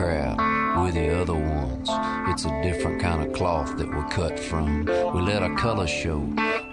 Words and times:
Crowd 0.00 0.82
with 0.82 0.94
the 0.94 1.20
other 1.20 1.34
ones. 1.34 1.90
It's 2.30 2.46
a 2.46 2.62
different 2.62 3.02
kind 3.02 3.22
of 3.22 3.34
cloth 3.34 3.76
that 3.76 3.86
we're 3.86 4.08
cut 4.08 4.40
from. 4.40 4.86
We 4.86 5.20
let 5.20 5.42
our 5.42 5.54
colors 5.58 5.90
show 5.90 6.20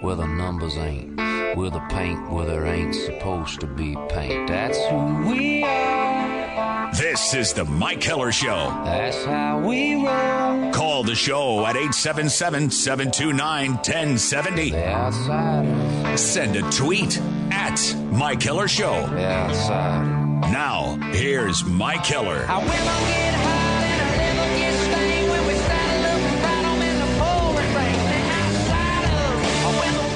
where 0.00 0.14
the 0.14 0.26
numbers 0.26 0.78
ain't. 0.78 1.14
We're 1.54 1.68
the 1.68 1.84
paint 1.90 2.30
where 2.30 2.46
there 2.46 2.64
ain't 2.64 2.94
supposed 2.94 3.60
to 3.60 3.66
be 3.66 3.98
paint. 4.08 4.48
That's 4.48 4.78
who 4.86 5.28
we 5.28 5.62
are. 5.62 6.90
This 6.94 7.34
is 7.34 7.52
the 7.52 7.66
Mike 7.66 8.02
Heller 8.02 8.32
Show. 8.32 8.70
That's 8.86 9.22
how 9.26 9.60
we 9.60 9.96
roll. 9.96 10.72
Call 10.72 11.02
the 11.02 11.14
show 11.14 11.66
at 11.66 11.76
877 11.76 12.70
729 12.70 13.72
1070. 13.74 14.70
Send 16.16 16.56
a 16.56 16.62
tweet 16.70 17.20
at 17.52 17.94
Mike 18.10 18.42
Heller 18.42 18.68
Show. 18.68 19.06
The 19.08 19.26
outsiders. 19.26 20.17
Now, 20.46 20.96
here's 21.12 21.64
Mike 21.64 22.06
Heller. 22.06 22.46
I 22.48 22.58
will 22.58 22.66
get 22.66 23.34
hot 23.34 23.84
and 23.84 24.00
I 24.00 24.16
never 24.16 24.56
get 24.56 24.72
stained 24.74 25.30
when 25.30 25.46
we 25.46 25.54
stand 25.54 26.02
looking 26.02 26.42
right 26.42 26.64
on 26.64 26.80
in 26.80 26.98
the 27.00 27.06
pouring 27.18 27.74
rain. 27.74 27.98
The 28.08 28.22
outsiders, 28.46 29.44
I 29.60 29.70
will 29.76 30.08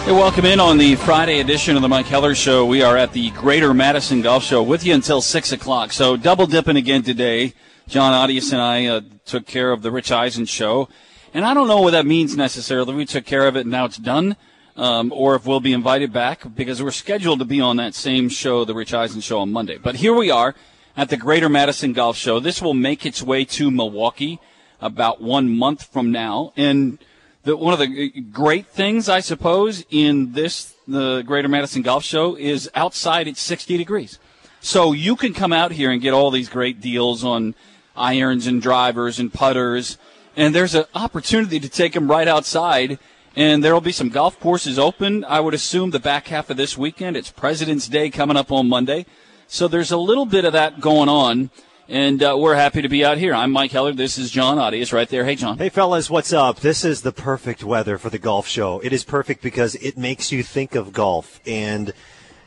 riders, 0.00 0.06
Hey, 0.06 0.12
welcome 0.12 0.44
in 0.46 0.60
on 0.60 0.78
the 0.78 0.96
Friday 0.96 1.40
edition 1.40 1.76
of 1.76 1.82
the 1.82 1.88
Mike 1.88 2.06
Heller 2.06 2.34
Show. 2.34 2.66
We 2.66 2.82
are 2.82 2.96
at 2.96 3.12
the 3.12 3.30
Greater 3.30 3.72
Madison 3.72 4.22
Golf 4.22 4.42
Show 4.42 4.62
with 4.62 4.84
you 4.84 4.94
until 4.94 5.20
6 5.20 5.52
o'clock. 5.52 5.92
So 5.92 6.16
double 6.16 6.46
dipping 6.46 6.76
again 6.76 7.02
today. 7.02 7.52
John 7.86 8.12
Audius 8.12 8.50
and 8.52 8.60
I 8.60 8.86
uh, 8.86 9.02
took 9.24 9.46
care 9.46 9.70
of 9.70 9.82
the 9.82 9.92
Rich 9.92 10.10
Eisen 10.10 10.46
Show. 10.46 10.88
And 11.34 11.44
I 11.44 11.54
don't 11.54 11.68
know 11.68 11.82
what 11.82 11.92
that 11.92 12.06
means 12.06 12.36
necessarily. 12.36 12.94
We 12.94 13.04
took 13.04 13.26
care 13.26 13.46
of 13.46 13.56
it 13.56 13.60
and 13.60 13.70
now 13.70 13.84
it's 13.84 13.98
done. 13.98 14.36
Um, 14.76 15.10
or 15.10 15.34
if 15.36 15.46
we'll 15.46 15.60
be 15.60 15.72
invited 15.72 16.12
back 16.12 16.42
because 16.54 16.82
we're 16.82 16.90
scheduled 16.90 17.38
to 17.38 17.46
be 17.46 17.62
on 17.62 17.78
that 17.78 17.94
same 17.94 18.28
show, 18.28 18.66
the 18.66 18.74
Rich 18.74 18.92
Eisen 18.92 19.22
Show 19.22 19.38
on 19.38 19.50
Monday. 19.50 19.78
But 19.78 19.96
here 19.96 20.12
we 20.12 20.30
are 20.30 20.54
at 20.96 21.08
the 21.08 21.16
Greater 21.16 21.48
Madison 21.48 21.94
Golf 21.94 22.16
Show. 22.16 22.40
This 22.40 22.60
will 22.60 22.74
make 22.74 23.06
its 23.06 23.22
way 23.22 23.46
to 23.46 23.70
Milwaukee 23.70 24.38
about 24.80 25.22
one 25.22 25.56
month 25.56 25.84
from 25.84 26.12
now. 26.12 26.52
And 26.56 26.98
the, 27.44 27.56
one 27.56 27.72
of 27.72 27.78
the 27.78 28.10
great 28.32 28.66
things, 28.66 29.08
I 29.08 29.20
suppose, 29.20 29.84
in 29.90 30.32
this, 30.32 30.74
the 30.86 31.22
Greater 31.22 31.48
Madison 31.48 31.82
Golf 31.82 32.04
Show 32.04 32.36
is 32.36 32.68
outside 32.74 33.28
it's 33.28 33.40
60 33.40 33.76
degrees. 33.78 34.18
So 34.60 34.92
you 34.92 35.16
can 35.16 35.32
come 35.32 35.52
out 35.52 35.72
here 35.72 35.90
and 35.90 36.02
get 36.02 36.12
all 36.12 36.30
these 36.30 36.48
great 36.48 36.80
deals 36.80 37.24
on 37.24 37.54
irons 37.96 38.46
and 38.46 38.60
drivers 38.60 39.18
and 39.18 39.32
putters. 39.32 39.96
And 40.36 40.54
there's 40.54 40.74
an 40.74 40.84
opportunity 40.94 41.60
to 41.60 41.68
take 41.68 41.92
them 41.92 42.10
right 42.10 42.28
outside. 42.28 42.98
And 43.36 43.62
there 43.62 43.74
will 43.74 43.82
be 43.82 43.92
some 43.92 44.08
golf 44.08 44.40
courses 44.40 44.78
open. 44.78 45.22
I 45.22 45.40
would 45.40 45.52
assume 45.52 45.90
the 45.90 46.00
back 46.00 46.28
half 46.28 46.48
of 46.48 46.56
this 46.56 46.78
weekend. 46.78 47.18
It's 47.18 47.30
President's 47.30 47.86
Day 47.86 48.08
coming 48.08 48.34
up 48.34 48.50
on 48.50 48.66
Monday. 48.66 49.04
So 49.46 49.68
there's 49.68 49.90
a 49.90 49.98
little 49.98 50.24
bit 50.24 50.46
of 50.46 50.54
that 50.54 50.80
going 50.80 51.10
on. 51.10 51.50
And 51.86 52.22
uh, 52.22 52.34
we're 52.38 52.54
happy 52.54 52.80
to 52.80 52.88
be 52.88 53.04
out 53.04 53.18
here. 53.18 53.34
I'm 53.34 53.52
Mike 53.52 53.72
Heller. 53.72 53.92
This 53.92 54.16
is 54.16 54.30
John 54.30 54.56
Audius 54.56 54.90
right 54.90 55.06
there. 55.06 55.26
Hey, 55.26 55.34
John. 55.34 55.58
Hey, 55.58 55.68
fellas, 55.68 56.08
what's 56.08 56.32
up? 56.32 56.60
This 56.60 56.82
is 56.82 57.02
the 57.02 57.12
perfect 57.12 57.62
weather 57.62 57.98
for 57.98 58.08
the 58.08 58.18
golf 58.18 58.48
show. 58.48 58.80
It 58.80 58.94
is 58.94 59.04
perfect 59.04 59.42
because 59.42 59.74
it 59.76 59.98
makes 59.98 60.32
you 60.32 60.42
think 60.42 60.74
of 60.74 60.94
golf 60.94 61.38
and 61.46 61.92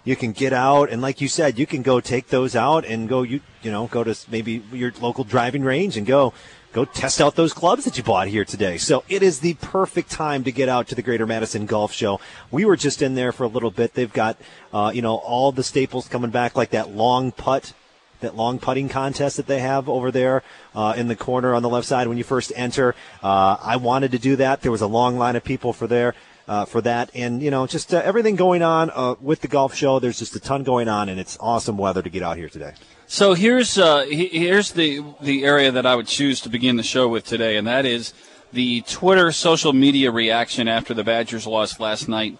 you 0.03 0.15
can 0.15 0.31
get 0.31 0.53
out 0.53 0.89
and 0.89 1.03
like 1.03 1.21
you 1.21 1.27
said, 1.27 1.59
you 1.59 1.67
can 1.67 1.83
go 1.83 1.99
take 1.99 2.29
those 2.29 2.55
out 2.55 2.83
and 2.83 3.07
go 3.07 3.21
you 3.21 3.41
you 3.61 3.71
know, 3.71 3.85
go 3.85 4.03
to 4.03 4.17
maybe 4.31 4.63
your 4.73 4.91
local 4.99 5.23
driving 5.23 5.61
range 5.61 5.97
and 5.97 6.07
go 6.07 6.33
go 6.73 6.85
test 6.85 7.21
out 7.21 7.35
those 7.35 7.53
clubs 7.53 7.85
that 7.85 7.97
you 7.97 8.03
bought 8.03 8.27
here 8.27 8.45
today. 8.45 8.77
So 8.77 9.03
it 9.09 9.23
is 9.23 9.39
the 9.39 9.55
perfect 9.55 10.11
time 10.11 10.43
to 10.43 10.51
get 10.51 10.69
out 10.69 10.87
to 10.89 10.95
the 10.95 11.01
Greater 11.01 11.25
Madison 11.25 11.65
Golf 11.65 11.93
Show. 11.93 12.19
We 12.51 12.65
were 12.65 12.77
just 12.77 13.01
in 13.01 13.15
there 13.15 13.31
for 13.31 13.43
a 13.43 13.47
little 13.47 13.71
bit. 13.71 13.93
They've 13.93 14.11
got 14.11 14.37
uh, 14.73 14.91
you 14.93 15.01
know, 15.01 15.15
all 15.15 15.51
the 15.51 15.63
staples 15.63 16.07
coming 16.07 16.29
back 16.29 16.55
like 16.55 16.71
that 16.71 16.91
long 16.91 17.31
putt 17.31 17.73
that 18.21 18.35
long 18.35 18.59
putting 18.59 18.89
contest 18.89 19.37
that 19.37 19.47
they 19.47 19.59
have 19.59 19.87
over 19.87 20.11
there 20.11 20.43
uh, 20.75 20.93
in 20.97 21.07
the 21.07 21.15
corner 21.15 21.53
on 21.55 21.61
the 21.61 21.69
left 21.69 21.87
side 21.87 22.07
when 22.07 22.17
you 22.17 22.23
first 22.23 22.51
enter. 22.55 22.95
Uh, 23.23 23.57
I 23.61 23.77
wanted 23.77 24.11
to 24.11 24.19
do 24.19 24.35
that. 24.37 24.61
There 24.61 24.71
was 24.71 24.81
a 24.81 24.87
long 24.87 25.17
line 25.17 25.35
of 25.35 25.43
people 25.43 25.73
for 25.73 25.87
there. 25.87 26.15
Uh, 26.47 26.65
for 26.65 26.81
that, 26.81 27.11
and 27.13 27.43
you 27.43 27.51
know, 27.51 27.67
just 27.67 27.93
uh, 27.93 28.01
everything 28.03 28.35
going 28.35 28.63
on 28.63 28.89
uh, 28.95 29.13
with 29.21 29.39
the 29.41 29.47
golf 29.47 29.75
show. 29.75 29.99
There's 29.99 30.17
just 30.17 30.35
a 30.35 30.39
ton 30.39 30.63
going 30.63 30.87
on, 30.87 31.07
and 31.07 31.19
it's 31.19 31.37
awesome 31.39 31.77
weather 31.77 32.01
to 32.01 32.09
get 32.09 32.23
out 32.23 32.37
here 32.37 32.49
today. 32.49 32.73
So 33.11 33.33
here's 33.33 33.79
uh, 33.79 34.05
here's 34.07 34.73
the 34.73 35.03
the 35.19 35.43
area 35.43 35.71
that 35.71 35.83
I 35.83 35.95
would 35.95 36.05
choose 36.05 36.41
to 36.41 36.49
begin 36.49 36.75
the 36.75 36.83
show 36.83 37.07
with 37.07 37.25
today, 37.25 37.57
and 37.57 37.65
that 37.65 37.83
is 37.83 38.13
the 38.53 38.81
Twitter 38.81 39.31
social 39.31 39.73
media 39.73 40.11
reaction 40.11 40.67
after 40.67 40.93
the 40.93 41.03
Badgers 41.03 41.47
lost 41.47 41.79
last 41.79 42.07
night 42.07 42.37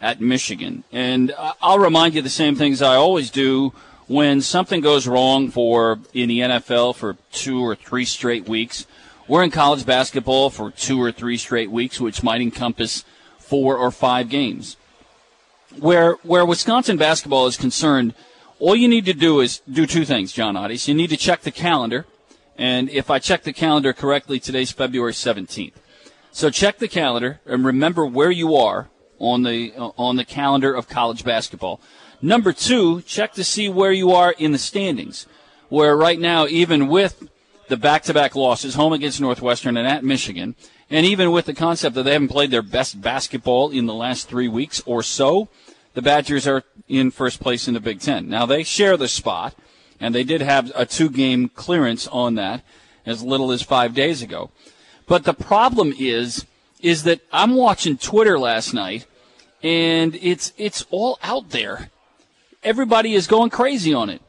at 0.00 0.20
Michigan. 0.20 0.84
And 0.92 1.34
I'll 1.60 1.80
remind 1.80 2.14
you 2.14 2.22
the 2.22 2.28
same 2.28 2.54
things 2.54 2.80
I 2.80 2.94
always 2.94 3.32
do 3.32 3.72
when 4.06 4.40
something 4.42 4.80
goes 4.80 5.08
wrong 5.08 5.50
for 5.50 5.98
in 6.14 6.28
the 6.28 6.38
NFL 6.38 6.94
for 6.94 7.16
two 7.32 7.60
or 7.60 7.74
three 7.74 8.04
straight 8.04 8.48
weeks. 8.48 8.86
We're 9.26 9.42
in 9.42 9.50
college 9.50 9.84
basketball 9.84 10.50
for 10.50 10.70
two 10.70 11.02
or 11.02 11.10
three 11.10 11.36
straight 11.36 11.72
weeks, 11.72 12.00
which 12.00 12.22
might 12.22 12.40
encompass 12.40 13.04
four 13.40 13.76
or 13.76 13.90
five 13.90 14.28
games. 14.28 14.76
Where 15.80 16.12
where 16.22 16.46
Wisconsin 16.46 16.96
basketball 16.96 17.48
is 17.48 17.56
concerned, 17.56 18.14
all 18.62 18.76
you 18.76 18.86
need 18.86 19.06
to 19.06 19.12
do 19.12 19.40
is 19.40 19.60
do 19.68 19.86
two 19.86 20.04
things, 20.04 20.32
John 20.32 20.56
Otis. 20.56 20.86
You 20.86 20.94
need 20.94 21.10
to 21.10 21.16
check 21.16 21.40
the 21.40 21.50
calendar, 21.50 22.06
and 22.56 22.88
if 22.90 23.10
I 23.10 23.18
check 23.18 23.42
the 23.42 23.52
calendar 23.52 23.92
correctly, 23.92 24.38
today's 24.38 24.70
February 24.70 25.14
17th. 25.14 25.72
So 26.30 26.48
check 26.48 26.78
the 26.78 26.86
calendar 26.86 27.40
and 27.44 27.64
remember 27.64 28.06
where 28.06 28.30
you 28.30 28.54
are 28.54 28.88
on 29.18 29.42
the 29.42 29.74
uh, 29.76 29.90
on 29.98 30.14
the 30.14 30.24
calendar 30.24 30.72
of 30.72 30.88
college 30.88 31.24
basketball. 31.24 31.80
Number 32.22 32.52
two, 32.52 33.02
check 33.02 33.32
to 33.32 33.42
see 33.42 33.68
where 33.68 33.90
you 33.90 34.12
are 34.12 34.30
in 34.38 34.52
the 34.52 34.58
standings. 34.58 35.26
Where 35.68 35.96
right 35.96 36.20
now, 36.20 36.46
even 36.46 36.86
with 36.86 37.28
the 37.66 37.76
back-to-back 37.76 38.36
losses, 38.36 38.76
home 38.76 38.92
against 38.92 39.20
Northwestern 39.20 39.76
and 39.76 39.88
at 39.88 40.04
Michigan, 40.04 40.54
and 40.88 41.04
even 41.04 41.32
with 41.32 41.46
the 41.46 41.54
concept 41.54 41.96
that 41.96 42.04
they 42.04 42.12
haven't 42.12 42.28
played 42.28 42.52
their 42.52 42.62
best 42.62 43.00
basketball 43.00 43.70
in 43.70 43.86
the 43.86 43.94
last 43.94 44.28
three 44.28 44.48
weeks 44.48 44.80
or 44.86 45.02
so, 45.02 45.48
the 45.94 46.02
Badgers 46.02 46.46
are 46.46 46.64
in 46.88 47.10
first 47.10 47.40
place 47.40 47.68
in 47.68 47.74
the 47.74 47.80
Big 47.80 48.00
Ten. 48.00 48.28
Now 48.28 48.46
they 48.46 48.62
share 48.62 48.96
the 48.96 49.08
spot, 49.08 49.54
and 50.00 50.14
they 50.14 50.24
did 50.24 50.40
have 50.40 50.72
a 50.74 50.86
two-game 50.86 51.48
clearance 51.50 52.06
on 52.08 52.34
that 52.36 52.64
as 53.04 53.22
little 53.22 53.52
as 53.52 53.62
five 53.62 53.94
days 53.94 54.22
ago. 54.22 54.50
But 55.06 55.24
the 55.24 55.34
problem 55.34 55.94
is, 55.98 56.46
is 56.80 57.04
that 57.04 57.20
I'm 57.32 57.54
watching 57.54 57.96
Twitter 57.96 58.38
last 58.38 58.72
night, 58.74 59.06
and 59.62 60.14
it's 60.16 60.52
it's 60.56 60.84
all 60.90 61.18
out 61.22 61.50
there. 61.50 61.90
Everybody 62.62 63.14
is 63.14 63.26
going 63.26 63.50
crazy 63.50 63.92
on 63.94 64.10
it. 64.10 64.22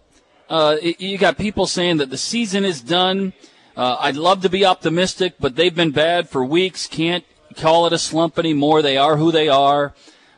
Uh, 0.50 0.78
you 0.82 1.18
got 1.18 1.38
people 1.38 1.66
saying 1.66 1.98
that 1.98 2.10
the 2.10 2.18
season 2.18 2.66
is 2.66 2.82
done. 2.82 3.34
Uh, 3.76 3.98
I'd 4.00 4.16
love 4.16 4.42
to 4.42 4.50
be 4.50 4.66
optimistic, 4.66 5.36
but 5.40 5.56
they've 5.56 5.74
been 5.74 5.92
bad 5.92 6.30
for 6.30 6.44
weeks. 6.44 6.86
Can't 6.86 7.24
call 7.56 7.88
it 7.88 7.94
a 7.94 7.98
slump 7.98 8.38
anymore. 8.38 8.82
They 8.82 8.98
are 8.98 9.18
who 9.18 9.32
they 9.32 9.50
are. 9.50 9.94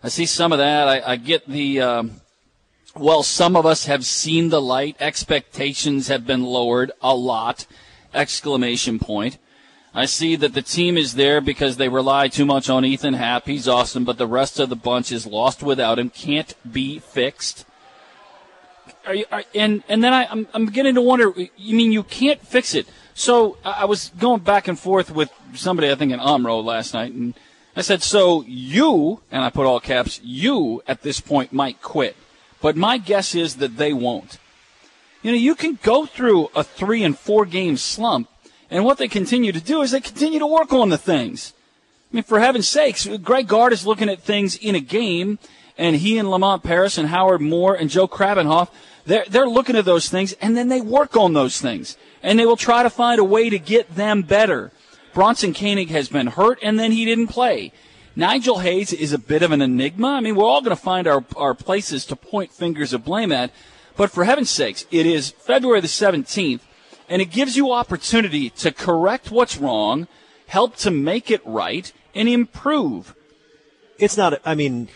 I 0.06 0.10
see 0.10 0.28
some 0.28 0.52
of 0.52 0.60
that. 0.60 0.88
I, 0.88 1.14
I 1.14 1.16
get 1.16 1.48
the. 1.48 1.82
Um, 1.82 2.12
well, 2.96 3.24
some 3.24 3.56
of 3.56 3.66
us 3.66 3.88
have 3.88 4.06
seen 4.06 4.50
the 4.50 4.62
light. 4.62 4.96
Expectations 5.00 6.10
have 6.10 6.28
been 6.28 6.44
lowered 6.44 6.92
a 7.02 7.16
lot. 7.16 7.66
Exclamation 8.14 9.00
point. 9.00 9.40
I 9.96 10.06
see 10.06 10.36
that 10.36 10.54
the 10.54 10.62
team 10.62 10.96
is 10.96 11.16
there 11.16 11.42
because 11.42 11.78
they 11.78 11.90
rely 11.90 12.28
too 12.28 12.46
much 12.46 12.70
on 12.70 12.86
Ethan 12.86 13.16
Happ. 13.16 13.48
He's 13.48 13.68
awesome, 13.68 14.06
but 14.06 14.20
the 14.20 14.28
rest 14.28 14.60
of 14.60 14.70
the 14.70 14.76
bunch 14.76 15.12
is 15.12 15.26
lost 15.26 15.64
without 15.64 15.98
him. 15.98 16.12
Can't 16.12 16.54
be 16.72 17.00
fixed. 17.00 17.66
Are 19.08 19.16
you, 19.16 19.26
are, 19.32 19.44
and 19.56 19.82
and 19.90 20.04
then 20.04 20.14
I, 20.14 20.28
I'm 20.28 20.48
I'm 20.54 20.68
beginning 20.68 20.94
to 20.96 21.02
wonder. 21.02 21.34
You 21.58 21.76
mean 21.76 21.92
you 21.92 22.04
can't 22.04 22.46
fix 22.46 22.76
it? 22.76 22.88
So 23.16 23.58
I 23.66 23.86
was 23.86 24.12
going 24.20 24.42
back 24.42 24.68
and 24.68 24.78
forth 24.78 25.10
with 25.10 25.32
somebody 25.56 25.90
I 25.90 25.96
think 25.96 26.12
in 26.12 26.20
Omro 26.20 26.64
last 26.64 26.94
night, 26.94 27.12
and 27.12 27.34
I 27.76 27.82
said, 27.82 28.02
so 28.02 28.44
you 28.48 29.22
and 29.32 29.44
I 29.44 29.50
put 29.50 29.66
all 29.66 29.80
caps. 29.80 30.22
You 30.24 30.82
at 30.88 31.02
this 31.02 31.20
point 31.20 31.52
might 31.52 31.82
quit, 31.82 32.16
but 32.62 32.76
my 32.76 32.98
guess 32.98 33.36
is 33.36 33.58
that 33.58 33.78
they 33.78 33.92
won't. 33.92 34.38
You 35.22 35.32
know, 35.32 35.38
you 35.38 35.56
can 35.56 35.80
go 35.82 36.06
through 36.06 36.50
a 36.56 36.64
three 36.64 37.04
and 37.04 37.18
four 37.18 37.46
game 37.46 37.78
slump, 37.78 38.30
and 38.70 38.86
what 38.86 38.98
they 38.98 39.08
continue 39.08 39.52
to 39.52 39.62
do 39.62 39.82
is 39.82 39.92
they 39.92 40.00
continue 40.00 40.40
to 40.40 40.48
work 40.48 40.72
on 40.72 40.90
the 40.90 40.98
things. 40.98 41.54
I 42.12 42.16
mean, 42.16 42.24
for 42.24 42.40
heaven's 42.40 42.68
sakes, 42.68 43.08
Greg 43.24 43.48
Gard 43.48 43.74
is 43.74 43.86
looking 43.86 44.10
at 44.10 44.22
things 44.22 44.56
in 44.56 44.76
a 44.76 44.80
game, 44.80 45.40
and 45.78 45.98
he 45.98 46.18
and 46.18 46.30
Lamont 46.30 46.64
Paris 46.64 46.98
and 46.98 47.10
Howard 47.10 47.42
Moore 47.42 47.76
and 47.76 47.90
Joe 47.90 48.08
Krabbenhoft, 48.08 48.70
They're, 49.06 49.26
they're 49.28 49.50
looking 49.50 49.76
at 49.76 49.86
those 49.86 50.10
things 50.10 50.34
and 50.42 50.56
then 50.56 50.70
they 50.70 50.82
work 50.82 51.16
on 51.16 51.34
those 51.34 51.62
things 51.62 51.98
and 52.24 52.40
they 52.40 52.46
will 52.46 52.58
try 52.58 52.84
to 52.84 52.90
find 52.90 53.20
a 53.20 53.24
way 53.24 53.50
to 53.50 53.60
get 53.60 53.96
them 53.96 54.22
better. 54.24 54.72
Bronson 55.16 55.54
Koenig 55.54 55.90
has 55.90 56.10
been 56.10 56.28
hurt 56.28 56.60
and 56.62 56.78
then 56.78 56.92
he 56.92 57.06
didn't 57.06 57.28
play. 57.28 57.72
Nigel 58.18 58.60
Hayes 58.60 58.94
is 58.94 59.14
a 59.14 59.18
bit 59.18 59.42
of 59.42 59.52
an 59.52 59.62
enigma. 59.62 60.10
I 60.10 60.20
mean, 60.20 60.36
we're 60.36 60.46
all 60.46 60.62
going 60.62 60.76
to 60.76 60.82
find 60.82 61.08
our, 61.08 61.24
our 61.36 61.56
places 61.56 62.06
to 62.08 62.16
point 62.16 62.52
fingers 62.52 62.94
of 62.94 63.04
blame 63.04 63.32
at. 63.32 63.52
But 63.96 64.12
for 64.12 64.26
heaven's 64.26 64.50
sakes, 64.50 64.86
it 64.92 65.06
is 65.06 65.32
February 65.32 65.80
the 65.80 65.88
17th 65.88 66.60
and 67.08 67.22
it 67.22 67.32
gives 67.32 67.56
you 67.56 67.72
opportunity 67.72 68.50
to 68.50 68.72
correct 68.72 69.32
what's 69.32 69.58
wrong, 69.58 70.08
help 70.48 70.76
to 70.78 70.92
make 70.92 71.32
it 71.32 71.42
right, 71.46 71.92
and 72.14 72.28
improve. 72.28 73.16
It's 73.98 74.18
not. 74.18 74.42
I 74.44 74.56
mean, 74.56 74.90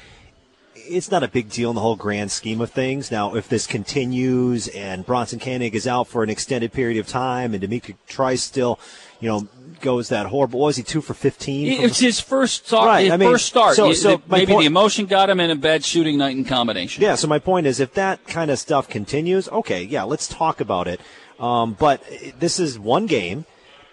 it's 0.75 1.11
not 1.11 1.23
a 1.23 1.27
big 1.27 1.49
deal 1.49 1.69
in 1.69 1.75
the 1.75 1.81
whole 1.81 1.95
grand 1.95 2.31
scheme 2.31 2.61
of 2.61 2.71
things. 2.71 3.11
Now, 3.11 3.35
if 3.35 3.47
this 3.47 3.67
continues 3.67 4.67
and 4.69 5.05
Bronson 5.05 5.39
Koenig 5.39 5.75
is 5.75 5.87
out 5.87 6.07
for 6.07 6.23
an 6.23 6.29
extended 6.29 6.73
period 6.73 6.99
of 6.99 7.07
time, 7.07 7.53
and 7.53 7.61
D'Mitrik 7.61 7.97
Trice 8.07 8.43
still, 8.43 8.79
you 9.19 9.29
know, 9.29 9.47
goes 9.81 10.09
that 10.09 10.27
horrible. 10.27 10.59
What 10.59 10.67
was 10.67 10.77
he 10.77 10.83
two 10.83 11.01
for 11.01 11.13
fifteen? 11.13 11.81
It's 11.83 11.99
his 11.99 12.19
first 12.19 12.67
start. 12.67 12.87
Right, 12.87 13.03
His 13.03 13.11
I 13.11 13.17
mean, 13.17 13.29
first 13.31 13.45
start. 13.45 13.75
so- 13.75 13.93
so 13.93 14.21
maybe 14.27 14.51
point- 14.53 14.61
the 14.61 14.65
emotion 14.67 15.05
got 15.05 15.29
him 15.29 15.39
in 15.39 15.49
a 15.51 15.55
bad 15.55 15.83
shooting 15.85 16.17
night 16.17 16.35
in 16.37 16.45
combination. 16.45 17.01
Yeah, 17.03 17.15
so 17.15 17.27
my 17.27 17.39
point 17.39 17.67
is, 17.67 17.79
if 17.79 17.93
that 17.93 18.25
kind 18.27 18.51
of 18.51 18.59
stuff 18.59 18.87
continues, 18.89 19.47
okay, 19.49 19.83
yeah, 19.83 20.03
let's 20.03 20.27
talk 20.27 20.59
about 20.61 20.87
it. 20.87 20.99
Um, 21.39 21.75
but 21.79 22.03
this 22.39 22.59
is 22.59 22.77
one 22.77 23.05
game. 23.05 23.45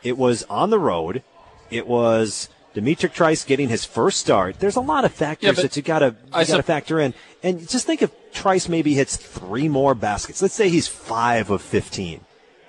It 0.02 0.18
was 0.18 0.42
on 0.44 0.70
the 0.70 0.78
road. 0.78 1.22
It 1.70 1.86
was 1.86 2.48
D'Mitrik 2.74 3.12
Trice 3.14 3.44
getting 3.44 3.68
his 3.68 3.84
first 3.84 4.20
start. 4.20 4.60
There's 4.60 4.76
a 4.76 4.80
lot 4.80 5.04
of 5.04 5.12
factors 5.12 5.56
Yeah, 5.56 5.62
that 5.62 5.76
you 5.76 5.82
gotta 5.82 6.06
you 6.26 6.30
I 6.32 6.44
gotta 6.44 6.62
factor 6.62 7.00
in. 7.00 7.14
And 7.42 7.68
just 7.68 7.86
think 7.86 8.02
if 8.02 8.10
Trice 8.32 8.68
maybe 8.68 8.94
hits 8.94 9.16
three 9.16 9.68
more 9.68 9.94
baskets. 9.94 10.42
Let's 10.42 10.54
say 10.54 10.68
he's 10.68 10.86
five 10.88 11.50
of 11.50 11.62
fifteen. 11.62 12.20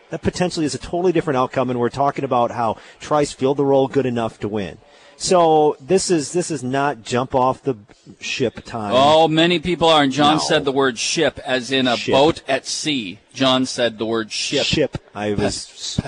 That 0.10 0.22
potentially 0.22 0.66
is 0.66 0.74
a 0.74 0.78
totally 0.78 1.12
different 1.12 1.38
outcome, 1.38 1.70
and 1.70 1.80
we're 1.80 1.90
talking 1.90 2.24
about 2.24 2.52
how 2.52 2.78
Trice 3.00 3.34
filled 3.34 3.58
the 3.58 3.66
role 3.66 3.88
good 3.88 4.06
enough 4.06 4.40
to 4.40 4.48
win. 4.48 4.78
So 5.20 5.76
this 5.82 6.12
is 6.12 6.32
this 6.32 6.52
is 6.52 6.64
not 6.64 7.02
jump 7.02 7.34
off 7.34 7.64
the 7.64 7.76
ship 8.20 8.64
time. 8.64 8.92
Oh, 8.96 9.28
many 9.28 9.60
people 9.60 9.90
are. 9.90 10.04
And 10.04 10.12
John 10.12 10.36
No. 10.36 10.40
said 10.42 10.64
the 10.64 10.72
word 10.72 10.98
ship 11.00 11.40
as 11.44 11.72
in 11.72 11.88
a 11.88 11.98
Ship. 11.98 12.14
boat 12.14 12.42
at 12.48 12.68
sea. 12.68 13.20
John 13.34 13.66
said 13.66 13.98
the 13.98 14.06
word 14.06 14.32
ship. 14.32 14.64
ship. 14.66 14.98
I 15.16 15.34
was, 15.34 16.00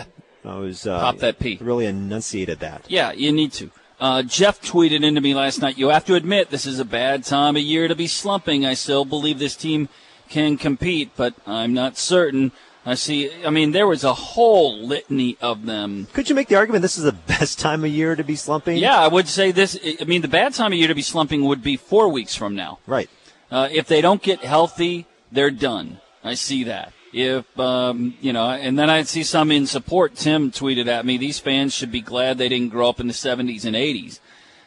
I 0.46 0.56
was 0.58 0.86
uh, 0.86 1.00
Pop 1.00 1.18
that 1.18 1.40
P. 1.40 1.58
Really 1.60 1.88
enunciated 1.88 2.60
that. 2.60 2.86
Yeah, 2.88 3.12
you 3.12 3.32
need 3.32 3.52
to. 3.54 3.72
Uh, 4.00 4.22
Jeff 4.24 4.62
tweeted 4.62 5.04
into 5.04 5.20
me 5.22 5.34
last 5.34 5.60
night. 5.60 5.78
You 5.78 5.90
have 5.90 6.06
to 6.06 6.14
admit 6.16 6.52
this 6.52 6.66
is 6.68 6.80
a 6.80 6.86
bad 6.86 7.24
time 7.26 7.56
of 7.58 7.64
year 7.64 7.88
to 7.88 7.96
be 7.96 8.08
slumping. 8.08 8.64
I 8.66 8.76
still 8.76 9.04
believe 9.06 9.40
this 9.40 9.56
team 9.58 9.90
can 10.30 10.56
compete, 10.56 11.10
but 11.18 11.34
I'm 11.48 11.74
not 11.74 11.98
certain. 11.98 12.52
I 12.90 12.96
see. 12.96 13.32
I 13.46 13.52
mean, 13.52 13.72
there 13.72 13.86
was 13.86 14.04
a 14.04 14.16
whole 14.16 14.80
litany 14.80 15.38
of 15.42 15.68
them. 15.68 16.08
Could 16.12 16.28
you 16.28 16.34
make 16.34 16.48
the 16.48 16.56
argument 16.56 16.82
this 16.82 16.98
is 16.98 17.04
the 17.04 17.12
best 17.28 17.60
time 17.60 17.86
of 17.86 17.92
year 17.92 18.16
to 18.16 18.24
be 18.24 18.36
slumping? 18.36 18.78
Yeah, 18.78 18.98
I 18.98 19.08
would 19.08 19.28
say 19.28 19.52
this. 19.52 19.78
I 20.02 20.06
mean, 20.06 20.24
the 20.24 20.28
bad 20.28 20.56
time 20.56 20.74
of 20.74 20.80
year 20.80 20.88
to 20.88 20.96
be 20.96 21.04
slumping 21.04 21.46
would 21.46 21.62
be 21.62 21.78
four 21.78 22.10
weeks 22.10 22.34
from 22.36 22.56
now. 22.56 22.80
Right. 22.88 23.08
Uh, 23.52 23.70
if 23.72 23.88
they 23.88 24.02
don't 24.02 24.24
get 24.24 24.44
healthy, 24.44 25.06
they're 25.32 25.52
done. 25.52 26.00
I 26.24 26.34
see 26.34 26.64
that. 26.64 26.92
If 27.14 27.60
um, 27.60 28.16
you 28.22 28.34
know, 28.34 28.50
and 28.50 28.78
then 28.78 28.90
I 28.90 29.04
see 29.04 29.22
some 29.22 29.52
in 29.52 29.68
support. 29.68 30.16
Tim 30.16 30.52
tweeted 30.52 30.88
at 30.88 31.06
me, 31.06 31.18
"These 31.18 31.38
fans 31.38 31.76
should 31.76 31.92
be 31.92 32.02
glad 32.02 32.40
they 32.40 32.50
didn't 32.50 32.70
grow 32.70 32.90
up 32.90 33.00
in 33.00 33.06
the 33.06 33.14
'70s 33.14 33.66
and 33.66 33.76
'80s." 33.76 34.20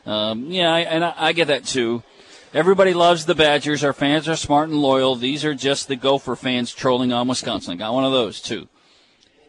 Um, 0.07 0.47
yeah, 0.51 0.73
I, 0.73 0.81
and 0.81 1.05
I, 1.05 1.15
I 1.17 1.33
get 1.33 1.49
that 1.49 1.65
too. 1.65 2.05
Everybody 2.55 2.93
loves 2.93 3.25
the 3.25 3.35
Badgers. 3.35 3.83
Our 3.83 3.95
fans 3.95 4.29
are 4.29 4.37
smart 4.37 4.69
and 4.69 4.79
loyal. 4.79 5.15
These 5.15 5.43
are 5.43 5.55
just 5.55 5.89
the 5.89 5.97
Gopher 5.97 6.37
fans 6.37 6.75
trolling 6.75 7.11
on 7.11 7.27
Wisconsin. 7.27 7.73
I 7.73 7.77
got 7.77 7.95
one 7.95 8.05
of 8.05 8.13
those 8.13 8.43
too. 8.43 8.69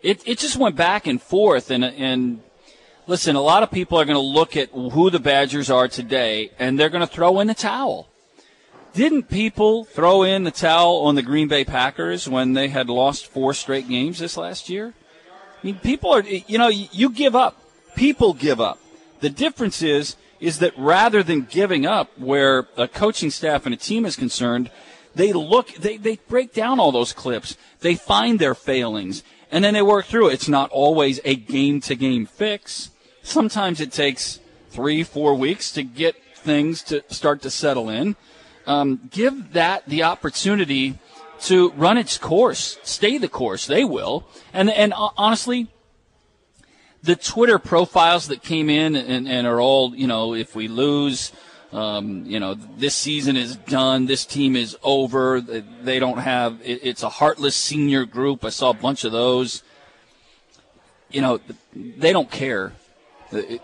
It 0.01 0.25
it 0.25 0.39
just 0.39 0.55
went 0.55 0.77
back 0.77 1.05
and 1.05 1.21
forth, 1.21 1.69
and 1.69 1.83
and 1.83 2.41
listen, 3.05 3.35
a 3.35 3.41
lot 3.41 3.61
of 3.61 3.71
people 3.71 3.99
are 3.99 4.05
going 4.05 4.15
to 4.15 4.21
look 4.21 4.55
at 4.55 4.69
who 4.69 5.09
the 5.09 5.19
Badgers 5.19 5.69
are 5.69 5.89
today, 5.89 6.51
and 6.57 6.79
they're 6.79 6.89
going 6.89 7.05
to 7.05 7.13
throw 7.13 7.41
in 7.41 7.47
the 7.47 7.53
towel. 7.53 8.07
Didn't 8.93 9.23
people 9.23 9.83
throw 9.83 10.23
in 10.23 10.45
the 10.45 10.51
towel 10.51 10.99
on 10.99 11.15
the 11.15 11.23
Green 11.23 11.49
Bay 11.49 11.65
Packers 11.65 12.29
when 12.29 12.53
they 12.53 12.69
had 12.69 12.87
lost 12.87 13.27
four 13.27 13.53
straight 13.53 13.89
games 13.89 14.19
this 14.19 14.37
last 14.37 14.69
year? 14.69 14.93
I 15.61 15.65
mean, 15.65 15.75
people 15.75 16.11
are, 16.11 16.21
you 16.21 16.57
know, 16.57 16.69
you 16.69 17.09
give 17.09 17.35
up. 17.35 17.61
People 17.95 18.33
give 18.33 18.61
up. 18.61 18.79
The 19.19 19.29
difference 19.29 19.81
is, 19.81 20.15
is 20.43 20.59
that 20.59 20.77
rather 20.77 21.23
than 21.23 21.47
giving 21.49 21.85
up 21.85 22.19
where 22.19 22.67
a 22.75 22.85
coaching 22.85 23.31
staff 23.31 23.65
and 23.65 23.73
a 23.73 23.77
team 23.77 24.05
is 24.05 24.17
concerned, 24.17 24.69
they 25.15 25.31
look, 25.31 25.73
they, 25.75 25.95
they 25.95 26.17
break 26.27 26.53
down 26.53 26.81
all 26.81 26.91
those 26.91 27.13
clips. 27.13 27.55
They 27.79 27.95
find 27.95 28.39
their 28.39 28.53
failings 28.53 29.23
and 29.51 29.63
then 29.63 29.73
they 29.73 29.81
work 29.81 30.05
through 30.05 30.29
it. 30.29 30.33
It's 30.33 30.49
not 30.49 30.69
always 30.71 31.21
a 31.23 31.35
game 31.35 31.79
to 31.81 31.95
game 31.95 32.25
fix. 32.25 32.89
Sometimes 33.21 33.79
it 33.79 33.93
takes 33.93 34.41
three, 34.69 35.03
four 35.03 35.33
weeks 35.35 35.71
to 35.73 35.83
get 35.83 36.15
things 36.35 36.83
to 36.83 37.03
start 37.07 37.41
to 37.43 37.49
settle 37.49 37.87
in. 37.89 38.17
Um, 38.67 39.07
give 39.11 39.53
that 39.53 39.85
the 39.87 40.03
opportunity 40.03 40.99
to 41.41 41.71
run 41.71 41.97
its 41.97 42.17
course, 42.17 42.79
stay 42.83 43.17
the 43.17 43.29
course. 43.29 43.65
They 43.65 43.85
will. 43.85 44.27
And, 44.51 44.69
and 44.69 44.91
uh, 44.93 45.09
honestly, 45.15 45.67
the 47.03 47.15
Twitter 47.17 47.59
profiles 47.59 48.29
that 48.29 48.41
came 48.41 48.69
in 48.69 48.95
and, 48.95 49.27
and 49.27 49.45
are 49.45 49.59
all, 49.59 49.93
you 49.93 50.07
know, 50.07 50.33
if 50.33 50.55
we 50.55 50.69
lose, 50.69 51.33
um, 51.73 52.25
you 52.25 52.39
know, 52.39 52.53
this 52.53 52.95
season 52.95 53.35
is 53.35 53.57
done, 53.57 54.05
this 54.05 54.25
team 54.25 54.55
is 54.55 54.77
over, 54.83 55.41
they 55.41 55.99
don't 55.99 56.19
have, 56.19 56.61
it, 56.63 56.79
it's 56.81 57.03
a 57.03 57.09
heartless 57.09 57.57
senior 57.57 58.05
group. 58.05 58.45
I 58.45 58.49
saw 58.49 58.69
a 58.69 58.73
bunch 58.73 59.03
of 59.03 59.11
those. 59.11 59.63
You 61.11 61.21
know, 61.21 61.39
they 61.75 62.13
don't 62.13 62.31
care. 62.31 62.73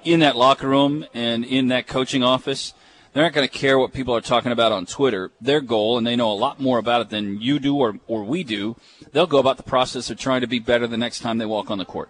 In 0.04 0.20
that 0.20 0.36
locker 0.36 0.68
room 0.68 1.06
and 1.14 1.46
in 1.46 1.68
that 1.68 1.88
coaching 1.88 2.24
office, 2.24 2.74
they're 3.14 3.24
not 3.24 3.34
going 3.34 3.48
to 3.48 3.54
care 3.54 3.80
what 3.80 3.94
people 3.94 4.16
are 4.16 4.22
talking 4.22 4.52
about 4.52 4.72
on 4.72 4.86
Twitter. 4.86 5.32
Their 5.40 5.62
goal, 5.62 5.98
and 5.98 6.06
they 6.06 6.16
know 6.16 6.32
a 6.32 6.34
lot 6.34 6.60
more 6.60 6.78
about 6.78 7.02
it 7.02 7.10
than 7.10 7.40
you 7.40 7.60
do 7.60 7.78
or, 7.78 8.00
or 8.08 8.24
we 8.24 8.44
do, 8.44 8.76
they'll 9.12 9.28
go 9.28 9.40
about 9.40 9.58
the 9.58 9.64
process 9.64 10.10
of 10.10 10.18
trying 10.18 10.42
to 10.42 10.48
be 10.48 10.60
better 10.60 10.88
the 10.88 10.98
next 10.98 11.20
time 11.20 11.38
they 11.38 11.46
walk 11.46 11.72
on 11.72 11.78
the 11.78 11.86
court. 11.86 12.10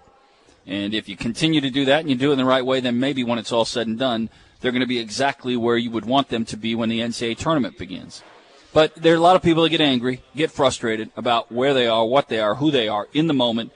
And 0.65 0.94
if 0.94 1.09
you 1.09 1.15
continue 1.15 1.61
to 1.61 1.69
do 1.69 1.85
that 1.85 2.01
and 2.01 2.09
you 2.09 2.15
do 2.15 2.29
it 2.29 2.33
in 2.33 2.38
the 2.39 2.45
right 2.45 2.65
way, 2.65 2.79
then 2.79 3.00
maybe 3.00 3.23
when 3.23 3.39
it's 3.39 3.51
all 3.51 3.65
said 3.65 3.88
and 3.88 3.97
done, 3.97 4.29
they're 4.61 4.71
going 4.71 4.81
to 4.81 4.88
be 4.88 5.00
exactly 5.00 5.56
where 5.56 5.77
you 5.77 5.91
would 5.91 6.06
want 6.06 6.29
them 6.29 6.45
to 6.45 6.57
be 6.57 6.75
when 6.75 6.89
the 6.89 7.00
NCAA 7.00 7.38
tournament 7.38 7.77
begins. 7.77 8.23
But 8.71 8.95
there 8.95 9.13
are 9.13 9.17
a 9.17 9.21
lot 9.21 9.35
of 9.35 9.41
people 9.41 9.63
that 9.63 9.69
get 9.69 9.81
angry, 9.81 10.21
get 10.35 10.51
frustrated 10.51 11.09
about 11.17 11.51
where 11.51 11.73
they 11.73 11.88
are, 11.88 12.06
what 12.06 12.27
they 12.27 12.39
are, 12.39 12.56
who 12.56 12.69
they 12.69 12.88
are 12.88 13.07
in 13.13 13.27
the 13.27 13.33
moment. 13.33 13.71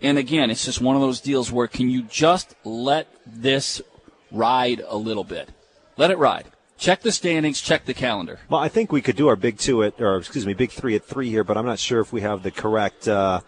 And 0.00 0.16
again, 0.16 0.50
it's 0.50 0.64
just 0.64 0.80
one 0.80 0.94
of 0.94 1.02
those 1.02 1.20
deals 1.20 1.50
where 1.50 1.66
can 1.66 1.90
you 1.90 2.02
just 2.02 2.54
let 2.64 3.08
this 3.26 3.82
ride 4.30 4.82
a 4.86 4.96
little 4.96 5.24
bit? 5.24 5.48
Let 5.96 6.12
it 6.12 6.18
ride. 6.18 6.46
Check 6.76 7.02
the 7.02 7.10
standings, 7.10 7.60
check 7.60 7.86
the 7.86 7.94
calendar. 7.94 8.38
Well, 8.48 8.60
I 8.60 8.68
think 8.68 8.92
we 8.92 9.02
could 9.02 9.16
do 9.16 9.26
our 9.26 9.34
big 9.34 9.58
two 9.58 9.82
at, 9.82 10.00
or 10.00 10.18
excuse 10.18 10.46
me, 10.46 10.54
big 10.54 10.70
three 10.70 10.94
at 10.94 11.04
three 11.04 11.28
here, 11.28 11.42
but 11.42 11.56
I'm 11.56 11.66
not 11.66 11.80
sure 11.80 12.00
if 12.00 12.12
we 12.12 12.20
have 12.20 12.44
the 12.44 12.52
correct 12.52 13.08
uh, 13.08 13.40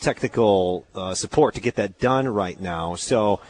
technical 0.00 0.86
uh, 0.94 1.14
support 1.14 1.54
to 1.54 1.60
get 1.60 1.76
that 1.76 1.98
done 1.98 2.28
right 2.28 2.60
now. 2.60 2.94
So, 2.94 3.40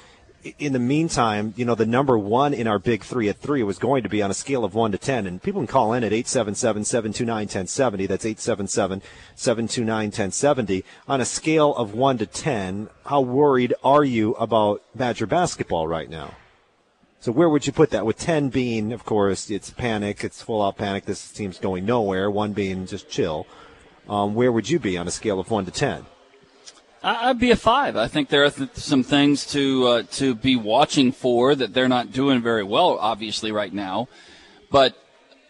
in 0.59 0.73
the 0.73 0.79
meantime, 0.79 1.55
you 1.57 1.65
know, 1.65 1.75
the 1.75 1.87
number 1.87 2.17
one 2.17 2.55
in 2.55 2.69
our 2.69 2.79
big 2.79 3.03
three 3.03 3.29
at 3.29 3.39
three 3.39 3.65
was 3.65 3.79
going 3.79 4.05
to 4.05 4.09
be 4.09 4.23
on 4.23 4.31
a 4.31 4.35
scale 4.35 4.65
of 4.65 4.75
one 4.75 4.93
to 4.93 4.99
ten, 4.99 5.27
and 5.27 5.43
people 5.43 5.61
can 5.61 5.67
call 5.67 5.93
in 5.93 6.05
at 6.05 6.13
877-729-1070. 6.13 8.07
That's 8.07 8.25
877-729-1070. 9.37 10.85
On 11.09 11.21
a 11.21 11.25
scale 11.25 11.75
of 11.75 11.95
one 11.95 12.19
to 12.19 12.27
ten, 12.27 12.89
how 13.07 13.23
worried 13.23 13.75
are 13.83 14.05
you 14.05 14.35
about 14.35 14.83
Badger 14.95 15.27
basketball 15.27 15.89
right 15.89 16.09
now? 16.09 16.35
So 17.19 17.33
where 17.33 17.49
would 17.49 17.67
you 17.67 17.73
put 17.73 17.91
that? 17.91 18.07
With 18.07 18.19
10 18.19 18.51
being, 18.51 18.93
of 18.93 19.05
course, 19.05 19.51
it's 19.51 19.71
panic, 19.71 20.23
it's 20.23 20.43
full 20.43 20.63
out 20.63 20.77
panic, 20.77 21.07
this 21.07 21.33
team's 21.33 21.59
going 21.59 21.85
nowhere, 21.85 22.31
one 22.31 22.53
being 22.53 22.87
just 22.87 23.11
chill. 23.11 23.49
Um, 24.09 24.37
where 24.37 24.53
would 24.53 24.71
you 24.71 24.79
be 24.79 24.97
on 24.97 25.09
a 25.09 25.11
scale 25.11 25.41
of 25.41 25.51
1 25.51 25.65
to 25.65 25.73
10? 25.73 26.07
I'd 27.03 27.39
be 27.39 27.51
a 27.51 27.57
five. 27.57 27.97
I 27.97 28.09
think 28.09 28.29
there 28.29 28.45
are 28.45 28.51
th- 28.51 28.75
some 28.75 29.03
things 29.03 29.47
to 29.53 29.87
uh, 29.87 30.03
to 30.13 30.35
be 30.35 30.57
watching 30.57 31.13
for 31.13 31.55
that 31.55 31.73
they're 31.73 31.89
not 31.89 32.13
doing 32.13 32.43
very 32.43 32.65
well, 32.65 32.99
obviously, 32.99 33.53
right 33.53 33.73
now. 33.73 34.09
But 34.71 34.97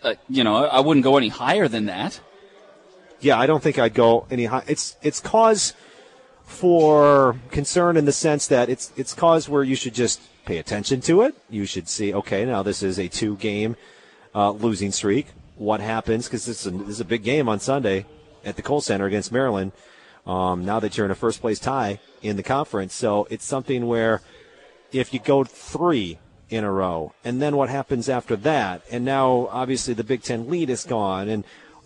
uh, 0.02 0.14
you 0.28 0.44
know, 0.44 0.66
I 0.66 0.80
wouldn't 0.80 1.04
go 1.04 1.16
any 1.16 1.28
higher 1.28 1.68
than 1.68 1.86
that. 1.86 2.20
Yeah, 3.20 3.38
I 3.38 3.46
don't 3.46 3.62
think 3.62 3.78
I'd 3.78 3.94
go 3.94 4.26
any 4.30 4.46
high. 4.46 4.64
It's 4.66 4.96
it's 5.02 5.20
cause 5.20 5.72
for 6.44 7.36
concern 7.50 7.96
in 7.96 8.04
the 8.04 8.12
sense 8.12 8.46
that 8.48 8.68
it's 8.68 8.92
it's 8.96 9.14
cause 9.14 9.48
where 9.48 9.64
you 9.64 9.76
should 9.76 9.94
just 9.94 10.20
pay 10.44 10.58
attention 10.58 11.00
to 11.02 11.22
it. 11.22 11.34
You 11.50 11.66
should 11.66 11.88
see, 11.88 12.14
okay, 12.14 12.44
now 12.44 12.62
this 12.62 12.82
is 12.82 12.98
a 12.98 13.08
two 13.08 13.36
game 13.36 13.76
uh, 14.34 14.50
losing 14.50 14.92
streak. 14.92 15.26
What 15.56 15.80
happens? 15.80 16.26
Because 16.26 16.46
this, 16.46 16.64
this 16.64 16.88
is 16.88 17.00
a 17.00 17.04
big 17.04 17.22
game 17.22 17.48
on 17.48 17.60
Sunday 17.60 18.06
at 18.44 18.56
the 18.56 18.62
Kohl 18.62 18.80
Center 18.80 19.06
against 19.06 19.32
Maryland. 19.32 19.72
Um, 20.26 20.64
now 20.64 20.80
that 20.80 20.96
you're 20.96 21.06
in 21.06 21.12
a 21.12 21.16
first 21.16 21.40
place 21.40 21.58
tie 21.58 22.00
in 22.20 22.36
the 22.36 22.42
conference, 22.42 22.94
so 22.94 23.28
it's 23.30 23.44
something 23.44 23.86
where 23.86 24.22
if 24.92 25.14
you 25.14 25.20
go 25.20 25.44
three 25.44 26.18
in 26.48 26.64
a 26.64 26.70
row, 26.70 27.12
and 27.24 27.40
then 27.40 27.56
what 27.56 27.68
happens 27.68 28.08
after 28.08 28.36
that, 28.36 28.82
and 28.90 29.04
now 29.04 29.48
obviously 29.50 29.94
the 29.94 30.04
Big 30.04 30.22
Ten 30.22 30.48
lead 30.48 30.70
is 30.70 30.84
gone, 30.84 31.28
and 31.28 31.44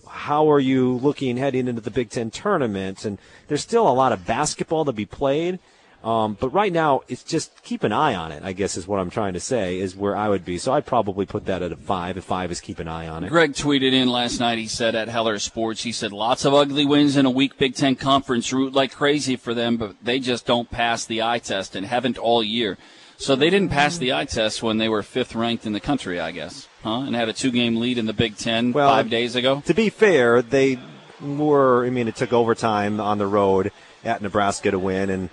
how 0.09 0.51
are 0.51 0.61
you 0.61 0.95
looking 0.97 1.37
heading 1.37 1.69
into 1.69 1.81
the 1.81 1.91
Big 1.91 2.11
Ten 2.11 2.31
tournament? 2.31 3.05
And 3.05 3.19
there's 3.49 3.63
still 3.63 3.89
a 3.89 3.93
lot 3.93 4.13
of 4.13 4.27
basketball 4.27 4.85
to 4.85 4.93
be 4.93 5.07
played. 5.07 5.59
Um, 6.03 6.37
but 6.41 6.49
right 6.51 6.73
now, 6.73 7.03
it's 7.09 7.23
just 7.23 7.63
keep 7.63 7.85
an 7.85 7.93
eye 7.93 8.15
on 8.15 8.33
it. 8.33 8.43
I 8.43 8.53
guess 8.53 8.77
is 8.77 8.87
what 8.87 9.01
I'm 9.01 9.11
trying 9.11 9.35
to 9.35 9.41
say 9.41 9.79
is 9.79 9.95
where 9.95 10.17
I 10.17 10.29
would 10.31 10.45
be. 10.45 10.57
So 10.57 10.73
I'd 10.73 10.87
probably 10.87 11.27
put 11.27 11.45
that 11.47 11.63
at 11.63 11.73
a 11.73 11.77
five. 11.77 12.17
If 12.17 12.25
five 12.25 12.51
is 12.51 12.61
keep 12.61 12.79
an 12.79 12.89
eye 12.89 13.07
on 13.07 13.25
it. 13.25 13.29
Greg 13.29 13.53
tweeted 13.53 13.93
in 13.93 14.09
last 14.09 14.41
night. 14.41 14.59
He 14.59 14.67
said 14.67 14.95
at 14.95 15.09
Heller 15.09 15.39
Sports, 15.39 15.83
he 15.83 15.93
said 15.93 16.13
lots 16.13 16.45
of 16.47 16.55
ugly 16.55 16.87
wins 16.87 17.17
in 17.17 17.27
a 17.27 17.31
weak 17.31 17.59
Big 17.59 17.75
Ten 17.75 17.97
conference. 17.97 18.51
Root 18.53 18.73
like 18.73 18.93
crazy 18.93 19.37
for 19.37 19.53
them, 19.53 19.77
but 19.77 19.95
they 20.03 20.19
just 20.19 20.47
don't 20.47 20.71
pass 20.71 21.05
the 21.05 21.23
eye 21.23 21.39
test 21.39 21.77
and 21.77 21.85
haven't 21.85 22.17
all 22.17 22.43
year. 22.43 22.79
So 23.19 23.37
they 23.37 23.51
didn't 23.51 23.69
pass 23.69 23.99
the 23.99 24.15
eye 24.15 24.25
test 24.25 24.63
when 24.63 24.79
they 24.79 24.89
were 24.89 25.03
fifth 25.03 25.35
ranked 25.35 25.67
in 25.67 25.75
the 25.75 25.81
country, 25.81 26.19
I 26.19 26.31
guess, 26.31 26.67
huh? 26.83 27.01
And 27.01 27.15
had 27.15 27.29
a 27.29 27.35
two 27.35 27.51
game 27.51 27.77
lead 27.77 27.99
in 27.99 28.07
the 28.07 28.15
Big 28.15 28.39
Ten 28.39 28.73
Well, 28.73 28.89
five 28.89 29.11
days 29.11 29.37
ago. 29.37 29.63
To 29.67 29.75
be 29.75 29.91
fair, 29.91 30.41
they 30.41 30.79
were. 31.21 31.85
I 31.85 31.91
mean, 31.91 32.09
it 32.09 32.17
took 32.17 32.33
overtime 32.33 32.99
on 32.99 33.19
the 33.19 33.27
road 33.27 33.73
at 34.03 34.23
Nebraska 34.23 34.71
to 34.71 34.79
win, 34.79 35.11
and 35.11 35.29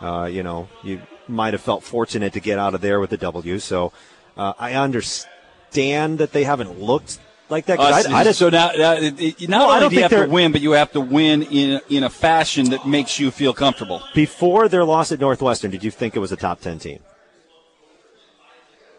uh, 0.00 0.24
you 0.26 0.42
know 0.42 0.68
you 0.82 1.02
might 1.28 1.54
have 1.54 1.62
felt 1.62 1.82
fortunate 1.82 2.32
to 2.34 2.40
get 2.40 2.58
out 2.58 2.74
of 2.74 2.80
there 2.80 3.00
with 3.00 3.12
a 3.12 3.16
W. 3.16 3.58
So 3.58 3.92
uh, 4.36 4.52
I 4.58 4.74
understand 4.74 6.18
that 6.18 6.32
they 6.32 6.44
haven't 6.44 6.80
looked 6.80 7.18
like 7.48 7.66
that. 7.66 7.78
Uh, 7.78 7.82
I, 7.82 8.20
I 8.20 8.24
just 8.24 8.38
so 8.38 8.48
now, 8.48 8.70
now 8.76 8.92
it, 8.92 9.20
it, 9.20 9.48
not 9.48 9.68
Well, 9.68 9.70
I 9.70 9.80
don't 9.80 9.90
do 9.90 9.96
you 9.96 10.02
have 10.02 10.10
to 10.10 10.26
win, 10.26 10.52
but 10.52 10.60
you 10.60 10.72
have 10.72 10.92
to 10.92 11.00
win 11.00 11.42
in 11.44 11.80
in 11.88 12.04
a 12.04 12.10
fashion 12.10 12.70
that 12.70 12.86
makes 12.86 13.18
you 13.18 13.30
feel 13.30 13.52
comfortable. 13.52 14.02
before 14.14 14.68
their 14.68 14.84
loss 14.84 15.12
at 15.12 15.20
Northwestern, 15.20 15.70
did 15.70 15.84
you 15.84 15.90
think 15.90 16.16
it 16.16 16.20
was 16.20 16.32
a 16.32 16.36
top 16.36 16.60
ten 16.60 16.78
team? 16.78 17.00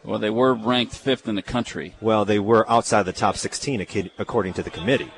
Well, 0.08 0.20
they 0.20 0.30
were 0.30 0.54
ranked 0.54 0.96
fifth 0.96 1.28
in 1.28 1.36
the 1.36 1.42
country. 1.42 1.96
Well, 2.00 2.24
they 2.24 2.40
were 2.40 2.70
outside 2.72 3.04
the 3.04 3.12
top 3.12 3.36
16 3.36 4.10
according 4.18 4.54
to 4.54 4.64
the 4.64 4.70
committee. 4.70 5.12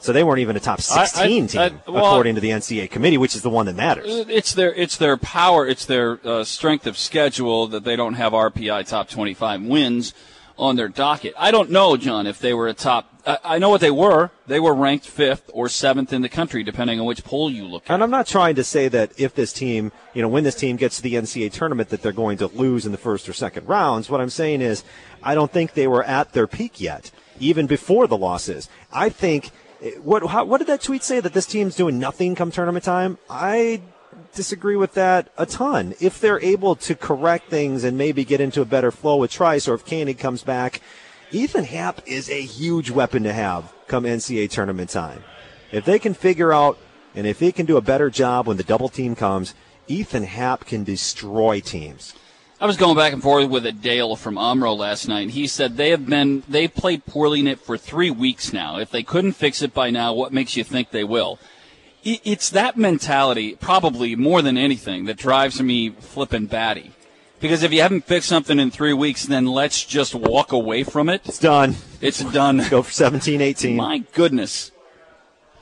So 0.00 0.12
they 0.12 0.24
weren't 0.24 0.40
even 0.40 0.56
a 0.56 0.60
top 0.60 0.80
I- 0.90 1.02
I- 1.02 1.04
16 1.04 1.46
team 1.46 1.60
I- 1.60 1.90
well- 1.90 2.06
according 2.06 2.34
to 2.34 2.40
the 2.40 2.50
NCAA 2.50 2.88
committee, 2.90 3.18
which 3.18 3.34
is 3.36 3.42
the 3.42 3.50
one 3.50 3.66
that 3.66 3.76
matters. 3.76 4.06
It's 4.28 4.54
their 4.54 4.72
it's 4.74 4.96
their 4.96 5.16
power, 5.16 5.66
it's 5.66 5.84
their 5.84 6.18
uh, 6.24 6.44
strength 6.44 6.86
of 6.86 6.96
schedule 6.96 7.66
that 7.68 7.84
they 7.84 7.96
don't 7.96 8.14
have 8.14 8.32
RPI 8.32 8.82
top 8.86 9.08
25 9.08 9.62
wins 9.62 10.14
on 10.58 10.76
their 10.76 10.88
docket. 10.88 11.32
I 11.38 11.50
don't 11.50 11.70
know, 11.70 11.96
John, 11.96 12.26
if 12.26 12.38
they 12.38 12.52
were 12.52 12.68
a 12.68 12.74
top. 12.74 13.06
I, 13.26 13.38
I 13.44 13.58
know 13.58 13.70
what 13.70 13.80
they 13.80 13.90
were. 13.90 14.30
They 14.46 14.60
were 14.60 14.74
ranked 14.74 15.06
fifth 15.06 15.50
or 15.54 15.68
seventh 15.68 16.12
in 16.12 16.22
the 16.22 16.28
country, 16.28 16.62
depending 16.62 17.00
on 17.00 17.06
which 17.06 17.24
poll 17.24 17.50
you 17.50 17.66
look 17.66 17.84
at. 17.84 17.94
And 17.94 18.02
I'm 18.02 18.10
not 18.10 18.26
trying 18.26 18.54
to 18.56 18.64
say 18.64 18.88
that 18.88 19.12
if 19.18 19.34
this 19.34 19.52
team, 19.52 19.90
you 20.14 20.22
know, 20.22 20.28
when 20.28 20.44
this 20.44 20.54
team 20.54 20.76
gets 20.76 20.96
to 20.96 21.02
the 21.02 21.14
NCAA 21.14 21.50
tournament, 21.52 21.88
that 21.90 22.02
they're 22.02 22.12
going 22.12 22.38
to 22.38 22.46
lose 22.48 22.84
in 22.86 22.92
the 22.92 22.98
first 22.98 23.28
or 23.28 23.32
second 23.32 23.68
rounds. 23.68 24.10
What 24.10 24.20
I'm 24.20 24.30
saying 24.30 24.60
is, 24.60 24.84
I 25.22 25.34
don't 25.34 25.50
think 25.50 25.74
they 25.74 25.86
were 25.86 26.04
at 26.04 26.32
their 26.32 26.46
peak 26.46 26.80
yet, 26.80 27.10
even 27.38 27.66
before 27.66 28.06
the 28.06 28.16
losses. 28.18 28.68
I 28.92 29.08
think 29.08 29.50
what 30.02 30.26
how, 30.26 30.44
what 30.44 30.58
did 30.58 30.66
that 30.66 30.82
tweet 30.82 31.02
say 31.02 31.20
that 31.20 31.32
this 31.32 31.46
team's 31.46 31.76
doing 31.76 31.98
nothing 31.98 32.34
come 32.34 32.50
tournament 32.50 32.84
time? 32.84 33.18
I 33.28 33.80
disagree 34.34 34.76
with 34.76 34.94
that 34.94 35.30
a 35.38 35.46
ton. 35.46 35.94
If 36.00 36.20
they're 36.20 36.42
able 36.42 36.76
to 36.76 36.94
correct 36.94 37.48
things 37.48 37.84
and 37.84 37.96
maybe 37.96 38.24
get 38.24 38.40
into 38.40 38.60
a 38.60 38.66
better 38.66 38.90
flow 38.90 39.16
with 39.16 39.30
Trice, 39.30 39.68
or 39.68 39.74
if 39.74 39.84
Koenig 39.84 40.18
comes 40.18 40.42
back, 40.42 40.80
Ethan 41.32 41.64
Happ 41.64 42.02
is 42.06 42.28
a 42.28 42.40
huge 42.40 42.90
weapon 42.90 43.22
to 43.22 43.32
have 43.32 43.72
come 43.86 44.04
NCAA 44.04 44.50
tournament 44.50 44.90
time. 44.90 45.22
If 45.72 45.84
they 45.84 45.98
can 45.98 46.14
figure 46.14 46.52
out 46.52 46.78
and 47.14 47.26
if 47.26 47.40
he 47.40 47.52
can 47.52 47.66
do 47.66 47.76
a 47.76 47.82
better 47.82 48.10
job 48.10 48.46
when 48.46 48.56
the 48.56 48.62
double 48.62 48.88
team 48.88 49.14
comes, 49.14 49.54
Ethan 49.88 50.24
Happ 50.24 50.66
can 50.66 50.84
destroy 50.84 51.60
teams. 51.60 52.14
I 52.62 52.66
was 52.66 52.76
going 52.76 52.94
back 52.94 53.14
and 53.14 53.22
forth 53.22 53.48
with 53.48 53.64
a 53.64 53.72
Dale 53.72 54.16
from 54.16 54.34
Omro 54.34 54.76
last 54.76 55.08
night. 55.08 55.22
and 55.22 55.30
He 55.30 55.46
said 55.46 55.78
they 55.78 55.88
have 55.90 56.04
been 56.04 56.42
they've 56.46 56.72
played 56.72 57.06
poorly 57.06 57.40
in 57.40 57.46
it 57.46 57.58
for 57.58 57.78
three 57.78 58.10
weeks 58.10 58.52
now. 58.52 58.76
If 58.76 58.90
they 58.90 59.02
couldn't 59.02 59.32
fix 59.32 59.62
it 59.62 59.72
by 59.72 59.88
now, 59.88 60.12
what 60.12 60.30
makes 60.30 60.58
you 60.58 60.62
think 60.62 60.90
they 60.90 61.02
will? 61.02 61.38
It's 62.04 62.50
that 62.50 62.76
mentality, 62.76 63.56
probably 63.56 64.14
more 64.14 64.42
than 64.42 64.58
anything, 64.58 65.06
that 65.06 65.16
drives 65.16 65.60
me 65.62 65.90
flippin' 65.90 66.46
batty. 66.46 66.92
Because 67.40 67.62
if 67.62 67.72
you 67.72 67.80
haven't 67.80 68.04
fixed 68.04 68.28
something 68.28 68.58
in 68.58 68.70
three 68.70 68.92
weeks, 68.92 69.24
then 69.24 69.46
let's 69.46 69.82
just 69.82 70.14
walk 70.14 70.52
away 70.52 70.82
from 70.82 71.08
it. 71.08 71.22
It's 71.24 71.38
done. 71.38 71.76
It's 72.02 72.22
done. 72.22 72.62
Go 72.68 72.82
for 72.82 72.92
17 72.92 73.40
18. 73.40 73.76
My 73.76 73.98
goodness. 74.12 74.70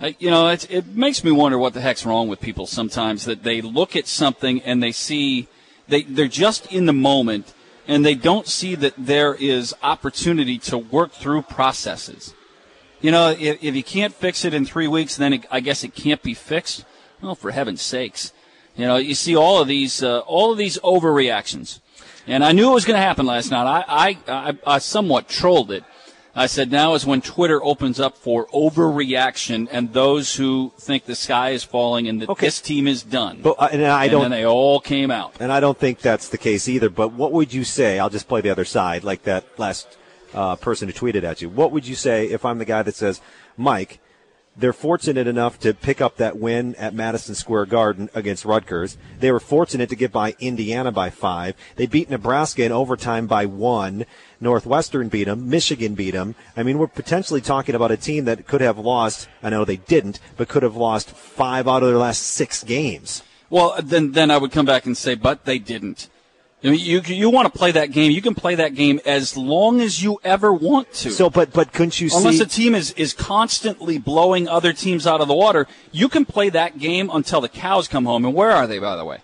I, 0.01 0.17
you 0.19 0.31
know, 0.31 0.49
it's, 0.49 0.65
it 0.65 0.89
makes 0.89 1.23
me 1.23 1.31
wonder 1.31 1.59
what 1.59 1.75
the 1.75 1.81
heck's 1.81 2.05
wrong 2.05 2.29
with 2.29 2.41
people 2.41 2.67
sometimes 2.67 3.25
that 3.27 3.45
they 3.45 3.61
look 3.61 3.95
at 3.95 4.09
something 4.09 4.61
and 4.63 4.83
they 4.83 4.93
see 4.93 5.47
they 5.89 6.03
they're 6.03 6.29
just 6.29 6.71
in 6.73 6.87
the 6.87 6.93
moment 6.93 7.53
and 7.87 8.05
they 8.05 8.15
don't 8.15 8.47
see 8.47 8.75
that 8.75 8.95
there 8.99 9.35
is 9.35 9.75
opportunity 9.83 10.59
to 10.59 10.77
work 10.77 11.11
through 11.11 11.43
processes. 11.43 12.35
You 13.01 13.11
know, 13.11 13.31
if, 13.31 13.63
if 13.63 13.75
you 13.75 13.83
can't 13.83 14.13
fix 14.13 14.45
it 14.45 14.53
in 14.53 14.67
three 14.67 14.89
weeks, 14.89 15.17
then 15.17 15.33
it, 15.33 15.47
I 15.51 15.61
guess 15.61 15.85
it 15.85 15.95
can't 15.95 16.23
be 16.23 16.35
fixed. 16.35 16.85
Well, 17.23 17.35
for 17.35 17.51
heaven's 17.51 17.83
sakes, 17.83 18.33
you 18.77 18.87
know, 18.87 18.97
you 18.97 19.15
see 19.15 19.35
all 19.35 19.61
of 19.61 19.67
these 19.67 20.03
uh, 20.03 20.21
all 20.21 20.53
of 20.53 20.59
these 20.59 20.79
overreactions, 20.79 21.81
and 22.27 22.45
I 22.45 22.53
knew 22.53 22.71
it 22.71 22.75
was 22.75 22.85
going 22.85 23.01
to 23.01 23.05
happen 23.05 23.27
last 23.27 23.51
night. 23.51 23.67
I, 23.67 23.85
I 23.89 24.19
I 24.29 24.59
I 24.67 24.79
somewhat 24.79 25.29
trolled 25.29 25.73
it. 25.73 25.83
I 26.39 26.47
said 26.47 26.71
now 26.71 26.95
is 26.95 27.05
when 27.05 27.21
Twitter 27.21 27.63
opens 27.65 27.99
up 27.99 28.17
for 28.17 28.47
overreaction 28.49 29.69
and 29.73 29.93
those 29.93 30.37
who 30.37 30.73
think 30.79 31.05
the 31.05 31.15
sky 31.15 31.51
is 31.51 31.65
falling 31.65 32.07
and 32.09 32.23
that 32.23 32.29
Okay. 32.29 32.47
this 32.47 32.61
team 32.61 32.87
is 32.87 33.03
done. 33.03 33.41
But, 33.43 33.57
uh, 33.59 33.69
and 33.73 33.85
I 33.85 34.05
and 34.05 34.13
don't 34.13 34.23
then 34.23 34.31
they 34.31 34.47
all 34.47 34.79
came 34.81 35.11
out. 35.11 35.35
And 35.41 35.51
I 35.53 35.61
don't 35.61 35.77
think 35.77 35.99
that's 35.99 36.29
the 36.29 36.39
case 36.39 36.69
either. 36.69 36.89
But 36.91 37.13
what 37.13 37.33
would 37.33 37.53
you 37.53 37.65
say? 37.65 37.99
I'll 37.99 38.11
just 38.11 38.29
play 38.29 38.41
the 38.41 38.51
other 38.51 38.65
side, 38.65 39.03
like 39.05 39.25
that 39.25 39.45
last 39.59 39.99
uh, 40.33 40.57
person 40.57 40.89
who 40.89 40.95
tweeted 40.95 41.25
at 41.25 41.43
you. 41.43 41.49
What 41.49 41.73
would 41.73 41.87
you 41.87 41.95
say 41.95 42.27
if 42.27 42.45
I'm 42.45 42.59
the 42.59 42.65
guy 42.65 42.83
that 42.83 42.95
says, 42.95 43.21
Mike, 43.57 43.99
they're 44.59 44.73
fortunate 44.73 45.27
enough 45.27 45.59
to 45.61 45.73
pick 45.73 46.01
up 46.01 46.17
that 46.17 46.39
win 46.39 46.75
at 46.75 46.95
Madison 46.95 47.35
Square 47.35 47.67
Garden 47.67 48.11
against 48.13 48.45
Rutgers. 48.45 48.99
They 49.21 49.31
were 49.31 49.41
fortunate 49.41 49.89
to 49.91 49.97
get 49.97 50.11
by 50.11 50.35
Indiana 50.41 50.91
by 50.91 51.11
five. 51.11 51.55
They 51.77 51.87
beat 51.87 52.11
Nebraska 52.11 52.65
in 52.65 52.73
overtime 52.73 53.27
by 53.27 53.47
one. 53.47 54.05
Northwestern 54.41 55.09
beat 55.09 55.25
them. 55.25 55.49
Michigan 55.49 55.95
beat 55.95 56.13
them. 56.13 56.35
I 56.57 56.63
mean, 56.65 56.79
we're 56.79 56.89
potentially 56.89 57.41
talking 57.41 57.75
about 57.75 57.93
a 57.93 57.97
team 57.97 58.25
that 58.25 58.47
could 58.47 58.61
have 58.61 58.79
lost. 58.79 59.29
I 59.43 59.51
know 59.51 59.65
they 59.65 59.77
didn't, 59.77 60.19
but 60.37 60.49
could 60.49 60.63
have 60.63 60.77
lost 60.77 61.11
five 61.11 61.69
out 61.69 61.83
of 61.83 61.89
their 61.89 61.99
last 61.99 62.23
six 62.23 62.65
games. 62.65 63.23
Well, 63.51 63.77
then 63.83 64.13
then 64.13 64.31
I 64.31 64.39
would 64.39 64.53
come 64.53 64.67
back 64.67 64.87
and 64.87 64.97
say, 64.97 65.15
but 65.15 65.45
they 65.45 65.59
didn't. 65.59 66.09
I 66.63 66.71
mean, 66.71 66.81
you 66.81 67.01
you 67.03 67.31
want 67.31 67.53
to 67.53 67.57
play 67.57 67.71
that 67.73 67.93
game? 67.93 68.11
You 68.11 68.21
can 68.21 68.35
play 68.35 68.57
that 68.57 68.75
game 68.75 69.01
as 69.07 69.37
long 69.37 69.81
as 69.81 70.03
you 70.03 70.19
ever 70.25 70.53
want 70.53 70.93
to. 70.95 71.11
So, 71.11 71.31
but 71.31 71.53
but 71.53 71.73
couldn't 71.73 72.01
you 72.01 72.11
Unless 72.13 72.39
see? 72.39 72.43
a 72.43 72.47
team 72.47 72.75
is, 72.75 72.91
is 72.93 73.13
constantly 73.13 73.99
blowing 73.99 74.49
other 74.49 74.73
teams 74.73 75.07
out 75.07 75.21
of 75.21 75.29
the 75.29 75.35
water, 75.35 75.69
you 75.93 76.09
can 76.09 76.25
play 76.25 76.49
that 76.49 76.79
game 76.79 77.11
until 77.13 77.41
the 77.41 77.49
cows 77.49 77.87
come 77.87 78.07
home. 78.07 78.25
And 78.25 78.35
where 78.35 78.51
are 78.51 78.67
they, 78.67 78.81
by 78.81 78.97
the 78.97 79.05
way? 79.05 79.19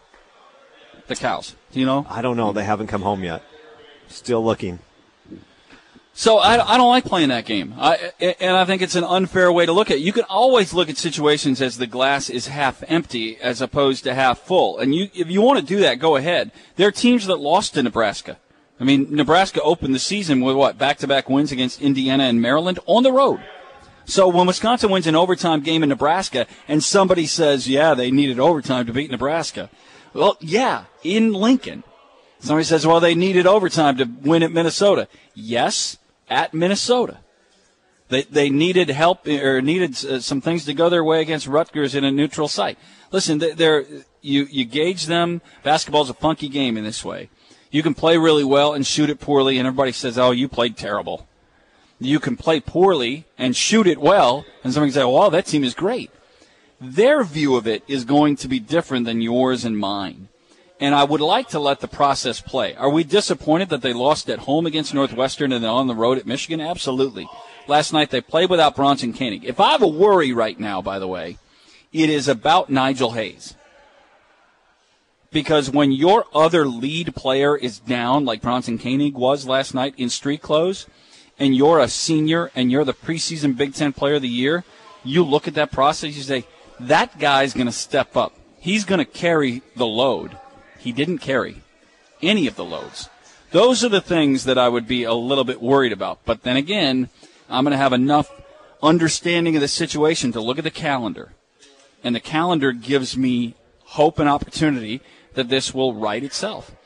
The 1.08 1.16
cows. 1.16 1.56
Do 1.72 1.80
you 1.80 1.86
know? 1.86 2.06
I 2.08 2.22
don't 2.22 2.36
know. 2.36 2.52
They 2.52 2.64
haven't 2.64 2.86
come 2.86 3.02
home 3.02 3.24
yet. 3.24 3.42
Still 4.06 4.44
looking. 4.44 4.78
So 6.16 6.38
I, 6.38 6.74
I 6.74 6.76
don't 6.76 6.90
like 6.90 7.04
playing 7.04 7.30
that 7.30 7.44
game. 7.44 7.74
I, 7.76 8.12
and 8.20 8.56
I 8.56 8.64
think 8.64 8.82
it's 8.82 8.94
an 8.94 9.02
unfair 9.02 9.50
way 9.50 9.66
to 9.66 9.72
look 9.72 9.90
at 9.90 9.96
it. 9.96 10.02
You 10.02 10.12
can 10.12 10.22
always 10.28 10.72
look 10.72 10.88
at 10.88 10.96
situations 10.96 11.60
as 11.60 11.76
the 11.76 11.88
glass 11.88 12.30
is 12.30 12.46
half 12.46 12.84
empty 12.86 13.36
as 13.38 13.60
opposed 13.60 14.04
to 14.04 14.14
half 14.14 14.38
full. 14.38 14.78
And 14.78 14.94
you, 14.94 15.10
if 15.12 15.28
you 15.28 15.42
want 15.42 15.58
to 15.58 15.66
do 15.66 15.80
that, 15.80 15.98
go 15.98 16.14
ahead. 16.14 16.52
There 16.76 16.86
are 16.86 16.92
teams 16.92 17.26
that 17.26 17.40
lost 17.40 17.74
to 17.74 17.82
Nebraska. 17.82 18.38
I 18.78 18.84
mean, 18.84 19.08
Nebraska 19.10 19.60
opened 19.62 19.92
the 19.92 19.98
season 19.98 20.40
with 20.40 20.54
what? 20.54 20.78
Back-to-back 20.78 21.28
wins 21.28 21.50
against 21.50 21.82
Indiana 21.82 22.24
and 22.24 22.40
Maryland 22.40 22.78
on 22.86 23.02
the 23.02 23.12
road. 23.12 23.40
So 24.04 24.28
when 24.28 24.46
Wisconsin 24.46 24.90
wins 24.90 25.08
an 25.08 25.16
overtime 25.16 25.62
game 25.62 25.82
in 25.82 25.88
Nebraska 25.88 26.46
and 26.68 26.84
somebody 26.84 27.26
says, 27.26 27.68
yeah, 27.68 27.94
they 27.94 28.12
needed 28.12 28.38
overtime 28.38 28.86
to 28.86 28.92
beat 28.92 29.10
Nebraska. 29.10 29.68
Well, 30.12 30.36
yeah, 30.40 30.84
in 31.02 31.32
Lincoln. 31.32 31.82
Somebody 32.38 32.64
says, 32.64 32.86
well, 32.86 33.00
they 33.00 33.16
needed 33.16 33.46
overtime 33.46 33.96
to 33.96 34.04
win 34.04 34.42
at 34.42 34.52
Minnesota. 34.52 35.08
Yes, 35.34 35.98
at 36.28 36.54
Minnesota. 36.54 37.18
They, 38.08 38.22
they 38.22 38.50
needed 38.50 38.90
help 38.90 39.26
or 39.26 39.62
needed 39.62 39.92
uh, 40.04 40.20
some 40.20 40.40
things 40.40 40.64
to 40.66 40.74
go 40.74 40.88
their 40.88 41.02
way 41.04 41.20
against 41.22 41.46
Rutgers 41.46 41.94
in 41.94 42.04
a 42.04 42.10
neutral 42.10 42.48
site. 42.48 42.78
Listen, 43.10 43.38
they- 43.38 43.52
they're, 43.52 43.84
you, 44.20 44.46
you 44.50 44.64
gauge 44.64 45.06
them. 45.06 45.40
Basketball's 45.62 46.10
a 46.10 46.14
funky 46.14 46.48
game 46.48 46.76
in 46.76 46.84
this 46.84 47.04
way. 47.04 47.30
You 47.70 47.82
can 47.82 47.94
play 47.94 48.16
really 48.18 48.44
well 48.44 48.72
and 48.72 48.86
shoot 48.86 49.10
it 49.10 49.20
poorly, 49.20 49.58
and 49.58 49.66
everybody 49.66 49.92
says, 49.92 50.18
oh, 50.18 50.30
you 50.30 50.48
played 50.48 50.76
terrible. 50.76 51.26
You 51.98 52.20
can 52.20 52.36
play 52.36 52.60
poorly 52.60 53.24
and 53.38 53.56
shoot 53.56 53.86
it 53.86 53.98
well, 53.98 54.44
and 54.62 54.72
somebody 54.72 54.92
can 54.92 55.00
say, 55.00 55.04
well, 55.04 55.30
that 55.30 55.46
team 55.46 55.64
is 55.64 55.74
great. 55.74 56.10
Their 56.80 57.24
view 57.24 57.56
of 57.56 57.66
it 57.66 57.82
is 57.88 58.04
going 58.04 58.36
to 58.36 58.48
be 58.48 58.60
different 58.60 59.06
than 59.06 59.22
yours 59.22 59.64
and 59.64 59.78
mine. 59.78 60.28
And 60.84 60.94
I 60.94 61.02
would 61.02 61.22
like 61.22 61.48
to 61.48 61.58
let 61.58 61.80
the 61.80 61.88
process 61.88 62.42
play. 62.42 62.74
Are 62.74 62.90
we 62.90 63.04
disappointed 63.04 63.70
that 63.70 63.80
they 63.80 63.94
lost 63.94 64.28
at 64.28 64.40
home 64.40 64.66
against 64.66 64.92
Northwestern 64.92 65.50
and 65.50 65.64
then 65.64 65.70
on 65.70 65.86
the 65.86 65.94
road 65.94 66.18
at 66.18 66.26
Michigan? 66.26 66.60
Absolutely. 66.60 67.26
Last 67.66 67.94
night 67.94 68.10
they 68.10 68.20
played 68.20 68.50
without 68.50 68.76
Bronson 68.76 69.14
Koenig. 69.14 69.46
If 69.46 69.60
I 69.60 69.70
have 69.70 69.80
a 69.80 69.88
worry 69.88 70.34
right 70.34 70.60
now, 70.60 70.82
by 70.82 70.98
the 70.98 71.08
way, 71.08 71.38
it 71.90 72.10
is 72.10 72.28
about 72.28 72.68
Nigel 72.68 73.12
Hayes. 73.12 73.56
Because 75.32 75.70
when 75.70 75.90
your 75.90 76.26
other 76.34 76.66
lead 76.66 77.14
player 77.14 77.56
is 77.56 77.78
down, 77.78 78.26
like 78.26 78.42
Bronson 78.42 78.78
Koenig 78.78 79.14
was 79.14 79.46
last 79.46 79.72
night 79.72 79.94
in 79.96 80.10
street 80.10 80.42
clothes, 80.42 80.86
and 81.38 81.56
you're 81.56 81.80
a 81.80 81.88
senior 81.88 82.50
and 82.54 82.70
you're 82.70 82.84
the 82.84 82.92
preseason 82.92 83.56
Big 83.56 83.72
Ten 83.72 83.94
Player 83.94 84.16
of 84.16 84.22
the 84.22 84.28
Year, 84.28 84.64
you 85.02 85.24
look 85.24 85.48
at 85.48 85.54
that 85.54 85.72
process, 85.72 86.14
you 86.14 86.22
say, 86.22 86.44
that 86.78 87.18
guy's 87.18 87.54
going 87.54 87.68
to 87.68 87.72
step 87.72 88.18
up. 88.18 88.34
He's 88.58 88.84
going 88.84 88.98
to 88.98 89.06
carry 89.06 89.62
the 89.76 89.86
load. 89.86 90.36
He 90.84 90.92
didn't 90.92 91.18
carry 91.18 91.62
any 92.20 92.46
of 92.46 92.54
the 92.56 92.64
loads. 92.64 93.08
Those 93.52 93.82
are 93.82 93.88
the 93.88 94.02
things 94.02 94.44
that 94.44 94.58
I 94.58 94.68
would 94.68 94.86
be 94.86 95.04
a 95.04 95.14
little 95.14 95.44
bit 95.44 95.62
worried 95.62 95.92
about. 95.92 96.18
But 96.26 96.42
then 96.42 96.58
again, 96.58 97.08
I'm 97.48 97.64
going 97.64 97.72
to 97.72 97.78
have 97.78 97.94
enough 97.94 98.30
understanding 98.82 99.56
of 99.56 99.62
the 99.62 99.68
situation 99.68 100.30
to 100.32 100.42
look 100.42 100.58
at 100.58 100.64
the 100.64 100.70
calendar. 100.70 101.32
And 102.02 102.14
the 102.14 102.20
calendar 102.20 102.72
gives 102.72 103.16
me 103.16 103.54
hope 103.84 104.18
and 104.18 104.28
opportunity 104.28 105.00
that 105.32 105.48
this 105.48 105.72
will 105.72 105.94
right 105.94 106.22
itself. 106.22 106.76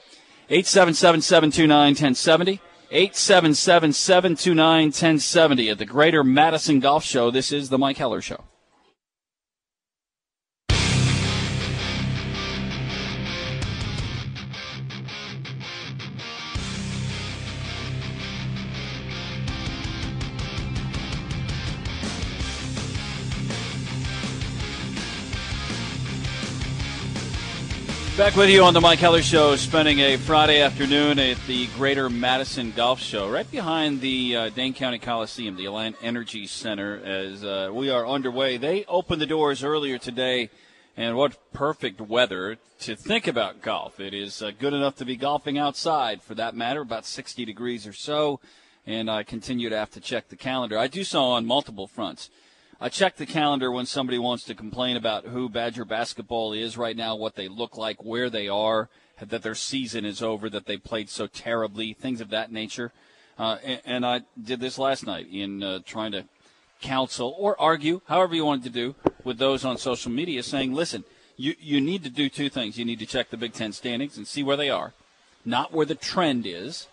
877-729-1070. 0.49 2.61
877-729-1070 2.93 5.73
at 5.73 5.79
the 5.79 5.85
Greater 5.85 6.23
Madison 6.23 6.79
Golf 6.79 7.05
Show. 7.05 7.33
This 7.33 7.51
is 7.51 7.69
the 7.69 7.79
Mike 7.79 7.97
Heller 7.97 8.21
Show. 8.21 8.45
Back 28.19 28.35
with 28.35 28.51
you 28.51 28.65
on 28.65 28.75
the 28.75 28.81
Mike 28.81 28.99
Heller 28.99 29.23
Show, 29.23 29.55
spending 29.55 30.01
a 30.01 30.17
Friday 30.17 30.61
afternoon 30.61 31.21
at 31.21 31.39
the 31.47 31.69
Greater 31.77 32.11
Madison 32.11 32.73
Golf 32.73 33.01
Show, 33.01 33.31
right 33.31 33.49
behind 33.49 34.01
the 34.01 34.35
uh, 34.35 34.49
Dane 34.49 34.75
County 34.75 34.99
Coliseum, 34.99 35.55
the 35.55 35.67
Alliant 35.67 35.95
Energy 36.03 36.49
Center, 36.49 36.97
as 36.97 37.45
uh, 37.45 37.71
we 37.73 37.91
are 37.91 38.05
underway. 38.05 38.57
They 38.57 38.85
opened 38.87 39.23
the 39.23 39.27
doors 39.27 39.63
earlier 39.63 39.99
today, 39.99 40.51
and 40.97 41.17
what 41.17 41.53
perfect 41.53 42.01
weather 42.01 42.59
to 42.81 42.97
think 42.97 43.29
about 43.29 43.63
golf. 43.63 44.01
It 44.01 44.13
is 44.13 44.43
uh, 44.43 44.51
good 44.51 44.75
enough 44.75 44.97
to 44.97 45.05
be 45.05 45.15
golfing 45.15 45.57
outside, 45.57 46.21
for 46.21 46.35
that 46.35 46.57
matter, 46.57 46.81
about 46.81 47.07
60 47.07 47.45
degrees 47.45 47.87
or 47.87 47.93
so, 47.93 48.41
and 48.85 49.09
I 49.09 49.23
continue 49.23 49.69
to 49.69 49.79
have 49.79 49.91
to 49.93 50.01
check 50.01 50.29
the 50.29 50.37
calendar. 50.37 50.77
I 50.77 50.89
do 50.89 51.05
so 51.05 51.23
on 51.23 51.47
multiple 51.47 51.87
fronts. 51.87 52.31
I 52.81 52.89
check 52.89 53.17
the 53.17 53.27
calendar 53.27 53.73
when 53.73 53.87
somebody 53.87 54.21
wants 54.21 54.45
to 54.45 54.55
complain 54.55 54.97
about 54.97 55.27
who 55.27 55.49
Badger 55.49 55.85
basketball 55.85 56.53
is 56.53 56.79
right 56.79 56.97
now, 56.97 57.17
what 57.17 57.35
they 57.35 57.49
look 57.49 57.77
like, 57.77 58.05
where 58.05 58.31
they 58.31 58.47
are, 58.47 58.89
that 59.21 59.43
their 59.43 59.57
season 59.57 60.05
is 60.05 60.23
over, 60.23 60.49
that 60.49 60.67
they 60.67 60.77
played 60.77 61.09
so 61.09 61.27
terribly, 61.27 61.93
things 61.93 62.21
of 62.21 62.31
that 62.31 62.53
nature. 62.53 62.93
Uh, 63.37 63.57
and, 63.65 63.81
and 63.85 64.07
I 64.07 64.23
did 64.41 64.61
this 64.61 64.79
last 64.79 65.05
night 65.05 65.27
in 65.29 65.61
uh, 65.61 65.81
trying 65.85 66.13
to 66.13 66.25
counsel 66.81 67.35
or 67.37 67.61
argue, 67.61 68.01
however 68.07 68.37
you 68.37 68.45
wanted 68.45 68.65
to 68.65 68.71
do, 68.71 68.95
with 69.25 69.39
those 69.39 69.65
on 69.65 69.77
social 69.77 70.13
media, 70.13 70.45
saying, 70.45 70.73
listen, 70.73 71.03
you, 71.37 71.57
you 71.59 71.81
need 71.81 72.05
to 72.05 72.11
do 72.11 72.29
two 72.29 72.49
things. 72.49 72.79
You 72.79 72.85
need 72.85 73.01
to 73.01 73.07
check 73.07 73.31
the 73.31 73.37
Big 73.37 73.55
Ten 73.55 73.73
standings 73.73 74.17
and 74.17 74.25
see 74.25 74.45
where 74.45 74.57
they 74.57 74.71
are, 74.71 74.93
not 75.45 75.73
where 75.73 75.87
the 75.87 75.97
trend 75.97 76.47
is, 76.47 76.87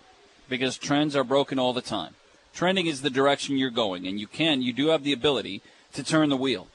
because 0.50 0.78
trends 0.78 1.16
are 1.16 1.24
broken 1.24 1.60
all 1.60 1.74
the 1.74 1.82
time. 1.82 2.16
Trending 2.56 2.88
is 2.88 3.02
the 3.02 3.10
direction 3.12 3.58
you're 3.58 3.70
going, 3.70 4.08
and 4.08 4.20
you 4.20 4.26
can, 4.26 4.64
you 4.64 4.74
do 4.74 4.88
have 4.88 5.04
the 5.04 5.14
ability 5.14 5.62
to 5.96 6.04
turn 6.04 6.30
the 6.30 6.38
wheel 6.38 6.68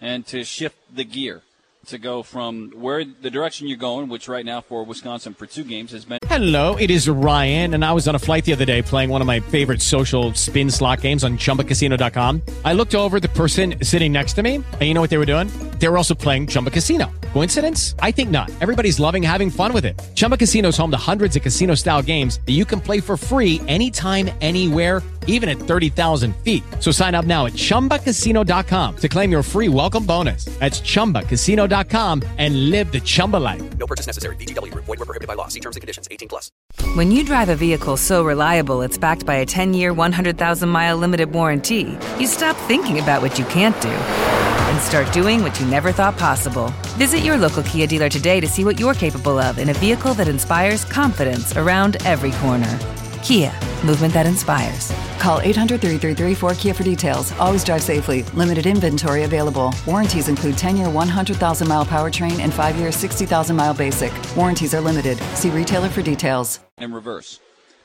and 0.00 0.26
to 0.26 0.44
shift 0.44 0.76
the 0.94 1.04
gear 1.04 1.42
to 1.86 1.98
go 1.98 2.22
from 2.22 2.72
where 2.74 3.04
the 3.04 3.30
direction 3.30 3.68
you're 3.68 3.76
going, 3.76 4.08
which 4.08 4.28
right 4.28 4.44
now 4.44 4.60
for 4.60 4.84
Wisconsin 4.84 5.34
for 5.34 5.46
two 5.46 5.64
games 5.64 5.92
has 5.92 6.04
been. 6.04 6.18
Hello, 6.26 6.76
it 6.76 6.90
is 6.90 7.08
Ryan, 7.08 7.74
and 7.74 7.84
I 7.84 7.92
was 7.92 8.08
on 8.08 8.14
a 8.14 8.18
flight 8.18 8.44
the 8.44 8.52
other 8.52 8.64
day 8.64 8.82
playing 8.82 9.10
one 9.10 9.20
of 9.20 9.26
my 9.26 9.40
favorite 9.40 9.80
social 9.80 10.34
spin 10.34 10.70
slot 10.70 11.00
games 11.00 11.22
on 11.22 11.38
chumbacasino.com. 11.38 12.42
I 12.64 12.72
looked 12.72 12.94
over 12.94 13.20
the 13.20 13.28
person 13.28 13.76
sitting 13.82 14.12
next 14.12 14.32
to 14.34 14.42
me, 14.42 14.56
and 14.56 14.82
you 14.82 14.94
know 14.94 15.00
what 15.00 15.10
they 15.10 15.18
were 15.18 15.26
doing? 15.26 15.48
They 15.78 15.88
were 15.88 15.96
also 15.96 16.14
playing 16.14 16.48
Chumba 16.48 16.70
Casino. 16.70 17.10
Coincidence? 17.32 17.94
I 18.00 18.10
think 18.10 18.30
not. 18.30 18.50
Everybody's 18.60 18.98
loving 18.98 19.22
having 19.22 19.50
fun 19.50 19.72
with 19.72 19.84
it. 19.84 20.00
Chumba 20.14 20.36
Casino 20.36 20.68
is 20.70 20.76
home 20.76 20.90
to 20.90 20.96
hundreds 20.96 21.36
of 21.36 21.42
casino 21.42 21.74
style 21.74 22.02
games 22.02 22.40
that 22.46 22.52
you 22.52 22.64
can 22.64 22.80
play 22.80 23.00
for 23.00 23.16
free 23.16 23.60
anytime, 23.68 24.30
anywhere, 24.40 25.02
even 25.26 25.48
at 25.48 25.58
30,000 25.58 26.34
feet. 26.36 26.62
So 26.80 26.90
sign 26.90 27.14
up 27.14 27.26
now 27.26 27.46
at 27.46 27.52
chumbacasino.com 27.52 28.96
to 28.96 29.08
claim 29.08 29.30
your 29.30 29.42
free 29.42 29.68
welcome 29.68 30.06
bonus. 30.06 30.46
That's 30.58 30.80
chumbacasino.com 30.80 32.22
and 32.38 32.70
live 32.70 32.90
the 32.90 33.00
Chumba 33.00 33.36
life. 33.36 33.76
No 33.76 33.86
purchase 33.86 34.06
necessary. 34.06 34.36
VGW 34.36 34.72
Group. 34.72 34.86
Void 34.86 34.98
were 34.98 35.04
prohibited 35.04 35.28
by 35.28 35.34
law. 35.34 35.48
See 35.48 35.60
terms 35.60 35.76
and 35.76 35.82
conditions. 35.82 36.08
18 36.10 36.28
plus. 36.28 36.50
When 36.94 37.10
you 37.10 37.24
drive 37.24 37.50
a 37.50 37.56
vehicle 37.56 37.96
so 37.98 38.24
reliable 38.24 38.82
it's 38.82 38.96
backed 38.96 39.26
by 39.26 39.34
a 39.36 39.46
10 39.46 39.74
year, 39.74 39.92
100,000 39.92 40.68
mile 40.68 40.96
limited 40.96 41.32
warranty, 41.32 41.98
you 42.18 42.26
stop 42.26 42.56
thinking 42.68 42.98
about 42.98 43.20
what 43.20 43.38
you 43.38 43.44
can't 43.46 43.78
do 43.82 43.88
and 43.88 44.80
start 44.80 45.10
doing 45.12 45.42
what 45.42 45.58
you 45.60 45.66
never 45.66 45.92
thought 45.92 46.16
possible. 46.18 46.68
Visit 46.98 47.20
your 47.20 47.36
local 47.36 47.62
Kia 47.62 47.86
dealer 47.86 48.08
today 48.08 48.40
to 48.40 48.46
see 48.46 48.64
what 48.64 48.78
you're 48.78 48.94
capable 48.94 49.38
of 49.38 49.58
in 49.58 49.70
a 49.70 49.74
vehicle 49.74 50.14
that 50.14 50.28
inspires 50.28 50.84
confidence 50.84 51.56
around 51.56 51.96
every 52.04 52.32
corner. 52.32 52.78
Kia, 53.26 53.52
movement 53.84 54.14
that 54.14 54.24
inspires. 54.24 54.92
Call 55.18 55.40
800 55.40 55.80
333 55.80 56.48
4KIA 56.48 56.76
for 56.76 56.84
details. 56.84 57.32
Always 57.40 57.64
drive 57.64 57.82
safely. 57.82 58.22
Limited 58.34 58.66
inventory 58.66 59.24
available. 59.24 59.74
Warranties 59.84 60.28
include 60.28 60.56
10 60.56 60.76
year 60.76 60.88
100,000 60.88 61.66
mile 61.66 61.84
powertrain 61.84 62.38
and 62.38 62.54
5 62.54 62.76
year 62.76 62.92
60,000 62.92 63.56
mile 63.56 63.74
basic. 63.74 64.12
Warranties 64.36 64.74
are 64.74 64.80
limited. 64.80 65.18
See 65.34 65.50
retailer 65.50 65.88
for 65.88 66.02
details. 66.02 66.60
in 66.78 66.92
reverse 66.94 67.40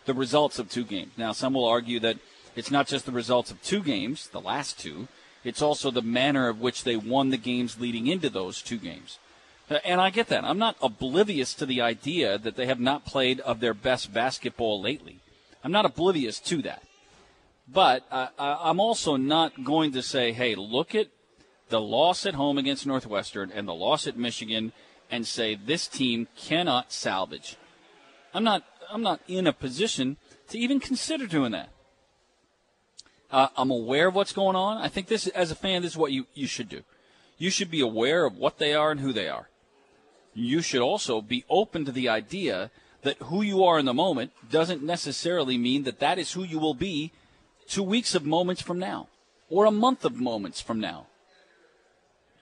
the 0.05 0.13
results 0.13 0.59
of 0.59 0.69
two 0.69 0.83
games. 0.83 1.11
Now, 1.17 1.31
some 1.31 1.53
will 1.55 1.65
argue 1.65 1.99
that 2.01 2.17
it's 2.55 2.69
not 2.69 2.85
just 2.85 3.07
the 3.07 3.11
results 3.11 3.49
of 3.49 3.63
two 3.63 3.81
games, 3.81 4.27
the 4.27 4.41
last 4.41 4.79
two, 4.79 5.07
it's 5.43 5.61
also 5.61 5.89
the 5.89 6.03
manner 6.03 6.49
of 6.49 6.61
which 6.61 6.83
they 6.83 6.95
won 6.95 7.29
the 7.29 7.37
games 7.37 7.79
leading 7.79 8.05
into 8.05 8.29
those 8.29 8.61
two 8.61 8.77
games. 8.77 9.17
Uh, 9.71 9.79
And 9.83 9.99
I 10.01 10.11
get 10.11 10.27
that. 10.27 10.43
I'm 10.43 10.59
not 10.59 10.75
oblivious 10.83 11.55
to 11.55 11.65
the 11.65 11.81
idea 11.81 12.37
that 12.37 12.57
they 12.57 12.67
have 12.67 12.79
not 12.79 13.05
played 13.05 13.39
of 13.39 13.59
their 13.59 13.73
best 13.73 14.13
basketball 14.13 14.79
lately. 14.79 15.17
I'm 15.63 15.71
not 15.71 15.85
oblivious 15.85 16.39
to 16.41 16.61
that. 16.63 16.83
But 17.67 18.05
I, 18.11 18.29
I'm 18.37 18.79
also 18.79 19.15
not 19.15 19.63
going 19.63 19.93
to 19.93 20.01
say, 20.01 20.33
hey, 20.33 20.55
look 20.55 20.93
at 20.93 21.07
the 21.69 21.79
loss 21.79 22.25
at 22.25 22.33
home 22.33 22.57
against 22.57 22.85
Northwestern 22.85 23.51
and 23.51 23.67
the 23.67 23.73
loss 23.73 24.07
at 24.07 24.17
Michigan 24.17 24.73
and 25.09 25.25
say 25.25 25.55
this 25.55 25.87
team 25.87 26.27
cannot 26.35 26.91
salvage. 26.91 27.57
I'm 28.33 28.43
not 28.43 28.63
I'm 28.91 29.01
not 29.01 29.21
in 29.27 29.47
a 29.47 29.53
position 29.53 30.17
to 30.49 30.59
even 30.59 30.79
consider 30.79 31.25
doing 31.25 31.53
that. 31.53 31.69
Uh, 33.31 33.47
I'm 33.55 33.71
aware 33.71 34.09
of 34.09 34.15
what's 34.15 34.33
going 34.33 34.57
on. 34.57 34.77
I 34.77 34.89
think 34.89 35.07
this, 35.07 35.27
as 35.27 35.51
a 35.51 35.55
fan, 35.55 35.81
this 35.81 35.91
is 35.91 35.97
what 35.97 36.11
you, 36.11 36.27
you 36.33 36.47
should 36.47 36.67
do. 36.67 36.81
You 37.37 37.49
should 37.49 37.71
be 37.71 37.79
aware 37.79 38.25
of 38.25 38.35
what 38.35 38.57
they 38.57 38.73
are 38.73 38.91
and 38.91 38.99
who 38.99 39.13
they 39.13 39.29
are. 39.29 39.47
You 40.33 40.61
should 40.61 40.81
also 40.81 41.21
be 41.21 41.45
open 41.49 41.85
to 41.85 41.91
the 41.91 42.09
idea 42.09 42.69
that 43.03 43.17
who 43.23 43.41
you 43.41 43.63
are 43.63 43.79
in 43.79 43.85
the 43.85 43.93
moment 43.93 44.31
doesn't 44.49 44.83
necessarily 44.83 45.57
mean 45.57 45.83
that 45.83 45.99
that 45.99 46.19
is 46.19 46.33
who 46.33 46.43
you 46.43 46.59
will 46.59 46.73
be 46.73 47.11
two 47.67 47.83
weeks 47.83 48.15
of 48.15 48.25
moments 48.25 48.61
from 48.61 48.79
now 48.79 49.07
or 49.49 49.65
a 49.65 49.71
month 49.71 50.05
of 50.05 50.19
moments 50.19 50.61
from 50.61 50.79
now. 50.79 51.07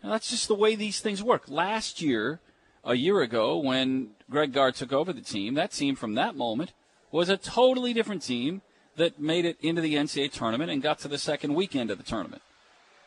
Now, 0.04 0.12
that's 0.12 0.30
just 0.30 0.48
the 0.48 0.56
way 0.56 0.76
these 0.76 1.02
things 1.02 1.22
work. 1.22 1.44
Last 1.48 2.02
year, 2.02 2.40
a 2.84 2.96
year 2.96 3.22
ago, 3.22 3.58
when 3.58 4.12
Greg 4.30 4.54
Gard 4.54 4.76
took 4.76 4.94
over 4.94 5.12
the 5.12 5.22
team, 5.22 5.56
that 5.56 5.72
team 5.72 5.96
from 5.96 6.16
that 6.16 6.36
moment 6.36 6.72
was 7.12 7.30
a 7.30 7.38
totally 7.38 7.94
different 7.94 8.22
team 8.22 8.62
that 8.96 9.20
made 9.20 9.46
it 9.46 9.58
into 9.62 9.82
the 9.82 9.96
NCAA 9.96 10.32
tournament 10.32 10.72
and 10.72 10.82
got 10.82 11.00
to 11.00 11.08
the 11.08 11.18
second 11.18 11.56
weekend 11.56 11.92
of 11.92 11.98
the 11.98 12.04
tournament. 12.04 12.42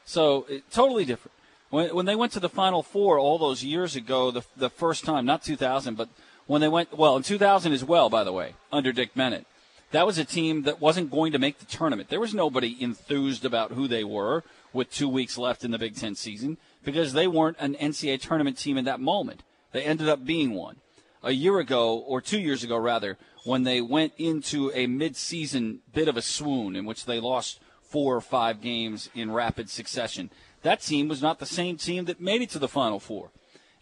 So, 0.05 0.47
it, 0.49 0.71
totally 0.71 1.05
different. 1.05 1.33
When, 1.71 1.95
when 1.95 2.07
they 2.07 2.17
went 2.17 2.33
to 2.33 2.41
the 2.41 2.49
Final 2.49 2.83
Four 2.83 3.19
all 3.19 3.39
those 3.39 3.65
years 3.65 3.97
ago, 3.97 4.31
the, 4.31 4.43
the 4.57 4.69
first 4.69 5.05
time, 5.05 5.25
not 5.25 5.43
2000, 5.43 5.97
but 5.97 6.09
when 6.47 6.61
they 6.61 6.69
went, 6.69 6.97
well, 6.97 7.17
in 7.17 7.23
2000 7.23 7.73
as 7.73 7.85
well, 7.85 8.11
by 8.11 8.25
the 8.25 8.33
way, 8.33 8.55
under 8.71 8.93
Dick 8.93 9.15
Bennett, 9.15 9.47
that 9.93 10.07
was 10.07 10.19
a 10.19 10.25
team 10.25 10.63
that 10.63 10.81
wasn't 10.81 11.11
going 11.11 11.33
to 11.33 11.39
make 11.39 11.59
the 11.59 11.67
tournament. 11.67 12.09
There 12.09 12.21
was 12.21 12.35
nobody 12.35 12.77
enthused 12.81 13.45
about 13.45 13.73
who 13.73 13.87
they 13.87 14.05
were 14.05 14.43
with 14.73 14.91
two 14.91 15.09
weeks 15.09 15.37
left 15.37 15.65
in 15.65 15.71
the 15.71 15.79
Big 15.79 15.97
Ten 15.97 16.15
season 16.15 16.57
because 16.83 17.13
they 17.13 17.27
weren't 17.27 17.59
an 17.61 17.75
NCAA 17.75 18.21
tournament 18.21 18.59
team 18.59 18.79
in 18.79 18.87
that 18.87 19.01
moment. 19.01 19.43
They 19.73 19.83
ended 19.83 20.09
up 20.09 20.25
being 20.25 20.55
one. 20.55 20.77
A 21.23 21.33
year 21.33 21.59
ago, 21.59 21.99
or 21.99 22.21
two 22.21 22.41
years 22.41 22.65
ago 22.65 22.77
rather, 22.77 23.17
when 23.45 23.65
they 23.65 23.81
went 23.81 24.13
into 24.19 24.73
a 24.75 24.87
mid-season 24.87 25.81
bit 25.93 26.09
of 26.09 26.17
a 26.17 26.23
swoon 26.23 26.75
in 26.75 26.85
which 26.85 27.05
they 27.05 27.21
lost 27.21 27.61
four 27.83 28.17
or 28.17 28.21
five 28.21 28.61
games 28.61 29.11
in 29.15 29.31
rapid 29.31 29.69
succession, 29.69 30.31
that 30.63 30.81
team 30.81 31.09
was 31.09 31.23
not 31.23 31.39
the 31.39 31.47
same 31.47 31.77
team 31.77 32.07
that 32.07 32.21
made 32.21 32.43
it 32.43 32.51
to 32.51 32.59
the 32.59 32.69
Final 32.69 32.99
Four. 32.99 33.31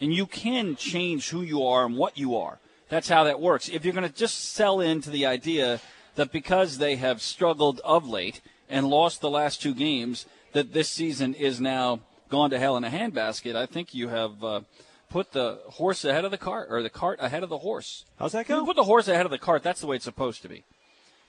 And 0.00 0.12
you 0.14 0.26
can 0.26 0.76
change 0.76 1.28
who 1.30 1.42
you 1.42 1.64
are 1.64 1.84
and 1.84 1.96
what 1.96 2.16
you 2.16 2.36
are. 2.36 2.58
That's 2.88 3.08
how 3.08 3.24
that 3.24 3.40
works. 3.40 3.68
If 3.68 3.84
you're 3.84 3.94
going 3.94 4.08
to 4.08 4.14
just 4.14 4.52
sell 4.52 4.80
into 4.80 5.10
the 5.10 5.26
idea 5.26 5.80
that 6.16 6.32
because 6.32 6.78
they 6.78 6.96
have 6.96 7.22
struggled 7.22 7.80
of 7.84 8.08
late 8.08 8.40
and 8.68 8.88
lost 8.88 9.20
the 9.20 9.30
last 9.30 9.62
two 9.62 9.74
games, 9.74 10.26
that 10.52 10.72
this 10.72 10.88
season 10.88 11.34
is 11.34 11.60
now 11.60 12.00
gone 12.28 12.50
to 12.50 12.58
hell 12.58 12.76
in 12.76 12.84
a 12.84 12.90
handbasket, 12.90 13.54
I 13.54 13.66
think 13.66 13.94
you 13.94 14.08
have 14.08 14.42
uh, 14.42 14.60
put 15.08 15.32
the 15.32 15.60
horse 15.66 16.04
ahead 16.04 16.24
of 16.24 16.30
the 16.30 16.38
cart, 16.38 16.68
or 16.70 16.82
the 16.82 16.90
cart 16.90 17.18
ahead 17.20 17.42
of 17.42 17.48
the 17.48 17.58
horse. 17.58 18.04
How's 18.18 18.32
that 18.32 18.48
You 18.48 18.56
go? 18.56 18.64
put 18.64 18.76
the 18.76 18.84
horse 18.84 19.06
ahead 19.08 19.26
of 19.26 19.30
the 19.30 19.38
cart. 19.38 19.62
That's 19.62 19.80
the 19.80 19.86
way 19.86 19.96
it's 19.96 20.04
supposed 20.04 20.42
to 20.42 20.48
be. 20.48 20.64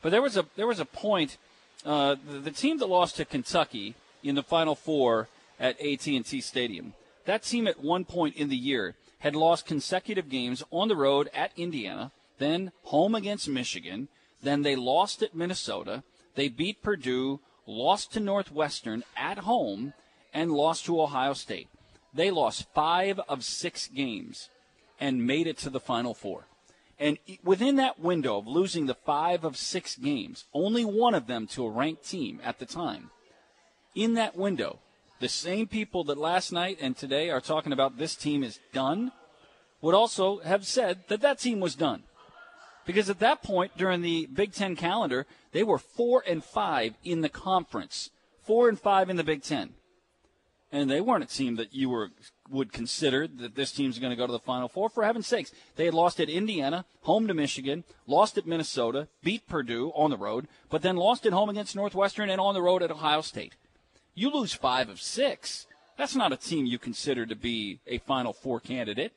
But 0.01 0.11
there 0.11 0.21
was 0.21 0.37
a 0.37 0.45
there 0.55 0.67
was 0.67 0.79
a 0.79 0.85
point 0.85 1.37
uh, 1.85 2.15
the, 2.27 2.39
the 2.39 2.51
team 2.51 2.77
that 2.79 2.87
lost 2.87 3.17
to 3.17 3.25
Kentucky 3.25 3.95
in 4.23 4.35
the 4.35 4.43
Final 4.43 4.75
Four 4.75 5.27
at 5.59 5.79
AT&T 5.79 6.41
Stadium, 6.41 6.93
that 7.25 7.43
team 7.43 7.67
at 7.67 7.83
one 7.83 8.05
point 8.05 8.35
in 8.35 8.49
the 8.49 8.57
year 8.57 8.95
had 9.19 9.35
lost 9.35 9.65
consecutive 9.65 10.29
games 10.29 10.63
on 10.71 10.87
the 10.87 10.95
road 10.95 11.29
at 11.33 11.51
Indiana, 11.55 12.11
then 12.39 12.71
home 12.83 13.13
against 13.15 13.47
Michigan, 13.47 14.07
then 14.41 14.63
they 14.63 14.75
lost 14.75 15.21
at 15.21 15.35
Minnesota, 15.35 16.03
they 16.35 16.49
beat 16.49 16.81
Purdue, 16.81 17.39
lost 17.67 18.13
to 18.13 18.19
Northwestern 18.19 19.03
at 19.15 19.39
home, 19.39 19.93
and 20.33 20.51
lost 20.51 20.85
to 20.85 20.99
Ohio 21.01 21.33
State. 21.33 21.67
They 22.13 22.31
lost 22.31 22.67
five 22.73 23.19
of 23.29 23.43
six 23.43 23.87
games 23.87 24.49
and 24.99 25.25
made 25.25 25.47
it 25.47 25.57
to 25.59 25.69
the 25.69 25.79
Final 25.79 26.13
Four. 26.13 26.45
And 26.99 27.17
within 27.43 27.77
that 27.77 27.99
window 27.99 28.37
of 28.37 28.47
losing 28.47 28.85
the 28.85 28.93
five 28.93 29.43
of 29.43 29.57
six 29.57 29.95
games, 29.95 30.45
only 30.53 30.85
one 30.85 31.15
of 31.15 31.27
them 31.27 31.47
to 31.47 31.65
a 31.65 31.69
ranked 31.69 32.07
team 32.07 32.39
at 32.43 32.59
the 32.59 32.65
time, 32.65 33.09
in 33.95 34.13
that 34.13 34.35
window, 34.35 34.79
the 35.21 35.29
same 35.29 35.67
people 35.67 36.03
that 36.05 36.17
last 36.17 36.51
night 36.51 36.79
and 36.81 36.97
today 36.97 37.29
are 37.29 37.39
talking 37.39 37.71
about 37.71 37.97
this 37.97 38.15
team 38.15 38.43
is 38.43 38.59
done 38.73 39.11
would 39.79 39.95
also 39.95 40.39
have 40.39 40.65
said 40.65 41.03
that 41.07 41.21
that 41.21 41.39
team 41.39 41.59
was 41.59 41.75
done. 41.75 42.03
Because 42.85 43.09
at 43.09 43.19
that 43.19 43.43
point 43.43 43.77
during 43.77 44.01
the 44.01 44.25
Big 44.25 44.53
Ten 44.53 44.75
calendar, 44.75 45.27
they 45.51 45.63
were 45.63 45.77
four 45.77 46.23
and 46.27 46.43
five 46.43 46.95
in 47.03 47.21
the 47.21 47.29
conference, 47.29 48.09
four 48.43 48.67
and 48.67 48.79
five 48.79 49.09
in 49.09 49.15
the 49.15 49.23
Big 49.23 49.43
Ten, 49.43 49.75
and 50.71 50.89
they 50.89 51.01
weren't 51.01 51.23
a 51.23 51.27
team 51.27 51.55
that 51.57 51.73
you 51.73 51.89
were 51.89 52.09
would 52.49 52.73
consider 52.73 53.27
that 53.27 53.55
this 53.55 53.71
team's 53.71 53.99
going 53.99 54.09
to 54.09 54.17
go 54.17 54.25
to 54.25 54.31
the 54.31 54.39
Final 54.39 54.67
Four. 54.67 54.89
For 54.89 55.03
heaven's 55.03 55.27
sakes, 55.27 55.51
they 55.75 55.85
had 55.85 55.93
lost 55.93 56.19
at 56.19 56.29
Indiana, 56.29 56.85
home 57.03 57.27
to 57.27 57.33
Michigan, 57.33 57.83
lost 58.07 58.37
at 58.37 58.47
Minnesota, 58.47 59.07
beat 59.23 59.47
Purdue 59.47 59.91
on 59.95 60.09
the 60.09 60.17
road, 60.17 60.47
but 60.69 60.81
then 60.81 60.95
lost 60.97 61.25
at 61.25 61.33
home 61.33 61.49
against 61.49 61.75
Northwestern 61.75 62.29
and 62.29 62.41
on 62.41 62.55
the 62.55 62.61
road 62.61 62.81
at 62.81 62.91
Ohio 62.91 63.21
State. 63.21 63.55
You 64.13 64.31
lose 64.31 64.53
five 64.53 64.89
of 64.89 65.01
six. 65.01 65.67
That's 65.97 66.15
not 66.15 66.33
a 66.33 66.37
team 66.37 66.65
you 66.65 66.79
consider 66.79 67.25
to 67.25 67.35
be 67.35 67.79
a 67.87 67.99
Final 67.99 68.33
Four 68.33 68.59
candidate. 68.59 69.13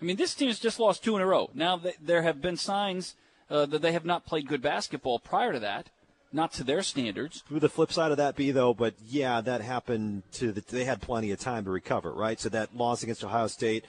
I 0.00 0.04
mean, 0.04 0.16
this 0.16 0.34
team 0.34 0.48
has 0.48 0.60
just 0.60 0.78
lost 0.78 1.02
two 1.02 1.16
in 1.16 1.22
a 1.22 1.26
row. 1.26 1.50
Now, 1.54 1.78
th- 1.78 1.96
there 2.00 2.22
have 2.22 2.40
been 2.40 2.56
signs 2.56 3.16
uh, 3.50 3.66
that 3.66 3.82
they 3.82 3.92
have 3.92 4.04
not 4.04 4.26
played 4.26 4.46
good 4.46 4.62
basketball 4.62 5.18
prior 5.18 5.52
to 5.52 5.58
that, 5.60 5.90
not 6.32 6.52
to 6.54 6.64
their 6.64 6.82
standards. 6.82 7.42
Would 7.50 7.62
the 7.62 7.68
flip 7.68 7.92
side 7.92 8.10
of 8.10 8.16
that 8.18 8.36
be 8.36 8.50
though? 8.50 8.74
But 8.74 8.94
yeah, 9.04 9.40
that 9.40 9.60
happened 9.60 10.22
to 10.32 10.52
the, 10.52 10.60
they 10.60 10.84
had 10.84 11.00
plenty 11.00 11.32
of 11.32 11.40
time 11.40 11.64
to 11.64 11.70
recover, 11.70 12.12
right? 12.12 12.38
So 12.38 12.48
that 12.50 12.76
loss 12.76 13.02
against 13.02 13.24
Ohio 13.24 13.48
State, 13.48 13.84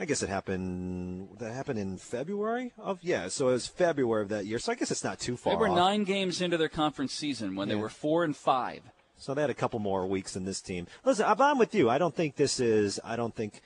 I 0.00 0.04
guess 0.04 0.22
it 0.22 0.28
happened. 0.28 1.28
That 1.38 1.52
happened 1.52 1.78
in 1.78 1.96
February 1.98 2.72
of 2.78 2.98
yeah. 3.02 3.28
So 3.28 3.50
it 3.50 3.52
was 3.52 3.66
February 3.68 4.22
of 4.22 4.30
that 4.30 4.46
year. 4.46 4.58
So 4.58 4.72
I 4.72 4.74
guess 4.74 4.90
it's 4.90 5.04
not 5.04 5.20
too 5.20 5.36
far. 5.36 5.52
They 5.52 5.60
were 5.60 5.68
off. 5.68 5.76
nine 5.76 6.02
games 6.04 6.40
into 6.40 6.56
their 6.56 6.70
conference 6.70 7.12
season 7.12 7.54
when 7.54 7.68
they 7.68 7.76
were 7.76 7.90
four 7.90 8.24
and 8.24 8.34
five. 8.36 8.82
So 9.22 9.34
they 9.34 9.40
had 9.40 9.50
a 9.50 9.54
couple 9.54 9.78
more 9.78 10.04
weeks 10.04 10.34
than 10.34 10.44
this 10.44 10.60
team. 10.60 10.88
Listen, 11.04 11.26
I'm- 11.26 11.40
I'm 11.40 11.56
with 11.56 11.76
you. 11.76 11.88
I 11.88 11.96
don't 11.96 12.12
think 12.14 12.34
this 12.34 12.58
is. 12.58 12.98
I 13.04 13.14
don't 13.14 13.32
think 13.34 13.62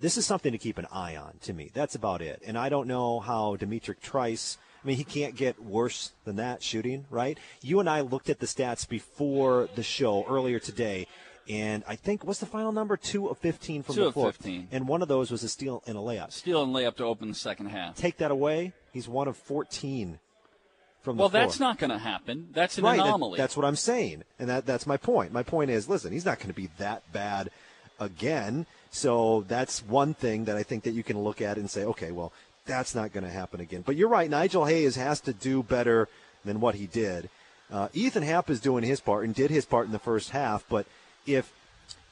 this 0.00 0.18
is 0.18 0.26
something 0.26 0.52
to 0.52 0.58
keep 0.58 0.76
an 0.76 0.86
eye 0.92 1.16
on. 1.16 1.38
To 1.44 1.54
me, 1.54 1.70
that's 1.72 1.94
about 1.94 2.20
it. 2.20 2.42
And 2.44 2.58
I 2.58 2.68
don't 2.68 2.86
know 2.86 3.20
how 3.20 3.56
D'Mitrik 3.56 4.00
Trice. 4.02 4.58
I 4.82 4.86
mean, 4.86 4.98
he 4.98 5.04
can't 5.04 5.36
get 5.36 5.62
worse 5.64 6.12
than 6.26 6.36
that 6.36 6.62
shooting, 6.62 7.06
right? 7.08 7.38
You 7.62 7.80
and 7.80 7.88
I 7.88 8.02
looked 8.02 8.28
at 8.28 8.40
the 8.40 8.46
stats 8.46 8.86
before 8.86 9.70
the 9.74 9.82
show 9.82 10.26
earlier 10.28 10.58
today, 10.58 11.06
and 11.48 11.82
I 11.88 11.96
think 11.96 12.22
what's 12.22 12.40
the 12.40 12.44
final 12.44 12.70
number? 12.70 12.98
Two 12.98 13.28
of 13.28 13.38
fifteen 13.38 13.82
from 13.82 13.94
Two 13.94 14.02
the 14.02 14.06
of 14.08 14.12
floor, 14.12 14.32
15. 14.32 14.68
and 14.70 14.86
one 14.86 15.00
of 15.00 15.08
those 15.08 15.30
was 15.30 15.42
a 15.42 15.48
steal 15.48 15.82
and 15.86 15.96
a 15.96 16.00
layup. 16.00 16.30
Steal 16.30 16.62
and 16.62 16.74
layup 16.74 16.96
to 16.96 17.04
open 17.04 17.28
the 17.30 17.34
second 17.34 17.66
half. 17.68 17.96
Take 17.96 18.18
that 18.18 18.30
away, 18.30 18.74
he's 18.92 19.08
one 19.08 19.28
of 19.28 19.38
fourteen 19.38 20.18
from 21.04 21.16
the 21.16 21.20
Well, 21.20 21.28
floor. 21.28 21.42
that's 21.42 21.60
not 21.60 21.78
going 21.78 21.90
to 21.90 21.98
happen. 21.98 22.48
That's 22.52 22.78
an 22.78 22.84
right, 22.84 22.98
anomaly. 22.98 23.36
that's 23.38 23.56
what 23.56 23.64
I'm 23.64 23.76
saying, 23.76 24.24
and 24.38 24.48
that 24.48 24.66
that's 24.66 24.86
my 24.86 24.96
point. 24.96 25.32
My 25.32 25.42
point 25.44 25.70
is, 25.70 25.88
listen, 25.88 26.12
he's 26.12 26.24
not 26.24 26.38
going 26.38 26.48
to 26.48 26.54
be 26.54 26.70
that 26.78 27.02
bad 27.12 27.50
again. 28.00 28.66
So 28.90 29.44
that's 29.46 29.80
one 29.84 30.14
thing 30.14 30.46
that 30.46 30.56
I 30.56 30.62
think 30.62 30.84
that 30.84 30.92
you 30.92 31.02
can 31.02 31.18
look 31.22 31.40
at 31.40 31.58
and 31.58 31.70
say, 31.70 31.84
okay, 31.84 32.10
well, 32.10 32.32
that's 32.66 32.94
not 32.94 33.12
going 33.12 33.24
to 33.24 33.30
happen 33.30 33.60
again. 33.60 33.82
But 33.84 33.96
you're 33.96 34.08
right, 34.08 34.30
Nigel 34.30 34.64
Hayes 34.64 34.96
has 34.96 35.20
to 35.22 35.32
do 35.32 35.62
better 35.62 36.08
than 36.44 36.60
what 36.60 36.74
he 36.76 36.86
did. 36.86 37.28
Uh, 37.72 37.88
Ethan 37.92 38.22
Happ 38.22 38.50
is 38.50 38.60
doing 38.60 38.84
his 38.84 39.00
part 39.00 39.24
and 39.24 39.34
did 39.34 39.50
his 39.50 39.64
part 39.64 39.86
in 39.86 39.92
the 39.92 39.98
first 39.98 40.30
half. 40.30 40.64
But 40.68 40.86
if 41.26 41.52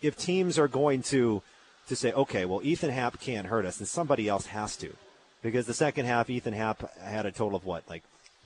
if 0.00 0.16
teams 0.16 0.58
are 0.58 0.68
going 0.68 1.02
to 1.04 1.42
to 1.88 1.96
say, 1.96 2.12
okay, 2.12 2.44
well, 2.44 2.60
Ethan 2.62 2.90
Happ 2.90 3.20
can't 3.20 3.46
hurt 3.46 3.64
us, 3.64 3.78
then 3.78 3.86
somebody 3.86 4.28
else 4.28 4.46
has 4.46 4.76
to, 4.76 4.94
because 5.42 5.66
the 5.66 5.74
second 5.74 6.06
half, 6.06 6.30
Ethan 6.30 6.54
Happ 6.54 6.96
had 6.98 7.26
a 7.26 7.32
total 7.32 7.56
of 7.56 7.64
what, 7.64 7.82
like 7.88 8.02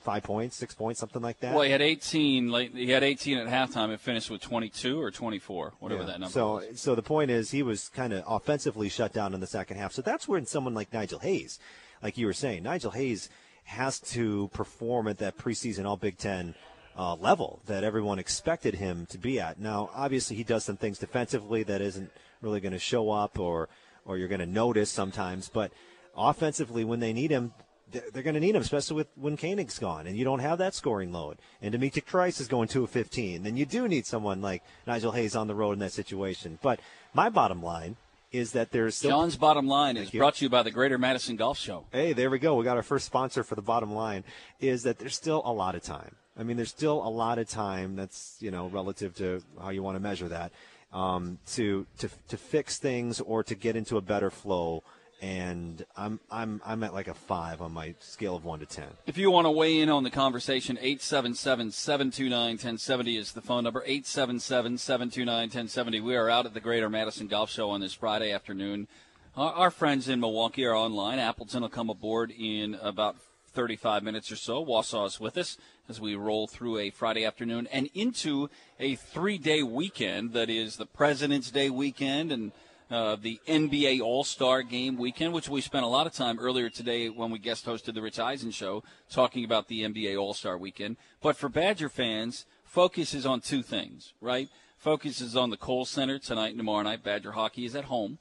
five 0.07 0.23
points, 0.23 0.55
six 0.55 0.73
points, 0.73 1.01
something 1.01 1.21
like 1.21 1.37
that. 1.41 1.53
Well, 1.53 1.63
he 1.63 1.69
had 1.71 1.81
18. 1.81 2.49
Late, 2.49 2.71
he 2.73 2.89
had 2.91 3.03
18 3.03 3.39
at 3.39 3.47
halftime. 3.47 3.89
It 3.93 3.99
finished 3.99 4.29
with 4.31 4.39
22 4.39 5.01
or 5.01 5.11
24, 5.11 5.73
whatever 5.79 6.01
Yeah. 6.03 6.07
that 6.07 6.19
number 6.21 6.31
So, 6.31 6.53
was. 6.53 6.79
so 6.79 6.95
the 6.95 7.03
point 7.03 7.29
is, 7.29 7.51
he 7.51 7.61
was 7.61 7.89
kind 7.89 8.13
of 8.13 8.23
offensively 8.25 8.87
shut 8.87 9.11
down 9.11 9.33
in 9.33 9.41
the 9.41 9.47
second 9.47 9.75
half. 9.75 9.91
So 9.91 10.01
that's 10.01 10.25
when 10.25 10.45
someone 10.45 10.73
like 10.73 10.93
Nigel 10.93 11.19
Hayes, 11.19 11.59
like 12.01 12.17
you 12.17 12.25
were 12.25 12.31
saying, 12.31 12.63
Nigel 12.63 12.91
Hayes 12.91 13.27
has 13.65 13.99
to 13.99 14.47
perform 14.53 15.09
at 15.09 15.17
that 15.17 15.37
preseason 15.37 15.85
All 15.85 15.97
Big 15.97 16.17
Ten 16.17 16.55
uh, 16.97 17.15
level 17.15 17.59
that 17.65 17.83
everyone 17.83 18.17
expected 18.17 18.75
him 18.75 19.05
to 19.07 19.17
be 19.17 19.41
at. 19.41 19.59
Now, 19.59 19.89
obviously, 19.93 20.37
he 20.37 20.43
does 20.45 20.63
some 20.63 20.77
things 20.77 20.99
defensively 20.99 21.63
that 21.63 21.81
isn't 21.81 22.09
really 22.41 22.61
going 22.61 22.71
to 22.71 22.79
show 22.79 23.11
up, 23.11 23.37
or 23.37 23.67
or 24.05 24.17
you're 24.17 24.29
going 24.29 24.39
to 24.39 24.45
notice 24.45 24.89
sometimes. 24.89 25.49
But 25.49 25.73
offensively, 26.15 26.85
when 26.85 27.01
they 27.01 27.11
need 27.11 27.29
him, 27.29 27.51
they're, 27.91 28.23
going 28.23 28.33
to 28.33 28.39
need 28.39 28.55
him, 28.55 28.61
especially 28.61 28.97
with 28.97 29.07
when 29.15 29.37
Koenig's 29.37 29.79
gone, 29.79 30.07
and 30.07 30.17
you 30.17 30.23
don't 30.25 30.39
have 30.39 30.57
that 30.57 30.73
scoring 30.73 31.11
load. 31.11 31.37
And 31.61 31.71
D'Mitrik 31.73 32.05
Trice 32.05 32.39
is 32.41 32.47
going 32.47 32.67
two 32.67 32.83
of 32.83 32.89
15. 32.89 33.43
Then 33.43 33.57
you 33.57 33.65
do 33.65 33.87
need 33.87 34.05
someone 34.05 34.41
like 34.41 34.63
Nigel 34.85 35.11
Hayes 35.11 35.35
on 35.35 35.47
the 35.47 35.55
road 35.55 35.73
in 35.73 35.79
that 35.79 35.93
situation. 35.93 36.59
But 36.61 36.79
my 37.13 37.29
bottom 37.29 37.63
line 37.63 37.95
is 38.31 38.51
that 38.51 38.71
there's 38.71 38.95
still 38.95 39.11
John's 39.11 39.37
bottom 39.37 39.67
line 39.67 39.95
is 39.95 40.13
you. 40.13 40.19
brought 40.19 40.35
to 40.35 40.45
you 40.45 40.49
by 40.49 40.63
the 40.63 40.71
Greater 40.71 40.97
Madison 40.97 41.35
Golf 41.37 41.57
Show. 41.57 41.85
Hey, 41.91 42.13
there 42.13 42.29
we 42.29 42.39
go. 42.39 42.55
We 42.55 42.65
got 42.65 42.77
our 42.77 42.83
first 42.83 43.05
sponsor 43.05 43.43
for 43.43 43.55
the 43.55 43.61
bottom 43.61 43.93
line. 43.93 44.23
Is 44.59 44.83
that 44.83 44.99
there's 44.99 45.15
still 45.15 45.41
a 45.45 45.53
lot 45.53 45.75
of 45.75 45.81
time. 45.81 46.15
I 46.37 46.43
mean, 46.43 46.57
there's 46.57 46.69
still 46.69 47.01
a 47.05 47.09
lot 47.09 47.39
of 47.39 47.47
time. 47.47 47.95
That's 47.95 48.35
you 48.39 48.51
know 48.51 48.67
relative 48.67 49.15
to 49.15 49.41
how 49.61 49.69
you 49.69 49.81
want 49.81 49.95
to 49.95 50.01
measure 50.01 50.27
that 50.27 50.51
um, 50.93 51.39
to 51.53 51.85
to 51.99 52.09
to 52.27 52.37
fix 52.37 52.77
things 52.77 53.21
or 53.21 53.43
to 53.43 53.55
get 53.55 53.75
into 53.75 53.97
a 53.97 54.01
better 54.01 54.29
flow. 54.29 54.83
And 55.21 55.85
I'm 55.95 56.19
I'm 56.29 56.61
I'm 56.63 56.83
at 56.83 56.93
like 56.93 57.07
a 57.07 57.15
five 57.15 57.61
on 57.61 57.71
my 57.71 57.95
scale 57.99 58.35
of 58.35 58.45
one 58.45 58.59
to 58.59 58.67
ten. 58.67 58.89
If 59.07 59.17
you 59.17 59.31
want 59.31 59.45
to 59.45 59.51
weigh 59.51 59.79
in 59.79 59.89
on 59.89 60.03
the 60.03 60.11
conversation, 60.11 60.77
877-729-1070 60.77 63.17
is 63.17 63.31
the 63.31 63.41
phone 63.41 63.63
number, 63.63 63.83
877-729-1070. 63.87 66.03
We 66.03 66.15
are 66.15 66.29
out 66.29 66.45
at 66.45 66.53
the 66.53 66.59
Greater 66.59 66.87
Madison 66.87 67.25
Golf 67.25 67.49
Show 67.49 67.71
on 67.71 67.81
this 67.81 67.93
Friday 67.93 68.31
afternoon. 68.31 68.87
Our, 69.35 69.53
our 69.53 69.71
friends 69.71 70.07
in 70.07 70.19
Milwaukee 70.19 70.65
are 70.65 70.75
online. 70.75 71.17
Appleton 71.17 71.63
will 71.63 71.69
come 71.69 71.89
aboard 71.89 72.31
in 72.31 72.75
about 72.75 73.15
35 73.57 74.03
minutes 74.03 74.31
or 74.31 74.35
so. 74.35 74.63
Wausau 74.63 75.07
is 75.07 75.19
with 75.19 75.35
us 75.35 75.57
as 75.89 75.99
we 75.99 76.15
roll 76.15 76.45
through 76.45 76.77
a 76.77 76.91
Friday 76.91 77.25
afternoon 77.25 77.67
and 77.71 77.89
into 77.95 78.51
a 78.79 78.93
three-day 78.93 79.63
weekend 79.63 80.33
that 80.33 80.47
is 80.47 80.75
the 80.75 80.85
President's 80.85 81.49
Day 81.49 81.71
weekend 81.71 82.31
and 82.31 82.51
uh, 82.89 83.15
the 83.15 83.39
NBA 83.47 84.01
All 84.01 84.23
Star 84.23 84.63
Game 84.63 84.97
weekend, 84.97 85.33
which 85.33 85.49
we 85.49 85.61
spent 85.61 85.85
a 85.85 85.87
lot 85.89 86.07
of 86.07 86.13
time 86.13 86.39
earlier 86.39 86.69
today 86.69 87.09
when 87.09 87.31
we 87.31 87.39
guest 87.39 87.65
hosted 87.65 87.93
the 87.93 88.01
Rich 88.01 88.19
Eisen 88.19 88.51
show 88.51 88.83
talking 89.09 89.43
about 89.43 89.67
the 89.67 89.83
NBA 89.83 90.19
All 90.19 90.33
Star 90.33 90.57
weekend. 90.57 90.97
But 91.21 91.35
for 91.35 91.49
Badger 91.49 91.89
fans, 91.89 92.45
focus 92.63 93.13
is 93.13 93.25
on 93.25 93.41
two 93.41 93.61
things, 93.61 94.13
right? 94.21 94.49
Focus 94.77 95.21
is 95.21 95.35
on 95.35 95.49
the 95.49 95.57
Kohl 95.57 95.85
Center 95.85 96.19
tonight 96.19 96.49
and 96.49 96.57
tomorrow 96.57 96.83
night. 96.83 97.03
Badger 97.03 97.31
hockey 97.31 97.65
is 97.65 97.75
at 97.75 97.85
home, 97.85 98.19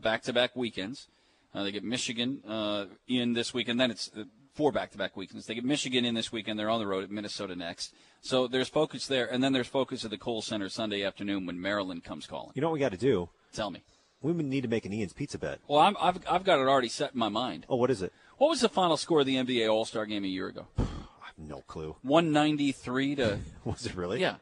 back 0.00 0.22
to 0.22 0.32
back 0.32 0.54
weekends. 0.54 1.08
Uh, 1.54 1.62
they 1.62 1.72
get 1.72 1.84
Michigan 1.84 2.42
uh, 2.46 2.86
in 3.06 3.32
this 3.32 3.54
weekend. 3.54 3.80
Then 3.80 3.90
it's 3.90 4.10
uh, 4.16 4.24
four 4.54 4.72
back-to-back 4.72 5.16
weekends. 5.16 5.46
They 5.46 5.54
get 5.54 5.64
Michigan 5.64 6.04
in 6.04 6.14
this 6.14 6.30
weekend. 6.32 6.58
They're 6.58 6.68
on 6.68 6.80
the 6.80 6.86
road 6.86 7.04
at 7.04 7.10
Minnesota 7.10 7.56
next. 7.56 7.94
So 8.20 8.48
there's 8.48 8.68
focus 8.68 9.06
there, 9.06 9.26
and 9.32 9.42
then 9.42 9.52
there's 9.52 9.68
focus 9.68 10.04
at 10.04 10.10
the 10.10 10.18
Kohl 10.18 10.42
Center 10.42 10.68
Sunday 10.68 11.04
afternoon 11.04 11.46
when 11.46 11.60
Maryland 11.60 12.04
comes 12.04 12.26
calling. 12.26 12.52
You 12.54 12.62
know 12.62 12.68
what 12.68 12.74
we 12.74 12.80
got 12.80 12.90
to 12.90 12.98
do? 12.98 13.28
Tell 13.52 13.70
me. 13.70 13.82
We 14.20 14.32
need 14.32 14.62
to 14.62 14.68
make 14.68 14.84
an 14.84 14.92
Ian's 14.92 15.12
pizza 15.12 15.38
bet. 15.38 15.60
Well, 15.68 15.80
I'm, 15.80 15.96
I've 16.00 16.18
I've 16.28 16.44
got 16.44 16.58
it 16.58 16.66
already 16.66 16.88
set 16.88 17.12
in 17.12 17.18
my 17.18 17.28
mind. 17.28 17.66
Oh, 17.68 17.76
what 17.76 17.90
is 17.90 18.02
it? 18.02 18.12
What 18.38 18.48
was 18.50 18.60
the 18.60 18.68
final 18.68 18.96
score 18.96 19.20
of 19.20 19.26
the 19.26 19.36
NBA 19.36 19.70
All 19.70 19.84
Star 19.84 20.06
Game 20.06 20.24
a 20.24 20.28
year 20.28 20.48
ago? 20.48 20.66
I 20.78 20.82
have 21.26 21.38
no 21.38 21.62
clue. 21.66 21.96
193 22.02 23.14
to 23.16 23.38
Was 23.64 23.86
it 23.86 23.94
really? 23.94 24.20
yeah. 24.20 24.36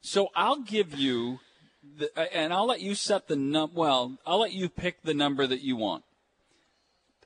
So 0.00 0.28
I'll 0.36 0.60
give 0.60 0.94
you, 0.94 1.40
the, 1.98 2.36
and 2.36 2.52
I'll 2.52 2.66
let 2.66 2.80
you 2.80 2.94
set 2.94 3.26
the 3.26 3.34
num. 3.34 3.72
Well, 3.74 4.18
I'll 4.24 4.38
let 4.38 4.52
you 4.52 4.68
pick 4.68 5.02
the 5.02 5.14
number 5.14 5.46
that 5.46 5.62
you 5.62 5.74
want. 5.74 6.04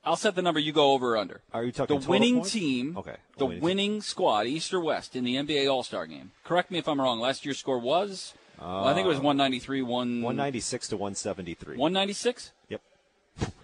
I'll 0.03 0.15
set 0.15 0.33
the 0.33 0.41
number. 0.41 0.59
You 0.59 0.71
go 0.71 0.93
over 0.93 1.13
or 1.13 1.17
under. 1.17 1.41
Are 1.53 1.63
you 1.63 1.71
talking 1.71 1.99
the 1.99 2.09
winning 2.09 2.37
points? 2.37 2.51
team? 2.53 2.97
Okay. 2.97 3.17
The 3.37 3.45
winning 3.45 3.61
winning, 3.61 4.01
squad, 4.01 4.47
East 4.47 4.73
or 4.73 4.81
West, 4.81 5.15
in 5.15 5.23
the 5.23 5.35
NBA 5.35 5.71
All 5.71 5.83
Star 5.83 6.07
Game. 6.07 6.31
Correct 6.43 6.71
me 6.71 6.79
if 6.79 6.87
I'm 6.87 6.99
wrong. 6.99 7.19
Last 7.19 7.45
year's 7.45 7.59
score 7.59 7.77
was. 7.77 8.33
Well, 8.61 8.87
I 8.87 8.93
think 8.93 9.05
it 9.05 9.09
was 9.09 9.17
193. 9.17 9.81
One. 9.81 10.21
196 10.21 10.89
to 10.89 10.97
173. 10.97 11.77
196. 11.77 12.51
Yep. 12.69 12.81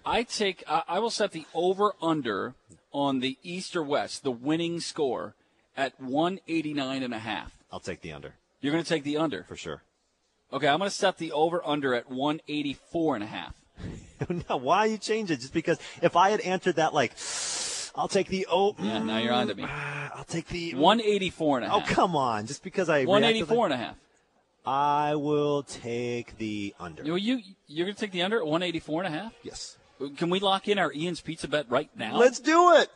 I 0.05 0.23
take. 0.23 0.63
I 0.67 0.83
I 0.88 0.99
will 0.99 1.10
set 1.10 1.31
the 1.31 1.45
over 1.53 1.93
under 2.01 2.55
on 2.91 3.19
the 3.19 3.38
East 3.43 3.75
or 3.75 3.83
West, 3.83 4.23
the 4.23 4.31
winning 4.31 4.79
score, 4.79 5.36
at 5.75 5.99
189 6.01 7.03
and 7.03 7.13
a 7.13 7.19
half. 7.19 7.57
I'll 7.71 7.79
take 7.79 8.01
the 8.01 8.12
under 8.12 8.33
You're 8.62 8.71
going 8.71 8.83
to 8.83 8.89
take 8.89 9.03
the 9.03 9.17
under. 9.17 9.43
for 9.43 9.55
sure. 9.55 9.83
Okay, 10.51 10.67
I'm 10.67 10.79
going 10.79 10.89
to 10.89 10.95
set 10.95 11.17
the 11.17 11.33
over 11.33 11.62
under 11.65 11.93
at 11.93 12.10
184 12.10 13.15
and 13.15 13.23
a 13.23 13.27
half. 13.27 13.53
no, 14.49 14.57
why 14.57 14.86
you 14.86 14.97
change 14.97 15.29
it? 15.29 15.41
Just 15.41 15.53
because 15.53 15.77
if 16.01 16.15
I 16.15 16.29
had 16.29 16.39
answered 16.41 16.77
that 16.77 16.93
like, 16.93 17.12
I'll 17.95 18.07
take 18.07 18.27
the 18.29 18.47
oh, 18.49 18.75
Yeah, 18.79 19.03
now 19.03 19.17
you're 19.17 19.33
on 19.33 19.47
to 19.47 19.55
me. 19.55 19.63
I'll 20.15 20.23
take 20.23 20.47
the 20.47 20.73
184 20.75 21.60
and 21.60 21.67
a 21.67 21.73
Oh 21.73 21.81
come 21.81 22.15
on! 22.15 22.47
Just 22.47 22.63
because 22.63 22.89
I 22.89 23.05
184 23.05 23.65
and 23.65 23.73
a 23.73 23.77
half. 23.77 23.95
I 24.67 25.15
will 25.15 25.63
take 25.63 26.38
the 26.38 26.75
under. 26.77 27.01
You, 27.01 27.15
you 27.15 27.39
you're 27.67 27.86
going 27.86 27.95
to 27.95 27.99
take 27.99 28.12
the 28.12 28.21
under 28.21 28.39
at 28.39 28.45
184 28.45 29.03
and 29.03 29.15
a 29.15 29.17
half? 29.17 29.34
Yes. 29.41 29.77
Can 30.17 30.30
we 30.30 30.41
lock 30.41 30.67
in 30.67 30.77
our 30.77 30.91
Ian's 30.91 31.21
Pizza 31.21 31.47
bet 31.47 31.69
right 31.69 31.89
now? 31.95 32.17
Let's 32.17 32.39
do 32.39 32.73
it. 32.73 32.89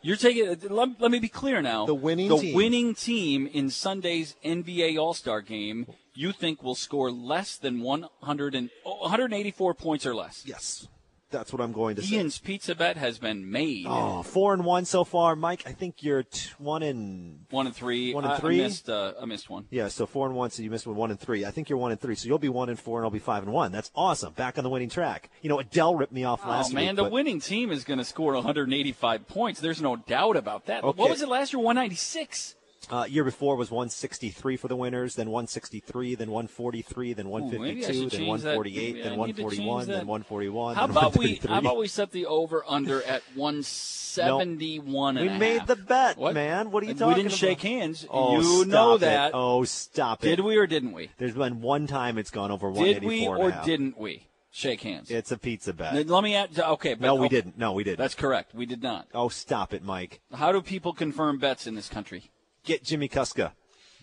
You're 0.00 0.16
taking. 0.16 0.56
Let, 0.70 1.00
let 1.00 1.10
me 1.10 1.18
be 1.18 1.28
clear 1.28 1.60
now. 1.60 1.84
The 1.84 1.94
winning 1.94 2.30
the 2.30 2.38
team. 2.38 2.54
winning 2.56 2.94
team 2.94 3.46
in 3.46 3.68
Sunday's 3.68 4.36
NBA 4.42 4.98
All 4.98 5.12
Star 5.12 5.42
game, 5.42 5.86
you 6.14 6.32
think 6.32 6.62
will 6.62 6.74
score 6.74 7.10
less 7.10 7.56
than 7.58 7.82
100 7.82 8.54
and, 8.54 8.70
oh, 8.86 9.02
184 9.02 9.74
points 9.74 10.06
or 10.06 10.14
less? 10.14 10.42
Yes, 10.46 10.88
that's 11.32 11.52
what 11.52 11.60
I'm 11.60 11.72
going 11.72 11.96
to 11.96 12.02
say. 12.02 12.16
Ian's 12.16 12.38
Pizza 12.38 12.74
bet 12.74 12.96
has 12.96 13.18
been 13.18 13.50
made. 13.50 13.86
Oh, 13.88 14.22
four 14.22 14.52
and 14.54 14.64
one 14.64 14.84
so 14.84 15.02
far, 15.04 15.34
Mike. 15.34 15.62
I 15.66 15.72
think 15.72 16.02
you're 16.02 16.22
t- 16.22 16.50
one 16.58 16.82
and 16.82 17.46
One 17.50 17.66
and 17.66 17.74
three. 17.74 18.14
One 18.14 18.24
and 18.24 18.34
I- 18.34 18.38
three? 18.38 18.60
I 18.60 18.64
missed. 18.64 18.88
Uh, 18.88 19.14
I 19.20 19.24
missed 19.24 19.50
one. 19.50 19.66
yeah. 19.70 19.88
So 19.88 20.06
four 20.06 20.26
and 20.26 20.36
one. 20.36 20.50
So 20.50 20.62
you 20.62 20.70
missed 20.70 20.86
one, 20.86 20.94
one 20.96 21.10
and 21.10 21.18
three. 21.18 21.44
I 21.44 21.50
think 21.50 21.68
you're 21.68 21.78
one 21.78 21.90
and 21.90 22.00
three. 22.00 22.14
So 22.14 22.28
you'll 22.28 22.38
be 22.38 22.48
one 22.48 22.68
and 22.68 22.78
four, 22.78 22.98
and 22.98 23.04
I'll 23.04 23.10
be 23.10 23.18
five 23.18 23.42
and 23.42 23.52
one. 23.52 23.72
That's 23.72 23.90
awesome. 23.96 24.32
Back 24.34 24.58
on 24.58 24.64
the 24.64 24.70
winning 24.70 24.88
track. 24.90 25.30
You 25.42 25.48
know, 25.48 25.58
Adele 25.58 25.96
ripped 25.96 26.12
me 26.12 26.24
off 26.24 26.42
Oh 26.44 26.50
last 26.50 26.72
man, 26.72 26.80
week. 26.82 26.86
Man, 26.88 26.94
the 26.96 27.02
but- 27.04 27.12
winning 27.12 27.40
team 27.40 27.72
is 27.72 27.82
going 27.84 27.98
to 27.98 28.04
score 28.04 28.34
185 28.34 29.26
points. 29.26 29.60
There's 29.60 29.82
no 29.82 29.96
doubt 29.96 30.36
about 30.36 30.66
that. 30.66 30.84
Okay. 30.84 30.96
What 31.00 31.10
was 31.10 31.22
it 31.22 31.28
last 31.28 31.52
year? 31.52 31.60
196. 31.60 32.54
Uh, 32.92 33.06
year 33.06 33.24
before 33.24 33.56
was 33.56 33.70
163 33.70 34.58
for 34.58 34.68
the 34.68 34.76
winners, 34.76 35.14
then 35.14 35.30
163, 35.30 36.14
then 36.14 36.30
143, 36.30 37.14
then 37.14 37.30
152, 37.30 37.86
should 37.86 37.94
then 37.94 38.10
change 38.10 38.42
that. 38.42 38.58
148, 38.58 38.92
then 38.92 39.06
I 39.06 39.08
need 39.10 39.18
141, 39.18 39.86
then 39.86 39.96
that. 39.96 40.06
141. 40.06 40.74
How 40.74 40.86
then 40.86 40.90
about 40.90 41.16
we? 41.16 41.36
How 41.36 41.58
about 41.58 41.78
we 41.78 41.88
set 41.88 42.10
the 42.12 42.26
over 42.26 42.62
under 42.68 43.02
at 43.04 43.22
171 43.34 45.16
and 45.16 45.30
We 45.30 45.38
made 45.38 45.60
half? 45.60 45.68
the 45.68 45.76
bet, 45.76 46.18
What? 46.18 46.34
man. 46.34 46.70
What 46.70 46.82
are 46.82 46.86
you 46.86 46.92
talking? 46.92 47.02
About? 47.04 47.16
We 47.16 47.22
didn't 47.22 47.32
about? 47.32 47.38
shake 47.38 47.62
hands. 47.62 48.06
Oh, 48.10 48.36
you 48.36 48.64
stop 48.64 48.68
know 48.68 48.94
it. 49.06 49.30
Oh, 49.32 49.64
stop 49.64 50.22
it. 50.22 50.28
Did 50.28 50.40
we 50.40 50.58
or 50.58 50.66
didn't 50.66 50.92
we? 50.92 51.08
There's 51.16 51.32
been 51.32 51.62
one 51.62 51.86
time 51.86 52.18
it's 52.18 52.30
gone 52.30 52.50
over 52.50 52.70
Did 52.72 53.02
184 53.02 53.08
we 53.08 53.24
and 53.24 53.54
a 53.54 53.58
or 53.62 53.64
didn't 53.64 53.96
we 53.96 54.26
shake 54.50 54.82
hands? 54.82 55.10
It's 55.10 55.32
a 55.32 55.38
pizza 55.38 55.72
bet. 55.72 56.06
Let 56.08 56.22
me 56.22 56.34
add. 56.34 56.58
Okay, 56.58 56.92
but 56.92 57.06
no, 57.06 57.14
we 57.14 57.24
okay, 57.24 57.36
didn't. 57.36 57.56
No, 57.56 57.72
we 57.72 57.84
didn't. 57.84 58.00
That's 58.00 58.14
correct. 58.14 58.54
We 58.54 58.66
did 58.66 58.82
not. 58.82 59.08
Oh, 59.14 59.30
stop 59.30 59.72
it, 59.72 59.82
Mike. 59.82 60.20
How 60.34 60.52
do 60.52 60.60
people 60.60 60.92
confirm 60.92 61.38
bets 61.38 61.66
in 61.66 61.74
this 61.74 61.88
country? 61.88 62.30
Get 62.64 62.84
Jimmy 62.84 63.08
Kuska. 63.08 63.52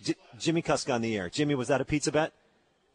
J- 0.02 0.14
Jimmy 0.38 0.62
Kuska 0.62 0.94
on 0.94 1.02
the 1.02 1.16
air. 1.16 1.28
Jimmy, 1.28 1.54
was 1.54 1.68
that 1.68 1.80
a 1.80 1.84
pizza 1.84 2.12
bet? 2.12 2.32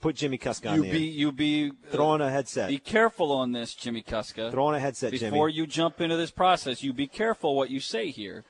Put 0.02 0.16
Jimmy 0.16 0.38
Kuska 0.38 0.70
on 0.72 0.76
You 0.78 0.82
the 0.84 0.92
be 0.92 0.98
air. 0.98 1.14
you 1.14 1.32
be 1.32 1.70
uh, 1.70 1.92
throwing 1.92 2.22
on 2.22 2.28
a 2.28 2.32
headset. 2.32 2.70
Be 2.70 2.78
careful 2.78 3.32
on 3.32 3.52
this, 3.54 3.74
Jimmy 3.74 4.02
Kuska. 4.04 4.52
Throw 4.52 4.66
on 4.68 4.76
a 4.76 4.80
headset, 4.80 5.14
Jimmy. 5.14 5.32
Before 5.32 5.50
Jimmy. 5.50 5.58
you 5.58 5.68
jump 5.68 6.02
into 6.02 6.18
this 6.18 6.32
process, 6.32 6.84
you 6.84 6.94
be 6.94 7.08
careful 7.08 7.56
what 7.56 7.70
you 7.72 7.80
say 7.80 8.10
here, 8.12 8.44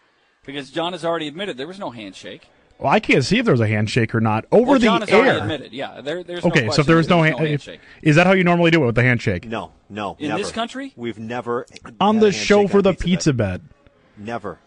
because 0.46 0.70
John 0.72 0.92
has 0.94 1.06
already 1.06 1.28
admitted 1.28 1.56
there 1.58 1.68
was 1.68 1.80
no 1.80 1.92
handshake. 1.92 2.48
Well, 2.78 2.92
I 2.92 3.00
can't 3.00 3.24
see 3.24 3.38
if 3.40 3.46
there 3.46 3.54
was 3.54 3.62
a 3.62 3.68
handshake 3.70 4.14
or 4.14 4.20
not 4.20 4.44
over 4.52 4.72
well, 4.72 4.80
the 4.80 4.86
John 4.86 5.00
has 5.02 5.10
air. 5.10 5.20
already 5.22 5.40
admitted. 5.40 5.72
Yeah, 5.72 6.02
there, 6.02 6.24
there's 6.24 6.44
no 6.44 6.50
okay, 6.50 6.70
so 6.72 6.82
if 6.82 6.88
there 6.88 6.98
was 6.98 7.08
no, 7.08 7.22
there's 7.22 7.38
hand, 7.38 7.48
handshake. 7.48 7.80
is 8.02 8.18
that 8.18 8.28
how 8.28 8.34
you 8.34 8.44
normally 8.44 8.70
do 8.72 8.84
it 8.84 8.86
with 8.88 8.96
the 8.96 9.04
handshake? 9.04 9.48
No, 9.48 9.72
no, 9.90 10.18
In 10.20 10.28
never. 10.30 10.40
this 10.44 10.52
country? 10.52 10.92
We've 10.98 11.18
never 11.20 11.68
On 12.02 12.20
the 12.20 12.34
show 12.34 12.68
for 12.68 12.82
the 12.82 12.92
pizza 12.92 13.06
pizza 13.06 13.34
bet. 13.34 13.62
bet. 13.62 13.76
Never. 14.18 14.60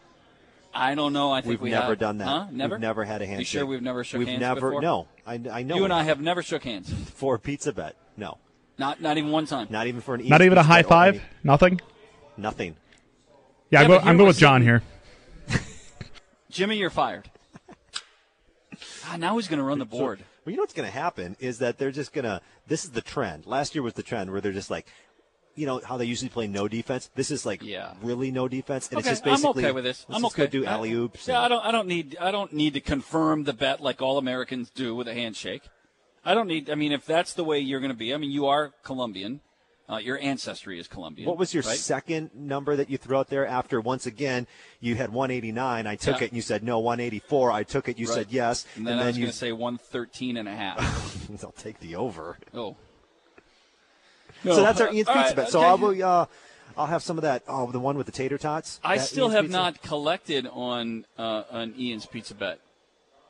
I 0.75 0.95
don't 0.95 1.13
know. 1.13 1.33
I 1.33 1.41
think 1.41 1.51
We've 1.51 1.61
we 1.63 1.71
never 1.71 1.89
have. 1.91 1.99
done 1.99 2.19
that. 2.19 2.27
Huh? 2.29 2.47
Never. 2.53 2.75
We've 2.77 2.81
never 2.83 3.05
had 3.05 3.23
a 3.23 3.27
handshake. 3.27 3.53
You 3.55 3.59
sure 3.61 3.67
we've 3.67 3.83
never 3.83 4.05
shook 4.05 4.19
We've 4.19 4.29
hands 4.29 4.41
never. 4.41 4.61
before? 4.71 4.83
No, 4.83 5.09
I, 5.27 5.41
I 5.51 5.63
know. 5.63 5.77
You 5.77 5.85
and. 5.85 5.93
I 5.93 6.03
have 6.05 6.21
never 6.21 6.43
shook 6.43 6.63
hands. 6.65 6.93
for 7.15 7.35
a 7.35 7.39
pizza 7.39 7.73
bet. 7.73 7.97
No, 8.17 8.39
Not 8.79 9.01
not 9.01 9.17
even 9.19 9.31
one 9.31 9.47
time. 9.47 9.67
not 9.71 9.87
even 9.87 10.01
for 10.01 10.15
an. 10.15 10.29
Not 10.29 10.41
East 10.41 10.47
even 10.47 10.59
a 10.59 10.63
high 10.63 10.83
five? 10.83 11.15
any- 11.17 11.25
Nothing? 11.45 11.81
Nothing. 12.37 12.77
Yeah, 13.71 13.81
Yeah, 13.81 13.85
I'm, 13.85 13.91
go, 13.91 13.99
I'm 13.99 14.17
going 14.17 14.29
with 14.29 14.39
John 14.39 14.63
here. 14.63 14.83
Jimmy, 16.51 16.77
you're 16.77 16.91
fired. 16.91 17.31
ah, 19.07 19.17
now 19.19 19.37
he's 19.37 19.49
going 19.49 19.59
to 19.59 19.65
run 19.65 19.79
the 19.79 19.85
board. 19.85 20.21
Well, 20.45 20.51
you 20.53 20.57
know 20.57 20.63
what's 20.63 20.73
going 20.75 20.89
to 20.89 20.93
happen 20.97 21.37
is 21.41 21.59
that 21.59 21.79
they're 21.79 21.91
just 21.91 22.13
going 22.13 22.25
to. 22.25 22.41
This 22.67 22.85
is 22.85 22.91
the 22.93 23.01
trend. 23.03 23.47
Last 23.47 23.75
year 23.75 23.83
was 23.83 23.95
the 23.95 24.03
trend 24.03 24.31
where 24.31 24.41
they're 24.41 24.53
just 24.53 24.71
like, 24.71 24.87
you 25.59 25.67
know 25.67 25.81
how 25.85 25.97
they 25.97 26.05
usually 26.05 26.29
play 26.29 26.47
no 26.47 26.69
defense. 26.69 27.11
This 27.15 27.31
is 27.31 27.45
like 27.45 27.63
Yeah. 27.63 27.95
really 28.03 28.31
no 28.31 28.49
defense, 28.49 28.89
and 28.89 28.99
okay, 28.99 29.11
it's 29.11 29.21
just 29.21 29.25
basically. 29.25 29.65
I'm 29.65 29.69
okay 29.69 29.73
with 29.73 29.85
this. 29.85 30.07
I'm 30.09 30.25
okay. 30.27 30.45
Go 30.45 30.51
do 30.51 30.65
alley 30.65 30.93
oops. 30.93 31.27
Yeah, 31.29 31.41
I 31.41 31.49
don't. 31.49 31.65
I 31.65 31.71
don't 31.73 31.89
need. 31.89 32.17
I 32.21 32.31
don't 32.31 32.53
need 32.53 32.75
to 32.75 32.81
confirm 32.81 33.45
the 33.45 33.53
bet 33.53 33.81
like 33.81 34.01
all 34.01 34.19
Americans 34.19 34.71
do 34.71 34.95
with 34.95 35.09
a 35.09 35.15
handshake. 35.15 35.63
I 36.25 36.35
don't 36.35 36.47
need. 36.47 36.71
I 36.71 36.75
mean, 36.75 36.93
if 36.93 37.05
that's 37.07 37.33
the 37.35 37.45
way 37.45 37.59
you're 37.59 37.81
going 37.81 37.93
to 37.93 37.97
be, 37.97 38.13
I 38.15 38.17
mean, 38.19 38.31
you 38.31 38.47
are 38.47 38.73
Colombian. 38.83 39.41
Uh, 39.91 39.97
your 39.97 40.19
ancestry 40.19 40.79
is 40.79 40.87
Colombian. 40.87 41.27
What 41.27 41.39
was 41.39 41.55
your 41.55 41.63
right? 41.63 41.75
second 41.79 42.31
number 42.35 42.77
that 42.77 42.91
you 42.91 42.99
threw 42.99 43.17
out 43.17 43.29
there 43.31 43.47
after 43.47 43.81
once 43.81 44.05
again 44.05 44.47
you 44.81 44.97
had 44.97 45.11
189? 45.11 45.87
I 45.87 45.97
took 45.97 46.19
Yeah. 46.21 46.25
it 46.27 46.29
and 46.29 46.37
you 46.37 46.43
said 46.43 46.63
no 46.63 46.79
184. 46.79 47.51
I 47.53 47.63
took 47.63 47.89
it. 47.89 47.99
You 47.99 48.07
Right. 48.07 48.15
said 48.15 48.27
yes, 48.29 48.67
And 48.77 48.87
then 48.87 48.99
I 48.99 49.07
was 49.07 49.17
you. 49.17 49.23
going 49.25 49.33
to 49.33 49.39
say 49.39 49.51
113 49.51 50.37
and 50.37 50.47
a 50.47 50.55
half. 50.55 51.41
I'll 51.43 51.53
take 51.53 51.81
the 51.81 51.97
over. 51.97 52.37
oh. 52.53 52.77
So 54.45 54.63
that's 54.63 54.81
our 54.81 54.93
Ian's 54.93 55.09
pizza 55.09 55.13
right, 55.13 55.37
bet. 55.37 55.51
So 55.51 55.61
okay. 55.61 55.69
I 55.69 55.75
will. 55.75 56.05
Uh, 56.05 56.27
I'll 56.77 56.87
have 56.87 57.03
some 57.03 57.19
of 57.19 57.23
that. 57.23 57.43
Oh, 57.49 57.71
the 57.73 57.81
one 57.81 57.97
with 57.97 58.07
the 58.07 58.13
tater 58.13 58.39
tots. 58.39 58.79
I 58.85 58.99
still 58.99 59.25
Ian's 59.25 59.35
have 59.35 59.45
pizza? 59.47 59.57
not 59.59 59.83
collected 59.83 60.47
on 60.47 61.07
uh, 61.19 61.43
on 61.51 61.75
Ian's 61.77 62.07
Pizza 62.07 62.35
Bet. 62.35 62.61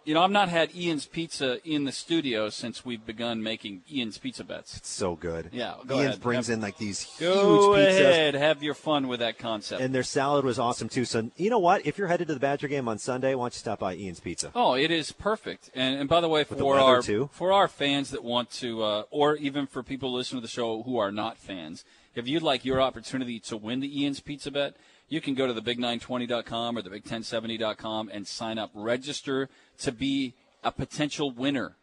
You 0.08 0.14
know, 0.14 0.22
I've 0.22 0.30
not 0.30 0.48
had 0.48 0.74
Ian's 0.74 1.04
Pizza 1.04 1.58
in 1.68 1.84
the 1.84 1.92
studio 1.92 2.48
since 2.48 2.82
we've 2.82 3.04
begun 3.04 3.42
making 3.42 3.82
Ian's 3.92 4.16
Pizza 4.16 4.42
Bets. 4.42 4.78
It's 4.78 4.88
so 4.88 5.16
good. 5.16 5.50
Yeah, 5.52 5.74
go 5.86 6.00
ahead. 6.00 6.18
brings 6.22 6.46
Have- 6.46 6.54
in 6.54 6.60
like 6.62 6.78
these 6.78 7.02
huge 7.02 7.28
Go 7.28 7.68
pizzas. 7.72 8.00
ahead, 8.00 8.34
have 8.34 8.62
your 8.62 8.72
fun 8.72 9.06
with 9.08 9.20
that 9.20 9.36
concept. 9.36 9.82
And 9.82 9.94
their 9.94 10.02
salad 10.02 10.46
was 10.46 10.58
awesome 10.58 10.88
too. 10.88 11.04
So 11.04 11.30
you 11.36 11.50
know 11.50 11.58
what? 11.58 11.84
If 11.86 11.98
you're 11.98 12.06
headed 12.08 12.28
to 12.28 12.32
the 12.32 12.40
Badger 12.40 12.68
game 12.68 12.88
on 12.88 12.96
Sunday, 12.96 13.34
why 13.34 13.42
don't 13.42 13.54
you 13.54 13.58
stop 13.58 13.80
by 13.80 13.96
Ian's 13.96 14.20
Pizza? 14.20 14.50
Oh, 14.54 14.72
it 14.72 14.90
is 14.90 15.12
perfect. 15.12 15.68
And, 15.74 16.00
and 16.00 16.08
by 16.08 16.22
the 16.22 16.28
way, 16.30 16.42
for 16.42 16.54
weather, 16.54 16.80
our 16.80 17.02
too. 17.02 17.28
for 17.30 17.52
our 17.52 17.68
fans 17.68 18.10
that 18.12 18.24
want 18.24 18.50
to, 18.52 18.82
uh, 18.82 19.02
or 19.10 19.36
even 19.36 19.66
for 19.66 19.82
people 19.82 20.10
listening 20.10 20.40
to 20.40 20.46
the 20.46 20.50
show 20.50 20.84
who 20.84 20.96
are 20.96 21.12
not 21.12 21.36
fans, 21.36 21.84
if 22.14 22.26
you'd 22.26 22.42
like 22.42 22.64
your 22.64 22.80
opportunity 22.80 23.38
to 23.40 23.58
win 23.58 23.80
the 23.80 24.00
Ian's 24.02 24.20
Pizza 24.20 24.50
Bet, 24.50 24.74
you 25.10 25.20
can 25.20 25.34
go 25.34 25.46
to 25.46 25.52
the 25.52 25.62
big920.com 25.62 26.78
or 26.78 26.82
the 26.82 26.90
big1070.com 26.90 28.10
and 28.12 28.26
sign 28.26 28.58
up, 28.58 28.70
register 28.74 29.48
to 29.78 29.92
be 29.92 30.34
a 30.62 30.72
potential 30.72 31.30
winner. 31.30 31.76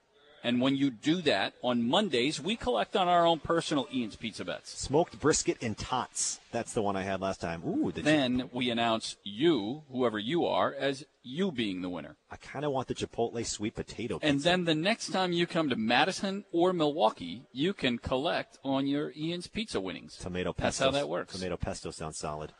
And 0.44 0.62
when 0.62 0.76
you 0.76 0.92
do 0.92 1.24
that 1.24 1.54
on 1.64 1.82
Mondays, 1.82 2.40
we 2.40 2.56
collect 2.56 2.96
on 2.96 3.08
our 3.08 3.26
own 3.26 3.40
personal 3.40 3.88
Ian's 3.92 4.16
Pizza 4.16 4.46
Bets. 4.46 4.80
Smoked 4.80 5.20
brisket 5.20 5.58
and 5.60 5.76
tots. 5.76 6.40
That's 6.52 6.74
the 6.74 6.84
one 6.84 6.96
I 6.96 7.02
had 7.02 7.20
last 7.20 7.42
time. 7.42 7.64
Ooh, 7.66 7.92
the 7.92 8.04
Then 8.04 8.52
we 8.54 8.70
announce 8.70 9.16
you, 9.24 9.82
whoever 9.92 10.20
you 10.20 10.46
are, 10.46 10.72
as 10.72 11.04
you 11.24 11.52
being 11.52 11.82
the 11.82 11.90
winner. 11.90 12.16
I 12.30 12.36
kind 12.36 12.64
of 12.64 12.72
want 12.72 12.88
the 12.88 12.94
Chipotle 12.94 13.44
sweet 13.44 13.74
potato. 13.74 14.20
And 14.22 14.42
then 14.42 14.66
the 14.66 14.76
next 14.76 15.12
time 15.12 15.32
you 15.32 15.48
come 15.48 15.68
to 15.70 15.76
Madison 15.76 16.46
or 16.52 16.74
Milwaukee, 16.74 17.42
you 17.52 17.74
can 17.74 17.98
collect 17.98 18.60
on 18.64 18.86
your 18.86 19.14
Ian's 19.18 19.48
Pizza 19.48 19.82
winnings. 19.82 20.16
tomato 20.16 20.54
pesto. 20.54 20.64
That's 20.66 20.78
how 20.78 20.92
that 20.92 21.10
works. 21.10 21.34
Tomato 21.34 21.58
pesto 21.58 21.90
sounds 21.90 22.20
solid. 22.20 22.54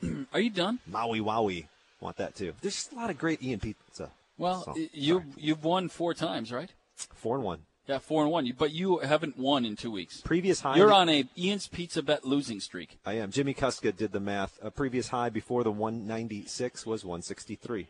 Are 0.32 0.38
you 0.40 0.50
done? 0.50 0.78
Maui 0.86 1.18
Wowie. 1.18 1.66
Want 2.04 2.18
that 2.18 2.34
too. 2.34 2.52
There's 2.60 2.74
just 2.74 2.92
a 2.92 2.96
lot 2.96 3.08
of 3.08 3.16
great 3.16 3.42
Ian 3.42 3.60
pizza. 3.60 4.10
Well, 4.36 4.62
So, 4.62 4.74
you 4.92 5.24
you've 5.38 5.64
won 5.64 5.88
four 5.88 6.12
times, 6.12 6.52
right? 6.52 6.70
Four 6.94 7.36
and 7.36 7.44
one. 7.44 7.60
Yeah, 7.88 7.98
four 7.98 8.22
and 8.22 8.30
one. 8.30 8.52
But 8.58 8.72
you 8.72 8.98
haven't 8.98 9.38
won 9.38 9.64
in 9.64 9.74
two 9.74 9.90
weeks. 9.90 10.20
Previous 10.20 10.60
high. 10.60 10.76
You're 10.76 10.92
on 10.92 11.08
a 11.08 11.24
Ian's 11.38 11.66
Pizza 11.66 12.02
Bet 12.02 12.26
losing 12.26 12.60
streak. 12.60 12.98
I 13.06 13.14
am. 13.14 13.30
Jimmy 13.30 13.54
Kuska 13.54 13.96
did 13.96 14.12
the 14.12 14.20
math. 14.20 14.58
A 14.62 14.70
previous 14.70 15.08
high 15.08 15.30
before 15.30 15.64
the 15.64 15.70
196 15.70 16.84
was 16.84 17.06
163. 17.06 17.86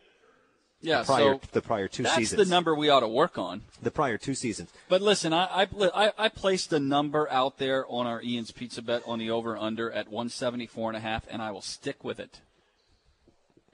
Yeah, 0.79 0.99
the 0.99 1.05
prior, 1.05 1.33
so 1.33 1.41
the 1.51 1.61
prior 1.61 1.87
two 1.89 2.03
that's 2.03 2.15
seasons. 2.15 2.47
the 2.47 2.53
number 2.53 2.73
we 2.73 2.87
ought 2.87 3.01
to 3.01 3.09
work 3.09 3.37
on. 3.37 3.63
The 3.81 3.91
prior 3.91 4.17
two 4.17 4.35
seasons. 4.35 4.69
But 4.87 5.01
listen, 5.01 5.33
I, 5.33 5.45
I 5.45 5.67
I 5.93 6.11
I 6.17 6.29
placed 6.29 6.71
a 6.71 6.79
number 6.79 7.29
out 7.29 7.57
there 7.57 7.85
on 7.89 8.07
our 8.07 8.21
Ian's 8.21 8.51
Pizza 8.51 8.81
Bet 8.81 9.03
on 9.05 9.19
the 9.19 9.29
over 9.29 9.57
under 9.57 9.91
at 9.91 10.07
174 10.07 10.91
and 10.91 10.97
a 10.97 11.01
half, 11.01 11.25
and 11.29 11.41
I 11.41 11.51
will 11.51 11.61
stick 11.61 12.03
with 12.03 12.19
it. 12.19 12.39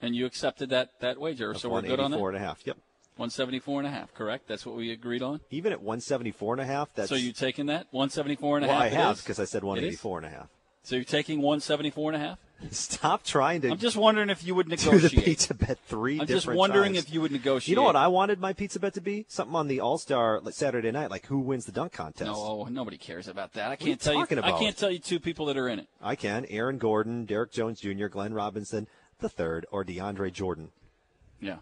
And 0.02 0.14
you 0.14 0.26
accepted 0.26 0.70
that 0.70 0.90
that 1.00 1.18
wager, 1.18 1.54
so 1.54 1.68
we're 1.68 1.82
good 1.82 2.00
on 2.00 2.10
that. 2.10 2.18
184 2.18 2.28
and 2.30 2.36
a 2.36 2.40
half. 2.40 2.66
Yep. 2.66 2.76
174 3.16 3.80
and 3.80 3.86
a 3.86 3.90
half, 3.90 4.14
correct? 4.14 4.48
That's 4.48 4.64
what 4.64 4.74
we 4.74 4.90
agreed 4.90 5.22
on. 5.22 5.40
Even 5.50 5.72
at 5.72 5.80
174 5.80 6.54
and 6.54 6.60
a 6.62 6.64
half, 6.64 6.94
that's 6.94 7.08
so 7.10 7.14
you 7.14 7.32
taking 7.32 7.66
that 7.66 7.86
174 7.90 8.56
and 8.56 8.66
a 8.66 8.68
half? 8.68 8.82
I 8.82 8.88
have 8.88 9.18
because 9.18 9.38
I 9.38 9.44
said 9.44 9.58
It 9.58 9.66
is? 9.66 10.02
184 10.02 10.18
and 10.18 10.26
a 10.26 10.30
half. 10.30 10.48
So 10.82 10.96
you're 10.96 11.04
taking 11.04 11.38
174 11.38 12.12
and 12.12 12.22
a 12.22 12.26
half? 12.26 12.38
Stop 12.70 13.24
trying 13.24 13.60
to. 13.62 13.70
I'm 13.70 13.78
just 13.78 13.96
wondering 13.96 14.30
if 14.30 14.44
you 14.44 14.54
would 14.54 14.68
negotiate. 14.68 15.00
do 15.10 15.16
the 15.16 15.22
pizza 15.22 15.54
bet 15.54 15.78
three. 15.86 16.20
I'm 16.20 16.26
just 16.26 16.46
wondering 16.46 16.94
times. 16.94 17.06
if 17.06 17.12
you 17.12 17.20
would 17.20 17.32
negotiate. 17.32 17.68
You 17.68 17.76
know 17.76 17.82
what 17.82 17.96
I 17.96 18.06
wanted 18.06 18.40
my 18.40 18.52
pizza 18.52 18.78
bet 18.78 18.94
to 18.94 19.00
be? 19.00 19.26
Something 19.28 19.56
on 19.56 19.68
the 19.68 19.80
All 19.80 19.98
Star 19.98 20.40
like 20.40 20.54
Saturday 20.54 20.90
night, 20.90 21.10
like 21.10 21.26
who 21.26 21.40
wins 21.40 21.66
the 21.66 21.72
dunk 21.72 21.92
contest. 21.92 22.30
No, 22.30 22.36
oh, 22.36 22.64
nobody 22.70 22.96
cares 22.96 23.28
about 23.28 23.52
that. 23.54 23.70
I 23.70 23.76
can't 23.76 24.00
tell 24.00 24.14
you. 24.14 24.42
I 24.42 24.58
can't 24.58 24.76
tell 24.76 24.90
you 24.90 25.00
two 25.00 25.18
people 25.18 25.46
that 25.46 25.56
are 25.56 25.68
in 25.68 25.80
it. 25.80 25.88
I 26.00 26.14
can. 26.14 26.46
Aaron 26.48 26.78
Gordon, 26.78 27.24
Derrick 27.24 27.52
Jones 27.52 27.80
Jr., 27.80 28.06
Glenn 28.06 28.32
Robinson 28.32 28.86
the 29.22 29.28
third, 29.28 29.66
or 29.70 29.84
DeAndre 29.84 30.32
Jordan. 30.32 30.70
Yeah. 31.40 31.56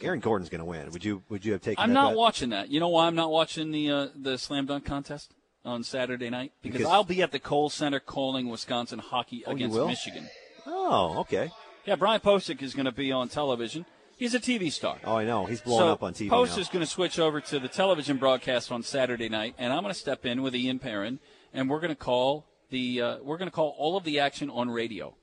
Aaron 0.00 0.20
Gordon's 0.20 0.48
going 0.48 0.60
to 0.60 0.64
win. 0.64 0.90
Would 0.90 1.04
you 1.04 1.22
Would 1.28 1.44
you 1.44 1.52
have 1.52 1.60
taken? 1.60 1.82
I'm 1.82 1.92
not 1.92 2.10
bet? 2.10 2.16
watching 2.16 2.50
that. 2.50 2.70
You 2.70 2.80
know 2.80 2.88
why 2.88 3.06
I'm 3.06 3.14
not 3.14 3.30
watching 3.30 3.70
the 3.72 3.90
uh, 3.90 4.06
the 4.16 4.38
slam 4.38 4.66
dunk 4.66 4.84
contest 4.84 5.34
on 5.64 5.84
Saturday 5.84 6.30
night? 6.30 6.52
Because, 6.62 6.78
Because- 6.78 6.92
I'll 6.92 7.04
be 7.04 7.20
at 7.22 7.30
the 7.30 7.38
Kohl 7.38 7.68
Center 7.68 8.00
calling 8.00 8.48
Wisconsin 8.48 8.98
hockey 9.00 9.44
Oh, 9.46 9.52
against? 9.52 9.76
Michigan. 9.76 10.28
Oh, 10.66 11.18
okay. 11.20 11.50
Yeah, 11.84 11.96
Brian 11.96 12.20
Posick 12.20 12.62
is 12.62 12.74
going 12.74 12.86
to 12.86 12.92
be 12.92 13.10
on 13.12 13.28
television. 13.28 13.84
He's 14.16 14.34
a 14.34 14.40
TV 14.40 14.70
star. 14.70 14.98
Oh, 15.04 15.16
I 15.16 15.24
know. 15.24 15.46
He's 15.46 15.60
blowing 15.60 15.80
so 15.80 15.88
up 15.92 16.02
on 16.04 16.14
TV 16.14 16.28
Post 16.30 16.56
is 16.56 16.68
going 16.68 16.84
to 16.84 16.90
switch 16.90 17.18
over 17.18 17.40
to 17.40 17.58
the 17.58 17.66
television 17.68 18.18
broadcast 18.18 18.70
on 18.70 18.84
Saturday 18.84 19.28
night, 19.28 19.56
and 19.58 19.72
I'm 19.72 19.82
going 19.82 19.92
to 19.92 19.98
step 19.98 20.24
in 20.24 20.42
with 20.42 20.54
Ian 20.54 20.78
Perrin, 20.78 21.18
and 21.52 21.68
we're 21.68 21.80
going 21.80 21.90
to 21.90 21.96
call 21.96 22.46
the 22.70 23.02
uh, 23.02 23.16
we're 23.22 23.36
going 23.36 23.50
to 23.50 23.54
call 23.54 23.74
all 23.76 23.96
of 23.96 24.04
the 24.04 24.20
action 24.20 24.48
on 24.48 24.70
radio. 24.70 25.14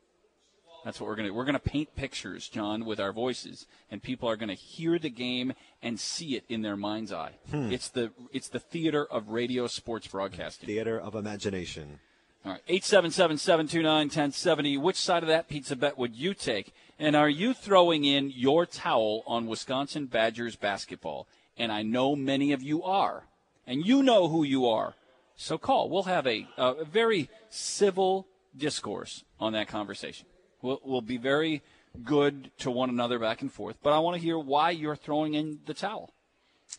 That's 0.86 1.00
what 1.00 1.08
we're 1.08 1.16
going 1.16 1.28
to. 1.28 1.34
We're 1.34 1.46
going 1.46 1.54
to 1.54 1.60
paint 1.60 1.96
pictures, 1.96 2.48
John, 2.48 2.86
with 2.86 3.00
our 3.00 3.12
voices, 3.12 3.66
and 3.92 4.02
people 4.02 4.30
are 4.30 4.38
going 4.38 4.50
to 4.50 4.56
hear 4.56 4.98
the 4.98 5.10
game 5.10 5.54
and 5.82 6.00
see 6.00 6.36
it 6.36 6.46
in 6.48 6.62
their 6.62 6.78
mind's 6.78 7.12
eye. 7.12 7.34
Hmm. 7.52 7.72
It's 7.72 7.90
the 7.90 8.12
it's 8.32 8.50
the 8.50 8.60
theater 8.60 9.06
of 9.06 9.30
radio 9.30 9.68
sports 9.68 10.08
broadcasting. 10.08 10.68
Theater 10.68 11.00
of 11.00 11.16
imagination. 11.16 12.00
All 12.46 12.54
right, 12.54 12.66
877-729-1070. 12.68 14.80
Which 14.80 14.96
side 14.96 15.24
of 15.24 15.28
that 15.28 15.50
pizza 15.50 15.76
bet 15.76 15.98
would 15.98 16.16
you 16.16 16.34
take? 16.34 16.74
And 16.98 17.14
are 17.14 17.28
you 17.28 17.54
throwing 17.54 18.06
in 18.06 18.32
your 18.34 18.66
towel 18.66 19.24
on 19.28 19.48
Wisconsin 19.48 20.06
Badgers 20.06 20.56
basketball? 20.56 21.28
And 21.58 21.70
I 21.70 21.82
know 21.82 22.16
many 22.16 22.54
of 22.54 22.64
you 22.64 22.82
are. 22.84 23.26
And 23.68 23.86
you 23.86 24.02
know 24.02 24.30
who 24.30 24.44
you 24.44 24.68
are. 24.68 24.96
So 25.36 25.58
call. 25.58 25.90
We'll 25.90 26.04
have 26.04 26.26
a, 26.26 26.48
a 26.58 26.86
very 26.86 27.30
civil 27.50 28.26
discourse 28.56 29.26
on 29.40 29.54
that 29.54 29.68
conversation. 29.68 30.26
We'll, 30.62 30.80
we'll 30.84 31.02
be 31.02 31.18
very 31.18 31.62
good 32.04 32.52
to 32.60 32.72
one 32.72 32.90
another 32.90 33.20
back 33.20 33.42
and 33.42 33.52
forth. 33.52 33.78
But 33.82 33.94
I 33.94 34.00
want 34.00 34.16
to 34.16 34.22
hear 34.22 34.38
why 34.38 34.72
you're 34.72 34.96
throwing 34.96 35.34
in 35.34 35.60
the 35.66 35.74
towel. 35.74 36.14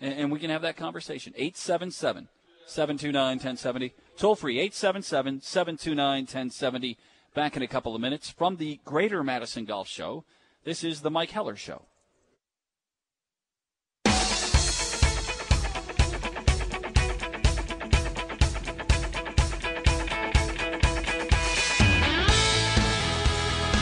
And, 0.01 0.15
and 0.15 0.33
we 0.33 0.39
can 0.39 0.51
have 0.51 0.63
that 0.63 0.77
conversation. 0.77 1.33
877 1.37 2.29
729 2.67 3.37
1070. 3.37 3.95
Toll 4.17 4.37
free 4.37 4.59
877 4.59 5.41
729 5.41 6.21
1070. 6.23 6.99
Back 7.35 7.57
in 7.57 7.63
a 7.63 7.69
couple 7.69 7.95
of 7.95 8.01
minutes 8.01 8.31
from 8.31 8.57
the 8.57 8.81
Greater 8.85 9.23
Madison 9.23 9.65
Golf 9.65 9.89
Show. 9.89 10.25
This 10.65 10.85
is 10.85 11.01
the 11.01 11.11
Mike 11.11 11.31
Heller 11.31 11.57
Show. 11.57 11.83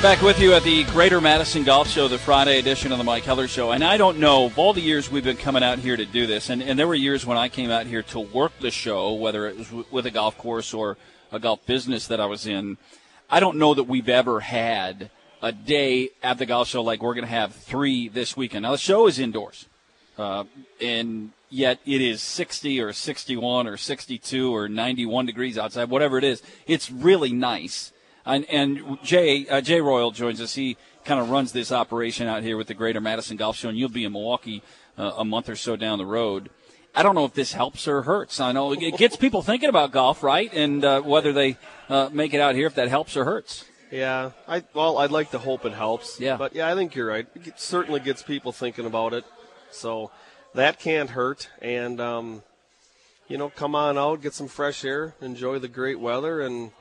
Back 0.01 0.23
with 0.23 0.41
you 0.41 0.55
at 0.55 0.63
the 0.63 0.85
Greater 0.85 1.21
Madison 1.21 1.65
Golf 1.65 1.89
Show, 1.89 2.07
the 2.07 2.19
Friday 2.19 2.61
edition 2.61 2.93
of 2.93 2.99
the 2.99 3.05
Mike 3.05 3.25
Heller 3.25 3.49
Show. 3.49 3.73
And 3.73 3.83
I 3.83 3.97
don't 3.97 4.21
know, 4.21 4.47
of 4.47 4.57
all 4.57 4.73
the 4.73 4.81
years 4.81 5.11
we've 5.11 5.25
been 5.25 5.37
coming 5.37 5.65
out 5.65 5.81
here 5.81 5.97
to 5.97 6.07
do 6.07 6.25
this, 6.25 6.51
and, 6.51 6.63
and 6.63 6.79
there 6.79 6.87
were 6.87 6.95
years 6.95 7.27
when 7.27 7.37
I 7.37 7.49
came 7.49 7.69
out 7.69 7.85
here 7.85 8.05
to 8.05 8.21
work 8.21 8.53
the 8.61 8.71
show, 8.71 9.13
whether 9.15 9.49
it 9.49 9.59
was 9.59 9.67
w- 9.67 9.85
with 9.91 10.07
a 10.07 10.13
golf 10.13 10.39
course 10.39 10.73
or 10.73 10.97
a 11.33 11.41
golf 11.41 11.67
business 11.67 12.07
that 12.07 12.21
I 12.21 12.27
was 12.27 12.47
in. 12.47 12.79
I 13.29 13.41
don't 13.41 13.59
know 13.59 13.75
that 13.75 13.85
we've 13.85 14.09
ever 14.09 14.39
had 14.39 15.11
a 15.43 15.51
day 15.51 16.11
at 16.23 16.39
the 16.39 16.47
golf 16.47 16.69
show 16.69 16.81
like 16.81 17.03
we're 17.03 17.15
going 17.15 17.27
to 17.27 17.31
have 17.31 17.53
three 17.53 18.07
this 18.07 18.37
weekend. 18.37 18.63
Now, 18.63 18.71
the 18.71 18.79
show 18.79 19.09
is 19.09 19.19
indoors, 19.19 19.67
uh, 20.17 20.45
and 20.81 21.33
yet 21.51 21.81
it 21.85 22.01
is 22.01 22.23
60 22.23 22.81
or 22.81 22.93
61 22.93 23.67
or 23.67 23.77
62 23.77 24.55
or 24.55 24.69
91 24.69 25.27
degrees 25.27 25.59
outside, 25.59 25.91
whatever 25.91 26.19
it 26.19 26.25
is. 26.25 26.41
It's 26.69 26.89
really 26.89 27.33
nice. 27.33 27.93
And, 28.29 28.45
and 28.51 28.99
Jay 29.03 29.47
uh, 29.49 29.63
Jay 29.63 29.81
Royal 29.81 30.11
joins 30.11 30.41
us. 30.41 30.55
He 30.55 30.77
kind 31.05 31.19
of 31.19 31.31
runs 31.31 31.53
this 31.53 31.73
operation 31.73 32.29
out 32.29 32.43
here 32.43 32.59
with 32.59 32.67
the 32.67 32.75
Greater 32.75 33.01
Madison 33.01 33.39
Golf 33.39 33.57
Show, 33.57 33.71
and 33.71 33.79
you'll 33.79 33.89
be 33.89 34.05
in 34.05 34.13
Milwaukee 34.13 34.63
uh, 34.99 35.13
a 35.17 35.25
month 35.25 35.49
or 35.49 35.57
so 35.57 35.77
down 35.77 35.97
the 35.97 36.07
road. 36.07 36.51
I 36.95 37.03
don't 37.03 37.15
know 37.15 37.25
if 37.25 37.33
this 37.33 37.55
helps 37.55 37.89
or 37.89 38.03
hurts. 38.03 38.39
I 38.39 38.53
know 38.53 38.73
it 38.73 38.99
gets 38.99 39.17
people 39.17 39.41
thinking 39.41 39.71
about 39.71 39.93
golf, 39.93 40.23
right? 40.23 40.53
And 40.53 40.85
uh, 40.85 41.01
whether 41.01 41.33
they 41.33 41.57
uh, 41.89 42.11
make 42.13 42.35
it 42.35 42.41
out 42.41 42.55
here, 42.55 42.67
if 42.67 42.75
that 42.75 42.89
helps 42.89 43.17
or 43.17 43.25
hurts. 43.25 43.65
Yeah, 43.91 44.33
I 44.47 44.63
well, 44.75 44.99
I'd 44.99 45.11
like 45.11 45.31
to 45.31 45.39
hope 45.39 45.65
it 45.65 45.73
helps. 45.73 46.21
Yeah. 46.21 46.37
but 46.37 46.55
yeah, 46.55 46.71
I 46.71 46.75
think 46.75 46.95
you're 46.95 47.07
right. 47.07 47.27
It 47.35 47.59
certainly 47.59 48.01
gets 48.01 48.23
people 48.23 48.53
thinking 48.53 48.85
about 48.85 49.15
it, 49.15 49.25
so 49.71 50.11
that 50.55 50.79
can't 50.79 51.11
hurt. 51.11 51.49
And 51.63 51.99
um, 51.99 52.43
you 53.29 53.39
know, 53.39 53.49
come 53.49 53.75
on 53.75 53.97
out, 53.97 54.21
get 54.21 54.35
some 54.35 54.49
fresh 54.49 54.85
air, 54.85 55.15
enjoy 55.23 55.59
the 55.59 55.69
great 55.69 55.99
weather, 55.99 56.43
and 56.43 56.73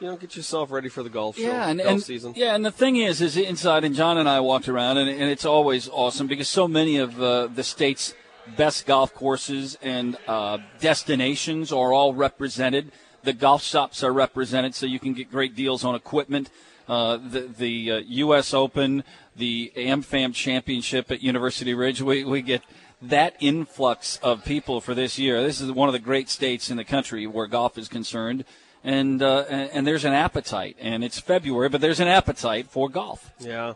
you 0.00 0.06
know, 0.06 0.16
get 0.16 0.34
yourself 0.36 0.70
ready 0.70 0.88
for 0.88 1.02
the 1.02 1.10
golf 1.10 1.36
show, 1.36 1.42
Yeah, 1.42 1.68
and, 1.68 1.78
golf 1.78 1.90
and 1.90 2.02
season. 2.02 2.32
yeah, 2.36 2.54
and 2.54 2.64
the 2.64 2.70
thing 2.70 2.96
is, 2.96 3.20
is 3.20 3.36
inside, 3.36 3.84
and 3.84 3.94
John 3.94 4.16
and 4.18 4.28
I 4.28 4.40
walked 4.40 4.68
around, 4.68 4.96
and, 4.98 5.10
and 5.10 5.30
it's 5.30 5.44
always 5.44 5.88
awesome 5.88 6.26
because 6.26 6.48
so 6.48 6.66
many 6.66 6.96
of 6.96 7.20
uh, 7.20 7.48
the 7.48 7.62
state's 7.62 8.14
best 8.56 8.86
golf 8.86 9.12
courses 9.14 9.76
and 9.82 10.16
uh, 10.26 10.58
destinations 10.80 11.70
are 11.70 11.92
all 11.92 12.14
represented. 12.14 12.90
The 13.22 13.34
golf 13.34 13.62
shops 13.62 14.02
are 14.02 14.12
represented, 14.12 14.74
so 14.74 14.86
you 14.86 14.98
can 14.98 15.12
get 15.12 15.30
great 15.30 15.54
deals 15.54 15.84
on 15.84 15.94
equipment. 15.94 16.50
Uh, 16.88 17.18
the 17.18 17.40
the 17.42 17.92
uh, 17.92 17.96
U.S. 17.98 18.52
Open, 18.52 19.04
the 19.36 19.70
AmFam 19.76 20.34
Championship 20.34 21.10
at 21.12 21.22
University 21.22 21.74
Ridge, 21.74 22.00
we, 22.02 22.24
we 22.24 22.42
get 22.42 22.62
that 23.02 23.36
influx 23.40 24.18
of 24.22 24.44
people 24.44 24.80
for 24.80 24.94
this 24.94 25.18
year. 25.18 25.42
This 25.42 25.60
is 25.60 25.70
one 25.70 25.88
of 25.88 25.92
the 25.92 25.98
great 26.00 26.28
states 26.28 26.70
in 26.70 26.76
the 26.76 26.84
country 26.84 27.26
where 27.26 27.46
golf 27.46 27.78
is 27.78 27.88
concerned, 27.88 28.44
and 28.84 29.22
uh, 29.22 29.40
and, 29.48 29.86
there's 29.86 30.04
an 30.04 30.12
appetite. 30.12 30.76
And 30.80 31.04
it's 31.04 31.18
February, 31.18 31.68
but 31.68 31.80
there's 31.80 32.00
an 32.00 32.08
appetite 32.08 32.68
for 32.68 32.88
golf. 32.88 33.30
Yeah, 33.38 33.74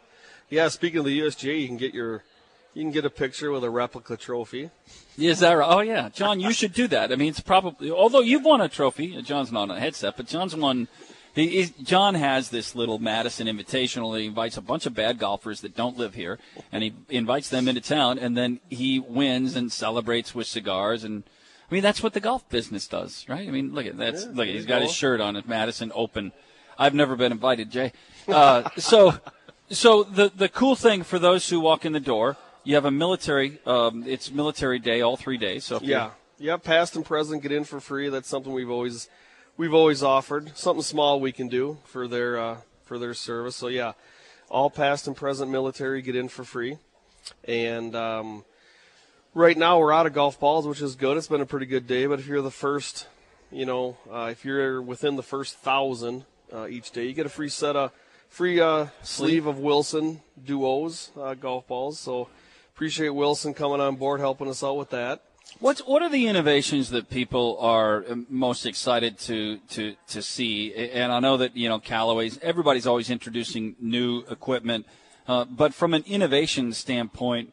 yeah. 0.51 0.69
Speaking 0.69 1.01
of 1.01 1.05
the 1.05 1.21
USGA, 1.21 1.61
you 1.61 1.67
can 1.67 1.77
get 1.77 1.95
your 1.95 2.23
you 2.75 2.83
can 2.83 2.90
get 2.90 3.05
a 3.05 3.11
picture 3.11 3.51
with 3.51 3.64
a 3.64 3.71
replica 3.71 4.17
trophy. 4.17 4.71
Is 5.17 5.40
that 5.40 5.53
right? 5.53 5.69
Oh 5.69 5.81
yeah, 5.81 6.09
John, 6.09 6.40
you 6.40 6.53
should 6.53 6.73
do 6.73 6.88
that. 6.88 7.12
I 7.12 7.17
mean, 7.17 7.29
it's 7.29 7.40
probably 7.40 7.90
although 7.90 8.21
you've 8.21 8.45
won 8.45 8.61
a 8.61 8.69
trophy. 8.69 9.21
John's 9.23 9.53
not 9.53 9.71
on 9.71 9.77
a 9.77 9.81
headset, 9.81 10.17
but 10.17 10.27
John's 10.27 10.57
won. 10.57 10.88
He, 11.35 11.73
John 11.83 12.14
has 12.14 12.51
this 12.51 12.77
little 12.77 13.01
Madison 13.01 13.49
Invitational. 13.49 14.17
He 14.17 14.27
invites 14.27 14.57
a 14.57 14.61
bunch 14.61 14.87
of 14.87 14.95
bad 14.95 15.19
golfers 15.19 15.62
that 15.62 15.75
don't 15.75 15.99
live 15.99 16.14
here, 16.14 16.38
and 16.71 16.85
he 16.85 16.95
invites 17.09 17.49
them 17.49 17.67
into 17.67 17.81
town, 17.81 18.21
and 18.21 18.37
then 18.37 18.61
he 18.71 19.01
wins 19.01 19.57
and 19.57 19.73
celebrates 19.73 20.33
with 20.33 20.47
cigars. 20.47 21.03
And 21.03 21.25
I 21.70 21.74
mean, 21.74 21.83
that's 21.83 22.03
what 22.03 22.12
the 22.12 22.20
golf 22.20 22.48
business 22.48 22.87
does, 22.87 23.24
right? 23.29 23.46
I 23.46 23.50
mean, 23.50 23.74
look 23.74 23.87
at 23.87 23.96
that's 23.96 24.24
Yeah, 24.24 24.33
look. 24.35 24.48
He's 24.48 24.66
got 24.66 24.81
go. 24.81 24.87
his 24.87 24.94
shirt 24.94 25.20
on 25.20 25.37
at 25.37 25.48
Madison 25.48 25.90
Open. 25.94 26.33
I've 26.79 26.94
never 26.94 27.16
been 27.16 27.33
invited, 27.33 27.70
Jay. 27.70 27.92
Uh, 28.29 28.68
so, 28.77 29.14
so 29.70 30.03
the 30.03 30.31
the 30.35 30.48
cool 30.48 30.74
thing 30.77 31.03
for 31.03 31.18
those 31.18 31.48
who 31.48 31.61
walk 31.61 31.85
in 31.85 31.92
the 31.92 32.00
door, 32.00 32.37
you 32.64 32.74
have 32.74 32.85
a 32.85 32.90
military. 32.90 33.61
Um, 33.66 34.05
it's 34.07 34.31
military 34.31 34.79
day 34.79 35.00
all 35.00 35.16
three 35.16 35.38
days. 35.38 35.64
So 35.64 35.81
Yeah, 35.83 36.11
yeah. 36.38 36.57
Past 36.57 36.96
and 36.96 37.05
present, 37.05 37.42
get 37.42 37.53
in 37.53 37.64
for 37.64 37.81
free. 37.81 38.09
That's 38.09 38.29
something 38.29 38.53
we've 38.53 38.70
always 38.70 39.09
we've 39.57 39.74
always 39.74 40.03
offered. 40.03 40.57
Something 40.57 40.83
small 40.83 41.20
we 41.20 41.33
can 41.33 41.48
do 41.48 41.79
for 41.85 42.07
their 42.09 42.38
uh, 42.38 42.57
for 42.85 42.98
their 42.98 43.14
service. 43.14 43.57
So 43.57 43.68
yeah, 43.68 43.92
all 44.50 44.70
past 44.70 45.07
and 45.07 45.16
present 45.16 45.50
military 45.50 46.03
get 46.03 46.16
in 46.16 46.29
for 46.29 46.44
free. 46.44 46.79
And 47.44 47.94
um, 47.96 48.44
right 49.35 49.57
now 49.57 49.79
we're 49.79 49.92
out 49.92 50.07
of 50.07 50.12
golf 50.12 50.38
balls, 50.40 50.66
which 50.66 50.81
is 50.81 50.94
good. 50.94 51.16
It's 51.16 51.27
been 51.27 51.40
a 51.40 51.47
pretty 51.47 51.66
good 51.66 51.87
day. 51.87 52.07
But 52.07 52.20
if 52.20 52.27
you're 52.27 52.42
the 52.42 52.51
first, 52.51 53.09
you 53.51 53.66
know, 53.66 53.97
uh, 54.11 54.29
if 54.31 54.44
you're 54.44 54.81
within 54.81 55.16
the 55.16 55.23
first 55.23 55.59
thousand 55.59 56.25
uh, 56.53 56.66
each 56.68 56.92
day, 56.92 57.07
you 57.07 57.12
get 57.12 57.27
a 57.27 57.31
free 57.31 57.49
set 57.49 57.77
of 57.77 57.92
free 58.29 58.61
uh, 58.61 58.87
sleeve 59.03 59.47
of 59.47 59.59
Wilson 59.59 60.20
duos 60.42 61.11
uh, 61.20 61.35
golf 61.35 61.66
balls. 61.66 61.99
So 61.99 62.29
appreciate 62.75 63.11
Wilson 63.11 63.55
coming 63.55 63.81
on 63.81 63.97
board, 63.97 64.20
helping 64.20 64.49
us 64.49 64.62
out 64.62 64.77
with 64.77 64.90
that. 64.90 65.23
What's 65.61 65.81
what 65.81 66.03
are 66.03 66.09
the 66.09 66.27
innovations 66.27 66.90
that 66.90 67.11
people 67.11 67.59
are 67.61 68.05
um, 68.09 68.27
most 68.31 68.64
excited 68.64 69.18
to 69.20 69.59
to 69.70 69.94
to 70.09 70.23
see? 70.23 70.75
And 70.75 71.12
I 71.12 71.20
know 71.20 71.37
that 71.37 71.57
you 71.57 71.68
know 71.68 71.79
Callaway's. 71.79 72.38
Everybody's 72.40 72.87
always 72.87 73.11
introducing 73.11 73.77
new 73.79 74.25
equipment, 74.31 74.87
uh, 75.29 75.44
but 75.44 75.75
from 75.75 75.92
an 75.92 76.03
innovation 76.07 76.73
standpoint, 76.73 77.53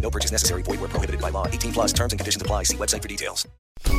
No 0.00 0.10
purchase 0.10 0.32
necessary. 0.32 0.62
Void 0.62 0.80
where 0.80 0.88
prohibited 0.88 1.20
by 1.20 1.30
law. 1.30 1.46
18 1.46 1.72
plus 1.72 1.92
terms 1.92 2.12
and 2.12 2.18
conditions 2.18 2.40
apply. 2.40 2.62
See 2.64 2.76
website 2.76 3.02
for 3.02 3.08
details. 3.08 3.46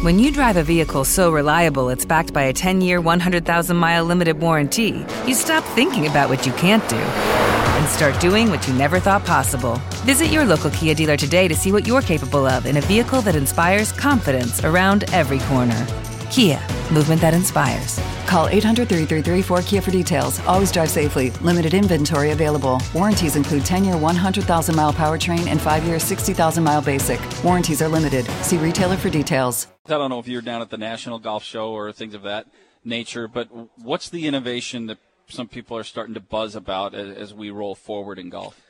When 0.02 0.20
you 0.20 0.32
drive 0.32 0.58
a 0.58 0.64
vehicle 0.64 1.06
so 1.06 1.32
reliable 1.32 1.90
it's 1.90 2.06
backed 2.06 2.34
by 2.34 2.44
a 2.44 2.54
10 2.54 2.82
year, 2.82 3.02
100,000 3.02 3.78
mile 3.78 4.04
limited 4.04 4.40
warranty, 4.40 5.06
you 5.26 5.34
stop 5.34 5.64
thinking 5.76 6.08
about 6.08 6.30
what 6.30 6.46
you 6.46 6.52
can't 6.54 6.88
do 6.90 6.98
and 6.98 7.88
start 7.88 8.20
doing 8.20 8.50
what 8.50 8.68
you 8.68 8.74
never 8.74 9.00
thought 9.00 9.26
possible. 9.26 9.76
Visit 10.06 10.28
your 10.28 10.46
local 10.46 10.70
Kia 10.72 10.94
dealer 10.94 11.18
today 11.18 11.48
to 11.48 11.56
see 11.56 11.72
what 11.72 11.88
you're 11.88 12.02
capable 12.02 12.46
of 12.46 12.66
in 12.66 12.78
a 12.78 12.82
vehicle 12.82 13.22
that 13.22 13.36
inspires 13.36 13.92
confidence 13.94 14.64
around 14.64 15.06
every 15.14 15.40
corner. 15.40 15.88
Kia, 16.32 16.60
movement 16.94 17.20
that 17.22 17.34
inspires. 17.34 18.00
Call 18.28 18.48
800 18.48 18.88
333 18.88 19.42
4KIA 19.42 19.84
for 19.84 19.90
details. 19.90 20.40
Always 20.42 20.72
drive 20.72 20.90
safely. 20.90 21.32
Limited 21.42 21.74
inventory 21.74 22.32
available. 22.32 22.80
Warranties 22.94 23.36
include 23.36 23.66
10 23.66 23.84
year 23.84 23.98
100,000 23.98 24.76
mile 24.76 24.94
powertrain 24.94 25.48
and 25.48 25.60
5 25.60 25.84
year 25.86 26.00
60,000 26.00 26.64
mile 26.64 26.82
basic. 26.82 27.20
Warranties 27.44 27.82
are 27.82 27.88
limited. 27.88 28.26
See 28.44 28.58
retailer 28.58 28.98
for 28.98 29.10
details. 29.10 29.68
I 29.88 29.90
don't 29.90 30.12
know 30.12 30.20
if 30.20 30.28
you're 30.28 30.44
down 30.44 30.62
at 30.62 30.70
the 30.70 30.78
National 30.78 31.18
Golf 31.18 31.44
Show 31.44 31.72
or 31.72 31.92
things 31.92 32.14
of 32.14 32.22
that 32.22 32.46
nature, 32.84 33.28
but 33.28 33.50
what's 33.78 34.10
the 34.10 34.28
innovation 34.28 34.86
that 34.86 35.00
some 35.28 35.48
people 35.48 35.76
are 35.78 35.84
starting 35.84 36.14
to 36.14 36.20
buzz 36.20 36.56
about 36.56 36.94
as, 36.94 37.18
as 37.18 37.34
we 37.34 37.50
roll 37.50 37.74
forward 37.74 38.20
in 38.20 38.30
golf? 38.30 38.62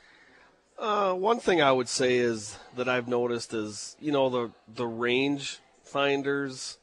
Uh, 0.78 1.12
one 1.12 1.38
thing 1.38 1.60
I 1.60 1.72
would 1.72 1.90
say 1.90 2.16
is 2.16 2.56
that 2.76 2.88
I've 2.88 3.06
noticed 3.06 3.52
is 3.52 3.96
you 4.00 4.12
know 4.12 4.30
the 4.30 4.50
the 4.66 4.86
range 4.86 5.58
finders, 5.84 6.78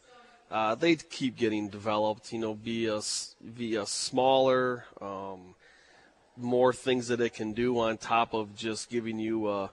uh, 0.51 0.75
they 0.75 0.95
keep 0.95 1.35
getting 1.37 1.69
developed. 1.69 2.31
You 2.33 2.39
know, 2.39 2.53
via 2.53 2.99
via 3.41 3.85
smaller, 3.85 4.85
um, 5.01 5.55
more 6.35 6.73
things 6.73 7.07
that 7.09 7.19
it 7.21 7.33
can 7.33 7.53
do 7.53 7.79
on 7.79 7.97
top 7.97 8.33
of 8.33 8.55
just 8.55 8.89
giving 8.89 9.19
you 9.19 9.47
uh, 9.47 9.67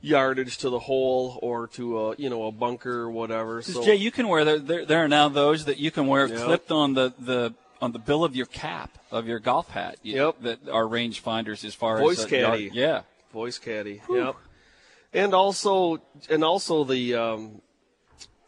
yardage 0.00 0.58
to 0.58 0.70
the 0.70 0.78
hole 0.78 1.38
or 1.42 1.66
to 1.68 1.98
a 1.98 2.16
you 2.16 2.30
know 2.30 2.44
a 2.46 2.52
bunker 2.52 3.00
or 3.00 3.10
whatever. 3.10 3.62
So 3.62 3.84
Jay, 3.84 3.96
you 3.96 4.10
can 4.10 4.28
wear 4.28 4.44
there, 4.44 4.58
there. 4.58 4.84
There 4.86 5.04
are 5.04 5.08
now 5.08 5.28
those 5.28 5.64
that 5.64 5.78
you 5.78 5.90
can 5.90 6.06
wear 6.06 6.26
Yep. 6.26 6.44
clipped 6.44 6.70
on 6.70 6.94
the, 6.94 7.12
the 7.18 7.54
on 7.80 7.92
the 7.92 7.98
bill 7.98 8.22
of 8.24 8.36
your 8.36 8.46
cap 8.46 8.96
of 9.10 9.26
your 9.26 9.38
golf 9.40 9.70
hat. 9.70 9.96
You- 10.02 10.26
Yep. 10.26 10.36
That 10.42 10.68
are 10.68 10.86
range 10.86 11.20
finders 11.20 11.64
as 11.64 11.74
far 11.74 11.98
voice 11.98 12.20
as 12.24 12.32
uh, 12.32 12.36
yard- 12.36 12.52
caddy, 12.52 12.70
yeah. 12.72 13.02
voice 13.32 13.58
caddy, 13.58 14.02
yep. 14.08 14.36
And 15.14 15.34
also, 15.34 16.00
and 16.30 16.42
also 16.42 16.84
the 16.84 17.14
um, 17.16 17.60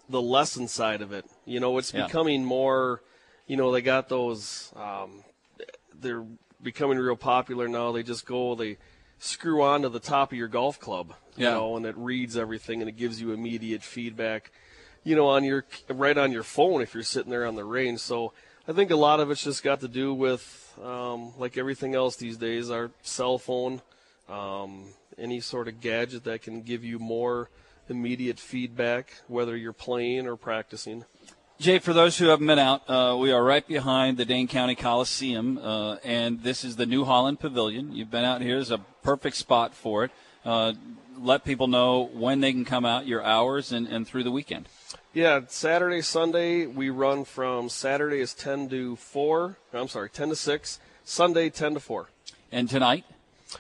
the 0.09 0.22
lesson 0.22 0.66
side 0.68 1.03
of 1.03 1.12
it. 1.12 1.27
You 1.47 1.61
know, 1.61 1.78
it's 1.78 1.92
Yeah. 1.92 2.07
becoming 2.07 2.45
more. 2.45 3.03
You 3.47 3.57
know, 3.57 3.72
they 3.72 3.82
got 3.82 4.09
those. 4.09 4.72
Um, 4.76 5.24
they're 5.95 6.24
becoming 6.62 6.99
real 6.99 7.16
popular 7.16 7.68
now. 7.68 7.92
They 7.92 8.03
just 8.03 8.26
go, 8.26 8.55
they 8.55 8.78
screw 9.18 9.62
onto 9.62 9.88
the 9.88 10.01
top 10.01 10.32
of 10.32 10.38
your 10.38 10.49
golf 10.49 10.80
club. 10.80 11.14
You 11.36 11.45
Yeah. 11.45 11.55
know, 11.55 11.76
and 11.76 11.86
it 11.86 11.97
reads 11.97 12.36
everything 12.36 12.80
and 12.80 12.88
it 12.88 12.97
gives 12.97 13.20
you 13.20 13.32
immediate 13.32 13.82
feedback. 13.82 14.51
You 15.03 15.14
know, 15.16 15.26
on 15.28 15.45
your 15.45 15.64
right 15.88 16.16
on 16.16 16.32
your 16.32 16.42
phone 16.42 16.80
if 16.80 16.95
you're 16.95 17.03
sitting 17.03 17.30
there 17.30 17.47
on 17.47 17.57
the 17.57 17.64
range. 17.64 18.01
So 18.01 18.32
I 18.66 18.72
think 18.72 18.90
a 18.90 18.97
lot 18.97 19.20
of 19.20 19.30
it's 19.30 19.45
just 19.45 19.62
got 19.62 19.80
to 19.80 19.88
do 19.88 20.14
with 20.14 20.72
um, 20.82 21.32
like 21.38 21.59
everything 21.59 21.95
else 21.95 22.16
these 22.16 22.38
days, 22.38 22.70
our 22.70 22.90
cell 23.03 23.36
phone, 23.36 23.82
um, 24.28 24.86
any 25.18 25.40
sort 25.40 25.68
of 25.68 25.80
gadget 25.82 26.24
that 26.24 26.40
can 26.42 26.62
give 26.62 26.82
you 26.82 26.99
more 26.99 27.51
immediate 27.91 28.39
feedback, 28.39 29.12
whether 29.28 29.57
you're 29.57 29.72
playing 29.72 30.26
or 30.26 30.37
practicing. 30.37 31.05
Jay, 31.59 31.78
for 31.78 31.93
those 31.93 32.18
who 32.18 32.26
haven't 32.26 32.47
been 32.47 32.59
out, 32.59 32.82
uh, 32.91 33.16
we 33.16 33.30
are 33.30 33.43
right 33.43 33.66
behind 33.66 34.16
the 34.16 34.24
Dane 34.24 34.49
County 34.49 34.74
Coliseum, 34.74 35.59
uh, 35.59 35.97
and 36.03 36.43
this 36.43 36.64
is 36.64 36.76
the 36.76 36.87
New 36.87 37.05
Holland 37.05 37.39
Pavilion. 37.39 37.93
You've 37.93 38.11
been 38.11 38.24
out 38.24 38.43
here; 38.43 38.59
is 38.59 38.72
a 38.72 38.78
perfect 39.03 39.37
spot 39.37 39.72
for 39.74 40.05
it. 40.05 40.11
Uh, 40.45 40.72
let 41.18 41.45
people 41.45 41.68
know 41.68 42.11
when 42.12 42.41
they 42.41 42.53
can 42.53 42.64
come 42.64 42.85
out, 42.85 43.07
your 43.07 43.22
hours, 43.22 43.72
and, 43.72 43.87
and 43.87 44.07
through 44.07 44.24
the 44.24 44.30
weekend. 44.30 44.68
Yeah, 45.12 45.43
Saturday, 45.47 46.03
Sunday, 46.03 46.66
we 46.66 46.91
run 46.91 47.24
from 47.24 47.68
Saturday 47.68 48.18
is 48.18 48.35
10 48.35 48.68
to 48.70 48.97
4. 48.97 49.57
I'm 49.72 49.87
sorry, 49.87 50.11
10 50.11 50.30
to 50.30 50.37
6. 50.37 50.80
Sunday, 51.05 51.51
10 51.51 51.74
to 51.74 51.80
4. 51.80 52.09
And 52.51 52.68
tonight? 52.68 53.05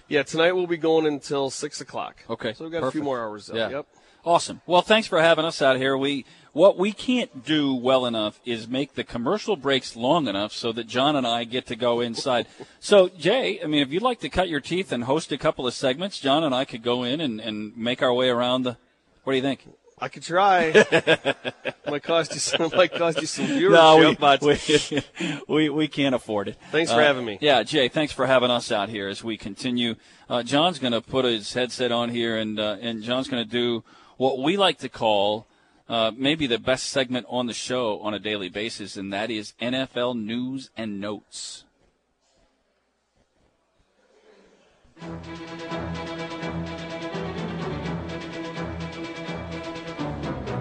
Yeah, 0.08 0.24
tonight 0.24 0.52
we'll 0.52 0.66
be 0.66 0.76
going 0.76 1.06
until 1.06 1.50
6 1.50 1.80
o'clock. 1.80 2.24
Okay. 2.28 2.54
So 2.54 2.64
we've 2.64 2.72
got 2.72 2.82
a 2.82 2.90
few 2.90 3.04
more 3.04 3.20
hours. 3.20 3.50
Up. 3.50 3.56
Yeah. 3.56 3.70
Yep. 3.70 3.86
Awesome. 4.24 4.62
Well, 4.66 4.82
thanks 4.82 5.06
for 5.06 5.20
having 5.20 5.44
us 5.44 5.60
out 5.60 5.76
here. 5.76 5.96
We 5.98 6.24
what 6.54 6.78
we 6.78 6.92
can't 6.92 7.44
do 7.44 7.74
well 7.74 8.06
enough 8.06 8.40
is 8.44 8.68
make 8.68 8.94
the 8.94 9.04
commercial 9.04 9.56
breaks 9.56 9.96
long 9.96 10.28
enough 10.28 10.52
so 10.52 10.72
that 10.72 10.86
John 10.86 11.16
and 11.16 11.26
I 11.26 11.44
get 11.44 11.66
to 11.66 11.76
go 11.76 12.00
inside. 12.00 12.46
so, 12.80 13.08
Jay, 13.08 13.60
I 13.62 13.66
mean, 13.66 13.82
if 13.82 13.92
you'd 13.92 14.02
like 14.02 14.20
to 14.20 14.28
cut 14.28 14.48
your 14.48 14.60
teeth 14.60 14.92
and 14.92 15.04
host 15.04 15.32
a 15.32 15.36
couple 15.36 15.66
of 15.66 15.74
segments, 15.74 16.20
John 16.20 16.44
and 16.44 16.54
I 16.54 16.64
could 16.64 16.82
go 16.82 17.02
in 17.02 17.20
and, 17.20 17.40
and 17.40 17.76
make 17.76 18.02
our 18.02 18.14
way 18.14 18.30
around 18.30 18.62
the. 18.62 18.76
What 19.24 19.32
do 19.32 19.36
you 19.36 19.42
think? 19.42 19.66
I 19.98 20.08
could 20.08 20.22
try. 20.22 20.72
might 21.86 22.02
cost 22.02 22.34
you 22.34 22.40
some. 22.40 22.70
Might 22.74 22.92
cost 22.92 23.20
you 23.20 23.26
some 23.26 23.46
viewership, 23.46 23.72
No, 23.72 24.08
we, 24.08 24.14
but 24.14 24.42
we, 24.42 25.02
we, 25.48 25.68
we 25.70 25.88
can't 25.88 26.14
afford 26.14 26.48
it. 26.48 26.56
Thanks 26.70 26.90
for 26.90 27.00
Uh, 27.00 27.04
having 27.04 27.24
me. 27.24 27.38
Yeah, 27.40 27.62
Jay, 27.62 27.88
thanks 27.88 28.12
for 28.12 28.26
having 28.26 28.50
us 28.50 28.70
out 28.72 28.88
here 28.88 29.08
as 29.08 29.22
we 29.24 29.36
continue. 29.36 29.94
Uh, 30.28 30.42
John's 30.42 30.78
going 30.78 30.92
to 30.92 31.00
put 31.00 31.24
his 31.24 31.52
headset 31.52 31.92
on 31.92 32.10
here, 32.10 32.36
and 32.36 32.58
uh, 32.58 32.76
and 32.80 33.02
John's 33.02 33.28
going 33.28 33.44
to 33.44 33.50
do 33.50 33.84
what 34.16 34.38
we 34.38 34.56
like 34.56 34.78
to 34.78 34.88
call 34.88 35.46
uh, 35.88 36.10
maybe 36.16 36.46
the 36.46 36.58
best 36.58 36.86
segment 36.86 37.26
on 37.28 37.46
the 37.46 37.52
show 37.52 38.00
on 38.00 38.14
a 38.14 38.18
daily 38.18 38.48
basis, 38.48 38.96
and 38.96 39.12
that 39.12 39.30
is 39.30 39.52
NFL 39.60 40.16
news 40.16 40.70
and 40.76 41.00
notes. 41.00 41.64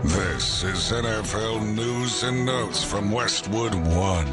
This 0.03 0.63
is 0.63 0.91
NFL 0.91 1.75
News 1.75 2.23
and 2.23 2.45
Notes 2.45 2.83
from 2.83 3.11
Westwood 3.11 3.73
One. 3.73 4.27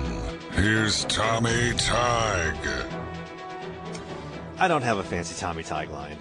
Here's 0.52 1.04
Tommy 1.04 1.72
Tig. 1.76 2.56
I 4.58 4.66
don't 4.66 4.82
have 4.82 4.98
a 4.98 5.04
fancy 5.04 5.38
Tommy 5.38 5.62
Tig 5.62 5.90
line. 5.90 6.18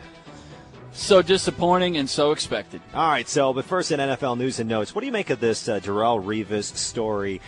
So 0.91 1.21
disappointing 1.21 1.97
and 1.97 2.09
so 2.09 2.31
expected. 2.31 2.81
All 2.93 3.07
right, 3.07 3.27
so 3.27 3.53
but 3.53 3.65
first 3.65 3.91
in 3.91 3.99
NFL 3.99 4.37
news 4.37 4.59
and 4.59 4.69
notes, 4.69 4.93
what 4.93 5.01
do 5.01 5.07
you 5.07 5.13
make 5.13 5.29
of 5.29 5.39
this 5.39 5.67
uh, 5.69 5.79
Darrelle 5.79 6.23
Revis 6.23 6.75
story? 6.75 7.41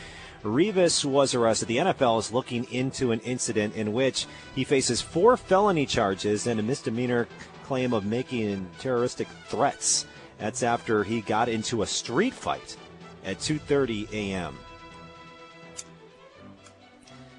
Revis 0.44 1.06
was 1.06 1.36
arrested. 1.36 1.68
The 1.68 1.78
NFL 1.78 2.20
is 2.20 2.32
looking 2.32 2.64
into 2.72 3.12
an 3.12 3.20
incident 3.20 3.76
in 3.76 3.94
which 3.94 4.26
he 4.56 4.64
faces 4.64 5.02
four 5.02 5.38
felony 5.38 5.86
charges 5.86 6.48
and 6.48 6.60
a 6.60 6.64
misdemeanor 6.64 7.28
claim 7.66 7.94
of 7.94 8.06
making 8.06 8.68
terroristic 8.80 9.28
threats. 9.48 10.06
That's 10.40 10.64
after 10.64 11.04
he 11.04 11.22
got 11.22 11.48
into 11.48 11.84
a 11.84 11.88
street 11.88 12.34
fight 12.34 12.76
at 13.24 13.38
2:30 13.38 14.12
a.m. 14.12 14.58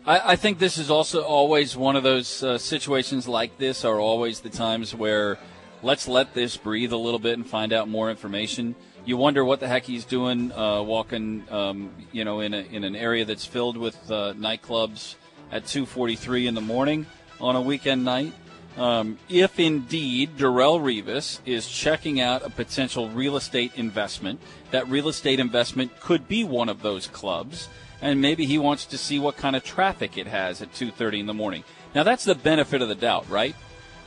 I, 0.06 0.32
I 0.32 0.36
think 0.36 0.58
this 0.58 0.78
is 0.78 0.90
also 0.90 1.22
always 1.22 1.76
one 1.76 1.96
of 1.96 2.02
those 2.02 2.42
uh, 2.42 2.58
situations 2.58 3.26
like 3.26 3.58
this 3.58 3.84
are 3.84 4.00
always 4.00 4.40
the 4.40 4.50
times 4.50 4.94
where 4.94 5.38
let's 5.82 6.08
let 6.08 6.34
this 6.34 6.56
breathe 6.56 6.92
a 6.92 6.96
little 6.96 7.18
bit 7.18 7.34
and 7.34 7.46
find 7.46 7.72
out 7.72 7.88
more 7.88 8.10
information. 8.10 8.74
You 9.04 9.16
wonder 9.16 9.44
what 9.44 9.60
the 9.60 9.68
heck 9.68 9.84
he's 9.84 10.04
doing, 10.04 10.52
uh, 10.52 10.82
walking, 10.82 11.44
um, 11.50 11.90
you 12.12 12.24
know, 12.24 12.40
in 12.40 12.54
a, 12.54 12.60
in 12.60 12.84
an 12.84 12.94
area 12.94 13.24
that's 13.24 13.44
filled 13.44 13.76
with 13.76 13.96
uh, 14.10 14.34
nightclubs 14.34 15.16
at 15.50 15.64
2:43 15.64 16.46
in 16.46 16.54
the 16.54 16.60
morning 16.60 17.06
on 17.40 17.56
a 17.56 17.60
weekend 17.60 18.04
night. 18.04 18.32
Um, 18.76 19.18
if 19.28 19.60
indeed 19.60 20.38
Darrelle 20.38 20.80
Revis 20.80 21.40
is 21.44 21.68
checking 21.68 22.20
out 22.20 22.42
a 22.42 22.48
potential 22.48 23.10
real 23.10 23.36
estate 23.36 23.72
investment, 23.76 24.40
that 24.70 24.88
real 24.88 25.08
estate 25.08 25.40
investment 25.40 26.00
could 26.00 26.26
be 26.26 26.42
one 26.42 26.70
of 26.70 26.80
those 26.80 27.06
clubs, 27.06 27.68
and 28.00 28.22
maybe 28.22 28.46
he 28.46 28.58
wants 28.58 28.86
to 28.86 28.96
see 28.96 29.18
what 29.18 29.36
kind 29.36 29.56
of 29.56 29.62
traffic 29.62 30.16
it 30.16 30.26
has 30.26 30.62
at 30.62 30.72
2:30 30.72 31.20
in 31.20 31.26
the 31.26 31.34
morning. 31.34 31.64
Now 31.94 32.02
that's 32.02 32.24
the 32.24 32.34
benefit 32.34 32.80
of 32.80 32.88
the 32.88 32.94
doubt, 32.94 33.28
right? 33.28 33.54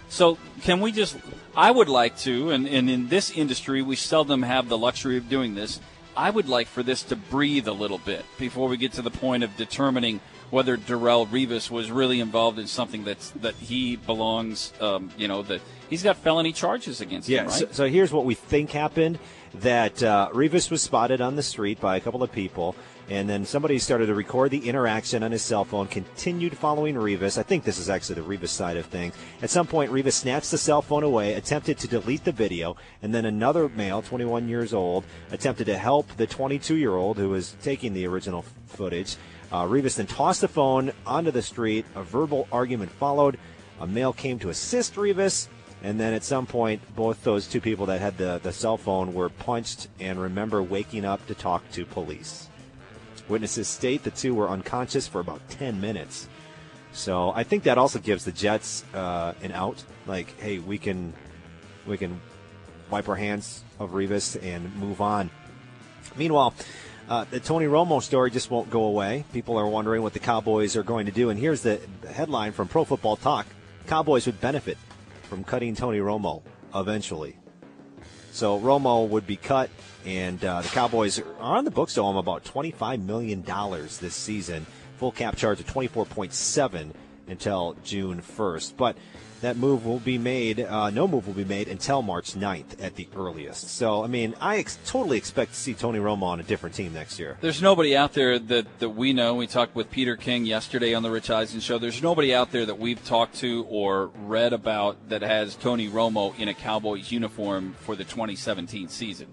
So 0.09 0.37
can 0.61 0.79
we 0.81 0.91
just? 0.91 1.17
I 1.57 1.71
would 1.71 1.89
like 1.89 2.17
to, 2.19 2.49
and, 2.51 2.67
and 2.67 2.89
in 2.89 3.07
this 3.07 3.31
industry 3.31 3.81
we 3.81 3.95
seldom 3.95 4.43
have 4.43 4.67
the 4.67 4.77
luxury 4.77 5.17
of 5.17 5.29
doing 5.29 5.55
this. 5.55 5.79
I 6.17 6.29
would 6.29 6.47
like 6.47 6.67
for 6.67 6.83
this 6.83 7.03
to 7.03 7.15
breathe 7.15 7.67
a 7.67 7.73
little 7.73 7.97
bit 7.97 8.25
before 8.39 8.67
we 8.69 8.77
get 8.77 8.93
to 8.93 9.01
the 9.01 9.11
point 9.11 9.43
of 9.43 9.55
determining 9.57 10.21
whether 10.49 10.77
Darrelle 10.77 11.27
Revis 11.27 11.69
was 11.69 11.91
really 11.91 12.19
involved 12.19 12.59
in 12.59 12.67
something 12.67 13.03
that's 13.03 13.31
that 13.31 13.55
he 13.55 13.95
belongs. 13.97 14.71
Um, 14.79 15.09
you 15.17 15.27
know 15.27 15.41
that 15.43 15.59
he's 15.89 16.03
got 16.03 16.17
felony 16.17 16.53
charges 16.53 17.01
against 17.01 17.27
Yeah. 17.27 17.41
him, 17.41 17.47
right? 17.47 17.59
So, 17.59 17.67
so 17.71 17.89
here's 17.89 18.13
what 18.13 18.23
we 18.25 18.33
think 18.35 18.71
happened: 18.71 19.19
that 19.55 20.01
uh, 20.03 20.29
Revis 20.33 20.71
was 20.71 20.81
spotted 20.81 21.19
on 21.19 21.35
the 21.35 21.43
street 21.43 21.81
by 21.81 21.97
a 21.97 21.99
couple 21.99 22.23
of 22.23 22.31
people, 22.31 22.75
and 23.09 23.29
then 23.29 23.45
somebody 23.45 23.77
started 23.77 24.07
to 24.07 24.15
record 24.15 24.51
the 24.51 24.67
interaction 24.67 25.21
on 25.21 25.31
his 25.31 25.43
cell 25.43 25.63
phone. 25.63 25.87
Continued 25.87 26.57
following 26.57 26.95
Revis. 26.95 27.37
I 27.37 27.43
think 27.43 27.63
this 27.63 27.77
is 27.77 27.89
actually 27.89 28.15
the 28.15 28.27
Revis 28.27 28.49
side 28.49 28.77
of 28.77 28.87
things. 28.87 29.13
At 29.41 29.49
some 29.49 29.67
point, 29.67 29.91
Revis 29.91 30.13
snatched 30.13 30.51
the 30.51 30.57
cell 30.57 30.81
phone 30.81 31.03
away, 31.03 31.33
attempted 31.33 31.77
to 31.79 31.87
delete 31.87 32.23
the 32.23 32.31
video, 32.31 32.75
and 33.03 33.13
then 33.13 33.25
another 33.25 33.69
male, 33.69 34.01
21 34.01 34.47
years 34.47 34.73
old, 34.73 35.03
attempted 35.31 35.65
to 35.65 35.77
help 35.77 36.07
the 36.17 36.27
22-year-old 36.27 37.17
who 37.17 37.29
was 37.29 37.55
taking 37.61 37.93
the 37.93 38.07
original 38.07 38.43
footage. 38.67 39.17
Uh, 39.51 39.63
Revis 39.63 39.97
then 39.97 40.07
tossed 40.07 40.41
the 40.41 40.47
phone 40.47 40.91
onto 41.05 41.31
the 41.31 41.41
street. 41.41 41.85
A 41.95 42.03
verbal 42.03 42.47
argument 42.51 42.91
followed. 42.91 43.37
A 43.79 43.87
male 43.87 44.13
came 44.13 44.39
to 44.39 44.49
assist 44.49 44.95
Revis. 44.95 45.47
And 45.83 45.99
then 45.99 46.13
at 46.13 46.23
some 46.23 46.47
point, 46.47 46.81
both 46.95 47.23
those 47.23 47.47
two 47.47 47.61
people 47.61 47.85
that 47.85 48.01
had 48.01 48.17
the, 48.17 48.39
the 48.41 48.51
cell 48.51 48.77
phone 48.77 49.13
were 49.13 49.29
punched 49.29 49.87
and 49.99 50.19
remember 50.19 50.63
waking 50.63 51.05
up 51.05 51.25
to 51.27 51.35
talk 51.35 51.69
to 51.73 51.85
police. 51.85 52.49
Witnesses 53.27 53.67
state 53.67 54.03
the 54.03 54.11
two 54.11 54.33
were 54.35 54.49
unconscious 54.49 55.07
for 55.07 55.19
about 55.19 55.47
10 55.49 55.79
minutes. 55.81 56.27
So 56.91 57.31
I 57.35 57.43
think 57.43 57.63
that 57.63 57.77
also 57.77 57.99
gives 57.99 58.23
the 58.25 58.31
Jets 58.31 58.85
uh, 58.93 59.33
an 59.41 59.51
out. 59.51 59.83
Like, 60.07 60.39
hey, 60.39 60.59
we 60.59 60.77
can 60.77 61.13
we 61.85 61.97
can 61.97 62.21
wipe 62.89 63.09
our 63.09 63.15
hands 63.15 63.63
of 63.79 63.91
Revis 63.91 64.41
and 64.41 64.73
move 64.75 65.01
on. 65.01 65.29
Meanwhile, 66.15 66.53
uh, 67.09 67.25
the 67.29 67.39
Tony 67.39 67.65
Romo 67.65 68.01
story 68.01 68.31
just 68.31 68.49
won't 68.49 68.69
go 68.69 68.85
away. 68.85 69.25
People 69.33 69.57
are 69.57 69.67
wondering 69.67 70.01
what 70.01 70.13
the 70.13 70.19
Cowboys 70.19 70.75
are 70.75 70.83
going 70.83 71.05
to 71.05 71.11
do. 71.11 71.29
And 71.29 71.39
here's 71.39 71.61
the, 71.61 71.79
the 72.01 72.11
headline 72.11 72.51
from 72.51 72.67
Pro 72.67 72.85
Football 72.85 73.17
Talk 73.17 73.45
Cowboys 73.87 74.25
would 74.25 74.41
benefit 74.41 74.77
from 75.23 75.43
cutting 75.43 75.75
Tony 75.75 75.99
Romo 75.99 76.41
eventually. 76.73 77.37
So 78.31 78.59
Romo 78.59 79.07
would 79.07 79.27
be 79.27 79.37
cut, 79.37 79.69
and 80.05 80.43
uh, 80.45 80.61
the 80.61 80.69
Cowboys 80.69 81.19
are 81.19 81.39
on 81.39 81.65
the 81.65 81.71
books 81.71 81.95
to 81.95 82.01
owe 82.01 82.11
him 82.11 82.17
about 82.17 82.43
$25 82.43 83.03
million 83.03 83.43
this 83.43 84.13
season. 84.13 84.65
Full 84.97 85.11
cap 85.11 85.35
charge 85.35 85.59
of 85.59 85.67
24.7 85.67 86.91
until 87.27 87.75
June 87.83 88.21
1st. 88.21 88.77
But 88.77 88.95
that 89.41 89.57
move 89.57 89.85
will 89.85 89.99
be 89.99 90.17
made, 90.17 90.59
uh, 90.61 90.89
no 90.89 91.07
move 91.07 91.27
will 91.27 91.33
be 91.33 91.43
made 91.43 91.67
until 91.67 92.01
March 92.01 92.33
9th 92.33 92.81
at 92.81 92.95
the 92.95 93.07
earliest. 93.15 93.69
So, 93.69 94.03
I 94.03 94.07
mean, 94.07 94.33
I 94.39 94.57
ex- 94.57 94.79
totally 94.85 95.17
expect 95.17 95.53
to 95.53 95.59
see 95.59 95.73
Tony 95.73 95.99
Romo 95.99 96.23
on 96.23 96.39
a 96.39 96.43
different 96.43 96.75
team 96.75 96.93
next 96.93 97.19
year. 97.19 97.37
There's 97.41 97.61
nobody 97.61 97.95
out 97.95 98.13
there 98.13 98.39
that, 98.39 98.79
that 98.79 98.89
we 98.89 99.11
know. 99.11 99.35
We 99.35 99.47
talked 99.47 99.75
with 99.75 99.91
Peter 99.91 100.15
King 100.15 100.45
yesterday 100.45 100.93
on 100.93 101.03
the 101.03 101.11
Rich 101.11 101.29
Eisen 101.29 101.59
show. 101.59 101.77
There's 101.77 102.01
nobody 102.01 102.33
out 102.33 102.51
there 102.51 102.65
that 102.65 102.79
we've 102.79 103.03
talked 103.05 103.35
to 103.37 103.65
or 103.69 104.07
read 104.15 104.53
about 104.53 105.09
that 105.09 105.21
has 105.21 105.55
Tony 105.55 105.89
Romo 105.89 106.37
in 106.39 106.47
a 106.47 106.53
Cowboys 106.53 107.11
uniform 107.11 107.75
for 107.81 107.95
the 107.95 108.03
2017 108.03 108.87
season. 108.87 109.27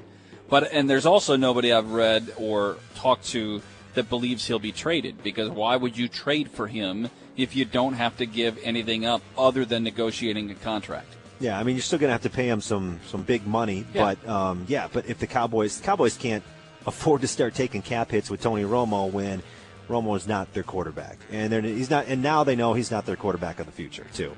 But 0.52 0.70
and 0.70 0.90
there's 0.90 1.06
also 1.06 1.36
nobody 1.36 1.72
I've 1.72 1.92
read 1.92 2.30
or 2.36 2.76
talked 2.94 3.24
to 3.28 3.62
that 3.94 4.10
believes 4.10 4.46
he'll 4.46 4.58
be 4.58 4.70
traded 4.70 5.22
because 5.22 5.48
why 5.48 5.76
would 5.76 5.96
you 5.96 6.08
trade 6.08 6.50
for 6.50 6.66
him 6.66 7.08
if 7.38 7.56
you 7.56 7.64
don't 7.64 7.94
have 7.94 8.18
to 8.18 8.26
give 8.26 8.58
anything 8.62 9.06
up 9.06 9.22
other 9.38 9.64
than 9.64 9.82
negotiating 9.82 10.50
a 10.50 10.54
contract? 10.56 11.06
Yeah, 11.40 11.58
I 11.58 11.62
mean, 11.62 11.74
you're 11.74 11.82
still 11.82 11.98
going 11.98 12.08
to 12.08 12.12
have 12.12 12.20
to 12.24 12.28
pay 12.30 12.50
him 12.50 12.60
some 12.60 13.00
some 13.06 13.22
big 13.22 13.46
money, 13.46 13.86
Yeah. 13.94 14.14
but 14.14 14.28
um, 14.28 14.66
yeah, 14.68 14.88
but 14.92 15.06
if 15.06 15.18
the 15.18 15.26
Cowboys 15.26 15.80
Cowboys 15.80 16.18
can't 16.18 16.44
afford 16.86 17.22
to 17.22 17.28
start 17.28 17.54
taking 17.54 17.80
cap 17.80 18.10
hits 18.10 18.28
with 18.28 18.42
Tony 18.42 18.64
Romo 18.64 19.10
when 19.10 19.42
Romo 19.88 20.14
is 20.18 20.28
not 20.28 20.52
their 20.52 20.64
quarterback, 20.64 21.16
and 21.30 21.50
they're, 21.50 21.62
he's 21.62 21.88
not, 21.88 22.08
and 22.08 22.22
now 22.22 22.44
they 22.44 22.56
know 22.56 22.74
he's 22.74 22.90
not 22.90 23.06
their 23.06 23.16
quarterback 23.16 23.58
of 23.58 23.64
the 23.64 23.72
future 23.72 24.06
too. 24.12 24.36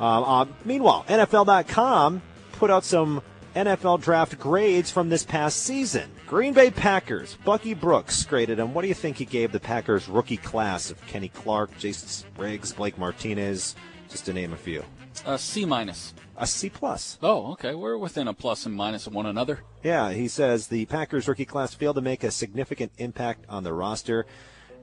Um, 0.00 0.24
uh, 0.24 0.46
meanwhile, 0.64 1.04
NFL.com 1.06 2.22
put 2.52 2.70
out 2.70 2.82
some 2.82 3.20
NFL 3.54 4.00
draft 4.00 4.38
grades 4.38 4.90
from 4.90 5.08
this 5.08 5.24
past 5.24 5.64
season. 5.64 6.10
Green 6.26 6.52
Bay 6.52 6.70
Packers, 6.70 7.36
Bucky 7.44 7.74
Brooks 7.74 8.24
graded 8.24 8.58
them. 8.58 8.72
What 8.74 8.82
do 8.82 8.88
you 8.88 8.94
think 8.94 9.16
he 9.16 9.24
gave 9.24 9.50
the 9.50 9.58
Packers 9.58 10.08
rookie 10.08 10.36
class 10.36 10.90
of 10.90 11.04
Kenny 11.08 11.28
Clark, 11.28 11.76
Jason 11.78 12.08
Spriggs, 12.08 12.72
Blake 12.72 12.96
Martinez, 12.96 13.74
just 14.08 14.26
to 14.26 14.32
name 14.32 14.52
a 14.52 14.56
few? 14.56 14.84
A 15.26 15.36
C 15.36 15.64
minus. 15.64 16.14
A 16.36 16.46
C 16.46 16.70
plus. 16.70 17.18
Oh, 17.22 17.52
okay. 17.52 17.74
We're 17.74 17.98
within 17.98 18.28
a 18.28 18.34
plus 18.34 18.66
and 18.66 18.74
minus 18.74 19.06
of 19.06 19.14
one 19.14 19.26
another. 19.26 19.60
Yeah, 19.82 20.12
he 20.12 20.28
says 20.28 20.68
the 20.68 20.86
Packers 20.86 21.26
rookie 21.26 21.44
class 21.44 21.74
failed 21.74 21.96
to 21.96 22.02
make 22.02 22.22
a 22.22 22.30
significant 22.30 22.92
impact 22.98 23.44
on 23.48 23.64
the 23.64 23.72
roster, 23.72 24.26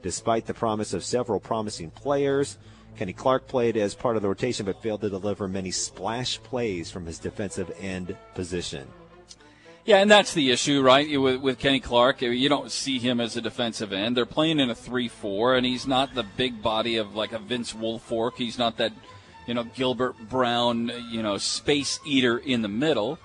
despite 0.02 0.46
the 0.46 0.54
promise 0.54 0.92
of 0.92 1.02
several 1.04 1.40
promising 1.40 1.90
players. 1.90 2.58
Kenny 2.98 3.12
Clark 3.12 3.46
played 3.46 3.76
as 3.76 3.94
part 3.94 4.16
of 4.16 4.22
the 4.22 4.28
rotation, 4.28 4.66
but 4.66 4.82
failed 4.82 5.02
to 5.02 5.08
deliver 5.08 5.46
many 5.46 5.70
splash 5.70 6.42
plays 6.42 6.90
from 6.90 7.06
his 7.06 7.20
defensive 7.20 7.70
end 7.80 8.16
position. 8.34 8.88
Yeah, 9.84 9.98
and 9.98 10.10
that's 10.10 10.34
the 10.34 10.50
issue, 10.50 10.82
right? 10.82 11.08
With, 11.18 11.40
with 11.40 11.60
Kenny 11.60 11.78
Clark, 11.78 12.22
you 12.22 12.48
don't 12.48 12.72
see 12.72 12.98
him 12.98 13.20
as 13.20 13.36
a 13.36 13.40
defensive 13.40 13.92
end. 13.92 14.16
They're 14.16 14.26
playing 14.26 14.58
in 14.58 14.68
a 14.68 14.74
3 14.74 15.06
4, 15.06 15.54
and 15.54 15.64
he's 15.64 15.86
not 15.86 16.12
the 16.16 16.24
big 16.24 16.60
body 16.60 16.96
of 16.96 17.14
like 17.14 17.32
a 17.32 17.38
Vince 17.38 17.72
Wilfork. 17.72 18.32
He's 18.34 18.58
not 18.58 18.78
that, 18.78 18.92
you 19.46 19.54
know, 19.54 19.62
Gilbert 19.62 20.16
Brown, 20.28 20.90
you 21.08 21.22
know, 21.22 21.38
space 21.38 22.00
eater 22.04 22.38
in 22.38 22.62
the 22.62 22.68
middle. 22.68 23.20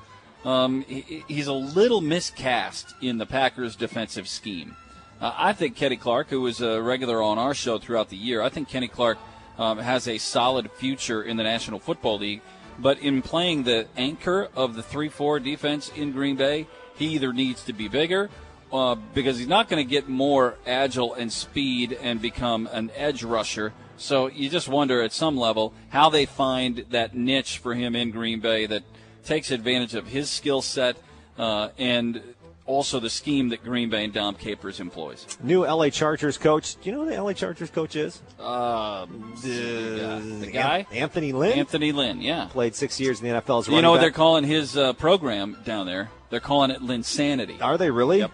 Um, 0.45 0.83
he, 0.83 1.23
he's 1.27 1.47
a 1.47 1.53
little 1.53 1.99
miscast 1.99 2.93
in 3.01 3.17
the 3.17 3.25
Packers' 3.25 3.75
defensive 3.75 4.27
scheme. 4.27 4.75
Uh, 5.19 5.33
I 5.35 5.53
think 5.53 5.75
Kenny 5.75 5.97
Clark, 5.97 6.29
who 6.29 6.41
was 6.41 6.61
a 6.61 6.79
regular 6.79 7.23
on 7.23 7.39
our 7.39 7.55
show 7.55 7.79
throughout 7.79 8.09
the 8.09 8.17
year, 8.17 8.43
I 8.43 8.49
think 8.49 8.69
Kenny 8.69 8.87
Clark 8.87 9.17
um, 9.57 9.77
has 9.79 10.07
a 10.07 10.17
solid 10.17 10.71
future 10.71 11.21
in 11.21 11.37
the 11.37 11.43
National 11.43 11.79
Football 11.79 12.19
League. 12.19 12.41
But 12.79 12.99
in 12.99 13.21
playing 13.21 13.63
the 13.63 13.87
anchor 13.95 14.49
of 14.55 14.75
the 14.75 14.81
3 14.83 15.09
4 15.09 15.39
defense 15.39 15.91
in 15.95 16.11
Green 16.11 16.35
Bay, 16.35 16.67
he 16.95 17.07
either 17.07 17.33
needs 17.33 17.63
to 17.65 17.73
be 17.73 17.87
bigger 17.87 18.29
uh, 18.71 18.95
because 19.13 19.37
he's 19.37 19.47
not 19.47 19.69
going 19.69 19.85
to 19.85 19.89
get 19.89 20.09
more 20.09 20.55
agile 20.65 21.13
and 21.13 21.31
speed 21.31 21.97
and 22.01 22.21
become 22.21 22.67
an 22.71 22.91
edge 22.95 23.23
rusher. 23.23 23.73
So 23.97 24.27
you 24.27 24.49
just 24.49 24.67
wonder 24.67 25.01
at 25.01 25.13
some 25.13 25.37
level 25.37 25.73
how 25.89 26.09
they 26.09 26.25
find 26.25 26.85
that 26.89 27.15
niche 27.15 27.59
for 27.59 27.75
him 27.75 27.95
in 27.95 28.09
Green 28.09 28.39
Bay 28.39 28.65
that 28.65 28.83
takes 29.23 29.51
advantage 29.51 29.93
of 29.93 30.07
his 30.07 30.29
skill 30.29 30.61
set 30.61 30.97
uh, 31.37 31.69
and 31.77 32.21
also 32.65 32.99
the 32.99 33.09
scheme 33.09 33.49
that 33.49 33.63
Green 33.63 33.89
Bay 33.89 34.05
and 34.05 34.13
Dom 34.13 34.35
Capers 34.35 34.79
employs. 34.79 35.37
New 35.43 35.65
LA 35.65 35.89
Chargers 35.89 36.37
coach. 36.37 36.75
Do 36.81 36.89
you 36.89 36.95
know 36.95 37.03
who 37.03 37.09
the 37.11 37.21
LA 37.21 37.33
Chargers 37.33 37.69
coach 37.69 37.95
is? 37.95 38.21
Uh, 38.39 39.05
the, 39.41 40.21
the 40.39 40.51
guy? 40.51 40.85
Anthony 40.91 41.33
Lynn. 41.33 41.59
Anthony 41.59 41.91
Lynn, 41.91 42.21
yeah. 42.21 42.47
Played 42.51 42.75
six 42.75 42.99
years 42.99 43.21
in 43.21 43.27
the 43.27 43.41
NFL 43.41 43.61
as 43.61 43.67
You 43.67 43.81
know 43.81 43.91
what 43.91 43.97
back. 43.97 44.01
they're 44.03 44.11
calling 44.11 44.43
his 44.43 44.77
uh, 44.77 44.93
program 44.93 45.57
down 45.65 45.85
there? 45.85 46.09
They're 46.29 46.39
calling 46.39 46.71
it 46.71 46.81
Linsanity. 46.81 47.61
Are 47.61 47.77
they 47.77 47.91
really? 47.91 48.25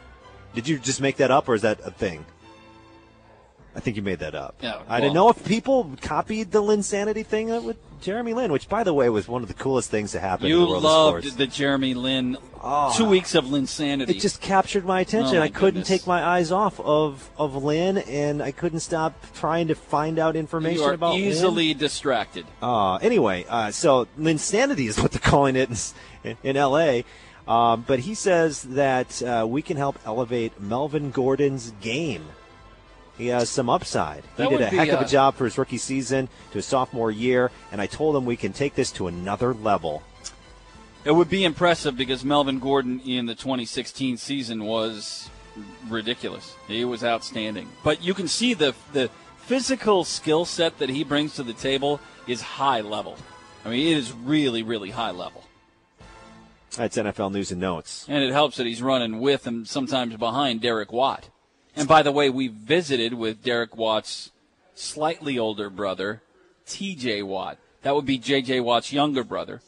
Did 0.53 0.67
you 0.67 0.79
just 0.79 1.01
make 1.01 1.17
that 1.17 1.31
up, 1.31 1.49
or 1.49 1.55
is 1.55 1.61
that 1.63 1.79
a 1.83 1.91
thing? 1.91 2.25
I 3.75 3.81
think 3.81 3.97
you 3.97 4.01
made 4.01 4.19
that 4.19 4.35
up. 4.35 4.55
Yeah, 4.61 4.81
I 4.87 4.99
didn't 4.99 5.13
know 5.13 5.29
if 5.29 5.45
people 5.45 5.95
copied 6.01 6.51
the 6.51 6.61
Linsanity 6.61 7.25
thing 7.25 7.47
with 7.63 7.77
Jeremy 8.01 8.33
Lin, 8.33 8.51
which, 8.51 8.69
by 8.69 8.83
the 8.83 8.93
way, 8.93 9.09
was 9.09 9.27
one 9.27 9.41
of 9.41 9.47
the 9.47 9.53
coolest 9.53 9.89
things 9.89 10.11
to 10.13 10.19
happen 10.19 10.45
in 10.45 10.51
You 10.51 10.59
the 10.59 10.79
loved 10.79 11.37
the 11.37 11.47
Jeremy 11.47 11.93
Lin 11.93 12.37
two 12.95 13.05
weeks 13.05 13.35
of 13.35 13.45
Linsanity. 13.45 14.09
It 14.09 14.19
just 14.19 14.41
captured 14.41 14.85
my 14.85 15.01
attention. 15.01 15.37
Oh, 15.37 15.39
my 15.39 15.45
I 15.45 15.49
couldn't 15.49 15.81
goodness. 15.81 15.87
take 15.87 16.07
my 16.07 16.23
eyes 16.23 16.51
off 16.51 16.79
of 16.79 17.29
of 17.37 17.63
Lin, 17.63 17.97
and 17.99 18.41
I 18.41 18.51
couldn't 18.51 18.81
stop 18.81 19.13
trying 19.33 19.67
to 19.67 19.75
find 19.75 20.19
out 20.19 20.35
information 20.35 20.81
you 20.81 20.85
are 20.85 20.93
about 20.93 21.15
easily 21.15 21.73
distracted. 21.73 22.45
Uh, 22.61 22.95
anyway, 22.95 23.45
uh, 23.49 23.71
so 23.71 24.07
Linsanity 24.17 24.87
is 24.87 24.99
what 25.01 25.11
they're 25.11 25.19
calling 25.19 25.55
it 25.55 25.93
in, 26.23 26.37
in 26.43 26.57
L.A. 26.57 27.05
Um, 27.47 27.83
but 27.87 27.99
he 27.99 28.13
says 28.13 28.61
that 28.63 29.23
uh, 29.23 29.45
we 29.49 29.61
can 29.63 29.75
help 29.75 29.97
elevate 30.05 30.61
Melvin 30.61 31.09
Gordon's 31.09 31.71
game. 31.81 32.25
He 33.19 33.27
has 33.27 33.49
some 33.49 33.69
upside. 33.69 34.23
That 34.37 34.49
he 34.49 34.57
did 34.57 34.67
a 34.67 34.71
be, 34.71 34.77
heck 34.77 34.89
of 34.89 35.01
uh, 35.01 35.03
a 35.03 35.07
job 35.07 35.35
for 35.35 35.43
his 35.43 35.57
rookie 35.57 35.77
season 35.77 36.29
to 36.51 36.53
his 36.53 36.65
sophomore 36.65 37.11
year, 37.11 37.51
and 37.69 37.81
I 37.81 37.85
told 37.85 38.15
him 38.15 38.25
we 38.25 38.37
can 38.37 38.53
take 38.53 38.75
this 38.75 38.93
to 38.93 39.07
another 39.07 39.53
level. 39.53 40.01
It 41.03 41.11
would 41.11 41.29
be 41.29 41.43
impressive 41.43 41.97
because 41.97 42.23
Melvin 42.23 42.59
Gordon 42.59 43.01
in 43.01 43.25
the 43.25 43.35
2016 43.35 44.15
season 44.15 44.63
was 44.63 45.29
ridiculous. 45.89 46.55
He 46.69 46.85
was 46.85 47.03
outstanding. 47.03 47.67
But 47.83 48.01
you 48.01 48.13
can 48.13 48.29
see 48.29 48.53
the 48.53 48.73
the 48.93 49.09
physical 49.39 50.05
skill 50.05 50.45
set 50.45 50.77
that 50.79 50.89
he 50.89 51.03
brings 51.03 51.35
to 51.35 51.43
the 51.43 51.53
table 51.53 51.99
is 52.25 52.41
high 52.41 52.79
level. 52.79 53.17
I 53.65 53.69
mean, 53.69 53.85
it 53.85 53.97
is 53.97 54.13
really, 54.13 54.63
really 54.63 54.91
high 54.91 55.11
level. 55.11 55.43
That's 56.77 56.95
NFL 56.95 57.33
news 57.33 57.51
and 57.51 57.59
notes. 57.59 58.05
And 58.07 58.23
it 58.23 58.31
helps 58.31 58.55
that 58.57 58.65
he's 58.65 58.81
running 58.81 59.19
with 59.19 59.45
and 59.45 59.67
sometimes 59.67 60.15
behind 60.15 60.61
Derek 60.61 60.93
Watt. 60.93 61.27
And 61.75 61.87
by 61.87 62.01
the 62.01 62.11
way, 62.11 62.29
we 62.29 62.47
visited 62.47 63.13
with 63.13 63.43
Derek 63.43 63.75
Watt's 63.75 64.31
slightly 64.75 65.37
older 65.37 65.69
brother, 65.69 66.21
TJ 66.67 67.23
Watt. 67.23 67.57
That 67.83 67.95
would 67.95 68.05
be 68.05 68.19
JJ 68.19 68.63
Watt's 68.63 68.91
younger 68.91 69.23
brother. 69.23 69.61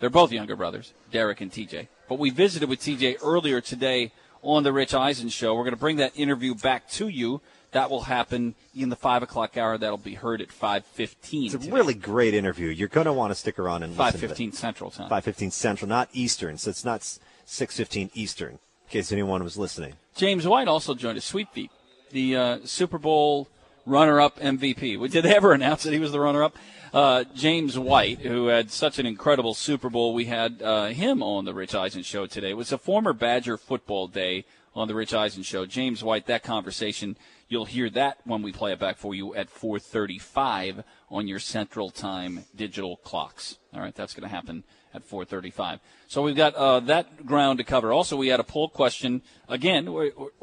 They're 0.00 0.10
both 0.10 0.32
younger 0.32 0.56
brothers, 0.56 0.92
Derek 1.10 1.40
and 1.40 1.50
TJ. 1.50 1.88
But 2.08 2.18
we 2.18 2.30
visited 2.30 2.68
with 2.68 2.80
TJ 2.80 3.18
earlier 3.22 3.60
today 3.60 4.12
on 4.42 4.62
the 4.62 4.72
Rich 4.72 4.94
Eisen 4.94 5.28
show. 5.28 5.54
We're 5.54 5.64
going 5.64 5.74
to 5.74 5.80
bring 5.80 5.96
that 5.96 6.12
interview 6.16 6.54
back 6.54 6.88
to 6.90 7.08
you. 7.08 7.40
That 7.72 7.90
will 7.90 8.02
happen 8.02 8.54
in 8.74 8.88
the 8.88 8.96
five 8.96 9.22
o'clock 9.22 9.56
hour. 9.58 9.76
That'll 9.76 9.98
be 9.98 10.14
heard 10.14 10.40
at 10.40 10.50
five 10.50 10.86
fifteen. 10.86 11.54
It's 11.54 11.66
a 11.66 11.70
really 11.70 11.92
great 11.92 12.32
interview. 12.32 12.68
You're 12.68 12.88
going 12.88 13.04
to 13.04 13.12
want 13.12 13.30
to 13.30 13.34
stick 13.34 13.58
around 13.58 13.82
and 13.82 13.94
five 13.94 14.14
listen 14.14 14.20
to 14.20 14.26
it. 14.26 14.28
fifteen 14.30 14.52
Central 14.52 14.90
Time. 14.90 15.10
5:15 15.10 15.52
Central, 15.52 15.88
not 15.88 16.08
Eastern. 16.14 16.56
So 16.56 16.70
it's 16.70 16.84
not 16.84 17.00
6:15 17.00 18.10
Eastern. 18.14 18.58
In 18.88 18.92
case 18.92 19.12
anyone 19.12 19.44
was 19.44 19.58
listening. 19.58 19.96
James 20.16 20.46
White 20.46 20.66
also 20.66 20.94
joined 20.94 21.18
us. 21.18 21.24
Sweet 21.26 21.50
Feet, 21.50 21.70
the 22.10 22.34
uh, 22.34 22.58
Super 22.64 22.96
Bowl 22.96 23.46
runner-up 23.84 24.40
MVP. 24.40 25.10
Did 25.10 25.24
they 25.26 25.36
ever 25.36 25.52
announce 25.54 25.82
that 25.82 25.92
he 25.92 25.98
was 25.98 26.10
the 26.10 26.20
runner-up? 26.20 26.56
Uh, 26.94 27.24
James 27.34 27.78
White, 27.78 28.20
who 28.20 28.46
had 28.46 28.70
such 28.70 28.98
an 28.98 29.04
incredible 29.04 29.52
Super 29.52 29.90
Bowl, 29.90 30.14
we 30.14 30.24
had 30.24 30.62
uh, 30.62 30.86
him 30.86 31.22
on 31.22 31.44
the 31.44 31.52
Rich 31.52 31.74
Eisen 31.74 32.02
Show 32.02 32.24
today. 32.24 32.48
It 32.48 32.56
was 32.56 32.72
a 32.72 32.78
former 32.78 33.12
Badger 33.12 33.58
football 33.58 34.08
day 34.08 34.46
on 34.74 34.88
the 34.88 34.94
Rich 34.94 35.12
Eisen 35.12 35.42
Show. 35.42 35.66
James 35.66 36.02
White, 36.02 36.24
that 36.24 36.42
conversation, 36.42 37.18
you'll 37.46 37.66
hear 37.66 37.90
that 37.90 38.20
when 38.24 38.40
we 38.40 38.52
play 38.52 38.72
it 38.72 38.78
back 38.78 38.96
for 38.96 39.14
you 39.14 39.34
at 39.34 39.50
4:35 39.50 40.82
on 41.10 41.28
your 41.28 41.40
Central 41.40 41.90
Time 41.90 42.46
digital 42.56 42.96
clocks. 42.96 43.58
All 43.74 43.82
right, 43.82 43.94
that's 43.94 44.14
going 44.14 44.26
to 44.26 44.34
happen 44.34 44.64
at 44.94 45.08
4:35. 45.08 45.80
So 46.06 46.22
we've 46.22 46.36
got 46.36 46.54
uh, 46.54 46.80
that 46.80 47.26
ground 47.26 47.58
to 47.58 47.64
cover. 47.64 47.92
Also, 47.92 48.16
we 48.16 48.28
had 48.28 48.40
a 48.40 48.44
poll 48.44 48.68
question 48.68 49.22
again 49.48 49.88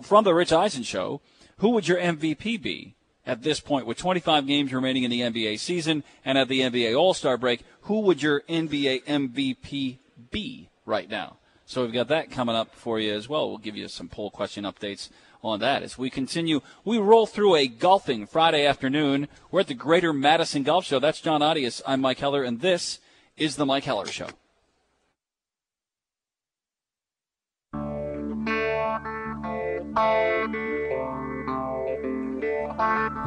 from 0.02 0.24
the 0.24 0.34
Rich 0.34 0.54
Eisen 0.54 0.84
show. 0.84 1.22
Who 1.58 1.70
would 1.70 1.88
your 1.88 1.98
MVP 1.98 2.62
be 2.62 2.96
at 3.26 3.42
this 3.42 3.60
point 3.60 3.88
with 3.88 3.98
25 3.98 4.46
games 4.46 4.74
remaining 4.74 5.04
in 5.04 5.12
the 5.12 5.22
NBA 5.22 5.60
season 5.60 6.04
and 6.24 6.38
at 6.38 6.48
the 6.48 6.62
NBA 6.62 6.98
All 6.98 7.14
Star 7.14 7.38
break, 7.38 7.64
who 7.82 8.02
would 8.02 8.22
your 8.22 8.42
NBA 8.42 9.06
MVP 9.06 9.98
be 10.32 10.70
right 10.86 11.10
now? 11.10 11.38
So 11.66 11.84
we've 11.84 11.94
got 11.94 12.10
that 12.10 12.30
coming 12.30 12.56
up 12.56 12.76
for 12.76 13.00
you 13.00 13.14
as 13.14 13.28
well. 13.28 13.50
We'll 13.50 13.58
give 13.58 13.76
you 13.76 13.88
some 13.88 14.08
poll 14.08 14.30
question 14.30 14.66
updates 14.66 15.10
on 15.44 15.60
that 15.60 15.82
as 15.82 15.98
we 15.98 16.10
continue. 16.10 16.62
We 16.84 17.00
roll 17.00 17.26
through 17.26 17.56
a 17.56 17.68
golfing 17.68 18.28
Friday 18.28 18.66
afternoon. 18.66 19.28
We're 19.50 19.62
at 19.62 19.68
the 19.68 19.74
Greater 19.74 20.14
Madison 20.14 20.64
Golf 20.64 20.86
Show. 20.86 21.00
That's 21.00 21.22
John 21.22 21.42
Audius. 21.42 21.82
I'm 21.88 22.02
Mike 22.02 22.20
Heller, 22.20 22.44
and 22.44 22.62
this 22.62 23.00
is 23.38 23.56
the 23.56 23.66
Mike 23.66 23.84
Heller 23.84 24.06
Show. 24.06 24.28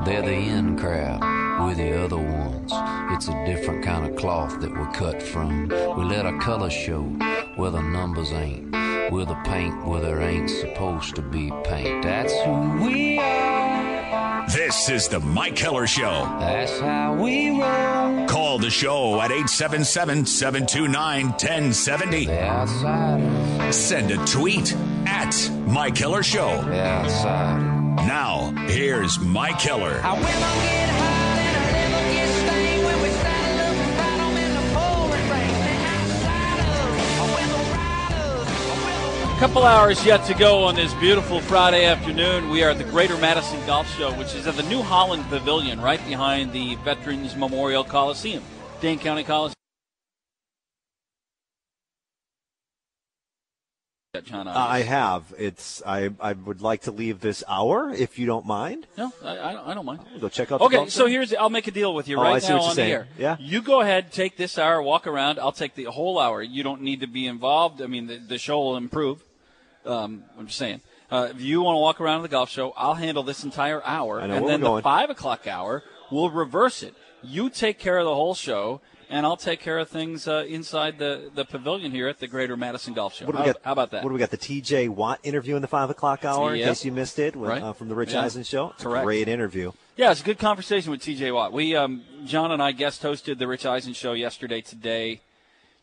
They're 0.05 0.23
the 0.23 0.33
in 0.33 0.79
crowd, 0.79 1.21
we're 1.61 1.75
the 1.75 2.03
other 2.03 2.17
ones. 2.17 2.73
It's 3.13 3.29
a 3.29 3.45
different 3.47 3.85
kind 3.85 4.11
of 4.11 4.17
cloth 4.17 4.61
that 4.61 4.71
we're 4.71 4.91
cut 4.93 5.23
from. 5.23 5.69
We 5.69 6.05
let 6.05 6.25
our 6.25 6.39
color 6.39 6.71
show 6.71 7.03
where 7.57 7.71
the 7.71 7.83
numbers 7.83 8.33
ain't. 8.33 8.73
We're 9.11 9.27
the 9.27 9.41
paint 9.45 9.87
where 9.87 10.01
there 10.01 10.21
ain't 10.21 10.51
supposed 10.51 11.17
to 11.17 11.23
be 11.23 11.51
paint. 11.65 12.03
That's 12.03 12.33
who 12.45 12.87
we 12.87 13.19
are. 13.19 13.88
This 14.09 14.89
is 14.89 15.07
the 15.09 15.21
Mike 15.21 15.59
Heller 15.59 15.87
Show. 15.87 16.25
That's 16.41 16.81
how 16.81 17.15
we 17.15 17.51
roll. 17.51 18.27
Call 18.27 18.59
the 18.59 18.71
show 18.71 19.21
at 19.21 19.31
877 19.31 20.25
729 20.25 21.27
1070. 21.27 22.25
Send 23.71 24.11
a 24.11 24.25
tweet 24.25 24.75
at 25.07 25.51
Mike 25.67 25.99
Heller 25.99 26.23
Show. 26.23 26.63
Now, 28.07 28.53
here's 28.69 29.19
Mike 29.21 29.61
Heller. 29.61 30.01
Couple 39.39 39.63
hours 39.63 40.05
yet 40.05 40.25
to 40.27 40.35
go 40.35 40.65
on 40.65 40.75
this 40.75 40.93
beautiful 40.95 41.41
Friday 41.41 41.85
afternoon. 41.85 42.51
We 42.51 42.65
are 42.65 42.71
at 42.71 42.79
the 42.79 42.85
Greater 42.85 43.17
Madison 43.19 43.65
Golf 43.67 43.89
Show, 43.97 44.13
which 44.19 44.35
is 44.35 44.49
at 44.49 44.57
the 44.57 44.65
New 44.65 44.83
Holland 44.83 45.25
Pavilion, 45.29 45.81
right 45.81 46.05
behind 46.09 46.53
the 46.53 46.75
Veterans 46.77 47.37
Memorial 47.37 47.85
Coliseum, 47.85 48.43
Dane 48.81 48.99
County 48.99 49.23
Coliseum. 49.23 49.55
John, 54.25 54.49
Uh, 54.49 54.53
I 54.57 54.83
have. 54.83 55.33
It's. 55.39 55.81
I. 55.87 56.11
I 56.21 56.33
would 56.33 56.61
like 56.61 56.83
to 56.83 56.91
leave 56.91 57.21
this 57.21 57.45
hour, 57.47 57.91
if 57.91 58.19
you 58.19 58.27
don't 58.27 58.45
mind. 58.45 58.89
no, 58.97 59.13
I, 59.25 59.71
I, 59.71 59.75
don't, 59.75 59.87
mind. 59.87 60.01
Go 60.21 60.29
check 60.29 60.51
out. 60.51 60.59
The 60.59 60.65
Okay, 60.65 60.89
so 60.89 61.07
here's 61.07 61.33
I'll 61.33 61.51
make 61.51 61.69
a 61.69 61.71
deal 61.71 61.95
with 61.95 62.09
you 62.09 62.19
Oh, 62.19 62.23
right 62.23 62.43
now 62.43 62.61
on 62.63 62.75
saying. 62.75 62.89
the 62.89 62.93
air. 62.95 63.09
Yeah. 63.17 63.37
You 63.39 63.63
go 63.63 63.81
ahead, 63.81 64.11
take 64.11 64.37
this 64.37 64.59
hour, 64.59 64.83
walk 64.83 65.07
around. 65.07 65.39
I'll 65.39 65.53
take 65.53 65.77
the 65.77 65.85
whole 65.85 66.19
hour. 66.19 66.43
You 66.43 66.65
don't 66.65 66.83
need 66.83 66.99
to 67.03 67.07
be 67.07 67.29
involved. 67.29 67.81
I 67.81 67.87
mean, 67.87 68.09
the, 68.09 68.17
the 68.17 68.39
show 68.39 68.59
will 68.59 68.77
improve. 68.77 69.23
Um, 69.89 70.25
I'm 70.39 70.47
just 70.47 70.59
saying. 70.59 70.81
Uh, 71.11 71.29
if 71.31 71.41
you 71.41 71.63
want 71.63 71.75
to 71.77 71.81
walk 71.81 72.01
around 72.03 72.23
the 72.23 72.29
golf 72.29 72.51
show, 72.51 72.73
I'll 72.77 72.95
handle 72.95 73.23
this 73.23 73.43
entire 73.43 73.83
hour, 73.85 74.21
and 74.21 74.31
then 74.31 74.61
the 74.61 74.67
going. 74.67 74.83
five 74.83 75.09
o'clock 75.09 75.47
hour 75.47 75.83
we'll 76.11 76.31
reverse 76.31 76.83
it. 76.83 76.95
You 77.23 77.51
take 77.51 77.79
care 77.79 77.99
of 77.99 78.05
the 78.05 78.15
whole 78.15 78.35
show, 78.35 78.81
and 79.11 79.27
I'll 79.27 79.37
take 79.37 79.61
care 79.61 79.79
of 79.79 79.89
things 79.89 80.29
uh, 80.29 80.45
inside 80.49 80.99
the, 80.99 81.31
the 81.35 81.45
pavilion 81.45 81.91
here 81.93 82.09
at 82.09 82.21
the 82.21 82.29
Greater 82.29 82.57
Madison 82.57 82.95
Golf 82.95 83.15
Show. 83.15 83.27
What 83.27 83.33
do 83.33 83.39
how, 83.39 83.47
got? 83.47 83.57
how 83.63 83.73
about 83.73 83.91
that? 83.91 84.05
What 84.05 84.11
do 84.11 84.15
we 84.15 84.21
got? 84.21 84.31
The 84.31 84.37
T.J. 84.37 84.89
Watt 84.89 85.21
interview 85.23 85.57
in 85.57 85.63
the 85.63 85.69
five 85.69 85.91
o'clock 85.91 86.25
hour, 86.25 86.55
in 86.55 86.63
case 86.63 86.85
you 86.85 86.93
missed 86.93 87.19
it, 87.19 87.35
Right. 87.35 87.63
uh, 87.63 87.73
from 87.73 87.89
the 87.89 87.95
Rich 87.95 88.13
Yeah. 88.13 88.23
Eisen 88.23 88.45
show. 88.45 88.75
Correct. 88.79 89.05
Great 89.05 89.29
interview. 89.29 89.73
Yeah, 89.97 90.13
it's 90.13 90.21
a 90.21 90.25
good 90.25 90.39
conversation 90.39 90.91
with 90.93 91.01
TJ 91.01 91.35
Watt. 91.35 91.53
We, 91.53 91.75
um, 91.75 92.03
John 92.25 92.53
and 92.53 92.63
I 92.63 92.71
guest 92.73 93.03
hosted 93.03 93.39
the 93.39 93.49
Rich 93.49 93.67
Eisen 93.67 93.95
show 93.95 94.13
yesterday, 94.13 94.61
today. 94.61 95.21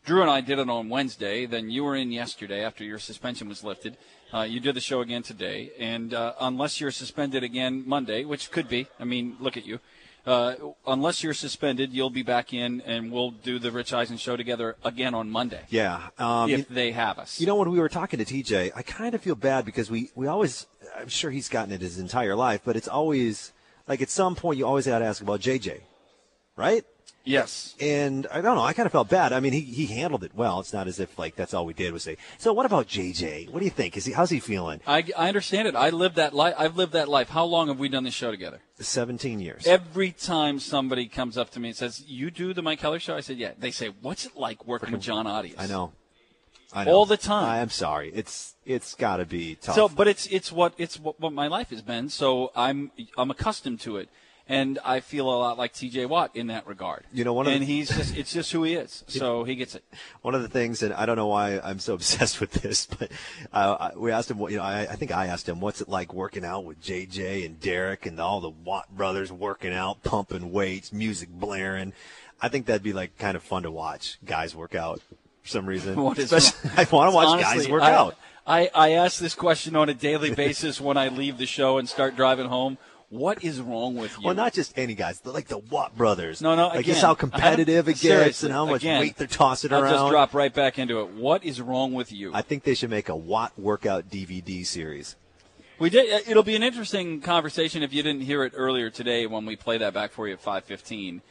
Drew 0.06 0.22
and 0.22 0.30
I 0.30 0.40
did 0.40 0.60
it 0.60 0.70
on 0.70 0.88
Wednesday. 0.88 1.46
Then 1.46 1.68
you 1.68 1.82
were 1.82 1.96
in 1.96 2.12
yesterday 2.12 2.62
after 2.62 2.84
your 2.84 3.00
suspension 3.00 3.48
was 3.48 3.64
lifted. 3.64 3.96
Uh, 4.32 4.42
you 4.42 4.60
did 4.60 4.76
the 4.76 4.80
show 4.80 5.00
again 5.00 5.24
today. 5.24 5.72
And 5.80 6.14
uh, 6.14 6.34
unless 6.40 6.80
you're 6.80 6.92
suspended 6.92 7.42
again 7.42 7.82
Monday, 7.84 8.24
which 8.24 8.52
could 8.52 8.68
be, 8.68 8.86
I 9.00 9.04
mean, 9.04 9.36
look 9.40 9.56
at 9.56 9.66
you. 9.66 9.80
Uh, 10.24 10.54
unless 10.86 11.24
you're 11.24 11.34
suspended, 11.34 11.92
you'll 11.92 12.10
be 12.10 12.22
back 12.22 12.54
in, 12.54 12.82
and 12.82 13.10
we'll 13.10 13.32
do 13.32 13.58
the 13.58 13.72
Rich 13.72 13.92
Eisen 13.92 14.16
show 14.16 14.36
together 14.36 14.76
again 14.84 15.12
on 15.12 15.28
Monday. 15.28 15.62
Yeah. 15.70 16.08
Um, 16.18 16.50
if 16.50 16.68
they 16.68 16.92
have 16.92 17.18
us. 17.18 17.40
you 17.40 17.46
know, 17.48 17.56
when 17.56 17.70
we 17.72 17.80
were 17.80 17.88
talking 17.88 18.24
to 18.24 18.24
TJ, 18.24 18.72
I 18.76 18.82
kind 18.82 19.12
of 19.16 19.20
feel 19.20 19.34
bad 19.34 19.64
because 19.64 19.90
we, 19.90 20.10
we 20.14 20.28
always, 20.28 20.66
I'm 20.96 21.08
sure 21.08 21.32
he's 21.32 21.48
gotten 21.48 21.72
it 21.72 21.80
his 21.80 21.98
entire 21.98 22.36
life, 22.36 22.60
but 22.64 22.76
it's 22.76 22.88
always, 22.88 23.52
like 23.88 24.00
at 24.02 24.10
some 24.10 24.36
point, 24.36 24.56
you 24.58 24.66
always 24.68 24.86
got 24.86 25.00
to 25.00 25.04
ask 25.04 25.20
about 25.20 25.40
JJ, 25.40 25.80
right? 26.54 26.84
Yes. 27.26 27.74
And 27.80 28.26
I 28.32 28.40
don't 28.40 28.56
know. 28.56 28.62
I 28.62 28.72
kind 28.72 28.86
of 28.86 28.92
felt 28.92 29.08
bad. 29.08 29.32
I 29.32 29.40
mean, 29.40 29.52
he, 29.52 29.60
he 29.60 29.86
handled 29.86 30.22
it 30.22 30.30
well. 30.34 30.60
It's 30.60 30.72
not 30.72 30.86
as 30.86 31.00
if 31.00 31.18
like 31.18 31.34
that's 31.34 31.52
all 31.52 31.66
we 31.66 31.74
did 31.74 31.92
was 31.92 32.04
say. 32.04 32.16
So 32.38 32.52
what 32.52 32.66
about 32.66 32.86
JJ? 32.86 33.50
What 33.50 33.58
do 33.58 33.64
you 33.64 33.70
think? 33.70 33.96
Is 33.96 34.04
he 34.04 34.12
how's 34.12 34.30
he 34.30 34.38
feeling? 34.38 34.80
I, 34.86 35.04
I 35.16 35.28
understand 35.28 35.66
it. 35.66 35.74
I 35.74 35.90
lived 35.90 36.16
that 36.16 36.34
life. 36.34 36.54
I've 36.56 36.76
lived 36.76 36.92
that 36.92 37.08
life. 37.08 37.28
How 37.28 37.44
long 37.44 37.66
have 37.66 37.80
we 37.80 37.88
done 37.88 38.04
this 38.04 38.14
show 38.14 38.30
together? 38.30 38.60
Seventeen 38.78 39.40
years. 39.40 39.66
Every 39.66 40.12
time 40.12 40.60
somebody 40.60 41.06
comes 41.06 41.36
up 41.36 41.50
to 41.50 41.60
me 41.60 41.68
and 41.68 41.76
says, 41.76 42.04
"You 42.06 42.30
do 42.30 42.54
the 42.54 42.62
Mike 42.62 42.80
Heller 42.80 43.00
show," 43.00 43.16
I 43.16 43.20
said, 43.20 43.38
"Yeah." 43.38 43.52
They 43.58 43.72
say, 43.72 43.92
"What's 44.00 44.24
it 44.24 44.36
like 44.36 44.64
working 44.66 44.92
with 44.92 45.00
John 45.00 45.26
Audius?" 45.26 45.56
I 45.58 45.66
know. 45.66 45.92
I 46.72 46.84
know. 46.84 46.92
All 46.92 47.06
the 47.06 47.16
time. 47.16 47.48
I 47.48 47.58
am 47.58 47.70
sorry. 47.70 48.12
It's 48.14 48.54
it's 48.64 48.94
got 48.94 49.16
to 49.16 49.24
be 49.24 49.56
tough. 49.56 49.74
So, 49.74 49.88
but 49.88 50.06
it's 50.06 50.26
it's 50.26 50.52
what 50.52 50.74
it's 50.78 51.00
what, 51.00 51.18
what 51.18 51.32
my 51.32 51.46
life 51.48 51.70
has 51.70 51.82
been. 51.82 52.08
So 52.08 52.52
I'm 52.54 52.92
I'm 53.16 53.30
accustomed 53.30 53.80
to 53.80 53.96
it, 53.96 54.08
and 54.48 54.78
I 54.84 55.00
feel 55.00 55.28
a 55.28 55.34
lot 55.36 55.58
like 55.58 55.72
T.J. 55.72 56.06
Watt 56.06 56.36
in 56.36 56.48
that 56.48 56.66
regard. 56.66 57.04
You 57.12 57.24
know, 57.24 57.32
one 57.32 57.46
of 57.46 57.52
and 57.52 57.62
the- 57.62 57.66
he's 57.66 57.88
just 57.88 58.16
it's 58.16 58.32
just 58.32 58.52
who 58.52 58.62
he 58.62 58.74
is. 58.74 59.04
So 59.16 59.44
he 59.44 59.54
gets 59.56 59.74
it. 59.74 59.82
One 60.22 60.34
of 60.34 60.42
the 60.42 60.48
things, 60.48 60.82
and 60.82 60.92
I 60.92 61.06
don't 61.06 61.16
know 61.16 61.26
why 61.26 61.58
I'm 61.62 61.78
so 61.78 61.94
obsessed 61.98 62.40
with 62.40 62.52
this, 62.52 62.86
but 62.86 63.10
uh, 63.52 63.90
we 63.96 64.12
asked 64.12 64.30
him. 64.30 64.38
what 64.38 64.52
You 64.52 64.58
know, 64.58 64.64
I, 64.64 64.82
I 64.82 64.96
think 64.96 65.10
I 65.10 65.26
asked 65.26 65.48
him, 65.48 65.60
"What's 65.60 65.80
it 65.80 65.88
like 65.88 66.12
working 66.12 66.44
out 66.44 66.64
with 66.64 66.80
JJ 66.82 67.46
and 67.46 67.58
Derek 67.58 68.06
and 68.06 68.20
all 68.20 68.40
the 68.40 68.50
Watt 68.50 68.94
brothers 68.94 69.32
working 69.32 69.72
out, 69.72 70.02
pumping 70.02 70.52
weights, 70.52 70.92
music 70.92 71.28
blaring?" 71.30 71.92
I 72.40 72.48
think 72.48 72.66
that'd 72.66 72.82
be 72.82 72.92
like 72.92 73.16
kind 73.18 73.36
of 73.36 73.42
fun 73.42 73.62
to 73.62 73.70
watch 73.70 74.18
guys 74.24 74.54
work 74.54 74.74
out 74.74 75.00
for 75.42 75.48
some 75.48 75.66
reason. 75.66 75.96
What 76.02 76.18
is 76.18 76.32
Especially, 76.32 76.70
I 76.76 76.86
want 76.94 77.10
to 77.10 77.14
watch 77.14 77.40
guys 77.40 77.68
work 77.68 77.82
I, 77.82 77.92
out. 77.92 78.16
I, 78.46 78.70
I 78.74 78.90
ask 78.92 79.18
this 79.18 79.34
question 79.34 79.74
on 79.74 79.88
a 79.88 79.94
daily 79.94 80.34
basis 80.34 80.80
when 80.80 80.96
I 80.96 81.08
leave 81.08 81.38
the 81.38 81.46
show 81.46 81.78
and 81.78 81.88
start 81.88 82.14
driving 82.14 82.46
home. 82.46 82.78
What 83.08 83.44
is 83.44 83.60
wrong 83.60 83.94
with 83.94 84.16
you? 84.18 84.24
Well, 84.24 84.34
not 84.34 84.52
just 84.52 84.76
any 84.76 84.94
guys, 84.94 85.20
but 85.22 85.32
like 85.32 85.46
the 85.46 85.58
Watt 85.58 85.96
brothers. 85.96 86.40
No, 86.42 86.56
no. 86.56 86.68
Like 86.68 86.80
again, 86.80 86.94
just 86.94 87.02
how 87.02 87.14
competitive 87.26 87.88
it 87.88 88.00
gets 88.00 88.42
and 88.42 88.52
how 88.52 88.66
much 88.66 88.82
again, 88.82 89.00
weight 89.00 89.16
they're 89.16 89.26
tossing 89.28 89.72
I'll 89.72 89.82
around. 89.82 89.92
just 89.92 90.10
drop 90.10 90.34
right 90.34 90.52
back 90.52 90.78
into 90.78 91.00
it. 91.00 91.10
What 91.10 91.44
is 91.44 91.60
wrong 91.60 91.92
with 91.92 92.10
you? 92.12 92.32
I 92.34 92.42
think 92.42 92.64
they 92.64 92.74
should 92.74 92.90
make 92.90 93.08
a 93.08 93.14
Watt 93.16 93.52
workout 93.58 94.10
DVD 94.10 94.66
series. 94.66 95.14
We 95.78 95.90
did. 95.90 96.12
uh, 96.12 96.30
It'll 96.30 96.42
be 96.42 96.56
an 96.56 96.62
interesting 96.64 97.20
conversation 97.20 97.82
if 97.82 97.92
you 97.92 98.02
didn't 98.02 98.22
hear 98.22 98.42
it 98.44 98.52
earlier 98.56 98.90
today 98.90 99.26
when 99.26 99.46
we 99.46 99.54
play 99.56 99.78
that 99.78 99.94
back 99.94 100.10
for 100.10 100.26
you 100.26 100.34
at 100.34 100.40
five 100.40 100.64
fifteen. 100.64 101.22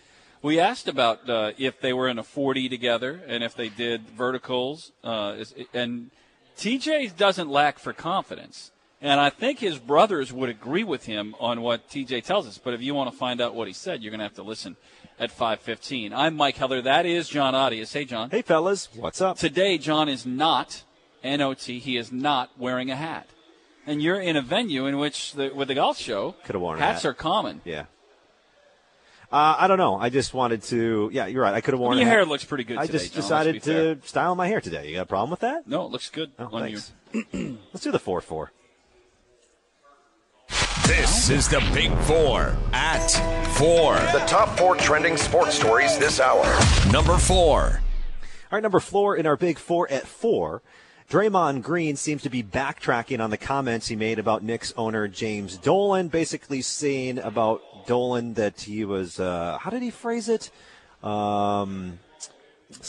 We 0.42 0.60
asked 0.60 0.88
about 0.88 1.28
uh, 1.30 1.52
if 1.58 1.82
they 1.82 1.92
were 1.92 2.08
in 2.08 2.20
a 2.20 2.24
forty 2.24 2.70
together 2.70 3.22
and 3.28 3.44
if 3.44 3.54
they 3.56 3.68
did 3.70 4.08
verticals. 4.10 4.92
Uh, 5.04 5.44
and 5.74 6.12
TJ 6.58 7.18
doesn't 7.18 7.50
lack 7.50 7.80
for 7.80 7.92
confidence, 7.92 8.72
and 9.02 9.20
I 9.20 9.30
think 9.30 9.60
his 9.60 9.78
brothers 9.78 10.32
would 10.34 10.50
agree 10.50 10.84
with 10.84 11.06
him 11.06 11.36
on 11.40 11.62
what 11.62 11.90
TJ 11.90 12.24
tells 12.24 12.48
us. 12.48 12.58
But 12.58 12.74
if 12.74 12.82
you 12.82 12.94
want 12.96 13.12
to 13.12 13.18
find 13.18 13.42
out 13.42 13.54
what 13.56 13.68
he 13.68 13.74
said, 13.74 14.02
you're 14.02 14.12
going 14.12 14.20
to 14.20 14.26
have 14.26 14.36
to 14.36 14.44
listen 14.44 14.76
at 15.20 15.32
five 15.32 15.60
fifteen. 15.60 16.14
I'm 16.14 16.36
Mike 16.36 16.58
Heller. 16.58 16.82
That 16.82 17.06
is 17.06 17.30
John 17.30 17.54
Audius. 17.54 17.94
Hey, 17.94 18.06
John. 18.06 18.30
Hey, 18.30 18.42
fellas, 18.42 18.90
what's 18.96 19.22
up? 19.22 19.38
Today, 19.38 19.78
John 19.78 20.10
is 20.10 20.26
not 20.26 20.84
not. 21.24 21.62
He 21.64 21.98
is 21.98 22.12
not 22.12 22.52
wearing 22.58 22.92
a 22.92 22.96
hat. 22.96 23.28
And 23.88 24.02
you're 24.02 24.20
in 24.20 24.36
a 24.36 24.42
venue 24.42 24.86
in 24.88 24.98
which, 24.98 25.34
the, 25.34 25.50
with 25.54 25.68
the 25.68 25.76
golf 25.76 25.98
show, 25.98 26.32
Could 26.44 26.56
have 26.56 26.62
worn 26.62 26.80
hats 26.80 27.04
hat. 27.04 27.10
are 27.10 27.14
common. 27.14 27.62
Yeah. 27.66 27.86
Uh, 29.32 29.56
I 29.60 29.68
don't 29.68 29.78
know. 29.78 29.96
I 29.96 30.10
just 30.10 30.34
wanted 30.34 30.64
to. 30.64 31.10
Yeah, 31.12 31.26
you're 31.28 31.42
right. 31.42 31.54
I 31.54 31.62
could 31.62 31.74
have 31.74 31.80
worn. 31.82 31.94
I 31.94 31.98
mean, 31.98 32.08
your 32.08 32.16
hair 32.16 32.26
looks 32.26 32.44
pretty 32.46 32.64
good 32.64 32.76
today. 32.80 32.84
I 32.84 32.86
today, 32.88 32.98
just 33.00 33.14
John, 33.14 33.22
decided 33.22 33.64
to 33.64 34.00
style 34.08 34.36
my 34.36 34.48
hair 34.48 34.62
today. 34.62 34.88
You 34.88 34.96
got 34.96 35.02
a 35.02 35.06
problem 35.06 35.30
with 35.32 35.40
that? 35.42 35.68
No, 35.68 35.86
it 35.86 35.92
looks 35.92 36.10
good 36.10 36.32
Oh, 36.40 36.46
on 36.52 36.62
thanks. 36.62 36.94
you. 37.12 37.58
Let's 37.74 37.84
do 37.84 37.92
the 37.92 38.00
four 38.00 38.22
four. 38.22 38.52
This 40.88 41.32
is 41.32 41.48
the 41.48 41.68
Big 41.74 41.92
Four 42.02 42.56
at 42.72 43.08
four. 43.58 43.96
The 43.96 44.24
top 44.28 44.56
four 44.56 44.76
trending 44.76 45.18
sports 45.18 45.56
stories 45.56 45.98
this 45.98 46.20
hour. 46.20 46.46
Number 46.92 47.18
four. 47.18 47.82
All 48.52 48.52
right, 48.52 48.62
number 48.62 48.80
four 48.80 49.16
in 49.16 49.26
our 49.26 49.36
big 49.36 49.58
four 49.58 49.90
at 49.92 50.06
four. 50.06 50.62
Draymond 51.10 51.64
Green 51.64 51.96
seems 51.96 52.22
to 52.22 52.30
be 52.30 52.44
backtracking 52.44 53.20
on 53.20 53.32
the 53.32 53.38
comments 53.38 53.88
he 53.88 53.96
made 53.96 54.20
about 54.20 54.44
Knicks 54.44 54.76
owner 54.78 55.08
James 55.08 55.58
Dolan, 55.58 56.10
basically 56.10 56.62
saying 56.62 57.18
about 57.18 57.88
Dolan 57.88 58.36
that 58.36 58.62
he 58.62 58.86
was, 58.86 59.20
uh, 59.20 59.58
how 59.60 59.72
did 59.72 59.82
he 59.82 59.90
phrase 59.90 60.30
it? 60.30 60.52
Um, 61.04 61.98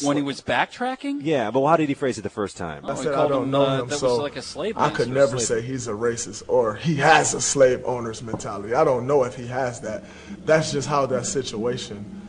When 0.02 0.16
he 0.16 0.22
was 0.22 0.40
backtracking? 0.40 1.20
Yeah, 1.22 1.50
but 1.50 1.66
how 1.66 1.76
did 1.76 1.88
he 1.88 1.94
phrase 1.94 2.16
it 2.18 2.22
the 2.22 2.30
first 2.30 2.56
time? 2.56 2.86
I 2.86 2.94
said 2.94 3.14
I 3.14 3.28
don't 3.28 3.44
him, 3.44 3.50
know 3.50 3.62
uh, 3.62 3.82
him, 3.82 3.88
that 3.88 3.98
so 3.98 4.08
was 4.08 4.18
like 4.18 4.36
a 4.36 4.42
slave 4.42 4.76
I 4.78 4.88
could 4.90 5.08
never 5.08 5.38
say 5.38 5.60
he's 5.60 5.86
a 5.86 5.92
racist 5.92 6.44
or 6.48 6.74
he 6.74 6.96
has 6.96 7.34
a 7.34 7.40
slave 7.40 7.82
owner's 7.84 8.22
mentality. 8.22 8.74
I 8.74 8.84
don't 8.84 9.06
know 9.06 9.24
if 9.24 9.36
he 9.36 9.46
has 9.46 9.80
that. 9.82 10.04
That's 10.46 10.72
just 10.72 10.88
how 10.88 11.04
that 11.06 11.26
situation 11.26 12.28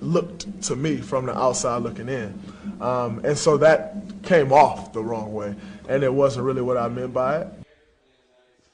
looked 0.00 0.62
to 0.62 0.76
me 0.76 0.96
from 0.96 1.26
the 1.26 1.36
outside 1.36 1.82
looking 1.82 2.08
in, 2.08 2.40
um, 2.80 3.20
and 3.24 3.38
so 3.38 3.56
that 3.58 3.96
came 4.22 4.52
off 4.52 4.92
the 4.92 5.02
wrong 5.02 5.32
way, 5.32 5.54
and 5.88 6.02
it 6.02 6.12
wasn't 6.12 6.44
really 6.44 6.62
what 6.62 6.76
I 6.76 6.88
meant 6.88 7.12
by 7.12 7.42
it. 7.42 7.48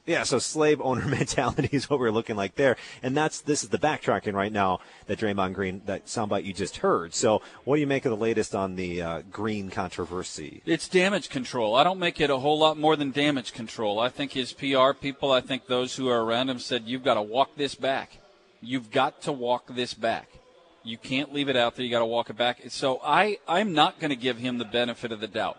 Yeah, 0.07 0.25
so 0.25 0.39
slave 0.39 0.83
owner 0.83 1.07
mentality 1.09 1.71
is 1.73 1.89
what 1.89 1.99
we're 1.99 2.11
looking 2.11 2.37
like 2.37 2.57
there, 2.57 2.77
and 3.03 3.17
that's 3.17 3.41
this 3.41 3.63
is 3.63 3.71
the 3.71 3.79
backtracking 3.79 4.35
right 4.35 4.53
now 4.53 4.81
that 5.07 5.19
Draymond 5.19 5.55
Green 5.55 5.81
that 5.87 6.07
soundbite 6.07 6.45
you 6.45 6.53
just 6.53 6.79
heard. 6.79 7.15
So, 7.15 7.41
what 7.65 7.77
do 7.77 7.81
you 7.81 7.87
make 7.87 8.05
of 8.05 8.11
the 8.11 8.17
latest 8.17 8.55
on 8.55 8.77
the 8.77 9.01
uh, 9.01 9.23
Green 9.31 9.71
controversy? 9.71 10.61
It's 10.67 10.89
damage 10.89 11.31
control. 11.31 11.75
I 11.75 11.85
don't 11.85 11.99
make 11.99 12.21
it 12.21 12.29
a 12.29 12.37
whole 12.37 12.59
lot 12.59 12.77
more 12.77 12.97
than 12.97 13.13
damage 13.13 13.55
control. 13.55 13.99
I 13.99 14.11
think 14.11 14.33
his 14.33 14.53
PR 14.53 14.93
people, 14.93 15.33
I 15.33 15.41
think 15.41 15.67
those 15.67 15.97
who 15.97 16.09
are 16.09 16.23
around 16.23 16.51
him 16.51 16.59
said, 16.59 16.83
you've 16.85 17.05
got 17.05 17.15
to 17.15 17.23
walk 17.23 17.57
this 17.57 17.75
back. 17.75 18.19
You've 18.61 18.91
got 18.91 19.23
to 19.23 19.33
walk 19.33 19.75
this 19.75 19.95
back. 19.95 20.29
You 20.83 20.99
can't 20.99 21.33
leave 21.33 21.49
it 21.49 21.57
out 21.57 21.77
there. 21.77 21.85
You 21.85 21.91
got 21.91 22.01
to 22.01 22.05
walk 22.05 22.29
it 22.29 22.37
back. 22.37 22.61
So 22.69 23.01
I, 23.03 23.39
I'm 23.49 23.73
not 23.73 24.01
going 24.01 24.11
to 24.11 24.17
give 24.17 24.37
him 24.37 24.59
the 24.59 24.67
benefit 24.67 25.13
of 25.13 25.21
the 25.21 25.29
doubt. 25.29 25.57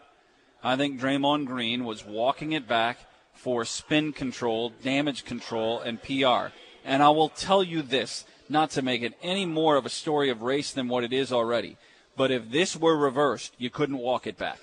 I 0.63 0.75
think 0.75 0.99
Draymond 0.99 1.47
Green 1.47 1.83
was 1.83 2.05
walking 2.05 2.51
it 2.51 2.67
back 2.67 2.99
for 3.45 3.63
spin 3.63 4.11
control, 4.11 4.71
damage 4.81 5.23
control, 5.23 5.79
and 5.79 6.01
PR. 6.01 6.47
And 6.83 7.03
I 7.03 7.09
will 7.09 7.29
tell 7.29 7.63
you 7.63 7.83
this, 7.83 8.25
not 8.49 8.71
to 8.71 8.81
make 8.81 9.03
it 9.03 9.13
any 9.21 9.45
more 9.45 9.75
of 9.75 9.85
a 9.85 9.89
story 9.89 10.31
of 10.31 10.41
race 10.41 10.71
than 10.71 10.87
what 10.87 11.03
it 11.03 11.13
is 11.13 11.31
already. 11.31 11.77
But 12.17 12.31
if 12.31 12.49
this 12.49 12.75
were 12.75 12.97
reversed, 12.97 13.53
you 13.59 13.69
couldn't 13.69 13.99
walk 13.99 14.25
it 14.25 14.35
back. 14.35 14.57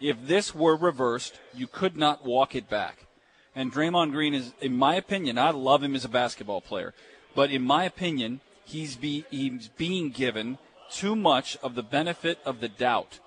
If 0.00 0.24
this 0.24 0.54
were 0.54 0.76
reversed, 0.76 1.40
you 1.52 1.66
could 1.66 1.96
not 1.96 2.24
walk 2.24 2.54
it 2.54 2.70
back. 2.70 3.06
And 3.56 3.72
Draymond 3.72 4.12
Green 4.12 4.32
is, 4.32 4.52
in 4.60 4.76
my 4.76 4.94
opinion, 4.94 5.36
I 5.36 5.50
love 5.50 5.82
him 5.82 5.96
as 5.96 6.04
a 6.04 6.08
basketball 6.08 6.60
player, 6.60 6.94
but 7.34 7.50
in 7.50 7.62
my 7.62 7.82
opinion, 7.82 8.40
he's 8.64 8.94
be 8.94 9.24
he's 9.32 9.66
being 9.66 10.10
given 10.10 10.58
too 10.92 11.16
much 11.16 11.56
of 11.60 11.74
the 11.74 11.82
benefit 11.82 12.38
of 12.44 12.60
the 12.60 12.68
doubt 12.68 13.18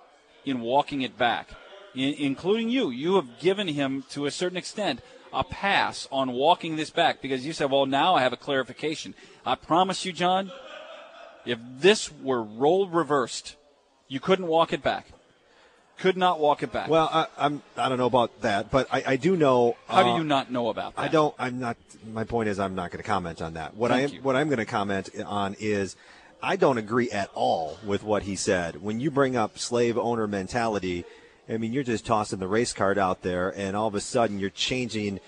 in 0.46 0.62
walking 0.62 1.02
it 1.02 1.18
back, 1.18 1.50
in, 1.96 2.14
including 2.16 2.70
you. 2.70 2.90
You 2.90 3.16
have 3.16 3.40
given 3.40 3.68
him, 3.68 4.04
to 4.12 4.26
a 4.26 4.32
certain 4.32 4.58
extent, 4.58 5.02
a 5.34 5.44
pass 5.44 6.08
on 6.12 6.32
walking 6.32 6.76
this 6.76 6.90
back 6.90 7.22
because 7.22 7.46
you 7.46 7.54
said, 7.54 7.72
"Well, 7.72 7.86
now 7.86 8.16
I 8.16 8.22
have 8.22 8.34
a 8.34 8.38
clarification." 8.38 9.14
I 9.46 9.56
promise 9.56 10.06
you, 10.06 10.12
John, 10.12 10.52
if 11.46 11.60
this 11.80 12.12
were 12.12 12.44
role 12.44 12.88
reversed, 12.88 13.56
you 14.08 14.20
couldn't 14.20 14.48
walk 14.48 14.74
it 14.74 14.84
back. 14.84 15.08
Could 16.00 16.16
not 16.16 16.40
walk 16.40 16.64
it 16.64 16.72
back. 16.72 16.88
Well, 16.88 17.10
I, 17.12 17.28
I'm 17.38 17.62
I 17.76 17.90
don't 17.90 17.98
know 17.98 18.06
about 18.06 18.42
that, 18.42 18.72
but 18.72 18.88
I, 18.90 19.04
I 19.06 19.16
do 19.18 19.36
know. 19.36 19.76
How 19.88 20.04
do 20.04 20.10
uh, 20.12 20.18
you 20.18 20.24
not 20.24 20.50
know 20.50 20.70
about 20.70 20.96
that? 20.96 21.02
I 21.02 21.08
don't. 21.10 21.36
I'm 21.38 21.60
not. 21.60 21.76
My 22.14 22.24
point 22.24 22.48
is, 22.48 22.58
I'm 22.58 22.74
not 22.74 22.92
going 22.92 23.04
to 23.04 23.08
comment 23.08 23.42
on 23.42 23.56
that. 23.56 23.76
What 23.76 23.92
I 23.92 24.02
am, 24.02 24.10
you. 24.10 24.22
what 24.22 24.38
I'm 24.38 24.48
going 24.48 24.60
to 24.60 24.66
comment 24.66 25.10
on 25.26 25.58
is, 25.60 25.98
I 26.42 26.56
don't 26.56 26.78
agree 26.78 27.12
at 27.12 27.30
all 27.34 27.78
with 27.86 28.04
what 28.04 28.24
he 28.24 28.38
said. 28.38 28.82
When 28.82 29.02
you 29.02 29.12
bring 29.12 29.36
up 29.36 29.60
slave 29.60 29.98
owner 29.98 30.26
mentality, 30.26 31.04
I 31.50 31.58
mean, 31.58 31.74
you're 31.74 31.84
just 31.84 32.06
tossing 32.06 32.38
the 32.38 32.48
race 32.48 32.74
card 32.74 33.00
out 33.00 33.24
there, 33.24 33.50
and 33.58 33.76
all 33.76 33.88
of 33.88 33.96
a 33.96 34.02
sudden 34.02 34.38
you're 34.40 34.52
changing 34.52 35.20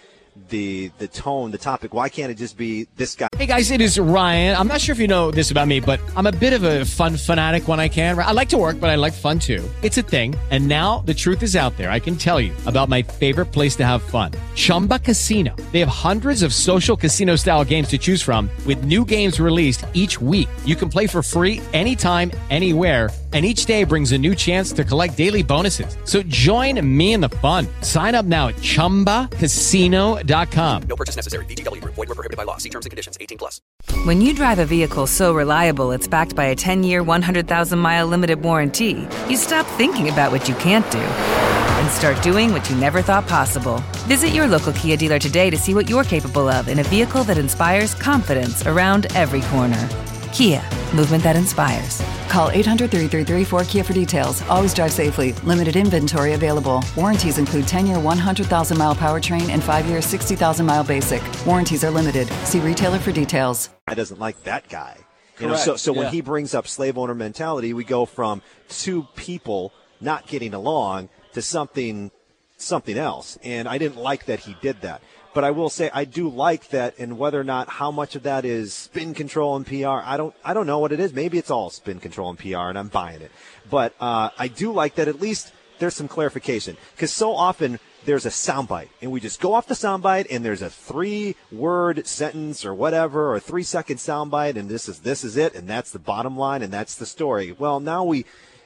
the 0.50 0.92
the 0.98 1.08
tone, 1.08 1.52
the 1.52 1.58
topic. 1.58 1.94
Why 1.94 2.08
can't 2.08 2.32
it 2.32 2.36
just 2.36 2.56
be 2.56 2.88
this 2.96 3.16
guy? 3.16 3.28
Hey 3.36 3.48
guys, 3.48 3.72
it 3.72 3.82
is 3.82 4.00
Ryan. 4.00 4.56
I'm 4.56 4.68
not 4.68 4.80
sure 4.80 4.94
if 4.94 5.00
you 5.00 5.08
know 5.08 5.32
this 5.32 5.52
about 5.52 5.68
me, 5.68 5.80
but 5.80 6.00
I'm 6.16 6.28
a 6.28 6.32
bit 6.32 6.54
of 6.54 6.64
a 6.64 6.86
fun 6.86 7.18
fanatic 7.18 7.68
when 7.68 7.80
I 7.80 7.90
can. 7.90 8.18
I 8.18 8.32
like 8.32 8.50
to 8.50 8.58
work, 8.58 8.80
but 8.80 8.90
I 8.90 8.96
like 8.96 9.14
fun 9.14 9.40
too. 9.40 9.68
It's 9.82 9.98
a 9.98 10.04
thing. 10.04 10.36
And 10.52 10.68
now 10.68 11.00
the 11.00 11.14
truth 11.14 11.44
is 11.44 11.56
out 11.56 11.76
there. 11.76 11.92
I 11.92 12.00
can 12.00 12.16
tell 12.16 12.40
you 12.40 12.54
about 12.66 12.88
my 12.88 13.02
favorite 13.02 13.48
place 13.48 13.76
to 13.78 13.86
have 13.86 14.02
fun 14.04 14.32
Chumba 14.56 15.00
Casino. 15.00 15.56
They 15.72 15.80
have 15.80 15.90
hundreds 15.90 16.44
of 16.44 16.54
social 16.54 16.96
casino 16.96 17.36
style 17.36 17.66
games 17.66 17.90
to 17.90 17.98
choose 17.98 18.22
from, 18.22 18.50
with 18.66 18.86
new 18.86 19.04
games 19.04 19.40
released 19.40 19.86
each 19.94 20.22
week. 20.22 20.50
You 20.66 20.76
can 20.76 20.88
play 20.88 21.08
for 21.08 21.24
free 21.24 21.62
anytime, 21.74 22.32
anywhere. 22.50 23.10
And 23.34 23.46
each 23.46 23.66
day 23.66 23.86
brings 23.86 24.12
a 24.12 24.18
new 24.18 24.36
chance 24.36 24.74
to 24.74 24.84
collect 24.84 25.16
daily 25.16 25.42
bonuses. 25.42 25.96
So 26.04 26.22
join 26.24 26.86
me 26.86 27.14
in 27.14 27.22
the 27.22 27.30
fun. 27.30 27.66
Sign 27.80 28.14
up 28.14 28.26
now 28.26 28.50
at 28.50 28.56
chumbacasino.com. 28.56 30.84
No 30.84 30.96
purchase 30.98 31.16
necessary. 31.16 31.46
VGW 31.46 31.82
Group. 31.82 31.96
Void 31.96 32.10
were 32.10 32.16
prohibited 32.16 32.36
by 32.36 32.44
law. 32.44 32.58
See 32.58 32.70
terms 32.70 32.86
and 32.86 32.92
conditions. 32.92 33.18
18 33.22 33.38
plus. 33.38 33.62
When 34.04 34.20
you 34.20 34.34
drive 34.34 34.60
a 34.60 34.66
vehicle 34.66 35.08
so 35.08 35.34
reliable 35.34 35.92
it's 35.92 36.10
backed 36.10 36.36
by 36.36 36.44
a 36.46 36.56
10 36.56 36.84
year, 36.84 37.04
100,000 37.04 37.80
mile 37.80 38.06
limited 38.06 38.42
warranty, 38.42 39.08
you 39.30 39.38
stop 39.38 39.66
thinking 39.78 40.10
about 40.10 40.34
what 40.34 40.50
you 40.50 40.56
can't 40.56 40.90
do 40.92 41.00
and 41.00 41.90
start 41.90 42.22
doing 42.22 42.52
what 42.52 42.70
you 42.70 42.76
never 42.76 43.02
thought 43.02 43.26
possible. 43.28 43.78
Visit 44.08 44.30
your 44.30 44.48
local 44.48 44.74
Kia 44.74 44.98
dealer 44.98 45.20
today 45.20 45.50
to 45.50 45.58
see 45.58 45.74
what 45.74 45.90
you're 45.90 46.04
capable 46.04 46.50
of 46.50 46.68
in 46.68 46.80
a 46.80 46.84
vehicle 46.84 47.24
that 47.24 47.38
inspires 47.38 47.96
confidence 47.96 48.68
around 48.68 49.06
every 49.16 49.42
corner. 49.42 50.11
Kia, 50.32 50.62
movement 50.96 51.24
that 51.24 51.36
inspires. 51.36 52.02
Call 52.30 52.50
800 52.52 52.90
333 52.90 53.44
4KIA 53.60 53.86
for 53.86 53.94
details. 53.94 54.42
Always 54.44 54.74
drive 54.74 54.94
safely. 54.94 55.34
Limited 55.44 55.76
inventory 55.76 56.34
available. 56.34 56.84
Warranties 56.96 57.38
include 57.38 57.68
10 57.68 57.88
year 57.88 58.00
100,000 58.00 58.78
mile 58.78 58.96
powertrain 58.96 59.50
and 59.50 59.62
5 59.62 59.86
year 59.88 60.02
60,000 60.02 60.66
mile 60.66 60.84
basic. 60.84 61.22
Warranties 61.46 61.84
are 61.84 61.92
limited. 61.92 62.28
See 62.46 62.60
retailer 62.60 63.00
for 63.00 63.12
details. 63.12 63.70
I 63.88 63.94
doesn't 63.94 64.20
like 64.20 64.42
that 64.44 64.70
guy. 64.70 64.98
You 65.40 65.48
know, 65.48 65.54
Correct, 65.54 65.66
so 65.66 65.76
so 65.76 65.92
when 65.92 66.12
he 66.14 66.22
brings 66.22 66.54
up 66.54 66.68
slave 66.68 66.98
owner 66.98 67.16
mentality, 67.16 67.74
we 67.74 67.84
go 67.84 68.06
from 68.06 68.44
two 68.70 69.08
people 69.16 69.74
not 70.00 70.28
getting 70.28 70.54
along 70.54 71.10
to 71.34 71.42
something 71.42 72.12
something 72.58 72.98
else. 72.98 73.38
And 73.44 73.68
I 73.68 73.78
didn't 73.78 73.98
like 73.98 74.26
that 74.28 74.40
he 74.42 74.56
did 74.62 74.82
that. 74.82 75.02
But 75.34 75.44
I 75.44 75.52
will 75.52 75.70
say 75.70 75.90
I 75.94 76.06
do 76.06 76.28
like 76.28 76.70
that 76.70 76.98
and 77.00 77.18
whether 77.18 77.40
or 77.40 77.44
not 77.44 77.70
how 77.70 77.92
much 77.92 78.16
of 78.16 78.24
that 78.24 78.44
is 78.44 78.74
spin 78.74 79.14
control 79.14 79.56
and 79.56 79.66
PR, 79.66 79.88
I 80.04 80.18
don't 80.18 80.36
I 80.44 80.54
don't 80.54 80.68
know 80.68 80.80
what 80.80 80.92
it 80.92 81.00
is. 81.00 81.14
Maybe 81.14 81.38
it's 81.38 81.52
all 81.52 81.70
spin 81.70 82.00
control 82.00 82.30
and 82.30 82.40
PR 82.40 82.70
and 82.70 82.78
I'm 82.78 82.90
buying 82.90 83.22
it. 83.22 83.32
But 83.70 83.96
uh, 84.00 84.30
I 84.38 84.48
do 84.48 84.72
like 84.74 84.96
that 84.96 85.08
at 85.08 85.22
least 85.22 85.54
there's 85.80 85.96
some 85.96 86.08
clarification 86.08 86.78
because 86.96 87.12
so 87.12 87.34
often 87.34 87.80
there's 88.06 88.26
a 88.26 88.30
soundbite 88.30 88.90
and 89.02 89.12
we 89.12 89.20
just 89.20 89.40
go 89.40 89.54
off 89.54 89.68
the 89.68 89.74
soundbite 89.74 90.28
and 90.30 90.44
there's 90.44 90.62
a 90.62 90.70
three 90.70 91.36
word 91.52 92.06
sentence 92.06 92.66
or 92.66 92.74
whatever 92.74 93.34
or 93.34 93.40
three 93.40 93.64
second 93.64 93.98
soundbite 93.98 94.56
and 94.58 94.70
this 94.70 94.88
is 94.90 95.00
this 95.00 95.24
is 95.24 95.38
it 95.38 95.56
and 95.56 95.68
that's 95.68 95.92
the 95.92 96.00
bottom 96.00 96.38
line 96.38 96.62
and 96.62 96.74
that's 96.74 96.96
the 96.96 97.06
story. 97.06 97.52
Well, 97.52 97.80
now 97.80 98.04
we 98.04 98.26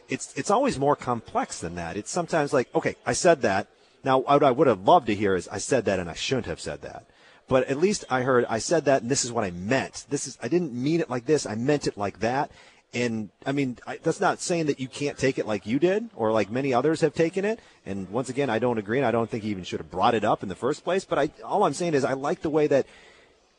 it's 0.09 0.33
it's 0.35 0.51
always 0.51 0.77
more 0.79 0.95
complex 0.95 1.59
than 1.59 1.75
that. 1.75 1.97
It's 1.97 2.11
sometimes 2.11 2.53
like, 2.53 2.73
okay, 2.75 2.95
I 3.05 3.13
said 3.13 3.41
that. 3.41 3.67
Now, 4.05 4.19
what 4.19 4.43
I 4.43 4.51
would 4.51 4.67
have 4.67 4.87
loved 4.87 5.07
to 5.07 5.15
hear 5.15 5.35
is 5.35 5.47
I 5.47 5.57
said 5.57 5.85
that 5.85 5.99
and 5.99 6.09
I 6.09 6.13
shouldn't 6.13 6.45
have 6.45 6.61
said 6.61 6.83
that. 6.83 7.05
But 7.47 7.67
at 7.67 7.79
least 7.79 8.05
I 8.09 8.21
heard 8.21 8.45
I 8.47 8.59
said 8.59 8.85
that 8.85 9.01
and 9.01 9.09
this 9.09 9.25
is 9.25 9.31
what 9.31 9.43
I 9.43 9.51
meant. 9.51 10.05
This 10.09 10.27
is 10.27 10.37
I 10.41 10.47
didn't 10.47 10.73
mean 10.73 11.01
it 11.01 11.09
like 11.09 11.25
this. 11.25 11.45
I 11.45 11.55
meant 11.55 11.87
it 11.87 11.97
like 11.97 12.19
that. 12.19 12.51
And 12.93 13.29
I 13.45 13.51
mean, 13.51 13.77
I, 13.85 13.97
that's 13.97 14.21
not 14.21 14.39
saying 14.39 14.67
that 14.67 14.79
you 14.79 14.87
can't 14.87 15.17
take 15.17 15.37
it 15.37 15.45
like 15.45 15.65
you 15.65 15.79
did 15.79 16.09
or 16.15 16.31
like 16.31 16.49
many 16.49 16.73
others 16.73 17.01
have 17.01 17.13
taken 17.13 17.43
it. 17.43 17.59
And 17.85 18.09
once 18.09 18.29
again, 18.29 18.49
I 18.49 18.59
don't 18.59 18.77
agree, 18.77 18.99
and 18.99 19.05
I 19.05 19.11
don't 19.11 19.29
think 19.29 19.43
he 19.43 19.49
even 19.49 19.63
should 19.63 19.79
have 19.79 19.91
brought 19.91 20.15
it 20.15 20.23
up 20.23 20.43
in 20.43 20.49
the 20.49 20.55
first 20.55 20.83
place. 20.83 21.03
But 21.03 21.19
I, 21.19 21.29
all 21.43 21.63
I'm 21.63 21.73
saying 21.73 21.93
is, 21.93 22.05
I 22.05 22.13
like 22.13 22.41
the 22.41 22.49
way 22.49 22.67
that 22.67 22.85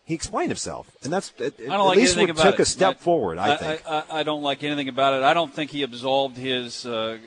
he 0.04 0.14
explained 0.14 0.50
himself, 0.50 0.90
and 1.02 1.12
that's 1.12 1.32
at, 1.38 1.54
I 1.60 1.74
at 1.74 1.80
like 1.80 1.96
least 1.98 2.16
about 2.16 2.36
took 2.38 2.54
it. 2.54 2.60
a 2.60 2.64
step 2.64 2.98
forward. 3.00 3.36
I, 3.36 3.56
think. 3.56 3.82
I, 3.86 3.98
I, 3.98 4.20
I 4.20 4.22
don't 4.22 4.42
like 4.42 4.64
anything 4.64 4.88
about 4.88 5.12
it. 5.12 5.22
I 5.22 5.34
don't 5.34 5.52
think 5.52 5.70
he 5.70 5.82
absolved 5.82 6.38
his. 6.38 6.86
Uh, 6.86 7.18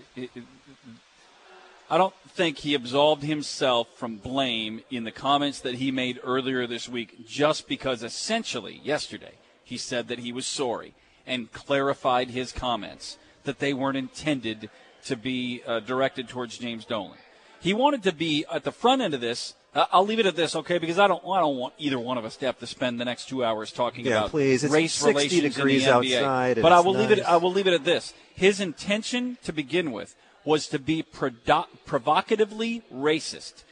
I 1.90 1.98
don't 1.98 2.14
think 2.34 2.60
he 2.60 2.74
absolved 2.74 3.24
himself 3.24 3.88
from 3.96 4.18
blame 4.18 4.82
in 4.90 5.04
the 5.04 5.12
comments 5.12 5.60
that 5.62 5.76
he 5.76 5.92
made 5.92 6.20
earlier 6.24 6.66
this 6.68 6.88
week, 6.88 7.26
just 7.26 7.68
because 7.68 8.04
essentially 8.04 8.80
yesterday 8.84 9.34
he 9.64 9.78
said 9.78 10.08
that 10.08 10.20
he 10.20 10.32
was 10.32 10.48
sorry 10.48 10.94
and 11.28 11.52
clarified 11.52 12.30
his 12.32 12.52
comments 12.52 13.18
that 13.44 13.60
they 13.60 13.74
weren't 13.74 13.98
intended 13.98 14.70
to 15.06 15.16
be 15.16 15.62
uh, 15.66 15.80
directed 15.80 16.28
towards 16.28 16.58
James 16.58 16.86
Dolan. 16.86 17.18
He 17.60 17.74
wanted 17.74 18.04
to 18.04 18.12
be 18.12 18.46
at 18.52 18.64
the 18.64 18.72
front 18.72 19.02
end 19.02 19.14
of 19.14 19.22
this. 19.22 19.54
Uh, 19.76 19.86
I'll 19.92 20.06
leave 20.06 20.20
it 20.20 20.26
at 20.26 20.36
this, 20.36 20.56
okay? 20.56 20.78
Because 20.78 20.98
I 20.98 21.08
don't, 21.08 21.24
I 21.26 21.40
don't 21.40 21.58
want 21.58 21.74
either 21.78 22.00
one 22.00 22.18
of 22.18 22.26
us 22.26 22.36
to 22.38 22.46
have 22.48 22.58
to 22.60 22.68
spend 22.68 23.00
the 23.00 23.06
next 23.06 23.30
two 23.30 23.44
hours 23.44 23.72
talking 23.72 24.06
Yeah, 24.06 24.20
about 24.20 24.32
please. 24.32 24.64
It's 24.64 24.74
race 24.74 24.94
60 24.94 25.14
relations 25.14 25.56
degrees 25.56 25.86
in 25.86 26.02
the 26.02 26.08
NBA. 26.08 26.18
outside 26.18 26.62
But 26.62 26.72
I 26.72 26.80
will 26.80 26.94
leave 26.94 27.12
it. 27.12 27.20
I 27.20 27.38
will 27.38 27.52
leave 27.52 27.68
it 27.68 27.74
at 27.74 27.86
this. 27.86 28.14
His 28.34 28.60
intention 28.60 29.38
to 29.44 29.54
begin 29.54 29.92
with 29.92 30.16
was 30.46 30.68
to 30.68 30.80
be 30.80 31.04
prodo- 31.04 31.68
provocatively 31.86 32.84
racist. 32.94 33.64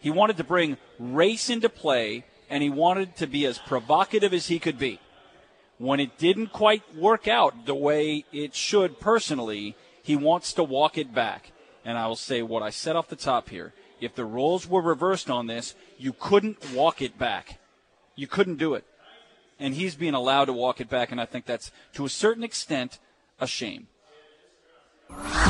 He 0.00 0.10
wanted 0.10 0.36
to 0.36 0.44
bring 0.44 0.76
race 0.98 1.50
into 1.50 1.68
play, 1.68 2.24
and 2.50 2.62
he 2.62 2.70
wanted 2.70 3.16
to 3.16 3.26
be 3.26 3.46
as 3.46 3.58
provocative 3.58 4.32
as 4.32 4.46
he 4.46 4.58
could 4.58 4.78
be. 4.78 5.00
When 5.78 6.00
it 6.00 6.18
didn't 6.18 6.52
quite 6.52 6.96
work 6.96 7.28
out 7.28 7.66
the 7.66 7.74
way 7.74 8.24
it 8.32 8.54
should 8.54 9.00
personally, 9.00 9.76
he 10.02 10.16
wants 10.16 10.52
to 10.54 10.64
walk 10.64 10.98
it 10.98 11.14
back. 11.14 11.52
And 11.84 11.96
I 11.96 12.06
will 12.06 12.16
say 12.16 12.42
what 12.42 12.62
I 12.62 12.70
said 12.70 12.96
off 12.96 13.08
the 13.08 13.16
top 13.16 13.48
here. 13.48 13.72
If 14.00 14.14
the 14.14 14.24
roles 14.24 14.68
were 14.68 14.82
reversed 14.82 15.30
on 15.30 15.46
this, 15.46 15.74
you 15.96 16.12
couldn't 16.12 16.72
walk 16.72 17.02
it 17.02 17.18
back. 17.18 17.58
You 18.14 18.26
couldn't 18.26 18.56
do 18.56 18.74
it. 18.74 18.84
And 19.58 19.74
he's 19.74 19.96
being 19.96 20.14
allowed 20.14 20.46
to 20.46 20.52
walk 20.52 20.80
it 20.80 20.88
back, 20.88 21.10
and 21.10 21.20
I 21.20 21.24
think 21.24 21.46
that's, 21.46 21.72
to 21.94 22.04
a 22.04 22.08
certain 22.08 22.44
extent, 22.44 22.98
a 23.40 23.46
shame. 23.46 23.88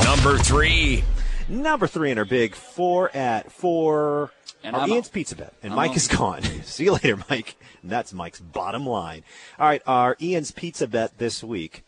Number 0.04 0.38
three. 0.38 1.04
Number 1.48 1.86
three 1.86 2.10
in 2.10 2.18
our 2.18 2.24
big 2.24 2.54
four 2.54 3.14
at 3.16 3.50
four. 3.50 4.30
And 4.62 4.74
our 4.76 4.82
I'm 4.82 4.90
Ian's 4.90 5.06
out. 5.08 5.12
Pizza 5.12 5.36
Bet. 5.36 5.54
And 5.62 5.72
I'm 5.72 5.76
Mike 5.76 5.90
out. 5.92 5.96
is 5.96 6.08
gone. 6.08 6.42
See 6.64 6.84
you 6.84 6.92
later, 6.92 7.16
Mike. 7.30 7.56
And 7.82 7.90
that's 7.90 8.12
Mike's 8.12 8.40
bottom 8.40 8.86
line. 8.86 9.22
All 9.58 9.66
right, 9.66 9.82
our 9.86 10.16
Ian's 10.20 10.50
Pizza 10.50 10.86
Bet 10.86 11.16
this 11.18 11.42
week 11.42 11.84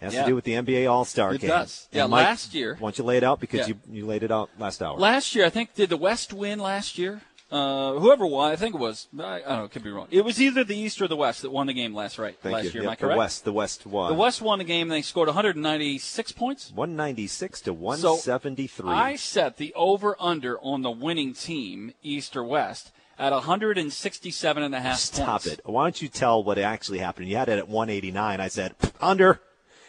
has 0.00 0.14
Yeah. 0.14 0.22
to 0.22 0.28
do 0.28 0.34
with 0.34 0.44
the 0.44 0.52
NBA 0.52 0.90
All 0.90 1.04
Star 1.04 1.30
game. 1.30 1.36
It 1.36 1.40
game. 1.42 1.50
does. 1.50 1.88
And 1.92 1.98
Yeah, 1.98 2.06
Mike, 2.06 2.26
last 2.26 2.54
year- 2.54 2.74
Why 2.78 2.88
don't 2.88 2.98
you 2.98 3.04
lay 3.04 3.16
it 3.16 3.24
out 3.24 3.40
because 3.40 3.60
Yeah. 3.68 3.74
you, 3.88 4.00
you 4.00 4.06
laid 4.06 4.22
it 4.22 4.30
out 4.30 4.50
last 4.58 4.82
hour. 4.82 4.98
Last 4.98 5.34
year, 5.34 5.44
I 5.46 5.50
think, 5.50 5.74
did 5.74 5.88
the 5.88 5.96
West 5.96 6.32
win 6.32 6.58
last 6.58 6.98
year? 6.98 7.22
Uh, 7.54 8.00
whoever 8.00 8.26
won, 8.26 8.50
I 8.50 8.56
think 8.56 8.74
it 8.74 8.78
was. 8.80 9.06
I, 9.16 9.36
I 9.36 9.38
don't 9.38 9.58
know, 9.58 9.68
could 9.68 9.84
be 9.84 9.90
wrong. 9.90 10.08
It 10.10 10.24
was 10.24 10.40
either 10.40 10.64
the 10.64 10.76
East 10.76 11.00
or 11.00 11.06
the 11.06 11.14
West 11.14 11.42
that 11.42 11.52
won 11.52 11.68
the 11.68 11.72
game 11.72 11.94
last 11.94 12.18
right 12.18 12.36
Thank 12.42 12.52
last 12.52 12.64
you. 12.64 12.70
year. 12.72 12.82
Yep, 12.82 13.00
Am 13.02 13.08
I 13.08 13.12
the? 13.12 13.16
West, 13.18 13.44
the 13.44 13.52
West 13.52 13.86
won. 13.86 14.10
The 14.10 14.18
West 14.18 14.42
won 14.42 14.58
the 14.58 14.64
game. 14.64 14.88
They 14.88 15.02
scored 15.02 15.28
196 15.28 16.32
points. 16.32 16.72
196 16.74 17.60
to 17.60 17.66
So 17.66 17.72
173. 17.74 18.90
I 18.90 19.14
set 19.14 19.56
the 19.56 19.72
over 19.74 20.16
under 20.18 20.58
on 20.62 20.82
the 20.82 20.90
winning 20.90 21.32
team, 21.32 21.92
East 22.02 22.36
or 22.36 22.42
West, 22.42 22.90
at 23.20 23.30
167 23.30 24.62
and 24.62 24.74
a 24.74 24.80
half 24.80 24.98
Stop 24.98 25.42
points. 25.42 25.46
it. 25.46 25.60
Why 25.64 25.84
don't 25.84 26.02
you 26.02 26.08
tell 26.08 26.42
what 26.42 26.58
actually 26.58 26.98
happened? 26.98 27.28
You 27.28 27.36
had 27.36 27.48
it 27.48 27.58
at 27.58 27.68
189. 27.68 28.40
I 28.40 28.48
said, 28.48 28.74
under. 29.00 29.40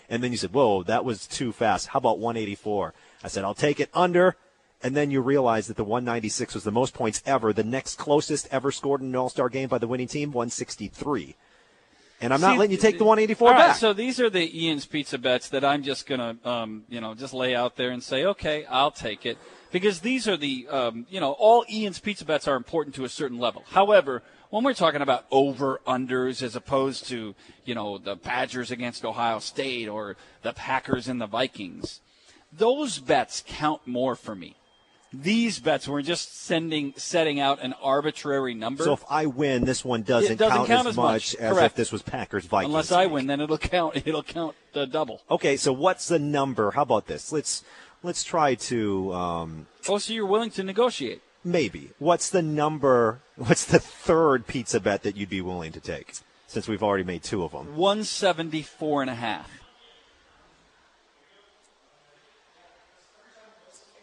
And 0.07 0.23
then 0.23 0.31
you 0.31 0.37
said, 0.37 0.53
whoa, 0.53 0.83
that 0.83 1.03
was 1.03 1.25
too 1.25 1.51
fast. 1.51 1.87
How 1.87 1.97
about 1.97 2.19
184? 2.19 2.93
I 3.23 3.27
said, 3.27 3.43
I'll 3.43 3.55
take 3.55 3.79
it 3.79 3.89
under. 3.91 4.35
And 4.83 4.95
then 4.95 5.09
you 5.09 5.21
realize 5.21 5.67
that 5.67 5.77
the 5.77 5.83
196 5.83 6.53
was 6.53 6.63
the 6.63 6.71
most 6.71 6.93
points 6.93 7.23
ever. 7.25 7.53
The 7.53 7.63
next 7.63 7.95
closest 7.95 8.47
ever 8.51 8.71
scored 8.71 9.01
in 9.01 9.07
an 9.07 9.15
All 9.15 9.29
Star 9.29 9.49
game 9.49 9.69
by 9.69 9.77
the 9.77 9.87
winning 9.87 10.07
team, 10.07 10.31
163. 10.31 11.35
And 12.21 12.33
I'm 12.33 12.41
not 12.41 12.57
letting 12.57 12.71
you 12.71 12.77
take 12.77 12.97
the 12.97 13.03
184 13.03 13.47
all 13.47 13.53
right, 13.53 13.67
back. 13.67 13.75
So 13.75 13.91
these 13.91 14.19
are 14.21 14.29
the 14.29 14.65
Ian's 14.65 14.85
pizza 14.85 15.17
bets 15.17 15.49
that 15.49 15.65
I'm 15.65 15.83
just 15.83 16.07
gonna, 16.07 16.37
um, 16.45 16.83
you 16.87 17.01
know, 17.01 17.13
just 17.13 17.33
lay 17.33 17.55
out 17.55 17.75
there 17.75 17.89
and 17.89 18.01
say, 18.01 18.25
okay, 18.25 18.65
I'll 18.65 18.91
take 18.91 19.25
it 19.25 19.37
because 19.71 19.99
these 19.99 20.27
are 20.27 20.37
the, 20.37 20.67
um, 20.69 21.05
you 21.09 21.19
know, 21.19 21.33
all 21.33 21.65
Ian's 21.69 21.99
pizza 21.99 22.23
bets 22.23 22.47
are 22.47 22.55
important 22.55 22.95
to 22.95 23.03
a 23.03 23.09
certain 23.09 23.37
level. 23.37 23.63
However, 23.67 24.23
when 24.49 24.63
we're 24.63 24.73
talking 24.73 25.01
about 25.01 25.25
over 25.29 25.81
unders 25.85 26.41
as 26.41 26.55
opposed 26.55 27.07
to, 27.07 27.35
you 27.65 27.75
know, 27.75 27.97
the 27.97 28.15
Badgers 28.15 28.71
against 28.71 29.03
Ohio 29.03 29.39
State 29.39 29.89
or 29.89 30.15
the 30.43 30.53
Packers 30.53 31.09
and 31.09 31.19
the 31.19 31.27
Vikings, 31.27 31.99
those 32.53 32.99
bets 32.99 33.43
count 33.45 33.85
more 33.85 34.15
for 34.15 34.33
me. 34.33 34.55
These 35.21 35.59
bets 35.59 35.87
we're 35.87 36.01
just 36.01 36.43
sending 36.43 36.93
setting 36.97 37.39
out 37.39 37.61
an 37.61 37.73
arbitrary 37.81 38.53
number. 38.53 38.83
so 38.83 38.93
if 38.93 39.03
I 39.09 39.25
win, 39.25 39.65
this 39.65 39.83
one 39.85 40.03
doesn't, 40.03 40.37
doesn't 40.37 40.55
count, 40.57 40.67
count 40.67 40.87
as 40.87 40.95
much 40.95 41.33
much. 41.33 41.35
as 41.35 41.57
if 41.57 41.75
this 41.75 41.91
was 41.91 42.01
Packers 42.01 42.45
Vikings. 42.45 42.69
Unless 42.69 42.91
I 42.91 43.05
win, 43.05 43.27
then 43.27 43.41
it'll 43.41 43.57
count. 43.57 43.95
It'll 44.05 44.23
count 44.23 44.55
the 44.73 44.85
double. 44.85 45.21
Okay, 45.29 45.57
so 45.57 45.71
what's 45.73 46.07
the 46.07 46.19
number? 46.19 46.71
How 46.71 46.81
about 46.83 47.07
this? 47.07 47.31
Let's 47.31 47.63
let's 48.03 48.23
try 48.23 48.55
to 48.55 49.13
um, 49.13 49.67
Oh, 49.87 49.97
so 49.97 50.13
you're 50.13 50.25
willing 50.25 50.51
to 50.51 50.63
negotiate? 50.63 51.21
maybe. 51.43 51.91
What's 51.99 52.29
the 52.29 52.41
number? 52.41 53.19
What's 53.35 53.65
the 53.65 53.79
third 53.79 54.47
pizza 54.47 54.79
bet 54.79 55.03
that 55.03 55.15
you'd 55.15 55.29
be 55.29 55.41
willing 55.41 55.71
to 55.73 55.79
take? 55.79 56.13
Since 56.47 56.67
we've 56.67 56.83
already 56.83 57.03
made 57.03 57.21
two 57.23 57.43
of 57.43 57.51
them. 57.51 57.75
174 57.75 59.01
and 59.01 59.11
a 59.11 59.15
half. 59.15 59.49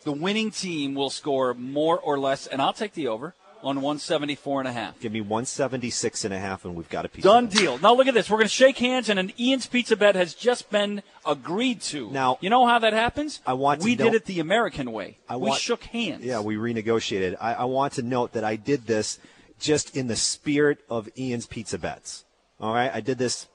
The 0.04 0.12
winning 0.12 0.50
team 0.50 0.94
will 0.94 1.10
score 1.10 1.54
more 1.54 1.98
or 1.98 2.18
less, 2.18 2.46
and 2.46 2.60
I'll 2.60 2.72
take 2.72 2.94
the 2.94 3.08
over 3.08 3.34
on 3.62 3.76
174 3.76 4.60
and 4.60 4.68
a 4.68 4.72
half. 4.72 4.98
Give 4.98 5.12
me 5.12 5.20
176 5.20 6.24
and 6.24 6.34
a 6.34 6.38
half, 6.38 6.64
and 6.64 6.74
we've 6.74 6.88
got 6.88 7.04
a 7.04 7.08
piece. 7.08 7.22
Done 7.22 7.46
deal. 7.46 7.78
Now 7.78 7.94
look 7.94 8.08
at 8.08 8.14
this. 8.14 8.28
We're 8.28 8.38
going 8.38 8.48
to 8.48 8.52
shake 8.54 8.78
hands, 8.78 9.08
and 9.08 9.18
an 9.18 9.32
Ian's 9.38 9.66
Pizza 9.66 9.96
bet 9.96 10.16
has 10.16 10.34
just 10.34 10.70
been 10.70 11.02
agreed 11.24 11.80
to. 11.82 12.10
Now- 12.10 12.38
you 12.40 12.50
know 12.50 12.66
how 12.66 12.80
that 12.80 12.92
happens? 12.92 13.40
I 13.46 13.52
want 13.52 13.80
to 13.80 13.84
we 13.84 13.94
did 13.94 14.14
it 14.14 14.24
the 14.24 14.40
American 14.40 14.90
way. 14.92 15.18
I 15.28 15.36
we 15.36 15.54
shook 15.54 15.84
hands. 15.84 16.24
Yeah, 16.24 16.40
we 16.40 16.56
renegotiated. 16.56 17.36
I, 17.40 17.54
I 17.54 17.64
want 17.64 17.94
to 17.94 18.02
note 18.02 18.32
that 18.32 18.44
I 18.44 18.56
did 18.56 18.86
this 18.86 19.20
just 19.60 19.96
in 19.96 20.08
the 20.08 20.16
spirit 20.16 20.78
of 20.90 21.08
Ian's 21.16 21.46
pizza 21.46 21.78
bets. 21.78 22.24
All 22.60 22.74
right, 22.74 22.90
I 22.92 23.00
did 23.00 23.18
this 23.18 23.46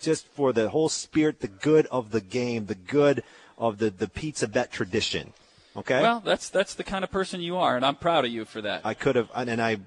just 0.00 0.26
for 0.26 0.52
the 0.52 0.70
whole 0.70 0.88
spirit, 0.88 1.40
the 1.40 1.46
good 1.48 1.86
of 1.86 2.10
the 2.10 2.20
game, 2.20 2.66
the 2.66 2.74
good 2.74 3.22
of 3.56 3.78
the 3.78 3.90
the 3.90 4.08
pizza 4.08 4.48
bet 4.48 4.72
tradition. 4.72 5.32
Okay. 5.76 6.02
Well, 6.02 6.20
that's 6.24 6.48
that's 6.50 6.74
the 6.74 6.84
kind 6.84 7.02
of 7.04 7.10
person 7.10 7.40
you 7.40 7.56
are, 7.56 7.76
and 7.76 7.84
I'm 7.84 7.96
proud 7.96 8.24
of 8.24 8.30
you 8.30 8.44
for 8.44 8.60
that. 8.62 8.82
I 8.84 8.92
could 8.94 9.16
have, 9.16 9.30
and 9.34 9.60
I, 9.60 9.78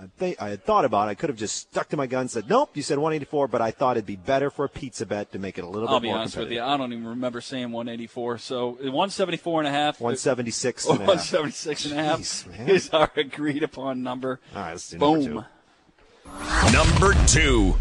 I 0.00 0.06
think 0.16 0.40
I 0.40 0.50
had 0.50 0.64
thought 0.64 0.84
about. 0.84 1.08
it. 1.08 1.10
I 1.10 1.14
could 1.14 1.30
have 1.30 1.38
just 1.38 1.56
stuck 1.56 1.88
to 1.88 1.96
my 1.96 2.06
guns, 2.06 2.36
and 2.36 2.44
said 2.44 2.50
nope. 2.50 2.70
You 2.76 2.82
said 2.82 2.98
184, 2.98 3.48
but 3.48 3.60
I 3.60 3.72
thought 3.72 3.96
it'd 3.96 4.06
be 4.06 4.14
better 4.14 4.50
for 4.50 4.64
a 4.64 4.68
pizza 4.68 5.04
bet 5.04 5.32
to 5.32 5.38
make 5.40 5.58
it 5.58 5.64
a 5.64 5.68
little 5.68 5.88
I'll 5.88 5.96
bit 5.98 6.02
be 6.02 6.08
more 6.10 6.18
honest 6.18 6.36
with 6.36 6.52
you. 6.52 6.62
I 6.62 6.76
don't 6.76 6.92
even 6.92 7.06
remember 7.08 7.40
saying 7.40 7.72
184. 7.72 8.38
So 8.38 8.68
174 8.70 9.60
and 9.62 9.68
a 9.68 9.70
half. 9.72 10.00
176 10.00 10.86
or 10.86 10.92
and 10.92 11.00
a 11.00 11.02
half. 11.06 11.08
176 11.32 11.84
and 11.86 11.98
a 11.98 12.02
half 12.04 12.20
Jeez, 12.20 12.46
man. 12.58 12.68
is 12.68 12.90
our 12.90 13.10
agreed 13.16 13.62
upon 13.64 14.02
number. 14.04 14.38
All 14.54 14.62
right, 14.62 14.70
let's 14.72 14.88
do 14.90 14.98
number 14.98 15.18
Boom. 15.20 15.44
two. 15.44 16.72
Number 16.72 17.14
two. 17.26 17.74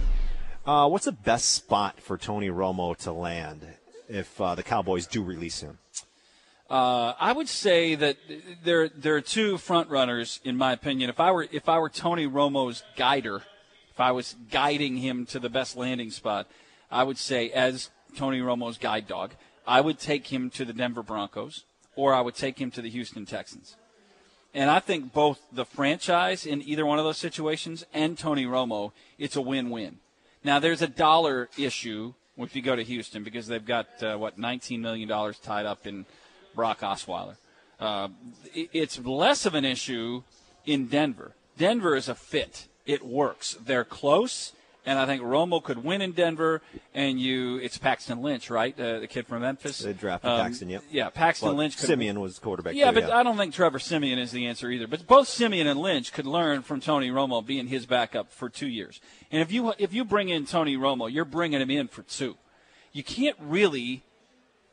Uh, 0.66 0.88
what's 0.90 1.06
the 1.06 1.12
best 1.12 1.50
spot 1.50 2.00
for 2.00 2.18
Tony 2.18 2.50
Romo 2.50 2.96
to 2.98 3.12
land 3.12 3.68
if 4.08 4.40
uh, 4.42 4.56
the 4.56 4.64
Cowboys 4.64 5.06
do 5.08 5.22
release 5.24 5.62
him? 5.62 5.78
Uh, 6.70 7.14
I 7.20 7.34
would 7.34 7.50
say 7.50 7.96
that 7.96 8.18
there 8.64 8.90
there 8.90 9.16
are 9.16 9.22
two 9.22 9.58
front 9.58 9.90
runners 9.90 10.40
in 10.44 10.58
my 10.58 10.74
opinion. 10.74 11.10
If 11.10 11.20
I 11.20 11.32
were 11.32 11.48
if 11.52 11.68
I 11.68 11.80
were 11.80 11.90
Tony 11.90 12.26
Romo's 12.26 12.84
guider, 12.96 13.44
if 13.92 14.00
I 14.00 14.12
was 14.12 14.36
guiding 14.50 14.98
him 14.98 15.26
to 15.28 15.40
the 15.40 15.50
best 15.50 15.76
landing 15.76 16.10
spot, 16.10 16.48
I 16.90 17.04
would 17.04 17.18
say 17.18 17.50
as 17.52 17.90
Tony 18.18 18.40
Romo's 18.40 18.78
guide 18.78 19.08
dog, 19.08 19.32
I 19.68 19.82
would 19.82 20.00
take 20.00 20.28
him 20.28 20.50
to 20.52 20.66
the 20.66 20.74
Denver 20.74 21.04
Broncos 21.04 21.66
or 21.96 22.14
I 22.14 22.22
would 22.22 22.36
take 22.36 22.60
him 22.60 22.72
to 22.72 22.82
the 22.82 22.90
Houston 22.90 23.26
Texans. 23.26 23.76
And 24.54 24.70
I 24.70 24.80
think 24.80 25.14
both 25.14 25.40
the 25.52 25.66
franchise 25.66 26.46
in 26.46 26.62
either 26.62 26.86
one 26.86 27.00
of 27.00 27.06
those 27.06 27.18
situations 27.18 27.86
and 27.94 28.18
Tony 28.18 28.46
Romo, 28.46 28.92
it's 29.18 29.36
a 29.36 29.42
win-win. 29.42 29.98
Now 30.44 30.60
there's 30.60 30.82
a 30.82 30.88
dollar 30.88 31.50
issue 31.58 32.14
if 32.38 32.56
you 32.56 32.62
go 32.62 32.76
to 32.76 32.84
Houston 32.84 33.24
because 33.24 33.48
they've 33.48 33.66
got 33.66 33.88
uh, 34.02 34.18
what 34.18 34.38
19 34.38 34.82
million 34.82 35.08
dollars 35.08 35.40
tied 35.40 35.66
up 35.66 35.88
in 35.88 36.06
Brock 36.56 36.82
Osweiler. 36.82 37.36
Uh, 37.80 38.10
it's 38.54 39.00
less 39.00 39.46
of 39.46 39.56
an 39.56 39.66
issue 39.66 40.24
in 40.66 40.88
Denver. 40.88 41.34
Denver 41.58 41.96
is 41.96 42.08
a 42.08 42.16
fit. 42.16 42.68
It 42.86 43.06
works. 43.06 43.58
They're 43.64 43.84
close, 43.84 44.54
and 44.86 44.98
I 45.00 45.06
think 45.06 45.22
Romo 45.22 45.62
could 45.64 45.84
win 45.84 46.02
in 46.02 46.12
Denver. 46.12 46.62
And 46.94 47.20
you, 47.20 47.58
it's 47.58 47.78
Paxton 47.78 48.22
Lynch, 48.22 48.50
right? 48.50 48.78
Uh, 48.80 49.00
the 49.00 49.08
kid 49.08 49.28
from 49.28 49.42
Memphis. 49.42 49.80
They 49.80 49.94
drafted 49.94 50.30
Um, 50.32 50.40
Paxton, 50.42 50.70
yep. 50.70 50.84
Yeah, 50.92 51.10
Paxton 51.10 51.50
Well, 51.50 51.58
Lynch. 51.58 51.78
Could, 51.78 51.88
Siemian 51.88 52.20
was 52.20 52.40
quarterback. 52.40 52.76
yeah, 52.76 52.92
too, 52.92 53.02
but 53.02 53.12
I 53.12 53.24
don't 53.24 53.38
think 53.38 53.54
Trevor 53.54 53.80
Siemian 53.80 54.20
is 54.20 54.32
the 54.32 54.46
answer 54.48 54.70
either. 54.70 54.88
But 54.88 55.06
both 55.08 55.28
Siemian 55.28 55.68
and 55.68 55.80
Lynch 55.80 56.14
could 56.14 56.26
learn 56.28 56.62
from 56.62 56.80
Tony 56.80 57.10
Romo 57.10 57.46
being 57.46 57.68
his 57.68 57.86
backup 57.86 58.32
for 58.32 58.50
two 58.50 58.68
years. 58.68 59.00
And 59.32 59.42
if 59.42 59.52
you 59.52 59.74
if 59.78 59.94
you 59.94 60.04
bring 60.06 60.30
in 60.30 60.46
Tony 60.46 60.78
Romo, 60.78 61.12
you're 61.12 61.26
bringing 61.26 61.62
him 61.62 61.70
in 61.72 61.88
for 61.88 62.04
two. 62.04 62.36
You 62.94 63.04
can't 63.04 63.38
really 63.40 64.04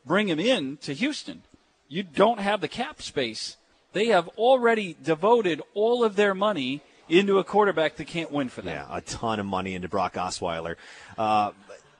bring 0.05 0.27
him 0.29 0.39
in 0.39 0.77
to 0.77 0.93
Houston. 0.93 1.43
You 1.91 2.03
don't 2.03 2.39
have 2.39 2.61
the 2.61 2.69
cap 2.69 3.01
space. 3.01 3.57
They 3.91 4.05
have 4.07 4.29
already 4.37 4.95
devoted 5.03 5.61
all 5.73 6.05
of 6.05 6.15
their 6.15 6.33
money 6.33 6.79
into 7.09 7.37
a 7.37 7.43
quarterback 7.43 7.97
that 7.97 8.07
can't 8.07 8.31
win 8.31 8.47
for 8.47 8.61
them. 8.61 8.75
Yeah, 8.75 8.97
a 8.97 9.01
ton 9.01 9.41
of 9.41 9.45
money 9.45 9.75
into 9.75 9.89
Brock 9.89 10.13
Osweiler. 10.13 10.77
Uh, 11.17 11.51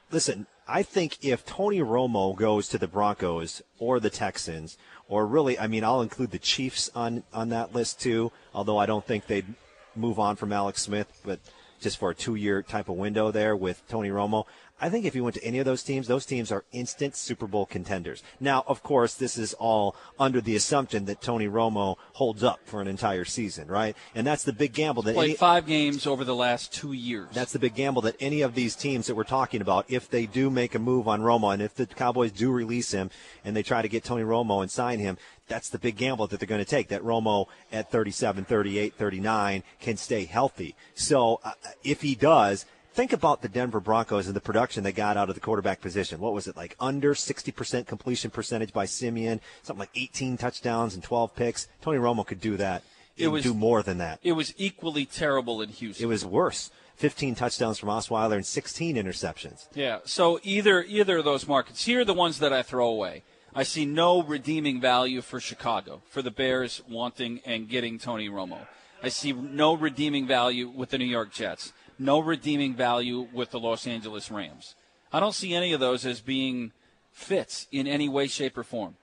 listen, 0.10 0.48
I 0.66 0.84
think 0.84 1.18
if 1.22 1.46
Tony 1.46 1.80
Romo 1.80 2.34
goes 2.34 2.70
to 2.70 2.78
the 2.78 2.88
Broncos 2.88 3.62
or 3.80 4.00
the 4.00 4.10
Texans, 4.10 4.78
or 5.10 5.28
really, 5.28 5.60
I 5.60 5.68
mean, 5.68 5.84
I'll 5.84 6.02
include 6.02 6.32
the 6.32 6.40
Chiefs 6.40 6.90
on 6.96 7.24
on 7.34 7.50
that 7.50 7.76
list 7.76 8.00
too. 8.00 8.32
Although 8.54 8.78
I 8.78 8.86
don't 8.86 9.06
think 9.06 9.28
they'd 9.28 9.56
move 9.94 10.20
on 10.20 10.38
from 10.38 10.54
Alex 10.54 10.84
Smith, 10.84 11.12
but 11.26 11.42
just 11.82 11.98
for 11.98 12.12
a 12.12 12.16
two-year 12.16 12.64
type 12.64 12.88
of 12.88 12.96
window 12.96 13.30
there 13.30 13.58
with 13.58 13.86
Tony 13.90 14.10
Romo. 14.10 14.46
I 14.82 14.90
think 14.90 15.06
if 15.06 15.14
you 15.16 15.24
went 15.24 15.36
to 15.36 15.44
any 15.44 15.60
of 15.60 15.66
those 15.66 15.84
teams, 15.84 16.08
those 16.08 16.26
teams 16.26 16.52
are 16.52 16.66
instant 16.72 17.16
Super 17.16 17.46
Bowl 17.46 17.68
contenders. 17.68 18.24
Now, 18.40 18.64
of 18.66 18.82
course, 18.82 19.14
this 19.14 19.38
is 19.38 19.54
all 19.54 19.96
under 20.20 20.42
the 20.42 20.56
assumption 20.56 21.06
that 21.06 21.22
Tony 21.22 21.48
Romo 21.48 21.98
holds 22.14 22.44
up 22.44 22.62
for 22.66 22.82
an 22.82 22.88
entire 22.88 23.24
season, 23.24 23.68
right? 23.68 23.96
And 24.16 24.26
that's 24.26 24.44
the 24.44 24.54
big 24.54 24.74
gamble 24.74 25.04
that 25.04 25.14
Played 25.14 25.30
any, 25.30 25.38
five 25.38 25.68
games 25.68 26.08
over 26.08 26.24
the 26.24 26.36
last 26.36 26.74
two 26.74 26.94
years. 26.94 27.30
that's 27.32 27.54
the 27.54 27.60
big 27.60 27.76
gamble 27.76 28.02
that 28.02 28.16
any 28.20 28.42
of 28.42 28.56
these 28.56 28.76
teams 28.76 29.06
that 29.06 29.16
we're 29.16 29.24
talking 29.24 29.62
about, 29.62 29.86
if 29.88 30.10
they 30.10 30.26
do 30.26 30.50
make 30.50 30.74
a 30.74 30.80
move 30.80 31.08
on 31.08 31.22
Romo 31.22 31.54
and 31.54 31.62
if 31.62 31.76
the 31.76 31.86
Cowboys 31.86 32.32
do 32.32 32.52
release 32.52 32.92
him 32.92 33.12
and 33.46 33.56
they 33.56 33.64
try 33.64 33.84
to 33.84 33.88
get 33.88 34.04
Tony 34.04 34.24
Romo 34.24 34.64
and 34.64 34.72
sign 34.72 34.98
him, 34.98 35.18
that's 35.48 35.70
the 35.70 35.78
big 35.78 35.98
gamble 35.98 36.26
that 36.28 36.40
they're 36.40 36.48
going 36.48 36.64
to 36.64 36.66
take. 36.66 36.88
That 36.88 37.04
Romo 37.04 37.46
at 37.72 37.92
37, 37.92 38.46
38, 38.46 38.96
39 38.96 39.64
can 39.80 39.98
stay 39.98 40.26
healthy. 40.26 40.76
So 40.96 41.40
uh, 41.44 41.52
if 41.84 42.02
he 42.02 42.16
does, 42.16 42.66
think 42.94 43.14
about 43.14 43.42
the 43.42 43.50
Denver 43.50 43.80
Broncos 43.80 44.28
and 44.28 44.36
the 44.36 44.42
production 44.42 44.84
they 44.84 44.92
got 44.92 45.18
out 45.18 45.30
of 45.30 45.36
the 45.36 45.42
quarterback 45.42 45.82
position. 45.82 46.20
What 46.20 46.34
was 46.34 46.48
it 46.48 46.58
like? 46.58 46.76
Under 46.80 47.14
60% 47.14 47.88
completion 47.88 48.32
percentage 48.32 48.74
by 48.74 48.86
Siemian, 48.86 49.40
something 49.64 49.80
like 49.80 49.92
18 49.96 50.38
touchdowns 50.38 50.94
and 50.94 51.04
12 51.04 51.36
picks. 51.36 51.68
Tony 51.82 51.98
Romo 51.98 52.26
could 52.26 52.42
do 52.42 52.58
that. 52.58 52.84
It 53.18 53.28
was- 53.28 53.44
do 53.44 53.54
more 53.54 53.84
than 53.84 53.98
that. 54.00 54.20
It 54.24 54.34
was 54.34 54.54
equally 54.58 55.06
terrible 55.06 55.62
in 55.62 55.70
Houston. 55.70 56.04
It 56.04 56.08
was 56.08 56.26
worse. 56.26 56.72
15 56.96 57.36
touchdowns 57.36 57.80
from 57.80 57.90
Osweiler 57.90 58.36
and 58.36 58.46
16 58.46 58.96
interceptions. 58.96 59.68
Yeah. 59.74 60.00
So 60.06 60.40
either 60.44 60.84
either 60.84 61.18
of 61.18 61.26
those 61.26 61.48
markets 61.48 61.86
here 61.86 62.02
are 62.02 62.06
the 62.06 62.14
ones 62.14 62.40
that 62.40 62.54
I 62.54 62.62
throw 62.62 62.88
away. 62.88 63.24
I 63.56 63.64
see 63.64 63.86
no 63.86 64.22
redeeming 64.22 64.80
value 64.80 65.22
for 65.22 65.40
Chicago, 65.40 66.02
for 66.10 66.22
the 66.22 66.32
Bears 66.32 66.82
wanting 66.88 67.42
and 67.46 67.68
getting 67.68 67.98
Tony 68.00 68.30
Romo. 68.30 68.68
I 69.04 69.10
see 69.10 69.34
no 69.34 69.74
redeeming 69.74 70.28
value 70.28 70.70
with 70.70 70.92
the 70.92 70.98
New 71.00 71.06
York 71.06 71.34
Jets, 71.34 71.74
no 72.02 72.20
redeeming 72.20 72.74
value 72.74 73.28
with 73.32 73.52
the 73.52 73.60
Los 73.60 73.86
Angeles 73.86 74.32
Rams. 74.32 74.76
I 75.14 75.20
don't 75.20 75.36
see 75.36 75.54
any 75.54 75.72
of 75.72 75.80
those 75.80 76.06
as 76.06 76.20
being 76.20 76.72
fits 77.12 77.68
in 77.72 77.88
any 77.88 78.10
way, 78.10 78.28
shape, 78.28 78.58
or 78.58 78.64
form. 78.64 78.96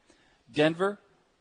Denver, 0.53 0.99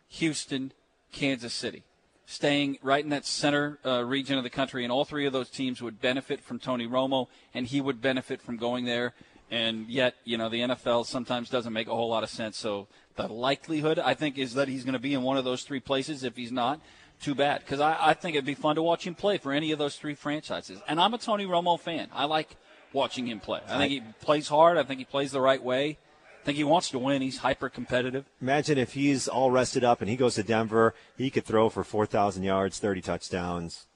Houston, 0.09 0.71
Kansas 1.11 1.53
City. 1.53 1.83
Staying 2.25 2.77
right 2.83 3.03
in 3.03 3.09
that 3.09 3.25
center 3.25 3.79
uh, 3.85 4.03
region 4.03 4.37
of 4.37 4.43
the 4.43 4.49
country, 4.49 4.83
and 4.83 4.91
all 4.91 5.05
three 5.05 5.25
of 5.25 5.33
those 5.33 5.49
teams 5.49 5.81
would 5.81 6.01
benefit 6.01 6.41
from 6.41 6.59
Tony 6.59 6.85
Romo, 6.85 7.27
and 7.53 7.65
he 7.65 7.81
would 7.81 8.01
benefit 8.01 8.41
from 8.41 8.57
going 8.57 8.85
there. 8.85 9.13
And 9.49 9.87
yet, 9.87 10.15
you 10.25 10.37
know, 10.37 10.49
the 10.49 10.59
NFL 10.59 11.05
sometimes 11.05 11.49
doesn't 11.49 11.71
make 11.71 11.87
a 11.87 11.95
whole 11.95 12.09
lot 12.09 12.23
of 12.23 12.29
sense. 12.29 12.57
So 12.57 12.87
the 13.15 13.27
likelihood, 13.27 13.97
I 13.97 14.13
think, 14.13 14.37
is 14.37 14.55
that 14.55 14.67
he's 14.67 14.83
going 14.83 14.93
to 14.93 14.99
be 14.99 15.13
in 15.13 15.23
one 15.23 15.37
of 15.37 15.45
those 15.45 15.63
three 15.63 15.79
places. 15.79 16.23
If 16.23 16.35
he's 16.35 16.51
not, 16.51 16.81
too 17.21 17.35
bad. 17.35 17.61
Because 17.61 17.79
I, 17.79 17.97
I 17.99 18.13
think 18.13 18.35
it'd 18.35 18.45
be 18.45 18.55
fun 18.55 18.75
to 18.75 18.83
watch 18.83 19.05
him 19.05 19.15
play 19.15 19.37
for 19.37 19.51
any 19.51 19.71
of 19.71 19.79
those 19.79 19.95
three 19.95 20.15
franchises. 20.15 20.79
And 20.87 20.99
I'm 20.99 21.13
a 21.13 21.17
Tony 21.17 21.45
Romo 21.45 21.79
fan. 21.79 22.09
I 22.13 22.25
like 22.25 22.55
watching 22.93 23.27
him 23.27 23.39
play. 23.39 23.61
I 23.67 23.77
think 23.77 23.91
he 23.91 24.01
plays 24.21 24.47
hard. 24.47 24.77
I 24.77 24.83
think 24.83 24.99
he 24.99 25.05
plays 25.05 25.31
the 25.31 25.41
right 25.41 25.63
way. 25.63 25.97
I 26.41 26.45
think 26.45 26.57
he 26.57 26.63
wants 26.63 26.89
to 26.91 26.99
win. 26.99 27.21
He's 27.21 27.39
hyper 27.39 27.69
competitive. 27.69 28.25
Imagine 28.41 28.77
if 28.77 28.93
he's 28.93 29.27
all 29.27 29.51
rested 29.51 29.83
up 29.83 29.99
and 30.01 30.09
he 30.09 30.15
goes 30.15 30.35
to 30.35 30.43
Denver, 30.43 30.93
he 31.17 31.29
could 31.29 31.45
throw 31.45 31.67
for 31.67 31.83
4,000 31.83 32.43
yards, 32.43 32.79
30 32.79 33.01
touchdowns, 33.01 33.87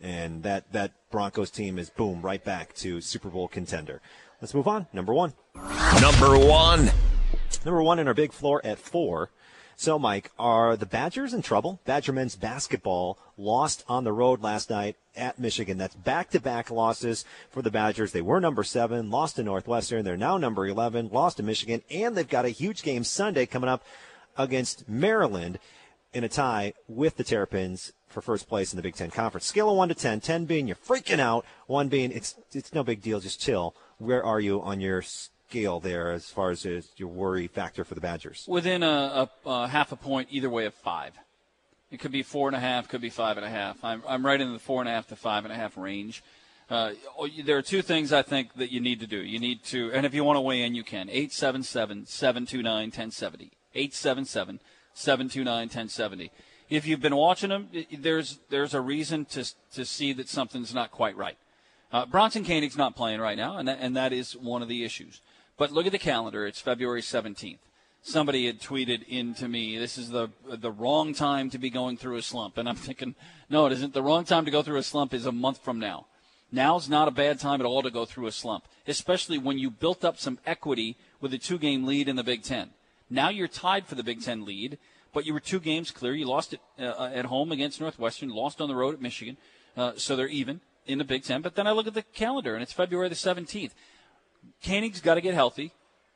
and 0.00 0.42
that, 0.42 0.72
that 0.72 0.92
Broncos 1.10 1.50
team 1.50 1.78
is 1.78 1.90
boom, 1.90 2.22
right 2.22 2.42
back 2.42 2.74
to 2.76 3.02
Super 3.02 3.28
Bowl 3.28 3.48
contender. 3.48 4.00
Let's 4.40 4.54
move 4.54 4.66
on. 4.66 4.86
Number 4.94 5.12
one. 5.12 5.34
Number 6.00 6.38
one. 6.38 6.90
Number 7.64 7.82
one 7.82 7.98
in 7.98 8.08
our 8.08 8.14
big 8.14 8.32
floor 8.32 8.62
at 8.64 8.78
four. 8.78 9.30
So, 9.80 9.98
Mike, 9.98 10.30
are 10.38 10.76
the 10.76 10.84
Badgers 10.84 11.32
in 11.32 11.40
trouble? 11.40 11.80
Badger 11.86 12.12
men's 12.12 12.36
basketball 12.36 13.16
lost 13.38 13.82
on 13.88 14.04
the 14.04 14.12
road 14.12 14.42
last 14.42 14.68
night 14.68 14.96
at 15.16 15.38
Michigan. 15.38 15.78
That's 15.78 15.94
back-to-back 15.94 16.70
losses 16.70 17.24
for 17.48 17.62
the 17.62 17.70
Badgers. 17.70 18.12
They 18.12 18.20
were 18.20 18.40
number 18.40 18.62
seven, 18.62 19.08
lost 19.08 19.36
to 19.36 19.42
Northwestern. 19.42 20.04
They're 20.04 20.18
now 20.18 20.36
number 20.36 20.66
11, 20.66 21.08
lost 21.10 21.38
to 21.38 21.42
Michigan, 21.42 21.80
and 21.90 22.14
they've 22.14 22.28
got 22.28 22.44
a 22.44 22.50
huge 22.50 22.82
game 22.82 23.04
Sunday 23.04 23.46
coming 23.46 23.70
up 23.70 23.82
against 24.36 24.86
Maryland 24.86 25.58
in 26.12 26.24
a 26.24 26.28
tie 26.28 26.74
with 26.86 27.16
the 27.16 27.24
Terrapins 27.24 27.94
for 28.06 28.20
first 28.20 28.50
place 28.50 28.74
in 28.74 28.76
the 28.76 28.82
Big 28.82 28.96
Ten 28.96 29.10
Conference. 29.10 29.46
Scale 29.46 29.70
of 29.70 29.78
1 29.78 29.88
to 29.88 29.94
10, 29.94 30.20
10 30.20 30.44
being 30.44 30.66
you're 30.66 30.76
freaking 30.76 31.20
out, 31.20 31.46
1 31.68 31.88
being 31.88 32.12
it's, 32.12 32.34
it's 32.52 32.74
no 32.74 32.84
big 32.84 33.00
deal, 33.00 33.18
just 33.18 33.40
chill. 33.40 33.74
Where 33.96 34.22
are 34.22 34.40
you 34.40 34.60
on 34.60 34.82
your 34.82 35.02
scale 35.50 35.80
there 35.80 36.12
as 36.12 36.26
far 36.26 36.50
as 36.50 36.64
your 36.96 37.08
worry 37.08 37.48
factor 37.48 37.84
for 37.84 37.96
the 37.96 38.00
Badgers? 38.00 38.44
Within 38.46 38.84
a, 38.84 39.28
a, 39.44 39.50
a 39.50 39.68
half 39.68 39.90
a 39.90 39.96
point 39.96 40.28
either 40.30 40.48
way 40.48 40.64
of 40.64 40.74
five. 40.74 41.14
It 41.90 41.98
could 41.98 42.12
be 42.12 42.22
four 42.22 42.48
and 42.48 42.56
a 42.56 42.60
half, 42.60 42.88
could 42.88 43.00
be 43.00 43.10
five 43.10 43.36
and 43.36 43.44
a 43.44 43.50
half. 43.50 43.84
I'm, 43.84 44.02
I'm 44.06 44.24
right 44.24 44.40
in 44.40 44.52
the 44.52 44.60
four 44.60 44.80
and 44.80 44.88
a 44.88 44.92
half 44.92 45.08
to 45.08 45.16
five 45.16 45.44
and 45.44 45.52
a 45.52 45.56
half 45.56 45.76
range. 45.76 46.22
Uh, 46.70 46.92
there 47.44 47.58
are 47.58 47.62
two 47.62 47.82
things 47.82 48.12
I 48.12 48.22
think 48.22 48.54
that 48.54 48.70
you 48.70 48.80
need 48.80 49.00
to 49.00 49.08
do. 49.08 49.16
You 49.16 49.40
need 49.40 49.64
to, 49.64 49.90
and 49.92 50.06
if 50.06 50.14
you 50.14 50.22
want 50.22 50.36
to 50.36 50.40
weigh 50.40 50.62
in, 50.62 50.76
you 50.76 50.84
can. 50.84 51.08
877 51.10 52.06
729 52.06 52.84
1070. 52.84 53.50
877 53.74 54.60
729 54.94 55.58
1070. 55.62 56.30
If 56.68 56.86
you've 56.86 57.00
been 57.00 57.16
watching 57.16 57.50
them, 57.50 57.70
there's, 57.98 58.38
there's 58.50 58.74
a 58.74 58.80
reason 58.80 59.24
to, 59.26 59.44
to 59.74 59.84
see 59.84 60.12
that 60.12 60.28
something's 60.28 60.72
not 60.72 60.92
quite 60.92 61.16
right. 61.16 61.36
Uh, 61.92 62.06
Bronson 62.06 62.44
Koenig's 62.44 62.76
not 62.76 62.94
playing 62.94 63.18
right 63.18 63.36
now, 63.36 63.58
and 63.58 63.66
that, 63.66 63.78
and 63.80 63.96
that 63.96 64.12
is 64.12 64.36
one 64.36 64.62
of 64.62 64.68
the 64.68 64.84
issues. 64.84 65.20
But 65.60 65.72
look 65.72 65.84
at 65.84 65.92
the 65.92 65.98
calendar. 65.98 66.46
It's 66.46 66.58
February 66.58 67.02
17th. 67.02 67.58
Somebody 68.00 68.46
had 68.46 68.62
tweeted 68.62 69.06
into 69.06 69.46
me, 69.46 69.76
this 69.76 69.98
is 69.98 70.08
the 70.08 70.30
the 70.48 70.72
wrong 70.72 71.12
time 71.12 71.50
to 71.50 71.58
be 71.58 71.68
going 71.68 71.98
through 71.98 72.16
a 72.16 72.22
slump. 72.22 72.56
And 72.56 72.66
I'm 72.66 72.76
thinking, 72.76 73.14
no, 73.50 73.66
it 73.66 73.72
isn't. 73.72 73.92
The 73.92 74.02
wrong 74.02 74.24
time 74.24 74.46
to 74.46 74.50
go 74.50 74.62
through 74.62 74.78
a 74.78 74.82
slump 74.82 75.12
is 75.12 75.26
a 75.26 75.32
month 75.32 75.62
from 75.62 75.78
now. 75.78 76.06
Now's 76.50 76.88
not 76.88 77.08
a 77.08 77.10
bad 77.10 77.40
time 77.40 77.60
at 77.60 77.66
all 77.66 77.82
to 77.82 77.90
go 77.90 78.06
through 78.06 78.26
a 78.26 78.32
slump, 78.32 78.64
especially 78.88 79.36
when 79.36 79.58
you 79.58 79.70
built 79.70 80.02
up 80.02 80.18
some 80.18 80.38
equity 80.46 80.96
with 81.20 81.34
a 81.34 81.38
two 81.38 81.58
game 81.58 81.84
lead 81.84 82.08
in 82.08 82.16
the 82.16 82.24
Big 82.24 82.42
Ten. 82.42 82.70
Now 83.10 83.28
you're 83.28 83.46
tied 83.46 83.86
for 83.86 83.96
the 83.96 84.02
Big 84.02 84.22
Ten 84.22 84.46
lead, 84.46 84.78
but 85.12 85.26
you 85.26 85.34
were 85.34 85.40
two 85.40 85.60
games 85.60 85.90
clear. 85.90 86.14
You 86.14 86.24
lost 86.24 86.54
it 86.54 86.60
uh, 86.78 87.10
at 87.12 87.26
home 87.26 87.52
against 87.52 87.82
Northwestern, 87.82 88.30
lost 88.30 88.62
on 88.62 88.68
the 88.68 88.74
road 88.74 88.94
at 88.94 89.02
Michigan, 89.02 89.36
uh, 89.76 89.92
so 89.96 90.16
they're 90.16 90.26
even 90.26 90.62
in 90.86 90.96
the 90.96 91.04
Big 91.04 91.22
Ten. 91.22 91.42
But 91.42 91.54
then 91.54 91.66
I 91.66 91.72
look 91.72 91.86
at 91.86 91.92
the 91.92 92.02
calendar, 92.14 92.54
and 92.54 92.62
it's 92.62 92.72
February 92.72 93.10
the 93.10 93.14
17th. 93.14 93.72
Koenig's 94.62 95.00
got 95.00 95.14
to 95.14 95.20
get 95.20 95.34
healthy. 95.34 95.72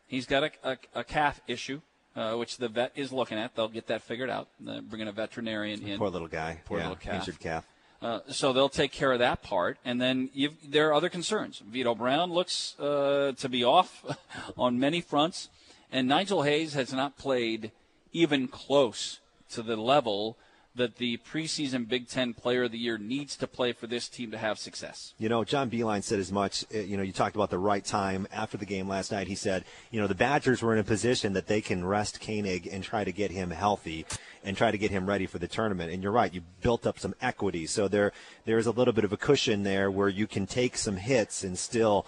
He's 0.07 0.27
got 0.27 0.45
a, 0.45 0.51
a, 0.63 0.79
a 0.97 1.05
calf 1.05 1.41
issue, 1.47 1.81
uh, 2.15 2.35
which 2.35 2.59
the 2.59 2.69
vet 2.69 2.93
is 2.95 3.13
looking 3.13 3.39
at. 3.39 3.55
They'll 3.55 3.69
get 3.69 3.87
that 3.89 4.03
figured 4.03 4.31
out. 4.31 4.49
They're 4.61 4.83
bringing 4.83 5.09
a 5.09 5.13
veterinarian 5.13 5.83
in. 5.83 5.99
Poor 5.99 6.11
little 6.11 6.29
guy. 6.29 6.61
Poor 6.65 6.79
yeah, 6.79 6.85
little 6.85 6.97
calf. 6.97 7.15
Injured 7.15 7.41
calf. 7.41 7.67
Uh, 8.03 8.21
so 8.29 8.53
they'll 8.53 8.69
take 8.69 8.93
care 8.93 9.13
of 9.13 9.19
that 9.19 9.43
part, 9.43 9.79
and 9.83 9.99
then 9.99 10.29
you've, 10.35 10.53
there 10.63 10.89
are 10.91 10.93
other 10.93 11.09
concerns. 11.09 11.63
Vitto 11.67 11.97
Brown 11.97 12.31
looks 12.31 12.79
uh, 12.79 13.33
to 13.39 13.49
be 13.49 13.65
off 13.65 14.05
on 14.59 14.79
many 14.79 15.01
fronts, 15.01 15.49
and 15.91 16.07
Nigel 16.07 16.43
Hayes 16.43 16.75
has 16.75 16.93
not 16.93 17.17
played 17.17 17.73
even 18.13 18.47
close 18.47 19.21
to 19.53 19.63
the 19.63 19.77
level 19.77 20.37
that 20.77 20.97
the 20.97 21.19
preseason 21.19 21.89
Big 21.89 22.09
Ten 22.09 22.35
Player 22.35 22.65
of 22.65 22.73
the 22.73 22.79
Year 22.79 22.99
needs 22.99 23.37
to 23.37 23.47
play 23.47 23.73
for 23.73 23.87
this 23.87 24.09
team 24.09 24.31
to 24.33 24.39
have 24.39 24.59
success. 24.59 25.15
You 25.19 25.29
know, 25.29 25.45
John 25.45 25.71
Beilein 25.71 26.03
said 26.03 26.19
as 26.19 26.33
much. 26.33 26.65
uh, 26.75 26.79
You 26.79 26.97
know, 26.97 27.03
you 27.03 27.13
talked 27.13 27.37
about 27.37 27.51
the 27.51 27.59
right 27.59 27.85
time 27.85 28.27
after 28.33 28.57
the 28.57 28.67
game 28.67 28.89
last 28.89 29.13
night. 29.13 29.29
He 29.29 29.35
said, 29.37 29.65
you 29.91 30.01
know, 30.01 30.07
the 30.07 30.15
Badgers 30.15 30.63
were 30.63 30.73
in 30.73 30.81
a 30.81 30.85
position 30.85 31.33
that 31.35 31.47
they 31.47 31.61
can 31.61 31.85
rest 31.85 32.21
Koenig 32.21 32.67
and 32.67 32.83
try 32.83 33.05
to 33.05 33.13
get 33.13 33.31
him 33.31 33.51
healthy 33.51 34.05
and 34.43 34.57
try 34.57 34.71
to 34.71 34.79
get 34.79 34.91
him 34.91 35.07
ready 35.07 35.27
for 35.27 35.39
the 35.39 35.49
tournament. 35.49 35.93
And 35.93 36.03
you're 36.03 36.13
right, 36.13 36.35
you 36.35 36.43
built 36.61 36.87
up 36.87 36.99
some 36.99 37.15
equity, 37.23 37.67
so 37.67 37.89
there 37.89 38.13
there's 38.45 38.67
a 38.67 38.73
little 38.73 38.93
bit 38.93 39.05
of 39.05 39.13
a 39.13 39.17
cushion 39.17 39.63
there 39.63 39.91
where 39.91 40.09
you 40.09 40.27
can 40.27 40.47
take 40.47 40.77
some 40.77 40.97
hits 40.97 41.45
and 41.45 41.59
still, 41.59 42.07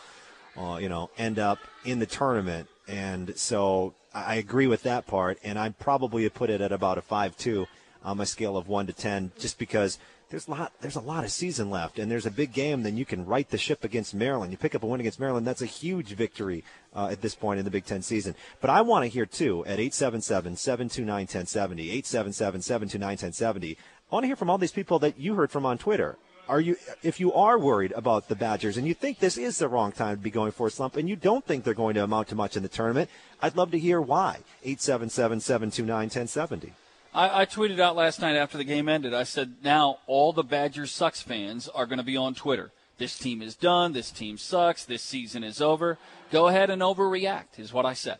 uh, 0.56 0.78
you 0.80 0.88
know, 0.88 1.10
end 1.16 1.38
up 1.38 1.58
in 1.84 1.98
the 1.98 2.06
tournament. 2.06 2.68
And 2.88 3.38
so 3.38 3.94
I 4.12 4.24
I 4.32 4.34
agree 4.36 4.66
with 4.66 4.82
that 4.84 5.06
part, 5.06 5.38
and 5.44 5.58
I'd 5.58 5.78
probably 5.78 6.28
put 6.30 6.48
it 6.50 6.60
at 6.62 6.72
about 6.72 6.96
a 6.96 7.02
five-two 7.02 7.66
on 8.06 8.16
my 8.16 8.24
scale 8.24 8.56
of 8.56 8.68
one 8.68 8.86
to 8.86 8.94
ten, 8.94 9.32
just 9.38 9.58
because 9.58 9.98
there's 10.30 10.48
a 10.48 10.50
lot 10.50 10.72
there's 10.80 10.96
a 10.96 11.00
lot 11.00 11.24
of 11.24 11.30
season 11.30 11.70
left, 11.70 11.98
and 11.98 12.10
there's 12.10 12.26
a 12.26 12.30
big 12.30 12.52
game. 12.52 12.82
Then 12.82 12.96
you 12.96 13.04
can 13.04 13.26
right 13.26 13.48
the 13.48 13.58
ship 13.58 13.84
against 13.84 14.14
Maryland. 14.14 14.52
You 14.52 14.58
pick 14.58 14.74
up 14.74 14.82
a 14.82 14.86
win 14.86 15.00
against 15.00 15.20
Maryland, 15.20 15.46
that's 15.46 15.62
a 15.62 15.66
huge 15.66 16.14
victory 16.14 16.64
uh, 16.94 17.08
at 17.10 17.20
this 17.20 17.34
point 17.34 17.58
in 17.58 17.64
the 17.64 17.70
Big 17.70 17.84
Ten 17.84 18.02
season. 18.02 18.34
But 18.60 18.70
I 18.70 18.80
want 18.80 19.04
to 19.04 19.08
hear 19.08 19.26
too 19.26 19.64
at 19.66 19.78
877-729-1070, 19.78 22.02
877-729-1070. 22.02 23.76
I 24.10 24.14
want 24.14 24.24
to 24.24 24.28
hear 24.28 24.36
from 24.36 24.50
all 24.50 24.58
these 24.58 24.72
people 24.72 24.98
that 25.00 25.18
you 25.18 25.34
heard 25.34 25.50
from 25.50 25.66
on 25.66 25.78
Twitter. 25.78 26.16
Are 26.48 26.60
you, 26.60 26.76
if 27.02 27.18
you 27.18 27.32
are 27.32 27.58
worried 27.58 27.90
about 27.92 28.28
the 28.28 28.36
Badgers 28.36 28.76
and 28.76 28.86
you 28.86 28.94
think 28.94 29.18
this 29.18 29.36
is 29.36 29.58
the 29.58 29.66
wrong 29.66 29.90
time 29.90 30.16
to 30.16 30.22
be 30.22 30.30
going 30.30 30.52
for 30.52 30.68
a 30.68 30.70
slump 30.70 30.96
and 30.96 31.08
you 31.08 31.16
don't 31.16 31.44
think 31.44 31.64
they're 31.64 31.74
going 31.74 31.96
to 31.96 32.04
amount 32.04 32.28
to 32.28 32.36
much 32.36 32.56
in 32.56 32.62
the 32.62 32.68
tournament, 32.68 33.10
I'd 33.42 33.56
love 33.56 33.72
to 33.72 33.80
hear 33.80 34.00
why. 34.00 34.38
877-729-1070. 34.64 36.70
I, 37.16 37.40
I 37.40 37.46
tweeted 37.46 37.80
out 37.80 37.96
last 37.96 38.20
night 38.20 38.36
after 38.36 38.58
the 38.58 38.64
game 38.64 38.90
ended. 38.90 39.14
I 39.14 39.22
said, 39.22 39.54
now 39.64 40.00
all 40.06 40.34
the 40.34 40.42
Badgers 40.42 40.92
sucks 40.92 41.22
fans 41.22 41.66
are 41.66 41.86
going 41.86 41.96
to 41.96 42.04
be 42.04 42.16
on 42.16 42.34
Twitter. 42.34 42.72
This 42.98 43.18
team 43.18 43.40
is 43.40 43.54
done. 43.54 43.94
This 43.94 44.10
team 44.10 44.36
sucks. 44.36 44.84
This 44.84 45.02
season 45.02 45.42
is 45.42 45.62
over. 45.62 45.96
Go 46.30 46.48
ahead 46.48 46.68
and 46.68 46.82
overreact, 46.82 47.58
is 47.58 47.72
what 47.72 47.86
I 47.86 47.94
said. 47.94 48.18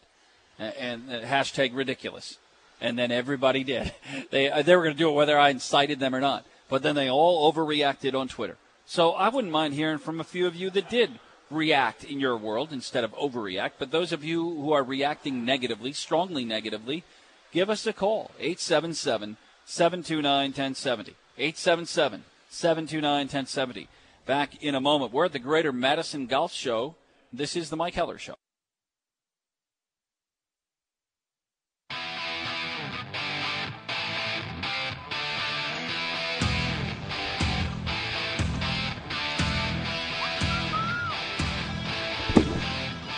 And, 0.58 0.74
and 1.10 1.24
uh, 1.24 1.26
hashtag 1.26 1.76
ridiculous. 1.76 2.38
And 2.80 2.98
then 2.98 3.12
everybody 3.12 3.64
did. 3.64 3.92
They 4.30 4.50
uh, 4.50 4.62
they 4.62 4.74
were 4.74 4.82
going 4.82 4.94
to 4.94 4.98
do 4.98 5.10
it 5.10 5.14
whether 5.14 5.38
I 5.38 5.50
incited 5.50 6.00
them 6.00 6.14
or 6.14 6.20
not. 6.20 6.46
But 6.70 6.82
then 6.82 6.94
they 6.94 7.10
all 7.10 7.52
overreacted 7.52 8.14
on 8.14 8.28
Twitter. 8.28 8.56
So 8.86 9.12
I 9.12 9.28
wouldn't 9.28 9.52
mind 9.52 9.74
hearing 9.74 9.98
from 9.98 10.20
a 10.20 10.24
few 10.24 10.46
of 10.46 10.56
you 10.56 10.70
that 10.70 10.88
did 10.88 11.18
react 11.50 12.02
in 12.02 12.18
your 12.18 12.36
world 12.36 12.72
instead 12.72 13.04
of 13.04 13.14
overreact. 13.14 13.72
But 13.78 13.90
those 13.90 14.12
of 14.12 14.24
you 14.24 14.42
who 14.42 14.72
are 14.72 14.82
reacting 14.82 15.44
negatively, 15.44 15.92
strongly 15.92 16.44
negatively, 16.44 17.04
give 17.52 17.70
us 17.70 17.86
a 17.86 17.92
call 17.92 18.30
877 18.38 19.36
729 19.64 20.50
1070. 20.50 21.14
877 21.38 22.24
729 22.48 23.12
1070. 23.18 23.88
Back 24.24 24.62
in 24.62 24.74
a 24.74 24.80
moment. 24.80 25.12
We're 25.12 25.26
at 25.26 25.32
the 25.32 25.38
Greater 25.38 25.72
Madison 25.72 26.26
Golf 26.26 26.52
Show. 26.52 26.94
This 27.32 27.56
is 27.56 27.70
the 27.70 27.76
Mike 27.76 27.94
Heller 27.94 28.18
Show. 28.18 28.34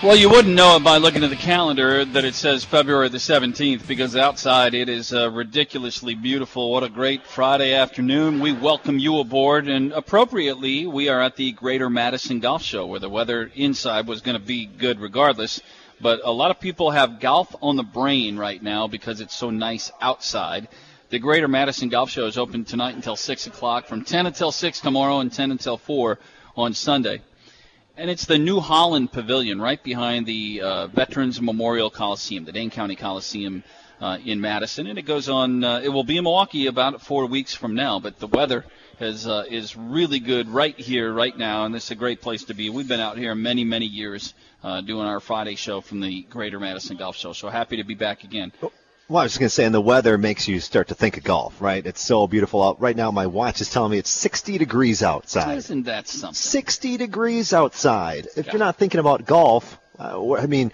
Well, 0.00 0.14
you 0.14 0.30
wouldn't 0.30 0.54
know 0.54 0.76
it 0.76 0.84
by 0.84 0.98
looking 0.98 1.24
at 1.24 1.30
the 1.30 1.34
calendar 1.34 2.04
that 2.04 2.24
it 2.24 2.36
says 2.36 2.62
February 2.62 3.08
the 3.08 3.18
17th 3.18 3.84
because 3.88 4.14
outside 4.14 4.72
it 4.72 4.88
is 4.88 5.12
uh, 5.12 5.28
ridiculously 5.28 6.14
beautiful. 6.14 6.70
What 6.70 6.84
a 6.84 6.88
great 6.88 7.26
Friday 7.26 7.74
afternoon. 7.74 8.38
We 8.38 8.52
welcome 8.52 9.00
you 9.00 9.18
aboard, 9.18 9.66
and 9.66 9.90
appropriately, 9.90 10.86
we 10.86 11.08
are 11.08 11.20
at 11.20 11.34
the 11.34 11.50
Greater 11.50 11.90
Madison 11.90 12.38
Golf 12.38 12.62
Show 12.62 12.86
where 12.86 13.00
the 13.00 13.08
weather 13.08 13.50
inside 13.56 14.06
was 14.06 14.20
going 14.20 14.38
to 14.38 14.46
be 14.46 14.66
good 14.66 15.00
regardless. 15.00 15.60
but 16.00 16.20
a 16.22 16.30
lot 16.30 16.52
of 16.52 16.60
people 16.60 16.92
have 16.92 17.18
golf 17.18 17.52
on 17.60 17.74
the 17.74 17.82
brain 17.82 18.36
right 18.36 18.62
now 18.62 18.86
because 18.86 19.20
it's 19.20 19.34
so 19.34 19.50
nice 19.50 19.90
outside. 20.00 20.68
The 21.10 21.18
Greater 21.18 21.48
Madison 21.48 21.88
Golf 21.88 22.08
Show 22.08 22.26
is 22.26 22.38
open 22.38 22.64
tonight 22.64 22.94
until 22.94 23.16
6 23.16 23.48
o'clock, 23.48 23.86
from 23.88 24.04
10 24.04 24.26
until 24.26 24.52
6 24.52 24.78
tomorrow, 24.78 25.18
and 25.18 25.32
10 25.32 25.50
until 25.50 25.76
4 25.76 26.20
on 26.56 26.72
Sunday. 26.72 27.20
And 27.98 28.08
it's 28.08 28.26
the 28.26 28.38
New 28.38 28.60
Holland 28.60 29.10
Pavilion 29.10 29.60
right 29.60 29.82
behind 29.82 30.24
the 30.24 30.60
uh, 30.60 30.86
Veterans 30.86 31.40
Memorial 31.42 31.90
Coliseum, 31.90 32.44
the 32.44 32.52
Dane 32.52 32.70
County 32.70 32.94
Coliseum 32.94 33.64
uh, 34.00 34.18
in 34.24 34.40
Madison. 34.40 34.86
And 34.86 35.00
it 35.00 35.02
goes 35.02 35.28
on, 35.28 35.64
uh, 35.64 35.80
it 35.82 35.88
will 35.88 36.04
be 36.04 36.16
in 36.16 36.22
Milwaukee 36.22 36.68
about 36.68 37.02
four 37.02 37.26
weeks 37.26 37.54
from 37.54 37.74
now, 37.74 37.98
but 37.98 38.20
the 38.20 38.28
weather 38.28 38.64
has, 39.00 39.26
uh, 39.26 39.46
is 39.50 39.76
really 39.76 40.20
good 40.20 40.48
right 40.48 40.78
here, 40.78 41.12
right 41.12 41.36
now, 41.36 41.64
and 41.64 41.74
this 41.74 41.86
is 41.86 41.90
a 41.90 41.96
great 41.96 42.20
place 42.20 42.44
to 42.44 42.54
be. 42.54 42.70
We've 42.70 42.86
been 42.86 43.00
out 43.00 43.18
here 43.18 43.34
many, 43.34 43.64
many 43.64 43.86
years 43.86 44.32
uh, 44.62 44.80
doing 44.80 45.08
our 45.08 45.18
Friday 45.18 45.56
show 45.56 45.80
from 45.80 45.98
the 45.98 46.22
Greater 46.22 46.60
Madison 46.60 46.98
Golf 46.98 47.16
Show, 47.16 47.32
so 47.32 47.48
happy 47.48 47.78
to 47.78 47.84
be 47.84 47.94
back 47.94 48.22
again. 48.22 48.52
Well, 49.10 49.22
I 49.22 49.22
was 49.22 49.32
just 49.32 49.40
going 49.40 49.48
to 49.48 49.54
say, 49.54 49.64
and 49.64 49.74
the 49.74 49.80
weather 49.80 50.18
makes 50.18 50.46
you 50.48 50.60
start 50.60 50.88
to 50.88 50.94
think 50.94 51.16
of 51.16 51.24
golf, 51.24 51.62
right? 51.62 51.84
It's 51.86 52.02
so 52.02 52.26
beautiful 52.26 52.62
out. 52.62 52.78
Right 52.78 52.94
now, 52.94 53.10
my 53.10 53.26
watch 53.26 53.62
is 53.62 53.70
telling 53.70 53.92
me 53.92 53.96
it's 53.96 54.10
60 54.10 54.58
degrees 54.58 55.02
outside. 55.02 55.56
Isn't 55.56 55.84
that 55.84 56.06
something? 56.06 56.34
60 56.34 56.98
degrees 56.98 57.54
outside. 57.54 58.28
If 58.36 58.48
you're 58.48 58.58
not 58.58 58.76
thinking 58.76 59.00
about 59.00 59.24
golf, 59.24 59.78
uh, 59.98 60.34
I 60.34 60.44
mean, 60.44 60.72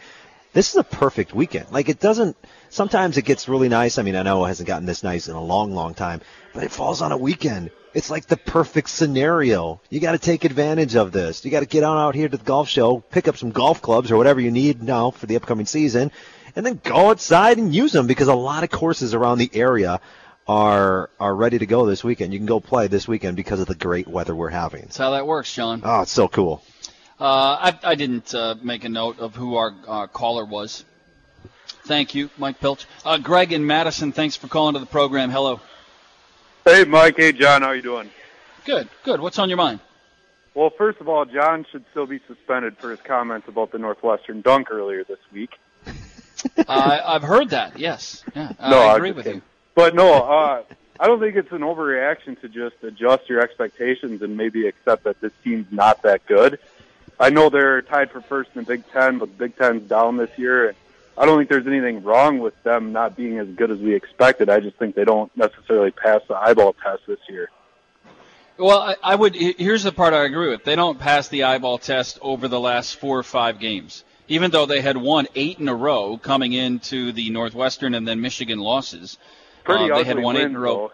this 0.53 0.70
is 0.70 0.76
a 0.76 0.82
perfect 0.82 1.32
weekend. 1.32 1.70
Like, 1.70 1.89
it 1.89 2.01
doesn't, 2.01 2.37
sometimes 2.75 3.16
it 3.16 3.25
gets 3.25 3.49
really 3.49 3.68
nice. 3.68 3.99
I 3.99 4.03
mean, 4.03 4.16
I 4.16 4.22
know 4.22 4.45
it 4.45 4.49
hasn't 4.49 4.66
gotten 4.66 4.85
this 4.85 5.05
nice 5.05 5.29
in 5.29 5.37
a 5.37 5.43
long, 5.43 5.75
long 5.75 5.95
time, 5.95 6.20
but 6.53 6.64
it 6.64 6.72
falls 6.72 7.01
on 7.03 7.12
a 7.12 7.16
weekend. 7.16 7.70
It's 7.95 8.11
like 8.11 8.27
the 8.27 8.37
perfect 8.37 8.91
scenario. 8.91 9.81
You 9.89 10.01
got 10.01 10.12
to 10.12 10.18
take 10.18 10.45
advantage 10.45 10.97
of 10.97 11.12
this. 11.12 11.45
You 11.45 11.53
got 11.53 11.61
to 11.61 11.66
get 11.66 11.85
on 11.85 11.97
out 11.97 12.16
here 12.16 12.29
to 12.29 12.37
the 12.37 12.45
golf 12.45 12.68
show, 12.68 12.99
pick 12.99 13.29
up 13.29 13.37
some 13.37 13.53
golf 13.53 13.81
clubs 13.81 14.11
or 14.11 14.16
whatever 14.16 14.41
you 14.41 14.51
need 14.51 14.83
now 14.83 15.12
for 15.12 15.27
the 15.27 15.37
upcoming 15.37 15.66
season, 15.66 16.11
and 16.57 16.66
then 16.66 16.81
go 16.83 17.11
outside 17.11 17.59
and 17.59 17.72
use 17.72 17.93
them 17.93 18.09
because 18.09 18.27
a 18.27 18.35
lot 18.35 18.64
of 18.64 18.70
courses 18.70 19.14
around 19.14 19.39
the 19.39 19.51
area 19.55 20.01
are 20.47 21.11
are 21.18 21.35
ready 21.35 21.59
to 21.59 21.66
go 21.66 21.87
this 21.87 22.03
weekend. 22.03 22.33
You 22.33 22.41
can 22.41 22.47
go 22.47 22.59
play 22.59 22.89
this 22.89 23.07
weekend 23.07 23.37
because 23.37 23.61
of 23.61 23.68
the 23.68 23.77
great 23.77 24.09
weather 24.09 24.35
we're 24.35 24.51
having. 24.51 24.83
That's 24.83 24.99
how 24.99 25.12
that 25.12 25.27
works, 25.27 25.55
John. 25.55 25.81
Oh, 25.85 26.03
it's 26.03 26.11
so 26.11 26.27
cool. 26.27 26.62
Uh, 27.20 27.70
I, 27.72 27.79
I 27.85 27.95
didn't 27.95 28.35
uh, 28.35 28.57
make 28.61 28.85
a 28.85 28.89
note 28.89 29.20
of 29.20 29.37
who 29.37 29.55
our 29.55 29.72
uh, 29.87 30.07
caller 30.09 30.45
was. 30.45 30.85
Thank 31.85 32.14
you, 32.14 32.30
Mike 32.39 32.61
Pilch. 32.61 32.87
Uh, 33.05 33.18
Greg 33.18 33.53
and 33.53 33.66
Madison, 33.66 34.12
thanks 34.12 34.37
for 34.37 34.49
calling 34.49 34.74
to 34.74 34.80
the 34.80 34.87
program. 34.87 35.30
Hello. 35.30 35.61
Hey, 36.64 36.85
Mike. 36.85 37.16
Hey, 37.16 37.32
John. 37.32 37.62
How 37.62 37.72
you 37.72 37.82
doing? 37.82 38.11
Good, 38.64 38.89
good. 39.05 39.20
What's 39.20 39.39
on 39.39 39.51
your 39.51 39.59
mind? 39.59 39.80
Well, 40.55 40.70
first 40.70 41.01
of 41.01 41.09
all, 41.09 41.24
John 41.26 41.66
should 41.70 41.85
still 41.91 42.07
be 42.07 42.20
suspended 42.26 42.78
for 42.78 42.91
his 42.91 43.01
comments 43.01 43.49
about 43.49 43.70
the 43.72 43.78
Northwestern 43.78 44.41
dunk 44.41 44.70
earlier 44.70 45.05
this 45.05 45.18
week. 45.32 45.59
uh, 46.66 47.01
I've 47.05 47.22
heard 47.22 47.51
that. 47.51 47.78
Yes. 47.78 48.24
Yeah, 48.35 48.53
No, 48.61 48.78
I 48.78 48.97
agree 48.97 49.12
with 49.12 49.24
kidding. 49.24 49.41
you. 49.41 49.45
But 49.74 49.95
no, 49.95 50.14
uh, 50.14 50.62
I 51.01 51.07
don't 51.07 51.18
think 51.20 51.37
it's 51.37 51.51
an 51.53 51.61
overreaction 51.62 52.41
to 52.41 52.49
just 52.49 52.76
adjust 52.82 53.28
your 53.28 53.41
expectations 53.41 54.22
and 54.22 54.37
maybe 54.37 54.66
accept 54.68 55.05
that 55.05 55.20
this 55.20 55.32
team's 55.43 55.66
not 55.70 56.03
that 56.03 56.24
good. 56.26 56.61
I 57.20 57.30
know 57.30 57.51
they're 57.51 57.82
tied 57.82 58.11
for 58.12 58.20
first 58.22 58.51
in 58.55 58.62
the 58.62 58.66
Big 58.66 58.85
Ten, 58.91 59.18
but 59.18 59.26
the 59.30 59.35
Big 59.49 59.57
Ten's 59.59 59.89
down 59.89 60.16
this 60.16 60.30
year, 60.39 60.68
and 60.68 60.76
I 61.17 61.27
don't 61.27 61.39
think 61.39 61.49
there's 61.49 61.67
anything 61.67 62.03
wrong 62.03 62.39
with 62.41 62.61
them 62.65 62.93
not 62.93 63.17
being 63.17 63.39
as 63.39 63.47
good 63.49 63.71
as 63.71 63.79
we 63.79 63.95
expected. 63.95 64.51
I 64.51 64.61
just 64.61 64.77
think 64.77 64.95
they 64.95 65.05
don't 65.05 65.35
necessarily 65.37 65.91
pass 65.91 66.21
the 66.29 66.35
eyeball 66.35 66.75
test 66.75 67.03
this 67.07 67.21
year. 67.29 67.51
Well, 68.57 68.79
I, 68.79 68.97
I 69.03 69.15
would. 69.15 69.35
Here's 69.35 69.83
the 69.83 69.93
part 69.93 70.15
I 70.15 70.25
agree 70.25 70.49
with. 70.51 70.65
They 70.65 70.77
don't 70.77 70.99
pass 70.99 71.29
the 71.29 71.45
eyeball 71.45 71.79
test 71.79 72.19
over 72.23 72.49
the 72.49 72.61
last 72.61 72.97
four 72.97 73.19
or 73.19 73.25
five 73.25 73.59
games, 73.59 74.05
even 74.29 74.51
though 74.51 74.67
they 74.67 74.81
had 74.81 74.97
won 74.97 75.27
eight 75.35 75.59
in 75.59 75.69
a 75.69 75.75
row 75.75 76.19
coming 76.19 76.53
into 76.53 77.12
the 77.12 77.31
Northwestern 77.31 77.95
and 77.95 78.07
then 78.07 78.21
Michigan 78.21 78.59
losses. 78.59 79.19
Pretty 79.65 79.91
Uh, 79.91 79.97
they 79.97 80.05
had 80.05 80.19
won 80.19 80.37
eight 80.37 80.45
in 80.45 80.57
a 80.57 80.61
row. 80.61 80.93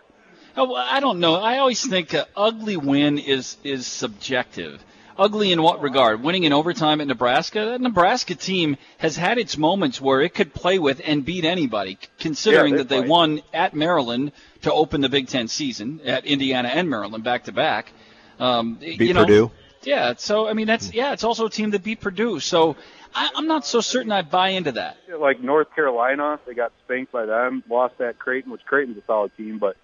Oh, 0.56 0.64
well, 0.64 0.86
I 0.90 1.00
don't 1.00 1.20
know. 1.20 1.34
I 1.34 1.58
always 1.58 1.86
think 1.86 2.12
an 2.12 2.24
ugly 2.36 2.76
win 2.76 3.18
is 3.18 3.56
is 3.62 3.86
subjective. 3.86 4.82
Ugly 5.20 5.52
in 5.52 5.62
what 5.62 5.82
regard? 5.82 6.22
Winning 6.22 6.44
in 6.44 6.54
overtime 6.54 7.02
at 7.02 7.06
Nebraska? 7.06 7.66
That 7.66 7.80
Nebraska 7.82 8.34
team 8.34 8.78
has 8.96 9.16
had 9.16 9.36
its 9.36 9.58
moments 9.58 10.00
where 10.00 10.22
it 10.22 10.32
could 10.32 10.54
play 10.54 10.78
with 10.78 11.02
and 11.04 11.22
beat 11.22 11.44
anybody, 11.44 11.98
considering 12.18 12.72
Yeah, 12.72 12.78
that 12.78 12.88
they 12.88 13.02
they 13.02 13.08
won 13.08 13.42
at 13.52 13.74
Maryland 13.74 14.32
to 14.62 14.72
open 14.72 15.02
the 15.02 15.10
Big 15.10 15.28
Ten 15.28 15.46
season, 15.46 16.00
at 16.06 16.24
Indiana 16.24 16.68
and 16.68 16.88
Maryland 16.88 17.22
back 17.22 17.44
to 17.44 17.52
back. 17.52 17.92
Um, 18.38 18.76
Beat 18.76 18.98
you 18.98 19.12
know, 19.12 19.24
Purdue. 19.26 19.50
Yeah, 19.82 20.14
so 20.16 20.48
I 20.48 20.54
mean 20.54 20.66
that's 20.66 20.94
yeah, 20.94 21.12
it's 21.12 21.24
also 21.24 21.46
a 21.46 21.50
team 21.50 21.70
that 21.70 21.82
beat 21.82 22.00
Purdue. 22.00 22.40
So 22.40 22.76
I, 23.14 23.30
I'm 23.34 23.46
not 23.46 23.66
so 23.66 23.82
certain 23.82 24.12
I 24.12 24.22
buy 24.22 24.50
into 24.50 24.72
that. 24.72 24.96
Like 25.18 25.42
North 25.42 25.74
Carolina, 25.74 26.40
they 26.46 26.54
got 26.54 26.72
spanked 26.84 27.12
by 27.12 27.26
them, 27.26 27.62
lost 27.68 28.00
at 28.00 28.18
Creighton, 28.18 28.52
which 28.52 28.64
Creighton's 28.64 28.96
a 28.96 29.02
solid 29.06 29.36
team, 29.36 29.58
but 29.58 29.76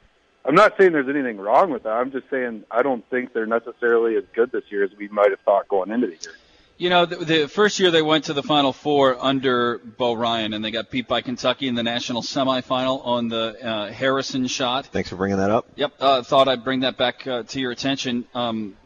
I'm 0.47 0.55
not 0.55 0.77
saying 0.79 0.93
there's 0.93 1.09
anything 1.09 1.39
wrong 1.39 1.71
with 1.71 1.83
that. 1.83 1.91
I'm 1.91 2.13
just 2.13 2.31
saying 2.31 2.65
I 2.71 2.83
don't 2.83 3.09
think 3.11 3.33
they're 3.33 3.47
necessarily 3.47 4.17
as 4.17 4.25
good 4.35 4.53
this 4.53 4.65
year 4.71 4.85
as 4.85 4.91
we 4.97 5.09
might 5.09 5.31
have 5.31 5.41
thought 5.41 5.69
going 5.69 5.91
into 5.91 6.07
the 6.07 6.13
year. 6.13 6.35
You 6.79 6.91
know, 6.91 7.07
the, 7.07 7.17
the 7.17 7.49
first 7.49 7.81
year 7.81 7.91
they 7.91 8.03
went 8.03 8.25
to 8.25 8.35
the 8.35 8.43
Final 8.43 8.73
Four 8.73 9.17
under 9.19 9.79
Bo 9.79 10.13
Ryan, 10.13 10.53
and 10.53 10.63
they 10.63 10.71
got 10.71 10.91
beat 10.91 11.09
by 11.09 11.23
Kentucky 11.23 11.69
in 11.69 11.75
the 11.75 11.83
national 11.83 12.21
semifinal 12.21 13.05
on 13.05 13.29
the 13.29 13.57
uh, 13.67 13.91
Harrison 13.91 14.47
shot. 14.47 14.87
Thanks 14.87 15.09
for 15.09 15.17
bringing 15.17 15.39
that 15.39 15.51
up. 15.51 15.67
Yep, 15.77 15.93
uh, 15.99 16.23
thought 16.23 16.49
I'd 16.49 16.65
bring 16.65 16.81
that 16.81 16.99
back 16.99 17.27
uh, 17.27 17.45
to 17.45 17.61
your 17.61 17.73
attention. 17.73 18.27
Um, 18.35 18.77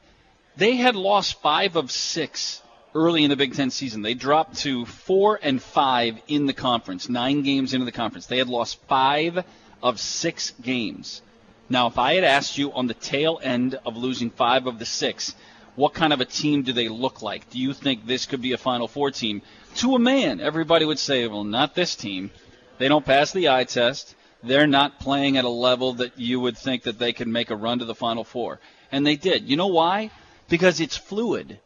they 0.56 0.76
had 0.76 0.94
lost 0.94 1.42
five 1.42 1.74
of 1.76 1.90
six 1.90 2.62
early 2.94 3.24
in 3.24 3.30
the 3.30 3.36
Big 3.36 3.54
Ten 3.54 3.70
season. 3.70 4.02
They 4.02 4.14
dropped 4.14 4.58
to 4.58 4.84
four 4.86 5.38
and 5.42 5.60
five 5.60 6.20
in 6.28 6.46
the 6.46 6.52
conference, 6.52 7.08
nine 7.08 7.42
games 7.42 7.74
into 7.74 7.86
the 7.86 7.92
conference. 7.92 8.26
They 8.26 8.38
had 8.38 8.48
lost 8.48 8.80
five 8.86 9.44
of 9.82 9.98
six 9.98 10.52
games. 10.62 11.22
Now, 11.70 11.86
if 11.86 11.98
I 11.98 12.14
had 12.14 12.24
asked 12.24 12.58
you 12.58 12.72
on 12.72 12.88
the 12.88 12.94
tail 12.94 13.38
end 13.40 13.78
of 13.86 13.96
losing 13.96 14.30
five 14.30 14.66
of 14.66 14.80
the 14.80 14.84
six, 14.84 15.36
what 15.76 15.94
kind 15.94 16.12
of 16.12 16.20
a 16.20 16.24
team 16.24 16.62
do 16.62 16.72
they 16.72 16.88
look 16.88 17.22
like? 17.22 17.48
Do 17.48 17.60
you 17.60 17.72
think 17.72 18.04
this 18.04 18.26
could 18.26 18.42
be 18.42 18.52
a 18.52 18.58
Final 18.58 18.88
Four 18.88 19.12
team? 19.12 19.40
To 19.76 19.94
a 19.94 20.00
man, 20.00 20.40
everybody 20.40 20.84
would 20.84 20.98
say, 20.98 21.28
well, 21.28 21.44
not 21.44 21.76
this 21.76 21.94
team. 21.94 22.32
They 22.78 22.88
don't 22.88 23.06
pass 23.06 23.30
the 23.30 23.50
eye 23.50 23.62
test. 23.64 24.16
They're 24.42 24.66
not 24.66 24.98
playing 24.98 25.36
at 25.36 25.44
a 25.44 25.48
level 25.48 25.92
that 25.94 26.18
you 26.18 26.40
would 26.40 26.58
think 26.58 26.82
that 26.82 26.98
they 26.98 27.12
could 27.12 27.28
make 27.28 27.50
a 27.50 27.56
run 27.56 27.78
to 27.78 27.84
the 27.84 27.94
Final 27.94 28.24
Four. 28.24 28.58
And 28.90 29.06
they 29.06 29.14
did. 29.14 29.48
You 29.48 29.56
know 29.56 29.68
why? 29.68 30.10
Because 30.48 30.80
it's 30.80 30.96
fluid. 30.96 31.60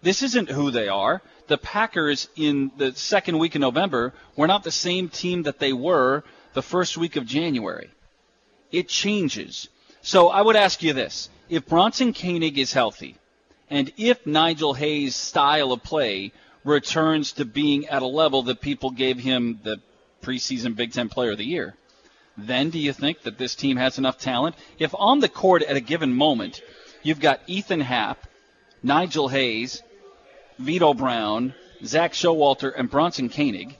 This 0.00 0.22
isn't 0.22 0.48
who 0.48 0.70
they 0.70 0.86
are. 0.86 1.22
The 1.48 1.58
Packers 1.58 2.28
in 2.36 2.70
the 2.76 2.92
second 2.92 3.38
week 3.38 3.56
of 3.56 3.62
November 3.62 4.12
were 4.36 4.46
not 4.46 4.62
the 4.62 4.70
same 4.70 5.08
team 5.08 5.42
that 5.42 5.58
they 5.58 5.72
were 5.72 6.22
the 6.52 6.62
first 6.62 6.96
week 6.96 7.16
of 7.16 7.26
January. 7.26 7.90
It 8.74 8.88
changes. 8.88 9.68
So 10.02 10.30
I 10.30 10.42
would 10.42 10.56
ask 10.56 10.82
you 10.82 10.92
this. 10.92 11.30
If 11.48 11.66
Bronson 11.66 12.12
Koenig 12.12 12.58
is 12.58 12.72
healthy, 12.72 13.16
and 13.70 13.92
if 13.96 14.26
Nigel 14.26 14.74
Hayes' 14.74 15.14
style 15.14 15.70
of 15.72 15.82
play 15.82 16.32
returns 16.64 17.32
to 17.32 17.44
being 17.44 17.86
at 17.86 18.02
a 18.02 18.06
level 18.06 18.42
that 18.44 18.60
people 18.60 18.90
gave 18.90 19.18
him 19.18 19.60
the 19.62 19.80
preseason 20.22 20.74
Big 20.74 20.92
Ten 20.92 21.08
Player 21.08 21.32
of 21.32 21.38
the 21.38 21.44
Year, 21.44 21.74
then 22.36 22.70
do 22.70 22.78
you 22.80 22.92
think 22.92 23.22
that 23.22 23.38
this 23.38 23.54
team 23.54 23.76
has 23.76 23.96
enough 23.96 24.18
talent? 24.18 24.56
If 24.78 24.92
on 24.98 25.20
the 25.20 25.28
court 25.28 25.62
at 25.62 25.76
a 25.76 25.80
given 25.80 26.12
moment 26.12 26.60
you've 27.02 27.20
got 27.20 27.42
Ethan 27.46 27.80
Happ, 27.80 28.26
Nigel 28.82 29.28
Hayes, 29.28 29.82
Vitto 30.58 30.94
Brown, 30.94 31.54
Zak 31.84 32.12
Showalter, 32.12 32.72
and 32.76 32.90
Bronson 32.90 33.28
Koenig, 33.28 33.78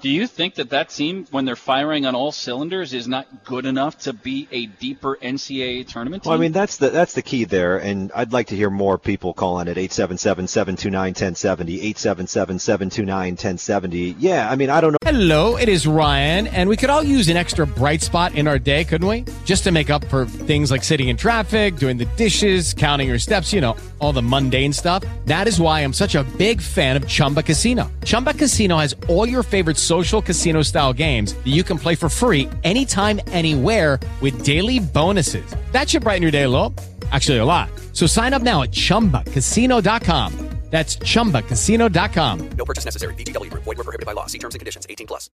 do 0.00 0.08
you 0.08 0.26
think 0.26 0.56
that 0.56 0.70
that 0.70 0.88
team, 0.88 1.26
when 1.30 1.44
they're 1.44 1.54
firing 1.56 2.06
on 2.06 2.14
all 2.14 2.32
cylinders, 2.32 2.94
is 2.94 3.06
not 3.06 3.44
good 3.44 3.66
enough 3.66 3.98
to 4.00 4.12
be 4.12 4.48
a 4.50 4.66
deeper 4.66 5.16
NCAA 5.22 5.86
tournament 5.86 6.22
team? 6.22 6.30
Well, 6.30 6.38
I 6.38 6.40
mean 6.40 6.52
that's 6.52 6.78
the 6.78 6.90
that's 6.90 7.14
the 7.14 7.22
key 7.22 7.44
there, 7.44 7.78
and 7.78 8.10
I'd 8.14 8.32
like 8.32 8.48
to 8.48 8.56
hear 8.56 8.70
more 8.70 8.98
people 8.98 9.32
calling 9.34 9.68
at 9.68 9.76
877-729-1070, 9.76 11.94
877-729-1070. 11.94 14.16
Yeah, 14.18 14.50
I 14.50 14.56
mean 14.56 14.70
I 14.70 14.80
don't 14.80 14.92
know. 14.92 14.98
Hello, 15.04 15.56
it 15.56 15.68
is 15.68 15.86
Ryan, 15.86 16.46
and 16.48 16.68
we 16.68 16.76
could 16.76 16.90
all 16.90 17.02
use 17.02 17.28
an 17.28 17.36
extra 17.36 17.66
bright 17.66 18.02
spot 18.02 18.34
in 18.34 18.48
our 18.48 18.58
day, 18.58 18.84
couldn't 18.84 19.08
we? 19.08 19.24
Just 19.44 19.64
to 19.64 19.72
make 19.72 19.90
up 19.90 20.04
for 20.06 20.26
things 20.26 20.70
like 20.70 20.84
sitting 20.84 21.08
in 21.08 21.16
traffic, 21.16 21.76
doing 21.76 21.96
the 21.96 22.04
dishes, 22.16 22.74
counting 22.74 23.08
your 23.08 23.18
steps, 23.18 23.52
you 23.52 23.60
know, 23.60 23.76
all 24.00 24.12
the 24.12 24.22
mundane 24.22 24.72
stuff. 24.72 25.02
That 25.26 25.48
is 25.48 25.60
why 25.60 25.80
I'm 25.80 25.92
such 25.92 26.14
a 26.14 26.22
big 26.38 26.60
fan 26.60 26.96
of 26.96 27.06
Chumba 27.06 27.42
Casino. 27.42 27.90
Chumba 28.04 28.34
Casino 28.34 28.78
has 28.78 28.94
all 29.08 29.28
your 29.28 29.42
favorite 29.42 29.76
social 29.90 30.22
casino 30.22 30.62
style 30.62 30.92
games 30.92 31.34
that 31.34 31.52
you 31.58 31.64
can 31.64 31.76
play 31.76 31.96
for 31.96 32.08
free 32.08 32.48
anytime, 32.62 33.20
anywhere 33.32 33.98
with 34.20 34.44
daily 34.44 34.78
bonuses. 34.78 35.56
That 35.72 35.88
should 35.88 36.02
brighten 36.04 36.22
your 36.22 36.30
day 36.30 36.44
a 36.44 36.48
little. 36.48 36.72
Actually, 37.10 37.38
a 37.38 37.44
lot. 37.44 37.70
So 37.92 38.06
sign 38.06 38.32
up 38.32 38.42
now 38.42 38.62
at 38.62 38.70
chumbacasino.com. 38.70 40.50
That's 40.70 40.96
chumbacasino.com. 40.98 42.50
No 42.56 42.64
purchase 42.64 42.84
necessary. 42.84 43.14
VGW 43.14 43.50
Group. 43.50 43.64
Void 43.64 43.78
were 43.78 43.84
prohibited 43.84 44.06
by 44.06 44.12
law. 44.12 44.26
See 44.26 44.38
terms 44.38 44.54
and 44.54 44.60
conditions. 44.60 44.86
18 44.88 45.06
plus. 45.08 45.28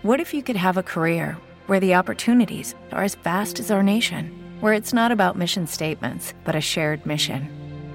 What 0.00 0.18
if 0.18 0.32
you 0.32 0.42
could 0.42 0.56
have 0.56 0.78
a 0.78 0.82
career 0.82 1.36
where 1.66 1.80
the 1.80 1.94
opportunities 1.94 2.74
are 2.90 3.04
as 3.04 3.16
vast 3.16 3.60
as 3.60 3.70
our 3.70 3.82
nation, 3.82 4.32
where 4.60 4.72
it's 4.72 4.94
not 4.94 5.12
about 5.12 5.36
mission 5.36 5.66
statements, 5.66 6.32
but 6.44 6.54
a 6.54 6.60
shared 6.62 7.04
mission? 7.04 7.59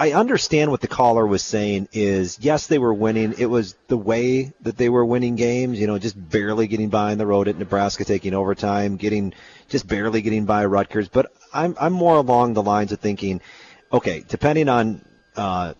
I 0.00 0.12
understand 0.12 0.70
what 0.70 0.80
the 0.80 0.88
caller 0.88 1.26
was 1.26 1.42
saying. 1.42 1.88
Is 1.92 2.38
yes, 2.40 2.68
they 2.68 2.78
were 2.78 2.94
winning. 2.94 3.34
It 3.36 3.44
was 3.44 3.74
the 3.88 3.98
way 3.98 4.50
that 4.62 4.78
they 4.78 4.88
were 4.88 5.04
winning 5.04 5.36
games. 5.36 5.78
You 5.78 5.86
know, 5.86 5.98
just 5.98 6.16
barely 6.16 6.68
getting 6.68 6.88
by 6.88 7.12
on 7.12 7.18
the 7.18 7.26
road 7.26 7.48
at 7.48 7.58
Nebraska, 7.58 8.06
taking 8.06 8.32
overtime, 8.32 8.96
getting 8.96 9.34
just 9.68 9.86
barely 9.86 10.22
getting 10.22 10.46
by 10.46 10.64
Rutgers. 10.64 11.08
But 11.08 11.30
I'm 11.52 11.76
I'm 11.78 11.92
more 11.92 12.16
along 12.16 12.54
the 12.54 12.62
lines 12.62 12.92
of 12.92 13.00
thinking, 13.00 13.42
okay, 13.92 14.24
depending 14.26 14.70
on 14.70 15.04
uh, 15.36 15.74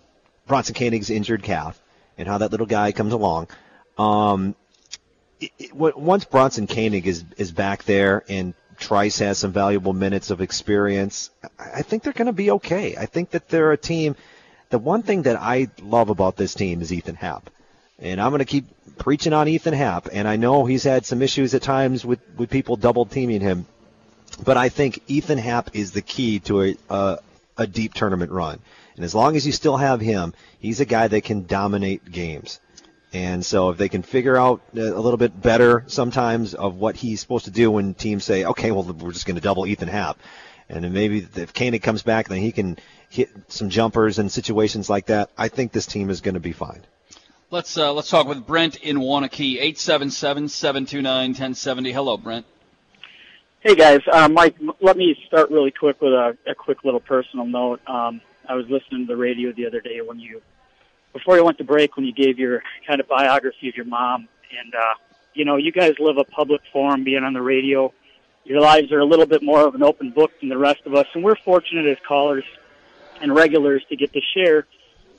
Bronson 0.46 0.74
Koenig's 0.74 1.08
injured 1.08 1.42
calf 1.42 1.80
and 2.18 2.28
how 2.28 2.36
that 2.36 2.50
little 2.50 2.66
guy 2.66 2.92
comes 2.92 3.14
along. 3.14 3.48
Um, 3.96 4.54
it, 5.40 5.50
it, 5.58 5.72
once 5.74 6.26
Bronson 6.26 6.66
Koenig 6.66 7.06
is 7.06 7.24
is 7.38 7.52
back 7.52 7.84
there 7.84 8.22
and 8.28 8.52
Trice 8.80 9.18
has 9.20 9.38
some 9.38 9.52
valuable 9.52 9.92
minutes 9.92 10.30
of 10.30 10.40
experience, 10.40 11.30
I 11.58 11.82
think 11.82 12.02
they're 12.02 12.12
going 12.12 12.26
to 12.26 12.32
be 12.32 12.50
okay. 12.52 12.96
I 12.96 13.06
think 13.06 13.30
that 13.30 13.48
they're 13.48 13.72
a 13.72 13.76
team. 13.76 14.16
The 14.70 14.78
one 14.78 15.02
thing 15.02 15.22
that 15.22 15.36
I 15.36 15.68
love 15.82 16.08
about 16.08 16.36
this 16.36 16.54
team 16.54 16.80
is 16.80 16.92
Ethan 16.92 17.14
Happ. 17.14 17.50
And 17.98 18.20
I'm 18.20 18.30
going 18.30 18.40
to 18.40 18.44
keep 18.44 18.66
preaching 18.98 19.32
on 19.32 19.46
Ethan 19.46 19.74
Happ. 19.74 20.08
And 20.12 20.26
I 20.26 20.36
know 20.36 20.64
he's 20.64 20.84
had 20.84 21.04
some 21.04 21.22
issues 21.22 21.54
at 21.54 21.62
times 21.62 22.04
with, 22.04 22.20
with 22.36 22.50
people 22.50 22.76
double 22.76 23.04
teaming 23.04 23.40
him. 23.40 23.66
But 24.42 24.56
I 24.56 24.68
think 24.68 25.02
Ethan 25.06 25.38
Happ 25.38 25.76
is 25.76 25.92
the 25.92 26.02
key 26.02 26.40
to 26.40 26.62
a, 26.62 26.76
a, 26.88 27.18
a 27.58 27.66
deep 27.66 27.94
tournament 27.94 28.32
run. 28.32 28.58
And 28.96 29.04
as 29.04 29.14
long 29.14 29.36
as 29.36 29.46
you 29.46 29.52
still 29.52 29.76
have 29.76 30.00
him, 30.00 30.34
he's 30.58 30.80
a 30.80 30.84
guy 30.84 31.08
that 31.08 31.24
can 31.24 31.46
dominate 31.46 32.10
games. 32.10 32.60
And 33.12 33.44
so 33.44 33.70
if 33.70 33.78
they 33.78 33.88
can 33.88 34.02
figure 34.02 34.36
out 34.36 34.60
a 34.74 34.78
little 34.78 35.16
bit 35.16 35.40
better 35.40 35.82
sometimes 35.88 36.54
of 36.54 36.76
what 36.76 36.94
he's 36.94 37.20
supposed 37.20 37.46
to 37.46 37.50
do 37.50 37.70
when 37.70 37.94
teams 37.94 38.24
say, 38.24 38.44
okay, 38.44 38.70
well, 38.70 38.84
we're 38.84 39.12
just 39.12 39.26
going 39.26 39.34
to 39.34 39.40
double 39.40 39.66
Ethan 39.66 39.88
Happ. 39.88 40.18
And 40.68 40.84
then 40.84 40.92
maybe 40.92 41.26
if 41.34 41.52
Koenig 41.52 41.82
comes 41.82 42.02
back, 42.02 42.28
then 42.28 42.38
he 42.38 42.52
can 42.52 42.78
hit 43.08 43.30
some 43.48 43.70
jumpers 43.70 44.20
and 44.20 44.30
situations 44.30 44.88
like 44.88 45.06
that. 45.06 45.30
I 45.36 45.48
think 45.48 45.72
this 45.72 45.86
team 45.86 46.10
is 46.10 46.20
going 46.20 46.34
to 46.34 46.40
be 46.40 46.52
fine. 46.52 46.82
Let's 47.50 47.76
uh, 47.76 47.92
let's 47.92 48.08
talk 48.08 48.28
with 48.28 48.46
Brent 48.46 48.76
in 48.76 48.98
Waunakee, 48.98 49.60
877-729-1070. 49.74 51.92
Hello, 51.92 52.16
Brent. 52.16 52.46
Hey 53.58 53.74
guys, 53.74 53.98
uh, 54.10 54.28
Mike. 54.28 54.54
Let 54.80 54.96
me 54.96 55.16
start 55.26 55.50
really 55.50 55.72
quick 55.72 56.00
with 56.00 56.12
a, 56.12 56.38
a 56.46 56.54
quick 56.54 56.84
little 56.84 57.00
personal 57.00 57.46
note. 57.46 57.80
Um, 57.88 58.20
I 58.48 58.54
was 58.54 58.66
listening 58.68 59.06
to 59.06 59.12
the 59.12 59.16
radio 59.16 59.50
the 59.52 59.66
other 59.66 59.80
day 59.80 60.00
when 60.00 60.20
you, 60.20 60.40
before 61.12 61.36
you 61.36 61.44
went 61.44 61.58
to 61.58 61.64
break, 61.64 61.96
when 61.96 62.06
you 62.06 62.12
gave 62.12 62.38
your 62.38 62.62
kind 62.86 63.00
of 63.00 63.08
biography 63.08 63.68
of 63.68 63.76
your 63.76 63.86
mom, 63.86 64.28
and 64.58 64.74
uh, 64.74 64.94
you 65.34 65.44
know, 65.44 65.56
you 65.56 65.72
guys 65.72 65.94
live 65.98 66.18
a 66.18 66.24
public 66.24 66.60
forum, 66.72 67.04
being 67.04 67.24
on 67.24 67.32
the 67.32 67.42
radio. 67.42 67.92
Your 68.44 68.60
lives 68.60 68.90
are 68.90 68.98
a 68.98 69.04
little 69.04 69.26
bit 69.26 69.42
more 69.42 69.66
of 69.66 69.74
an 69.74 69.82
open 69.82 70.10
book 70.10 70.32
than 70.40 70.48
the 70.48 70.58
rest 70.58 70.80
of 70.86 70.94
us, 70.94 71.06
and 71.14 71.22
we're 71.22 71.36
fortunate 71.36 71.86
as 71.86 71.98
callers 72.06 72.44
and 73.20 73.34
regulars 73.34 73.84
to 73.90 73.96
get 73.96 74.12
to 74.12 74.20
share 74.34 74.66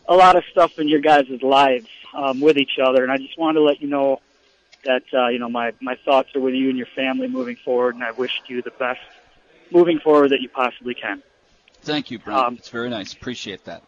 a 0.08 0.16
lot 0.16 0.36
of 0.36 0.44
stuff 0.52 0.80
in 0.80 0.88
your 0.88 1.00
guys' 1.00 1.42
lives 1.42 1.88
um, 2.14 2.42
with 2.42 2.58
each 2.58 2.80
other. 2.84 3.04
And 3.04 3.12
I 3.12 3.18
just 3.18 3.38
wanted 3.38 3.60
to 3.60 3.64
let 3.64 3.82
you 3.82 3.88
know 3.88 4.22
that 4.84 5.04
uh, 5.14 5.28
you 5.28 5.40
know 5.40 5.50
my 5.50 5.74
my 5.82 5.96
thoughts 6.04 6.36
are 6.36 6.40
with 6.40 6.56
you 6.56 6.70
and 6.70 6.78
your 6.78 6.88
family 6.96 7.28
moving 7.28 7.58
forward, 7.58 7.96
and 7.96 8.04
I 8.04 8.12
wish 8.12 8.32
you 8.48 8.62
the 8.62 8.72
best 8.72 9.00
moving 9.72 10.00
forward 10.00 10.32
that 10.32 10.42
you 10.42 10.50
possibly 10.50 10.96
can. 10.96 11.22
Thank 11.82 12.12
you, 12.12 12.20
Brent. 12.20 12.40
Um, 12.40 12.56
it's 12.56 12.70
very 12.70 12.90
nice. 12.90 13.14
Appreciate 13.14 13.66
that. 13.66 13.84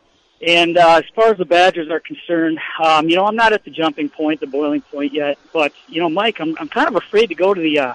And 0.45 0.77
uh, 0.77 0.97
as 0.97 1.05
far 1.15 1.29
as 1.29 1.37
the 1.37 1.45
Badgers 1.45 1.89
are 1.89 2.01
concerned, 2.01 2.59
um, 2.83 3.07
you 3.07 3.15
know, 3.15 3.25
I'm 3.25 3.35
not 3.35 3.53
at 3.53 3.63
the 3.63 3.71
jumping 3.71 4.09
point, 4.09 4.41
the 4.41 4.47
boiling 4.47 4.81
point 4.81 5.13
yet. 5.13 5.37
But 5.53 5.71
you 5.87 6.01
know, 6.01 6.09
Mike, 6.09 6.41
I'm 6.41 6.55
I'm 6.59 6.67
kind 6.67 6.87
of 6.87 6.95
afraid 6.95 7.27
to 7.27 7.35
go 7.35 7.53
to 7.53 7.61
the, 7.61 7.79
uh, 7.79 7.93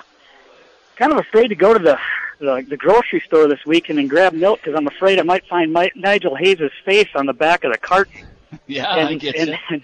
kind 0.97 1.12
of 1.12 1.19
afraid 1.19 1.49
to 1.49 1.55
go 1.55 1.75
to 1.75 1.79
the 1.79 1.99
the, 2.39 2.65
the 2.66 2.77
grocery 2.77 3.23
store 3.27 3.49
this 3.49 3.65
weekend 3.66 3.99
and 3.99 4.09
grab 4.09 4.33
milk 4.33 4.61
because 4.61 4.77
I'm 4.77 4.87
afraid 4.87 5.19
I 5.19 5.23
might 5.23 5.45
find 5.47 5.73
my, 5.73 5.91
Nigel 5.97 6.37
Hayes' 6.37 6.70
face 6.85 7.09
on 7.15 7.27
the 7.27 7.33
back 7.33 7.65
of 7.65 7.73
the 7.73 7.79
carton. 7.79 8.27
Yeah, 8.66 8.95
and, 8.95 9.09
I 9.09 9.15
get 9.16 9.37
and, 9.37 9.49
you. 9.51 9.57
and 9.69 9.83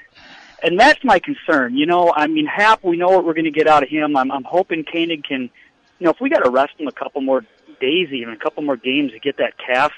and 0.63 0.81
that's 0.81 1.05
my 1.05 1.19
concern. 1.19 1.77
You 1.77 1.85
know, 1.85 2.11
I 2.17 2.27
mean, 2.27 2.47
Happ, 2.47 2.83
we 2.83 2.97
know 2.97 3.09
what 3.09 3.27
we're 3.27 3.35
going 3.35 3.45
to 3.45 3.51
get 3.51 3.67
out 3.67 3.83
of 3.83 3.91
him. 3.91 4.17
I'm 4.17 4.33
I'm 4.33 4.43
hoping 4.45 4.85
Koenig 4.85 5.23
can, 5.23 5.43
you 5.43 5.51
know, 6.01 6.11
if 6.11 6.19
we 6.19 6.31
got 6.31 6.45
to 6.45 6.51
rest 6.51 6.73
him 6.79 6.89
a 6.89 6.93
couple 6.93 7.21
more 7.21 7.45
days, 7.79 8.11
even 8.11 8.33
a 8.33 8.39
couple 8.39 8.63
more 8.63 8.79
games 8.79 9.13
to 9.13 9.19
get 9.19 9.37
that 9.37 9.59
calf, 9.59 9.93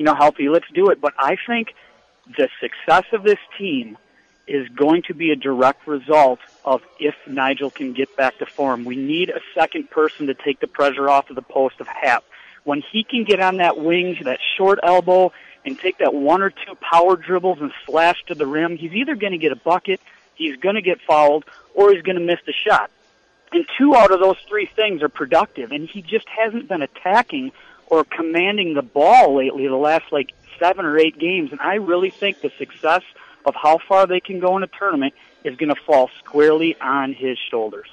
you 0.00 0.06
know, 0.06 0.14
healthy, 0.14 0.48
let's 0.48 0.64
do 0.72 0.88
it. 0.88 0.98
But 0.98 1.12
I 1.18 1.36
think 1.46 1.74
the 2.26 2.48
success 2.58 3.04
of 3.12 3.22
this 3.22 3.38
team 3.58 3.98
is 4.46 4.66
going 4.70 5.02
to 5.02 5.14
be 5.14 5.30
a 5.30 5.36
direct 5.36 5.86
result 5.86 6.38
of 6.64 6.80
if 6.98 7.14
Nigel 7.26 7.70
can 7.70 7.92
get 7.92 8.16
back 8.16 8.38
to 8.38 8.46
form. 8.46 8.86
We 8.86 8.96
need 8.96 9.28
a 9.28 9.40
second 9.54 9.90
person 9.90 10.28
to 10.28 10.34
take 10.34 10.58
the 10.58 10.66
pressure 10.66 11.10
off 11.10 11.28
of 11.28 11.36
the 11.36 11.42
post 11.42 11.80
of 11.80 11.86
Happ. 11.86 12.24
When 12.64 12.82
he 12.90 13.04
can 13.04 13.24
get 13.24 13.40
on 13.40 13.58
that 13.58 13.76
wing, 13.76 14.16
that 14.22 14.38
short 14.56 14.78
elbow, 14.82 15.32
and 15.66 15.78
take 15.78 15.98
that 15.98 16.14
one 16.14 16.40
or 16.40 16.48
two 16.48 16.76
power 16.80 17.16
dribbles 17.16 17.60
and 17.60 17.70
slash 17.84 18.24
to 18.28 18.34
the 18.34 18.46
rim, 18.46 18.78
he's 18.78 18.94
either 18.94 19.16
going 19.16 19.32
to 19.32 19.38
get 19.38 19.52
a 19.52 19.56
bucket, 19.56 20.00
he's 20.34 20.56
going 20.56 20.76
to 20.76 20.82
get 20.82 21.02
fouled, 21.02 21.44
or 21.74 21.92
he's 21.92 22.00
going 22.02 22.16
to 22.16 22.24
miss 22.24 22.40
the 22.46 22.54
shot. 22.54 22.90
And 23.52 23.66
two 23.76 23.94
out 23.94 24.12
of 24.12 24.20
those 24.20 24.38
three 24.48 24.64
things 24.64 25.02
are 25.02 25.10
productive, 25.10 25.72
and 25.72 25.86
he 25.86 26.00
just 26.00 26.26
hasn't 26.30 26.68
been 26.68 26.80
attacking 26.80 27.52
or 27.90 28.04
commanding 28.04 28.74
the 28.74 28.82
ball 28.82 29.36
lately 29.36 29.66
the 29.66 29.76
last 29.76 30.04
like 30.12 30.32
seven 30.58 30.86
or 30.86 30.98
eight 30.98 31.18
games. 31.18 31.52
And 31.52 31.60
I 31.60 31.74
really 31.74 32.10
think 32.10 32.40
the 32.40 32.52
success 32.56 33.02
of 33.44 33.54
how 33.54 33.78
far 33.88 34.06
they 34.06 34.20
can 34.20 34.40
go 34.40 34.56
in 34.56 34.62
a 34.62 34.68
tournament 34.68 35.14
is 35.44 35.56
going 35.56 35.74
to 35.74 35.80
fall 35.86 36.10
squarely 36.18 36.76
on 36.80 37.12
his 37.12 37.36
shoulders. 37.50 37.88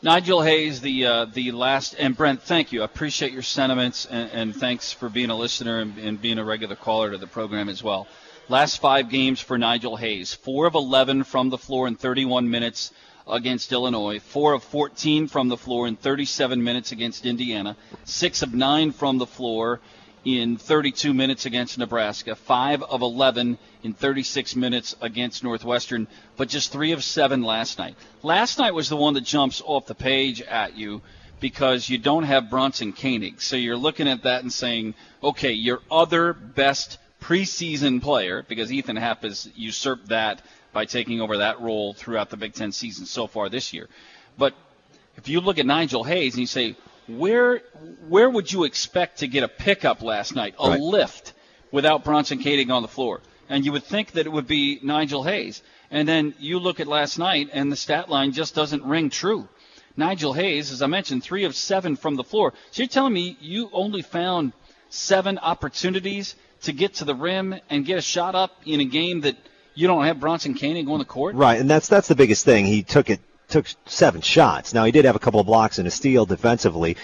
Nigel 0.00 0.42
Hayes, 0.42 0.80
the 0.80 1.06
uh, 1.06 1.24
the 1.24 1.50
last, 1.50 1.96
and 1.98 2.16
Brent, 2.16 2.40
thank 2.42 2.70
you. 2.70 2.82
I 2.82 2.84
appreciate 2.84 3.32
your 3.32 3.42
sentiments, 3.42 4.06
and, 4.06 4.30
and 4.30 4.56
thanks 4.56 4.92
for 4.92 5.08
being 5.08 5.30
a 5.30 5.36
listener 5.36 5.80
and, 5.80 5.98
and 5.98 6.22
being 6.22 6.38
a 6.38 6.44
regular 6.44 6.76
caller 6.76 7.10
to 7.10 7.18
the 7.18 7.26
program 7.26 7.68
as 7.68 7.82
well. 7.82 8.06
Last 8.48 8.80
five 8.80 9.10
games 9.10 9.40
for 9.40 9.58
Nigel 9.58 9.96
Hayes: 9.96 10.34
four 10.34 10.66
of 10.66 10.76
11 10.76 11.24
from 11.24 11.50
the 11.50 11.58
floor 11.58 11.88
in 11.88 11.96
31 11.96 12.48
minutes 12.48 12.92
against 13.30 13.72
Illinois, 13.72 14.18
four 14.18 14.52
of 14.52 14.62
14 14.64 15.28
from 15.28 15.48
the 15.48 15.56
floor 15.56 15.86
in 15.86 15.96
37 15.96 16.62
minutes 16.62 16.92
against 16.92 17.26
Indiana, 17.26 17.76
six 18.04 18.42
of 18.42 18.54
nine 18.54 18.92
from 18.92 19.18
the 19.18 19.26
floor 19.26 19.80
in 20.24 20.56
32 20.56 21.14
minutes 21.14 21.46
against 21.46 21.78
Nebraska, 21.78 22.34
5 22.34 22.82
of 22.82 23.02
11 23.02 23.58
in 23.82 23.92
36 23.94 24.56
minutes 24.56 24.94
against 25.00 25.44
Northwestern, 25.44 26.08
but 26.36 26.48
just 26.48 26.72
3 26.72 26.92
of 26.92 27.04
7 27.04 27.42
last 27.42 27.78
night. 27.78 27.94
Last 28.22 28.58
night 28.58 28.74
was 28.74 28.88
the 28.88 28.96
one 28.96 29.14
that 29.14 29.24
jumps 29.24 29.62
off 29.64 29.86
the 29.86 29.94
page 29.94 30.42
at 30.42 30.76
you 30.76 31.02
because 31.40 31.88
you 31.88 31.98
don't 31.98 32.24
have 32.24 32.50
Bronson 32.50 32.92
Koenig. 32.92 33.40
So 33.40 33.56
you're 33.56 33.76
looking 33.76 34.08
at 34.08 34.24
that 34.24 34.42
and 34.42 34.52
saying, 34.52 34.94
okay, 35.22 35.52
your 35.52 35.80
other 35.90 36.32
best 36.32 36.98
preseason 37.20 38.02
player, 38.02 38.44
because 38.48 38.72
Ethan 38.72 38.96
Happ 38.96 39.22
has 39.22 39.48
usurped 39.54 40.08
that 40.08 40.42
by 40.78 40.84
taking 40.84 41.20
over 41.20 41.38
that 41.38 41.60
role 41.60 41.92
throughout 41.92 42.30
the 42.30 42.36
Big 42.36 42.54
Ten 42.54 42.70
season 42.70 43.04
so 43.04 43.26
far 43.26 43.48
this 43.48 43.72
year. 43.72 43.88
But 44.36 44.54
if 45.16 45.28
you 45.28 45.40
look 45.40 45.58
at 45.58 45.66
Nigel 45.66 46.04
Hayes 46.04 46.34
and 46.34 46.40
you 46.40 46.46
say, 46.46 46.76
where 47.08 47.62
where 48.08 48.30
would 48.30 48.52
you 48.52 48.62
expect 48.62 49.18
to 49.18 49.26
get 49.26 49.42
a 49.42 49.48
pickup 49.48 50.02
last 50.02 50.36
night, 50.36 50.54
a 50.56 50.70
Right. 50.70 50.80
lift, 50.80 51.32
without 51.72 52.04
Bronson 52.04 52.40
Koenig 52.40 52.70
on 52.70 52.82
the 52.82 52.94
floor? 52.96 53.22
And 53.48 53.64
you 53.64 53.72
would 53.72 53.82
think 53.82 54.12
that 54.12 54.26
it 54.26 54.28
would 54.30 54.46
be 54.46 54.78
Nigel 54.80 55.24
Hayes. 55.24 55.62
And 55.90 56.06
then 56.06 56.32
you 56.38 56.60
look 56.60 56.78
at 56.78 56.86
last 56.86 57.18
night, 57.18 57.50
and 57.52 57.72
the 57.72 57.76
stat 57.84 58.08
line 58.08 58.30
just 58.30 58.54
doesn't 58.54 58.84
ring 58.84 59.10
true. 59.10 59.48
Nigel 59.96 60.32
Hayes, 60.34 60.70
as 60.70 60.80
I 60.80 60.86
mentioned, 60.86 61.24
three 61.24 61.42
of 61.42 61.56
seven 61.56 61.96
from 61.96 62.14
the 62.14 62.22
floor. 62.30 62.52
So 62.70 62.82
you're 62.84 62.88
telling 62.98 63.14
me 63.14 63.36
you 63.40 63.68
only 63.72 64.02
found 64.02 64.52
seven 64.90 65.38
opportunities 65.38 66.36
to 66.62 66.72
get 66.72 66.94
to 66.94 67.04
the 67.04 67.16
rim 67.16 67.46
and 67.68 67.84
get 67.84 67.98
a 67.98 68.02
shot 68.14 68.36
up 68.36 68.52
in 68.64 68.78
a 68.80 68.84
game 68.84 69.22
that 69.22 69.36
you 69.78 69.86
don't 69.86 70.04
have 70.04 70.18
Bronson 70.18 70.54
Koenig 70.54 70.88
on 70.88 70.98
the 70.98 71.04
court? 71.04 71.36
Right, 71.36 71.60
and 71.60 71.70
that's 71.70 71.88
that's 71.88 72.08
the 72.08 72.16
biggest 72.16 72.44
thing. 72.44 72.66
He 72.66 72.82
took 72.82 73.10
it 73.10 73.20
took 73.48 73.66
seven 73.86 74.20
shots. 74.20 74.74
Now 74.74 74.84
he 74.84 74.92
did 74.92 75.04
have 75.04 75.16
a 75.16 75.20
couple 75.20 75.40
of 75.40 75.46
blocks 75.46 75.78
and 75.78 75.86
a 75.86 75.90
steal 75.90 76.26
defensively. 76.26 76.96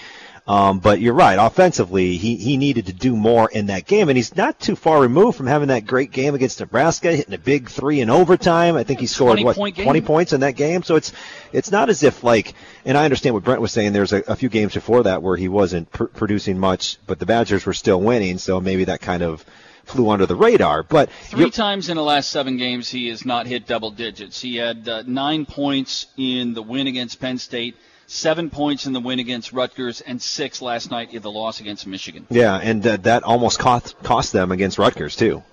Um, 0.47 0.77
but 0.77 1.01
you're 1.01 1.15
right. 1.15 1.39
Offensively, 1.39 2.17
he, 2.17 2.35
he 2.35 2.57
needed 2.57 2.85
to 2.85 2.93
do 2.93 3.15
more 3.15 3.49
in 3.49 3.65
that 3.67 3.87
game, 3.87 4.09
and 4.09 4.15
he's 4.15 4.35
not 4.35 4.59
too 4.59 4.75
far 4.75 5.01
removed 5.01 5.35
from 5.37 5.47
having 5.47 5.69
that 5.69 5.87
great 5.87 6.11
game 6.11 6.35
against 6.35 6.59
Nebraska, 6.59 7.15
hitting 7.15 7.33
a 7.33 7.39
big 7.39 7.67
three 7.67 7.99
in 7.99 8.11
overtime. 8.11 8.75
I 8.75 8.83
think 8.83 8.99
he 8.99 9.07
scored 9.07 9.39
20 9.39 9.43
what 9.43 9.75
20 9.75 10.01
points 10.01 10.33
in 10.33 10.41
that 10.41 10.51
game. 10.51 10.83
So 10.83 10.97
it's 10.97 11.13
it's 11.51 11.71
not 11.71 11.89
as 11.89 12.03
if 12.03 12.23
like, 12.23 12.53
and 12.83 12.95
I 12.95 13.05
understand 13.05 13.33
what 13.33 13.43
Brent 13.43 13.59
was 13.59 13.71
saying. 13.71 13.93
There's 13.93 14.13
a, 14.13 14.21
a 14.27 14.35
few 14.35 14.49
games 14.49 14.75
before 14.75 15.01
that 15.03 15.23
where 15.23 15.35
he 15.35 15.47
wasn't 15.47 15.91
pr- 15.91 16.03
producing 16.03 16.59
much, 16.59 16.99
but 17.07 17.17
the 17.17 17.25
Badgers 17.25 17.65
were 17.65 17.73
still 17.73 17.99
winning. 17.99 18.37
So 18.37 18.61
maybe 18.61 18.83
that 18.83 19.01
kind 19.01 19.23
of 19.23 19.43
flew 19.85 20.09
under 20.09 20.25
the 20.25 20.35
radar. 20.35 20.83
But 20.83 21.09
Three 21.11 21.49
times 21.49 21.89
in 21.89 21.97
the 21.97 22.03
last 22.03 22.31
seven 22.31 22.57
games, 22.57 22.89
he 22.89 23.07
has 23.09 23.25
not 23.25 23.47
hit 23.47 23.67
double 23.67 23.91
digits. 23.91 24.41
He 24.41 24.57
had 24.57 24.87
uh, 24.87 25.03
nine 25.05 25.45
points 25.45 26.07
in 26.17 26.53
the 26.53 26.61
win 26.61 26.87
against 26.87 27.19
Penn 27.19 27.37
State, 27.37 27.75
seven 28.07 28.49
points 28.49 28.85
in 28.85 28.93
the 28.93 28.99
win 28.99 29.19
against 29.19 29.53
Rutgers, 29.53 30.01
and 30.01 30.21
six 30.21 30.61
last 30.61 30.91
night 30.91 31.13
in 31.13 31.21
the 31.21 31.31
loss 31.31 31.59
against 31.59 31.87
Michigan. 31.87 32.25
yeah, 32.29 32.55
and 32.57 32.85
uh, 32.85 32.97
that 32.97 33.23
almost 33.23 33.59
cost 33.59 33.95
cost 34.03 34.33
them 34.33 34.51
against 34.51 34.77
Rutgers 34.77 35.15
too. 35.15 35.43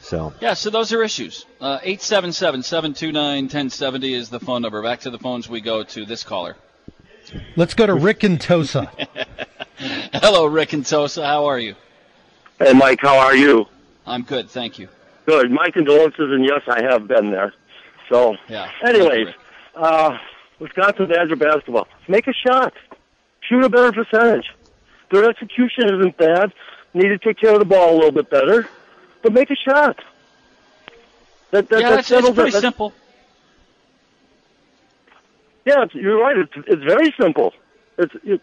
So 0.00 0.32
Yeah, 0.40 0.54
so 0.54 0.70
those 0.70 0.92
are 0.92 1.02
issues. 1.02 1.46
Uh, 1.60 1.78
877-729-1070 1.80 4.14
is 4.14 4.28
the 4.30 4.40
phone 4.40 4.62
number. 4.62 4.82
Back 4.82 5.00
to 5.00 5.10
the 5.10 5.18
phones 5.18 5.48
we 5.48 5.60
go 5.60 5.84
to 5.84 6.04
this 6.04 6.24
caller. 6.24 6.56
Let's 7.56 7.74
go 7.74 7.86
to 7.86 7.94
Rick 7.94 8.24
and 8.24 8.40
Tosa. 8.40 8.90
Hello, 9.76 10.46
Rick 10.46 10.72
and 10.72 10.84
Tosa. 10.84 11.24
How 11.24 11.46
are 11.46 11.58
you? 11.58 11.76
Hey, 12.62 12.74
Mike, 12.74 13.00
how 13.02 13.18
are 13.18 13.34
you? 13.34 13.66
I'm 14.06 14.22
good, 14.22 14.48
thank 14.48 14.78
you. 14.78 14.88
Good. 15.26 15.50
My 15.50 15.70
condolences, 15.70 16.30
and 16.30 16.44
yes, 16.44 16.60
I 16.68 16.80
have 16.84 17.08
been 17.08 17.32
there. 17.32 17.52
So, 18.08 18.36
Yeah. 18.48 18.70
anyways, 18.84 19.34
uh, 19.74 20.16
Wisconsin 20.60 21.06
Badger 21.06 21.34
basketball. 21.34 21.88
Make 22.06 22.28
a 22.28 22.32
shot. 22.32 22.72
Shoot 23.40 23.64
a 23.64 23.68
better 23.68 23.90
percentage. 23.90 24.48
Their 25.10 25.28
execution 25.28 25.92
isn't 25.92 26.16
bad. 26.16 26.52
Need 26.94 27.08
to 27.08 27.18
take 27.18 27.38
care 27.38 27.52
of 27.52 27.58
the 27.58 27.64
ball 27.64 27.94
a 27.94 27.96
little 27.96 28.12
bit 28.12 28.30
better, 28.30 28.68
but 29.22 29.32
make 29.32 29.50
a 29.50 29.56
shot. 29.56 29.98
That, 31.50 31.68
that, 31.68 31.80
yeah, 31.80 31.90
that 31.90 32.10
it's 32.10 32.30
pretty 32.30 32.50
simple. 32.52 32.92
Yeah, 35.64 35.84
you're 35.94 36.20
right. 36.20 36.38
It's, 36.38 36.52
it's 36.68 36.82
very 36.84 37.12
simple. 37.20 37.54
It's 37.98 38.14
it, 38.22 38.40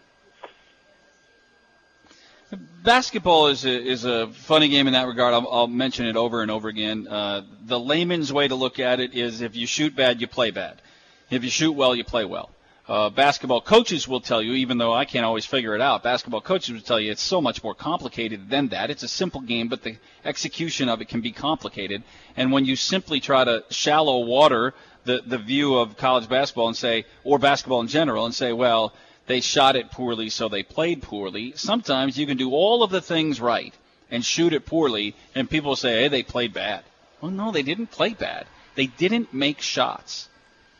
Basketball 2.82 3.48
is 3.48 3.64
a, 3.64 3.70
is 3.70 4.04
a 4.04 4.26
funny 4.28 4.68
game 4.68 4.86
in 4.88 4.94
that 4.94 5.06
regard. 5.06 5.34
I'll, 5.34 5.48
I'll 5.48 5.66
mention 5.68 6.06
it 6.06 6.16
over 6.16 6.42
and 6.42 6.50
over 6.50 6.68
again. 6.68 7.06
Uh, 7.06 7.42
the 7.66 7.78
layman's 7.78 8.32
way 8.32 8.48
to 8.48 8.54
look 8.54 8.80
at 8.80 8.98
it 8.98 9.14
is 9.14 9.40
if 9.40 9.54
you 9.54 9.66
shoot 9.66 9.94
bad, 9.94 10.20
you 10.20 10.26
play 10.26 10.50
bad. 10.50 10.82
If 11.30 11.44
you 11.44 11.50
shoot 11.50 11.72
well, 11.72 11.94
you 11.94 12.02
play 12.02 12.24
well. 12.24 12.50
Uh, 12.88 13.08
basketball 13.08 13.60
coaches 13.60 14.08
will 14.08 14.20
tell 14.20 14.42
you, 14.42 14.54
even 14.54 14.78
though 14.78 14.92
I 14.92 15.04
can't 15.04 15.24
always 15.24 15.46
figure 15.46 15.76
it 15.76 15.80
out, 15.80 16.02
basketball 16.02 16.40
coaches 16.40 16.74
will 16.74 16.80
tell 16.80 16.98
you 16.98 17.12
it's 17.12 17.22
so 17.22 17.40
much 17.40 17.62
more 17.62 17.74
complicated 17.74 18.50
than 18.50 18.68
that. 18.70 18.90
It's 18.90 19.04
a 19.04 19.08
simple 19.08 19.42
game, 19.42 19.68
but 19.68 19.84
the 19.84 19.96
execution 20.24 20.88
of 20.88 21.00
it 21.00 21.08
can 21.08 21.20
be 21.20 21.30
complicated. 21.30 22.02
And 22.36 22.50
when 22.50 22.64
you 22.64 22.74
simply 22.74 23.20
try 23.20 23.44
to 23.44 23.62
shallow 23.70 24.24
water 24.24 24.74
the, 25.04 25.22
the 25.24 25.38
view 25.38 25.76
of 25.76 25.96
college 25.96 26.28
basketball 26.28 26.66
and 26.66 26.76
say, 26.76 27.04
or 27.22 27.38
basketball 27.38 27.80
in 27.80 27.86
general, 27.86 28.24
and 28.24 28.34
say, 28.34 28.52
well, 28.52 28.92
they 29.30 29.40
shot 29.40 29.76
it 29.76 29.90
poorly, 29.90 30.28
so 30.28 30.48
they 30.48 30.62
played 30.62 31.02
poorly. 31.02 31.52
Sometimes 31.54 32.18
you 32.18 32.26
can 32.26 32.36
do 32.36 32.50
all 32.50 32.82
of 32.82 32.90
the 32.90 33.00
things 33.00 33.40
right 33.40 33.72
and 34.10 34.24
shoot 34.24 34.52
it 34.52 34.66
poorly, 34.66 35.14
and 35.34 35.48
people 35.48 35.76
say, 35.76 36.02
hey, 36.02 36.08
they 36.08 36.22
played 36.22 36.52
bad. 36.52 36.82
Well, 37.20 37.30
no, 37.30 37.52
they 37.52 37.62
didn't 37.62 37.92
play 37.92 38.14
bad. 38.14 38.46
They 38.74 38.86
didn't 38.86 39.32
make 39.32 39.60
shots. 39.60 40.28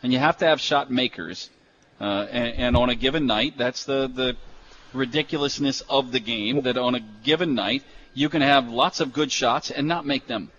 And 0.03 0.11
you 0.11 0.19
have 0.19 0.37
to 0.39 0.45
have 0.45 0.59
shot 0.59 0.91
makers. 0.91 1.49
Uh, 1.99 2.27
and, 2.29 2.55
and 2.55 2.77
on 2.77 2.89
a 2.89 2.95
given 2.95 3.25
night, 3.25 3.57
that's 3.57 3.85
the, 3.85 4.07
the 4.07 4.35
ridiculousness 4.91 5.81
of 5.81 6.11
the 6.11 6.19
game, 6.19 6.63
that 6.63 6.77
on 6.77 6.95
a 6.95 6.99
given 6.99 7.55
night, 7.55 7.83
you 8.13 8.27
can 8.27 8.41
have 8.41 8.67
lots 8.67 8.99
of 8.99 9.13
good 9.13 9.31
shots 9.31 9.71
and 9.71 9.87
not 9.87 10.05
make 10.05 10.27
them. 10.27 10.51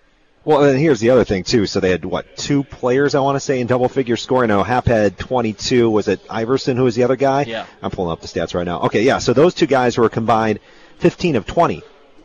Well, 0.45 0.63
and 0.63 0.77
here's 0.77 0.99
the 0.99 1.09
other 1.11 1.23
thing 1.23 1.43
too. 1.43 1.65
So 1.65 1.79
they 1.79 1.89
had 1.89 2.03
what 2.03 2.35
two 2.35 2.63
players 2.63 3.15
I 3.15 3.21
want 3.21 3.37
to 3.37 3.39
say 3.39 3.61
in 3.61 3.67
double 3.67 3.87
figure 3.87 4.17
scoring. 4.17 4.49
Now 4.49 4.63
Happ 4.63 4.85
had 4.85 5.17
22. 5.17 5.89
Was 5.89 6.07
it 6.07 6.19
Iverson 6.29 6.75
who 6.75 6.83
was 6.83 6.95
the 6.95 7.03
other 7.03 7.15
guy? 7.15 7.43
Yeah. 7.43 7.65
I'm 7.81 7.91
pulling 7.91 8.11
up 8.11 8.19
the 8.21 8.27
stats 8.27 8.53
right 8.53 8.65
now. 8.65 8.81
Okay, 8.81 9.03
yeah. 9.03 9.19
So 9.19 9.31
those 9.33 9.53
two 9.53 9.67
guys 9.67 9.97
were 9.97 10.09
combined 10.09 10.59
15 10.99 11.37
of 11.37 11.45
20 11.45 11.81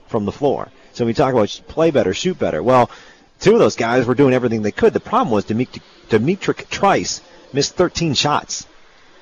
from 0.09 0.25
the 0.25 0.33
floor. 0.33 0.69
So 0.95 1.05
when 1.05 1.11
we 1.11 1.15
talk 1.15 1.33
about 1.33 1.61
play 1.69 1.93
better, 1.93 2.13
shoot 2.13 2.39
better. 2.39 2.61
Well, 2.61 2.91
two 3.39 3.53
of 3.53 3.61
those 3.61 3.77
guys 3.77 4.05
were 4.05 4.17
doing 4.17 4.35
everything 4.35 4.63
they 4.63 4.73
could. 4.73 4.93
The 4.93 5.01
problem 5.01 5.31
was 5.31 5.45
D'Mitrik 5.45 6.69
Trice 6.69 7.21
missed 7.53 7.77
13 7.77 8.15
shots. 8.15 8.67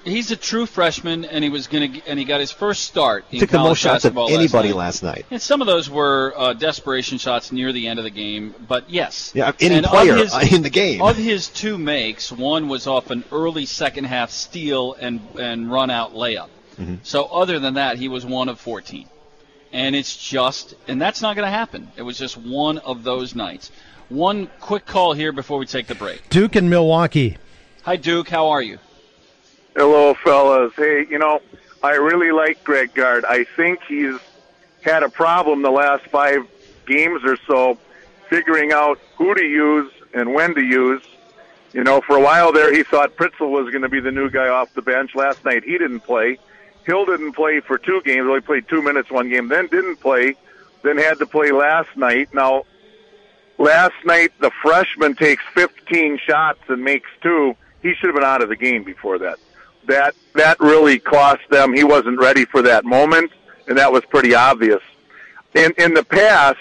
He's 0.07 0.31
a 0.31 0.37
true 0.37 0.67
freshman, 0.67 1.25
and 1.25 1.43
he 1.43 1.51
was 1.51 1.67
going 1.67 1.95
to, 1.95 2.07
and 2.09 2.17
he 2.19 2.25
got 2.25 2.39
his 2.39 2.53
first 2.53 2.85
start 2.85 3.25
in 3.33 3.41
Took 3.41 3.51
the 3.51 3.59
most 3.59 3.79
shots 3.81 4.05
of 4.05 4.17
anybody 4.17 4.73
last 4.73 5.03
night. 5.03 5.09
last 5.09 5.17
night. 5.17 5.27
And 5.33 5.43
some 5.43 5.61
of 5.61 5.67
those 5.67 5.91
were 5.91 6.33
uh, 6.37 6.53
desperation 6.53 7.19
shots 7.19 7.51
near 7.51 7.73
the 7.73 7.89
end 7.89 7.99
of 7.99 8.05
the 8.05 8.11
game, 8.11 8.55
but 8.69 8.89
yes. 8.89 9.33
Yeah, 9.35 9.51
any 9.59 9.75
And 9.75 9.87
player 9.87 10.15
his- 10.17 10.53
in 10.53 10.63
the 10.63 10.71
game. 10.71 11.03
Of 11.03 11.17
his 11.17 11.49
two 11.49 11.77
makes, 11.77 12.31
one 12.31 12.69
was 12.69 12.87
off 12.87 13.11
an 13.11 13.25
early 13.33 13.67
second 13.67 14.05
half 14.05 14.31
steal 14.31 14.95
and 14.95 15.21
and 15.41 15.71
run 15.71 15.91
out 15.91 16.15
layup. 16.15 16.49
Mhm. 16.81 16.99
So 17.03 17.25
other 17.25 17.59
than 17.59 17.75
that, 17.75 17.99
he 17.99 18.07
was 18.09 18.25
one 18.25 18.49
of 18.49 18.61
14. 18.61 19.07
And 19.73 19.97
it's 19.97 20.17
just, 20.17 20.75
and 20.87 21.03
that's 21.03 21.21
not 21.21 21.35
going 21.35 21.47
to 21.47 21.51
happen. 21.51 21.91
It 21.97 22.03
was 22.03 22.17
just 22.17 22.37
one 22.37 22.79
of 22.79 23.03
those 23.03 23.35
nights. 23.35 23.73
One 24.09 24.49
quick 24.61 24.87
call 24.87 25.15
here 25.15 25.33
before 25.33 25.59
we 25.59 25.67
take 25.67 25.89
the 25.89 25.97
break. 25.97 26.29
Duke 26.31 26.55
and 26.55 26.71
Milwaukee. 26.71 27.37
Hi, 27.83 27.97
Duke. 27.97 28.29
How 28.29 28.49
are 28.51 28.63
you? 28.63 28.79
Hello, 29.77 30.15
fellas. 30.15 30.73
Hey, 30.75 31.07
you 31.11 31.19
know, 31.19 31.43
I 31.83 31.97
really 31.97 32.33
like 32.33 32.65
Greg 32.65 32.95
Gard. 32.95 33.27
I 33.27 33.45
think 33.45 33.83
he's 33.87 34.19
had 34.81 35.03
a 35.03 35.11
problem 35.11 35.61
the 35.61 35.71
last 35.71 36.07
five 36.07 36.47
games 36.87 37.21
or 37.25 37.37
so 37.47 37.79
figuring 38.31 38.73
out 38.73 38.99
who 39.17 39.35
to 39.35 39.45
use 39.45 39.93
and 40.15 40.33
when 40.33 40.55
to 40.55 40.65
use. 40.65 41.03
You 41.75 41.85
know, 41.85 42.01
for 42.01 42.17
a 42.17 42.23
while 42.23 42.53
there, 42.53 42.75
he 42.75 42.85
thought 42.85 43.17
Pritzl 43.17 43.51
was 43.51 43.71
going 43.71 43.83
to 43.83 43.91
be 43.91 44.01
the 44.01 44.11
new 44.11 44.31
guy 44.31 44.49
off 44.49 44.73
the 44.73 44.81
bench. 44.81 45.15
Last 45.15 45.45
night, 45.45 45.63
he 45.63 45.77
didn't 45.77 46.01
play. 46.01 46.39
Hill 46.85 47.05
didn't 47.05 47.35
play 47.35 47.61
for 47.61 47.77
two 47.77 48.01
games. 48.03 48.27
Only 48.27 48.41
played 48.41 48.67
two 48.69 48.81
minutes 48.81 49.11
one 49.11 49.29
game. 49.29 49.49
Then 49.49 49.67
didn't 49.67 49.97
play. 49.97 50.37
Then 50.85 50.97
had 50.97 51.19
to 51.19 51.27
play 51.27 51.53
last 51.53 51.95
night. 51.99 52.33
Now, 52.33 52.65
last 53.59 54.07
night 54.07 54.33
the 54.41 54.51
freshman 54.63 55.17
takes 55.17 55.43
15 55.53 56.19
shots 56.27 56.61
and 56.69 56.83
makes 56.83 57.11
two. 57.23 57.55
He 57.83 57.93
should 57.93 58.07
have 58.07 58.15
been 58.15 58.25
out 58.25 58.43
of 58.43 58.49
the 58.49 58.57
game 58.57 58.83
before 58.83 59.19
that. 59.19 59.39
That 59.87 60.15
that 60.35 60.59
really 60.61 60.99
cost 60.99 61.43
them. 61.51 61.73
He 61.73 61.85
wasn't 61.85 62.19
ready 62.19 62.45
for 62.45 62.63
that 62.63 62.85
moment, 62.85 63.33
and 63.69 63.79
that 63.79 63.93
was 63.93 64.05
pretty 64.05 64.35
obvious. 64.35 64.83
In 65.55 65.73
in 65.79 65.95
the 65.95 66.05
past, 66.05 66.59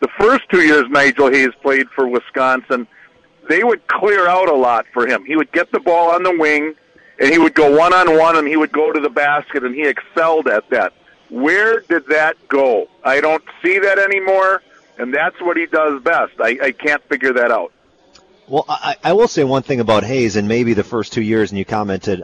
the 0.00 0.08
first 0.18 0.48
two 0.50 0.62
years 0.62 0.88
Nigel 0.88 1.30
Hayes 1.30 1.54
played 1.62 1.88
for 1.90 2.06
Wisconsin, 2.06 2.86
they 3.48 3.62
would 3.64 3.86
clear 3.86 4.26
out 4.28 4.48
a 4.48 4.54
lot 4.54 4.86
for 4.92 5.06
him. 5.06 5.24
He 5.24 5.36
would 5.36 5.52
get 5.52 5.70
the 5.72 5.80
ball 5.80 6.10
on 6.10 6.22
the 6.22 6.36
wing, 6.36 6.74
and 7.18 7.30
he 7.30 7.38
would 7.38 7.54
go 7.54 7.76
one 7.76 7.94
on 7.94 8.18
one, 8.18 8.36
and 8.36 8.46
he 8.46 8.56
would 8.56 8.72
go 8.72 8.92
to 8.92 9.00
the 9.00 9.10
basket, 9.10 9.64
and 9.64 9.74
he 9.74 9.86
excelled 9.86 10.48
at 10.48 10.68
that. 10.70 10.92
Where 11.28 11.80
did 11.80 12.06
that 12.08 12.36
go? 12.48 12.88
I 13.04 13.20
don't 13.20 13.42
see 13.62 13.78
that 13.78 13.98
anymore, 13.98 14.62
and 14.98 15.12
that's 15.12 15.40
what 15.40 15.56
he 15.56 15.66
does 15.66 16.02
best. 16.02 16.34
I, 16.40 16.58
I 16.62 16.72
can't 16.72 17.02
figure 17.04 17.32
that 17.32 17.50
out. 17.50 17.72
Well, 18.48 18.64
I, 18.68 18.96
I 19.02 19.12
will 19.12 19.26
say 19.26 19.42
one 19.42 19.62
thing 19.62 19.80
about 19.80 20.04
Hayes, 20.04 20.36
and 20.36 20.46
maybe 20.46 20.74
the 20.74 20.84
first 20.84 21.12
two 21.12 21.22
years, 21.22 21.50
and 21.50 21.58
you 21.58 21.64
commented, 21.64 22.22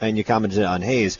and 0.00 0.16
you 0.16 0.24
commented 0.24 0.64
on 0.64 0.82
Hayes. 0.82 1.18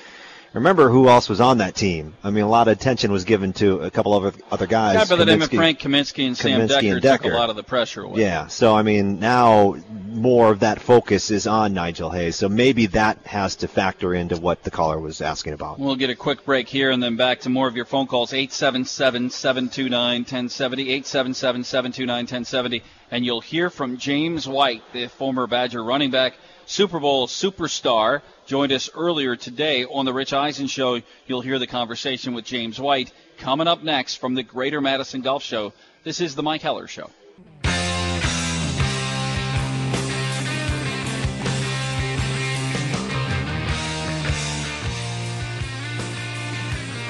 Remember 0.52 0.88
who 0.88 1.08
else 1.08 1.28
was 1.28 1.40
on 1.40 1.58
that 1.58 1.76
team? 1.76 2.14
I 2.24 2.30
mean, 2.30 2.42
a 2.42 2.48
lot 2.48 2.66
of 2.66 2.72
attention 2.72 3.12
was 3.12 3.22
given 3.22 3.52
to 3.54 3.82
a 3.82 3.90
couple 3.90 4.16
of 4.16 4.36
other, 4.50 4.66
guys. 4.66 4.96
guy 4.96 5.04
by 5.04 5.14
the 5.14 5.24
name 5.24 5.42
of 5.42 5.48
Frank 5.48 5.78
Kaminsky 5.78 6.26
and 6.26 6.36
Sam 6.36 6.62
Kaminsky 6.62 6.68
Dekker, 6.68 6.92
and 6.94 7.02
Dekker. 7.02 7.22
took 7.22 7.32
a 7.32 7.36
lot 7.36 7.50
of 7.50 7.56
the 7.56 7.62
pressure 7.62 8.02
away. 8.02 8.20
Yeah, 8.20 8.48
so 8.48 8.74
I 8.74 8.82
mean, 8.82 9.20
now 9.20 9.76
more 10.08 10.50
of 10.50 10.58
that 10.60 10.80
focus 10.80 11.30
is 11.30 11.46
on 11.46 11.72
Nigel 11.72 12.10
Hayes. 12.10 12.34
So 12.34 12.48
maybe 12.48 12.86
that 12.86 13.18
has 13.26 13.54
to 13.56 13.68
factor 13.68 14.12
into 14.12 14.38
what 14.38 14.64
the 14.64 14.72
caller 14.72 14.98
was 14.98 15.20
asking 15.20 15.52
about. 15.52 15.78
We'll 15.78 15.94
get 15.94 16.10
a 16.10 16.16
quick 16.16 16.44
break 16.44 16.68
here 16.68 16.90
and 16.90 17.00
then 17.00 17.14
back 17.14 17.42
to 17.42 17.48
more 17.48 17.68
of 17.68 17.76
your 17.76 17.84
phone 17.84 18.08
calls. 18.08 18.32
877-729-1070, 18.32 21.04
877-729-1070. 21.04 22.82
And 23.12 23.24
you'll 23.24 23.40
hear 23.40 23.70
from 23.70 23.98
James 23.98 24.48
White, 24.48 24.82
the 24.92 25.06
former 25.06 25.46
Badger 25.46 25.84
running 25.84 26.10
back, 26.10 26.34
Super 26.70 27.00
Bowl 27.00 27.26
superstar, 27.26 28.22
joined 28.46 28.70
us 28.70 28.90
earlier 28.94 29.34
today 29.34 29.84
on 29.86 30.04
the 30.04 30.12
Rich 30.12 30.32
Eisen 30.32 30.68
Show. 30.68 31.02
You'll 31.26 31.40
hear 31.40 31.58
the 31.58 31.66
conversation 31.66 32.32
with 32.32 32.44
James 32.44 32.78
White 32.78 33.12
coming 33.38 33.66
up 33.66 33.82
next 33.82 34.14
from 34.20 34.36
the 34.36 34.44
Greater 34.44 34.80
Madison 34.80 35.20
Golf 35.20 35.42
Show. 35.42 35.72
This 36.04 36.20
is 36.20 36.36
the 36.36 36.44
Mike 36.44 36.62
Heller 36.62 36.86
Show. 36.86 37.10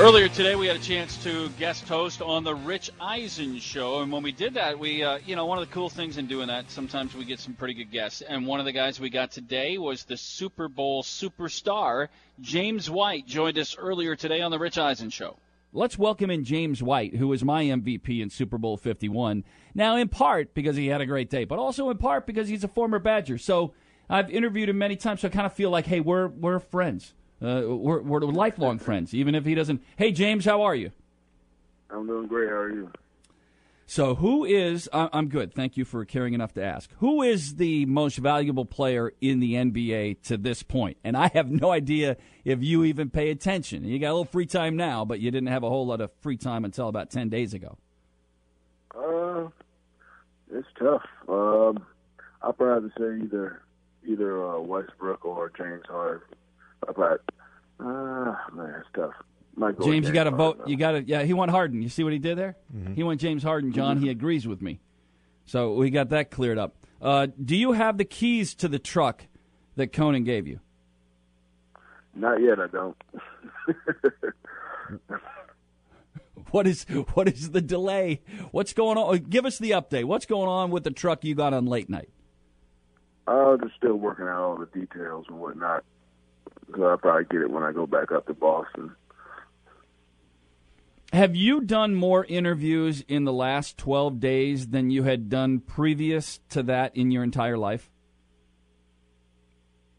Earlier 0.01 0.29
today, 0.29 0.57
we 0.57 0.67
had 0.67 0.77
a 0.77 0.81
chance 0.81 1.23
to 1.25 1.51
guest 1.59 1.87
host 1.87 2.23
on 2.23 2.43
the 2.43 2.55
Rich 2.55 2.91
Eisen 2.99 3.59
show, 3.59 4.01
and 4.01 4.11
when 4.11 4.23
we 4.23 4.33
did 4.33 4.55
that, 4.55 4.79
we, 4.79 5.05
uh, 5.05 5.19
you 5.27 5.37
know, 5.37 5.45
one 5.45 5.59
of 5.59 5.69
the 5.69 5.75
cool 5.75 5.91
things 5.91 6.17
in 6.17 6.27
doing 6.27 6.47
that, 6.47 6.71
sometimes 6.71 7.15
we 7.15 7.27
get 7.27 7.39
some 7.39 7.53
pretty 7.53 7.75
good 7.75 7.91
guests. 7.91 8.23
And 8.23 8.47
one 8.47 8.61
of 8.61 8.65
the 8.65 8.73
guys 8.73 8.99
we 8.99 9.11
got 9.11 9.31
today 9.31 9.77
was 9.77 10.05
the 10.05 10.17
Super 10.17 10.69
Bowl 10.69 11.03
superstar 11.03 12.09
James 12.41 12.89
White. 12.89 13.27
Joined 13.27 13.59
us 13.59 13.77
earlier 13.77 14.17
today 14.17 14.41
on 14.41 14.51
the 14.51 14.59
Rich 14.59 14.79
Eisen 14.79 15.11
show. 15.11 15.37
Let's 15.71 15.99
welcome 15.99 16.31
in 16.31 16.45
James 16.45 16.83
White, 16.83 17.17
who 17.17 17.29
was 17.29 17.45
my 17.45 17.65
MVP 17.65 18.23
in 18.23 18.31
Super 18.31 18.57
Bowl 18.57 18.79
51. 18.79 19.45
Now, 19.75 19.97
in 19.97 20.09
part 20.09 20.55
because 20.55 20.77
he 20.77 20.87
had 20.87 21.03
a 21.03 21.07
great 21.07 21.29
day, 21.29 21.45
but 21.45 21.59
also 21.59 21.91
in 21.91 21.99
part 21.99 22.27
because 22.27 22.49
he's 22.49 22.65
a 22.65 22.69
former 22.69 23.01
Badger. 23.01 23.37
So 23.37 23.75
I've 24.09 24.31
interviewed 24.31 24.71
him 24.71 24.79
many 24.79 24.97
times, 24.97 25.21
so 25.21 25.29
I 25.29 25.31
kind 25.31 25.45
of 25.45 25.53
feel 25.53 25.69
like, 25.69 25.85
hey, 25.85 26.01
we're 26.01 26.29
we're 26.29 26.59
friends. 26.59 27.13
Uh, 27.43 27.63
we're, 27.67 28.01
we're 28.03 28.21
lifelong 28.21 28.79
friends, 28.79 29.15
even 29.15 29.35
if 29.35 29.45
he 29.45 29.55
doesn't. 29.55 29.83
Hey, 29.97 30.13
James, 30.13 30.45
how 30.45 30.63
are 30.63 30.75
you? 30.75 30.91
I'm 31.91 32.07
doing 32.07 32.27
great. 32.27 32.49
How 32.49 32.57
are 32.57 32.71
you? 32.71 32.91
So, 33.87 34.15
who 34.15 34.45
is? 34.45 34.89
I- 34.93 35.09
I'm 35.13 35.29
good. 35.29 35.53
Thank 35.53 35.77
you 35.77 35.85
for 35.85 36.05
caring 36.05 36.33
enough 36.33 36.53
to 36.55 36.63
ask. 36.63 36.91
Who 36.99 37.23
is 37.23 37.57
the 37.57 37.87
most 37.87 38.19
valuable 38.19 38.65
player 38.65 39.13
in 39.21 39.41
the 39.41 39.55
NBA 39.55 40.23
to 40.25 40.37
this 40.37 40.63
point? 40.63 40.99
And 41.03 41.17
I 41.17 41.29
have 41.35 41.51
no 41.51 41.73
idea 41.73 42.17
if 42.45 42.63
you 42.63 42.85
even 42.85 43.11
pay 43.11 43.31
attention. 43.31 43.85
You 43.85 43.99
got 43.99 44.09
a 44.11 44.13
little 44.15 44.25
free 44.27 44.47
time 44.47 44.77
now, 44.77 45.05
but 45.05 45.19
you 45.19 45.33
didn't 45.33 45.49
have 45.49 45.65
a 45.65 45.69
whole 45.69 45.87
lot 45.87 46.01
of 46.01 46.13
free 46.21 46.37
time 46.37 46.65
until 46.65 46.87
about 46.87 47.11
ten 47.11 47.31
days 47.31 47.53
ago. 47.53 47.79
Uh, 48.97 49.49
it's 50.53 50.69
tough. 50.79 51.03
Um, 51.29 51.85
I'd 52.43 52.57
probably 52.57 52.91
say 52.97 53.25
either 53.25 53.63
either 54.07 54.47
uh, 54.47 54.61
Westbrook 54.61 55.25
or 55.25 55.51
James 55.57 55.83
Harden. 55.89 56.23
I'd 56.89 57.19
uh, 57.81 58.35
man, 58.53 58.75
it's 58.79 58.89
tough. 58.95 59.15
Might 59.57 59.77
go 59.77 59.87
with 59.87 59.95
James, 59.95 60.07
you 60.07 60.13
got 60.13 60.25
to 60.25 60.31
vote. 60.31 60.63
You 60.67 60.77
got 60.77 60.93
to. 60.93 61.03
Yeah, 61.03 61.23
he 61.23 61.33
went 61.33 61.51
Harden. 61.51 61.83
You 61.83 61.89
see 61.89 62.05
what 62.05 62.13
he 62.13 62.19
did 62.19 62.37
there? 62.37 62.57
He 62.95 63.03
went 63.03 63.21
James 63.21 63.43
Harden. 63.43 63.73
John, 63.73 63.99
he 63.99 64.11
agrees 64.11 64.47
with 64.47 64.63
me. 64.63 64.81
So 65.47 65.75
we 65.75 65.91
got 65.91 66.11
that 66.11 66.31
cleared 66.31 66.59
up. 66.59 66.77
Uh, 67.01 67.29
do 67.43 67.57
you 67.57 67.73
have 67.73 67.99
the 67.99 68.05
keys 68.05 68.55
to 68.57 68.69
the 68.69 68.79
truck 68.79 69.27
that 69.77 69.93
Conan 69.93 70.25
gave 70.25 70.47
you? 70.47 70.61
Not 72.15 72.43
yet. 72.43 72.61
I 72.61 72.67
don't. 72.67 72.97
What 76.51 76.67
is 76.67 76.85
what 77.15 77.29
is 77.29 77.51
the 77.51 77.61
delay? 77.61 78.23
What's 78.51 78.73
going 78.73 78.99
on? 78.99 79.19
Give 79.19 79.47
us 79.47 79.59
the 79.59 79.71
update. 79.71 80.05
What's 80.05 80.27
going 80.27 80.49
on 80.49 80.71
with 80.71 80.85
the 80.85 80.91
truck 80.91 81.25
you 81.25 81.35
got 81.35 81.55
on 81.55 81.67
late 81.67 81.89
night? 81.89 82.09
I'm 83.27 83.61
just 83.61 83.77
still 83.77 83.95
working 83.95 84.27
out 84.27 84.41
all 84.41 84.57
the 84.57 84.67
details 84.67 85.27
and 85.29 85.39
whatnot. 85.39 85.85
So 86.77 86.85
I'll 86.85 86.99
probably 86.99 87.25
get 87.25 87.43
it 87.43 87.51
when 87.51 87.63
I 87.63 87.73
go 87.73 87.87
back 87.87 88.13
up 88.13 88.27
to 88.27 88.35
Boston. 88.35 88.95
Have 91.13 91.35
you 91.35 91.61
done 91.61 91.95
more 91.95 92.25
interviews 92.25 93.05
in 93.09 93.25
the 93.25 93.33
last 93.33 93.77
12 93.79 94.21
days 94.21 94.69
than 94.69 94.91
you 94.91 95.03
had 95.03 95.29
done 95.29 95.59
previous 95.59 96.39
to 96.51 96.63
that 96.65 96.97
in 96.97 97.11
your 97.11 97.25
entire 97.25 97.59
life? 97.59 97.91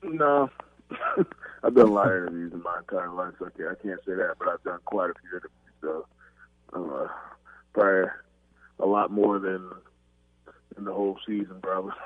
No. 0.02 0.49
I've 1.64 1.76
done 1.76 1.88
a 1.88 1.91
lot 1.91 2.07
of 2.07 2.14
interviews 2.14 2.53
in 2.53 2.64
my 2.64 2.80
entire 2.80 3.11
life, 3.11 3.34
so 3.39 3.45
okay, 3.48 3.65
I 3.65 3.76
can't 3.84 3.99
say 4.06 4.14
that, 4.14 4.35
but 4.39 4.48
I've 4.48 4.64
done 4.64 4.80
quite 4.85 5.10
a 5.10 5.14
few 5.19 5.30
interviews. 5.31 5.52
So 5.81 6.06
uh, 6.73 7.07
probably 7.73 8.10
a 8.80 8.85
lot 8.85 9.11
more 9.11 9.38
than 9.38 9.69
in 10.77 10.85
the 10.85 10.93
whole 10.93 11.18
season, 11.26 11.57
probably. 11.61 11.93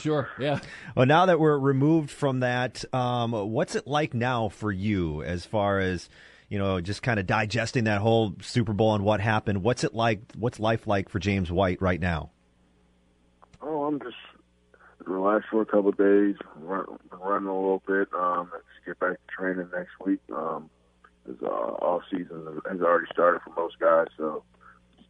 Sure, 0.00 0.28
yeah. 0.38 0.60
Well, 0.94 1.06
now 1.06 1.24
that 1.26 1.40
we're 1.40 1.58
removed 1.58 2.10
from 2.10 2.40
that, 2.40 2.84
um, 2.94 3.32
what's 3.32 3.74
it 3.74 3.86
like 3.86 4.12
now 4.12 4.50
for 4.50 4.70
you 4.70 5.22
as 5.22 5.46
far 5.46 5.78
as 5.78 6.10
you 6.48 6.58
know, 6.58 6.80
just 6.80 7.02
kind 7.02 7.20
of 7.20 7.26
digesting 7.26 7.84
that 7.84 8.00
whole 8.00 8.34
Super 8.40 8.72
Bowl 8.72 8.94
and 8.94 9.04
what 9.04 9.20
happened? 9.20 9.62
What's 9.62 9.84
it 9.84 9.94
like? 9.94 10.20
What's 10.36 10.58
life 10.58 10.86
like 10.86 11.08
for 11.08 11.18
James 11.18 11.50
White 11.50 11.80
right 11.82 12.00
now? 12.00 12.30
Oh, 13.60 13.84
I'm 13.84 14.00
just 14.00 14.16
relaxed 15.04 15.48
for 15.50 15.62
a 15.62 15.66
couple 15.66 15.90
of 15.90 15.96
days, 15.96 16.36
run, 16.56 16.84
running 17.10 17.48
a 17.48 17.54
little 17.54 17.82
bit. 17.86 18.08
Um, 18.14 18.50
let's 18.52 18.64
get 18.86 18.98
back 18.98 19.12
to 19.12 19.34
training 19.34 19.68
next 19.74 19.92
week. 20.04 20.20
Um, 20.34 20.70
as 21.28 21.36
uh, 21.42 21.46
off 21.46 22.02
season 22.10 22.60
has 22.70 22.80
already 22.80 23.06
started 23.12 23.40
for 23.42 23.50
most 23.54 23.78
guys, 23.78 24.06
so 24.16 24.42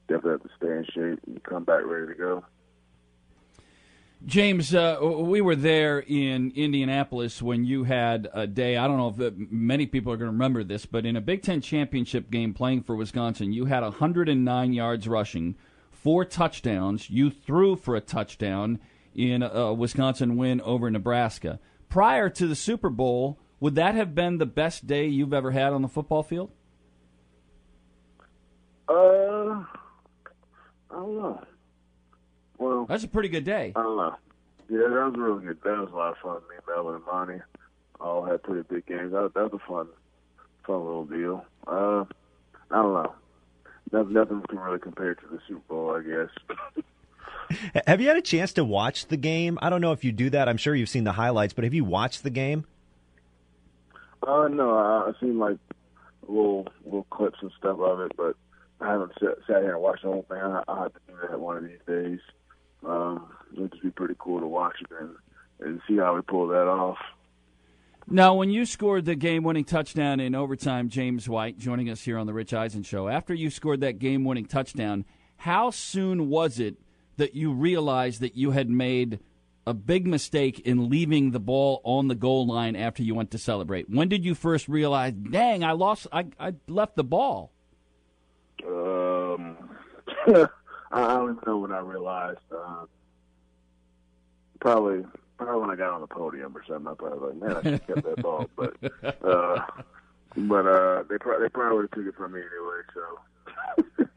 definitely 0.09 0.33
have 0.33 0.43
to 0.43 0.49
stay 0.57 0.67
in 0.67 0.85
shape 0.87 1.21
and 1.27 1.43
come 1.45 1.65
back 1.65 1.83
ready 1.85 2.09
to 2.09 2.19
go. 2.19 2.45
James, 4.27 4.75
uh, 4.75 4.99
we 5.01 5.41
were 5.41 5.55
there 5.55 6.01
in 6.01 6.53
Indianapolis 6.57 7.41
when 7.41 7.65
you 7.65 7.85
had 7.85 8.29
a 8.35 8.49
day. 8.49 8.77
I 8.77 8.89
don't 8.89 8.97
know 8.97 9.27
if 9.27 9.35
many 9.37 9.87
people 9.87 10.13
are 10.13 10.17
going 10.17 10.27
to 10.27 10.33
remember 10.33 10.65
this, 10.65 10.87
but 10.87 11.07
in 11.07 11.15
a 11.15 11.21
Big 11.21 11.43
Ten 11.43 11.61
championship 11.61 12.29
game 12.31 12.53
playing 12.53 12.83
for 12.83 12.97
Wisconsin, 12.97 13.53
you 13.53 13.67
had 13.67 13.85
109 13.85 14.73
yards 14.73 15.07
rushing, 15.07 15.55
four 15.93 16.25
touchdowns. 16.25 17.09
You 17.09 17.31
threw 17.31 17.77
for 17.77 17.95
a 17.95 18.01
touchdown 18.01 18.81
in 19.15 19.43
a 19.43 19.73
Wisconsin 19.73 20.37
win 20.37 20.61
over 20.63 20.91
Nebraska. 20.91 21.61
Prior 21.89 22.29
to 22.29 22.49
the 22.49 22.57
Super 22.57 22.91
Bowl, 22.91 23.39
would 23.61 23.77
that 23.77 23.95
have 23.95 24.17
been 24.17 24.39
the 24.39 24.47
best 24.47 24.87
day 24.87 25.07
you've 25.07 25.33
ever 25.33 25.53
had 25.53 25.73
on 25.73 25.83
the 25.83 25.89
football 25.89 26.25
field? 26.25 26.51
Uh, 28.89 28.93
I 28.93 29.65
don't 30.91 31.17
know. 31.17 31.41
Well, 32.59 32.87
that's 32.87 33.05
a 33.05 33.09
pretty 33.09 33.29
good 33.29 33.45
day. 33.45 33.73
I 33.75 33.83
don't 33.83 33.97
know. 33.97 34.17
Yeah, 34.69 34.89
that 34.89 34.91
was 34.91 35.15
a 35.17 35.21
really 35.21 35.47
good. 35.47 35.59
That 35.65 35.79
was 35.79 35.91
a 35.93 35.97
lot 35.97 36.13
of 36.13 36.19
fun. 36.19 36.37
Me, 36.51 36.57
Melvin, 36.69 36.97
and 36.97 37.05
Montee 37.07 37.43
all 38.01 38.25
had 38.25 38.43
pretty 38.43 38.67
big 38.69 38.87
games. 38.87 39.13
That, 39.13 39.33
that 39.35 39.51
was 39.51 39.61
a 39.63 39.67
fun, 39.67 39.89
fun 40.67 40.85
little 40.85 41.05
deal. 41.05 41.45
Uh, 41.67 42.05
I 42.71 42.83
don't 42.83 42.93
know. 42.93 43.15
Nothing, 43.93 44.13
nothing 44.13 44.43
can 44.49 44.59
really 44.59 44.79
compare 44.79 45.15
to 45.15 45.27
the 45.31 45.39
Super 45.49 45.61
Bowl, 45.69 45.97
I 45.97 46.03
guess. 46.03 46.85
Have 47.87 48.01
you 48.03 48.09
had 48.09 48.19
a 48.19 48.23
chance 48.23 48.53
to 48.55 48.65
watch 48.65 49.07
the 49.07 49.17
game? 49.17 49.59
I 49.63 49.71
don't 49.71 49.81
know 49.81 49.93
if 49.93 50.05
you 50.05 50.13
do 50.13 50.29
that. 50.31 50.49
I'm 50.49 50.59
sure 50.59 50.75
you've 50.75 50.91
seen 50.91 51.05
the 51.05 51.13
highlights, 51.13 51.55
but 51.55 51.65
have 51.65 51.73
you 51.73 51.83
watched 51.83 52.23
the 52.23 52.29
game? 52.31 52.67
Uh, 54.23 54.49
no, 54.49 54.77
I, 54.77 55.09
I've 55.09 55.15
seen 55.19 55.39
like 55.39 55.57
little 56.27 56.69
little 56.85 57.07
clips 57.11 57.39
and 57.41 57.51
stuff 57.59 57.79
of 57.81 58.01
it, 58.01 58.13
but 58.19 58.37
I 58.83 58.91
haven't 58.93 59.13
sat, 59.19 59.39
sat 59.47 59.63
here 59.63 59.73
and 59.73 59.83
watched 59.83 60.03
the 60.03 60.09
whole 60.09 60.27
thing. 60.29 60.37
I, 60.37 60.63
I'll 60.69 60.83
have 60.83 60.93
to 60.93 61.01
do 61.07 61.15
that 61.31 61.41
one 61.41 61.57
of 61.57 61.65
these 61.65 61.79
days. 61.87 62.21
Um, 62.87 63.29
it'd 63.53 63.73
just 63.73 63.83
be 63.83 63.91
pretty 63.91 64.15
cool 64.19 64.41
to 64.41 64.47
watch 64.47 64.77
it 64.81 64.89
and, 65.01 65.15
and 65.61 65.81
see 65.89 65.97
how 65.97 66.15
we 66.15 66.23
pull 66.23 66.49
that 66.49 66.69
off. 66.69 66.99
Now, 68.11 68.35
when 68.35 68.49
you 68.49 68.65
scored 68.65 69.05
the 69.05 69.15
game 69.15 69.43
winning 69.43 69.65
touchdown 69.65 70.19
in 70.19 70.35
overtime, 70.35 70.89
James 70.89 71.29
White 71.29 71.59
joining 71.59 71.91
us 71.91 72.01
here 72.01 72.17
on 72.17 72.27
the 72.27 72.33
Rich 72.33 72.55
Eisen 72.55 72.83
Show, 72.83 73.09
after 73.09 73.35
you 73.35 73.51
scored 73.51 73.83
that 73.83 73.99
game 73.99 74.25
winning 74.25 74.47
touchdown, 74.47 75.05
how 75.37 75.71
soon 75.71 76.31
was 76.31 76.59
it 76.59 76.77
that 77.19 77.35
you 77.35 77.53
realized 77.53 78.23
that 78.23 78.35
you 78.35 78.53
had 78.53 78.71
made 78.71 79.21
a 79.67 79.75
big 79.75 80.07
mistake 80.07 80.61
in 80.61 80.89
leaving 80.89 81.33
the 81.33 81.41
ball 81.41 81.83
on 81.85 82.09
the 82.09 82.15
goal 82.15 82.47
line 82.47 82.77
after 82.77 83.03
you 83.03 83.15
went 83.15 83.31
to 83.33 83.39
celebrate? 83.39 83.91
When 83.91 84.09
did 84.09 84.25
you 84.25 84.35
first 84.35 84.69
realize, 84.69 85.13
dang, 85.13 85.63
I 85.63 85.73
lost, 85.73 86.07
I, 86.11 86.27
I 86.41 86.55
left 86.67 86.97
the 86.97 87.05
ball? 87.05 87.53
Um, 88.67 89.59
I 90.91 91.07
don't 91.15 91.31
even 91.33 91.43
know 91.47 91.59
when 91.59 91.73
I 91.73 91.81
realized. 91.81 92.39
Uh, 92.51 92.85
probably, 94.61 95.05
probably 95.37 95.61
when 95.61 95.71
I 95.71 95.77
got 95.77 95.93
on 95.93 96.01
the 96.01 96.07
podium 96.07 96.57
or 96.57 96.65
something. 96.67 96.87
I 96.87 96.95
probably 96.95 97.29
like, 97.29 97.37
man, 97.37 97.57
I 97.57 97.63
should 97.63 97.73
have 97.73 97.87
kept 97.87 98.03
that 98.05 98.23
ball. 98.23 98.49
But, 98.57 98.75
uh, 99.23 99.59
but 100.37 100.67
uh, 100.67 101.03
they 101.09 101.19
probably 101.19 101.45
they 101.47 101.49
probably 101.51 101.77
would 101.77 101.83
have 101.83 101.91
took 101.93 102.07
it 102.07 102.17
from 102.17 102.33
me 102.33 102.41
anyway. 102.41 102.83
So. 102.95 104.05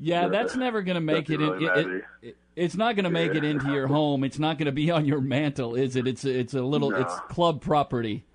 Yeah, 0.00 0.26
that's 0.28 0.56
never 0.56 0.82
going 0.82 0.96
to 0.96 1.00
make 1.00 1.30
it, 1.30 1.38
Doesn't 1.38 1.54
in. 1.54 1.62
really 1.62 1.64
It, 1.80 1.86
matter. 1.86 2.06
it, 2.20 2.36
it's 2.56 2.74
not 2.74 2.96
going 2.96 3.04
to 3.04 3.10
make 3.10 3.32
it 3.34 3.44
into 3.44 3.72
your 3.72 3.86
home. 3.86 4.24
It's 4.24 4.40
not 4.40 4.58
going 4.58 4.66
to 4.66 4.72
be 4.72 4.90
on 4.90 5.06
your 5.06 5.20
mantle, 5.20 5.76
is 5.76 5.94
it? 5.96 6.06
It's 6.08 6.24
a, 6.24 6.36
it's 6.36 6.52
a 6.52 6.60
little. 6.60 6.90
No. 6.90 6.96
It's 7.00 7.14
club 7.30 7.62
property. 7.62 8.26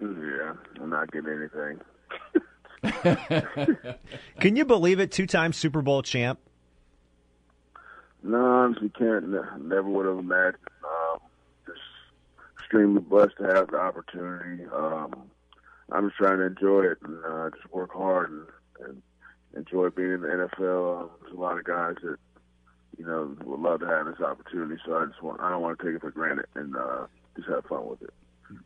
Yeah, 0.00 0.54
I'm 0.80 0.88
not 0.90 1.12
getting 1.12 1.48
anything. 1.52 1.78
Can 4.40 4.56
you 4.56 4.64
believe 4.64 4.98
it? 4.98 5.12
Two 5.12 5.26
time 5.26 5.52
Super 5.52 5.82
Bowl 5.82 6.02
champ. 6.02 6.40
No, 8.22 8.44
honestly, 8.44 8.90
can't. 8.90 9.28
Never 9.28 9.82
would 9.82 10.06
have 10.06 10.18
imagined. 10.18 10.62
Um, 10.84 11.18
just 11.66 11.80
extremely 12.58 13.00
blessed 13.00 13.36
to 13.38 13.44
have 13.54 13.68
the 13.70 13.78
opportunity. 13.78 14.64
Um, 14.72 15.30
I'm 15.90 16.08
just 16.08 16.18
trying 16.18 16.38
to 16.38 16.46
enjoy 16.46 16.82
it 16.84 16.98
and 17.02 17.24
uh, 17.24 17.50
just 17.50 17.72
work 17.72 17.92
hard 17.92 18.30
and, 18.30 18.46
and 18.86 19.02
enjoy 19.56 19.90
being 19.90 20.12
in 20.12 20.20
the 20.22 20.28
NFL. 20.28 21.02
Um, 21.02 21.10
there's 21.20 21.34
a 21.34 21.40
lot 21.40 21.58
of 21.58 21.64
guys 21.64 21.96
that 22.02 22.16
you 22.96 23.06
know 23.06 23.36
would 23.44 23.60
love 23.60 23.80
to 23.80 23.86
have 23.86 24.06
this 24.06 24.20
opportunity, 24.20 24.80
so 24.86 24.96
I 24.96 25.06
just 25.06 25.22
want. 25.22 25.40
I 25.40 25.50
don't 25.50 25.62
want 25.62 25.78
to 25.78 25.84
take 25.84 25.96
it 25.96 26.00
for 26.00 26.10
granted 26.10 26.46
and 26.54 26.76
uh, 26.76 27.06
just 27.36 27.48
have 27.48 27.64
fun 27.64 27.86
with 27.88 28.02
it. 28.02 28.14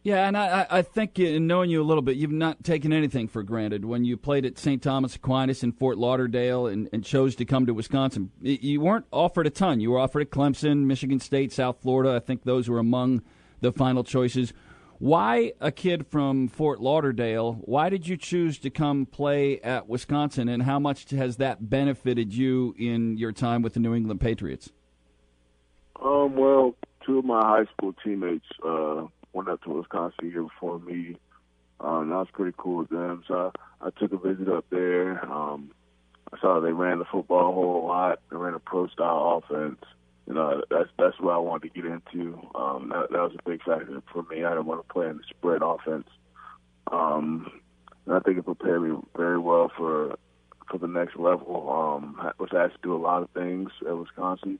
Yeah, 0.02 0.26
and 0.26 0.36
I, 0.36 0.66
I 0.70 0.82
think 0.82 1.18
in 1.18 1.46
knowing 1.46 1.70
you 1.70 1.82
a 1.82 1.84
little 1.84 2.02
bit, 2.02 2.16
you've 2.16 2.30
not 2.30 2.62
taken 2.64 2.92
anything 2.92 3.28
for 3.28 3.42
granted. 3.42 3.84
When 3.84 4.04
you 4.04 4.16
played 4.16 4.44
at 4.44 4.58
St. 4.58 4.82
Thomas 4.82 5.16
Aquinas 5.16 5.62
in 5.62 5.72
Fort 5.72 5.98
Lauderdale 5.98 6.66
and, 6.66 6.88
and 6.92 7.04
chose 7.04 7.34
to 7.36 7.44
come 7.44 7.66
to 7.66 7.74
Wisconsin, 7.74 8.30
you 8.40 8.80
weren't 8.80 9.06
offered 9.12 9.46
a 9.46 9.50
ton. 9.50 9.80
You 9.80 9.90
were 9.92 9.98
offered 9.98 10.22
at 10.22 10.30
Clemson, 10.30 10.84
Michigan 10.84 11.20
State, 11.20 11.52
South 11.52 11.78
Florida. 11.82 12.14
I 12.14 12.20
think 12.20 12.44
those 12.44 12.68
were 12.68 12.78
among 12.78 13.22
the 13.60 13.72
final 13.72 14.04
choices. 14.04 14.52
Why 14.98 15.52
a 15.60 15.70
kid 15.70 16.06
from 16.06 16.48
Fort 16.48 16.80
Lauderdale? 16.80 17.54
Why 17.64 17.90
did 17.90 18.08
you 18.08 18.16
choose 18.16 18.58
to 18.60 18.70
come 18.70 19.04
play 19.04 19.60
at 19.60 19.88
Wisconsin, 19.88 20.48
and 20.48 20.62
how 20.62 20.78
much 20.78 21.10
has 21.10 21.36
that 21.36 21.68
benefited 21.68 22.32
you 22.32 22.74
in 22.78 23.18
your 23.18 23.32
time 23.32 23.60
with 23.60 23.74
the 23.74 23.80
New 23.80 23.94
England 23.94 24.20
Patriots? 24.20 24.72
Um, 26.02 26.36
well, 26.36 26.74
two 27.04 27.18
of 27.18 27.24
my 27.24 27.40
high 27.40 27.64
school 27.76 27.94
teammates 28.04 28.46
uh, 28.64 29.06
went 29.36 29.48
up 29.50 29.62
to 29.62 29.70
Wisconsin 29.70 30.30
year 30.30 30.42
before 30.42 30.78
me. 30.78 31.16
Um, 31.78 32.08
that 32.08 32.16
was 32.16 32.28
pretty 32.32 32.56
cool 32.56 32.78
with 32.78 32.88
them. 32.88 33.22
So 33.28 33.52
I, 33.82 33.86
I 33.86 33.90
took 33.90 34.12
a 34.12 34.16
visit 34.16 34.48
up 34.48 34.64
there. 34.70 35.22
Um, 35.24 35.70
I 36.32 36.40
saw 36.40 36.58
they 36.58 36.72
ran 36.72 36.98
the 36.98 37.04
football 37.04 37.50
a 37.50 37.54
whole 37.54 37.86
lot. 37.86 38.20
They 38.30 38.36
ran 38.36 38.54
a 38.54 38.58
pro 38.58 38.88
style 38.88 39.42
offense. 39.44 39.80
You 40.26 40.34
know, 40.34 40.62
that's 40.70 40.88
that's 40.98 41.20
what 41.20 41.34
I 41.34 41.38
wanted 41.38 41.72
to 41.72 41.80
get 41.80 41.90
into. 41.90 42.40
Um, 42.54 42.88
that, 42.88 43.10
that 43.10 43.20
was 43.20 43.36
a 43.38 43.48
big 43.48 43.62
factor 43.62 44.02
for 44.12 44.24
me. 44.24 44.44
I 44.44 44.50
didn't 44.50 44.66
want 44.66 44.86
to 44.86 44.92
play 44.92 45.06
in 45.06 45.18
the 45.18 45.22
spread 45.28 45.62
offense. 45.62 46.08
Um, 46.90 47.60
and 48.06 48.14
I 48.16 48.20
think 48.20 48.38
it 48.38 48.44
prepared 48.44 48.82
me 48.82 48.96
very 49.16 49.38
well 49.38 49.70
for 49.76 50.16
for 50.68 50.78
the 50.78 50.88
next 50.88 51.16
level. 51.16 51.70
Um, 51.70 52.16
I 52.18 52.32
was 52.40 52.50
asked 52.56 52.82
to 52.82 52.88
do 52.88 52.96
a 52.96 52.98
lot 52.98 53.22
of 53.22 53.30
things 53.30 53.70
at 53.86 53.96
Wisconsin. 53.96 54.58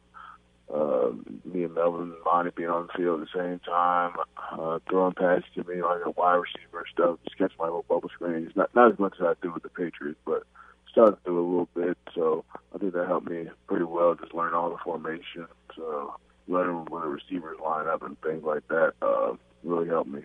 Uh, 0.73 1.13
me 1.45 1.63
and 1.65 1.75
Melvin 1.75 2.03
and 2.03 2.25
Montee 2.25 2.51
being 2.57 2.69
on 2.69 2.89
the 2.89 2.93
field 2.99 3.21
at 3.21 3.29
the 3.33 3.39
same 3.39 3.61
time, 3.61 4.17
uh, 4.53 4.81
throwing 4.91 5.15
passes 5.15 5.45
to 5.55 5.65
me 5.65 5.81
like 5.81 6.01
a 6.05 6.11
wide 6.11 6.35
receiver 6.35 6.79
and 6.79 6.87
stuff, 6.93 7.19
just 7.25 7.39
catch 7.39 7.53
my 7.59 7.67
little 7.67 7.85
bubble 7.89 8.09
screens. 8.09 8.51
Not 8.57 8.75
not 8.75 8.93
as 8.93 8.99
much 8.99 9.15
as 9.21 9.27
I 9.27 9.35
do 9.43 9.53
with 9.53 9.63
the 9.63 9.69
Patriots, 9.69 10.19
but 10.25 10.43
started 10.91 11.17
to 11.17 11.31
do 11.31 11.39
a 11.39 11.41
little 11.41 11.69
bit. 11.75 11.97
So 12.15 12.45
I 12.75 12.79
think 12.79 12.95
that 12.95 13.07
helped 13.07 13.29
me 13.29 13.49
pretty 13.69 13.85
well. 13.85 14.15
Just 14.15 14.35
learn 14.35 14.55
all 14.55 14.71
the 14.71 14.79
formations, 14.79 15.49
uh, 15.79 16.07
learning 16.49 16.87
where 16.89 17.03
the 17.03 17.09
receivers 17.09 17.59
line 17.63 17.87
up 17.87 18.03
and 18.03 18.21
things 18.23 18.43
like 18.43 18.67
that. 18.69 18.95
Uh, 19.01 19.35
really 19.63 19.89
helped 19.89 20.11
me. 20.11 20.23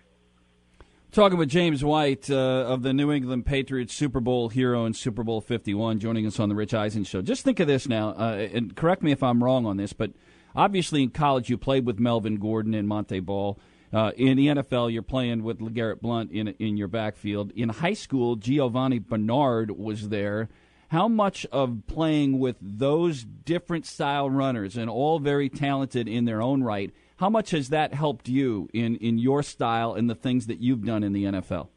Talking 1.12 1.36
with 1.36 1.50
James 1.50 1.84
White 1.84 2.30
uh, 2.30 2.64
of 2.66 2.82
the 2.82 2.94
New 2.94 3.12
England 3.12 3.44
Patriots 3.44 3.92
Super 3.92 4.18
Bowl 4.18 4.48
hero 4.48 4.86
and 4.86 4.96
Super 4.96 5.22
Bowl 5.22 5.42
51, 5.42 5.98
joining 5.98 6.26
us 6.26 6.40
on 6.40 6.48
the 6.48 6.54
Rich 6.54 6.72
Eisen 6.72 7.04
Show. 7.04 7.20
Just 7.20 7.44
think 7.44 7.60
of 7.60 7.66
this 7.66 7.86
now, 7.86 8.10
uh, 8.10 8.48
and 8.50 8.74
correct 8.74 9.02
me 9.02 9.12
if 9.12 9.22
I'm 9.22 9.44
wrong 9.44 9.66
on 9.66 9.76
this, 9.76 9.92
but 9.92 10.12
obviously 10.54 11.02
in 11.02 11.10
college 11.10 11.48
you 11.48 11.58
played 11.58 11.86
with 11.86 11.98
Melvin 11.98 12.36
Gordon 12.36 12.74
and 12.74 12.88
Montee 12.88 13.20
Ball. 13.20 13.58
Uh, 13.92 14.10
in 14.16 14.38
the 14.38 14.46
NFL, 14.46 14.92
you're 14.92 15.02
playing 15.02 15.42
with 15.42 15.58
LeGarrette 15.58 16.00
Blount 16.00 16.30
in 16.32 16.48
in 16.58 16.76
your 16.76 16.88
backfield. 16.88 17.52
In 17.52 17.68
high 17.68 17.92
school, 17.92 18.36
Giovani 18.36 18.98
Bernard 18.98 19.70
was 19.70 20.08
there. 20.08 20.48
How 20.88 21.08
much 21.08 21.46
of 21.46 21.82
playing 21.86 22.38
with 22.38 22.56
those 22.60 23.24
different 23.24 23.86
style 23.86 24.28
runners 24.28 24.76
and 24.76 24.90
all 24.90 25.18
very 25.18 25.48
talented 25.48 26.06
in 26.06 26.26
their 26.26 26.42
own 26.42 26.62
right? 26.62 26.92
How 27.16 27.30
much 27.30 27.52
has 27.52 27.68
that 27.68 27.94
helped 27.94 28.28
you 28.28 28.68
in, 28.74 28.96
in 28.96 29.16
your 29.16 29.42
style 29.42 29.94
and 29.94 30.10
the 30.10 30.14
things 30.14 30.48
that 30.48 30.58
you've 30.58 30.84
done 30.84 31.02
in 31.02 31.12
the 31.12 31.24
NFL? 31.24 31.68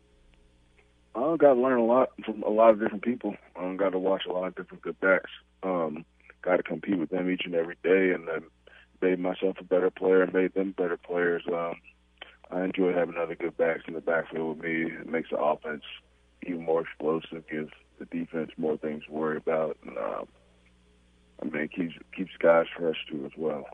I 1.16 1.38
got 1.38 1.54
to 1.54 1.62
learn 1.62 1.80
a 1.80 1.86
lot 1.86 2.10
from 2.26 2.44
a 2.44 2.50
lot 2.50 2.72
of 2.72 2.80
different 2.80 3.04
people. 3.04 3.36
I 3.56 3.74
got 3.76 3.92
to 3.92 4.00
watch 4.00 4.24
a 4.28 4.34
lot 4.34 4.48
of 4.48 4.56
different 4.56 4.84
good 4.84 5.00
backs. 5.00 5.30
Um, 5.64 6.04
got 6.42 6.58
to 6.58 6.64
compete 6.64 6.98
with 6.98 7.10
them 7.10 7.30
each 7.30 7.44
and 7.46 7.56
every 7.56 7.78
day, 7.84 8.12
and 8.12 8.28
then 8.28 8.44
made 9.06 9.20
myself 9.20 9.58
a 9.60 9.64
better 9.64 9.92
player 9.92 10.24
and 10.24 10.34
made 10.34 10.54
them 10.54 10.74
better 10.76 10.98
players. 10.98 11.44
Um, 11.48 11.76
I 12.52 12.64
enjoy 12.64 12.94
having 12.94 13.16
other 13.18 13.36
good 13.36 13.56
backs 13.58 13.84
in 13.88 13.94
the 13.94 14.02
backfield 14.02 14.58
with 14.58 14.66
me. 14.66 14.92
It 14.92 15.08
makes 15.08 15.30
the 15.30 15.38
offense 15.38 15.84
even 16.46 16.64
more 16.64 16.82
explosive, 16.82 17.48
gives 17.50 17.72
the 18.00 18.06
defense 18.06 18.52
more 18.58 18.78
things 18.78 19.04
to 19.06 19.12
worry 19.12 19.38
about, 19.38 19.78
and 19.86 19.98
um, 19.98 20.28
I 21.42 21.46
mean, 21.46 21.64
it 21.64 21.72
keeps 21.72 21.94
keeps 22.16 22.32
guys 22.40 22.66
fresh 22.78 22.98
too 23.10 23.26
as 23.26 23.32
well. 23.38 23.66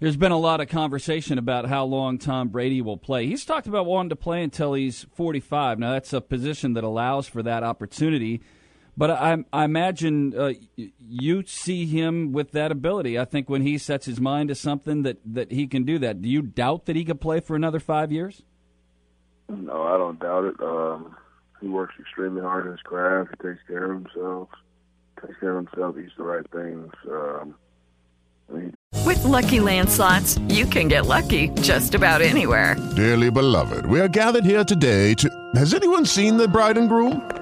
There's 0.00 0.16
been 0.16 0.32
a 0.32 0.38
lot 0.38 0.60
of 0.60 0.68
conversation 0.68 1.38
about 1.38 1.66
how 1.66 1.84
long 1.84 2.18
Tom 2.18 2.48
Brady 2.48 2.82
will 2.82 2.96
play. 2.96 3.26
He's 3.26 3.44
talked 3.44 3.68
about 3.68 3.86
wanting 3.86 4.10
to 4.10 4.16
play 4.16 4.42
until 4.42 4.74
he's 4.74 5.06
45. 5.14 5.78
Now, 5.78 5.92
that's 5.92 6.12
a 6.12 6.20
position 6.20 6.72
that 6.72 6.82
allows 6.82 7.28
for 7.28 7.40
that 7.44 7.62
opportunity. 7.62 8.42
But 8.96 9.10
I, 9.10 9.44
I 9.52 9.64
imagine 9.64 10.38
uh, 10.38 10.52
you 10.76 11.44
see 11.46 11.86
him 11.86 12.32
with 12.32 12.52
that 12.52 12.70
ability. 12.70 13.18
I 13.18 13.24
think 13.24 13.48
when 13.48 13.62
he 13.62 13.78
sets 13.78 14.04
his 14.04 14.20
mind 14.20 14.50
to 14.50 14.54
something 14.54 15.02
that, 15.02 15.18
that 15.24 15.50
he 15.50 15.66
can 15.66 15.84
do 15.84 15.98
that. 16.00 16.20
Do 16.20 16.28
you 16.28 16.42
doubt 16.42 16.84
that 16.86 16.96
he 16.96 17.04
could 17.04 17.20
play 17.20 17.40
for 17.40 17.56
another 17.56 17.80
five 17.80 18.12
years? 18.12 18.42
No, 19.48 19.82
I 19.82 19.96
don't 19.96 20.20
doubt 20.20 20.44
it. 20.44 20.60
Um, 20.60 21.16
he 21.60 21.68
works 21.68 21.94
extremely 21.98 22.42
hard 22.42 22.66
in 22.66 22.72
his 22.72 22.80
craft. 22.80 23.30
He 23.30 23.48
takes 23.48 23.62
care 23.66 23.92
of 23.92 24.04
himself. 24.04 24.48
Takes 25.20 25.38
care 25.40 25.56
of 25.56 25.66
himself. 25.66 25.96
Eats 25.98 26.12
the 26.16 26.24
right 26.24 26.50
things. 26.50 26.92
Um, 27.10 27.54
I 28.54 28.72
With 29.06 29.24
Lucky 29.24 29.60
Land 29.60 29.88
slots, 29.88 30.38
you 30.48 30.66
can 30.66 30.88
get 30.88 31.06
lucky 31.06 31.48
just 31.62 31.94
about 31.94 32.20
anywhere. 32.20 32.76
Dearly 32.96 33.30
beloved, 33.30 33.86
we 33.86 34.00
are 34.00 34.08
gathered 34.08 34.44
here 34.44 34.64
today 34.64 35.14
to. 35.14 35.30
Has 35.54 35.72
anyone 35.72 36.04
seen 36.04 36.36
the 36.36 36.48
bride 36.48 36.76
and 36.76 36.88
groom? 36.88 37.41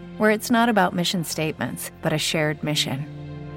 where 0.17 0.31
it's 0.31 0.49
not 0.49 0.69
about 0.69 0.95
mission 0.95 1.23
statements, 1.23 1.91
but 2.01 2.13
a 2.13 2.17
shared 2.17 2.63
mission? 2.63 3.05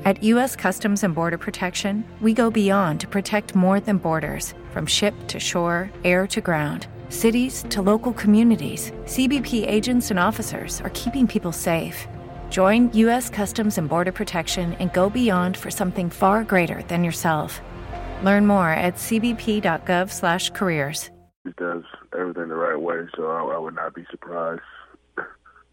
At 0.05 0.23
U.S. 0.23 0.55
Customs 0.55 1.03
and 1.03 1.15
Border 1.15 1.39
Protection, 1.39 2.05
we 2.21 2.35
go 2.35 2.51
beyond 2.51 3.01
to 3.01 3.09
protect 3.09 3.55
more 3.55 3.81
than 3.81 3.97
borders 3.97 4.53
from 4.71 4.85
ship 4.85 5.15
to 5.29 5.41
shore, 5.41 5.91
air 6.05 6.27
to 6.27 6.43
ground. 6.43 6.89
Cities 7.09 7.65
to 7.71 7.81
local 7.81 8.13
communities, 8.13 8.93
CBP 9.05 9.67
agents 9.67 10.11
and 10.11 10.21
officers 10.21 10.83
are 10.83 10.91
keeping 10.91 11.27
people 11.27 11.53
safe. 11.53 12.07
Join 12.51 12.93
U.S. 12.93 13.31
Customs 13.31 13.79
and 13.79 13.89
Border 13.89 14.13
Protection 14.13 14.75
and 14.75 14.93
go 14.93 15.09
beyond 15.09 15.57
for 15.57 15.71
something 15.71 16.11
far 16.11 16.45
greater 16.45 16.83
than 16.89 17.03
yourself. 17.03 17.63
Learn 18.23 18.47
more 18.47 18.69
at 18.69 18.97
cbp.gov/careers. 18.97 21.11
he 21.45 21.51
does 21.57 21.85
everything 22.13 22.49
the 22.49 22.57
right 22.57 22.81
way, 22.81 23.07
so 23.17 23.27
I, 23.27 23.55
I 23.55 23.59
would 23.59 23.75
not 23.75 23.95
be 23.95 24.05
surprised 24.11 24.61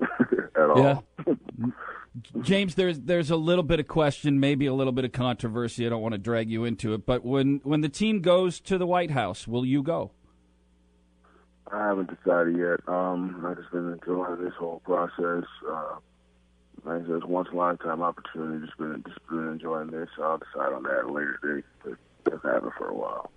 at 0.56 0.70
all. 0.70 1.04
Yeah. 1.26 1.36
James, 2.42 2.76
there's 2.76 3.00
there's 3.00 3.32
a 3.32 3.36
little 3.36 3.64
bit 3.64 3.80
of 3.80 3.88
question, 3.88 4.40
maybe 4.40 4.66
a 4.66 4.74
little 4.74 4.92
bit 4.92 5.06
of 5.06 5.12
controversy. 5.12 5.86
I 5.86 5.90
don't 5.90 6.02
want 6.02 6.14
to 6.14 6.18
drag 6.18 6.50
you 6.50 6.66
into 6.66 6.94
it, 6.94 7.06
but 7.06 7.24
when 7.24 7.62
when 7.64 7.82
the 7.82 7.90
team 7.90 8.22
goes 8.22 8.60
to 8.62 8.78
the 8.78 8.86
White 8.86 9.12
House, 9.12 9.48
will 9.48 9.66
you 9.66 9.82
go? 9.82 10.12
I 11.72 11.88
haven't 11.88 12.10
decided 12.10 12.58
yet. 12.58 12.80
Um, 12.88 13.46
I've 13.48 13.58
just 13.58 13.72
been 13.72 13.94
enjoying 13.94 14.44
this 14.44 14.54
whole 14.60 14.82
process. 14.84 15.46
Uh, 15.70 15.96
like 16.84 17.04
I 17.04 17.06
said, 17.06 17.16
it's 17.16 17.26
once 17.26 17.48
in 17.50 17.56
a 17.56 17.60
lifetime 17.60 18.02
opportunity. 18.02 18.66
Just 18.66 18.78
been 18.78 19.04
just 19.08 19.26
been 19.30 19.48
enjoying 19.48 19.92
this. 19.92 20.10
I'll 20.22 20.38
decide 20.38 20.74
on 20.74 20.84
that 20.84 21.10
later 21.10 21.40
date, 21.44 21.66
but 21.84 21.98
have 22.44 22.66
it 22.66 22.74
for 22.78 22.90
a 22.90 22.94
while. 22.94 23.32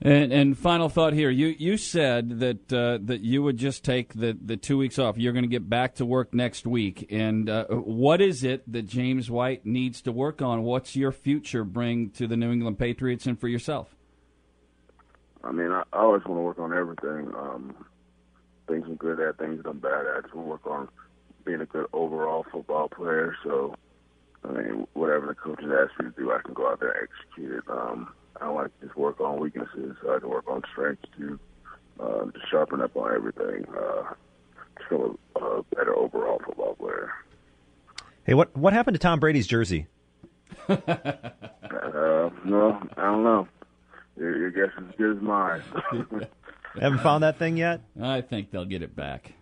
And, 0.00 0.32
and 0.32 0.56
final 0.56 0.88
thought 0.88 1.12
here: 1.12 1.28
you 1.28 1.48
you 1.58 1.76
said 1.76 2.38
that 2.38 2.72
uh, 2.72 2.98
that 3.02 3.20
you 3.20 3.42
would 3.42 3.56
just 3.56 3.84
take 3.84 4.14
the, 4.14 4.36
the 4.40 4.56
two 4.56 4.78
weeks 4.78 4.96
off. 4.98 5.18
You're 5.18 5.32
going 5.32 5.42
to 5.42 5.48
get 5.48 5.68
back 5.68 5.96
to 5.96 6.06
work 6.06 6.32
next 6.32 6.66
week. 6.66 7.06
And 7.10 7.50
uh, 7.50 7.66
what 7.66 8.20
is 8.20 8.44
it 8.44 8.70
that 8.70 8.86
James 8.86 9.28
White 9.28 9.66
needs 9.66 10.00
to 10.02 10.12
work 10.12 10.40
on? 10.40 10.62
What's 10.62 10.94
your 10.94 11.10
future 11.10 11.64
bring 11.64 12.10
to 12.10 12.28
the 12.28 12.36
New 12.36 12.52
England 12.52 12.78
Patriots 12.78 13.26
and 13.26 13.40
for 13.40 13.48
yourself? 13.48 13.96
I 15.42 15.50
mean, 15.50 15.72
I, 15.72 15.82
I 15.92 15.98
always 15.98 16.24
want 16.24 16.38
to 16.38 16.42
work 16.42 16.58
on 16.60 16.72
everything. 16.72 17.34
Um, 17.34 17.74
things 18.68 18.84
I'm 18.86 18.96
good 18.96 19.18
at, 19.18 19.38
things 19.38 19.62
that 19.62 19.68
I'm 19.68 19.78
bad 19.78 20.06
at. 20.06 20.16
I 20.18 20.20
just 20.22 20.34
want 20.34 20.46
to 20.46 20.50
work 20.50 20.66
on 20.66 20.88
being 21.44 21.60
a 21.60 21.66
good 21.66 21.86
overall 21.92 22.46
football 22.52 22.88
player. 22.88 23.34
So, 23.42 23.74
I 24.44 24.52
mean, 24.52 24.86
whatever 24.92 25.26
the 25.26 25.34
coaches 25.34 25.70
ask 25.72 25.98
me 26.00 26.10
to 26.10 26.16
do, 26.16 26.32
I 26.32 26.40
can 26.44 26.54
go 26.54 26.70
out 26.70 26.78
there 26.78 26.92
and 26.92 27.08
execute 27.08 27.58
it. 27.58 27.64
Um, 27.68 28.12
I 28.40 28.48
like 28.48 28.78
to 28.80 28.86
just 28.86 28.96
work 28.96 29.20
on 29.20 29.40
weaknesses. 29.40 29.96
I 30.08 30.18
can 30.18 30.28
work 30.28 30.44
on 30.48 30.62
strengths 30.72 31.04
too. 31.16 31.38
Uh, 32.00 32.24
to 32.26 32.32
sharpen 32.50 32.80
up 32.80 32.96
on 32.96 33.12
everything. 33.14 33.64
Uh, 33.76 34.14
just 34.78 34.88
become 34.90 35.18
a, 35.36 35.40
a 35.40 35.62
better 35.74 35.96
overall 35.96 36.40
football 36.44 36.74
player. 36.76 37.10
Hey, 38.24 38.34
what 38.34 38.56
what 38.56 38.72
happened 38.72 38.94
to 38.94 38.98
Tom 38.98 39.18
Brady's 39.20 39.46
jersey? 39.46 39.86
Uh, 40.68 42.30
no, 42.44 42.78
I 42.96 43.02
don't 43.02 43.22
know. 43.24 43.48
Your, 44.16 44.36
your 44.36 44.50
guess 44.50 44.74
is 44.78 44.84
as 44.88 44.94
good 44.96 45.16
as 45.16 45.22
mine. 45.22 45.62
Haven't 46.80 47.00
found 47.00 47.22
that 47.22 47.38
thing 47.38 47.56
yet. 47.56 47.80
I 48.00 48.20
think 48.20 48.50
they'll 48.50 48.64
get 48.64 48.82
it 48.82 48.94
back. 48.94 49.32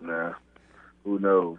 nah, 0.00 0.32
who 1.04 1.18
knows? 1.18 1.58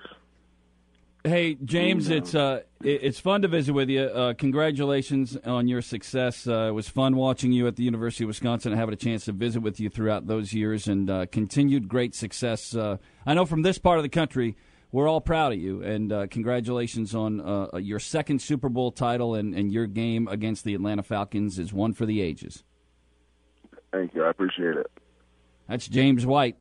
Hey 1.26 1.56
James, 1.56 2.10
it's 2.10 2.36
uh, 2.36 2.64
it's 2.84 3.18
fun 3.18 3.44
to 3.44 3.48
visit 3.48 3.72
with 3.72 3.88
you. 3.90 4.02
Uh, 4.02 4.34
congratulations 4.34 5.38
on 5.46 5.70
your 5.70 5.82
success. 5.82 6.46
Uh, 6.46 6.68
it 6.68 6.72
was 6.72 6.90
fun 6.90 7.16
watching 7.16 7.54
you 7.54 7.66
at 7.66 7.78
the 7.78 7.84
University 7.84 8.26
of 8.26 8.28
Wisconsin 8.28 8.74
and 8.74 8.80
having 8.80 8.92
a 8.92 8.98
chance 8.98 9.24
to 9.26 9.32
visit 9.32 9.62
with 9.62 9.80
you 9.80 9.90
throughout 9.90 10.28
those 10.28 10.52
years, 10.52 10.90
and 10.90 11.10
uh, 11.10 11.26
continued 11.28 11.88
great 11.88 12.14
success. 12.14 12.76
Uh, 12.76 12.98
I 13.26 13.36
know 13.36 13.46
from 13.46 13.62
this 13.62 13.78
part 13.78 14.00
of 14.00 14.04
the 14.04 14.10
country, 14.10 14.58
we're 14.92 15.08
all 15.08 15.22
proud 15.22 15.54
of 15.54 15.60
you, 15.60 15.82
and 15.82 16.12
uh, 16.12 16.28
congratulations 16.28 17.16
on 17.16 17.40
uh, 17.40 17.78
your 17.78 18.00
second 18.00 18.42
Super 18.42 18.68
Bowl 18.68 18.92
title 18.92 19.34
and, 19.34 19.56
and 19.56 19.72
your 19.72 19.88
game 19.88 20.28
against 20.28 20.66
the 20.66 20.76
Atlanta 20.76 21.04
Falcons 21.04 21.58
is 21.58 21.72
one 21.72 21.94
for 21.94 22.06
the 22.06 22.22
ages. 22.22 22.66
Thank 23.94 24.14
you. 24.14 24.26
I 24.26 24.30
appreciate 24.30 24.76
it. 24.76 24.92
That's 25.70 25.88
James 25.88 26.26
White. 26.26 26.58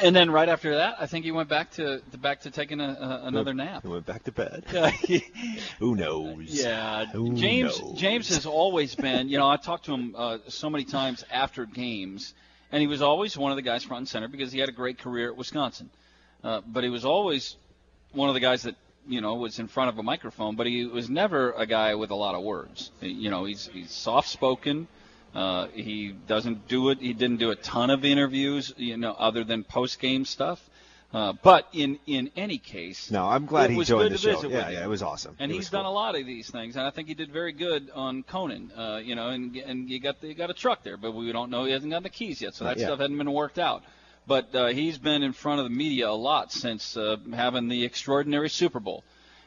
And 0.00 0.16
then 0.16 0.30
right 0.30 0.48
after 0.48 0.76
that, 0.76 0.96
I 1.00 1.06
think 1.06 1.24
he 1.24 1.32
went 1.32 1.48
back 1.48 1.72
to, 1.72 2.00
to 2.00 2.18
back 2.18 2.40
to 2.42 2.50
taking 2.50 2.80
a, 2.80 2.88
a, 2.88 3.26
another 3.26 3.52
nap. 3.52 3.82
He 3.82 3.88
went 3.88 4.06
back 4.06 4.24
to 4.24 4.32
bed. 4.32 4.64
Who 5.78 5.94
knows? 5.96 6.46
Yeah, 6.48 7.06
Who 7.06 7.34
James. 7.34 7.80
knows? 7.80 7.98
James 7.98 8.28
has 8.30 8.46
always 8.46 8.94
been. 8.94 9.28
You 9.28 9.38
know, 9.38 9.48
I 9.48 9.56
talked 9.56 9.84
to 9.86 9.94
him 9.94 10.14
uh, 10.16 10.38
so 10.48 10.70
many 10.70 10.84
times 10.84 11.24
after 11.30 11.66
games, 11.66 12.32
and 12.70 12.80
he 12.80 12.86
was 12.86 13.02
always 13.02 13.36
one 13.36 13.52
of 13.52 13.56
the 13.56 13.62
guys 13.62 13.84
front 13.84 14.00
and 14.00 14.08
center 14.08 14.28
because 14.28 14.50
he 14.50 14.60
had 14.60 14.68
a 14.68 14.72
great 14.72 14.98
career 14.98 15.28
at 15.28 15.36
Wisconsin. 15.36 15.90
Uh, 16.42 16.62
but 16.66 16.84
he 16.84 16.90
was 16.90 17.04
always 17.04 17.56
one 18.12 18.28
of 18.28 18.34
the 18.34 18.40
guys 18.40 18.62
that 18.62 18.76
you 19.06 19.20
know, 19.20 19.34
was 19.34 19.58
in 19.58 19.66
front 19.68 19.88
of 19.90 19.98
a 19.98 20.02
microphone, 20.02 20.56
but 20.56 20.66
he 20.66 20.86
was 20.86 21.10
never 21.10 21.52
a 21.52 21.66
guy 21.66 21.94
with 21.94 22.10
a 22.10 22.14
lot 22.14 22.34
of 22.34 22.42
words. 22.42 22.90
You 23.00 23.30
know, 23.30 23.44
he's 23.44 23.68
he's 23.72 23.90
soft 23.90 24.28
spoken. 24.28 24.86
Uh, 25.34 25.68
he 25.68 26.12
doesn't 26.26 26.68
do 26.68 26.90
it. 26.90 26.98
He 27.00 27.12
didn't 27.14 27.38
do 27.38 27.50
a 27.50 27.56
ton 27.56 27.90
of 27.90 28.04
interviews, 28.04 28.74
you 28.76 28.96
know, 28.96 29.12
other 29.12 29.44
than 29.44 29.64
post 29.64 29.98
game 29.98 30.24
stuff. 30.24 30.68
Uh, 31.12 31.34
but 31.42 31.68
in 31.74 31.98
in 32.06 32.30
any 32.36 32.56
case, 32.56 33.10
No, 33.10 33.26
I'm 33.26 33.44
glad 33.44 33.70
he 33.70 33.84
joined 33.84 34.14
the 34.14 34.18
show. 34.18 34.48
Yeah, 34.48 34.70
yeah, 34.70 34.84
it 34.84 34.88
was 34.88 35.02
awesome. 35.02 35.36
And 35.38 35.52
It 35.52 35.56
he's 35.56 35.68
done 35.68 35.84
a 35.84 35.90
lot 35.90 36.18
of 36.18 36.24
these 36.24 36.48
things, 36.50 36.76
and 36.76 36.86
I 36.86 36.90
think 36.90 37.08
he 37.08 37.14
did 37.14 37.30
very 37.30 37.52
good 37.52 37.90
on 37.94 38.22
Conan. 38.22 38.72
Uh, 38.74 39.00
you 39.02 39.14
know, 39.14 39.28
and 39.28 39.54
and 39.56 39.90
you 39.90 40.00
got 40.00 40.22
the, 40.22 40.28
you 40.28 40.34
got 40.34 40.48
a 40.48 40.54
truck 40.54 40.82
there, 40.82 40.96
but 40.96 41.12
we 41.12 41.30
don't 41.30 41.50
know 41.50 41.64
he 41.64 41.72
hasn't 41.72 41.92
got 41.92 42.02
the 42.02 42.08
keys 42.08 42.40
yet, 42.40 42.54
so 42.54 42.64
that 42.64 42.78
yet. 42.78 42.86
stuff 42.86 42.98
hadn't 42.98 43.18
been 43.18 43.32
worked 43.32 43.58
out. 43.58 43.82
But 44.26 44.54
uh, 44.54 44.66
he's 44.68 44.96
been 44.98 45.22
in 45.22 45.32
front 45.32 45.60
of 45.60 45.64
the 45.64 45.70
media 45.70 46.08
a 46.08 46.12
lot 46.12 46.50
since 46.52 46.96
uh, 46.96 47.16
having 47.34 47.68
the 47.68 47.84
extraordinary 47.84 48.48
Super 48.48 48.80
Bowl. 48.80 49.04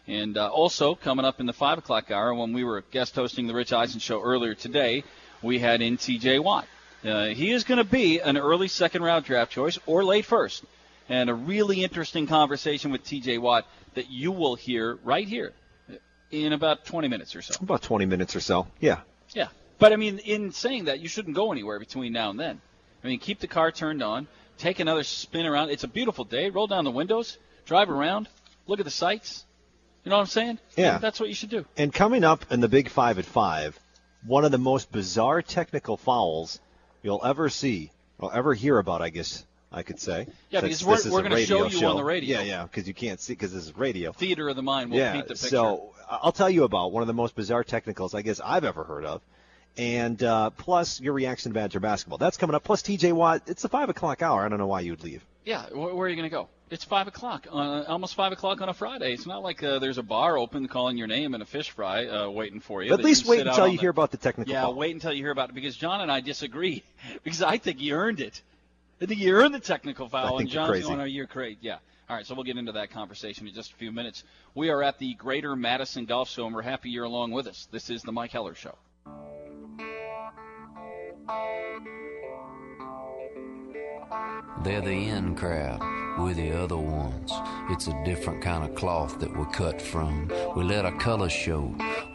And 0.08 0.38
uh, 0.38 0.50
also 0.50 0.94
coming 0.94 1.26
up 1.26 1.40
in 1.40 1.48
the 1.48 1.54
five 1.54 1.80
o'clock 1.80 2.12
hour, 2.12 2.36
when 2.36 2.54
we 2.54 2.64
were 2.64 2.84
guest 2.92 3.16
hosting 3.16 3.48
the 3.48 3.56
Rich 3.56 3.74
Eisen 3.74 4.00
show 4.00 4.22
earlier 4.22 4.54
today, 4.54 5.04
we 5.46 5.60
had 5.60 5.82
in 5.82 5.98
T.J. 5.98 6.40
Watt. 6.40 6.68
Uh, 7.04 7.26
he 7.26 7.52
is 7.52 7.64
going 7.64 7.78
to 7.78 7.84
be 7.84 8.20
an 8.20 8.36
early 8.38 8.68
second 8.68 9.04
round 9.04 9.26
draft 9.26 9.52
choice 9.52 9.78
or 9.86 10.04
late 10.04 10.26
first, 10.26 10.64
and 11.08 11.30
a 11.30 11.34
really 11.34 11.84
interesting 11.84 12.26
conversation 12.28 12.92
with 12.92 13.04
T.J. 13.04 13.38
Watt 13.38 13.66
that 13.94 14.10
you 14.10 14.32
will 14.32 14.56
hear 14.56 14.98
right 15.04 15.28
here 15.28 15.54
in 16.32 16.52
about 16.52 16.86
20 16.86 17.08
minutes 17.08 17.36
or 17.36 17.42
so. 17.42 17.56
About 17.62 17.84
20 17.84 18.06
minutes 18.06 18.36
or 18.36 18.40
so. 18.40 18.68
Yeah. 18.80 19.02
Yeah, 19.34 19.48
but 19.80 19.94
I 19.94 19.96
mean, 19.96 20.20
in 20.20 20.52
saying 20.52 20.86
that, 20.86 21.00
you 21.00 21.08
shouldn't 21.08 21.36
go 21.36 21.52
anywhere 21.52 21.80
between 21.80 22.14
now 22.14 22.30
and 22.30 22.40
then. 22.40 22.62
I 23.04 23.08
mean, 23.08 23.20
keep 23.20 23.40
the 23.40 23.48
car 23.48 23.72
turned 23.72 24.02
on, 24.02 24.28
take 24.58 24.80
another 24.80 25.04
spin 25.04 25.46
around. 25.46 25.70
It's 25.70 25.84
a 25.84 25.88
beautiful 25.88 26.26
day. 26.26 26.50
Roll 26.50 26.68
down 26.68 26.86
the 26.86 26.92
windows, 26.92 27.38
drive 27.66 27.90
around, 27.90 28.28
look 28.68 28.80
at 28.80 28.86
the 28.86 28.92
sights. 28.92 29.46
You 30.04 30.10
know 30.10 30.18
what 30.18 30.22
I'm 30.22 30.28
saying? 30.28 30.60
Yeah. 30.76 31.00
That's 31.00 31.20
what 31.20 31.30
you 31.30 31.36
should 31.36 31.50
do. 31.50 31.66
And 31.78 31.94
coming 31.94 32.24
up 32.24 32.52
in 32.52 32.62
the 32.62 32.68
Big 32.68 32.90
Five 32.90 33.18
at 33.20 33.26
five, 33.26 33.80
one 34.26 34.46
of 34.46 34.52
the 34.52 34.58
most 34.58 34.92
bizarre 34.92 35.42
technical 35.42 35.98
fouls 35.98 36.60
you'll 37.04 37.22
ever 37.24 37.50
see 37.50 37.92
or 38.20 38.34
ever 38.34 38.54
hear 38.54 38.78
about, 38.80 39.02
I 39.02 39.10
guess 39.10 39.46
I 39.72 39.84
could 39.84 40.00
say. 40.00 40.28
Yeah, 40.50 40.62
since 40.62 40.82
because 40.84 41.06
we're- 41.06 41.14
we're 41.14 41.22
gonna 41.24 41.36
radio 41.36 41.68
show 41.70 41.80
you 41.80 41.88
on 41.88 41.98
the 41.98 42.04
radio. 42.04 42.40
Yeah, 42.40 42.46
yeah, 42.46 42.64
because 42.64 42.88
you 42.88 42.94
can't 42.94 43.20
see 43.20 43.34
because 43.34 43.54
this 43.54 43.66
is 43.66 43.76
radio. 43.78 44.12
Theater 44.14 44.50
of 44.50 44.56
the 44.56 44.64
mind 44.64 44.92
will 44.92 44.98
yeah, 45.00 45.14
paint 45.14 45.28
the 45.28 45.34
picture. 45.34 45.48
so 45.50 45.94
I'll 46.10 46.32
tell 46.32 46.50
you 46.50 46.64
about 46.64 46.92
one 46.92 47.04
of 47.04 47.08
the 47.08 47.14
most 47.14 47.36
bizarre 47.36 47.64
technicals 47.64 48.14
I 48.14 48.22
guess 48.22 48.40
I've 48.44 48.64
ever 48.64 48.84
heard 48.84 49.06
of. 49.06 49.22
And 49.78 50.24
uh, 50.24 50.52
plus 50.52 51.02
your 51.02 51.12
reaction 51.14 51.52
to 51.52 51.54
Badger 51.54 51.82
basketball. 51.82 52.18
That's 52.18 52.38
coming 52.38 52.56
up. 52.56 52.64
Plus 52.64 52.82
TJ 52.82 53.12
Watt. 53.12 53.42
It's 53.48 53.62
the 53.62 53.68
five 53.68 53.90
o'clock 53.90 54.22
hour. 54.22 54.46
I 54.46 54.48
don't 54.48 54.58
know 54.58 54.68
why 54.68 54.80
you'd 54.80 55.04
leave. 55.04 55.26
Yeah, 55.44 55.66
where 55.74 56.06
are 56.06 56.10
you 56.10 56.16
going 56.16 56.30
to 56.30 56.34
go? 56.34 56.48
It's 56.72 56.84
five 56.84 57.08
o'clock, 57.08 57.46
uh, 57.52 57.84
almost 57.88 58.16
five 58.16 58.32
o'clock 58.32 58.60
on 58.60 58.70
a 58.70 58.74
Friday. 58.74 59.14
It's 59.14 59.28
not 59.28 59.44
like 59.44 59.62
uh, 59.62 59.78
there's 59.78 60.00
a 60.00 60.04
bar 60.04 60.36
open 60.38 60.68
calling 60.68 60.98
your 60.98 61.06
name 61.08 61.36
and 61.36 61.44
a 61.44 61.46
fish 61.46 61.70
fry 61.70 62.08
uh, 62.08 62.28
waiting 62.30 62.60
for 62.60 62.82
you. 62.82 62.92
At 62.92 63.04
least 63.04 63.26
you 63.26 63.30
wait 63.32 63.46
until 63.46 63.68
you 63.68 63.78
the- 63.78 63.82
hear 63.82 63.92
about 63.92 64.10
the 64.12 64.18
technical 64.18 64.52
Yeah, 64.52 64.64
foul. 64.64 64.74
wait 64.74 64.94
until 64.96 65.14
you 65.14 65.22
hear 65.24 65.32
about 65.32 65.50
it 65.50 65.56
because 65.56 65.78
John 65.78 66.02
and 66.02 66.12
I 66.12 66.22
disagree 66.22 66.84
because 67.24 67.44
I 67.44 67.58
think 67.60 67.80
he 67.80 67.92
earned 67.92 68.20
it. 68.20 68.42
I 69.00 69.06
think 69.06 69.20
he 69.20 69.32
earned 69.32 69.54
the 69.54 69.60
technical 69.60 70.10
foul, 70.10 70.26
I 70.26 70.30
think 70.30 70.42
and 70.42 70.54
you're 70.54 70.64
John's 70.64 70.70
crazy. 70.72 70.88
going, 70.88 71.02
"Oh, 71.02 71.04
you're 71.04 71.28
crazy." 71.28 71.58
Yeah. 71.62 71.78
All 72.10 72.16
right, 72.16 72.26
so 72.26 72.34
we'll 72.36 72.44
get 72.46 72.58
into 72.58 72.72
that 72.74 72.92
conversation 72.92 73.48
in 73.48 73.54
just 73.54 73.72
a 73.72 73.76
few 73.76 73.92
minutes. 73.92 74.24
We 74.56 74.70
are 74.70 74.82
at 74.84 74.98
the 75.00 75.14
Greater 75.16 75.56
Madison 75.56 76.06
Golf 76.06 76.30
Show, 76.30 76.46
and 76.46 76.56
we're 76.56 76.62
happy 76.62 76.90
you're 76.90 77.04
along 77.04 77.32
with 77.32 77.46
us. 77.48 77.68
This 77.72 77.90
is 77.90 78.02
the 78.04 78.12
Mike 78.12 78.32
Heller 78.32 78.56
Show. 78.56 78.76
They're 84.64 84.82
the 84.82 84.90
in 85.10 85.36
crowd, 85.36 85.80
we're 86.18 86.34
the 86.34 86.52
other 86.52 86.78
ones. 86.78 87.32
It's 87.70 87.88
a 87.88 88.04
different 88.06 88.42
kind 88.42 88.64
of 88.64 88.76
cloth 88.76 89.20
that 89.20 89.36
we're 89.36 89.46
cut 89.46 89.82
from. 89.82 90.32
We 90.56 90.64
let 90.64 90.86
our 90.86 90.98
colors 90.98 91.32
show 91.32 91.64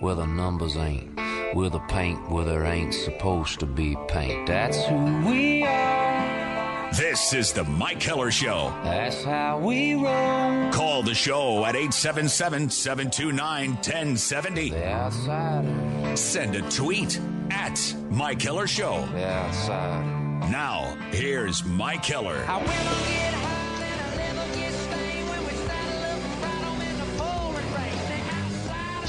where 0.01 0.15
the 0.15 0.27
numbers 0.27 0.77
ain't. 0.77 1.19
We're 1.55 1.71
the 1.71 1.81
paint 1.81 2.31
where 2.31 2.45
there 2.45 2.65
ain't 2.65 2.95
supposed 2.95 3.61
to 3.61 3.67
be 3.67 3.97
paint. 4.09 4.47
That's 4.47 4.83
who 4.85 5.29
we 5.29 5.65
are. 5.65 6.91
This 6.93 7.33
is 7.35 7.53
the 7.53 7.65
Mike 7.65 8.03
Heller 8.03 8.31
Show. 8.31 8.73
That's 8.83 9.23
how 9.23 9.59
we 9.59 9.95
roll. 9.95 10.73
Call 10.73 11.03
the 11.03 11.15
show 11.15 11.65
at 11.65 11.77
877 11.77 12.69
729 12.69 13.71
1070. 13.75 14.71
The 14.71 14.89
outsider. 14.89 16.17
Send 16.17 16.57
a 16.57 16.69
tweet 16.71 17.21
at 17.51 17.95
Mike 18.11 18.43
Heller 18.43 18.67
Show. 18.67 19.07
The. 19.13 20.21
Now, 20.51 20.97
here's 21.13 21.65
Mike 21.65 22.05
Heller. 22.05 22.45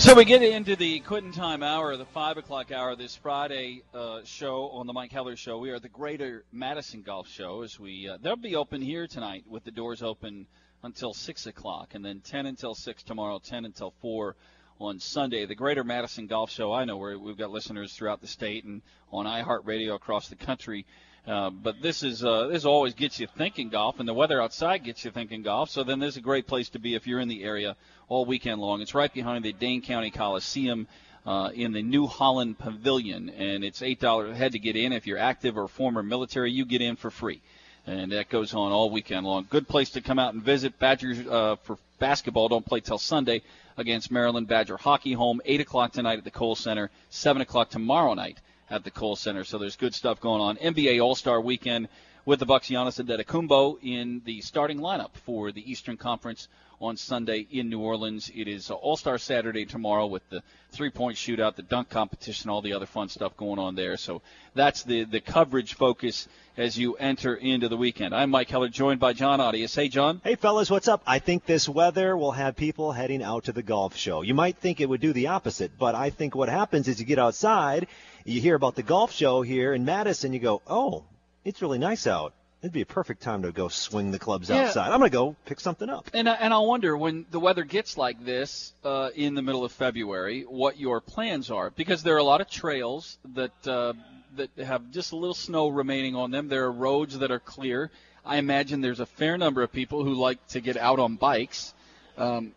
So 0.02 0.16
we 0.16 0.26
get 0.26 0.42
into 0.42 0.76
the 0.76 1.00
quitting 1.02 1.32
time 1.32 1.62
hour, 1.62 1.96
the 1.96 2.06
five 2.06 2.36
o'clock 2.36 2.72
hour, 2.72 2.96
this 2.96 3.16
Friday 3.16 3.84
uh, 3.94 4.22
show 4.24 4.70
on 4.70 4.88
the 4.88 4.94
Mike 4.94 5.12
Heller 5.12 5.36
Show. 5.36 5.60
We 5.60 5.70
are 5.70 5.80
the 5.80 5.90
Greater 5.90 6.44
Madison 6.52 7.04
Golf 7.04 7.30
Show. 7.30 7.62
As 7.62 7.80
we 7.80 8.10
uh, 8.10 8.18
they'll 8.20 8.36
be 8.36 8.56
open 8.56 8.82
here 8.82 9.06
tonight 9.06 9.44
with 9.48 9.64
the 9.64 9.70
doors 9.70 10.02
open 10.02 10.48
until 10.82 11.14
six 11.14 11.46
o'clock, 11.46 11.94
and 11.94 12.04
then 12.04 12.20
ten 12.20 12.48
until 12.48 12.74
six 12.74 13.04
tomorrow, 13.04 13.38
ten 13.38 13.64
until 13.64 13.94
four 14.02 14.36
on 14.80 15.00
Sunday. 15.00 15.46
The 15.46 15.54
Greater 15.54 15.84
Madison 15.84 16.26
Golf 16.26 16.50
Show. 16.50 16.74
I 16.74 16.84
know 16.86 16.98
where 16.98 17.18
we've 17.20 17.38
got 17.38 17.52
listeners 17.52 17.94
throughout 17.94 18.22
the 18.22 18.28
state 18.28 18.64
and 18.64 18.82
on 19.12 19.28
iHeartRadio 19.28 19.94
across 19.94 20.30
the 20.30 20.36
country. 20.36 20.88
Uh, 21.28 21.52
but 21.52 21.80
this 21.84 22.02
is 22.02 22.26
uh, 22.26 22.48
this 22.48 22.66
always 22.66 22.96
gets 22.96 23.20
you 23.20 23.28
thinking 23.38 23.70
golf, 23.70 24.00
and 24.00 24.10
the 24.10 24.14
weather 24.14 24.42
outside 24.42 24.84
gets 24.84 25.06
you 25.06 25.12
thinking 25.12 25.44
golf. 25.44 25.70
So 25.70 25.84
then 25.84 26.00
this 26.00 26.14
is 26.14 26.18
a 26.18 26.22
great 26.22 26.48
place 26.48 26.70
to 26.70 26.80
be 26.80 26.96
if 26.96 27.06
you're 27.06 27.20
in 27.20 27.28
the 27.28 27.44
area 27.44 27.76
all 28.12 28.26
weekend 28.26 28.60
long. 28.60 28.82
It's 28.82 28.94
right 28.94 29.14
behind 29.14 29.46
the 29.46 29.54
Dane 29.54 29.82
County 29.82 30.12
Coliseum 30.12 30.86
uh, 31.26 31.50
in 31.54 31.72
the 31.72 31.82
New 31.82 32.08
Holland 32.08 32.60
Pavilion, 32.60 33.30
and 33.30 33.64
it's 33.64 33.82
eight 33.82 34.02
dollars 34.02 34.36
head 34.36 34.52
to 34.52 34.60
get 34.60 34.76
in. 34.76 34.92
If 34.92 35.08
you're 35.08 35.18
active 35.18 35.58
or 35.58 35.70
former 35.70 36.04
military, 36.04 36.52
you 36.52 36.66
get 36.66 36.82
in 36.82 36.98
for 36.98 37.10
free, 37.10 37.40
and 37.88 38.12
that 38.12 38.28
goes 38.28 38.54
on 38.54 38.74
all 38.74 38.90
weekend 38.90 39.26
long. 39.26 39.48
Good 39.50 39.66
place 39.66 39.92
to 39.92 40.02
come 40.02 40.20
out 40.20 40.34
and 40.34 40.44
visit. 40.44 40.78
Badgers 40.78 41.26
uh, 41.26 41.56
for 41.64 41.78
basketball 42.00 42.50
don't 42.50 42.66
play 42.66 42.82
till 42.82 42.98
Sunday 42.98 43.44
against 43.78 44.12
Maryland. 44.12 44.50
Badger 44.50 44.76
hockey 44.76 45.14
home 45.14 45.40
eight 45.46 45.62
o'clock 45.62 45.94
tonight 45.94 46.18
at 46.18 46.26
the 46.26 46.32
Kohl 46.32 46.56
Center, 46.56 46.92
seven 47.10 47.42
o'clock 47.42 47.70
tomorrow 47.70 48.14
night 48.14 48.40
at 48.70 48.84
the 48.84 48.92
Kohl 48.92 49.16
Center. 49.16 49.46
So 49.46 49.58
there's 49.58 49.78
good 49.78 49.96
stuff 49.96 50.20
going 50.20 50.42
on. 50.42 50.58
NBA 50.58 51.02
All 51.02 51.16
Star 51.16 51.40
Weekend 51.40 51.88
with 52.26 52.40
the 52.40 52.46
Bucks 52.46 52.68
Giannis 52.68 53.02
Antetokounmpo 53.02 53.78
in 53.82 54.22
the 54.26 54.42
starting 54.42 54.80
lineup 54.80 55.12
for 55.26 55.54
the 55.54 55.72
Eastern 55.72 55.96
Conference 55.96 56.50
on 56.82 56.98
Sunday 56.98 57.46
in 57.52 57.70
New 57.70 57.80
Orleans. 57.80 58.32
It 58.34 58.48
is 58.48 58.72
uh, 58.72 58.74
All 58.74 58.98
Star 58.98 59.20
Saturday 59.20 59.66
tomorrow 59.66 60.08
with 60.08 60.28
the 60.30 60.42
three 60.72 60.90
point 60.90 61.16
shootout, 61.16 61.56
the 61.56 61.62
dunk 61.62 61.90
competition, 61.90 62.50
all 62.50 62.62
the 62.62 62.74
other 62.74 62.88
fun 62.88 63.08
stuff 63.08 63.38
going 63.38 63.60
on 63.60 63.76
there. 63.76 63.98
So 63.98 64.22
that's 64.56 64.84
the, 64.84 65.04
the 65.04 65.22
coverage 65.22 65.76
focus 65.76 66.28
as 66.58 66.78
you 66.78 66.96
enter 66.96 67.36
into 67.36 67.70
the 67.70 67.78
weekend. 67.78 68.16
I'm 68.16 68.32
Mike 68.32 68.50
Heller, 68.50 68.68
joined 68.68 69.00
by 69.00 69.14
John 69.14 69.40
Audius. 69.40 69.76
Hey, 69.76 69.90
John. 69.90 70.22
Hey, 70.24 70.36
fellas, 70.36 70.72
what's 70.72 70.88
up? 70.88 71.04
I 71.06 71.20
think 71.20 71.46
this 71.46 71.70
weather 71.70 72.18
will 72.18 72.32
have 72.32 72.56
people 72.56 72.92
heading 72.92 73.22
out 73.22 73.46
to 73.46 73.52
the 73.52 73.64
golf 73.64 73.96
show. 73.96 74.24
You 74.24 74.34
might 74.34 74.58
think 74.58 74.82
it 74.82 74.90
would 74.90 75.02
do 75.02 75.14
the 75.14 75.28
opposite, 75.28 75.78
but 75.78 75.94
I 75.94 76.10
think 76.10 76.36
what 76.36 76.50
happens 76.50 76.88
is 76.88 77.00
you 77.00 77.06
get 77.06 77.20
outside, 77.20 77.88
you 78.26 78.42
hear 78.42 78.56
about 78.56 78.76
the 78.76 78.84
golf 78.84 79.12
show 79.12 79.44
here 79.44 79.74
in 79.74 79.86
Madison, 79.86 80.34
you 80.34 80.40
go, 80.40 80.62
oh, 80.66 81.06
it's 81.46 81.62
really 81.62 81.80
nice 81.80 82.08
out. 82.08 82.34
It'd 82.62 82.72
be 82.74 82.82
a 82.82 82.86
perfect 82.86 83.24
time 83.24 83.42
to 83.42 83.52
go 83.52 83.70
swing 83.70 84.12
the 84.12 84.20
clubs 84.20 84.50
Yeah. 84.50 84.66
outside. 84.66 84.92
I'm 84.92 85.00
going 85.00 85.10
to 85.10 85.18
go 85.18 85.36
pick 85.46 85.60
something 85.60 85.90
up. 85.90 86.12
And 86.14 86.30
I, 86.30 86.34
and 86.36 86.54
I 86.54 86.60
wonder 86.60 86.96
when 86.96 87.26
the 87.32 87.40
weather 87.40 87.64
gets 87.64 87.98
like 87.98 88.24
this 88.24 88.74
uh, 88.84 89.10
in 89.16 89.34
the 89.34 89.42
middle 89.42 89.66
of 89.66 89.72
February, 89.72 90.44
what 90.44 90.80
your 90.80 91.02
plans 91.02 91.50
are, 91.50 91.72
because 91.72 92.04
there 92.04 92.14
are 92.16 92.20
a 92.20 92.24
lot 92.24 92.40
of 92.40 92.50
trails 92.50 93.18
that 93.34 93.68
uh, 93.68 93.94
that 94.36 94.50
have 94.58 94.92
just 94.92 95.12
a 95.12 95.16
little 95.16 95.34
snow 95.34 95.68
remaining 95.70 96.16
on 96.16 96.32
them. 96.32 96.48
There 96.48 96.64
are 96.66 96.72
roads 96.72 97.18
that 97.20 97.32
are 97.32 97.40
clear. 97.40 97.90
I 98.24 98.38
imagine 98.38 98.80
there's 98.82 99.00
a 99.00 99.06
fair 99.06 99.38
number 99.38 99.64
of 99.64 99.72
people 99.74 100.04
who 100.06 100.14
like 100.14 100.46
to 100.50 100.62
get 100.62 100.78
out 100.78 101.00
on 101.00 101.16
bikes, 101.16 101.74
um, 102.18 102.54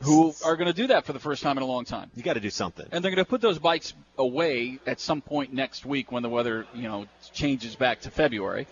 who 0.00 0.32
are 0.44 0.56
going 0.56 0.68
to 0.68 0.72
do 0.72 0.86
that 0.86 1.04
for 1.04 1.12
the 1.12 1.18
first 1.18 1.42
time 1.42 1.56
in 1.56 1.62
a 1.64 1.66
long 1.66 1.84
time. 1.84 2.10
You 2.14 2.22
got 2.22 2.34
to 2.34 2.40
do 2.40 2.48
something. 2.50 2.86
And 2.92 3.04
they're 3.04 3.10
going 3.10 3.24
to 3.24 3.28
put 3.28 3.40
those 3.40 3.58
bikes 3.58 3.92
away 4.16 4.78
at 4.86 5.00
some 5.00 5.20
point 5.20 5.52
next 5.52 5.84
week 5.84 6.12
when 6.12 6.22
the 6.22 6.28
weather, 6.28 6.66
you 6.74 6.84
know, 6.84 7.06
changes 7.34 7.74
back 7.74 8.02
to 8.02 8.10
February. 8.10 8.68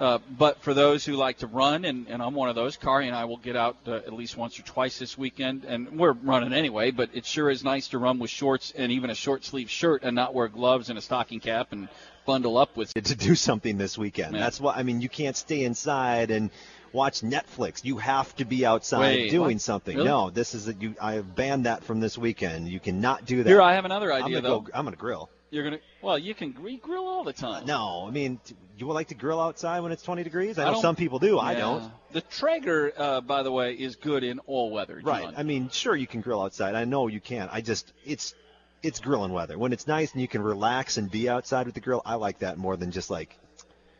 Uh, 0.00 0.18
but 0.38 0.62
for 0.62 0.72
those 0.72 1.04
who 1.04 1.12
like 1.12 1.38
to 1.38 1.46
run, 1.46 1.84
and, 1.84 2.08
and 2.08 2.22
I'm 2.22 2.34
one 2.34 2.48
of 2.48 2.54
those, 2.54 2.78
Kari 2.78 3.06
and 3.06 3.14
I 3.14 3.26
will 3.26 3.36
get 3.36 3.54
out 3.54 3.76
uh, 3.86 3.96
at 3.96 4.14
least 4.14 4.34
once 4.34 4.58
or 4.58 4.62
twice 4.62 4.98
this 4.98 5.18
weekend, 5.18 5.64
and 5.64 5.98
we're 5.98 6.12
running 6.12 6.54
anyway. 6.54 6.90
But 6.90 7.10
it 7.12 7.26
sure 7.26 7.50
is 7.50 7.62
nice 7.62 7.88
to 7.88 7.98
run 7.98 8.18
with 8.18 8.30
shorts 8.30 8.72
and 8.74 8.90
even 8.92 9.10
a 9.10 9.14
short 9.14 9.44
sleeve 9.44 9.68
shirt, 9.68 10.02
and 10.02 10.16
not 10.16 10.32
wear 10.32 10.48
gloves 10.48 10.88
and 10.88 10.98
a 10.98 11.02
stocking 11.02 11.38
cap 11.38 11.72
and 11.72 11.88
bundle 12.24 12.56
up 12.56 12.78
with. 12.78 12.94
To 12.94 13.14
do 13.14 13.34
something 13.34 13.76
this 13.76 13.98
weekend. 13.98 14.34
Yeah. 14.34 14.40
That's 14.40 14.58
why, 14.58 14.74
I 14.74 14.84
mean, 14.84 15.02
you 15.02 15.10
can't 15.10 15.36
stay 15.36 15.64
inside 15.64 16.30
and 16.30 16.50
watch 16.92 17.20
Netflix. 17.20 17.84
You 17.84 17.98
have 17.98 18.34
to 18.36 18.46
be 18.46 18.64
outside 18.64 19.00
Wait, 19.00 19.30
doing 19.30 19.56
what? 19.56 19.60
something. 19.60 19.96
Really? 19.96 20.08
No, 20.08 20.30
this 20.30 20.54
is 20.54 20.66
a, 20.66 20.72
you. 20.72 20.94
I 21.00 21.14
have 21.14 21.36
banned 21.36 21.66
that 21.66 21.84
from 21.84 22.00
this 22.00 22.16
weekend. 22.16 22.68
You 22.68 22.80
cannot 22.80 23.26
do 23.26 23.42
that. 23.42 23.48
Here, 23.48 23.60
I 23.60 23.74
have 23.74 23.84
another 23.84 24.10
I'm 24.12 24.24
idea 24.24 24.40
gonna 24.40 24.48
though. 24.48 24.60
Go, 24.60 24.72
I'm 24.74 24.84
going 24.84 24.94
to 24.94 25.00
grill. 25.00 25.28
You're 25.50 25.64
gonna. 25.64 25.78
Well, 26.00 26.18
you 26.18 26.34
can 26.34 26.52
grill 26.52 27.06
all 27.06 27.24
the 27.24 27.32
time. 27.32 27.66
No, 27.66 28.04
I 28.06 28.10
mean, 28.10 28.40
you 28.78 28.86
would 28.86 28.94
like 28.94 29.08
to 29.08 29.14
grill 29.14 29.40
outside 29.40 29.80
when 29.80 29.90
it's 29.90 30.02
20 30.02 30.22
degrees? 30.22 30.58
I 30.58 30.70
know 30.70 30.80
some 30.80 30.94
people 30.96 31.18
do. 31.18 31.38
I 31.38 31.54
don't. 31.54 31.90
The 32.12 32.20
Traeger, 32.20 32.92
uh, 32.96 33.20
by 33.20 33.42
the 33.42 33.50
way, 33.52 33.72
is 33.74 33.96
good 33.96 34.22
in 34.24 34.38
all 34.40 34.70
weather. 34.70 35.00
Right. 35.02 35.24
John. 35.24 35.34
I 35.36 35.42
mean, 35.42 35.68
sure 35.70 35.94
you 35.96 36.06
can 36.06 36.20
grill 36.20 36.40
outside. 36.42 36.74
I 36.74 36.84
know 36.84 37.08
you 37.08 37.20
can. 37.20 37.48
I 37.50 37.60
just 37.60 37.92
it's 38.04 38.34
it's 38.82 39.00
grilling 39.00 39.32
weather. 39.32 39.58
When 39.58 39.72
it's 39.72 39.86
nice 39.86 40.12
and 40.12 40.22
you 40.22 40.28
can 40.28 40.42
relax 40.42 40.96
and 40.96 41.10
be 41.10 41.28
outside 41.28 41.66
with 41.66 41.74
the 41.74 41.80
grill, 41.80 42.02
I 42.04 42.14
like 42.14 42.38
that 42.40 42.56
more 42.56 42.76
than 42.76 42.92
just 42.92 43.10
like 43.10 43.36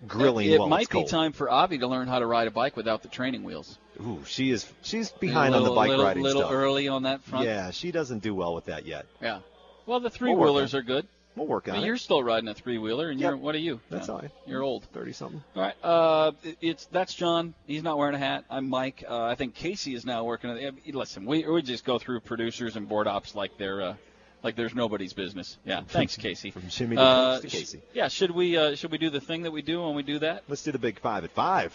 grilling 0.07 0.51
It, 0.51 0.59
while 0.59 0.69
might 0.69 0.89
be 0.89 1.05
time 1.05 1.33
for 1.33 1.51
Avi 1.51 1.79
to 1.79 1.87
learn 1.87 2.09
how 2.09 2.21
to 2.21 2.27
ride 2.27 2.47
a 2.47 2.51
bike 2.51 2.77
without 2.77 3.03
the 3.03 3.09
training 3.09 3.45
wheels. 3.45 3.79
Ooh, 4.01 4.23
she 4.25 4.51
is 4.51 4.67
she's 4.83 5.11
behind 5.11 5.53
a 5.55 5.59
on 5.59 5.63
the 5.65 5.69
little, 5.71 5.77
bike 5.77 5.89
little, 5.91 6.05
riding 6.05 6.23
A 6.23 6.25
little 6.25 6.43
stuff. 6.43 6.53
early 6.53 6.89
on 6.89 7.03
that 7.03 7.23
front. 7.23 7.45
Yeah, 7.45 7.71
she 7.71 7.91
doesn't 7.93 8.23
do 8.23 8.35
well 8.35 8.55
with 8.55 8.67
that 8.67 8.87
yet. 8.87 9.07
Yeah. 9.21 9.41
Well, 9.87 10.01
the 10.01 10.11
three 10.11 10.35
wheelers 10.35 10.75
are 10.75 10.83
good. 10.83 11.07
We'll 11.41 11.49
work 11.49 11.69
on 11.69 11.75
mean, 11.77 11.85
it. 11.85 11.87
You're 11.87 11.97
still 11.97 12.23
riding 12.23 12.51
a 12.51 12.55
three 12.55 12.77
wheeler, 12.77 13.09
and 13.09 13.19
you're 13.19 13.35
what 13.35 13.55
are 13.55 13.59
you? 13.59 13.81
That's 13.89 14.09
Yeah, 14.09 14.15
all 14.15 14.21
right. 14.21 14.31
You're 14.47 14.63
old. 14.63 14.85
Thirty 14.93 15.15
something. 15.15 15.43
All 15.57 15.63
right. 15.63 15.75
Uh, 15.83 16.33
it's 16.61 16.85
that's 16.93 17.15
John. 17.15 17.55
He's 17.67 17.83
not 17.83 17.97
wearing 17.97 18.15
a 18.15 18.19
hat. 18.19 18.45
I'm 18.51 18.69
Mike. 18.69 19.05
Uh, 19.09 19.23
I 19.23 19.37
think 19.37 19.55
Casey 19.55 19.95
is 19.95 20.05
now 20.05 20.25
working. 20.25 20.51
On 20.51 20.57
the, 20.57 20.93
listen, 20.93 21.25
we 21.25 21.49
we 21.49 21.63
just 21.63 21.87
go 21.87 21.99
through 21.99 22.21
producers 22.21 22.77
and 22.77 22.87
board 22.87 23.07
ops 23.07 23.35
like 23.35 23.57
they're 23.57 23.81
uh, 23.81 23.95
like 24.43 24.55
there's 24.55 24.75
nobody's 24.75 25.15
business. 25.15 25.57
Yeah. 25.65 25.81
Thanks, 25.89 26.15
Casey. 26.19 26.51
From 26.51 26.69
Jimmy 26.69 26.97
to 26.97 27.03
uh, 27.03 27.41
to 27.41 27.47
Casey. 27.47 27.79
sh- 27.79 27.95
yeah. 27.95 28.09
Should 28.09 28.33
we 28.33 28.59
uh, 28.59 28.75
should 28.75 28.91
we 28.91 28.99
do 28.99 29.09
the 29.09 29.23
thing 29.23 29.45
that 29.45 29.51
we 29.51 29.63
do 29.63 29.83
when 29.83 29.95
we 29.95 30.03
do 30.03 30.19
that? 30.19 30.43
Let's 30.47 30.63
do 30.63 30.73
the 30.73 30.79
big 30.79 31.01
five 31.01 31.25
at 31.25 31.31
five. 31.31 31.73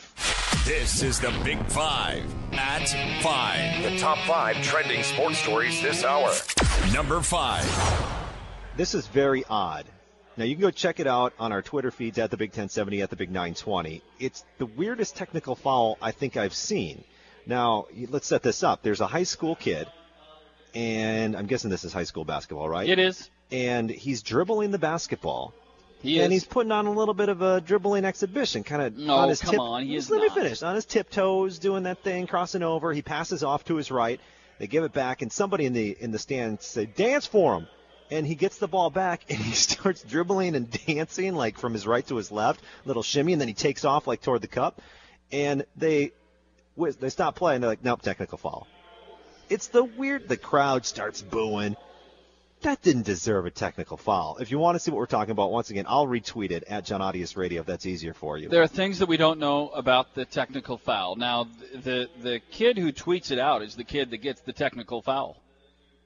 This 0.65 1.01
is 1.01 1.19
the 1.19 1.33
Big 1.43 1.57
Five 1.65 2.23
at 2.53 2.87
five. 3.23 3.83
The 3.83 3.97
top 3.97 4.19
five 4.27 4.61
trending 4.61 5.01
sports 5.01 5.39
stories 5.39 5.81
this 5.81 6.03
hour. 6.03 6.31
Number 6.93 7.19
five. 7.21 8.14
This 8.77 8.93
is 8.93 9.07
very 9.07 9.43
odd. 9.49 9.85
Now 10.37 10.43
you 10.43 10.55
can 10.55 10.61
go 10.61 10.71
check 10.71 10.99
it 10.99 11.07
out 11.07 11.33
on 11.39 11.51
our 11.53 11.61
Twitter 11.61 11.91
feeds 11.91 12.17
at 12.17 12.29
the 12.29 12.37
Big 12.37 12.49
1070 12.49 13.01
at 13.01 13.09
the 13.09 13.15
Big 13.15 13.29
920. 13.29 14.01
It's 14.19 14.43
the 14.57 14.65
weirdest 14.65 15.15
technical 15.15 15.55
foul 15.55 15.97
I 16.01 16.11
think 16.11 16.35
I've 16.35 16.53
seen. 16.53 17.03
Now 17.45 17.87
let's 18.09 18.27
set 18.27 18.43
this 18.43 18.63
up. 18.63 18.83
There's 18.83 18.99
a 18.99 19.07
high 19.07 19.23
school 19.23 19.55
kid, 19.55 19.87
and 20.73 21.37
I'm 21.37 21.45
guessing 21.45 21.69
this 21.69 21.85
is 21.85 21.93
high 21.93 22.03
school 22.03 22.25
basketball, 22.25 22.67
right? 22.67 22.89
It 22.89 22.99
is. 22.99 23.29
And 23.49 23.89
he's 23.89 24.21
dribbling 24.23 24.71
the 24.71 24.79
basketball. 24.79 25.53
He 26.01 26.19
and 26.19 26.33
is. 26.33 26.41
he's 26.41 26.45
putting 26.49 26.71
on 26.73 26.85
a 26.85 26.91
little 26.91 27.13
bit 27.13 27.29
of 27.29 27.41
a 27.41 27.61
dribbling 27.61 28.03
exhibition, 28.03 28.63
kind 28.63 28.81
of 28.81 28.97
No, 28.97 29.15
on 29.15 29.29
his 29.29 29.39
come 29.39 29.51
tip. 29.51 29.59
on, 29.61 29.83
he 29.83 29.95
is 29.95 30.09
let 30.09 30.17
not. 30.17 30.35
me 30.35 30.41
finish. 30.43 30.61
On 30.63 30.75
his 30.75 30.85
tiptoes, 30.85 31.59
doing 31.59 31.83
that 31.83 32.03
thing, 32.03 32.27
crossing 32.27 32.61
over. 32.61 32.91
He 32.91 33.01
passes 33.01 33.41
off 33.41 33.63
to 33.65 33.75
his 33.77 33.89
right. 33.89 34.19
They 34.59 34.67
give 34.67 34.83
it 34.83 34.91
back, 34.91 35.21
and 35.21 35.31
somebody 35.31 35.65
in 35.65 35.71
the 35.73 35.95
in 35.99 36.11
the 36.11 36.19
stands 36.19 36.65
say, 36.65 36.85
"Dance 36.85 37.25
for 37.25 37.55
him." 37.55 37.67
And 38.11 38.25
he 38.25 38.35
gets 38.35 38.57
the 38.57 38.67
ball 38.67 38.89
back, 38.89 39.21
and 39.29 39.39
he 39.39 39.51
starts 39.55 40.03
dribbling 40.03 40.55
and 40.55 40.69
dancing 40.85 41.35
like 41.35 41.57
from 41.57 41.73
his 41.73 41.87
right 41.87 42.05
to 42.07 42.15
his 42.15 42.31
left, 42.31 42.61
little 42.85 43.03
shimmy, 43.03 43.33
and 43.33 43.41
then 43.41 43.47
he 43.47 43.53
takes 43.53 43.83
off 43.85 44.07
like 44.07 44.21
toward 44.21 44.41
the 44.41 44.47
cup. 44.47 44.81
And 45.31 45.65
they 45.75 46.11
they 46.77 47.09
stop 47.09 47.35
playing. 47.35 47.61
They're 47.61 47.69
like, 47.69 47.83
"Nope, 47.83 48.01
technical 48.01 48.37
foul." 48.37 48.67
It's 49.49 49.67
the 49.67 49.83
weird. 49.83 50.27
The 50.27 50.37
crowd 50.37 50.85
starts 50.85 51.21
booing 51.21 51.75
that 52.65 52.81
didn't 52.81 53.03
deserve 53.03 53.45
a 53.45 53.51
technical 53.51 53.95
foul. 53.95 54.37
If 54.39 54.49
you 54.49 54.57
want 54.57 54.75
to 54.75 54.79
see 54.79 54.89
what 54.89 54.97
we're 54.97 55.05
talking 55.05 55.31
about, 55.31 55.51
once 55.51 55.69
again, 55.69 55.85
I'll 55.87 56.07
retweet 56.07 56.51
it 56.51 56.63
at 56.67 56.83
John 56.85 56.99
Audius 56.99 57.37
Radio 57.37 57.61
if 57.61 57.67
that's 57.67 57.85
easier 57.85 58.13
for 58.13 58.37
you. 58.37 58.49
There 58.49 58.63
are 58.63 58.67
things 58.67 58.99
that 58.99 59.05
we 59.07 59.17
don't 59.17 59.39
know 59.39 59.69
about 59.69 60.15
the 60.15 60.25
technical 60.25 60.77
foul. 60.77 61.15
Now, 61.15 61.47
the 61.73 62.09
the 62.21 62.41
kid 62.51 62.77
who 62.77 62.91
tweets 62.91 63.31
it 63.31 63.39
out 63.39 63.61
is 63.61 63.75
the 63.75 63.83
kid 63.83 64.09
that 64.11 64.17
gets 64.17 64.41
the 64.41 64.53
technical 64.53 65.01
foul. 65.01 65.37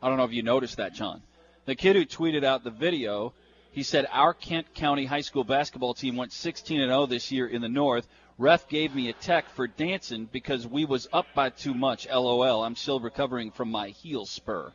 I 0.01 0.09
don't 0.09 0.17
know 0.17 0.25
if 0.25 0.33
you 0.33 0.43
noticed 0.43 0.77
that, 0.77 0.93
John. 0.93 1.21
The 1.69 1.75
kid 1.75 1.95
who 1.95 2.03
tweeted 2.03 2.43
out 2.43 2.63
the 2.63 2.71
video, 2.71 3.31
he 3.71 3.83
said, 3.83 4.07
"Our 4.11 4.33
Kent 4.33 4.73
County 4.73 5.05
high 5.05 5.21
school 5.21 5.43
basketball 5.43 5.93
team 5.93 6.15
went 6.15 6.33
16 6.33 6.81
and 6.81 6.89
0 6.89 7.05
this 7.05 7.31
year 7.31 7.45
in 7.45 7.61
the 7.61 7.69
North. 7.69 8.07
Ref 8.39 8.67
gave 8.67 8.95
me 8.95 9.07
a 9.07 9.13
tech 9.13 9.47
for 9.51 9.67
dancing 9.67 10.25
because 10.25 10.65
we 10.65 10.83
was 10.85 11.07
up 11.13 11.27
by 11.35 11.51
too 11.51 11.75
much. 11.75 12.07
LOL. 12.09 12.63
I'm 12.63 12.75
still 12.75 12.99
recovering 12.99 13.51
from 13.51 13.69
my 13.69 13.89
heel 13.89 14.25
spur." 14.25 14.73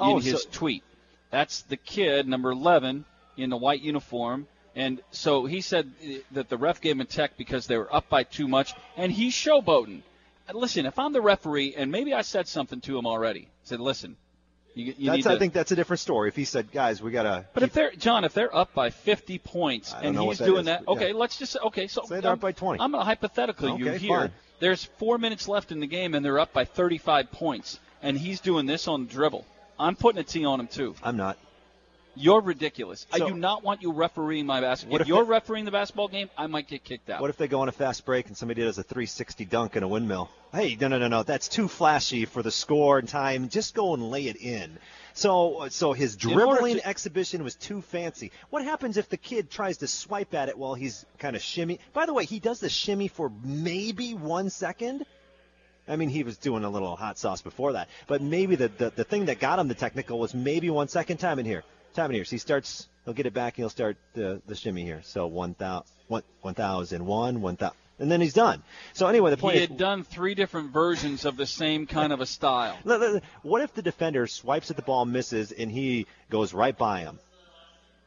Oh, 0.00 0.16
in 0.16 0.24
his 0.24 0.42
so- 0.42 0.48
tweet. 0.50 0.82
That's 1.30 1.62
the 1.62 1.76
kid, 1.76 2.26
number 2.26 2.50
11, 2.50 3.04
in 3.36 3.50
the 3.50 3.56
white 3.56 3.80
uniform. 3.80 4.48
And 4.74 5.00
so 5.12 5.46
he 5.46 5.60
said 5.60 5.92
uh, 6.02 6.14
that 6.32 6.48
the 6.48 6.58
ref 6.58 6.80
gave 6.80 6.96
him 6.96 7.00
a 7.00 7.04
tech 7.04 7.36
because 7.36 7.68
they 7.68 7.78
were 7.78 7.94
up 7.94 8.08
by 8.08 8.24
too 8.24 8.48
much, 8.48 8.74
and 8.96 9.12
he's 9.12 9.34
showboating. 9.34 10.02
Listen, 10.52 10.84
if 10.84 10.98
I'm 10.98 11.12
the 11.12 11.22
referee, 11.22 11.76
and 11.76 11.92
maybe 11.92 12.12
I 12.12 12.22
said 12.22 12.48
something 12.48 12.80
to 12.80 12.98
him 12.98 13.06
already, 13.06 13.42
I 13.42 13.68
said, 13.68 13.78
listen, 13.78 14.16
you, 14.74 14.94
you 14.98 15.10
that's, 15.10 15.24
need 15.24 15.26
I 15.26 15.38
think 15.38 15.52
that's 15.52 15.72
a 15.72 15.76
different 15.76 16.00
story. 16.00 16.28
If 16.28 16.36
he 16.36 16.44
said, 16.44 16.70
guys, 16.72 17.00
we 17.00 17.10
got 17.10 17.22
to. 17.24 17.44
but 17.54 17.62
if 17.62 17.72
they're 17.72 17.92
John, 17.92 18.24
if 18.24 18.34
they're 18.34 18.54
up 18.54 18.74
by 18.74 18.90
50 18.90 19.38
points 19.38 19.94
and 20.00 20.18
he's 20.18 20.38
that 20.38 20.44
doing 20.46 20.60
is, 20.60 20.66
that, 20.66 20.88
okay, 20.88 21.08
yeah. 21.08 21.14
let's 21.14 21.38
just 21.38 21.56
okay. 21.64 21.86
So 21.86 22.02
Say 22.06 22.20
they're 22.20 22.30
I'm, 22.30 22.34
up 22.34 22.40
by 22.40 22.52
20. 22.52 22.80
I'm 22.80 22.90
going 22.90 23.00
to 23.00 23.04
hypothetical 23.04 23.78
you 23.78 23.88
Okay, 23.88 23.98
here. 23.98 24.18
fine. 24.18 24.32
There's 24.60 24.84
four 24.84 25.18
minutes 25.18 25.48
left 25.48 25.72
in 25.72 25.80
the 25.80 25.86
game 25.86 26.14
and 26.14 26.24
they're 26.24 26.38
up 26.38 26.52
by 26.52 26.64
35 26.64 27.30
points, 27.32 27.78
and 28.02 28.16
he's 28.18 28.40
doing 28.40 28.66
this 28.66 28.88
on 28.88 29.06
dribble. 29.06 29.44
I'm 29.78 29.96
putting 29.96 30.20
a 30.20 30.24
T 30.24 30.44
on 30.44 30.60
him 30.60 30.68
too. 30.68 30.94
I'm 31.02 31.16
not. 31.16 31.38
You're 32.16 32.40
ridiculous. 32.40 33.06
I 33.12 33.18
do 33.18 33.34
not 33.34 33.62
want 33.64 33.82
you 33.82 33.92
refereeing 33.92 34.46
my 34.46 34.60
basketball. 34.60 34.96
If 34.96 35.02
if 35.02 35.08
you're 35.08 35.24
they- 35.24 35.30
refereeing 35.30 35.64
the 35.64 35.70
basketball 35.70 36.08
game, 36.08 36.30
I 36.36 36.46
might 36.46 36.68
get 36.68 36.84
kicked 36.84 37.10
out. 37.10 37.20
What 37.20 37.30
if 37.30 37.36
they 37.36 37.48
go 37.48 37.60
on 37.60 37.68
a 37.68 37.72
fast 37.72 38.04
break 38.04 38.26
and 38.28 38.36
somebody 38.36 38.62
does 38.62 38.78
a 38.78 38.82
360 38.82 39.44
dunk 39.44 39.76
in 39.76 39.82
a 39.82 39.88
windmill? 39.88 40.30
Hey, 40.52 40.76
no, 40.80 40.88
no, 40.88 40.98
no, 40.98 41.08
no. 41.08 41.22
That's 41.22 41.48
too 41.48 41.66
flashy 41.66 42.24
for 42.24 42.42
the 42.42 42.50
score 42.50 42.98
and 42.98 43.08
time. 43.08 43.48
Just 43.48 43.74
go 43.74 43.94
and 43.94 44.10
lay 44.10 44.26
it 44.26 44.36
in. 44.36 44.78
So, 45.12 45.66
so 45.70 45.92
his 45.92 46.16
dribbling 46.16 46.76
to- 46.76 46.86
exhibition 46.86 47.42
was 47.42 47.56
too 47.56 47.80
fancy. 47.82 48.30
What 48.50 48.64
happens 48.64 48.96
if 48.96 49.08
the 49.08 49.16
kid 49.16 49.50
tries 49.50 49.78
to 49.78 49.86
swipe 49.86 50.34
at 50.34 50.48
it 50.48 50.56
while 50.56 50.74
he's 50.74 51.04
kind 51.18 51.34
of 51.34 51.42
shimmy? 51.42 51.80
By 51.92 52.06
the 52.06 52.14
way, 52.14 52.24
he 52.24 52.38
does 52.38 52.60
the 52.60 52.68
shimmy 52.68 53.08
for 53.08 53.32
maybe 53.42 54.14
one 54.14 54.50
second. 54.50 55.04
I 55.86 55.96
mean, 55.96 56.08
he 56.08 56.22
was 56.22 56.38
doing 56.38 56.64
a 56.64 56.70
little 56.70 56.96
hot 56.96 57.18
sauce 57.18 57.42
before 57.42 57.72
that, 57.72 57.88
but 58.06 58.22
maybe 58.22 58.56
the, 58.56 58.68
the, 58.68 58.90
the 58.90 59.04
thing 59.04 59.26
that 59.26 59.38
got 59.38 59.58
him 59.58 59.68
the 59.68 59.74
technical 59.74 60.18
was 60.18 60.34
maybe 60.34 60.70
one 60.70 60.88
second 60.88 61.18
time 61.18 61.38
in 61.38 61.44
here. 61.44 61.62
Time 61.94 62.10
in 62.10 62.16
here. 62.16 62.24
So 62.24 62.32
he 62.32 62.38
starts, 62.38 62.88
he'll 63.04 63.14
get 63.14 63.26
it 63.26 63.34
back 63.34 63.54
and 63.56 63.62
he'll 63.62 63.70
start 63.70 63.96
the, 64.14 64.42
the 64.46 64.54
shimmy 64.54 64.82
here. 64.82 65.00
So 65.04 65.26
1,000, 65.26 65.84
1,001, 66.08 67.40
1,000, 67.40 67.76
and 68.00 68.10
then 68.10 68.20
he's 68.20 68.32
done. 68.34 68.62
So 68.92 69.06
anyway, 69.06 69.30
the 69.30 69.36
point 69.36 69.56
he 69.56 69.62
is, 69.62 69.68
had 69.68 69.78
done 69.78 70.02
three 70.02 70.34
different 70.34 70.72
versions 70.72 71.24
of 71.24 71.36
the 71.36 71.46
same 71.46 71.86
kind 71.86 72.12
of 72.12 72.20
a 72.20 72.26
style. 72.26 72.76
What 73.42 73.62
if 73.62 73.74
the 73.74 73.82
defender 73.82 74.26
swipes 74.26 74.70
at 74.70 74.76
the 74.76 74.82
ball, 74.82 75.04
misses, 75.04 75.52
and 75.52 75.70
he 75.70 76.06
goes 76.30 76.52
right 76.52 76.76
by 76.76 77.00
him? 77.00 77.20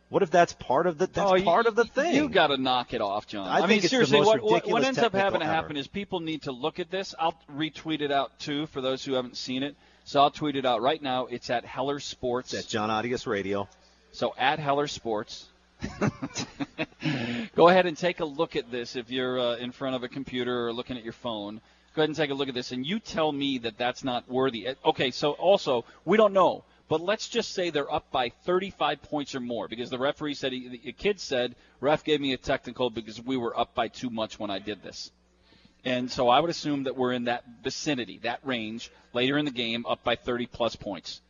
What 0.10 0.24
if 0.24 0.32
that's 0.32 0.54
part 0.54 0.88
of 0.88 0.98
the 0.98 1.08
that's 1.08 1.32
Oh, 1.32 1.36
you- 1.36 1.44
part 1.44 1.66
of 1.66 1.76
the 1.76 1.84
thing? 1.84 2.16
You 2.16 2.30
got 2.30 2.48
to 2.48 2.58
knock 2.58 2.94
it 2.94 3.02
off, 3.02 3.28
John. 3.28 3.48
I 3.48 3.68
mean, 3.68 3.78
it's 3.80 3.84
the 3.84 3.90
seriously, 3.90 4.20
what, 4.22 4.42
what, 4.42 4.66
what 4.68 4.84
ends 4.86 5.00
up 5.00 5.12
having 5.14 5.42
to 5.42 5.46
happen 5.46 5.72
ever. 5.72 5.80
is 5.80 5.88
people 5.88 6.22
need 6.22 6.44
to 6.44 6.54
look 6.54 6.80
at 6.80 6.90
this. 6.90 7.14
I'll 7.20 7.38
retweet 7.54 8.00
it 8.02 8.12
out 8.12 8.38
too 8.40 8.68
for 8.68 8.80
those 8.80 9.04
who 9.04 9.14
haven't 9.14 9.36
seen 9.36 9.64
it. 9.64 9.76
So 10.06 10.22
I'll 10.22 10.32
tweet 10.32 10.56
it 10.56 10.66
out 10.66 10.82
right 10.82 11.02
now. 11.02 11.26
It's 11.26 11.50
at 11.50 11.66
Heller 11.66 12.00
Sports. 12.00 12.54
At 12.54 12.68
John 12.68 12.90
Audius 12.90 13.28
Radio. 13.28 13.68
So 14.12 14.34
at 14.38 14.60
Heller 14.60 14.88
Sports. 14.88 15.48
Go 17.56 17.70
ahead 17.70 17.86
and 17.86 17.96
take 17.96 18.20
a 18.20 18.26
look 18.26 18.56
at 18.56 18.72
this 18.72 18.96
if 18.96 19.12
you're 19.12 19.40
uh, 19.40 19.56
in 19.58 19.72
front 19.72 19.96
of 19.96 20.04
a 20.04 20.08
computer 20.08 20.68
or 20.68 20.74
looking 20.74 20.98
at 20.98 21.04
your 21.04 21.14
phone. 21.14 21.62
Go 21.96 22.02
ahead 22.02 22.10
and 22.10 22.16
take 22.16 22.30
a 22.30 22.34
look 22.34 22.50
at 22.50 22.56
this, 22.56 22.72
and 22.72 22.86
you 22.86 23.00
tell 23.00 23.32
me 23.32 23.58
that 23.60 23.78
that's 23.78 24.04
not 24.04 24.30
worthy. 24.30 24.68
Uh, 24.68 24.76
Okay, 24.86 25.12
so 25.12 25.32
also 25.32 25.86
we 26.06 26.18
don't 26.18 26.34
know, 26.34 26.64
but 26.90 27.02
let's 27.02 27.28
just 27.28 27.54
say 27.54 27.70
they're 27.70 27.92
up 27.92 28.12
by 28.12 28.30
35 28.30 29.02
points 29.04 29.36
or 29.36 29.40
more 29.40 29.68
because 29.68 29.90
the 29.90 29.98
referee 29.98 30.36
said 30.36 30.52
he, 30.52 30.80
the 30.84 30.92
kid 30.92 31.20
said 31.20 31.56
ref 31.82 32.04
gave 32.04 32.22
me 32.22 32.34
a 32.34 32.38
technical 32.38 32.90
because 32.90 33.22
we 33.22 33.38
were 33.38 33.58
up 33.60 33.74
by 33.76 33.88
too 33.88 34.10
much 34.10 34.40
when 34.40 34.50
I 34.50 34.60
did 34.60 34.84
this. 34.84 35.12
And 35.86 36.12
so 36.12 36.30
I 36.30 36.40
would 36.40 36.50
assume 36.50 36.84
that 36.84 36.98
we're 36.98 37.14
in 37.14 37.26
that 37.26 37.44
vicinity, 37.64 38.20
that 38.24 38.40
range, 38.44 38.92
later 39.14 39.38
in 39.38 39.46
the 39.46 39.52
game, 39.52 39.86
up 39.88 40.04
by 40.04 40.16
30 40.16 40.48
plus 40.48 40.76
points. 40.76 41.22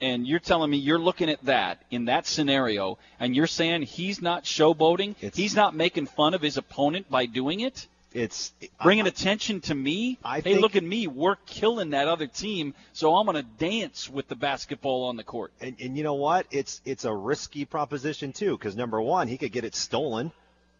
And 0.00 0.26
you're 0.26 0.40
telling 0.40 0.70
me 0.70 0.76
you're 0.76 0.98
looking 0.98 1.30
at 1.30 1.42
that 1.46 1.82
in 1.90 2.04
that 2.06 2.26
scenario, 2.26 2.98
and 3.18 3.34
you're 3.34 3.46
saying 3.46 3.82
he's 3.82 4.20
not 4.20 4.44
showboating, 4.44 5.14
he's 5.34 5.56
not 5.56 5.74
making 5.74 6.06
fun 6.06 6.34
of 6.34 6.42
his 6.42 6.58
opponent 6.58 7.08
by 7.10 7.24
doing 7.26 7.60
it, 7.60 7.86
It's 8.12 8.52
bringing 8.82 9.06
attention 9.06 9.60
to 9.62 9.74
me. 9.74 10.18
I 10.22 10.36
hey, 10.36 10.42
think- 10.42 10.60
look 10.60 10.76
at 10.76 10.84
me, 10.84 11.06
we're 11.06 11.36
killing 11.46 11.90
that 11.90 12.08
other 12.08 12.26
team, 12.26 12.74
so 12.92 13.14
I'm 13.16 13.24
going 13.26 13.36
to 13.36 13.42
dance 13.58 14.08
with 14.08 14.28
the 14.28 14.34
basketball 14.36 15.04
on 15.04 15.16
the 15.16 15.24
court. 15.24 15.52
And, 15.62 15.76
and 15.80 15.96
you 15.96 16.02
know 16.02 16.14
what? 16.14 16.46
It's 16.50 16.80
it's 16.84 17.04
a 17.06 17.14
risky 17.14 17.64
proposition 17.64 18.32
too, 18.34 18.56
because 18.58 18.76
number 18.76 19.00
one, 19.00 19.28
he 19.28 19.38
could 19.38 19.52
get 19.52 19.64
it 19.64 19.74
stolen, 19.74 20.30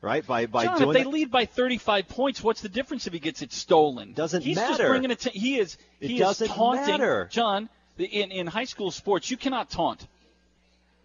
right? 0.02 0.26
By 0.26 0.44
by 0.46 0.64
John, 0.64 0.76
doing 0.78 0.88
if 0.90 0.94
they 0.94 1.02
that. 1.04 1.10
lead 1.10 1.30
by 1.30 1.46
35 1.46 2.08
points, 2.08 2.42
what's 2.42 2.60
the 2.60 2.68
difference 2.68 3.06
if 3.06 3.12
he 3.14 3.18
gets 3.18 3.40
it 3.42 3.52
stolen? 3.52 4.12
Doesn't 4.12 4.42
He's 4.42 4.56
just 4.58 4.78
bringing 4.80 5.10
it. 5.10 5.20
To, 5.20 5.30
he 5.30 5.58
is. 5.58 5.78
It 6.00 6.10
he 6.10 6.18
doesn't 6.18 6.48
is 6.50 6.52
taunting. 6.54 6.86
matter. 6.86 7.28
John, 7.30 7.68
in 7.98 8.30
in 8.30 8.46
high 8.46 8.64
school 8.64 8.90
sports, 8.90 9.30
you 9.30 9.36
cannot 9.36 9.70
taunt. 9.70 10.06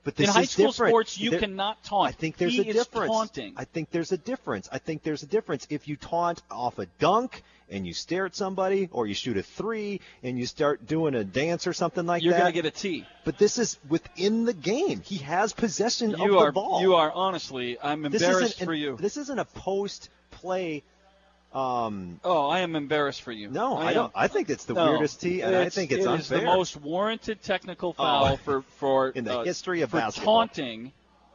But 0.03 0.15
this 0.15 0.29
in 0.29 0.33
high 0.33 0.45
school 0.45 0.67
different. 0.71 0.89
sports, 0.91 1.17
you 1.19 1.29
There- 1.29 1.39
cannot 1.39 1.83
taunt. 1.83 2.07
I 2.09 2.11
think 2.11 2.37
there's 2.37 2.53
he 2.53 2.67
a 2.69 2.73
difference. 2.73 3.11
taunting. 3.11 3.53
I 3.55 3.65
think 3.65 3.91
there's 3.91 4.11
a 4.11 4.17
difference. 4.17 4.67
I 4.71 4.79
think 4.79 5.03
there's 5.03 5.21
a 5.21 5.27
difference 5.27 5.67
if 5.69 5.87
you 5.87 5.95
taunt 5.95 6.41
off 6.49 6.79
a 6.79 6.87
dunk 6.97 7.43
and 7.69 7.85
you 7.85 7.93
stare 7.93 8.25
at 8.25 8.35
somebody, 8.35 8.89
or 8.91 9.05
you 9.05 9.13
shoot 9.13 9.37
a 9.37 9.43
three 9.43 10.01
and 10.23 10.39
you 10.39 10.45
start 10.47 10.87
doing 10.87 11.13
a 11.13 11.23
dance 11.23 11.67
or 11.67 11.73
something 11.73 12.05
like 12.07 12.21
that, 12.21 12.25
you're 12.25 12.37
gonna 12.37 12.51
get 12.51 12.65
a 12.65 12.71
T. 12.71 13.05
But 13.25 13.37
this 13.37 13.59
is 13.59 13.77
within 13.87 14.43
the 14.45 14.53
game. 14.53 15.01
He 15.01 15.17
has 15.19 15.53
possession 15.53 16.09
You 16.17 16.31
of 16.33 16.35
are 16.37 16.45
the 16.47 16.51
ball. 16.53 16.81
you 16.81 16.95
are 16.95 17.11
honestly. 17.11 17.77
I'm 17.79 18.03
embarrassed 18.03 18.57
for 18.63 18.73
an- 18.73 18.79
you. 18.79 18.97
This 18.97 19.17
isn't 19.17 19.37
a 19.39 19.45
post 19.45 20.09
play. 20.31 20.81
Um, 21.53 22.19
Oh, 22.23 22.47
I 22.47 22.59
am 22.59 22.75
embarrassed 22.75 23.21
for 23.23 23.31
you. 23.31 23.49
No, 23.49 23.77
I 23.77 23.89
am. 23.89 23.93
don't- 23.93 24.11
I 24.15 24.27
think 24.27 24.49
it's 24.49 24.63
the 24.65 24.73
No. 24.73 24.91
weirdest 24.91 25.19
tee, 25.21 25.41
and 25.41 25.53
I 25.55 25.67
think 25.69 25.91
it's 25.91 26.05
it 26.05 26.11
is 26.19 26.29
the 26.29 26.35
unfair. 26.37 26.49
Oh. 26.49 26.55
most 26.57 26.77
warranted 26.77 27.43
technical 27.43 27.93
foul 27.93 28.37
for 28.37 28.61
for 28.77 29.09
In 29.15 29.25
the 29.25 29.39
uh, 29.39 29.43
history 29.43 29.81
of 29.81 29.89
for 29.91 29.97
basketball. 29.97 30.39
taunting. 30.47 30.93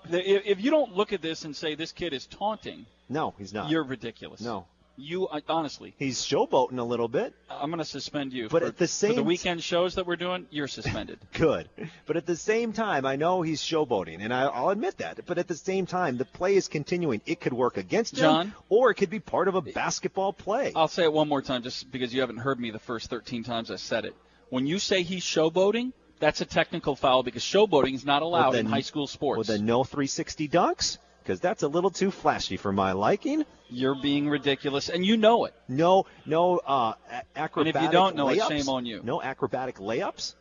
The- 0.09 0.51
if 0.51 0.61
you 0.63 0.71
don't 0.71 0.95
look 0.97 1.13
at 1.13 1.21
this 1.21 1.45
and 1.45 1.55
say 1.55 1.75
this 1.75 1.93
kid 1.93 2.13
is 2.15 2.27
taunting, 2.27 2.87
no, 3.11 3.35
he's 3.39 3.53
not. 3.53 3.69
you're 3.71 3.85
ridiculous. 3.85 4.41
No. 4.41 4.67
You 4.97 5.29
uh, 5.29 5.41
honestly, 5.49 5.95
He's 5.99 6.21
showboating 6.21 6.79
a 6.79 6.83
little 6.83 7.09
bit. 7.09 7.35
I'm 7.51 7.71
going 7.71 7.79
to 7.79 7.85
suspend 7.85 8.33
you. 8.33 8.49
But 8.49 8.63
for, 8.63 8.69
at 8.69 8.79
the 8.79 8.87
same 8.87 9.11
for 9.11 9.17
the 9.17 9.25
weekend 9.25 9.63
shows 9.63 9.95
that 9.97 10.07
we're 10.07 10.17
doing, 10.17 10.47
you're 10.51 10.69
suspended. 10.69 11.19
Good. 11.35 11.69
But 12.07 12.17
at 12.17 12.27
the 12.27 12.37
same 12.37 12.73
time, 12.73 13.05
I 13.05 13.17
know 13.17 13.43
he's 13.43 13.61
showboating, 13.61 14.19
and 14.21 14.33
I, 14.33 14.45
I'll 14.45 14.71
admit 14.71 14.99
that. 14.99 15.21
But 15.27 15.39
at 15.39 15.49
the 15.49 15.55
same 15.55 15.87
time, 15.87 16.17
the 16.17 16.25
play 16.25 16.57
is 16.57 16.69
continuing. 16.69 17.21
It 17.27 17.41
could 17.41 17.53
work 17.53 17.77
against 17.77 18.15
him, 18.15 18.21
John? 18.21 18.55
or 18.69 18.91
it 18.91 18.95
could 18.95 19.11
be 19.11 19.21
part 19.21 19.49
of 19.49 19.55
a 19.55 19.63
basketball 19.63 20.33
play. 20.33 20.73
I'll 20.75 20.89
say 20.89 21.05
it 21.05 21.13
one 21.13 21.29
more 21.29 21.43
time, 21.43 21.63
just 21.63 21.91
because 21.91 22.15
you 22.15 22.21
haven't 22.21 22.39
heard 22.39 22.59
me 22.59 22.71
the 22.71 22.79
first 22.79 23.11
13 23.11 23.45
times 23.45 23.71
I 23.71 23.77
said 23.77 24.05
it. 24.05 24.15
When 24.49 24.67
you 24.67 24.79
say 24.79 25.03
he's 25.03 25.25
showboating, 25.25 25.93
that's 26.19 26.41
a 26.41 26.47
technical 26.47 26.97
foul 26.97 27.23
because 27.23 27.43
showboating 27.43 27.95
is 27.95 28.05
not 28.05 28.23
allowed 28.23 28.51
Well, 28.51 28.61
in 28.61 28.67
high 28.67 28.81
school 28.81 29.07
sports. 29.07 29.37
Well, 29.49 29.57
then 29.57 29.67
no 29.67 29.85
360 29.85 30.49
dunks, 30.49 30.99
because 31.27 31.41
that's 31.41 31.65
a 31.65 31.69
little 31.69 31.91
too 31.91 32.13
flashy 32.13 32.57
for 32.57 32.73
my 32.73 32.93
liking. 32.93 33.45
You're 33.69 34.01
being 34.01 34.29
ridiculous, 34.29 34.89
and 34.89 35.05
you 35.05 35.17
know 35.17 35.47
it. 35.47 35.55
No, 35.67 36.07
no 36.25 36.59
uh, 36.59 36.93
acrobatic 37.35 37.91
don't 37.91 38.15
know 38.15 38.29
it, 38.29 38.41
shame 38.47 38.69
on 38.69 38.87
you. 38.87 39.01
No 39.03 39.21
acrobatic 39.21 39.79
layups. 39.79 40.37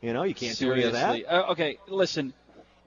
You 0.00 0.14
know, 0.14 0.22
you 0.22 0.34
can't 0.34 0.58
do 0.58 0.72
any 0.72 0.84
of 0.84 0.94
that. 0.94 1.12
Seriously. 1.12 1.26
Uh, 1.26 1.52
okay, 1.52 1.76
listen. 1.88 2.32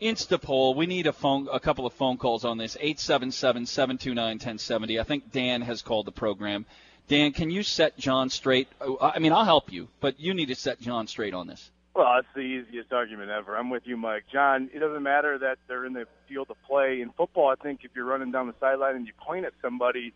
Instapoll. 0.02 0.76
We 0.76 0.88
need 0.88 1.06
a 1.08 1.14
phone, 1.14 1.48
a 1.52 1.60
couple 1.60 1.86
of 1.86 1.94
phone 1.94 2.18
calls 2.18 2.44
on 2.44 2.58
this. 2.58 2.76
877-729-1070. 2.76 5.00
I 5.00 5.04
think 5.04 5.32
Dan 5.32 5.62
has 5.62 5.84
called 5.84 6.08
the 6.08 6.12
program. 6.12 6.66
Dan, 7.08 7.32
can 7.32 7.52
you 7.52 7.62
set 7.64 7.98
John 7.98 8.30
straight? 8.30 8.68
Uh, 8.82 8.96
I 9.00 9.20
mean, 9.20 9.32
I'll 9.32 9.46
help 9.46 9.72
you, 9.72 9.88
but 10.02 10.20
you 10.20 10.34
need 10.34 10.48
to 10.48 10.56
set 10.56 10.82
John 10.82 11.08
straight 11.08 11.36
on 11.36 11.48
this. 11.48 11.72
Well, 11.96 12.14
that's 12.16 12.28
the 12.36 12.42
easiest 12.42 12.92
argument 12.92 13.32
ever. 13.32 13.56
I'm 13.56 13.70
with 13.70 13.84
you, 13.86 13.96
Mike. 13.96 14.26
John, 14.32 14.70
it 14.74 14.80
doesn't 14.80 15.02
matter 15.02 15.38
that 15.40 15.58
they're 15.68 15.86
in 15.86 15.94
the 15.94 16.06
field 16.28 16.48
of 16.50 16.58
play. 16.68 17.00
In 17.02 17.12
football, 17.12 17.48
I 17.48 17.56
think 17.56 17.82
if 17.84 17.92
you're 17.96 18.06
running 18.06 18.32
down 18.32 18.48
the 18.48 18.56
sideline 18.60 18.98
and 18.98 19.08
you 19.08 19.14
point 19.18 19.46
at 19.46 19.54
somebody, 19.62 20.14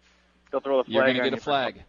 they'll 0.52 0.60
throw 0.60 0.80
a 0.80 0.84
flag 0.84 0.94
You're 0.94 1.06
gonna 1.06 1.30
get 1.30 1.40
a 1.40 1.42
flag. 1.42 1.82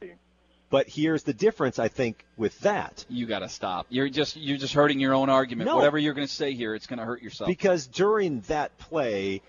But 0.70 0.88
here's 0.88 1.24
the 1.24 1.32
difference, 1.32 1.80
I 1.80 1.88
think, 1.88 2.24
with 2.36 2.56
that. 2.60 3.04
You 3.08 3.26
got 3.26 3.40
to 3.40 3.48
stop. 3.48 3.86
You're 3.90 4.08
just 4.08 4.36
you're 4.36 4.58
just 4.58 4.72
hurting 4.72 5.00
your 5.00 5.14
own 5.14 5.28
argument. 5.28 5.66
No. 5.66 5.74
Whatever 5.74 5.98
you're 5.98 6.14
going 6.14 6.28
to 6.28 6.32
say 6.32 6.54
here, 6.54 6.76
it's 6.76 6.86
going 6.86 7.00
to 7.00 7.04
hurt 7.04 7.22
yourself. 7.22 7.48
Because 7.48 7.88
during 7.88 8.42
that 8.42 8.78
play, 8.78 9.42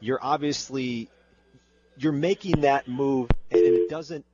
you're 0.00 0.18
obviously 0.20 1.08
you're 1.96 2.12
making 2.12 2.60
that 2.60 2.86
move, 2.86 3.30
and 3.50 3.62
it 3.62 3.88
doesn't 3.88 4.26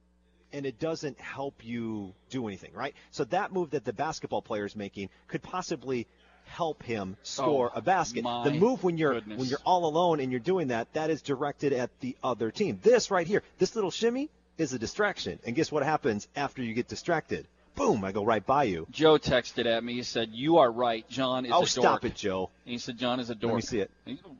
and 0.52 0.66
it 0.66 0.78
doesn't 0.78 1.18
help 1.20 1.64
you 1.64 2.12
do 2.30 2.46
anything, 2.48 2.72
right? 2.74 2.94
So 3.10 3.24
that 3.24 3.52
move 3.52 3.70
that 3.70 3.84
the 3.84 3.92
basketball 3.92 4.42
player 4.42 4.64
is 4.64 4.76
making 4.76 5.08
could 5.28 5.42
possibly 5.42 6.06
help 6.44 6.82
him 6.82 7.16
score 7.22 7.70
Oh, 7.74 7.78
a 7.78 7.80
basket. 7.80 8.24
The 8.24 8.50
move 8.52 8.82
when 8.82 8.98
you're 8.98 9.14
goodness. 9.14 9.38
when 9.38 9.48
you're 9.48 9.60
all 9.64 9.84
alone 9.86 10.20
and 10.20 10.30
you're 10.30 10.40
doing 10.40 10.68
that, 10.68 10.92
that 10.94 11.08
is 11.10 11.22
directed 11.22 11.72
at 11.72 11.90
the 12.00 12.16
other 12.22 12.50
team. 12.50 12.78
This 12.82 13.10
right 13.10 13.26
here, 13.26 13.42
this 13.58 13.74
little 13.74 13.90
shimmy 13.90 14.28
is 14.58 14.72
a 14.72 14.78
distraction. 14.78 15.38
And 15.46 15.54
guess 15.56 15.70
what 15.72 15.82
happens 15.82 16.28
after 16.36 16.62
you 16.62 16.74
get 16.74 16.88
distracted? 16.88 17.46
Boom, 17.74 18.04
I 18.04 18.12
go 18.12 18.22
right 18.22 18.44
by 18.44 18.64
you. 18.64 18.86
Joe 18.90 19.16
texted 19.18 19.64
at 19.64 19.82
me. 19.82 19.94
He 19.94 20.02
said, 20.02 20.28
"You 20.32 20.58
are 20.58 20.70
right. 20.70 21.08
John 21.08 21.46
is 21.46 21.52
Oh, 21.52 21.54
a 21.54 21.60
dork." 21.60 21.62
Oh, 21.62 21.64
stop 21.64 22.04
it, 22.04 22.14
Joe. 22.14 22.50
He 22.66 22.76
said, 22.76 22.98
"John 22.98 23.18
is 23.18 23.30
a 23.30 23.34
dork." 23.34 23.52
Let 23.52 23.56
me 23.56 23.62
see 23.62 23.80
it. 23.80 23.90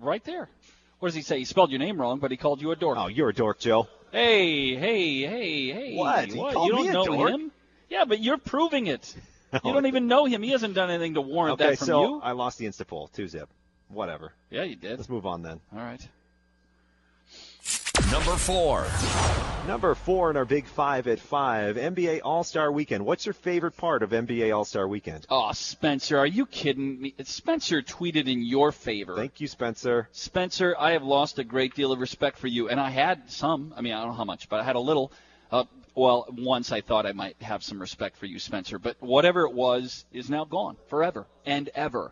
Right 0.01 0.23
there. 0.25 0.51
What 0.99 1.09
does 1.09 1.15
he 1.15 1.23
say? 1.23 1.39
He 1.39 1.47
spelled 1.47 1.71
your 1.71 1.79
name 1.79 1.99
wrong, 1.99 2.19
but 2.19 2.31
he 2.31 2.37
called 2.37 2.61
you 2.61 2.73
a 2.73 2.77
dork. 2.77 2.99
Oh, 2.99 3.07
you're 3.07 3.31
a 3.31 3.35
dork, 3.35 3.59
Joe. 3.59 3.89
Hey, 4.13 4.75
hey, 4.77 5.23
hey, 5.23 5.73
hey. 5.73 5.97
What? 5.97 6.27
He 6.29 6.35
called 6.39 6.67
You 6.67 6.73
don't 6.73 6.83
me 6.83 6.89
a 6.89 6.93
know 6.93 7.05
dork? 7.07 7.31
him? 7.31 7.51
Yeah, 7.89 8.05
but 8.05 8.21
you're 8.21 8.39
proving 8.39 8.87
it. 8.87 9.15
You 9.65 9.71
don't 9.75 9.85
even 9.85 10.07
know 10.07 10.25
him. 10.25 10.43
He 10.43 10.49
hasn't 10.51 10.73
done 10.73 10.89
anything 10.89 11.13
to 11.13 11.21
warrant 11.21 11.61
Okay, 11.61 11.71
that 11.73 11.79
from 11.79 11.87
so 11.87 12.03
you. 12.03 12.21
I 12.23 12.33
lost 12.33 12.57
the 12.57 12.65
Insta 12.65 12.87
poll. 12.87 13.09
Two 13.13 13.29
zip. 13.29 13.51
Whatever. 13.89 14.33
Yeah, 14.51 14.63
you 14.63 14.77
did. 14.77 14.97
Let's 14.97 15.11
move 15.11 15.27
on 15.27 15.43
then. 15.43 15.61
All 15.75 15.81
right. 15.83 16.01
Number 18.11 18.33
four. 18.37 18.87
Number 19.67 19.95
four 19.95 20.29
in 20.29 20.37
our 20.37 20.45
big 20.45 20.67
five 20.67 21.07
at 21.07 21.21
five, 21.21 21.77
NBA 21.77 22.23
All 22.25 22.43
Star 22.43 22.73
Weekend. 22.73 23.07
What's 23.07 23.27
your 23.27 23.33
favorite 23.33 23.77
part 23.77 24.03
of 24.03 24.11
NBA 24.11 24.55
All 24.55 24.65
Star 24.65 24.89
Weekend? 24.89 25.25
Oh, 25.31 25.53
Spencer, 25.53 26.19
are 26.19 26.27
you 26.27 26.47
kidding 26.47 27.01
me? 27.01 27.15
Spencer 27.23 27.81
tweeted 27.81 28.27
in 28.27 28.43
your 28.43 28.73
favor. 28.73 29.15
Thank 29.15 29.41
you, 29.41 29.47
Spencer. 29.47 30.09
Spencer, 30.11 30.75
I 30.77 30.93
have 30.93 31.05
lost 31.05 31.39
a 31.39 31.45
great 31.45 31.77
deal 31.77 31.93
of 31.93 32.01
respect 32.01 32.39
for 32.39 32.49
you, 32.49 32.69
and 32.69 32.81
I 32.81 32.91
had 32.91 33.31
some. 33.31 33.73
I 33.77 33.83
mean, 33.83 33.93
I 33.93 34.01
don't 34.01 34.09
know 34.09 34.15
how 34.15 34.25
much, 34.25 34.49
but 34.49 34.59
I 34.59 34.65
had 34.65 34.75
a 34.75 34.81
little. 34.81 35.13
Uh, 35.53 35.65
well, 35.95 36.27
once 36.37 36.73
I 36.73 36.81
thought 36.81 37.07
I 37.07 37.13
might 37.13 37.41
have 37.41 37.63
some 37.63 37.81
respect 37.81 38.17
for 38.17 38.27
you, 38.27 38.41
Spencer, 38.41 38.81
but 38.81 38.97
whatever 39.01 39.47
it 39.47 39.53
was 39.53 40.05
is 40.13 40.29
now 40.29 40.45
gone 40.45 40.77
forever 40.89 41.27
and 41.47 41.71
ever. 41.77 42.11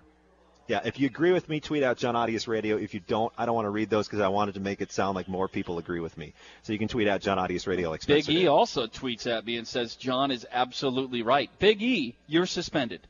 Yeah, 0.70 0.82
if 0.84 1.00
you 1.00 1.06
agree 1.06 1.32
with 1.32 1.48
me, 1.48 1.58
tweet 1.58 1.82
out 1.82 1.96
John 1.96 2.14
Audius 2.14 2.46
Radio. 2.46 2.76
If 2.76 2.94
you 2.94 3.00
don't, 3.00 3.32
I 3.36 3.44
don't 3.44 3.56
want 3.56 3.66
to 3.66 3.70
read 3.70 3.90
those 3.90 4.06
because 4.06 4.20
I 4.20 4.28
wanted 4.28 4.54
to 4.54 4.60
make 4.60 4.80
it 4.80 4.92
sound 4.92 5.16
like 5.16 5.26
more 5.26 5.48
people 5.48 5.78
agree 5.78 5.98
with 5.98 6.16
me. 6.16 6.32
So 6.62 6.72
you 6.72 6.78
can 6.78 6.86
tweet 6.86 7.08
out 7.08 7.22
John 7.22 7.38
Audius 7.38 7.66
Radio 7.66 7.90
like 7.90 8.06
Big 8.06 8.28
E 8.30 8.46
also 8.46 8.86
tweets 8.86 9.26
at 9.26 9.44
me 9.44 9.56
and 9.56 9.66
says 9.66 9.96
John 9.96 10.30
is 10.30 10.46
absolutely 10.48 11.22
right. 11.22 11.50
Big 11.58 11.82
E, 11.82 12.14
you're 12.28 12.46
suspended. 12.46 13.00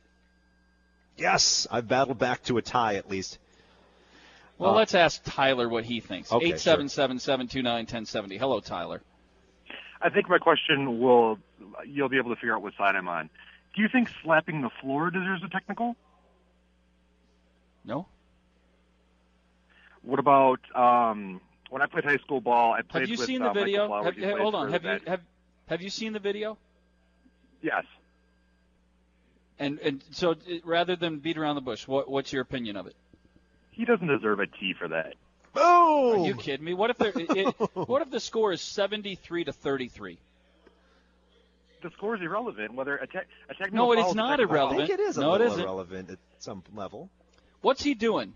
Yes, 1.17 1.67
I've 1.69 1.87
battled 1.87 2.17
back 2.17 2.41
to 2.45 2.57
a 2.57 2.63
tie 2.63 2.95
at 2.95 3.11
least. 3.11 3.37
Well, 4.57 4.71
Uh, 4.71 4.77
let's 4.77 4.95
ask 4.95 5.21
Tyler 5.23 5.69
what 5.69 5.83
he 5.83 5.99
thinks. 5.99 6.31
Okay, 6.31 6.53
Eight 6.53 6.59
seven 6.59 6.89
seven 6.89 7.19
seven 7.19 7.47
two 7.47 7.61
nine 7.61 7.85
ten 7.85 8.07
seventy. 8.07 8.39
Hello, 8.39 8.59
Tyler. 8.59 9.03
I 10.01 10.09
think 10.09 10.27
my 10.27 10.39
question 10.39 10.99
will 10.99 11.37
you'll 11.85 12.09
be 12.09 12.17
able 12.17 12.31
to 12.31 12.37
figure 12.37 12.55
out 12.55 12.63
what 12.63 12.73
side 12.75 12.95
I'm 12.95 13.07
on. 13.07 13.29
Do 13.75 13.83
you 13.83 13.87
think 13.87 14.09
slapping 14.23 14.63
the 14.63 14.71
floor 14.81 15.11
deserves 15.11 15.43
a 15.43 15.47
technical? 15.47 15.95
No. 17.85 18.07
What 20.03 20.19
about 20.19 20.59
um, 20.75 21.41
when 21.69 21.81
I 21.81 21.85
played 21.85 22.03
high 22.03 22.17
school 22.17 22.41
ball? 22.41 22.73
I 22.73 22.81
played 22.81 23.01
Have 23.01 23.09
you 23.09 23.17
with 23.17 23.27
seen 23.27 23.41
uh, 23.41 23.53
the 23.53 23.59
video? 23.59 23.87
Michael 23.87 24.01
Flowers. 24.03 24.05
Have- 24.05 24.15
He 24.15 24.21
hey, 24.23 24.31
plays 24.31 24.41
hold 24.41 24.55
on. 24.55 24.71
Have 24.71 24.83
you 24.83 24.89
Magic. 24.89 25.07
have 25.07 25.21
have 25.67 25.81
you 25.81 25.89
seen 25.89 26.13
the 26.13 26.19
video? 26.19 26.57
Yes. 27.61 27.85
And 29.59 29.79
and 29.79 30.03
so 30.11 30.31
uh, 30.31 30.35
rather 30.63 30.95
than 30.95 31.19
beat 31.19 31.37
around 31.37 31.55
the 31.55 31.61
bush, 31.61 31.87
what 31.87 32.09
what's 32.09 32.33
your 32.33 32.41
opinion 32.41 32.77
of 32.77 32.87
it? 32.87 32.95
He 33.71 33.85
doesn't 33.85 34.07
deserve 34.07 34.39
a 34.39 34.47
T 34.47 34.73
for 34.77 34.87
that. 34.87 35.13
Are 35.55 36.13
Boom! 36.15 36.25
you 36.25 36.35
kidding 36.35 36.65
me? 36.65 36.73
What 36.73 36.89
if 36.91 36.97
there? 36.97 37.11
it, 37.15 37.45
what 37.73 38.01
if 38.01 38.09
the 38.09 38.19
score 38.19 38.51
is 38.53 38.61
seventy 38.61 39.15
three 39.15 39.43
to 39.43 39.51
thirty 39.53 39.87
three? 39.87 40.17
The 41.83 41.89
score 41.91 42.15
is 42.15 42.21
irrelevant. 42.21 42.73
Whether 42.73 42.95
a, 42.97 43.07
te- 43.07 43.17
a 43.49 43.53
technical 43.55 43.75
No, 43.87 43.91
it 43.91 43.97
foul 43.97 44.07
is 44.09 44.13
a 44.13 44.17
not 44.17 44.39
irrelevant. 44.39 44.81
I 44.83 44.87
think 44.87 44.99
it 44.99 45.03
is 45.03 45.17
a 45.17 45.21
No, 45.21 45.31
little 45.31 45.47
isn't. 45.47 45.59
irrelevant 45.61 46.09
at 46.11 46.19
some 46.39 46.63
level. 46.75 47.09
What's 47.61 47.83
he 47.83 47.93
doing? 47.93 48.33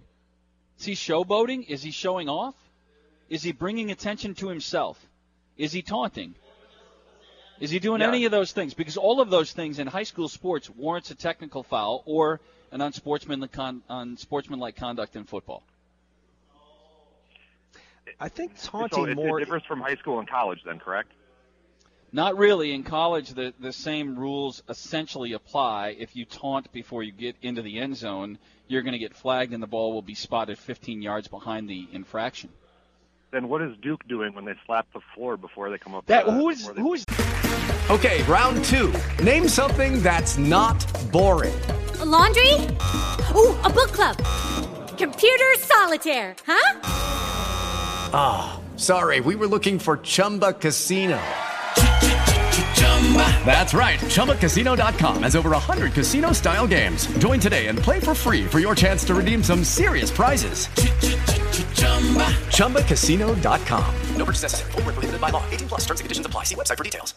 Is 0.79 0.85
he 0.85 0.93
showboating? 0.93 1.67
Is 1.67 1.81
he 1.83 1.91
showing 1.91 2.29
off? 2.29 2.55
Is 3.29 3.41
he 3.43 3.51
bringing 3.51 3.91
attention 3.91 4.35
to 4.35 4.49
himself? 4.49 5.03
Is 5.57 5.71
he 5.71 5.81
taunting? 5.81 6.35
Is 7.59 7.71
he 7.71 7.79
doing 7.79 8.01
Yeah. 8.01 8.09
any 8.09 8.25
of 8.25 8.31
those 8.31 8.51
things? 8.51 8.73
Because 8.73 8.97
all 8.97 9.21
of 9.21 9.29
those 9.29 9.51
things 9.51 9.79
in 9.79 9.87
high 9.87 10.03
school 10.03 10.27
sports 10.27 10.69
warrants 10.69 11.09
a 11.11 11.15
technical 11.15 11.63
foul 11.63 12.03
or 12.05 12.41
an 12.71 12.81
unsportsmanlike, 12.81 13.51
con- 13.53 13.81
unsportsmanlike 13.89 14.75
conduct 14.75 15.15
in 15.15 15.23
football. 15.23 15.63
I 18.19 18.29
think 18.29 18.57
So 18.57 18.71
taunting 18.87 19.09
it, 19.09 19.15
more. 19.15 19.39
it 19.39 19.45
differs 19.45 19.63
from 19.63 19.81
high 19.81 19.95
school 19.95 20.19
and 20.19 20.27
college, 20.27 20.59
then, 20.65 20.79
correct? 20.79 21.11
Not 22.15 22.37
really. 22.37 22.71
In 22.71 22.83
college, 22.83 23.31
the, 23.31 23.53
the 23.59 23.73
same 23.73 24.17
rules 24.17 24.63
essentially 24.69 25.33
apply. 25.33 25.97
If 25.99 26.15
you 26.15 26.23
taunt 26.23 26.71
before 26.71 27.03
you 27.03 27.11
get 27.11 27.35
into 27.41 27.61
the 27.61 27.77
end 27.77 27.97
zone, 27.97 28.37
you're 28.69 28.83
going 28.83 28.93
to 28.93 28.99
get 28.99 29.13
flagged 29.13 29.51
and 29.51 29.61
the 29.61 29.67
ball 29.67 29.91
will 29.91 30.01
be 30.01 30.15
spotted 30.15 30.57
15 30.57 31.01
yards 31.01 31.27
behind 31.27 31.69
the 31.69 31.85
infraction. 31.91 32.51
Then 33.31 33.49
what 33.49 33.61
is 33.61 33.75
Duke 33.81 34.07
doing 34.07 34.33
when 34.33 34.45
they 34.45 34.53
slap 34.65 34.87
the 34.93 35.01
floor 35.13 35.35
before 35.35 35.69
they 35.69 35.77
come 35.77 35.93
up? 35.93 36.05
That 36.05 36.23
who 36.23 36.47
is 36.47 36.59
before 36.59 36.73
they- 36.75 36.81
who 36.81 36.93
is 36.93 37.05
Okay, 37.89 38.23
round 38.23 38.63
two. 38.63 38.93
Name 39.21 39.49
something 39.49 40.01
that's 40.01 40.37
not 40.37 40.77
boring. 41.11 41.59
A 41.99 42.05
laundry? 42.05 42.53
Ooh, 43.35 43.53
a 43.65 43.69
book 43.69 43.91
club. 43.91 44.15
Computer 44.97 45.55
solitaire, 45.57 46.33
huh? 46.47 46.79
Ah, 48.13 48.61
sorry, 48.77 49.19
we 49.19 49.35
were 49.35 49.47
looking 49.47 49.79
for 49.79 49.97
Chumba 49.97 50.53
Casino. 50.53 51.19
That's 53.45 53.73
right. 53.75 53.99
ChumbaCasino.com 53.99 55.23
has 55.23 55.35
over 55.35 55.51
100 55.51 55.93
casino 55.93 56.31
style 56.31 56.65
games. 56.67 57.05
Join 57.19 57.39
today 57.39 57.67
and 57.67 57.77
play 57.77 57.99
for 57.99 58.15
free 58.15 58.45
for 58.45 58.59
your 58.59 58.73
chance 58.73 59.03
to 59.05 59.15
redeem 59.15 59.43
some 59.43 59.63
serious 59.63 60.09
prizes. 60.09 60.67
ChumbaCasino.com. 62.49 63.95
No 64.15 64.25
purchase 64.25 64.41
necessary. 64.41 64.71
Void 64.71 64.85
where 64.85 64.93
prohibited 64.93 65.21
by 65.21 65.29
law. 65.29 65.43
18 65.51 65.67
plus 65.67 65.81
terms 65.81 65.99
and 65.99 66.05
conditions 66.05 66.25
apply. 66.25 66.43
See 66.45 66.55
website 66.55 66.77
for 66.77 66.83
details. 66.83 67.13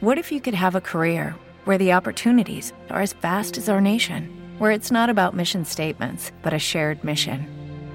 What 0.00 0.18
if 0.18 0.30
you 0.30 0.40
could 0.40 0.54
have 0.54 0.74
a 0.74 0.82
career 0.82 1.34
where 1.64 1.78
the 1.78 1.92
opportunities 1.92 2.74
are 2.90 3.00
as 3.00 3.14
vast 3.14 3.56
as 3.56 3.70
our 3.70 3.80
nation, 3.80 4.28
where 4.58 4.70
it's 4.70 4.90
not 4.90 5.08
about 5.08 5.34
mission 5.34 5.64
statements, 5.64 6.30
but 6.42 6.52
a 6.52 6.58
shared 6.58 7.02
mission? 7.02 7.63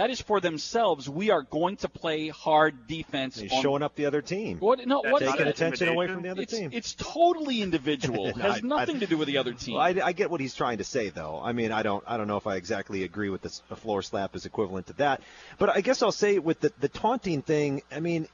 That 0.00 0.08
is 0.08 0.22
for 0.22 0.40
themselves. 0.40 1.10
We 1.10 1.28
are 1.28 1.42
going 1.42 1.76
to 1.76 1.88
play 1.90 2.28
hard 2.28 2.86
defense. 2.86 3.38
He's 3.38 3.52
on- 3.52 3.60
showing 3.60 3.82
up 3.82 3.96
the 3.96 4.06
other 4.06 4.22
team. 4.22 4.56
What? 4.58 4.86
No, 4.86 5.02
what? 5.02 5.20
Taking 5.20 5.46
attention 5.46 5.88
away 5.88 6.06
from 6.06 6.22
the 6.22 6.30
other 6.30 6.40
it's, 6.40 6.54
team. 6.54 6.70
It's 6.72 6.94
totally 6.94 7.60
individual. 7.60 8.28
It 8.30 8.36
has 8.36 8.56
I- 8.56 8.60
nothing 8.60 8.96
I- 8.96 9.00
to 9.00 9.06
do 9.06 9.18
with 9.18 9.28
the 9.28 9.36
other 9.36 9.52
team. 9.52 9.74
Well, 9.74 9.82
I, 9.82 9.94
I 10.02 10.12
get 10.12 10.30
what 10.30 10.40
he's 10.40 10.54
trying 10.54 10.78
to 10.78 10.84
say, 10.84 11.10
though. 11.10 11.38
I 11.42 11.52
mean, 11.52 11.70
I 11.70 11.82
don't, 11.82 12.02
I 12.06 12.16
don't 12.16 12.28
know 12.28 12.38
if 12.38 12.46
I 12.46 12.56
exactly 12.56 13.02
agree 13.02 13.28
with 13.28 13.42
this. 13.42 13.62
A 13.70 13.76
floor 13.76 14.00
slap 14.00 14.34
is 14.34 14.46
equivalent 14.46 14.86
to 14.86 14.94
that, 14.94 15.20
but 15.58 15.68
I 15.68 15.82
guess 15.82 16.00
I'll 16.00 16.12
say 16.12 16.38
with 16.38 16.60
the 16.60 16.72
the 16.80 16.88
taunting 16.88 17.42
thing. 17.42 17.82
I 17.92 18.00
mean, 18.00 18.26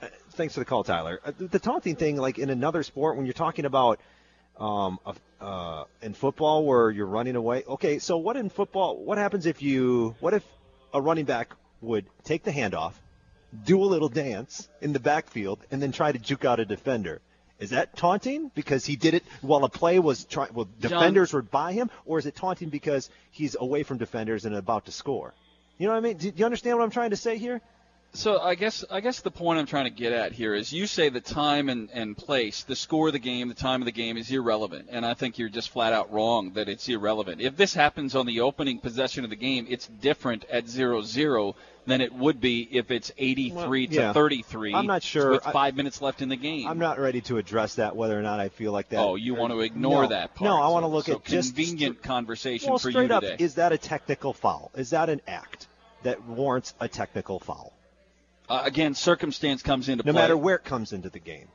uh, 0.00 0.06
thanks 0.30 0.54
for 0.54 0.60
the 0.60 0.64
call, 0.64 0.82
Tyler. 0.82 1.20
Uh, 1.22 1.32
the, 1.36 1.46
the 1.46 1.58
taunting 1.58 1.96
thing, 1.96 2.16
like 2.16 2.38
in 2.38 2.48
another 2.48 2.82
sport, 2.82 3.18
when 3.18 3.26
you're 3.26 3.34
talking 3.34 3.66
about 3.66 4.00
um, 4.58 4.98
of- 5.04 5.20
uh, 5.42 5.84
in 6.00 6.14
football 6.14 6.64
where 6.64 6.90
you're 6.90 7.04
running 7.04 7.36
away. 7.36 7.64
Okay, 7.68 7.98
so 7.98 8.16
what 8.16 8.38
in 8.38 8.48
football? 8.48 8.96
What 8.96 9.18
happens 9.18 9.44
if 9.44 9.60
you? 9.60 10.16
What 10.20 10.32
if 10.32 10.42
a 10.92 11.00
running 11.00 11.24
back 11.24 11.54
would 11.80 12.06
take 12.24 12.44
the 12.44 12.50
handoff, 12.50 12.92
do 13.64 13.82
a 13.82 13.84
little 13.86 14.08
dance 14.08 14.68
in 14.80 14.92
the 14.92 15.00
backfield, 15.00 15.58
and 15.70 15.82
then 15.82 15.92
try 15.92 16.12
to 16.12 16.18
juke 16.18 16.44
out 16.44 16.60
a 16.60 16.64
defender? 16.64 17.20
Is 17.58 17.70
that 17.70 17.96
taunting 17.96 18.50
because 18.54 18.84
he 18.84 18.96
did 18.96 19.14
it 19.14 19.22
while 19.40 19.64
a 19.64 19.68
play 19.68 19.98
was 19.98 20.24
trying? 20.24 20.52
Well, 20.52 20.68
John- 20.80 20.90
defenders 20.90 21.32
were 21.32 21.42
by 21.42 21.72
him, 21.72 21.90
or 22.06 22.18
is 22.18 22.26
it 22.26 22.34
taunting 22.34 22.70
because 22.70 23.08
he's 23.30 23.56
away 23.58 23.84
from 23.84 23.98
defenders 23.98 24.44
and 24.44 24.54
about 24.54 24.86
to 24.86 24.92
score? 24.92 25.32
You 25.78 25.86
know 25.86 25.92
what 25.92 25.98
I 25.98 26.02
mean? 26.02 26.16
Do 26.16 26.32
you 26.34 26.44
understand 26.44 26.76
what 26.78 26.84
I'm 26.84 26.90
trying 26.90 27.10
to 27.10 27.16
say 27.16 27.38
here? 27.38 27.60
So 28.14 28.38
I 28.40 28.56
guess 28.56 28.84
I 28.90 29.00
guess 29.00 29.20
the 29.20 29.30
point 29.30 29.58
I'm 29.58 29.64
trying 29.64 29.84
to 29.84 29.90
get 29.90 30.12
at 30.12 30.32
here 30.32 30.54
is 30.54 30.70
you 30.70 30.86
say 30.86 31.08
the 31.08 31.20
time 31.22 31.70
and, 31.70 31.88
and 31.94 32.14
place, 32.14 32.62
the 32.62 32.76
score 32.76 33.06
of 33.06 33.14
the 33.14 33.18
game, 33.18 33.48
the 33.48 33.54
time 33.54 33.80
of 33.80 33.86
the 33.86 33.92
game 33.92 34.18
is 34.18 34.30
irrelevant, 34.30 34.88
and 34.90 35.06
I 35.06 35.14
think 35.14 35.38
you're 35.38 35.48
just 35.48 35.70
flat 35.70 35.94
out 35.94 36.12
wrong 36.12 36.52
that 36.52 36.68
it's 36.68 36.86
irrelevant. 36.90 37.40
If 37.40 37.56
this 37.56 37.72
happens 37.72 38.14
on 38.14 38.26
the 38.26 38.40
opening 38.40 38.80
possession 38.80 39.24
of 39.24 39.30
the 39.30 39.36
game, 39.36 39.66
it's 39.66 39.86
different 39.86 40.44
at 40.50 40.66
0-0 40.66 41.54
than 41.86 42.02
it 42.02 42.12
would 42.12 42.38
be 42.38 42.68
if 42.70 42.90
it's 42.90 43.12
83 43.16 43.54
Well, 43.54 43.70
to 43.70 43.94
yeah. 43.94 44.12
33. 44.12 44.74
I'm 44.74 44.86
not 44.86 45.02
sure. 45.02 45.30
with 45.30 45.46
I- 45.46 45.52
five 45.52 45.74
minutes 45.74 46.02
left 46.02 46.20
in 46.20 46.28
the 46.28 46.36
game. 46.36 46.68
I'm 46.68 46.78
not 46.78 46.98
ready 47.00 47.22
to 47.22 47.38
address 47.38 47.76
that 47.76 47.96
whether 47.96 48.16
or 48.18 48.22
not 48.22 48.40
I 48.40 48.50
feel 48.50 48.72
like 48.72 48.90
that. 48.90 48.98
Oh, 49.00 49.14
you 49.14 49.34
want 49.34 49.54
to 49.54 49.60
ignore 49.60 50.02
No. 50.02 50.08
that 50.10 50.34
part? 50.34 50.50
No, 50.50 50.60
I 50.60 50.68
want 50.68 50.82
to 50.82 50.88
look 50.88 51.06
so 51.06 51.14
at 51.14 51.24
just 51.24 51.56
convenient 51.56 52.02
conversation 52.02 52.68
well, 52.68 52.78
for 52.78 52.90
straight 52.90 53.08
you 53.08 53.16
up, 53.16 53.24
is 53.38 53.54
that 53.54 53.72
a 53.72 53.78
technical 53.78 54.34
foul? 54.34 54.70
Is 54.76 54.90
that 54.90 55.08
an 55.08 55.22
act 55.26 55.66
that 56.02 56.22
warrants 56.24 56.74
a 56.78 56.88
technical 56.88 57.40
foul? 57.40 57.72
Uh, 58.52 58.62
again, 58.64 58.94
circumstance 58.94 59.62
comes 59.62 59.88
into 59.88 60.04
No 60.04 60.12
play. 60.12 60.20
No 60.20 60.24
matter 60.24 60.36
where 60.36 60.56
it 60.56 60.64
comes 60.64 60.92
into 60.92 61.08
the 61.10 61.18
game. 61.18 61.48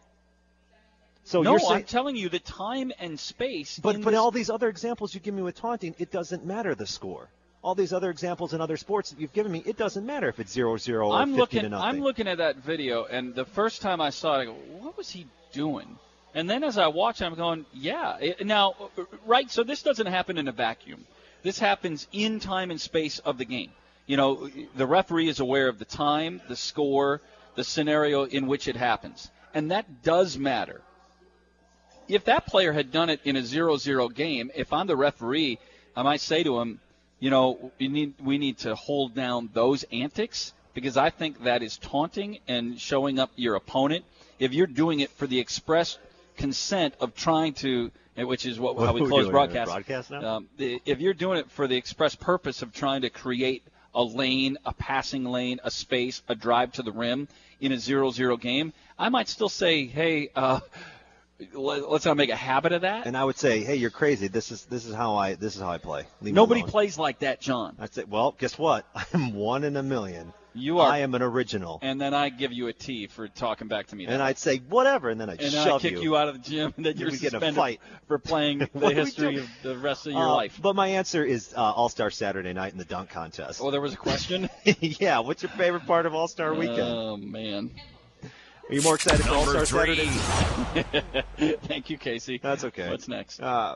So 1.23 1.41
no, 1.41 1.51
you're 1.51 1.59
saying, 1.59 1.71
I'm 1.73 1.83
telling 1.83 2.15
you, 2.15 2.29
the 2.29 2.39
time 2.39 2.91
and 2.99 3.19
space. 3.19 3.79
but 3.79 4.01
but 4.01 4.11
this- 4.11 4.19
all 4.19 4.31
these 4.31 4.49
other 4.49 4.69
examples 4.69 5.13
you 5.13 5.19
give 5.19 5.33
me 5.33 5.41
with 5.41 5.55
taunting, 5.55 5.93
it 5.99 6.09
doesn't 6.11 6.45
matter 6.45 6.73
the 6.73 6.87
score. 6.87 7.29
All 7.61 7.75
these 7.75 7.91
other 7.91 8.09
examples 8.09 8.53
in 8.53 8.61
other 8.61 8.77
sports 8.77 9.09
that 9.11 9.19
you've 9.19 9.33
given 9.33 9.51
me, 9.51 9.61
it 9.65 9.77
doesn't 9.77 10.05
matter 10.05 10.29
if 10.29 10.39
it's 10.39 10.55
0-0 10.55 11.05
or 11.05 11.13
I'm 11.13 11.29
50 11.29 11.39
looking. 11.39 11.61
to 11.63 11.69
nothing. 11.69 11.85
I'm 11.87 11.99
looking 11.99 12.27
at 12.27 12.37
that 12.37 12.57
video, 12.57 13.03
and 13.05 13.35
the 13.35 13.45
first 13.45 13.81
time 13.81 13.99
I 13.99 14.09
saw 14.11 14.35
it, 14.39 14.41
I 14.43 14.45
go, 14.45 14.53
"What 14.79 14.95
was 14.95 15.09
he 15.09 15.27
doing?" 15.51 15.97
And 16.33 16.49
then 16.49 16.63
as 16.63 16.77
I 16.77 16.87
watch, 16.87 17.21
I'm 17.21 17.35
going, 17.35 17.65
"Yeah." 17.73 18.17
It, 18.19 18.45
now, 18.45 18.75
right? 19.25 19.49
So 19.51 19.63
this 19.63 19.81
doesn't 19.81 20.07
happen 20.07 20.37
in 20.37 20.47
a 20.47 20.51
vacuum. 20.53 21.05
This 21.43 21.59
happens 21.59 22.07
in 22.13 22.39
time 22.39 22.71
and 22.71 22.79
space 22.79 23.19
of 23.19 23.37
the 23.37 23.45
game. 23.45 23.71
You 24.07 24.17
know, 24.17 24.49
the 24.75 24.87
referee 24.87 25.27
is 25.27 25.39
aware 25.39 25.67
of 25.67 25.79
the 25.79 25.85
time, 25.85 26.41
the 26.47 26.55
score, 26.55 27.21
the 27.55 27.63
scenario 27.63 28.23
in 28.23 28.47
which 28.47 28.67
it 28.67 28.75
happens, 28.75 29.29
and 29.53 29.71
that 29.71 30.01
does 30.01 30.37
matter. 30.37 30.81
If 32.07 32.25
that 32.25 32.47
player 32.47 32.71
had 32.71 32.91
done 32.91 33.09
it 33.09 33.19
in 33.25 33.35
a 33.35 33.41
0-0 33.41 34.15
game, 34.15 34.49
if 34.55 34.71
I'm 34.71 34.87
the 34.87 34.95
referee, 34.95 35.59
I 35.93 36.03
might 36.03 36.21
say 36.21 36.41
to 36.43 36.59
him, 36.59 36.79
you 37.19 37.29
know, 37.29 37.71
we 37.79 37.87
need 37.87 38.13
we 38.23 38.37
need 38.37 38.59
to 38.59 38.75
hold 38.75 39.13
down 39.13 39.49
those 39.53 39.83
antics 39.91 40.53
because 40.73 40.95
I 40.95 41.09
think 41.09 41.43
that 41.43 41.63
is 41.63 41.77
taunting 41.77 42.39
and 42.47 42.79
showing 42.79 43.19
up 43.19 43.31
your 43.35 43.55
opponent. 43.55 44.05
If 44.39 44.53
you're 44.53 44.67
doing 44.67 44.99
it 44.99 45.09
for 45.09 45.25
the 45.25 45.39
express 45.39 45.97
consent 46.37 46.93
of 47.01 47.15
trying 47.15 47.53
to, 47.55 47.91
which 48.15 48.45
is 48.45 48.59
what 48.59 48.77
how 48.77 48.93
we 48.93 49.05
close 49.05 49.27
broadcast. 49.27 49.71
broadcast 49.71 50.11
now? 50.11 50.37
Um, 50.37 50.49
if 50.59 51.01
you're 51.01 51.15
doing 51.15 51.39
it 51.39 51.49
for 51.49 51.67
the 51.67 51.75
express 51.75 52.15
purpose 52.15 52.61
of 52.61 52.71
trying 52.71 53.01
to 53.01 53.09
create 53.09 53.63
a 53.97 54.03
lane, 54.03 54.57
a 54.65 54.73
passing 54.73 55.25
lane, 55.25 55.59
a 55.65 55.71
space, 55.71 56.21
a 56.29 56.35
drive 56.35 56.71
to 56.73 56.83
the 56.83 56.91
rim 56.93 57.27
in 57.59 57.71
a 57.73 57.75
0-0 57.75 58.39
game, 58.39 58.71
I 58.97 59.09
might 59.09 59.27
still 59.27 59.49
say, 59.49 59.85
hey. 59.87 60.29
Uh, 60.35 60.61
let- 61.53 61.89
Let's 61.89 62.05
not 62.05 62.17
make 62.17 62.31
a 62.31 62.35
habit 62.35 62.71
of 62.71 62.81
that. 62.81 63.05
and 63.05 63.15
I 63.15 63.23
would 63.23 63.37
say, 63.37 63.63
hey, 63.63 63.75
you're 63.75 63.91
crazy. 63.91 64.27
This 64.27 64.51
is 64.51 64.65
this 64.65 64.85
is 64.85 64.95
how 64.95 65.15
I 65.17 65.35
this 65.35 65.55
is 65.55 65.61
how 65.61 65.69
I 65.69 65.77
play. 65.77 66.05
Leave 66.21 66.33
Nobody 66.33 66.63
plays 66.63 66.97
like 66.97 67.19
that, 67.19 67.39
John. 67.41 67.75
I'd 67.79 67.93
say, 67.93 68.05
well, 68.05 68.33
guess 68.39 68.57
what? 68.57 68.85
I'm 69.13 69.33
one 69.35 69.63
in 69.63 69.77
a 69.77 69.83
million. 69.83 70.33
You 70.57 70.79
are. 70.79 70.91
I 70.91 70.99
am 70.99 71.13
an 71.15 71.21
original. 71.21 71.79
And 71.81 71.99
then 72.01 72.13
I 72.13 72.29
give 72.29 72.51
you 72.51 72.67
a 72.67 72.73
T 72.73 73.07
for 73.07 73.27
talking 73.27 73.67
back 73.67 73.87
to 73.87 73.95
me. 73.95 74.05
And 74.05 74.13
that 74.13 74.21
I'd 74.21 74.37
say 74.37 74.57
whatever, 74.57 75.09
and 75.09 75.19
then 75.21 75.29
I'd 75.29 75.41
and 75.41 75.51
then 75.53 75.65
shove 75.65 75.85
I 75.85 75.89
kick 75.89 76.01
you. 76.01 76.17
out 76.17 76.27
of 76.27 76.33
the 76.43 76.49
gym, 76.49 76.73
and 76.77 76.85
then 76.85 76.93
Then 76.93 77.01
you're 77.01 77.11
we 77.11 77.17
get 77.17 77.27
a 77.27 77.31
suspended 77.31 77.55
fight. 77.55 77.81
for 78.07 78.17
playing 78.19 78.59
the 78.73 78.89
history 78.89 79.37
of 79.37 79.49
the 79.63 79.77
rest 79.77 80.07
of 80.07 80.13
your 80.13 80.21
Uh, 80.23 80.33
life. 80.35 80.59
But 80.61 80.75
my 80.75 80.87
answer 80.87 81.23
is 81.23 81.53
uh, 81.55 81.61
All 81.61 81.89
Star 81.89 82.09
Saturday 82.09 82.53
night 82.53 82.71
in 82.71 82.77
the 82.77 82.85
dunk 82.85 83.09
contest. 83.09 83.59
Oh, 83.61 83.71
there 83.71 83.81
was 83.81 83.93
a 83.93 83.97
question. 83.97 84.49
yeah, 84.65 85.19
what's 85.19 85.43
your 85.43 85.51
favorite 85.51 85.85
part 85.85 86.05
of 86.05 86.13
All 86.15 86.27
Star 86.27 86.53
Weekend? 86.53 86.79
Oh 86.81 87.17
man. 87.17 87.71
Are 88.69 88.73
you 88.73 88.81
more 88.81 88.95
excited 88.95 89.25
for 89.25 89.33
All 89.33 89.45
Star 89.45 89.65
three. 89.65 89.95
Saturday? 89.95 91.55
Thank 91.67 91.89
you, 91.89 91.97
Casey. 91.97 92.39
That's 92.41 92.63
okay. 92.65 92.89
What's 92.89 93.07
next? 93.07 93.39
Uh, 93.41 93.75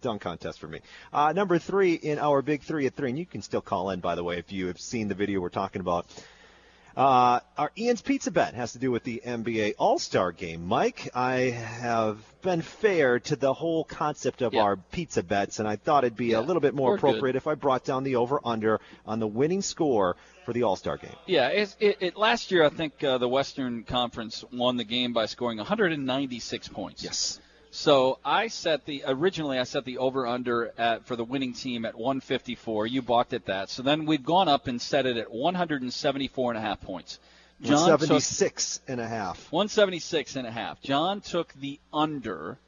dunk 0.00 0.22
contest 0.22 0.58
for 0.58 0.68
me. 0.68 0.80
Uh, 1.12 1.32
number 1.32 1.58
three 1.58 1.94
in 1.94 2.18
our 2.18 2.42
big 2.42 2.62
three 2.62 2.86
at 2.86 2.94
three, 2.94 3.10
and 3.10 3.18
you 3.18 3.26
can 3.26 3.42
still 3.42 3.60
call 3.60 3.90
in, 3.90 4.00
by 4.00 4.14
the 4.14 4.24
way, 4.24 4.38
if 4.38 4.52
you 4.52 4.66
have 4.66 4.80
seen 4.80 5.08
the 5.08 5.14
video 5.14 5.40
we're 5.40 5.48
talking 5.48 5.80
about. 5.80 6.06
Uh, 6.98 7.38
our 7.56 7.70
Ian's 7.78 8.02
Pizza 8.02 8.32
Bet 8.32 8.54
has 8.54 8.72
to 8.72 8.80
do 8.80 8.90
with 8.90 9.04
the 9.04 9.22
NBA 9.24 9.74
All 9.78 10.00
Star 10.00 10.32
game. 10.32 10.66
Mike, 10.66 11.08
I 11.14 11.50
have 11.50 12.18
been 12.42 12.60
fair 12.60 13.20
to 13.20 13.36
the 13.36 13.52
whole 13.52 13.84
concept 13.84 14.42
of 14.42 14.52
our 14.56 14.76
pizza 14.76 15.22
bets, 15.22 15.60
and 15.60 15.68
I 15.68 15.76
thought 15.76 16.02
it'd 16.02 16.16
be 16.16 16.32
a 16.32 16.40
little 16.40 16.60
bit 16.60 16.74
more 16.74 16.90
we're 16.90 16.96
good. 16.96 17.08
appropriate 17.10 17.36
if 17.36 17.46
I 17.46 17.54
brought 17.54 17.84
down 17.84 18.02
the 18.02 18.16
over 18.16 18.40
under 18.44 18.80
on 19.06 19.20
the 19.20 19.28
winning 19.28 19.62
score 19.62 20.16
for 20.44 20.52
the 20.52 20.64
All 20.64 20.74
Star 20.74 20.96
game. 20.96 21.14
Yeah, 21.24 21.50
it, 21.50 21.76
it, 21.78 21.96
it, 22.00 22.16
last 22.16 22.50
year 22.50 22.64
I 22.64 22.68
think 22.68 23.04
uh, 23.04 23.18
the 23.18 23.28
Western 23.28 23.84
Conference 23.84 24.44
won 24.52 24.76
the 24.76 24.82
game 24.82 25.12
by 25.12 25.26
scoring 25.26 25.58
196 25.58 26.66
points. 26.66 27.04
Yes. 27.04 27.38
So 27.78 28.18
I 28.24 28.48
set 28.48 28.86
the 28.86 29.04
originally 29.06 29.56
I 29.56 29.62
set 29.62 29.84
the 29.84 29.98
over 29.98 30.26
under 30.26 30.72
at 30.76 31.06
for 31.06 31.14
the 31.14 31.22
winning 31.22 31.52
team 31.52 31.84
at 31.84 31.94
154. 31.94 32.88
You 32.88 33.02
balked 33.02 33.32
at 33.32 33.46
that. 33.46 33.70
So 33.70 33.84
then 33.84 34.04
we've 34.04 34.24
gone 34.24 34.48
up 34.48 34.66
and 34.66 34.82
set 34.82 35.06
it 35.06 35.16
at 35.16 35.30
174 35.30 36.50
and 36.50 36.58
a 36.58 36.60
half 36.60 36.80
points. 36.80 37.20
John 37.62 37.88
took 37.88 38.00
76 38.00 38.80
and 38.88 39.00
a 39.00 39.06
half. 39.06 39.52
176 39.52 40.34
and 40.34 40.48
a 40.48 40.50
half. 40.50 40.82
John 40.82 41.20
took 41.20 41.52
the 41.52 41.78
under. 41.92 42.58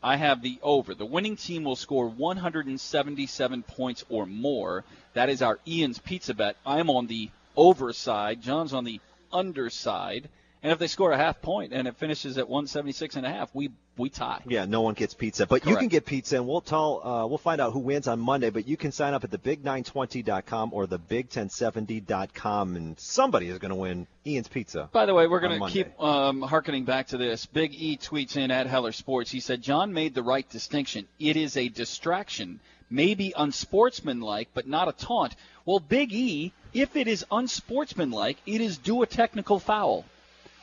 I 0.00 0.14
have 0.16 0.42
the 0.42 0.60
over. 0.62 0.94
The 0.94 1.06
winning 1.06 1.34
team 1.34 1.64
will 1.64 1.74
score 1.74 2.06
177 2.06 3.64
points 3.64 4.04
or 4.08 4.26
more. 4.26 4.84
That 5.14 5.28
is 5.28 5.42
our 5.42 5.58
Ian's 5.66 5.98
pizza 5.98 6.34
bet. 6.34 6.56
I'm 6.64 6.88
on 6.88 7.08
the 7.08 7.30
over 7.56 7.92
side. 7.92 8.40
John's 8.40 8.72
on 8.72 8.84
the 8.84 9.00
under 9.32 9.70
side. 9.70 10.28
And 10.62 10.70
if 10.70 10.78
they 10.78 10.86
score 10.86 11.10
a 11.10 11.16
half 11.16 11.42
point 11.42 11.72
and 11.72 11.88
it 11.88 11.96
finishes 11.96 12.38
at 12.38 12.48
176 12.48 13.16
and 13.16 13.26
a 13.26 13.28
half, 13.28 13.52
we 13.52 13.70
we 13.98 14.08
tie. 14.08 14.40
Yeah, 14.46 14.64
no 14.64 14.80
one 14.80 14.94
gets 14.94 15.12
pizza, 15.12 15.46
but 15.46 15.66
you 15.66 15.76
can 15.76 15.88
get 15.88 16.06
pizza, 16.06 16.36
and 16.36 16.46
we'll 16.48 16.62
tell, 16.62 17.06
uh, 17.06 17.26
we'll 17.26 17.36
find 17.36 17.60
out 17.60 17.74
who 17.74 17.80
wins 17.80 18.08
on 18.08 18.20
Monday. 18.20 18.48
But 18.48 18.66
you 18.66 18.76
can 18.78 18.90
sign 18.90 19.12
up 19.12 19.22
at 19.22 19.30
thebig920.com 19.30 20.72
or 20.72 20.86
thebig1070.com, 20.86 22.76
and 22.76 22.98
somebody 22.98 23.48
is 23.48 23.58
going 23.58 23.70
to 23.70 23.74
win 23.76 24.06
Ian's 24.26 24.48
Pizza. 24.48 24.88
By 24.92 25.04
the 25.04 25.12
way, 25.14 25.26
we're 25.26 25.40
going 25.40 25.60
to 25.60 25.68
keep 25.68 26.00
um, 26.00 26.40
harkening 26.40 26.84
back 26.84 27.08
to 27.08 27.18
this. 27.18 27.44
Big 27.44 27.74
E 27.74 27.98
tweets 27.98 28.36
in 28.36 28.50
at 28.50 28.66
Heller 28.66 28.92
Sports. 28.92 29.30
He 29.30 29.40
said 29.40 29.60
John 29.60 29.92
made 29.92 30.14
the 30.14 30.22
right 30.22 30.48
distinction. 30.48 31.06
It 31.18 31.36
is 31.36 31.56
a 31.56 31.68
distraction. 31.68 32.60
maybe 32.88 33.32
unsportsmanlike, 33.36 34.48
but 34.54 34.66
not 34.68 34.88
a 34.88 34.92
taunt. 34.92 35.34
Well, 35.64 35.80
Big 35.80 36.12
E, 36.12 36.52
if 36.72 36.94
it 36.96 37.08
is 37.08 37.24
unsportsmanlike, 37.30 38.38
it 38.46 38.60
is 38.60 38.78
due 38.78 39.02
a 39.02 39.06
technical 39.06 39.58
foul. 39.58 40.04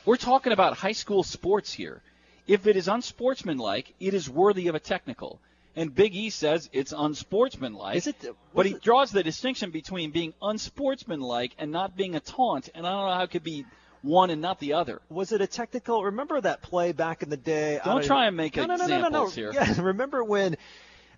We're 0.04 0.16
talking 0.16 0.52
about 0.52 0.76
high 0.76 0.92
school 0.92 1.22
sports 1.22 1.72
here. 1.72 2.02
If 2.46 2.66
it 2.66 2.76
is 2.76 2.88
unsportsmanlike, 2.88 3.94
it 4.00 4.14
is 4.14 4.28
worthy 4.28 4.68
of 4.68 4.74
a 4.74 4.80
technical. 4.80 5.40
And 5.76 5.94
Big 5.94 6.16
E 6.16 6.30
says 6.30 6.68
it's 6.72 6.92
unsportsmanlike. 6.96 7.96
Is 7.96 8.06
it? 8.08 8.16
But 8.54 8.66
he 8.66 8.74
draws 8.74 9.12
the 9.12 9.22
distinction 9.22 9.70
between 9.70 10.10
being 10.10 10.34
unsportsmanlike 10.42 11.52
and 11.58 11.70
not 11.70 11.96
being 11.96 12.16
a 12.16 12.20
taunt, 12.20 12.70
and 12.74 12.86
I 12.86 12.90
don't 12.90 13.06
know 13.06 13.14
how 13.14 13.22
it 13.22 13.30
could 13.30 13.44
be 13.44 13.66
one 14.02 14.30
and 14.30 14.40
not 14.40 14.58
the 14.58 14.72
other. 14.72 15.00
Was 15.10 15.32
it 15.32 15.40
a 15.40 15.46
technical? 15.46 16.04
Remember 16.04 16.40
that 16.40 16.62
play 16.62 16.92
back 16.92 17.22
in 17.22 17.30
the 17.30 17.36
day? 17.36 17.78
I 17.78 17.84
Don't 17.84 18.04
try 18.04 18.26
and 18.26 18.36
make 18.36 18.56
no, 18.56 18.64
no, 18.64 18.76
no, 18.76 18.86
no, 18.86 18.86
no, 18.86 18.96
no. 18.96 19.06
examples 19.06 19.34
here. 19.34 19.52
Yeah, 19.52 19.74
remember 19.80 20.24
when 20.24 20.54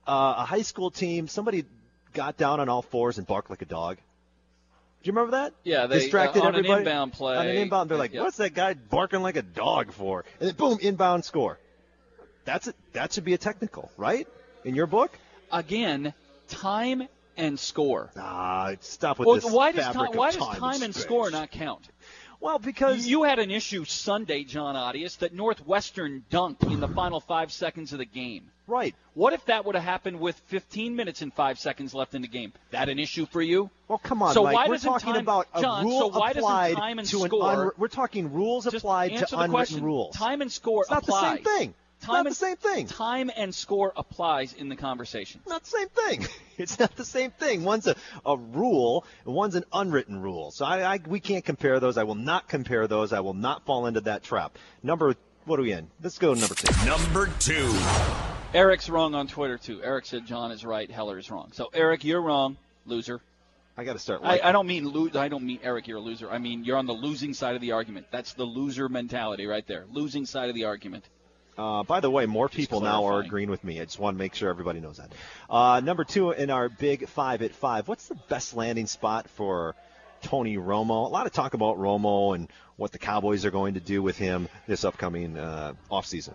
uh, 0.07 0.35
a 0.39 0.45
high 0.45 0.63
school 0.63 0.91
team 0.91 1.29
somebody 1.29 1.65
got 2.13 2.37
down 2.37 2.61
on 2.61 2.69
all 2.69 2.83
fours 2.83 3.19
and 3.19 3.27
barked 3.27 3.49
like 3.49 3.63
a 3.63 3.67
dog? 3.67 3.99
Do 5.03 5.09
you 5.09 5.12
remember 5.15 5.33
that? 5.39 5.53
Yeah, 5.65 5.87
they 5.87 5.99
distracted 6.01 6.43
uh, 6.43 6.47
on 6.47 6.55
everybody 6.55 6.73
an 6.74 6.79
inbound 6.81 7.12
play. 7.12 7.37
On 7.37 7.47
an 7.47 7.57
inbound, 7.57 7.91
they're 7.91 7.99
like, 7.99 8.12
Yeah. 8.12 8.23
"What's 8.23 8.37
that 8.37 8.55
guy 8.55 8.74
barking 8.74 9.20
like 9.23 9.37
a 9.37 9.43
dog 9.43 9.93
for?" 9.93 10.24
And 10.39 10.49
then 10.49 10.55
boom, 10.57 10.79
inbound 10.81 11.24
score. 11.24 11.59
That's 12.45 12.69
it. 12.69 12.77
That 12.93 13.12
should 13.12 13.24
be 13.24 13.35
a 13.35 13.39
technical, 13.39 13.91
right? 13.97 14.29
In 14.65 14.74
your 14.77 14.87
book? 14.87 15.11
Again, 15.51 16.15
time 16.49 17.09
and 17.37 17.59
score. 17.59 18.11
Ah, 18.16 18.74
stop 18.81 19.19
with 19.19 19.27
Well, 19.27 19.37
this. 19.37 19.51
why 19.51 19.73
does 19.73 19.85
time, 19.93 20.12
why 20.12 20.31
does 20.31 20.37
time 20.47 20.61
time 20.61 20.83
and 20.83 20.95
score 20.95 21.31
not 21.31 21.51
count? 21.51 21.89
Well, 22.41 22.59
because 22.61 23.07
you 23.07 23.24
had 23.24 23.39
an 23.41 23.51
issue 23.51 23.85
Sunday, 23.85 24.45
John 24.45 24.74
Audius, 24.77 25.19
that 25.19 25.33
Northwestern 25.35 26.24
dunked 26.31 26.62
in 26.70 26.79
the 26.81 26.89
final 26.89 27.20
five 27.20 27.51
seconds 27.53 27.93
of 27.93 27.99
the 27.99 28.05
game. 28.05 28.52
Right. 28.66 28.94
What 29.14 29.32
if 29.32 29.44
that 29.47 29.64
would 29.64 29.74
have 29.74 29.84
happened 29.84 30.20
with 30.20 30.36
15 30.47 30.94
minutes 30.97 31.20
and 31.20 31.34
five 31.34 31.59
seconds 31.59 31.94
left 31.94 32.14
in 32.14 32.22
the 32.22 32.28
game? 32.28 32.52
That 32.70 32.89
an 32.89 32.98
issue 32.98 33.26
for 33.26 33.43
you? 33.43 33.70
Well, 33.89 33.98
come 33.98 34.22
on, 34.22 34.32
So 34.34 34.44
Mike. 34.44 34.55
why 34.55 34.68
we're 34.68 34.74
doesn't 34.74 34.90
talking 34.90 35.12
time- 35.14 35.20
about 35.22 35.48
a 35.55 35.60
John, 35.60 35.84
rule 35.84 36.12
so 36.12 36.18
why 36.18 36.30
applied 36.30 36.76
time 36.76 36.98
and 36.98 37.09
to 37.09 37.22
an 37.24 37.28
score- 37.28 37.51
un- 37.66 37.70
We're 37.76 37.89
talking 37.89 38.32
rules 38.32 38.66
applied 38.66 39.09
to 39.16 39.18
the 39.18 39.26
unwritten 39.34 39.51
question. 39.51 39.84
rules. 39.84 40.14
Time 40.16 40.40
and 40.43 40.51
score 40.52 40.82
It's 40.82 40.90
not 40.90 41.05
the 41.05 41.20
same 41.20 41.44
thing. 41.44 41.74
It's 41.98 42.06
Time 42.06 42.14
not 42.14 42.26
and, 42.26 42.30
the 42.30 42.34
same 42.34 42.56
thing. 42.56 42.86
Time 42.89 43.30
and 43.36 43.55
score 43.55 43.93
applies 43.97 44.52
in 44.55 44.68
the 44.68 44.74
conversation. 44.76 45.40
Not 45.47 45.62
the 45.64 45.70
same 45.70 45.89
thing. 45.89 46.26
It's 46.59 46.78
not 46.78 46.94
the 46.97 47.05
same 47.05 47.30
thing. 47.32 47.64
One's 47.64 47.86
a, 47.89 47.97
a 48.24 48.36
rule, 48.36 49.05
and 49.24 49.34
one's 49.34 49.55
an 49.56 49.64
unwritten 49.72 50.20
rule. 50.20 50.51
So 50.52 50.64
I, 50.64 50.94
I 50.94 51.01
we 51.06 51.18
can't 51.18 51.44
compare 51.44 51.80
those. 51.80 51.97
I 51.97 52.05
will 52.05 52.14
not 52.14 52.47
compare 52.47 52.86
those. 52.86 53.12
I 53.12 53.20
will 53.20 53.34
not 53.34 53.64
fall 53.64 53.86
into 53.86 54.02
that 54.02 54.22
trap. 54.22 54.56
Number 54.82 55.16
what 55.44 55.59
are 55.59 55.62
we 55.62 55.72
in? 55.72 55.90
Let's 56.02 56.18
go 56.18 56.34
to 56.34 56.40
number 56.40 56.55
two. 56.55 56.86
Number 56.86 57.26
two. 57.40 58.32
Eric's 58.55 58.91
wrong 58.91 59.15
on 59.15 59.29
Twitter 59.29 59.57
too. 59.57 59.81
Eric 59.83 60.05
said 60.05 60.27
John 60.27 60.51
is 60.53 60.65
right, 60.65 60.91
Heller 60.91 61.19
is 61.19 61.31
wrong. 61.31 61.51
So 61.53 61.70
Eric, 61.73 62.05
you're 62.05 62.20
wrong, 62.20 62.59
loser. 62.85 63.20
I 63.79 63.85
got 63.85 63.95
to 63.95 63.99
start. 63.99 64.20
I, 64.23 64.41
I 64.41 64.53
don't 64.53 64.66
mean 64.66 64.87
lose. 64.87 65.16
I 65.16 65.29
don't 65.29 65.45
mean 65.45 65.61
Eric, 65.62 65.89
you're 65.89 65.97
a 65.97 66.03
loser. 66.03 66.31
I 66.31 66.37
mean 66.39 66.65
you're 66.65 66.77
on 66.77 66.87
the 66.87 66.93
losing 66.93 67.33
side 67.33 67.55
of 67.55 67.62
the 67.62 67.73
argument. 67.73 68.07
That's 68.11 68.35
the 68.35 68.45
loser 68.45 68.89
mentality 68.89 69.47
right 69.47 69.66
there. 69.66 69.87
Losing 69.91 70.27
side 70.27 70.51
of 70.51 70.55
the 70.55 70.65
argument. 70.65 71.05
Uh, 71.57 71.83
by 71.83 72.01
the 72.01 72.11
way, 72.11 72.27
more 72.27 72.49
people 72.49 72.81
now 72.81 73.05
are 73.05 73.20
agreeing 73.20 73.51
with 73.51 73.62
me. 73.62 73.81
I 73.81 73.85
just 73.85 73.99
want 73.99 74.16
to 74.16 74.19
make 74.19 74.35
sure 74.35 74.49
everybody 74.49 74.81
knows 74.81 74.99
that. 74.99 75.12
Uh, 75.49 75.81
number 75.81 76.05
two 76.05 76.31
in 76.31 76.51
our 76.51 76.69
big 76.69 77.09
five 77.09 77.43
at 77.43 77.55
five. 77.55 77.89
What's 77.89 78.09
the 78.09 78.16
best 78.29 78.55
landing 78.55 78.87
spot 78.87 79.29
for 79.31 79.74
Tony 80.23 80.57
Romo? 80.57 81.07
A 81.07 81.09
lot 81.09 81.27
of 81.27 81.33
talk 81.33 81.55
about 81.55 81.79
Romo 81.79 82.35
and 82.35 82.49
what 82.77 82.93
the 82.93 82.99
Cowboys 82.99 83.45
are 83.45 83.51
going 83.51 83.74
to 83.74 83.81
do 83.81 84.03
with 84.03 84.16
him 84.16 84.49
this 84.66 84.85
upcoming 84.85 85.39
uh, 85.39 85.74
offseason. 85.91 86.35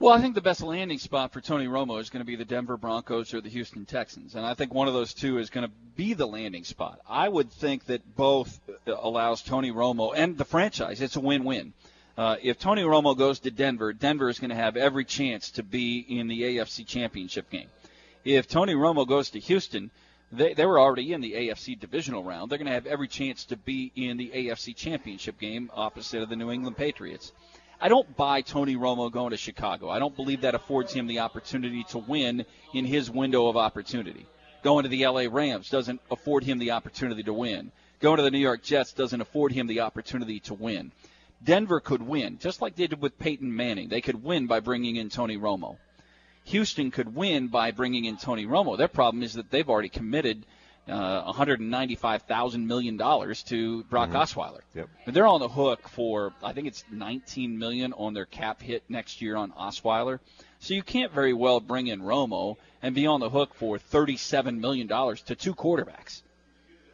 Well, 0.00 0.14
I 0.14 0.20
think 0.20 0.36
the 0.36 0.40
best 0.40 0.62
landing 0.62 1.00
spot 1.00 1.32
for 1.32 1.40
Tony 1.40 1.66
Romo 1.66 2.00
is 2.00 2.08
going 2.08 2.20
to 2.20 2.26
be 2.26 2.36
the 2.36 2.44
Denver 2.44 2.76
Broncos 2.76 3.34
or 3.34 3.40
the 3.40 3.48
Houston 3.48 3.84
Texans, 3.84 4.36
and 4.36 4.46
I 4.46 4.54
think 4.54 4.72
one 4.72 4.86
of 4.86 4.94
those 4.94 5.12
two 5.12 5.38
is 5.38 5.50
going 5.50 5.66
to 5.66 5.72
be 5.96 6.14
the 6.14 6.26
landing 6.26 6.62
spot. 6.62 7.00
I 7.08 7.28
would 7.28 7.50
think 7.50 7.86
that 7.86 8.14
both 8.14 8.60
uh, 8.68 8.94
allows 8.96 9.42
Tony 9.42 9.72
Romo 9.72 10.12
and 10.14 10.38
the 10.38 10.44
franchise. 10.44 11.00
It's 11.00 11.16
a 11.16 11.20
win-win. 11.20 11.72
Uh, 12.16 12.36
if 12.40 12.60
Tony 12.60 12.82
Romo 12.82 13.18
goes 13.18 13.40
to 13.40 13.50
Denver, 13.50 13.92
Denver 13.92 14.28
is 14.28 14.38
going 14.38 14.50
to 14.50 14.56
have 14.56 14.76
every 14.76 15.04
chance 15.04 15.50
to 15.52 15.64
be 15.64 15.98
in 15.98 16.28
the 16.28 16.42
AFC 16.42 16.86
Championship 16.86 17.50
game. 17.50 17.68
If 18.24 18.46
Tony 18.46 18.74
Romo 18.74 19.04
goes 19.04 19.30
to 19.30 19.40
Houston, 19.40 19.90
they, 20.30 20.54
they 20.54 20.66
were 20.66 20.78
already 20.78 21.12
in 21.12 21.20
the 21.20 21.32
AFC 21.32 21.76
divisional 21.78 22.22
round. 22.22 22.52
They're 22.52 22.58
going 22.58 22.66
to 22.66 22.72
have 22.72 22.86
every 22.86 23.08
chance 23.08 23.44
to 23.46 23.56
be 23.56 23.90
in 23.96 24.16
the 24.16 24.30
AFC 24.30 24.76
Championship 24.76 25.40
game 25.40 25.72
opposite 25.74 26.22
of 26.22 26.28
the 26.28 26.36
New 26.36 26.52
England 26.52 26.76
Patriots. 26.76 27.32
I 27.80 27.88
don't 27.88 28.16
buy 28.16 28.40
Tony 28.40 28.74
Romo 28.74 29.10
going 29.10 29.30
to 29.30 29.36
Chicago. 29.36 29.88
I 29.88 30.00
don't 30.00 30.16
believe 30.16 30.40
that 30.40 30.56
affords 30.56 30.92
him 30.92 31.06
the 31.06 31.20
opportunity 31.20 31.84
to 31.90 31.98
win 31.98 32.44
in 32.74 32.84
his 32.84 33.08
window 33.08 33.46
of 33.46 33.56
opportunity. 33.56 34.26
Going 34.64 34.82
to 34.82 34.88
the 34.88 35.06
LA 35.06 35.26
Rams 35.30 35.70
doesn't 35.70 36.00
afford 36.10 36.42
him 36.42 36.58
the 36.58 36.72
opportunity 36.72 37.22
to 37.22 37.32
win. 37.32 37.70
Going 38.00 38.16
to 38.16 38.24
the 38.24 38.32
New 38.32 38.38
York 38.38 38.64
Jets 38.64 38.92
doesn't 38.92 39.20
afford 39.20 39.52
him 39.52 39.68
the 39.68 39.80
opportunity 39.80 40.40
to 40.40 40.54
win. 40.54 40.90
Denver 41.42 41.78
could 41.78 42.02
win, 42.02 42.38
just 42.40 42.60
like 42.60 42.74
they 42.74 42.88
did 42.88 43.00
with 43.00 43.18
Peyton 43.18 43.54
Manning. 43.54 43.88
They 43.88 44.00
could 44.00 44.24
win 44.24 44.48
by 44.48 44.58
bringing 44.58 44.96
in 44.96 45.08
Tony 45.08 45.38
Romo. 45.38 45.76
Houston 46.44 46.90
could 46.90 47.14
win 47.14 47.46
by 47.46 47.70
bringing 47.70 48.06
in 48.06 48.16
Tony 48.16 48.44
Romo. 48.44 48.76
Their 48.76 48.88
problem 48.88 49.22
is 49.22 49.34
that 49.34 49.50
they've 49.50 49.68
already 49.68 49.88
committed 49.88 50.46
uh, 50.88 51.22
195,000 51.24 52.66
million 52.66 52.96
dollars 52.96 53.42
to 53.44 53.84
Brock 53.84 54.10
Osweiler. 54.10 54.60
Yep. 54.74 54.88
But 55.04 55.14
they're 55.14 55.26
on 55.26 55.40
the 55.40 55.48
hook 55.48 55.88
for 55.88 56.32
I 56.42 56.52
think 56.52 56.66
it's 56.66 56.84
19 56.90 57.58
million 57.58 57.92
on 57.92 58.14
their 58.14 58.24
cap 58.26 58.62
hit 58.62 58.82
next 58.88 59.20
year 59.20 59.36
on 59.36 59.52
Osweiler. 59.52 60.20
So 60.60 60.74
you 60.74 60.82
can't 60.82 61.12
very 61.12 61.32
well 61.32 61.60
bring 61.60 61.86
in 61.86 62.00
Romo 62.00 62.56
and 62.82 62.94
be 62.94 63.06
on 63.06 63.20
the 63.20 63.30
hook 63.30 63.54
for 63.54 63.78
37 63.78 64.60
million 64.60 64.86
dollars 64.86 65.22
to 65.22 65.34
two 65.34 65.54
quarterbacks 65.54 66.22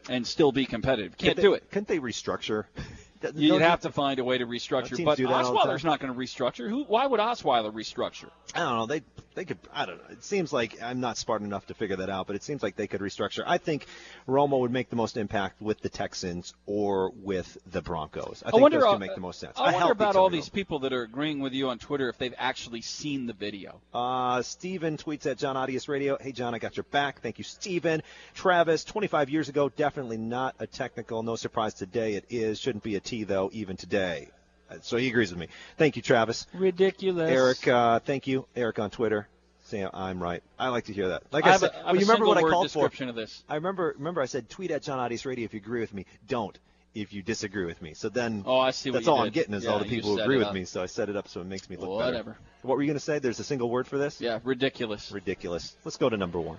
and 0.08 0.26
still 0.26 0.52
be 0.52 0.66
competitive. 0.66 1.16
Can't 1.16 1.30
Could 1.30 1.38
they- 1.38 1.42
do 1.46 1.54
it. 1.54 1.70
Couldn't 1.70 1.88
they 1.88 1.98
restructure? 1.98 2.64
You'd 3.34 3.62
have 3.62 3.80
to 3.82 3.90
find 3.90 4.18
a 4.18 4.24
way 4.24 4.38
to 4.38 4.46
restructure. 4.46 5.04
But 5.04 5.18
Osweiler's 5.18 5.84
not 5.84 6.00
going 6.00 6.12
to 6.12 6.18
restructure. 6.18 6.68
Who? 6.68 6.84
Why 6.84 7.06
would 7.06 7.20
Osweiler 7.20 7.72
restructure? 7.72 8.30
I 8.54 8.60
don't 8.60 8.76
know. 8.76 8.86
They 8.86 9.02
they 9.34 9.44
could. 9.44 9.58
I 9.72 9.86
don't 9.86 9.98
know. 9.98 10.10
It 10.10 10.22
seems 10.22 10.52
like 10.52 10.80
I'm 10.82 11.00
not 11.00 11.16
smart 11.16 11.42
enough 11.42 11.66
to 11.66 11.74
figure 11.74 11.96
that 11.96 12.10
out, 12.10 12.26
but 12.26 12.36
it 12.36 12.42
seems 12.42 12.62
like 12.62 12.76
they 12.76 12.86
could 12.86 13.00
restructure. 13.00 13.42
I 13.46 13.58
think 13.58 13.86
Romo 14.28 14.60
would 14.60 14.70
make 14.70 14.90
the 14.90 14.96
most 14.96 15.16
impact 15.16 15.60
with 15.60 15.80
the 15.80 15.88
Texans 15.88 16.54
or 16.66 17.10
with 17.10 17.58
the 17.70 17.82
Broncos. 17.82 18.42
I 18.46 18.50
think 18.50 18.62
wonder, 18.62 18.78
those 18.80 18.94
uh, 18.94 18.98
make 18.98 19.14
the 19.14 19.20
most 19.20 19.40
sense. 19.40 19.58
I 19.58 19.72
A 19.72 19.74
wonder 19.74 19.92
about 19.92 20.16
all 20.16 20.30
these 20.30 20.48
people 20.48 20.80
that 20.80 20.92
are 20.92 21.02
agreeing 21.02 21.40
with 21.40 21.52
you 21.52 21.68
on 21.68 21.78
Twitter 21.78 22.08
if 22.08 22.18
they've 22.18 22.34
actually 22.38 22.80
seen 22.80 23.26
the 23.26 23.32
video. 23.32 23.80
Uh, 23.92 24.42
Steven 24.42 24.96
tweets 24.96 25.26
at 25.26 25.38
John 25.38 25.56
Audius 25.56 25.88
Radio. 25.88 26.16
Hey, 26.20 26.32
John, 26.32 26.54
I 26.54 26.58
got 26.58 26.76
your 26.76 26.84
back. 26.84 27.20
Thank 27.20 27.38
you, 27.38 27.44
Steven. 27.44 28.02
Travis, 28.34 28.84
25 28.84 29.30
years 29.30 29.48
ago, 29.48 29.68
definitely 29.68 30.16
not 30.16 30.54
a 30.60 30.66
technical. 30.66 31.22
No 31.22 31.34
surprise 31.36 31.74
today 31.74 32.14
it 32.14 32.26
is. 32.30 32.60
Shouldn't 32.60 32.84
be 32.84 32.94
a 32.94 33.00
T, 33.14 33.24
though, 33.24 33.48
even 33.52 33.76
today. 33.76 34.28
Uh, 34.70 34.76
So 34.82 34.96
he 34.96 35.08
agrees 35.08 35.30
with 35.30 35.38
me. 35.38 35.48
Thank 35.76 35.94
you, 35.96 36.02
Travis. 36.02 36.46
Ridiculous. 36.52 37.30
Eric, 37.30 37.68
uh, 37.68 38.00
thank 38.00 38.26
you. 38.26 38.46
Eric 38.56 38.78
on 38.80 38.90
Twitter. 38.90 39.28
Saying 39.66 39.88
I'm 39.94 40.22
right. 40.22 40.42
I 40.58 40.68
like 40.68 40.86
to 40.86 40.92
hear 40.92 41.08
that. 41.08 41.22
Like 41.30 41.46
I 41.46 41.54
I, 41.54 41.56
said, 41.56 41.70
a- 41.70 41.74
I 41.74 41.76
have 41.76 41.84
well, 41.86 41.94
a 41.94 41.98
you 42.00 42.00
remember 42.06 42.26
what 42.26 42.36
I 42.38 42.42
called 42.42 42.66
description 42.66 43.06
for? 43.06 43.10
of 43.10 43.16
this. 43.16 43.42
I 43.48 43.54
remember. 43.54 43.94
Remember, 43.96 44.20
I 44.20 44.26
said 44.26 44.50
tweet 44.50 44.70
at 44.70 44.82
John 44.82 44.98
Audius 44.98 45.24
Radio 45.24 45.44
if 45.46 45.54
you 45.54 45.60
agree 45.60 45.80
with 45.80 45.94
me. 45.94 46.04
Don't 46.28 46.58
if 46.94 47.12
you 47.14 47.22
disagree 47.22 47.64
with 47.64 47.80
me. 47.80 47.94
So 47.94 48.08
then, 48.10 48.42
Oh, 48.46 48.58
I 48.58 48.72
see 48.72 48.90
that's 48.90 49.06
you 49.06 49.12
all 49.12 49.22
I'm 49.22 49.30
getting 49.30 49.54
is 49.54 49.64
Yeah, 49.64 49.70
all 49.70 49.78
the 49.78 49.84
people 49.86 50.10
who 50.16 50.20
agree 50.22 50.36
with 50.38 50.52
me. 50.52 50.64
So 50.66 50.82
I 50.82 50.86
set 50.86 51.08
it 51.08 51.16
up 51.16 51.28
so 51.28 51.40
it 51.40 51.46
makes 51.46 51.70
me 51.70 51.76
look 51.76 51.88
Whatever. 51.88 52.32
better. 52.32 52.38
What 52.62 52.76
were 52.76 52.82
you 52.82 52.88
going 52.88 52.98
to 52.98 53.04
say? 53.04 53.18
There's 53.20 53.40
a 53.40 53.44
single 53.44 53.70
word 53.70 53.86
for 53.86 53.96
this? 53.96 54.20
Yeah, 54.20 54.38
ridiculous. 54.44 55.10
Ridiculous. 55.12 55.74
Let's 55.84 55.96
go 55.96 56.08
to 56.10 56.16
number 56.16 56.40
one. 56.40 56.58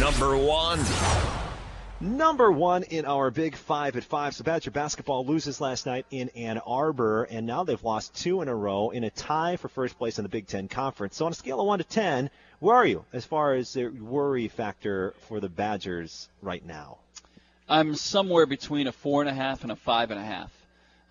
Number 0.00 0.36
one. 0.38 0.78
Number 2.02 2.50
one 2.50 2.82
in 2.82 3.04
our 3.04 3.30
big 3.30 3.54
five 3.54 3.96
at 3.96 4.02
five. 4.02 4.34
So 4.34 4.42
Badger 4.42 4.72
basketball 4.72 5.24
loses 5.24 5.60
last 5.60 5.86
night 5.86 6.04
in 6.10 6.30
Ann 6.30 6.58
Arbor, 6.58 7.22
and 7.30 7.46
now 7.46 7.62
they've 7.62 7.84
lost 7.84 8.16
two 8.16 8.42
in 8.42 8.48
a 8.48 8.54
row 8.56 8.90
in 8.90 9.04
a 9.04 9.10
tie 9.10 9.54
for 9.54 9.68
first 9.68 9.96
place 9.96 10.18
in 10.18 10.24
the 10.24 10.28
Big 10.28 10.48
Ten 10.48 10.66
Conference. 10.66 11.14
So 11.14 11.26
on 11.26 11.30
a 11.30 11.34
scale 11.36 11.60
of 11.60 11.66
one 11.68 11.78
to 11.78 11.84
ten, 11.84 12.28
where 12.58 12.74
are 12.74 12.84
you 12.84 13.04
as 13.12 13.24
far 13.24 13.54
as 13.54 13.72
the 13.72 13.86
worry 13.86 14.48
factor 14.48 15.14
for 15.28 15.38
the 15.38 15.48
Badgers 15.48 16.28
right 16.40 16.66
now? 16.66 16.98
I'm 17.68 17.94
somewhere 17.94 18.46
between 18.46 18.88
a 18.88 18.92
four 18.92 19.22
and 19.22 19.30
a 19.30 19.34
half 19.34 19.62
and 19.62 19.70
a 19.70 19.76
five 19.76 20.10
and 20.10 20.18
a 20.18 20.24
half. 20.24 20.50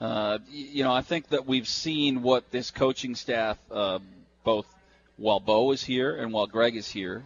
Uh, 0.02 0.40
you 0.50 0.84
know, 0.84 0.92
I 0.92 1.04
think 1.04 1.30
that 1.30 1.46
we've 1.46 1.70
seen 1.70 2.22
what 2.22 2.52
this 2.52 2.70
coaching 2.70 3.16
staff, 3.16 3.58
uh, 3.72 4.00
both 4.44 4.66
while 5.16 5.40
Bo 5.40 5.72
is 5.72 5.82
here 5.82 6.18
and 6.18 6.34
while 6.34 6.48
Greg 6.48 6.76
is 6.76 6.90
here, 6.90 7.24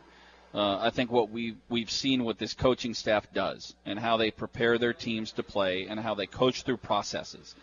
uh, 0.56 0.80
I 0.82 0.90
think 0.90 1.12
what 1.12 1.30
we 1.30 1.56
we've 1.68 1.92
seen 1.92 2.24
what 2.24 2.40
this 2.40 2.54
coaching 2.54 2.94
staff 2.94 3.28
does 3.34 3.76
and 3.86 4.00
how 4.00 4.16
they 4.16 4.32
prepare 4.32 4.78
their 4.78 4.94
teams 4.94 5.34
to 5.34 5.44
play 5.44 5.88
and 5.88 6.00
how 6.00 6.16
they 6.16 6.28
coach 6.28 6.64
through 6.64 6.78
processes. 6.78 7.56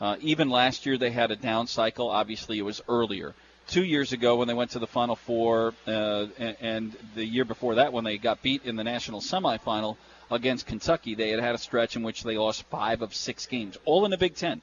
Uh, 0.00 0.16
even 0.20 0.48
last 0.48 0.86
year 0.86 0.96
they 0.96 1.10
had 1.10 1.30
a 1.30 1.36
down 1.36 1.66
cycle. 1.66 2.08
Obviously, 2.08 2.58
it 2.58 2.62
was 2.62 2.80
earlier. 2.88 3.34
Two 3.66 3.84
years 3.84 4.12
ago 4.12 4.36
when 4.36 4.48
they 4.48 4.54
went 4.54 4.70
to 4.70 4.78
the 4.78 4.86
Final 4.86 5.16
Four, 5.16 5.74
uh, 5.86 6.26
and, 6.38 6.56
and 6.62 6.96
the 7.14 7.24
year 7.24 7.44
before 7.44 7.74
that 7.74 7.92
when 7.92 8.04
they 8.04 8.16
got 8.16 8.42
beat 8.42 8.64
in 8.64 8.74
the 8.74 8.84
national 8.84 9.20
semifinal 9.20 9.98
against 10.30 10.66
Kentucky, 10.66 11.14
they 11.14 11.28
had 11.28 11.40
had 11.40 11.54
a 11.54 11.58
stretch 11.58 11.94
in 11.94 12.02
which 12.02 12.22
they 12.22 12.38
lost 12.38 12.62
five 12.70 13.02
of 13.02 13.14
six 13.14 13.44
games, 13.44 13.76
all 13.84 14.06
in 14.06 14.10
the 14.10 14.16
Big 14.16 14.34
Ten. 14.34 14.62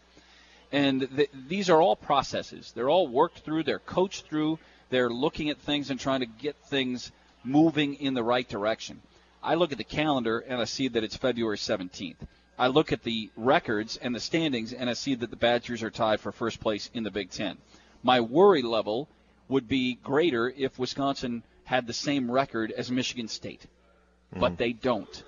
And 0.71 1.07
th- 1.15 1.29
these 1.47 1.69
are 1.69 1.79
all 1.79 1.95
processes. 1.95 2.73
They're 2.75 2.89
all 2.89 3.07
worked 3.07 3.39
through. 3.39 3.63
They're 3.63 3.79
coached 3.79 4.25
through. 4.25 4.57
They're 4.89 5.11
looking 5.11 5.49
at 5.51 5.59
things 5.59 5.91
and 5.91 5.99
trying 5.99 6.21
to 6.21 6.25
get 6.25 6.55
things 6.55 7.11
moving 7.47 7.95
in 7.95 8.13
the 8.13 8.23
right 8.23 8.47
direction. 8.47 9.01
I 9.41 9.55
look 9.55 9.71
at 9.71 9.77
the 9.77 9.83
calendar 9.83 10.39
and 10.39 10.59
I 10.59 10.65
see 10.65 10.87
that 10.89 11.03
it's 11.03 11.15
February 11.15 11.57
17th. 11.57 12.17
I 12.59 12.67
look 12.67 12.91
at 12.91 13.03
the 13.03 13.29
records 13.35 13.97
and 13.97 14.13
the 14.13 14.19
standings 14.19 14.73
and 14.73 14.89
I 14.89 14.93
see 14.93 15.15
that 15.15 15.29
the 15.29 15.35
Badgers 15.35 15.83
are 15.83 15.91
tied 15.91 16.19
for 16.19 16.31
first 16.31 16.59
place 16.59 16.89
in 16.93 17.03
the 17.03 17.11
Big 17.11 17.29
Ten. 17.29 17.57
My 18.03 18.19
worry 18.19 18.61
level 18.61 19.07
would 19.47 19.67
be 19.67 19.95
greater 20.03 20.49
if 20.49 20.79
Wisconsin 20.79 21.43
had 21.63 21.87
the 21.87 21.93
same 21.93 22.29
record 22.29 22.71
as 22.71 22.91
Michigan 22.91 23.27
State, 23.27 23.65
but 24.31 24.53
mm-hmm. 24.53 24.55
they 24.55 24.73
don't. 24.73 25.23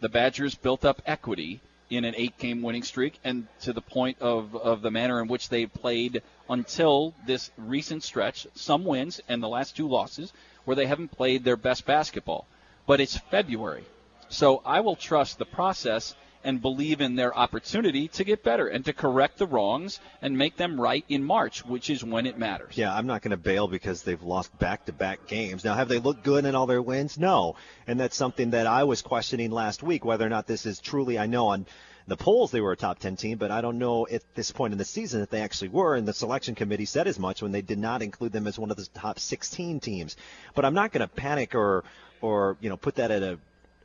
The 0.00 0.08
Badgers 0.08 0.54
built 0.54 0.84
up 0.84 1.02
equity 1.06 1.60
in 1.90 2.04
an 2.04 2.14
eight 2.16 2.36
game 2.38 2.62
winning 2.62 2.82
streak 2.82 3.18
and 3.24 3.46
to 3.60 3.72
the 3.72 3.80
point 3.80 4.18
of, 4.20 4.54
of 4.54 4.82
the 4.82 4.90
manner 4.90 5.22
in 5.22 5.28
which 5.28 5.48
they 5.48 5.66
played 5.66 6.22
until 6.48 7.14
this 7.26 7.50
recent 7.56 8.02
stretch, 8.02 8.46
some 8.54 8.84
wins 8.84 9.20
and 9.28 9.42
the 9.42 9.48
last 9.48 9.76
two 9.76 9.88
losses, 9.88 10.32
where 10.68 10.76
they 10.76 10.86
haven't 10.86 11.08
played 11.08 11.44
their 11.44 11.56
best 11.56 11.86
basketball. 11.86 12.46
But 12.86 13.00
it's 13.00 13.16
February. 13.16 13.86
So 14.28 14.60
I 14.66 14.80
will 14.80 14.96
trust 14.96 15.38
the 15.38 15.46
process 15.46 16.14
and 16.44 16.60
believe 16.60 17.00
in 17.00 17.16
their 17.16 17.34
opportunity 17.36 18.08
to 18.08 18.22
get 18.22 18.44
better 18.44 18.68
and 18.68 18.84
to 18.84 18.92
correct 18.92 19.38
the 19.38 19.46
wrongs 19.46 19.98
and 20.20 20.36
make 20.36 20.58
them 20.58 20.78
right 20.78 21.06
in 21.08 21.24
March, 21.24 21.64
which 21.64 21.88
is 21.88 22.04
when 22.04 22.26
it 22.26 22.36
matters. 22.36 22.76
Yeah, 22.76 22.94
I'm 22.94 23.06
not 23.06 23.22
going 23.22 23.30
to 23.30 23.38
bail 23.38 23.66
because 23.66 24.02
they've 24.02 24.22
lost 24.22 24.56
back-to-back 24.58 25.26
games. 25.26 25.64
Now, 25.64 25.72
have 25.72 25.88
they 25.88 26.00
looked 26.00 26.22
good 26.22 26.44
in 26.44 26.54
all 26.54 26.66
their 26.66 26.82
wins? 26.82 27.18
No, 27.18 27.56
and 27.86 27.98
that's 27.98 28.14
something 28.14 28.50
that 28.50 28.66
I 28.66 28.84
was 28.84 29.00
questioning 29.00 29.50
last 29.50 29.82
week 29.82 30.04
whether 30.04 30.26
or 30.26 30.28
not 30.28 30.46
this 30.46 30.66
is 30.66 30.80
truly. 30.80 31.18
I 31.18 31.26
know 31.26 31.48
on 31.48 31.64
the 32.08 32.16
polls 32.16 32.50
they 32.50 32.60
were 32.60 32.72
a 32.72 32.76
top 32.76 32.98
10 32.98 33.16
team, 33.16 33.38
but 33.38 33.50
I 33.50 33.60
don't 33.60 33.78
know 33.78 34.06
at 34.10 34.22
this 34.34 34.50
point 34.50 34.72
in 34.72 34.78
the 34.78 34.84
season 34.84 35.20
if 35.22 35.30
they 35.30 35.42
actually 35.42 35.68
were. 35.68 35.94
And 35.94 36.08
the 36.08 36.14
selection 36.14 36.54
committee 36.54 36.86
said 36.86 37.06
as 37.06 37.18
much 37.18 37.42
when 37.42 37.52
they 37.52 37.62
did 37.62 37.78
not 37.78 38.02
include 38.02 38.32
them 38.32 38.46
as 38.46 38.58
one 38.58 38.70
of 38.70 38.76
the 38.76 38.86
top 38.94 39.18
16 39.18 39.80
teams. 39.80 40.16
But 40.54 40.64
I'm 40.64 40.74
not 40.74 40.90
going 40.90 41.06
to 41.06 41.08
panic 41.08 41.54
or 41.54 41.84
or 42.20 42.56
you 42.60 42.70
know 42.70 42.76
put 42.76 42.96
that 42.96 43.10
at 43.10 43.22
a 43.22 43.38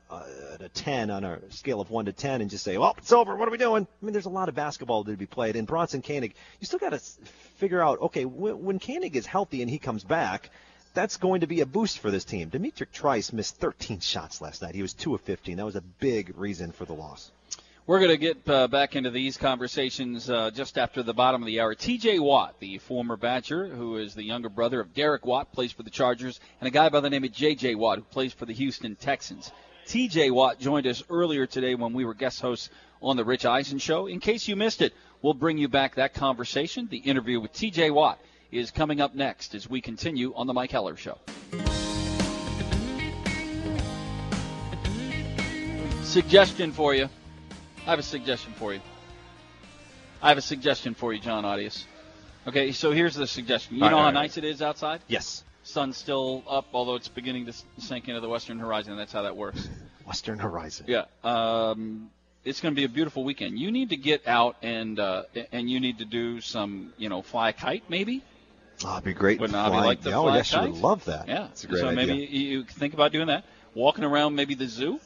uh, 0.10 0.24
at 0.54 0.62
a 0.62 0.70
10 0.70 1.10
on 1.10 1.24
a 1.24 1.52
scale 1.52 1.82
of 1.82 1.90
1 1.90 2.06
to 2.06 2.14
10 2.14 2.41
and 2.41 2.50
just 2.50 2.64
say, 2.64 2.78
well, 2.78 2.94
it's 2.98 3.12
over. 3.12 3.36
What 3.36 3.48
are 3.48 3.52
we 3.52 3.58
doing? 3.58 3.88
I 4.02 4.06
mean, 4.06 4.14
there's 4.14 4.28
a 4.28 4.30
lot 4.30 4.48
of 4.48 4.56
basketball 4.56 5.04
to 5.06 5.18
be 5.18 5.26
played. 5.26 5.56
And 5.56 5.66
Bronson 5.66 6.04
Koenig, 6.04 6.36
you 6.60 6.68
still 6.68 6.78
got 6.78 6.91
to 6.91 7.00
figure 7.56 7.82
out, 7.82 8.00
okay, 8.00 8.24
when, 8.24 8.64
when 8.64 8.80
Koenig 8.80 9.16
is 9.16 9.26
healthy 9.26 9.62
and 9.62 9.72
he 9.72 9.80
comes 9.80 10.04
back, 10.04 10.52
that's 10.94 11.18
going 11.18 11.41
to 11.41 11.48
be 11.48 11.62
a 11.62 11.66
boost 11.66 11.98
for 11.98 12.12
this 12.12 12.26
team. 12.26 12.50
D'Mitrik 12.50 12.91
Trice 12.91 13.34
missed 13.34 13.58
13 13.58 14.02
shots 14.02 14.40
last 14.40 14.62
night. 14.62 14.76
He 14.76 14.84
was 14.84 14.94
2 14.94 15.16
of 15.16 15.22
15. 15.22 15.58
That 15.58 15.66
was 15.66 15.76
a 15.76 15.82
big 15.82 16.38
reason 16.38 16.72
for 16.72 16.86
the 16.86 16.94
loss. 16.94 17.32
We're 17.85 17.99
going 17.99 18.11
to 18.11 18.18
get 18.18 18.47
uh, 18.47 18.69
back 18.69 18.95
into 18.95 19.11
these 19.11 19.35
conversations 19.35 20.30
uh, 20.30 20.51
just 20.51 20.77
after 20.77 21.03
the 21.03 21.14
bottom 21.14 21.41
of 21.41 21.47
the 21.47 21.60
hour. 21.60 21.76
TJ 21.76 22.18
Watt, 22.22 22.57
the 22.61 22.77
former 22.77 23.18
Badger, 23.18 23.68
who 23.68 23.97
is 23.97 24.15
the 24.15 24.23
younger 24.23 24.47
brother 24.47 24.80
of 24.80 24.93
Derek 24.93 25.26
Watt, 25.26 25.51
plays 25.51 25.73
for 25.73 25.84
the 25.84 25.89
Chargers, 25.89 26.39
and 26.61 26.68
a 26.69 26.72
guy 26.72 26.88
by 26.88 27.01
the 27.01 27.10
name 27.10 27.26
of 27.26 27.31
JJ 27.31 27.76
Watt, 27.76 27.97
who 27.97 28.05
plays 28.05 28.31
for 28.31 28.45
the 28.45 28.53
Houston 28.53 28.95
Texans. 28.95 29.51
TJ 29.85 30.31
Watt 30.31 30.61
joined 30.61 30.88
us 30.88 31.03
earlier 31.10 31.45
today 31.45 31.76
when 31.76 31.91
we 31.91 32.05
were 32.05 32.14
guest 32.14 32.39
hosts 32.39 32.69
on 33.01 33.18
the 33.18 33.26
Rich 33.26 33.43
Eisen 33.45 33.80
Show. 33.80 34.07
In 34.07 34.22
case 34.22 34.47
you 34.47 34.55
missed 34.55 34.81
it, 34.81 34.93
we'll 35.22 35.34
bring 35.34 35.57
you 35.57 35.68
back 35.68 35.95
that 35.95 36.14
conversation. 36.14 36.88
The 36.89 36.99
interview 36.99 37.41
with 37.41 37.51
TJ 37.51 37.93
Watt 37.93 38.18
is 38.49 38.72
coming 38.72 39.01
up 39.01 39.14
next 39.14 39.55
as 39.55 39.69
we 39.69 39.81
continue 39.81 40.34
on 40.35 40.47
the 40.47 40.53
Mike 40.53 40.72
Heller 40.72 40.95
Show. 40.95 41.18
Suggestion 46.03 46.72
for 46.72 46.95
you. 46.95 47.10
I 47.85 47.89
have 47.89 47.99
a 47.99 48.03
suggestion 48.03 48.53
for 48.53 48.73
you. 48.73 48.80
I 50.22 50.30
have 50.30 50.38
a 50.38 50.41
suggestion 50.41 50.93
for 50.93 51.11
you, 51.11 51.19
John 51.19 51.43
Audius. 51.43 51.84
Okay, 52.47 52.72
so 52.72 52.91
here's 52.91 53.15
the 53.15 53.27
suggestion. 53.27 53.76
You 53.76 53.84
All 53.84 53.89
know 53.89 53.95
right, 53.97 54.01
how 54.01 54.05
right. 54.07 54.14
nice 54.14 54.38
it 54.38 54.45
is 54.45 54.61
outside? 54.61 55.01
Yes. 55.07 55.43
Sun's 55.64 55.97
still 55.97 56.43
up, 56.47 56.68
although 56.73 56.95
it's 56.95 57.10
beginning 57.10 57.45
to 57.47 57.53
sink 57.80 58.07
into 58.07 58.22
the 58.22 58.30
western 58.30 58.57
horizon. 58.57 58.95
That's 58.95 59.11
how 59.11 59.23
that 59.23 59.35
works. 59.35 59.68
Western 60.05 60.38
Horizon. 60.38 60.85
Yeah. 60.89 61.05
Um, 61.23 62.10
it's 62.43 62.60
going 62.60 62.73
to 62.73 62.76
be 62.76 62.84
a 62.84 62.89
beautiful 62.89 63.23
weekend. 63.23 63.57
You 63.57 63.72
need 63.72 63.91
to 63.91 63.95
get 63.95 64.27
out 64.27 64.57
and 64.61 64.99
uh, 64.99 65.23
and 65.53 65.69
you 65.69 65.80
need 65.80 65.99
to 65.99 66.05
do 66.05 66.41
some, 66.41 66.91
you 66.97 67.07
know, 67.07 67.22
fly 67.22 67.49
a 67.49 67.53
kite 67.53 67.85
maybe. 67.88 68.22
Oh, 68.84 68.93
it'd 68.93 69.05
be 69.05 69.14
great. 69.14 69.39
Would 69.39 69.53
not 69.53 69.68
be 69.68 69.72
flying. 69.72 69.85
like 69.85 70.01
the 70.01 70.11
oh, 70.11 70.23
fly 70.23 70.35
yes, 70.35 70.51
you 70.51 70.60
would 70.60 70.72
love 70.72 71.05
that. 71.05 71.30
Yeah. 71.30 71.47
It's 71.47 71.64
a 71.64 71.68
great 71.68 71.80
so 71.80 71.88
idea. 71.88 72.05
maybe 72.05 72.26
you 72.26 72.49
you 72.49 72.64
think 72.65 72.93
about 72.93 73.14
doing 73.14 73.27
that. 73.27 73.45
Walking 73.73 74.03
around 74.03 74.35
maybe 74.35 74.55
the 74.55 74.68
zoo 74.68 74.99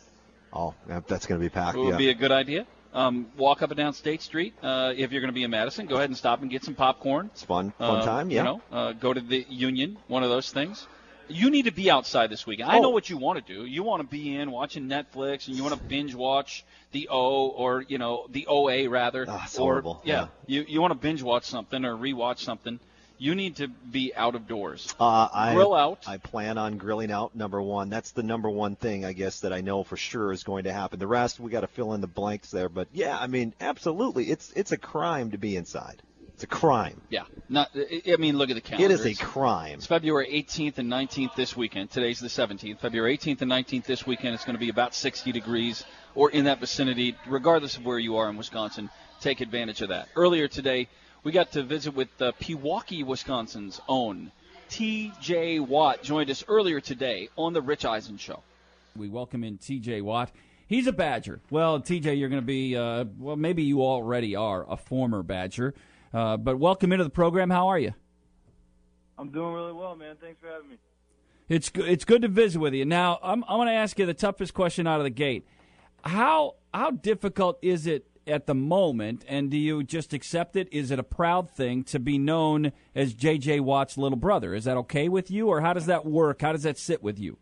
Oh, 0.53 0.73
that's 1.07 1.25
going 1.25 1.39
to 1.39 1.45
be 1.45 1.49
packed. 1.49 1.77
It 1.77 1.81
would 1.81 1.91
yeah. 1.91 1.97
be 1.97 2.09
a 2.09 2.13
good 2.13 2.31
idea. 2.31 2.65
Um, 2.93 3.27
walk 3.37 3.61
up 3.61 3.69
and 3.69 3.77
down 3.77 3.93
State 3.93 4.21
Street. 4.21 4.53
Uh, 4.63 4.93
if 4.95 5.11
you're 5.11 5.21
going 5.21 5.29
to 5.29 5.33
be 5.35 5.43
in 5.43 5.51
Madison, 5.51 5.85
go 5.85 5.95
ahead 5.97 6.09
and 6.09 6.17
stop 6.17 6.41
and 6.41 6.49
get 6.49 6.63
some 6.63 6.73
popcorn. 6.73 7.29
It's 7.33 7.43
fun. 7.43 7.71
Fun 7.77 7.97
Uh, 8.01 8.05
time, 8.05 8.31
yeah. 8.31 8.39
You 8.39 8.43
know, 8.43 8.61
uh, 8.71 8.93
go 8.93 9.13
to 9.13 9.21
the 9.21 9.45
Union, 9.49 9.97
one 10.07 10.23
of 10.23 10.29
those 10.29 10.51
things. 10.51 10.87
You 11.29 11.49
need 11.49 11.65
to 11.65 11.71
be 11.71 11.91
outside 11.91 12.29
this 12.29 12.47
weekend. 12.47 12.71
I 12.71 12.79
know 12.79 12.87
Oh. 12.87 12.91
what 12.91 13.09
you 13.09 13.17
want 13.17 13.45
to 13.45 13.53
do. 13.53 13.65
You 13.65 13.83
want 13.83 14.01
to 14.01 14.07
be 14.07 14.33
in 14.35 14.49
watching 14.49 14.87
Netflix, 14.87 15.47
and 15.49 15.57
you 15.57 15.63
want 15.63 15.75
to 15.75 15.83
binge 15.83 16.15
watch 16.15 16.63
the 16.93 17.09
O 17.11 17.49
or 17.49 17.81
you 17.81 17.97
know 17.97 18.27
the 18.29 18.47
OA 18.47 18.87
rather. 18.87 19.23
It's 19.23 19.59
or, 19.59 19.73
horrible. 19.73 20.01
Yeah, 20.05 20.27
you 20.45 20.63
you 20.67 20.79
want 20.79 20.91
to 20.91 20.97
binge 20.97 21.21
watch 21.21 21.43
something 21.43 21.83
or 21.83 21.95
rewatch 21.97 22.39
something. 22.39 22.79
You 23.17 23.35
need 23.35 23.57
to 23.57 23.67
be 23.67 24.13
out 24.15 24.35
of 24.35 24.47
doors. 24.47 24.93
Uh, 24.99 25.27
I, 25.33 25.53
Grill 25.53 25.73
out. 25.73 26.03
I 26.07 26.17
plan 26.17 26.57
on 26.57 26.77
grilling 26.77 27.11
out. 27.11 27.35
Number 27.35 27.61
one, 27.61 27.89
that's 27.89 28.11
the 28.11 28.23
number 28.23 28.49
one 28.49 28.75
thing 28.75 29.05
I 29.05 29.13
guess 29.13 29.39
that 29.39 29.51
I 29.53 29.61
know 29.61 29.83
for 29.83 29.97
sure 29.97 30.31
is 30.31 30.43
going 30.43 30.65
to 30.65 30.73
happen. 30.73 30.99
The 30.99 31.07
rest 31.07 31.39
we 31.39 31.49
got 31.51 31.61
to 31.61 31.67
fill 31.67 31.93
in 31.93 32.01
the 32.01 32.07
blanks 32.07 32.51
there. 32.51 32.69
But 32.69 32.87
yeah, 32.93 33.17
I 33.17 33.27
mean, 33.27 33.53
absolutely, 33.59 34.29
it's 34.29 34.51
it's 34.55 34.71
a 34.71 34.77
crime 34.77 35.31
to 35.31 35.37
be 35.37 35.55
inside. 35.55 36.01
It's 36.37 36.43
a 36.43 36.47
crime. 36.47 37.01
Yeah, 37.09 37.23
not. 37.49 37.71
I 37.75 38.13
I 38.13 38.17
mean, 38.17 38.37
look 38.37 38.51
at 38.51 38.53
the 38.53 38.61
calendar. 38.61 38.85
It 38.85 38.91
is 38.91 39.05
a 39.07 39.15
crime. 39.15 39.73
It's 39.73 39.87
February 39.87 40.27
18th 40.31 40.77
and 40.77 40.87
19th 40.91 41.33
this 41.35 41.57
weekend. 41.57 41.89
Today's 41.89 42.19
the 42.19 42.27
17th. 42.27 42.77
February 42.77 43.17
18th 43.17 43.41
and 43.41 43.51
19th 43.51 43.85
this 43.85 44.05
weekend. 44.05 44.35
It's 44.35 44.45
going 44.45 44.53
to 44.53 44.59
be 44.59 44.69
about 44.69 44.93
60 44.93 45.31
degrees 45.31 45.83
or 46.13 46.29
in 46.29 46.45
that 46.45 46.59
vicinity, 46.59 47.15
regardless 47.25 47.77
of 47.77 47.85
where 47.85 47.97
you 47.97 48.17
are 48.17 48.29
in 48.29 48.37
Wisconsin. 48.37 48.91
Take 49.19 49.41
advantage 49.41 49.81
of 49.81 49.89
that. 49.89 50.09
Earlier 50.15 50.47
today, 50.47 50.89
we 51.27 51.33
got 51.33 51.51
to 51.51 51.61
visit 51.61 51.93
with 51.93 52.07
uh, 52.21 52.31
Pewaukee, 52.39 53.05
Wisconsin's 53.05 53.81
own 53.89 54.31
T.J. 54.69 55.59
Watt. 55.59 56.01
Joined 56.01 56.29
us 56.29 56.45
earlier 56.47 56.79
today 56.79 57.27
on 57.35 57.51
the 57.51 57.61
Rich 57.61 57.83
Eisen 57.83 58.15
Show. 58.15 58.41
We 58.95 59.09
welcome 59.09 59.43
in 59.43 59.57
TJ 59.57 60.03
Watt. 60.03 60.31
He's 60.67 60.87
a 60.87 60.93
Badger. 60.93 61.41
Well, 61.49 61.81
TJ, 61.81 62.17
you're 62.17 62.29
going 62.29 62.41
to 62.41 62.45
be, 62.45 62.77
uh, 62.77 63.03
well, 63.19 63.35
maybe 63.35 63.63
you 63.63 63.81
already 63.81 64.37
are 64.37 64.65
a 64.71 64.77
former 64.77 65.21
Badger. 65.21 65.73
Uh, 66.13 66.37
but 66.37 66.59
welcome 66.59 66.93
into 66.93 67.03
the 67.03 67.09
program. 67.09 67.49
How 67.49 67.67
are 67.67 67.79
you? 67.79 67.93
I'm 69.17 69.27
doing 69.29 69.53
really 69.53 69.73
well, 69.73 69.97
man. 69.97 70.15
Thanks 70.21 70.39
for 70.39 70.47
having 70.47 70.69
me. 70.69 70.77
It's 71.49 71.67
good. 71.67 71.89
It's 71.89 72.05
good 72.05 72.21
to 72.21 72.29
visit 72.29 72.59
with 72.59 72.73
you. 72.73 72.85
Now, 72.85 73.19
I'm 73.21 73.43
I'm 73.49 73.57
going 73.57 73.67
to 73.67 73.73
ask 73.73 73.99
you 73.99 74.05
the 74.05 74.13
toughest 74.13 74.53
question 74.53 74.87
out 74.87 75.01
of 75.01 75.03
the 75.03 75.09
gate. 75.09 75.45
How 76.05 76.55
how 76.73 76.91
difficult 76.91 77.59
is 77.61 77.85
it 77.85 78.07
at 78.27 78.45
the 78.45 78.53
moment, 78.53 79.23
and 79.27 79.49
do 79.49 79.57
you 79.57 79.83
just 79.83 80.13
accept 80.13 80.55
it? 80.55 80.67
Is 80.71 80.91
it 80.91 80.99
a 80.99 81.03
proud 81.03 81.49
thing 81.49 81.83
to 81.85 81.99
be 81.99 82.17
known 82.17 82.71
as 82.95 83.13
J.J. 83.13 83.61
Watt's 83.61 83.97
little 83.97 84.17
brother? 84.17 84.53
Is 84.53 84.65
that 84.65 84.77
okay 84.77 85.09
with 85.09 85.31
you, 85.31 85.47
or 85.47 85.61
how 85.61 85.73
does 85.73 85.85
that 85.85 86.05
work? 86.05 86.41
How 86.41 86.51
does 86.51 86.63
that 86.63 86.77
sit 86.77 87.01
with 87.01 87.19
you? 87.19 87.37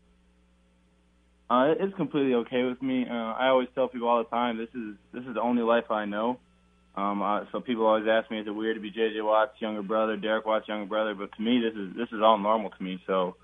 Uh, 1.50 1.74
it's 1.80 1.96
completely 1.96 2.34
okay 2.34 2.64
with 2.64 2.82
me. 2.82 3.06
Uh, 3.10 3.14
I 3.14 3.50
always 3.50 3.68
tell 3.76 3.88
people 3.88 4.08
all 4.08 4.24
the 4.24 4.30
time, 4.30 4.58
this 4.58 4.70
is 4.74 4.96
this 5.14 5.24
is 5.26 5.36
the 5.36 5.42
only 5.42 5.62
life 5.62 5.92
I 5.92 6.06
know. 6.06 6.40
Um, 6.96 7.22
uh, 7.22 7.42
so 7.52 7.60
people 7.60 7.86
always 7.86 8.08
ask 8.08 8.32
me, 8.32 8.40
is 8.40 8.48
it 8.48 8.52
weird 8.52 8.78
to 8.78 8.82
be 8.82 8.92
JJ 8.92 9.24
Watt's 9.24 9.60
younger 9.60 9.84
brother, 9.84 10.16
Derek 10.16 10.46
Watt's 10.46 10.68
younger 10.68 10.88
brother? 10.88 11.14
But 11.14 11.36
to 11.36 11.42
me, 11.42 11.62
this 11.62 11.76
is 11.76 11.96
this 11.96 12.08
is 12.12 12.22
all 12.24 12.38
normal 12.38 12.72
to 12.72 12.84
me. 12.84 13.02
So 13.06 13.36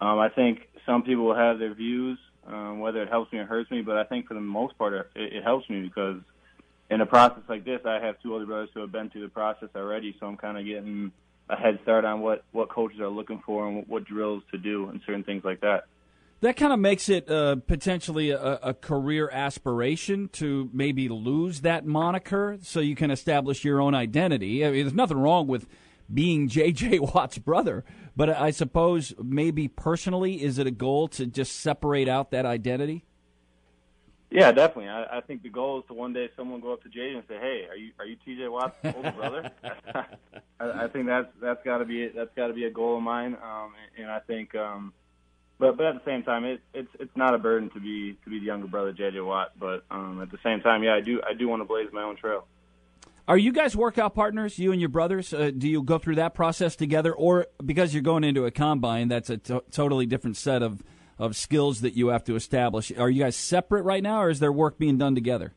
um, 0.00 0.18
I 0.18 0.28
think 0.28 0.68
some 0.86 1.02
people 1.02 1.24
will 1.24 1.36
have 1.36 1.58
their 1.58 1.74
views, 1.74 2.18
um, 2.46 2.80
whether 2.80 3.02
it 3.02 3.08
helps 3.08 3.32
me 3.32 3.40
or 3.40 3.44
hurts 3.44 3.70
me. 3.70 3.82
But 3.82 3.96
I 3.96 4.04
think 4.04 4.28
for 4.28 4.34
the 4.34 4.40
most 4.40 4.78
part, 4.78 4.94
it, 4.94 5.06
it 5.14 5.44
helps 5.44 5.68
me 5.68 5.82
because 5.82 6.20
in 6.92 7.00
a 7.00 7.06
process 7.06 7.42
like 7.48 7.64
this, 7.64 7.80
I 7.86 7.98
have 8.00 8.20
two 8.22 8.34
older 8.34 8.44
brothers 8.44 8.68
who 8.74 8.80
have 8.80 8.92
been 8.92 9.08
through 9.08 9.22
the 9.22 9.28
process 9.28 9.70
already. 9.74 10.14
So 10.20 10.26
I'm 10.26 10.36
kind 10.36 10.58
of 10.58 10.66
getting 10.66 11.10
a 11.48 11.56
head 11.56 11.78
start 11.82 12.04
on 12.04 12.20
what 12.20 12.44
what 12.52 12.68
coaches 12.68 13.00
are 13.00 13.08
looking 13.08 13.42
for 13.46 13.66
and 13.66 13.86
what, 13.88 14.04
drills 14.04 14.42
to 14.50 14.58
do 14.58 14.88
and 14.88 15.00
certain 15.06 15.24
things 15.24 15.42
like 15.42 15.62
that. 15.62 15.84
That 16.42 16.56
kind 16.56 16.72
of 16.72 16.78
makes 16.78 17.08
it 17.08 17.30
uh, 17.30 17.56
potentially 17.66 18.30
a, 18.30 18.58
a 18.62 18.74
career 18.74 19.30
aspiration 19.32 20.28
to 20.34 20.68
maybe 20.72 21.08
lose 21.08 21.60
that 21.60 21.86
moniker 21.86 22.58
so 22.62 22.80
you 22.80 22.96
can 22.96 23.10
establish 23.10 23.64
your 23.64 23.80
own 23.80 23.94
identity. 23.94 24.66
I 24.66 24.70
mean, 24.70 24.82
there's 24.82 24.92
nothing 24.92 25.18
wrong 25.18 25.46
with 25.46 25.66
being 26.12 26.48
J.J. 26.48 26.98
Watt's 26.98 27.38
brother, 27.38 27.84
but 28.14 28.28
I 28.28 28.50
suppose 28.50 29.14
maybe 29.22 29.66
personally, 29.66 30.42
is 30.42 30.58
it 30.58 30.66
a 30.66 30.72
goal 30.72 31.08
to 31.08 31.26
just 31.26 31.60
separate 31.60 32.08
out 32.08 32.32
that 32.32 32.44
identity? 32.44 33.04
Yeah, 34.32 34.50
definitely. 34.50 34.88
I, 34.88 35.18
I 35.18 35.20
think 35.20 35.42
the 35.42 35.50
goal 35.50 35.80
is 35.80 35.84
to 35.88 35.94
one 35.94 36.14
day 36.14 36.30
someone 36.36 36.60
go 36.60 36.72
up 36.72 36.82
to 36.84 36.88
Jay 36.88 37.12
and 37.14 37.22
say, 37.28 37.36
"Hey, 37.38 37.66
are 37.68 37.76
you 37.76 37.92
are 37.98 38.06
you 38.06 38.16
TJ 38.26 38.50
Watt's 38.50 38.76
older 38.82 39.12
brother?" 39.12 39.50
I, 40.60 40.84
I 40.84 40.88
think 40.88 41.06
that's 41.06 41.28
that's 41.40 41.62
got 41.64 41.78
to 41.78 41.84
be 41.84 42.08
that's 42.08 42.34
got 42.34 42.46
to 42.46 42.54
be 42.54 42.64
a 42.64 42.70
goal 42.70 42.96
of 42.96 43.02
mine, 43.02 43.36
um, 43.42 43.72
and, 43.94 44.04
and 44.04 44.10
I 44.10 44.20
think, 44.20 44.54
um, 44.54 44.94
but 45.58 45.76
but 45.76 45.84
at 45.84 45.94
the 45.94 46.10
same 46.10 46.22
time, 46.22 46.46
it, 46.46 46.62
it's 46.72 46.88
it's 46.98 47.14
not 47.14 47.34
a 47.34 47.38
burden 47.38 47.68
to 47.70 47.80
be 47.80 48.16
to 48.24 48.30
be 48.30 48.38
the 48.38 48.46
younger 48.46 48.66
brother 48.66 48.92
JJ 48.92 49.24
Watt, 49.24 49.52
but 49.58 49.84
um, 49.90 50.22
at 50.22 50.30
the 50.30 50.38
same 50.42 50.62
time, 50.62 50.82
yeah, 50.82 50.94
I 50.94 51.00
do 51.02 51.20
I 51.28 51.34
do 51.34 51.46
want 51.46 51.60
to 51.60 51.66
blaze 51.66 51.88
my 51.92 52.02
own 52.02 52.16
trail. 52.16 52.46
Are 53.28 53.38
you 53.38 53.52
guys 53.52 53.76
workout 53.76 54.14
partners, 54.14 54.58
you 54.58 54.72
and 54.72 54.80
your 54.80 54.88
brothers? 54.88 55.32
Uh, 55.32 55.52
do 55.56 55.68
you 55.68 55.82
go 55.82 55.98
through 55.98 56.16
that 56.16 56.34
process 56.34 56.74
together, 56.74 57.12
or 57.12 57.48
because 57.64 57.92
you're 57.92 58.02
going 58.02 58.24
into 58.24 58.46
a 58.46 58.50
combine, 58.50 59.08
that's 59.08 59.28
a 59.28 59.36
to- 59.36 59.64
totally 59.70 60.06
different 60.06 60.38
set 60.38 60.62
of 60.62 60.82
of 61.22 61.36
skills 61.36 61.82
that 61.82 61.94
you 61.94 62.08
have 62.08 62.24
to 62.24 62.34
establish? 62.34 62.90
Are 62.98 63.08
you 63.08 63.22
guys 63.22 63.36
separate 63.36 63.82
right 63.82 64.02
now, 64.02 64.24
or 64.24 64.28
is 64.28 64.40
there 64.40 64.50
work 64.50 64.76
being 64.76 64.98
done 64.98 65.14
together? 65.14 65.54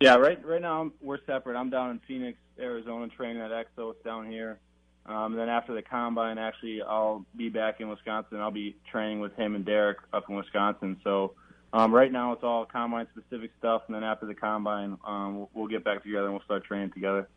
Yeah, 0.00 0.16
right. 0.16 0.44
Right 0.44 0.60
now 0.60 0.90
we're 1.00 1.24
separate. 1.26 1.56
I'm 1.56 1.70
down 1.70 1.90
in 1.90 2.00
Phoenix, 2.08 2.36
Arizona, 2.58 3.06
training 3.06 3.40
at 3.40 3.52
Exos 3.52 3.94
down 4.04 4.28
here. 4.28 4.58
Um, 5.06 5.36
then 5.36 5.48
after 5.48 5.74
the 5.74 5.82
combine, 5.82 6.38
actually, 6.38 6.82
I'll 6.82 7.24
be 7.36 7.50
back 7.50 7.80
in 7.80 7.88
Wisconsin. 7.88 8.40
I'll 8.40 8.50
be 8.50 8.76
training 8.90 9.20
with 9.20 9.34
him 9.36 9.54
and 9.54 9.64
Derek 9.64 9.98
up 10.12 10.24
in 10.28 10.34
Wisconsin. 10.34 11.00
So 11.04 11.34
um, 11.72 11.94
right 11.94 12.10
now 12.10 12.32
it's 12.32 12.42
all 12.42 12.64
combine 12.64 13.06
specific 13.16 13.52
stuff, 13.60 13.82
and 13.86 13.94
then 13.94 14.02
after 14.02 14.26
the 14.26 14.34
combine, 14.34 14.98
um, 15.06 15.46
we'll 15.54 15.68
get 15.68 15.84
back 15.84 16.02
together 16.02 16.24
and 16.24 16.34
we'll 16.34 16.44
start 16.44 16.64
training 16.64 16.90
together. 16.90 17.28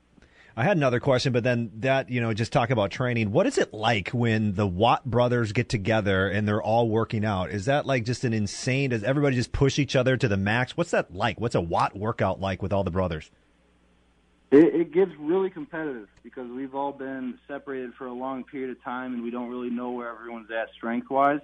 I 0.57 0.63
had 0.63 0.77
another 0.77 1.01
question, 1.01 1.33
but 1.33 1.43
then 1.43 1.69
that, 1.79 2.09
you 2.09 2.21
know, 2.21 2.33
just 2.33 2.53
talk 2.53 2.69
about 2.69 2.89
training. 2.89 3.31
What 3.33 3.45
is 3.45 3.57
it 3.57 3.73
like 3.73 4.09
when 4.09 4.53
the 4.53 4.65
Watt 4.65 5.03
brothers 5.03 5.51
get 5.51 5.67
together 5.67 6.29
and 6.29 6.47
they're 6.47 6.63
all 6.63 6.87
working 6.87 7.25
out? 7.25 7.49
Is 7.49 7.65
that 7.65 7.85
like 7.85 8.05
just 8.05 8.23
an 8.23 8.31
insane, 8.33 8.91
does 8.91 9.03
everybody 9.03 9.35
just 9.35 9.51
push 9.51 9.79
each 9.79 9.97
other 9.97 10.15
to 10.15 10.29
the 10.29 10.37
max? 10.37 10.77
What's 10.77 10.91
that 10.91 11.13
like? 11.13 11.41
What's 11.41 11.55
a 11.55 11.61
Watt 11.61 11.97
workout 11.97 12.39
like 12.39 12.61
with 12.61 12.71
all 12.71 12.85
the 12.85 12.91
brothers? 12.91 13.29
It, 14.51 14.73
it 14.75 14.91
gets 14.93 15.11
really 15.19 15.49
competitive 15.49 16.07
because 16.23 16.49
we've 16.49 16.73
all 16.73 16.93
been 16.93 17.37
separated 17.49 17.93
for 17.95 18.07
a 18.07 18.13
long 18.13 18.45
period 18.45 18.69
of 18.69 18.81
time, 18.81 19.13
and 19.13 19.23
we 19.23 19.31
don't 19.31 19.49
really 19.49 19.69
know 19.69 19.91
where 19.91 20.09
everyone's 20.09 20.49
at 20.51 20.71
strength 20.73 21.09
wise. 21.09 21.41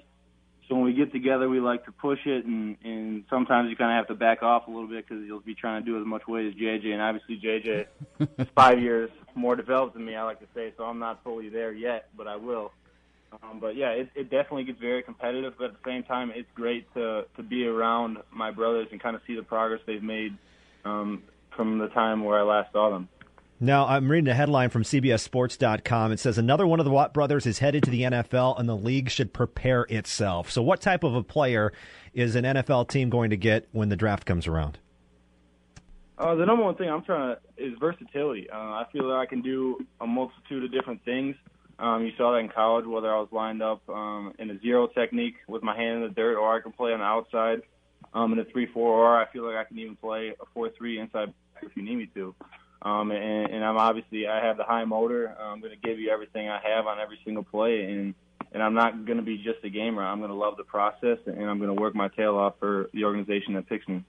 So 0.68 0.76
when 0.76 0.86
we 0.86 0.94
get 0.94 1.12
together, 1.12 1.50
we 1.50 1.60
like 1.60 1.86
to 1.86 1.92
push 1.92 2.20
it, 2.26 2.46
and, 2.46 2.78
and 2.84 3.24
sometimes 3.30 3.70
you 3.70 3.76
kind 3.76 3.92
of 3.92 3.98
have 3.98 4.08
to 4.08 4.16
back 4.16 4.42
off 4.42 4.68
a 4.68 4.72
little 4.72 4.88
bit 4.88 5.06
because 5.08 5.26
you'll 5.26 5.42
be 5.42 5.56
trying 5.56 5.84
to 5.84 5.86
do 5.86 6.00
as 6.00 6.06
much 6.06 6.28
weight 6.28 6.48
as 6.48 6.54
JJ, 6.54 6.94
and 6.94 7.02
obviously 7.02 7.40
JJ 7.40 7.88
is 8.40 8.48
five 8.56 8.80
years 8.80 9.10
more 9.36 9.56
developed 9.56 9.96
than 9.96 10.06
me. 10.06 10.16
I 10.16 10.24
like 10.24 10.40
to 10.40 10.48
say, 10.56 10.74
so 10.78 10.84
I'm 10.84 11.00
not 11.00 11.24
fully 11.24 11.50
there 11.50 11.74
yet, 11.74 12.10
but 12.16 12.28
I 12.28 12.38
will. 12.38 12.72
Um, 13.44 13.60
but 13.60 13.76
yeah, 13.76 13.90
it, 13.92 14.10
it 14.16 14.30
definitely 14.30 14.66
gets 14.66 14.80
very 14.80 15.04
competitive. 15.04 15.54
But 15.58 15.66
at 15.66 15.72
the 15.74 15.90
same 15.90 16.04
time, 16.04 16.32
it's 16.36 16.50
great 16.54 16.92
to 16.96 17.26
to 17.38 17.44
be 17.44 17.66
around 17.66 18.18
my 18.32 18.52
brothers 18.52 18.88
and 18.92 19.02
kind 19.02 19.16
of 19.16 19.22
see 19.26 19.36
the 19.36 19.44
progress 19.44 19.82
they've 19.86 20.04
made 20.04 20.38
um, 20.84 21.24
from 21.56 21.78
the 21.78 21.88
time 21.90 22.24
where 22.24 22.40
I 22.40 22.44
last 22.44 22.74
saw 22.74 22.90
them. 22.90 23.08
Now, 23.64 23.86
I'm 23.86 24.10
reading 24.10 24.28
a 24.28 24.34
headline 24.34 24.72
from 24.72 24.82
CBSSports.com. 24.82 26.12
It 26.12 26.20
says 26.20 26.40
another 26.40 26.66
one 26.66 26.80
of 26.80 26.86
the 26.86 26.92
Watt 26.92 27.14
brothers 27.14 27.46
is 27.46 27.60
headed 27.60 27.84
to 27.84 27.92
the 27.92 28.02
NFL, 28.02 28.60
and 28.60 28.68
the 28.68 28.76
league 28.76 29.12
should 29.12 29.34
prepare 29.34 29.84
itself. 29.84 30.50
So, 30.50 30.64
what 30.64 30.82
type 30.82 31.04
of 31.04 31.14
a 31.14 31.22
player 31.22 31.72
is 32.12 32.36
an 32.36 32.44
NFL 32.44 32.90
team 32.90 33.12
going 33.12 33.30
to 33.30 33.38
get 33.38 33.68
when 33.72 33.90
the 33.90 33.96
draft 33.96 34.26
comes 34.26 34.48
around? 34.48 34.80
Uh, 36.18 36.34
the 36.34 36.44
number 36.44 36.64
one 36.64 36.74
thing 36.74 36.90
I'm 36.90 37.04
trying 37.04 37.36
to 37.36 37.64
is 37.64 37.78
versatility. 37.80 38.50
Uh, 38.50 38.56
I 38.56 38.86
feel 38.92 39.08
that 39.10 39.18
I 39.18 39.28
can 39.28 39.44
do 39.44 39.86
a 40.00 40.08
multitude 40.08 40.64
of 40.64 40.72
different 40.72 41.06
things. 41.06 41.36
Um, 41.78 42.04
you 42.04 42.14
saw 42.18 42.32
that 42.32 42.40
in 42.40 42.50
college, 42.50 42.88
whether 42.88 43.14
I 43.14 43.20
was 43.20 43.30
lined 43.32 43.62
up 43.62 43.88
um, 43.88 44.34
in 44.40 44.50
a 44.50 44.60
zero 44.62 44.88
technique 44.88 45.36
with 45.48 45.62
my 45.62 45.78
hand 45.78 45.98
in 45.98 46.02
the 46.02 46.16
dirt, 46.16 46.36
or 46.36 46.52
I 46.52 46.62
can 46.62 46.72
play 46.72 46.94
on 46.94 47.00
the 47.00 47.06
outside 47.06 47.62
um, 48.16 48.34
in 48.34 48.40
a 48.40 48.46
three-four, 48.46 48.90
or 48.90 49.22
I 49.22 49.32
feel 49.32 49.46
like 49.46 49.56
I 49.56 49.66
can 49.66 49.78
even 49.78 49.98
play 49.98 50.34
a 50.42 50.46
four-three 50.56 51.00
inside 51.00 51.32
if 51.62 51.78
you 51.78 51.84
need 51.84 51.98
me 51.98 52.10
to. 52.16 52.34
Um, 52.82 53.12
and, 53.12 53.52
and 53.52 53.64
I'm 53.64 53.78
obviously 53.78 54.28
I 54.28 54.46
have 54.46 54.58
the 54.58 54.64
high 54.64 54.86
motor. 54.86 55.36
I'm 55.40 55.60
going 55.60 55.72
to 55.72 55.88
give 55.88 56.00
you 56.00 56.10
everything 56.10 56.50
I 56.50 56.60
have 56.64 56.88
on 56.88 57.00
every 57.00 57.20
single 57.24 57.44
play, 57.44 57.84
and 57.84 58.16
and 58.52 58.62
I'm 58.62 58.74
not 58.74 59.06
going 59.06 59.18
to 59.18 59.24
be 59.24 59.38
just 59.38 59.64
a 59.64 59.70
gamer. 59.70 60.04
I'm 60.04 60.20
going 60.20 60.32
to 60.32 60.36
love 60.36 60.58
the 60.58 60.64
process, 60.64 61.20
and 61.26 61.50
I'm 61.50 61.60
going 61.60 61.74
to 61.74 61.80
work 61.80 61.96
my 61.96 62.10
tail 62.10 62.36
off 62.36 62.56
for 62.60 62.90
the 62.94 63.06
organization 63.06 63.54
that 63.54 63.68
picks 63.70 63.88
me. 63.88 64.04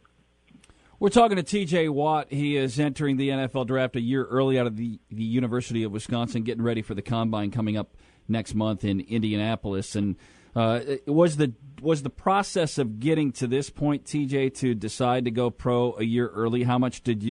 We're 0.98 1.08
talking 1.08 1.36
to 1.36 1.42
TJ 1.42 1.90
Watt. 1.90 2.28
He 2.30 2.56
is 2.56 2.78
entering 2.78 3.16
the 3.16 3.30
NFL 3.30 3.66
draft 3.66 3.96
a 3.96 4.00
year 4.00 4.24
early 4.24 4.58
out 4.58 4.68
of 4.68 4.76
the, 4.76 5.00
the 5.10 5.24
University 5.24 5.82
of 5.82 5.90
Wisconsin, 5.90 6.44
getting 6.44 6.62
ready 6.62 6.80
for 6.80 6.94
the 6.94 7.02
combine 7.02 7.50
coming 7.50 7.76
up 7.76 7.96
next 8.28 8.54
month 8.54 8.84
in 8.84 9.00
Indianapolis. 9.00 9.96
And 9.96 10.14
uh, 10.54 10.80
was 11.06 11.38
the 11.38 11.54
was 11.80 12.04
the 12.04 12.10
process 12.10 12.78
of 12.78 13.00
getting 13.00 13.32
to 13.32 13.48
this 13.48 13.68
point, 13.68 14.04
TJ, 14.04 14.54
to 14.58 14.74
decide 14.74 15.24
to 15.24 15.32
go 15.32 15.50
pro 15.50 15.96
a 15.96 16.04
year 16.04 16.28
early? 16.28 16.62
How 16.62 16.78
much 16.78 17.02
did 17.02 17.24
you? 17.24 17.31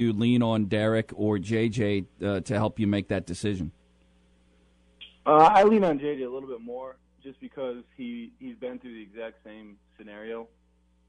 You 0.00 0.12
lean 0.12 0.42
on 0.42 0.66
Derek 0.66 1.10
or 1.14 1.38
JJ 1.38 2.06
uh, 2.22 2.40
to 2.40 2.54
help 2.54 2.78
you 2.78 2.86
make 2.86 3.08
that 3.08 3.26
decision. 3.26 3.72
Uh, 5.26 5.50
I 5.52 5.64
lean 5.64 5.84
on 5.84 5.98
JJ 5.98 6.26
a 6.26 6.30
little 6.30 6.48
bit 6.48 6.62
more, 6.62 6.96
just 7.22 7.38
because 7.40 7.84
he 7.96 8.32
he's 8.38 8.56
been 8.56 8.78
through 8.78 8.94
the 8.94 9.02
exact 9.02 9.44
same 9.44 9.76
scenario, 9.98 10.48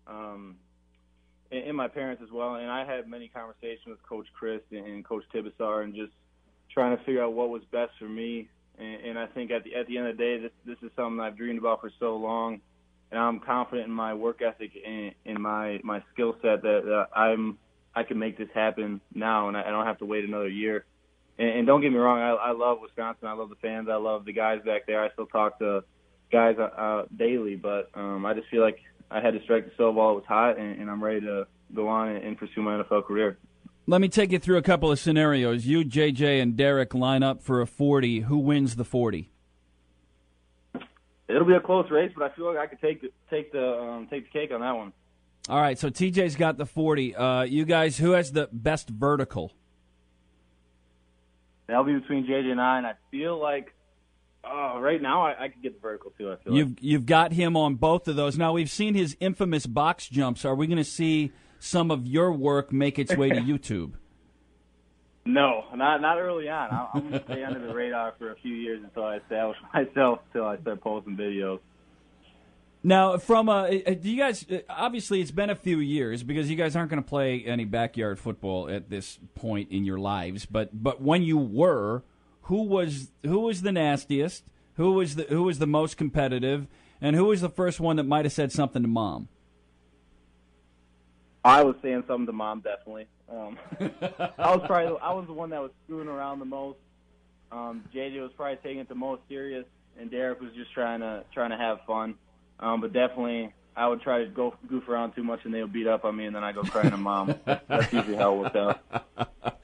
um, 0.08 0.58
and, 1.52 1.64
and 1.64 1.78
my 1.78 1.88
parents 1.88 2.22
as 2.22 2.30
well. 2.30 2.56
And 2.56 2.70
I 2.70 2.84
had 2.84 3.08
many 3.08 3.30
conversations 3.30 3.86
with 3.88 4.04
Coach 4.04 4.28
Chryst 4.40 4.64
and, 4.72 4.86
and 4.86 5.06
Coach 5.06 5.24
Tibesar, 5.34 5.84
and 5.84 5.96
just 5.96 6.12
trying 6.74 6.98
to 6.98 7.04
figure 7.04 7.24
out 7.24 7.34
what 7.34 7.50
was 7.50 7.62
best 7.72 7.92
for 7.98 8.10
me. 8.10 8.50
And, 8.78 9.06
and 9.06 9.20
I 9.20 9.28
think 9.28 9.52
at 9.52 9.64
the 9.64 9.76
at 9.76 9.88
the 9.88 9.98
end 9.98 10.08
of 10.08 10.18
the 10.18 10.24
day, 10.24 10.38
this 10.40 10.52
this 10.66 10.78
is 10.82 10.92
something 10.98 11.22
I've 11.22 11.38
dreamed 11.38 11.60
about 11.60 11.80
for 11.80 11.92
so 11.98 12.18
long, 12.18 12.60
and 13.12 13.20
I'm 13.20 13.40
confident 13.40 13.88
in 13.88 13.94
my 13.94 14.14
work 14.14 14.42
ethic 14.42 14.72
and 14.86 15.14
in 15.24 15.42
my 15.42 15.80
my 15.84 16.04
skill 16.14 16.36
set 16.42 16.62
that, 16.64 16.82
that 16.84 17.08
I'm 17.16 17.58
I 18.00 18.04
can 18.04 18.18
make 18.18 18.38
this 18.38 18.48
happen 18.54 19.02
now, 19.14 19.50
and 19.50 19.58
I, 19.58 19.64
I 19.68 19.72
don't 19.72 19.86
have 19.86 20.00
to 20.00 20.06
wait 20.06 20.24
another 20.24 20.48
year. 20.48 20.86
And, 21.38 21.50
and 21.50 21.68
don't 21.68 21.82
get 21.82 21.92
me 21.92 21.98
wrong, 21.98 22.20
I, 22.20 22.50
I 22.50 22.52
love 22.54 22.78
Wisconsin. 22.82 23.28
I 23.28 23.34
love 23.34 23.50
the 23.50 23.56
fans. 23.56 23.90
I 23.92 23.98
love 23.98 24.24
the 24.24 24.32
guys 24.32 24.60
back 24.66 24.88
there. 24.88 25.04
I 25.04 25.10
still 25.12 25.26
talk 25.26 25.60
to 25.60 25.84
guys 26.32 26.56
uh, 26.58 26.64
uh, 26.64 27.06
daily, 27.16 27.58
but 27.58 27.90
um, 27.94 28.26
I 28.26 28.34
just 28.34 28.48
feel 28.48 28.62
like 28.62 28.80
I 29.12 29.20
had 29.20 29.34
to 29.34 29.42
strike 29.44 29.66
the 29.66 29.72
silver 29.76 29.92
while 29.98 30.12
it 30.12 30.16
was 30.16 30.24
hot, 30.28 30.58
and, 30.58 30.80
and 30.80 30.90
I'm 30.90 31.04
ready 31.04 31.20
to 31.22 31.46
go 31.76 31.90
on 31.90 32.08
and, 32.08 32.24
and 32.24 32.38
pursue 32.38 32.62
my 32.62 32.82
NFL 32.82 33.06
career. 33.06 33.38
Let 33.86 34.00
me 34.00 34.08
take 34.08 34.32
you 34.32 34.40
through 34.40 34.58
a 34.58 34.62
couple 34.62 34.92
of 34.92 35.00
scenarios. 35.00 35.66
You, 35.66 35.84
JJ, 35.84 36.42
and 36.42 36.56
Derek 36.56 36.94
line 36.94 37.24
up 37.24 37.42
for 37.42 37.60
a 37.60 37.68
40. 37.68 38.22
Who 38.22 38.38
wins 38.38 38.78
the 38.78 38.86
40? 38.86 39.30
It'll 41.28 41.46
be 41.46 41.54
a 41.54 41.60
close 41.60 41.90
race, 41.92 42.12
but 42.16 42.32
I 42.32 42.36
feel 42.36 42.46
like 42.46 42.58
I 42.58 42.68
could 42.68 42.82
take 42.82 43.02
take 43.30 43.52
the 43.52 43.78
um, 43.78 44.08
take 44.10 44.32
the 44.32 44.40
cake 44.40 44.52
on 44.52 44.62
that 44.62 44.72
one. 44.72 44.94
All 45.50 45.60
right, 45.60 45.80
so 45.80 45.90
TJ's 45.90 46.36
got 46.36 46.58
the 46.58 46.66
40. 46.68 47.16
Uh, 47.16 47.42
you 47.42 47.66
guys, 47.66 47.98
who 47.98 48.12
has 48.12 48.32
the 48.32 48.48
best 48.54 48.88
vertical? 48.88 49.52
That'll 51.66 51.84
be 51.84 51.96
between 51.96 52.28
JJ 52.28 52.52
and 52.52 52.62
I, 52.62 52.78
and 52.78 52.86
I 52.86 52.94
feel 53.10 53.40
like 53.40 53.74
oh, 54.44 54.80
right 54.80 55.02
now 55.02 55.24
I, 55.24 55.46
I 55.46 55.48
could 55.50 55.62
get 55.62 55.74
the 55.74 55.80
vertical 55.82 56.12
too. 56.18 56.32
I 56.32 56.36
feel 56.38 56.54
You've 56.54 56.70
like. 56.70 56.78
you've 56.82 57.06
got 57.06 57.32
him 57.34 57.58
on 57.58 57.76
both 57.76 58.08
of 58.08 58.16
those. 58.16 58.38
Now 58.38 58.54
we've 58.54 58.70
seen 58.70 58.94
his 58.94 59.18
infamous 59.20 59.66
box 59.66 60.08
jumps. 60.08 60.46
Are 60.46 60.56
we 60.56 60.68
going 60.68 60.78
to 60.78 60.84
see 60.84 61.32
some 61.60 61.92
of 61.92 62.08
your 62.08 62.32
work 62.32 62.72
make 62.72 63.00
its 63.00 63.16
way 63.16 63.30
to 63.30 63.36
YouTube? 63.42 63.94
No, 65.26 65.66
not 65.76 66.02
not 66.02 66.20
early 66.20 66.50
on. 66.50 66.70
I'm, 66.72 66.88
I'm 66.94 67.10
going 67.10 67.14
to 67.14 67.24
stay 67.26 67.44
under 67.44 67.60
the 67.60 67.74
radar 67.74 68.14
for 68.18 68.32
a 68.32 68.36
few 68.36 68.56
years 68.56 68.82
until 68.84 69.04
I 69.04 69.18
establish 69.18 69.58
myself, 69.74 70.20
until 70.28 70.48
I 70.48 70.58
start 70.58 70.82
posting 70.82 71.18
videos. 71.18 71.60
Now, 72.82 73.18
from 73.18 73.50
uh, 73.50 73.68
do 73.68 74.10
you 74.10 74.18
guys? 74.18 74.46
uh, 74.50 74.60
Obviously, 74.70 75.22
it's 75.22 75.32
been 75.32 75.50
a 75.50 75.56
few 75.56 75.80
years 75.80 76.24
because 76.24 76.50
you 76.50 76.56
guys 76.56 76.76
aren't 76.76 76.90
going 76.90 77.04
to 77.04 77.08
play 77.08 77.44
any 77.46 77.66
backyard 77.66 78.20
football 78.20 78.70
at 78.70 78.90
this 78.90 79.20
point 79.36 79.70
in 79.70 79.84
your 79.84 80.00
lives. 80.00 80.46
But 80.46 80.70
but 80.82 81.02
when 81.02 81.22
you 81.24 81.38
were, 81.38 82.04
who 82.44 82.64
was 82.64 83.12
who 83.24 83.42
was 83.42 83.64
the 83.64 83.74
nastiest? 83.74 84.44
Who 84.76 84.94
was 84.94 85.16
the 85.16 85.24
who 85.24 85.44
was 85.44 85.60
the 85.60 85.68
most 85.68 85.98
competitive? 85.98 86.68
And 87.02 87.16
who 87.16 87.26
was 87.26 87.42
the 87.42 87.50
first 87.50 87.80
one 87.80 87.98
that 87.98 88.04
might 88.04 88.26
have 88.26 88.34
said 88.34 88.52
something 88.52 88.82
to 88.82 88.88
mom? 88.88 89.28
I 91.44 91.64
was 91.64 91.76
saying 91.82 92.04
something 92.08 92.26
to 92.28 92.34
mom 92.34 92.62
definitely. 92.62 93.08
Um, 93.30 93.58
I 94.38 94.56
was 94.56 94.62
probably 94.66 94.98
I 95.02 95.14
was 95.14 95.26
the 95.28 95.34
one 95.34 95.50
that 95.50 95.62
was 95.62 95.72
screwing 95.84 96.08
around 96.08 96.40
the 96.40 96.46
most. 96.46 96.78
Um, 97.52 97.84
JJ 97.94 98.22
was 98.22 98.32
probably 98.38 98.58
taking 98.58 98.80
it 98.80 98.88
the 98.90 98.96
most 98.96 99.22
serious, 99.28 99.66
and 100.00 100.10
Derek 100.10 100.40
was 100.40 100.52
just 100.54 100.72
trying 100.74 101.02
to 101.02 101.26
trying 101.34 101.50
to 101.50 101.58
have 101.58 101.80
fun. 101.86 102.16
Um, 102.60 102.82
but 102.82 102.94
definitely, 102.94 103.54
I 103.76 103.88
would 103.88 104.02
try 104.02 104.20
to 104.20 104.30
go 104.30 104.54
goof 104.68 104.90
around 104.90 105.14
too 105.14 105.24
much, 105.24 105.42
and 105.46 105.54
they 105.54 105.62
would 105.62 105.72
beat 105.72 105.88
up 105.88 106.04
on 106.04 106.16
me, 106.16 106.26
and 106.26 106.36
then 106.36 106.44
I 106.44 106.52
go 106.52 106.64
crying 106.64 106.92
to 106.92 106.98
mom. 106.98 107.36
That's 107.46 107.94
usually 107.94 108.18
how 108.18 108.34
it 108.34 108.40
worked 108.40 108.56
out. 108.56 108.80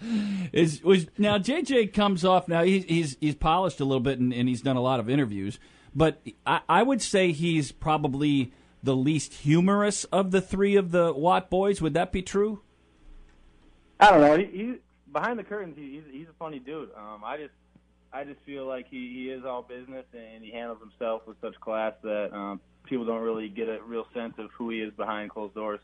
Is 0.54 0.84
was 0.84 1.08
now 1.18 1.38
JJ 1.38 1.94
comes 1.94 2.24
off 2.24 2.48
now 2.48 2.64
he's 2.64 2.86
he's 2.86 3.18
he's 3.20 3.36
polished 3.36 3.80
a 3.80 3.86
little 3.86 4.02
bit 4.02 4.20
and, 4.20 4.34
and 4.34 4.48
he's 4.48 4.62
done 4.62 4.78
a 4.78 4.82
lot 4.82 5.00
of 5.00 5.10
interviews, 5.10 5.60
but 5.96 6.22
I, 6.46 6.62
I 6.70 6.84
would 6.84 7.02
say 7.02 7.32
he's 7.32 7.72
probably 7.72 8.52
the 8.84 8.96
least 8.96 9.34
humorous 9.34 10.04
of 10.06 10.32
the 10.32 10.42
three 10.42 10.76
of 10.76 10.92
the 10.92 11.12
Watt 11.12 11.50
boys. 11.50 11.82
Would 11.82 11.96
that 11.96 12.12
be 12.12 12.22
true? 12.22 12.62
I 14.00 14.12
don't 14.12 14.22
know. 14.22 14.38
He, 14.38 14.46
he 14.46 14.76
behind 15.12 15.40
the 15.40 15.44
curtains, 15.44 15.76
he, 15.78 15.94
he's 15.94 16.04
he's 16.12 16.28
a 16.30 16.38
funny 16.38 16.60
dude. 16.60 16.90
Um, 16.96 17.24
I 17.24 17.38
just 17.38 17.54
I 18.14 18.24
just 18.24 18.40
feel 18.46 18.66
like 18.66 18.88
he 18.90 19.12
he 19.14 19.30
is 19.30 19.44
all 19.44 19.64
business 19.64 20.06
and 20.14 20.44
he 20.44 20.52
handles 20.52 20.80
himself 20.80 21.24
with 21.28 21.38
such 21.42 21.60
class 21.60 21.94
that 22.04 22.32
um, 22.32 22.62
people 22.86 23.06
don't 23.06 23.22
really 23.22 23.50
get 23.50 23.68
a 23.68 23.80
real 23.86 24.08
sense 24.14 24.34
of 24.38 24.52
who 24.52 24.70
he 24.70 24.80
is 24.80 24.94
behind 24.94 25.30
closed 25.32 25.56
doors. 25.56 25.80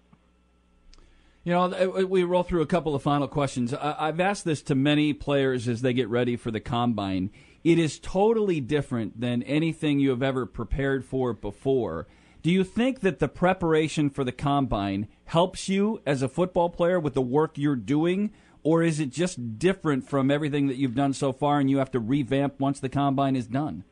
You 1.44 1.54
know, 1.54 2.06
we 2.08 2.24
roll 2.24 2.44
through 2.44 2.62
a 2.62 2.68
couple 2.68 2.94
of 2.94 3.02
final 3.02 3.28
questions. 3.28 3.74
I've 3.74 4.20
asked 4.20 4.46
this 4.46 4.62
to 4.64 4.76
many 4.76 5.12
players 5.12 5.68
as 5.68 5.82
they 5.82 5.92
get 5.92 6.08
ready 6.08 6.36
for 6.36 6.52
the 6.52 6.60
combine. 6.60 7.32
It 7.64 7.80
is 7.80 7.98
totally 7.98 8.60
different 8.60 9.20
than 9.20 9.42
anything 9.44 10.00
you 10.00 10.12
have 10.12 10.22
ever 10.22 10.46
prepared 10.46 11.04
for 11.04 11.34
before. 11.34 12.08
Do 12.44 12.52
you 12.52 12.64
think 12.64 13.00
that 13.02 13.20
the 13.20 13.28
preparation 13.28 14.10
for 14.10 14.24
the 14.24 14.32
combine 14.32 15.08
helps 15.26 15.68
you 15.68 16.02
as 16.06 16.22
a 16.22 16.30
football 16.30 16.70
player 16.70 17.00
with 17.00 17.16
the 17.16 17.22
work 17.22 17.58
you're 17.58 17.76
doing, 17.76 18.32
or 18.62 18.84
is 18.84 19.00
it 19.00 19.10
just 19.10 19.58
different 19.58 20.08
from 20.08 20.30
everything 20.30 20.68
that 20.68 20.78
you've 20.78 20.96
done 20.96 21.14
so 21.14 21.32
far 21.32 21.60
and 21.60 21.70
you 21.70 21.78
have 21.80 21.92
to 21.92 22.00
revamp 22.00 22.60
once 22.60 22.80
the 22.80 22.90
combine 22.90 23.36
is 23.36 23.48
done? 23.48 23.84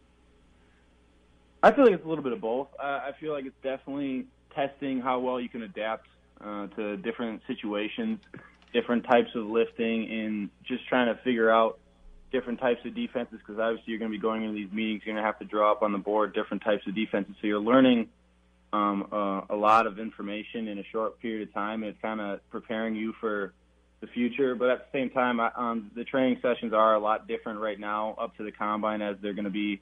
I 1.61 1.71
feel 1.71 1.83
like 1.83 1.93
it's 1.93 2.05
a 2.05 2.07
little 2.07 2.23
bit 2.23 2.33
of 2.33 2.41
both. 2.41 2.67
I 2.79 3.11
feel 3.19 3.33
like 3.33 3.45
it's 3.45 3.61
definitely 3.61 4.27
testing 4.55 5.01
how 5.01 5.19
well 5.19 5.39
you 5.39 5.49
can 5.49 5.63
adapt 5.63 6.07
uh, 6.41 6.67
to 6.67 6.97
different 6.97 7.41
situations, 7.47 8.19
different 8.73 9.03
types 9.03 9.29
of 9.35 9.45
lifting, 9.45 10.09
and 10.09 10.49
just 10.63 10.87
trying 10.87 11.13
to 11.13 11.21
figure 11.21 11.49
out 11.49 11.79
different 12.31 12.59
types 12.59 12.79
of 12.85 12.95
defenses 12.95 13.39
because 13.39 13.59
obviously 13.59 13.91
you're 13.91 13.99
going 13.99 14.11
to 14.11 14.17
be 14.17 14.21
going 14.21 14.43
into 14.43 14.55
these 14.55 14.71
meetings. 14.71 15.01
You're 15.05 15.15
going 15.15 15.23
to 15.23 15.27
have 15.27 15.39
to 15.39 15.45
draw 15.45 15.71
up 15.71 15.81
on 15.81 15.91
the 15.91 15.97
board 15.97 16.33
different 16.33 16.63
types 16.63 16.85
of 16.87 16.95
defenses. 16.95 17.35
So 17.41 17.47
you're 17.47 17.59
learning 17.59 18.07
um, 18.71 19.07
uh, 19.11 19.41
a 19.49 19.55
lot 19.55 19.87
of 19.87 19.99
information 19.99 20.67
in 20.67 20.77
a 20.77 20.83
short 20.91 21.19
period 21.19 21.47
of 21.47 21.53
time, 21.53 21.83
and 21.83 21.91
it's 21.91 22.01
kind 22.01 22.21
of 22.21 22.39
preparing 22.51 22.95
you 22.95 23.13
for 23.19 23.53
the 23.99 24.07
future. 24.07 24.55
But 24.55 24.69
at 24.69 24.91
the 24.91 24.97
same 24.97 25.09
time, 25.09 25.39
I, 25.39 25.51
um, 25.55 25.91
the 25.95 26.03
training 26.03 26.39
sessions 26.41 26.71
are 26.71 26.95
a 26.95 26.99
lot 26.99 27.27
different 27.27 27.59
right 27.59 27.79
now 27.79 28.15
up 28.17 28.37
to 28.37 28.43
the 28.43 28.51
combine 28.51 29.01
as 29.01 29.17
they're 29.21 29.33
going 29.33 29.45
to 29.45 29.49
be 29.49 29.81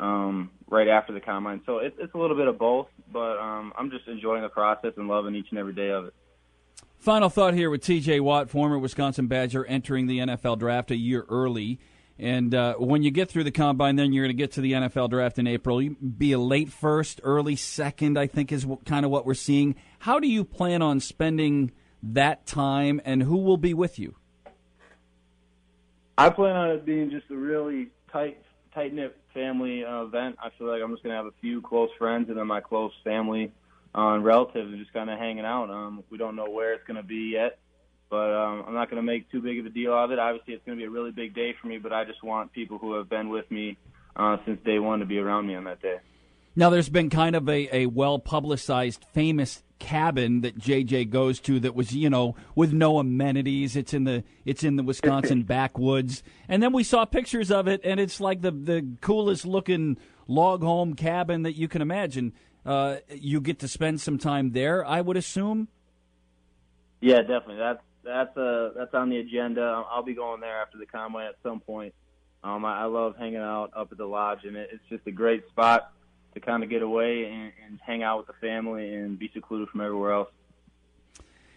um, 0.00 0.50
right 0.68 0.88
after 0.88 1.12
the 1.12 1.20
combine. 1.20 1.60
So 1.66 1.78
it's 1.78 1.96
it's 2.00 2.14
a 2.14 2.18
little 2.18 2.36
bit 2.36 2.48
of 2.48 2.58
both, 2.58 2.88
but 3.12 3.38
um, 3.38 3.72
I'm 3.78 3.90
just 3.90 4.08
enjoying 4.08 4.42
the 4.42 4.48
process 4.48 4.94
and 4.96 5.06
loving 5.06 5.34
each 5.36 5.48
and 5.50 5.58
every 5.58 5.74
day 5.74 5.90
of 5.90 6.06
it. 6.06 6.14
Final 6.98 7.30
thought 7.30 7.54
here 7.54 7.70
with 7.70 7.82
T.J. 7.82 8.20
Watt, 8.20 8.50
former 8.50 8.78
Wisconsin 8.78 9.26
Badger, 9.26 9.64
entering 9.64 10.06
the 10.06 10.18
NFL 10.18 10.58
draft 10.58 10.90
a 10.90 10.96
year 10.96 11.24
early. 11.30 11.78
And 12.18 12.54
uh, 12.54 12.74
when 12.74 13.02
you 13.02 13.10
get 13.10 13.30
through 13.30 13.44
the 13.44 13.50
combine, 13.50 13.96
then 13.96 14.12
you're 14.12 14.24
going 14.26 14.36
to 14.36 14.38
get 14.38 14.52
to 14.52 14.60
the 14.60 14.72
NFL 14.72 15.08
draft 15.08 15.38
in 15.38 15.46
April. 15.46 15.80
You 15.80 15.96
be 15.96 16.32
a 16.32 16.38
late 16.38 16.70
first, 16.70 17.18
early 17.22 17.56
second, 17.56 18.18
I 18.18 18.26
think 18.26 18.52
is 18.52 18.66
kind 18.84 19.06
of 19.06 19.10
what 19.10 19.24
we're 19.24 19.32
seeing. 19.32 19.76
How 20.00 20.20
do 20.20 20.28
you 20.28 20.44
plan 20.44 20.82
on 20.82 21.00
spending 21.00 21.72
that 22.02 22.46
time, 22.46 23.00
and 23.06 23.22
who 23.22 23.38
will 23.38 23.56
be 23.56 23.72
with 23.72 23.98
you? 23.98 24.16
I 26.18 26.28
plan 26.28 26.54
on 26.54 26.70
it 26.72 26.84
being 26.84 27.10
just 27.10 27.30
a 27.30 27.36
really 27.36 27.88
tight, 28.12 28.42
tight 28.74 28.92
knit 28.94 29.16
family 29.34 29.84
uh, 29.84 30.02
event. 30.02 30.36
I 30.42 30.50
feel 30.58 30.68
like 30.68 30.82
I'm 30.82 30.92
just 30.92 31.02
gonna 31.02 31.16
have 31.16 31.26
a 31.26 31.34
few 31.40 31.60
close 31.60 31.90
friends 31.98 32.28
and 32.28 32.38
then 32.38 32.46
my 32.46 32.60
close 32.60 32.92
family 33.04 33.52
uh, 33.94 34.14
and 34.14 34.24
relatives, 34.24 34.70
and 34.70 34.78
just 34.78 34.92
kind 34.92 35.10
of 35.10 35.18
hanging 35.18 35.44
out. 35.44 35.70
Um, 35.70 36.04
we 36.10 36.18
don't 36.18 36.36
know 36.36 36.50
where 36.50 36.74
it's 36.74 36.86
gonna 36.86 37.02
be 37.02 37.32
yet, 37.32 37.58
but 38.08 38.32
um, 38.32 38.64
I'm 38.68 38.74
not 38.74 38.90
gonna 38.90 39.02
make 39.02 39.30
too 39.30 39.40
big 39.40 39.58
of 39.58 39.66
a 39.66 39.70
deal 39.70 39.92
of 39.92 40.10
it. 40.10 40.18
Obviously, 40.18 40.54
it's 40.54 40.64
gonna 40.64 40.76
be 40.76 40.84
a 40.84 40.90
really 40.90 41.10
big 41.10 41.34
day 41.34 41.54
for 41.60 41.66
me, 41.66 41.78
but 41.78 41.92
I 41.92 42.04
just 42.04 42.22
want 42.22 42.52
people 42.52 42.78
who 42.78 42.94
have 42.94 43.08
been 43.08 43.28
with 43.28 43.50
me 43.50 43.76
uh, 44.16 44.36
since 44.44 44.62
day 44.64 44.78
one 44.78 45.00
to 45.00 45.06
be 45.06 45.18
around 45.18 45.46
me 45.46 45.54
on 45.54 45.64
that 45.64 45.82
day. 45.82 45.96
Now, 46.56 46.70
there's 46.70 46.88
been 46.88 47.10
kind 47.10 47.36
of 47.36 47.48
a, 47.48 47.74
a 47.74 47.86
well 47.86 48.18
publicized, 48.18 49.04
famous 49.12 49.62
cabin 49.80 50.42
that 50.42 50.56
JJ 50.56 51.10
goes 51.10 51.40
to 51.40 51.58
that 51.60 51.74
was, 51.74 51.92
you 51.92 52.08
know, 52.08 52.36
with 52.54 52.72
no 52.72 53.00
amenities. 53.00 53.74
It's 53.74 53.92
in 53.92 54.04
the 54.04 54.22
it's 54.44 54.62
in 54.62 54.76
the 54.76 54.84
Wisconsin 54.84 55.42
backwoods. 55.44 56.22
And 56.48 56.62
then 56.62 56.72
we 56.72 56.84
saw 56.84 57.04
pictures 57.04 57.50
of 57.50 57.66
it, 57.66 57.80
and 57.82 57.98
it's 57.98 58.20
like 58.20 58.42
the 58.42 58.52
the 58.52 58.86
coolest 59.00 59.44
looking 59.44 59.96
log 60.28 60.62
home 60.62 60.94
cabin 60.94 61.42
that 61.42 61.56
you 61.56 61.66
can 61.66 61.82
imagine. 61.82 62.32
Uh, 62.64 62.98
you 63.08 63.40
get 63.40 63.58
to 63.58 63.66
spend 63.68 64.00
some 64.00 64.18
time 64.18 64.52
there, 64.52 64.86
I 64.86 65.00
would 65.00 65.16
assume. 65.16 65.68
Yeah, 67.00 67.22
definitely. 67.22 67.56
That's 67.56 67.82
that's 68.04 68.36
uh 68.36 68.70
that's 68.76 68.94
on 68.94 69.08
the 69.08 69.16
agenda. 69.16 69.82
I'll 69.90 70.04
be 70.04 70.14
going 70.14 70.40
there 70.40 70.60
after 70.62 70.78
the 70.78 70.86
combine 70.86 71.26
at 71.26 71.36
some 71.42 71.60
point. 71.60 71.94
Um, 72.44 72.64
I, 72.64 72.82
I 72.82 72.84
love 72.84 73.16
hanging 73.18 73.36
out 73.36 73.70
up 73.76 73.92
at 73.92 73.98
the 73.98 74.06
lodge, 74.06 74.44
and 74.44 74.56
it, 74.56 74.70
it's 74.72 74.84
just 74.88 75.06
a 75.06 75.10
great 75.10 75.46
spot 75.48 75.92
to 76.34 76.40
kind 76.40 76.62
of 76.62 76.70
get 76.70 76.82
away 76.82 77.24
and, 77.24 77.52
and 77.66 77.80
hang 77.84 78.02
out 78.02 78.18
with 78.18 78.26
the 78.26 78.46
family 78.46 78.94
and 78.94 79.18
be 79.18 79.30
secluded 79.32 79.68
from 79.68 79.80
everywhere 79.80 80.12
else. 80.12 80.28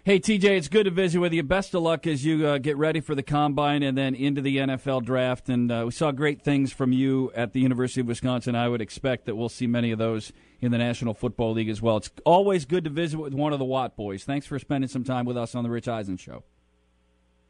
Hey, 0.06 0.20
TJ, 0.20 0.44
it's 0.58 0.68
good 0.68 0.84
to 0.84 0.92
visit 0.92 1.20
with 1.20 1.32
you. 1.32 1.44
Best 1.44 1.74
of 1.74 1.82
luck 1.82 2.06
as 2.06 2.26
you 2.26 2.46
uh, 2.46 2.58
get 2.58 2.76
ready 2.76 3.00
for 3.00 3.16
the 3.16 3.24
combine 3.24 3.84
and 3.84 3.98
then 3.98 4.16
into 4.16 4.42
the 4.42 4.58
NFL 4.58 5.06
draft. 5.06 5.48
And 5.48 5.72
uh, 5.72 5.84
we 5.86 5.92
saw 5.92 6.12
great 6.12 6.42
things 6.42 6.74
from 6.74 6.92
you 6.92 7.32
at 7.34 7.54
the 7.54 7.62
University 7.62 8.02
of 8.02 8.08
Wisconsin. 8.08 8.54
I 8.54 8.68
would 8.68 8.82
expect 8.82 9.28
that 9.28 9.38
we'll 9.38 9.48
see 9.48 9.66
many 9.66 9.92
of 9.92 10.00
those 10.00 10.34
in 10.60 10.72
the 10.72 10.78
National 10.78 11.14
Football 11.14 11.54
League 11.54 11.70
as 11.70 11.82
well. 11.82 11.96
It's 11.96 12.12
always 12.26 12.66
good 12.66 12.84
to 12.84 12.90
visit 12.90 13.18
with 13.18 13.34
one 13.34 13.54
of 13.54 13.60
the 13.60 13.66
Watt 13.66 13.96
boys. 13.96 14.26
Thanks 14.26 14.46
for 14.46 14.60
spending 14.60 14.90
some 14.90 15.06
time 15.06 15.24
with 15.24 15.38
us 15.38 15.56
on 15.56 15.64
the 15.64 15.70
Rich 15.70 15.88
Eisen 15.88 16.18
Show. 16.18 16.44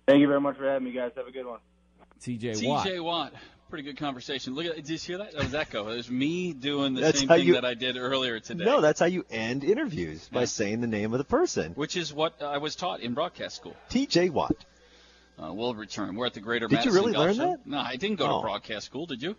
Thank 0.07 0.19
you 0.19 0.27
very 0.27 0.41
much 0.41 0.55
for 0.57 0.69
having 0.69 0.83
me, 0.83 0.91
guys. 0.91 1.11
Have 1.15 1.25
a 1.25 1.31
good 1.31 1.47
one. 1.47 1.59
TJ 2.21 2.67
Watt. 2.67 2.85
TJ 2.85 3.03
Watt 3.03 3.33
pretty 3.73 3.89
good 3.89 3.97
conversation. 3.97 4.53
Look 4.53 4.67
at 4.67 4.75
did 4.75 4.87
you 4.87 4.97
hear 4.99 5.17
that? 5.17 5.31
That 5.33 5.45
was 5.45 5.55
echo. 5.55 5.87
It 5.89 5.95
was 5.97 6.11
me 6.11 6.53
doing 6.53 6.93
the 6.93 7.01
That's 7.01 7.17
same 7.21 7.27
thing 7.27 7.47
you- 7.47 7.53
that 7.55 7.65
I 7.65 7.73
did 7.73 7.97
earlier 7.97 8.39
today. 8.39 8.63
No, 8.65 8.81
that's 8.81 8.99
how 8.99 9.07
you 9.07 9.25
end 9.31 9.63
interviews 9.63 10.29
by 10.31 10.45
saying 10.45 10.81
the 10.81 10.85
name 10.85 11.11
of 11.11 11.17
the 11.17 11.23
person. 11.23 11.71
which 11.73 11.97
is 11.97 12.13
what 12.13 12.39
I 12.43 12.59
was 12.59 12.75
taught 12.75 12.99
in 12.99 13.15
broadcast 13.15 13.55
school. 13.55 13.75
T.J. 13.89 14.29
Watt. 14.29 14.55
Uh, 15.41 15.51
we'll 15.51 15.73
return. 15.73 16.15
We're 16.15 16.27
at 16.27 16.35
the 16.35 16.39
Greater 16.39 16.67
Did 16.67 16.85
you 16.85 16.91
Madison 16.91 16.95
really 17.01 17.13
Golf 17.13 17.25
learn 17.25 17.35
Show. 17.35 17.51
that? 17.53 17.65
No, 17.65 17.79
I 17.79 17.95
didn't 17.95 18.17
go 18.17 18.27
Oh. 18.27 18.37
to 18.37 18.41
broadcast 18.43 18.85
school. 18.85 19.07
Did 19.07 19.23
you? 19.23 19.35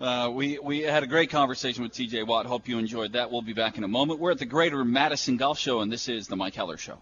Uh, 0.00 0.30
we 0.32 0.60
we 0.60 0.82
had 0.82 1.02
a 1.02 1.08
great 1.08 1.30
conversation 1.30 1.82
with 1.82 1.92
T.J. 1.92 2.22
Watt. 2.22 2.46
Hope 2.46 2.68
you 2.68 2.78
enjoyed 2.78 3.14
that. 3.14 3.32
We'll 3.32 3.42
be 3.42 3.52
back 3.52 3.78
in 3.78 3.82
a 3.82 3.88
moment. 3.88 4.20
We're 4.20 4.30
at 4.30 4.38
the 4.38 4.46
Greater 4.46 4.84
Madison 4.84 5.36
Golf 5.38 5.58
Show, 5.58 5.80
and 5.80 5.90
this 5.90 6.08
is 6.08 6.28
the 6.28 6.36
Mike 6.36 6.54
Heller 6.54 6.76
Show. 6.76 7.00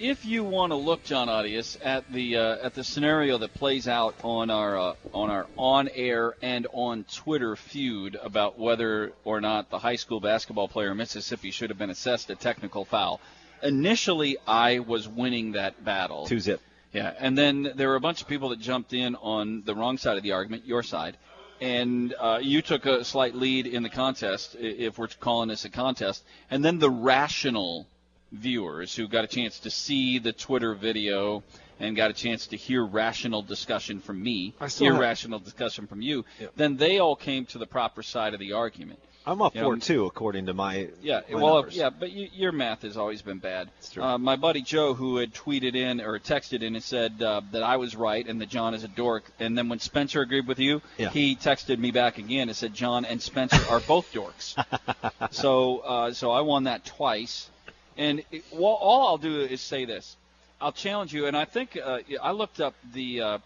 If 0.00 0.24
you 0.24 0.44
want 0.44 0.70
to 0.70 0.76
look, 0.76 1.02
John 1.02 1.26
Audius, 1.26 1.76
at 1.82 2.12
the 2.12 2.36
uh, 2.36 2.56
at 2.62 2.74
the 2.74 2.84
scenario 2.84 3.36
that 3.38 3.52
plays 3.54 3.88
out 3.88 4.14
on 4.22 4.48
our 4.48 4.78
uh, 4.78 4.94
on 5.12 5.28
our 5.28 5.48
on 5.56 5.88
air 5.88 6.36
and 6.40 6.68
on 6.72 7.04
Twitter 7.12 7.56
feud 7.56 8.16
about 8.22 8.60
whether 8.60 9.12
or 9.24 9.40
not 9.40 9.70
the 9.70 9.78
high 9.80 9.96
school 9.96 10.20
basketball 10.20 10.68
player 10.68 10.92
in 10.92 10.98
Mississippi 10.98 11.50
should 11.50 11.70
have 11.70 11.80
been 11.80 11.90
assessed 11.90 12.30
a 12.30 12.36
technical 12.36 12.84
foul, 12.84 13.20
initially 13.60 14.36
I 14.46 14.78
was 14.78 15.08
winning 15.08 15.52
that 15.52 15.84
battle. 15.84 16.26
Two 16.26 16.38
zip. 16.38 16.60
Yeah, 16.92 17.12
and 17.18 17.36
then 17.36 17.72
there 17.74 17.88
were 17.88 17.96
a 17.96 18.00
bunch 18.00 18.22
of 18.22 18.28
people 18.28 18.50
that 18.50 18.60
jumped 18.60 18.92
in 18.92 19.16
on 19.16 19.64
the 19.64 19.74
wrong 19.74 19.98
side 19.98 20.16
of 20.16 20.22
the 20.22 20.30
argument, 20.30 20.64
your 20.64 20.84
side, 20.84 21.16
and 21.60 22.14
uh, 22.20 22.38
you 22.40 22.62
took 22.62 22.86
a 22.86 23.04
slight 23.04 23.34
lead 23.34 23.66
in 23.66 23.82
the 23.82 23.90
contest, 23.90 24.54
if 24.60 24.96
we're 24.96 25.08
calling 25.08 25.48
this 25.48 25.64
a 25.64 25.70
contest. 25.70 26.24
And 26.52 26.64
then 26.64 26.78
the 26.78 26.88
rational 26.88 27.88
viewers 28.32 28.94
who 28.94 29.08
got 29.08 29.24
a 29.24 29.28
chance 29.28 29.60
to 29.60 29.70
see 29.70 30.18
the 30.18 30.32
Twitter 30.32 30.74
video 30.74 31.42
and 31.80 31.94
got 31.96 32.10
a 32.10 32.14
chance 32.14 32.48
to 32.48 32.56
hear 32.56 32.84
rational 32.84 33.40
discussion 33.42 34.00
from 34.00 34.22
me, 34.22 34.54
I 34.60 34.68
still 34.68 34.88
have- 34.92 34.96
irrational 34.96 35.38
discussion 35.38 35.86
from 35.86 36.02
you, 36.02 36.24
then 36.56 36.76
they 36.76 36.98
all 36.98 37.16
came 37.16 37.46
to 37.46 37.58
the 37.58 37.66
proper 37.66 38.02
side 38.02 38.34
of 38.34 38.40
the 38.40 38.52
argument. 38.52 38.98
I'm 39.26 39.42
up 39.42 39.54
You 39.54 39.60
know, 39.60 39.76
two 39.76 40.06
according 40.06 40.46
to 40.46 40.54
my 40.54 40.88
yeah, 41.02 41.20
my 41.30 41.34
well, 41.42 41.54
numbers. 41.56 41.76
yeah, 41.76 41.90
but 41.90 42.12
you, 42.12 42.28
your 42.32 42.50
math 42.50 42.80
has 42.80 42.96
always 42.96 43.20
been 43.20 43.38
bad. 43.38 43.68
true. 43.92 44.02
Uh, 44.02 44.16
my 44.16 44.36
buddy 44.36 44.62
Joe, 44.62 44.94
who 44.94 45.18
had 45.18 45.34
tweeted 45.34 45.74
in 45.76 46.00
or 46.00 46.18
texted 46.18 46.62
in 46.62 46.74
and 46.74 46.82
said 46.82 47.20
uh, 47.20 47.42
that 47.52 47.62
I 47.62 47.76
was 47.76 47.94
right 47.94 48.26
and 48.26 48.40
that 48.40 48.48
John 48.48 48.72
is 48.72 48.84
a 48.84 48.88
dork, 48.88 49.24
and 49.38 49.56
then 49.58 49.68
when 49.68 49.80
Spencer 49.80 50.22
agreed 50.22 50.46
with 50.46 50.58
you, 50.58 50.80
Yeah. 50.96 51.10
he 51.10 51.36
texted 51.36 51.78
me 51.78 51.90
back 51.90 52.16
again 52.16 52.48
and 52.48 52.56
said 52.56 52.72
John 52.72 53.04
and 53.04 53.20
Spencer 53.20 53.60
are 53.70 53.80
both 53.80 54.10
dorks. 54.14 54.54
so, 55.32 55.78
uh, 55.80 56.12
so 56.14 56.30
I 56.30 56.40
won 56.40 56.64
that 56.64 56.86
twice, 56.86 57.50
and 57.98 58.22
it, 58.32 58.44
well, 58.52 58.72
all 58.72 59.08
I'll 59.08 59.18
do 59.18 59.40
is 59.42 59.60
say 59.60 59.84
this: 59.84 60.16
I'll 60.60 60.72
challenge 60.72 61.12
you, 61.12 61.26
and 61.26 61.36
I 61.36 61.44
think 61.44 61.76
uh, 61.76 61.98
I 62.22 62.30
looked 62.32 62.60
up 62.60 62.74
the. 62.94 63.20
Uh, 63.20 63.38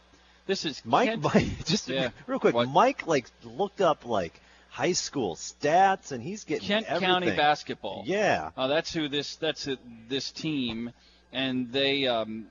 this 0.46 0.64
is 0.64 0.80
Mike, 0.84 1.08
Kent- 1.08 1.22
Mike 1.22 1.64
just 1.64 1.88
Yeah. 1.88 2.10
real 2.28 2.38
quick. 2.38 2.54
Mike 2.54 3.06
like 3.06 3.26
looked 3.44 3.80
up 3.80 4.06
like 4.06 4.40
high 4.68 4.92
school 4.92 5.34
stats, 5.34 6.12
and 6.12 6.22
he's 6.22 6.44
getting 6.44 6.68
Kent 6.68 6.86
everything. 6.86 7.08
County 7.08 7.30
basketball. 7.36 8.04
Yeah. 8.06 8.50
Uh, 8.56 8.68
that's 8.68 8.92
who 8.94 9.08
this 9.08 9.36
that's 9.36 9.68
this 10.08 10.30
team 10.30 10.92
and 11.32 11.72
they 11.72 12.06
um, 12.06 12.46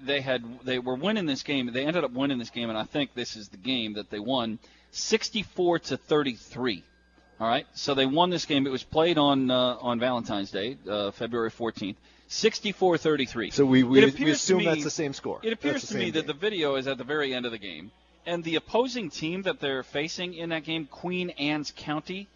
they 0.00 0.20
had 0.20 0.42
they 0.64 0.78
were 0.78 0.96
winning 0.96 1.26
this 1.26 1.42
game. 1.42 1.70
They 1.72 1.86
ended 1.86 2.04
up 2.04 2.10
winning 2.10 2.38
this 2.38 2.50
game, 2.50 2.68
and 2.68 2.78
I 2.78 2.84
think 2.84 3.14
this 3.14 3.36
is 3.36 3.48
the 3.48 3.56
game 3.56 3.94
that 3.94 4.10
they 4.10 4.18
won, 4.18 4.58
64 4.90 5.78
to 5.80 5.96
33. 5.96 6.82
All 7.40 7.48
right, 7.48 7.66
so 7.74 7.94
they 7.94 8.06
won 8.06 8.30
this 8.30 8.44
game. 8.46 8.66
It 8.66 8.70
was 8.70 8.84
played 8.84 9.18
on 9.18 9.50
uh, 9.50 9.76
on 9.80 9.98
Valentine's 9.98 10.50
Day, 10.50 10.76
uh, 10.88 11.10
February 11.10 11.50
14th. 11.50 11.96
64-33. 12.30 13.52
So 13.52 13.64
we 13.66 13.82
we, 13.82 14.04
we 14.06 14.30
assume 14.30 14.58
me- 14.58 14.64
that's 14.66 14.84
the 14.84 14.90
same 14.90 15.12
score. 15.12 15.40
It 15.42 15.52
appears 15.52 15.86
to 15.88 15.94
me 15.94 16.04
same 16.04 16.12
that 16.14 16.26
the 16.26 16.32
video 16.32 16.76
is 16.76 16.86
at 16.86 16.96
the 16.98 17.04
very 17.04 17.34
end 17.34 17.44
of 17.46 17.52
the 17.52 17.58
game, 17.58 17.90
and 18.26 18.42
the 18.44 18.56
opposing 18.56 19.10
team 19.10 19.42
that 19.42 19.60
they're 19.60 19.82
facing 19.82 20.34
in 20.34 20.48
that 20.50 20.64
game, 20.64 20.86
Queen 20.86 21.30
Anne's 21.30 21.72
County, 21.76 22.28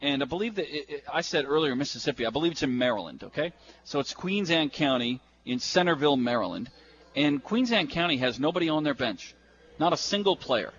and 0.00 0.22
I 0.22 0.26
believe 0.26 0.56
that 0.56 0.68
it, 0.68 0.86
it- 0.90 1.04
I 1.12 1.20
said 1.22 1.44
earlier 1.46 1.74
Mississippi. 1.76 2.26
I 2.26 2.30
believe 2.30 2.52
it's 2.52 2.62
in 2.62 2.76
Maryland. 2.76 3.22
Okay, 3.24 3.52
so 3.84 4.00
it's 4.00 4.12
Queens 4.12 4.50
Anne 4.50 4.70
County 4.70 5.20
in 5.46 5.58
Centreville, 5.60 6.16
Maryland, 6.16 6.68
and 7.16 7.42
Queens 7.42 7.72
Anne 7.72 7.88
County 7.88 8.16
has 8.18 8.38
nobody 8.38 8.68
on 8.68 8.84
their 8.84 8.94
bench, 8.94 9.34
not 9.78 9.92
a 9.92 9.96
single 9.96 10.36
player. 10.36 10.72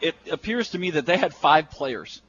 It 0.00 0.14
appears 0.30 0.70
to 0.70 0.78
me 0.78 0.92
that 0.92 1.06
they 1.06 1.16
had 1.16 1.34
five 1.34 1.70
players. 1.70 2.22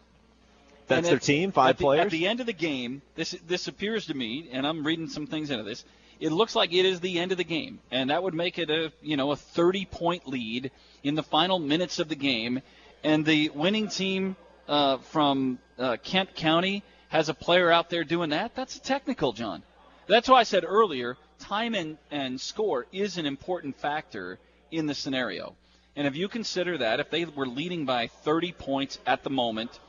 That's 0.87 1.09
their 1.09 1.19
team, 1.19 1.51
five 1.51 1.71
at 1.71 1.77
the, 1.77 1.83
players. 1.83 2.05
At 2.05 2.11
the 2.11 2.27
end 2.27 2.39
of 2.39 2.45
the 2.45 2.53
game, 2.53 3.01
this 3.15 3.31
this 3.47 3.67
appears 3.67 4.07
to 4.07 4.13
me, 4.13 4.49
and 4.51 4.65
I'm 4.67 4.85
reading 4.85 5.07
some 5.07 5.27
things 5.27 5.49
into 5.49 5.63
this. 5.63 5.83
It 6.19 6.31
looks 6.31 6.55
like 6.55 6.71
it 6.73 6.85
is 6.85 6.99
the 6.99 7.19
end 7.19 7.31
of 7.31 7.37
the 7.37 7.43
game, 7.43 7.79
and 7.91 8.09
that 8.09 8.23
would 8.23 8.33
make 8.33 8.59
it 8.59 8.69
a 8.69 8.91
you 9.01 9.17
know 9.17 9.31
a 9.31 9.35
30 9.35 9.85
point 9.85 10.27
lead 10.27 10.71
in 11.03 11.15
the 11.15 11.23
final 11.23 11.59
minutes 11.59 11.99
of 11.99 12.07
the 12.07 12.15
game, 12.15 12.61
and 13.03 13.25
the 13.25 13.49
winning 13.49 13.87
team 13.87 14.35
uh, 14.67 14.97
from 14.97 15.59
uh, 15.77 15.97
Kent 16.03 16.35
County 16.35 16.83
has 17.09 17.29
a 17.29 17.33
player 17.33 17.71
out 17.71 17.89
there 17.89 18.03
doing 18.03 18.29
that. 18.31 18.55
That's 18.55 18.77
a 18.77 18.81
technical, 18.81 19.33
John. 19.33 19.63
That's 20.07 20.29
why 20.29 20.39
I 20.39 20.43
said 20.43 20.63
earlier, 20.65 21.17
time 21.39 21.75
and, 21.75 21.97
and 22.11 22.39
score 22.39 22.85
is 22.91 23.17
an 23.17 23.25
important 23.25 23.77
factor 23.79 24.39
in 24.71 24.85
the 24.85 24.93
scenario. 24.93 25.55
And 25.95 26.07
if 26.07 26.15
you 26.15 26.27
consider 26.27 26.77
that, 26.79 26.99
if 26.99 27.09
they 27.09 27.25
were 27.25 27.47
leading 27.47 27.85
by 27.85 28.07
30 28.07 28.51
points 28.51 28.99
at 29.05 29.23
the 29.23 29.29
moment, 29.29 29.79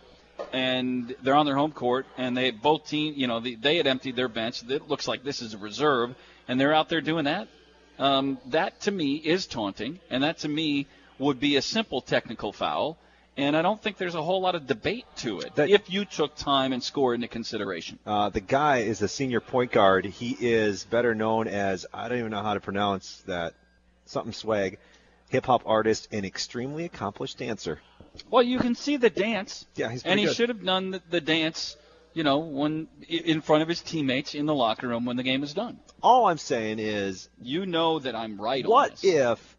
and 0.52 1.14
they're 1.22 1.34
on 1.34 1.46
their 1.46 1.56
home 1.56 1.72
court, 1.72 2.06
and 2.16 2.36
they 2.36 2.50
both 2.50 2.86
team, 2.86 3.14
you 3.16 3.26
know, 3.26 3.40
the, 3.40 3.54
they 3.56 3.76
had 3.76 3.86
emptied 3.86 4.16
their 4.16 4.28
bench. 4.28 4.62
It 4.68 4.88
looks 4.88 5.08
like 5.08 5.22
this 5.22 5.42
is 5.42 5.54
a 5.54 5.58
reserve, 5.58 6.14
and 6.48 6.60
they're 6.60 6.74
out 6.74 6.88
there 6.88 7.00
doing 7.00 7.24
that. 7.24 7.48
Um, 7.98 8.38
that 8.46 8.80
to 8.82 8.90
me 8.90 9.16
is 9.16 9.46
taunting, 9.46 10.00
and 10.10 10.22
that 10.22 10.38
to 10.38 10.48
me 10.48 10.86
would 11.18 11.40
be 11.40 11.56
a 11.56 11.62
simple 11.62 12.00
technical 12.00 12.52
foul. 12.52 12.98
And 13.38 13.54
I 13.54 13.60
don't 13.60 13.82
think 13.82 13.98
there's 13.98 14.14
a 14.14 14.22
whole 14.22 14.40
lot 14.40 14.54
of 14.54 14.66
debate 14.66 15.04
to 15.16 15.40
it 15.40 15.52
if 15.58 15.90
you 15.90 16.06
took 16.06 16.36
time 16.36 16.72
and 16.72 16.82
score 16.82 17.14
into 17.14 17.28
consideration. 17.28 17.98
Uh, 18.06 18.30
the 18.30 18.40
guy 18.40 18.78
is 18.78 19.02
a 19.02 19.08
senior 19.08 19.40
point 19.40 19.72
guard. 19.72 20.06
He 20.06 20.34
is 20.40 20.84
better 20.84 21.14
known 21.14 21.46
as 21.46 21.84
I 21.92 22.08
don't 22.08 22.18
even 22.18 22.30
know 22.30 22.42
how 22.42 22.54
to 22.54 22.60
pronounce 22.60 23.22
that 23.26 23.52
something 24.06 24.32
swag, 24.32 24.78
hip 25.28 25.46
hop 25.46 25.62
artist 25.66 26.08
and 26.12 26.24
extremely 26.24 26.84
accomplished 26.84 27.38
dancer. 27.38 27.80
Well, 28.30 28.42
you 28.42 28.58
can 28.58 28.74
see 28.74 28.96
the 28.96 29.10
dance. 29.10 29.66
Yeah, 29.74 29.90
he's 29.90 30.02
and 30.04 30.18
he 30.18 30.26
good. 30.26 30.36
should 30.36 30.48
have 30.48 30.64
done 30.64 30.92
the, 30.92 31.02
the 31.10 31.20
dance, 31.20 31.76
you 32.14 32.24
know, 32.24 32.38
when 32.38 32.88
in 33.08 33.40
front 33.42 33.62
of 33.62 33.68
his 33.68 33.80
teammates 33.80 34.34
in 34.34 34.46
the 34.46 34.54
locker 34.54 34.88
room 34.88 35.04
when 35.04 35.16
the 35.16 35.22
game 35.22 35.42
is 35.42 35.52
done. 35.52 35.78
All 36.02 36.26
I'm 36.26 36.38
saying 36.38 36.78
is, 36.78 37.28
you 37.42 37.66
know 37.66 37.98
that 37.98 38.14
I'm 38.14 38.40
right 38.40 38.64
on 38.64 38.70
what 38.70 39.04
if 39.04 39.56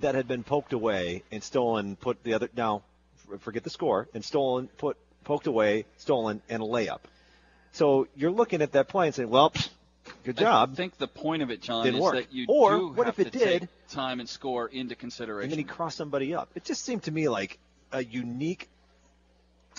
that 0.00 0.14
had 0.14 0.28
been 0.28 0.44
poked 0.44 0.72
away 0.72 1.24
and 1.30 1.42
stolen, 1.42 1.96
put 1.96 2.22
the 2.22 2.34
other 2.34 2.48
now, 2.56 2.82
forget 3.40 3.64
the 3.64 3.70
score, 3.70 4.08
and 4.14 4.24
stolen, 4.24 4.68
put 4.78 4.96
poked 5.24 5.46
away, 5.46 5.86
stolen, 5.96 6.42
and 6.48 6.62
a 6.62 6.66
layup. 6.66 7.00
So 7.72 8.06
you're 8.14 8.30
looking 8.30 8.62
at 8.62 8.72
that 8.72 8.88
play 8.88 9.06
and 9.06 9.14
saying, 9.14 9.30
well, 9.30 9.50
pfft, 9.50 9.70
good 10.24 10.36
job. 10.38 10.70
I 10.72 10.74
think 10.74 10.96
the 10.98 11.08
point 11.08 11.42
of 11.42 11.50
it, 11.50 11.60
John, 11.62 11.84
Didn't 11.84 11.96
is 11.98 12.02
work. 12.02 12.14
that 12.14 12.32
you 12.32 12.46
Or 12.48 12.78
do 12.78 12.88
what 12.88 13.06
have 13.06 13.18
if 13.18 13.26
it 13.28 13.32
to 13.32 13.38
did? 13.38 13.60
take 13.62 13.68
time 13.88 14.20
and 14.20 14.28
score 14.28 14.66
into 14.68 14.94
consideration. 14.94 15.44
and 15.44 15.52
then 15.52 15.58
he 15.58 15.64
crossed 15.64 15.96
somebody 15.98 16.34
up. 16.34 16.48
It 16.54 16.64
just 16.64 16.84
seemed 16.84 17.02
to 17.04 17.10
me 17.12 17.28
like 17.28 17.58
a 17.92 18.02
unique. 18.02 18.68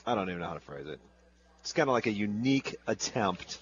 I 0.06 0.16
don't 0.16 0.30
even 0.30 0.42
know 0.42 0.48
how 0.48 0.54
to 0.54 0.60
phrase 0.60 0.88
it. 0.88 1.00
It's 1.62 1.74
kind 1.74 1.90
of 1.90 1.94
like 1.94 2.06
a 2.06 2.12
unique 2.12 2.76
attempt 2.86 3.58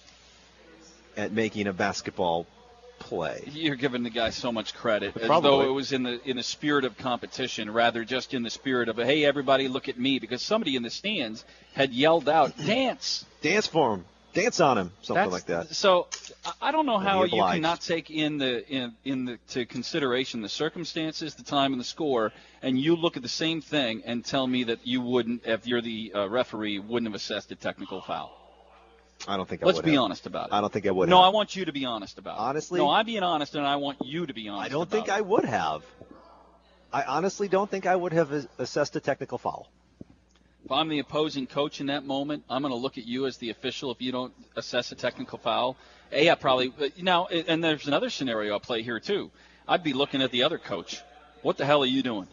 at 1.16 1.32
making 1.32 1.68
a 1.68 1.74
basketball 1.74 2.46
play. 3.00 3.44
You're 3.52 3.76
giving 3.76 4.04
the 4.04 4.10
guy 4.10 4.30
so 4.32 4.52
much 4.52 4.74
credit, 4.74 5.16
as 5.18 5.26
Probably. 5.28 5.50
though 5.50 5.62
it 5.62 5.74
was 5.74 5.92
in 5.94 6.04
the 6.04 6.20
in 6.28 6.38
the 6.38 6.44
spirit 6.44 6.86
of 6.86 6.98
competition, 6.98 7.72
rather 7.72 8.04
just 8.04 8.34
in 8.34 8.44
the 8.44 8.50
spirit 8.50 8.90
of 8.90 8.98
hey, 8.98 9.24
everybody, 9.26 9.68
look 9.68 9.88
at 9.90 9.98
me, 9.98 10.20
because 10.20 10.42
somebody 10.42 10.76
in 10.76 10.84
the 10.84 10.90
stands 10.90 11.46
had 11.74 11.94
yelled 11.94 12.28
out, 12.30 12.58
"Dance, 12.58 13.26
dance 13.42 13.68
for 13.68 13.96
him, 13.96 14.06
dance 14.34 14.60
on 14.60 14.78
him," 14.78 14.92
something 15.02 15.16
That's- 15.16 15.32
like 15.32 15.46
that. 15.46 15.76
So 15.76 16.08
I- 16.62 16.72
don't 16.72 16.86
know 16.86 16.98
how 16.98 17.24
you 17.24 17.42
cannot 17.44 17.82
take 17.82 18.10
in 18.10 18.38
the 18.38 18.68
in 18.70 18.94
in 19.04 19.26
the 19.26 19.38
to 19.50 19.66
consideration 19.66 20.42
the 20.42 20.50
circumstances, 20.50 21.36
the 21.36 21.44
time, 21.44 21.72
and 21.74 21.80
the 21.80 21.86
score, 21.86 22.32
and 22.62 22.80
you 22.80 22.96
look 22.96 23.16
at 23.18 23.24
the 23.24 23.30
same 23.30 23.62
thing 23.62 24.04
and 24.06 24.26
tell 24.26 24.46
me 24.48 24.64
that 24.66 24.86
you 24.86 25.02
wouldn't, 25.02 25.46
if 25.46 25.68
you're 25.68 25.82
the 25.82 26.12
uh, 26.16 26.28
referee, 26.30 26.80
wouldn't 26.80 27.08
have 27.12 27.16
assessed 27.16 27.52
a 27.52 27.56
technical 27.56 28.02
foul. 28.02 28.38
I 29.28 29.38
don't 29.38 29.48
think 29.48 29.64
I 29.64 29.68
Let's 29.68 29.78
would 29.78 29.86
be 29.86 29.92
have. 29.92 30.02
honest 30.02 30.26
about 30.26 30.48
it. 30.48 30.54
I 30.54 30.60
don't 30.60 30.74
think 30.74 30.86
I 30.86 30.92
would. 30.92 31.08
no, 31.08 31.18
have. 31.18 31.26
I 31.26 31.30
want 31.30 31.56
you 31.56 31.66
to 31.66 31.72
be 31.72 31.86
honest 31.86 32.18
about 32.18 32.36
it. 32.38 32.42
Honestly? 32.42 32.80
no, 32.80 32.90
I'm 32.90 33.06
being 33.06 33.24
honest, 33.24 33.56
and 33.56 33.66
I 33.66 33.78
want 33.78 34.00
you 34.04 34.26
to 34.26 34.34
be 34.34 34.50
honest. 34.50 34.66
I 34.66 34.74
don't 34.74 34.90
think 34.90 35.08
it. 35.08 35.14
I 35.14 35.22
would 35.22 35.46
have. 35.46 35.84
I 36.92 37.04
honestly 37.04 37.48
don't 37.48 37.70
think 37.70 37.86
I 37.86 37.96
would 37.96 38.14
have 38.14 38.48
assessed 38.58 38.96
a 38.96 39.00
technical 39.00 39.38
foul. 39.38 39.70
If 40.66 40.72
I'm 40.72 40.88
the 40.88 41.00
opposing 41.00 41.46
coach 41.46 41.82
in 41.82 41.88
that 41.88 42.06
moment, 42.06 42.44
I'm 42.50 42.62
going 42.62 42.74
to 42.74 42.78
look 42.78 42.98
at 42.98 43.06
you 43.06 43.26
as 43.26 43.38
the 43.38 43.50
official 43.50 43.92
if 43.92 44.02
you 44.02 44.12
don't 44.12 44.34
assess 44.56 44.92
a 44.92 44.96
technical 44.96 45.38
foul. 45.38 45.76
A, 46.12 46.30
I 46.30 46.36
probably 46.36 46.70
but 46.70 47.02
now, 47.02 47.26
and 47.28 47.64
there's 47.64 47.88
another 47.88 48.10
scenario 48.10 48.54
I'll 48.54 48.60
play 48.60 48.82
here 48.82 49.00
too. 49.00 49.32
I'd 49.68 49.84
be 49.84 49.94
looking 49.94 50.22
at 50.22 50.32
the 50.32 50.44
other 50.44 50.58
coach. 50.58 51.02
What 51.42 51.58
the 51.58 51.66
hell 51.66 51.84
are 51.84 51.88
you 51.88 52.02
doing? 52.02 52.28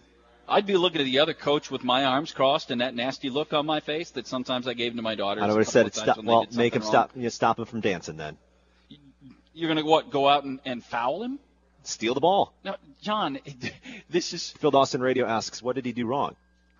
I'd 0.48 0.66
be 0.66 0.76
looking 0.76 1.00
at 1.00 1.04
the 1.04 1.20
other 1.20 1.34
coach 1.34 1.70
with 1.70 1.84
my 1.84 2.04
arms 2.04 2.32
crossed 2.32 2.70
and 2.70 2.80
that 2.80 2.94
nasty 2.94 3.30
look 3.30 3.52
on 3.52 3.66
my 3.66 3.80
face 3.80 4.10
that 4.10 4.26
sometimes 4.26 4.66
I 4.66 4.74
gave 4.74 4.94
to 4.96 5.02
my 5.02 5.14
daughters. 5.14 5.44
I 5.44 5.46
would 5.48 5.58
have 5.58 5.68
said 5.68 5.86
it 5.86 5.94
stop. 5.94 6.22
Well, 6.22 6.46
make 6.54 6.74
him 6.74 6.82
wrong. 6.82 6.90
stop. 6.90 7.10
You 7.14 7.30
stop 7.30 7.58
him 7.58 7.64
from 7.66 7.80
dancing. 7.80 8.16
Then 8.16 8.36
You're 9.54 9.68
going 9.68 9.84
to 9.84 9.88
what? 9.88 10.10
Go 10.10 10.28
out 10.28 10.44
and, 10.44 10.60
and 10.64 10.84
foul 10.84 11.22
him? 11.22 11.38
steal 11.82 12.14
the 12.14 12.20
ball. 12.20 12.52
No, 12.64 12.76
John. 13.00 13.38
This 14.08 14.32
is 14.32 14.50
Phil 14.50 14.72
Dawson 14.72 15.00
Radio 15.00 15.24
asks, 15.24 15.62
"What 15.62 15.76
did 15.76 15.86
he 15.86 15.92
do 15.92 16.04
wrong?" 16.04 16.34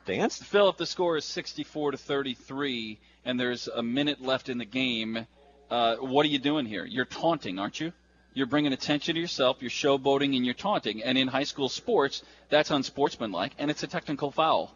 Danced. 0.06 0.44
Phil, 0.44 0.68
if 0.68 0.76
the 0.76 0.86
score 0.86 1.16
is 1.16 1.24
64 1.24 1.92
to 1.92 1.96
33 1.96 2.98
and 3.24 3.38
there's 3.38 3.68
a 3.68 3.82
minute 3.82 4.20
left 4.20 4.48
in 4.48 4.58
the 4.58 4.64
game, 4.64 5.26
uh, 5.70 5.96
what 5.96 6.24
are 6.24 6.28
you 6.28 6.38
doing 6.38 6.66
here? 6.66 6.84
You're 6.84 7.04
taunting, 7.04 7.58
aren't 7.58 7.80
you? 7.80 7.92
You're 8.32 8.46
bringing 8.46 8.72
attention 8.72 9.14
to 9.14 9.20
yourself. 9.20 9.58
You're 9.60 9.70
showboating 9.70 10.36
and 10.36 10.44
you're 10.44 10.54
taunting. 10.54 11.02
And 11.02 11.18
in 11.18 11.28
high 11.28 11.44
school 11.44 11.68
sports, 11.68 12.22
that's 12.48 12.70
unsportsmanlike, 12.70 13.52
and 13.58 13.70
it's 13.70 13.82
a 13.82 13.86
technical 13.86 14.30
foul. 14.30 14.74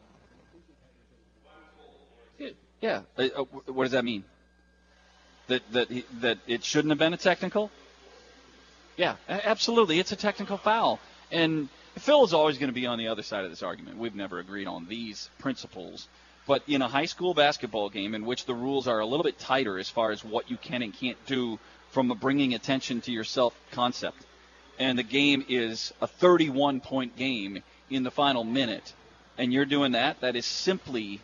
Yeah. 2.81 3.03
Uh, 3.17 3.29
uh, 3.35 3.45
what 3.73 3.85
does 3.85 3.93
that 3.93 4.05
mean? 4.05 4.25
That 5.47 5.63
that 5.73 5.89
that 6.21 6.39
it 6.47 6.65
shouldn't 6.65 6.91
have 6.91 6.99
been 6.99 7.15
a 7.15 7.17
technical? 7.17 7.71
Yeah, 8.97 9.17
absolutely. 9.29 9.99
It's 9.99 10.13
a 10.13 10.17
technical 10.17 10.59
foul. 10.59 11.01
And 11.31 11.69
Phil 11.97 12.25
is 12.25 12.35
always 12.35 12.59
going 12.59 12.69
to 12.69 12.75
be 12.75 12.87
on 12.87 12.99
the 12.99 13.09
other 13.09 13.23
side 13.23 13.45
of 13.45 13.51
this 13.51 13.63
argument. 13.63 13.99
We've 13.99 14.15
never 14.15 14.39
agreed 14.39 14.67
on 14.67 14.87
these 14.87 15.31
principles. 15.39 16.09
But 16.47 16.63
in 16.67 16.83
a 16.83 16.89
high 16.89 17.07
school 17.07 17.33
basketball 17.33 17.89
game 17.89 18.15
in 18.15 18.27
which 18.27 18.45
the 18.45 18.55
rules 18.55 18.87
are 18.87 19.01
a 19.01 19.07
little 19.07 19.25
bit 19.25 19.39
tighter 19.39 19.79
as 19.79 19.89
far 19.89 20.11
as 20.11 20.25
what 20.25 20.51
you 20.51 20.57
can 20.57 20.83
and 20.83 20.93
can't 20.93 21.25
do 21.27 21.59
from 21.91 22.11
a 22.11 22.15
bringing 22.15 22.55
attention 22.55 23.01
to 23.03 23.13
yourself 23.13 23.59
concept, 23.71 24.19
and 24.79 24.99
the 24.99 25.05
game 25.05 25.45
is 25.49 25.93
a 26.03 26.07
31 26.07 26.81
point 26.81 27.17
game 27.17 27.63
in 27.89 28.03
the 28.03 28.11
final 28.11 28.45
minute, 28.45 28.93
and 29.39 29.53
you're 29.53 29.65
doing 29.65 29.93
that, 29.93 30.21
that 30.21 30.37
is 30.37 30.45
simply 30.45 31.21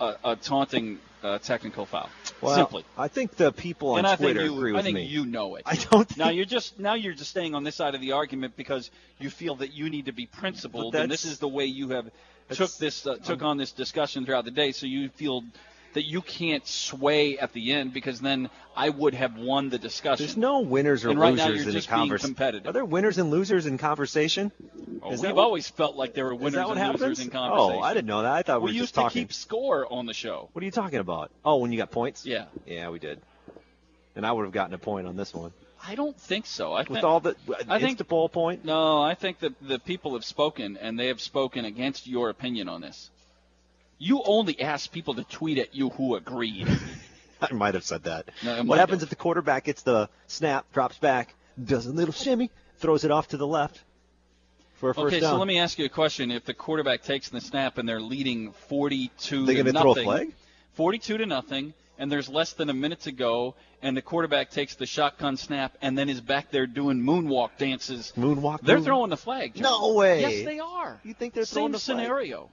a, 0.00 0.14
a 0.24 0.36
taunting 0.36 0.98
uh, 1.22 1.38
technical 1.38 1.84
foul. 1.84 2.08
Well, 2.40 2.54
simply. 2.54 2.84
I 2.96 3.08
think 3.08 3.36
the 3.36 3.52
people 3.52 3.90
on 3.92 3.98
and 3.98 4.06
I 4.06 4.16
Twitter 4.16 4.40
think 4.40 4.52
you, 4.52 4.56
agree 4.56 4.78
I 4.78 4.82
think 4.82 4.94
me. 4.94 5.04
you 5.04 5.26
know 5.26 5.56
it. 5.56 5.62
I 5.66 5.74
don't. 5.74 6.16
Now 6.16 6.28
you're 6.28 6.44
just 6.44 6.78
now 6.78 6.94
you're 6.94 7.14
just 7.14 7.30
staying 7.30 7.54
on 7.54 7.64
this 7.64 7.74
side 7.74 7.94
of 7.94 8.00
the 8.00 8.12
argument 8.12 8.56
because 8.56 8.90
you 9.18 9.30
feel 9.30 9.56
that 9.56 9.72
you 9.72 9.90
need 9.90 10.06
to 10.06 10.12
be 10.12 10.26
principled, 10.26 10.94
and 10.94 11.10
this 11.10 11.24
is 11.24 11.38
the 11.38 11.48
way 11.48 11.64
you 11.66 11.90
have 11.90 12.10
took 12.50 12.76
this 12.76 13.06
uh, 13.06 13.16
took 13.16 13.42
on 13.42 13.56
this 13.56 13.72
discussion 13.72 14.24
throughout 14.24 14.44
the 14.44 14.50
day. 14.50 14.72
So 14.72 14.86
you 14.86 15.08
feel 15.08 15.44
that 15.98 16.04
you 16.04 16.22
can't 16.22 16.64
sway 16.64 17.38
at 17.38 17.52
the 17.52 17.72
end 17.72 17.92
because 17.92 18.20
then 18.20 18.50
I 18.76 18.88
would 18.88 19.14
have 19.14 19.36
won 19.36 19.68
the 19.68 19.78
discussion. 19.78 20.24
There's 20.24 20.36
no 20.36 20.60
winners 20.60 21.04
or 21.04 21.10
and 21.10 21.18
right 21.18 21.34
losers 21.34 21.66
in 21.66 21.76
a 21.76 21.82
conversation. 21.82 22.36
Are 22.68 22.72
there 22.72 22.84
winners 22.84 23.18
and 23.18 23.32
losers 23.32 23.66
in 23.66 23.78
conversation? 23.78 24.52
Oh, 25.02 25.10
we've 25.10 25.20
what- 25.22 25.38
always 25.38 25.68
felt 25.68 25.96
like 25.96 26.14
there 26.14 26.26
were 26.26 26.36
winners 26.36 26.68
and 26.68 26.78
happens? 26.78 27.00
losers 27.00 27.18
in 27.18 27.30
conversation. 27.30 27.80
Oh, 27.80 27.82
I 27.82 27.94
didn't 27.94 28.06
know 28.06 28.22
that. 28.22 28.32
I 28.32 28.42
thought 28.42 28.62
we, 28.62 28.66
we 28.66 28.76
were 28.76 28.82
used 28.82 28.94
to 28.94 29.00
talking. 29.00 29.22
keep 29.22 29.32
score 29.32 29.92
on 29.92 30.06
the 30.06 30.14
show. 30.14 30.50
What 30.52 30.62
are 30.62 30.66
you 30.66 30.70
talking 30.70 31.00
about? 31.00 31.32
Oh, 31.44 31.56
when 31.56 31.72
you 31.72 31.78
got 31.78 31.90
points? 31.90 32.24
Yeah. 32.24 32.44
Yeah, 32.64 32.90
we 32.90 33.00
did. 33.00 33.20
And 34.14 34.24
I 34.24 34.30
would 34.30 34.44
have 34.44 34.52
gotten 34.52 34.74
a 34.74 34.78
point 34.78 35.08
on 35.08 35.16
this 35.16 35.34
one. 35.34 35.52
I 35.84 35.96
don't 35.96 36.16
think 36.16 36.46
so. 36.46 36.74
I 36.74 36.82
With 36.82 36.88
think, 36.90 37.04
all 37.04 37.18
the, 37.18 37.34
I 37.68 37.80
think 37.80 37.98
the 37.98 38.04
ball 38.04 38.28
point. 38.28 38.64
No, 38.64 39.02
I 39.02 39.16
think 39.16 39.40
that 39.40 39.54
the 39.60 39.80
people 39.80 40.14
have 40.14 40.24
spoken, 40.24 40.76
and 40.76 40.96
they 40.96 41.08
have 41.08 41.20
spoken 41.20 41.64
against 41.64 42.06
your 42.06 42.30
opinion 42.30 42.68
on 42.68 42.82
this. 42.82 43.10
You 43.98 44.22
only 44.24 44.60
ask 44.60 44.90
people 44.90 45.14
to 45.14 45.24
tweet 45.24 45.58
at 45.58 45.74
you 45.74 45.90
who 45.90 46.14
agreed. 46.14 46.68
I 47.40 47.52
might 47.52 47.74
have 47.74 47.84
said 47.84 48.04
that. 48.04 48.30
No, 48.44 48.62
what 48.64 48.78
happens 48.78 49.00
have. 49.00 49.06
if 49.06 49.10
the 49.10 49.16
quarterback 49.16 49.64
gets 49.64 49.82
the 49.82 50.08
snap, 50.26 50.70
drops 50.72 50.98
back, 50.98 51.34
does 51.62 51.86
a 51.86 51.92
little 51.92 52.14
shimmy, 52.14 52.50
throws 52.78 53.04
it 53.04 53.10
off 53.10 53.28
to 53.28 53.36
the 53.36 53.46
left 53.46 53.82
for 54.78 54.90
a 54.90 54.94
first 54.94 55.14
okay, 55.14 55.20
down. 55.20 55.34
so 55.34 55.38
let 55.38 55.48
me 55.48 55.58
ask 55.58 55.78
you 55.78 55.84
a 55.84 55.88
question. 55.88 56.30
If 56.30 56.44
the 56.44 56.54
quarterback 56.54 57.02
takes 57.02 57.28
the 57.28 57.40
snap 57.40 57.78
and 57.78 57.88
they're 57.88 58.00
leading 58.00 58.52
42 58.68 59.46
They 59.46 59.54
to 59.56 59.64
nothing, 59.64 59.82
throw 59.82 59.92
a 59.92 60.04
flag? 60.04 60.32
42 60.74 61.18
to 61.18 61.26
nothing, 61.26 61.74
and 61.98 62.10
there's 62.10 62.28
less 62.28 62.52
than 62.52 62.70
a 62.70 62.74
minute 62.74 63.00
to 63.00 63.12
go, 63.12 63.54
and 63.82 63.96
the 63.96 64.02
quarterback 64.02 64.50
takes 64.50 64.76
the 64.76 64.86
shotgun 64.86 65.36
snap 65.36 65.76
and 65.82 65.98
then 65.98 66.08
is 66.08 66.20
back 66.20 66.50
there 66.50 66.66
doing 66.66 67.00
moonwalk 67.00 67.50
dances. 67.58 68.12
Moonwalk. 68.16 68.60
They're 68.62 68.76
moon- 68.76 68.84
throwing 68.84 69.10
the 69.10 69.16
flag. 69.16 69.54
John. 69.54 69.62
No 69.62 69.94
way. 69.94 70.20
Yes, 70.20 70.44
they 70.44 70.60
are. 70.60 71.00
You 71.04 71.14
think 71.14 71.34
they're 71.34 71.44
Same 71.44 71.54
throwing 71.54 71.72
the 71.72 71.78
flag? 71.78 72.48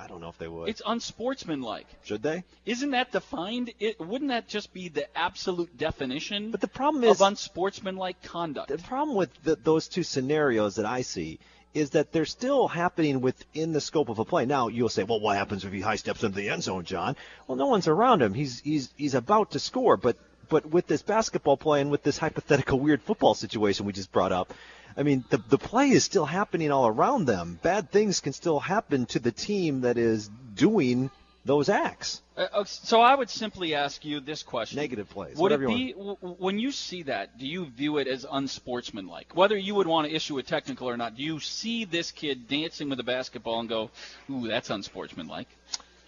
I 0.00 0.06
don't 0.06 0.20
know 0.20 0.28
if 0.28 0.38
they 0.38 0.46
would. 0.46 0.68
It's 0.68 0.82
unsportsmanlike. 0.86 1.86
Should 2.04 2.22
they? 2.22 2.44
Isn't 2.64 2.92
that 2.92 3.10
defined? 3.10 3.72
It 3.80 3.98
wouldn't 3.98 4.30
that 4.30 4.46
just 4.46 4.72
be 4.72 4.88
the 4.88 5.06
absolute 5.18 5.76
definition? 5.76 6.50
But 6.50 6.60
the 6.60 6.68
problem 6.68 7.02
is- 7.04 7.20
of 7.20 7.26
unsportsmanlike 7.26 8.22
conduct. 8.22 8.68
The 8.68 8.78
problem 8.78 9.16
with 9.16 9.30
the, 9.42 9.56
those 9.56 9.88
two 9.88 10.04
scenarios 10.04 10.76
that 10.76 10.86
I 10.86 11.02
see 11.02 11.40
is 11.74 11.90
that 11.90 12.12
they're 12.12 12.24
still 12.24 12.68
happening 12.68 13.20
within 13.20 13.72
the 13.72 13.80
scope 13.80 14.08
of 14.08 14.18
a 14.18 14.24
play. 14.24 14.46
Now 14.46 14.68
you'll 14.68 14.88
say, 14.88 15.02
well, 15.02 15.20
what 15.20 15.36
happens 15.36 15.64
if 15.64 15.72
he 15.72 15.80
high 15.80 15.96
steps 15.96 16.22
into 16.22 16.36
the 16.36 16.48
end 16.48 16.62
zone, 16.62 16.84
John? 16.84 17.16
Well, 17.46 17.56
no 17.56 17.66
one's 17.66 17.88
around 17.88 18.22
him. 18.22 18.34
He's 18.34 18.60
he's 18.60 18.90
he's 18.96 19.14
about 19.14 19.50
to 19.52 19.58
score, 19.58 19.96
but 19.96 20.16
but 20.48 20.66
with 20.66 20.86
this 20.86 21.02
basketball 21.02 21.56
play 21.56 21.80
and 21.80 21.90
with 21.90 22.02
this 22.02 22.18
hypothetical 22.18 22.78
weird 22.80 23.02
football 23.02 23.34
situation 23.34 23.84
we 23.84 23.92
just 23.92 24.12
brought 24.12 24.32
up, 24.32 24.54
I 24.98 25.04
mean, 25.04 25.24
the 25.30 25.38
the 25.38 25.58
play 25.58 25.90
is 25.90 26.04
still 26.04 26.26
happening 26.26 26.72
all 26.72 26.88
around 26.88 27.26
them. 27.26 27.60
Bad 27.62 27.92
things 27.92 28.18
can 28.18 28.32
still 28.32 28.58
happen 28.58 29.06
to 29.06 29.20
the 29.20 29.30
team 29.30 29.82
that 29.82 29.96
is 29.96 30.28
doing 30.56 31.10
those 31.44 31.68
acts. 31.68 32.20
Uh, 32.36 32.46
uh, 32.52 32.64
so 32.64 33.00
I 33.00 33.14
would 33.14 33.30
simply 33.30 33.76
ask 33.76 34.04
you 34.04 34.18
this 34.18 34.42
question: 34.42 34.76
Negative 34.76 35.08
plays. 35.08 35.36
Would 35.36 35.52
it 35.52 35.64
be 35.64 35.94
you 35.96 36.16
when 36.20 36.58
you 36.58 36.72
see 36.72 37.04
that? 37.04 37.38
Do 37.38 37.46
you 37.46 37.66
view 37.66 37.98
it 37.98 38.08
as 38.08 38.26
unsportsmanlike? 38.28 39.36
Whether 39.36 39.56
you 39.56 39.76
would 39.76 39.86
want 39.86 40.08
to 40.08 40.14
issue 40.14 40.36
a 40.38 40.42
technical 40.42 40.88
or 40.88 40.96
not, 40.96 41.16
do 41.16 41.22
you 41.22 41.38
see 41.38 41.84
this 41.84 42.10
kid 42.10 42.48
dancing 42.48 42.90
with 42.90 42.98
a 42.98 43.04
basketball 43.04 43.60
and 43.60 43.68
go, 43.68 43.90
"Ooh, 44.28 44.48
that's 44.48 44.68
unsportsmanlike"? 44.68 45.48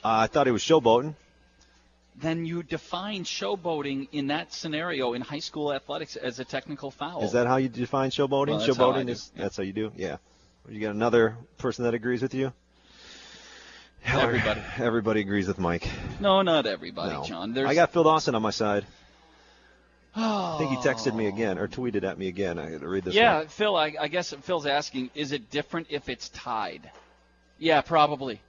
Uh, 0.03 0.25
I 0.25 0.27
thought 0.27 0.47
he 0.47 0.53
was 0.53 0.63
showboating. 0.63 1.15
Then 2.21 2.45
you 2.45 2.63
define 2.63 3.25
showboating 3.25 4.09
in 4.13 4.27
that 4.27 4.53
scenario 4.53 5.15
in 5.15 5.23
high 5.23 5.39
school 5.39 5.73
athletics 5.73 6.17
as 6.17 6.39
a 6.39 6.45
technical 6.45 6.91
foul. 6.91 7.23
Is 7.23 7.33
that 7.33 7.47
how 7.47 7.57
you 7.57 7.69
define 7.69 8.11
showboating? 8.11 8.49
Well, 8.49 8.59
that's 8.59 8.77
how 8.77 8.91
I 8.91 9.03
showboating 9.03 9.09
is 9.09 9.33
that's 9.35 9.57
how 9.57 9.63
you 9.63 9.73
do. 9.73 9.93
Yeah. 9.97 10.19
You 10.69 10.81
got 10.81 10.95
another 10.95 11.37
person 11.59 11.85
that 11.85 11.95
agrees 11.95 12.21
with 12.21 12.35
you? 12.35 12.53
Everybody. 14.05 14.63
Everybody 14.79 15.21
agrees 15.21 15.49
with 15.49 15.59
Mike. 15.59 15.89
No, 16.21 16.43
not 16.43 16.67
everybody, 16.67 17.15
No. 17.15 17.25
John. 17.25 17.55
There's 17.55 17.69
I 17.69 17.75
got 17.75 17.93
Phil 17.93 18.05
Dawson 18.05 18.35
on 18.35 18.43
my 18.43 18.51
side. 18.51 18.87
Oh. 20.17 20.55
I 20.55 20.59
think 20.59 20.71
he 20.71 20.77
oh. 20.77 20.81
texted 20.81 21.15
me 21.15 21.27
again 21.27 21.59
or 21.59 21.69
tweeted 21.69 22.05
at 22.05 22.19
me 22.19 22.29
again. 22.29 22.59
I 22.59 22.71
got 22.71 22.81
to 22.81 22.89
read 22.89 23.05
this. 23.05 23.15
yeah, 23.15 23.39
one. 23.39 23.49
Phil. 23.49 23.77
I, 23.77 23.95
I 24.01 24.09
guess 24.09 24.35
Phil's 24.43 24.67
asking: 24.67 25.11
Is 25.15 25.33
it 25.33 25.51
different 25.51 25.89
if 25.91 26.09
it's 26.09 26.29
tied? 26.31 26.91
Yeah, 27.59 27.81
probably. 27.81 28.41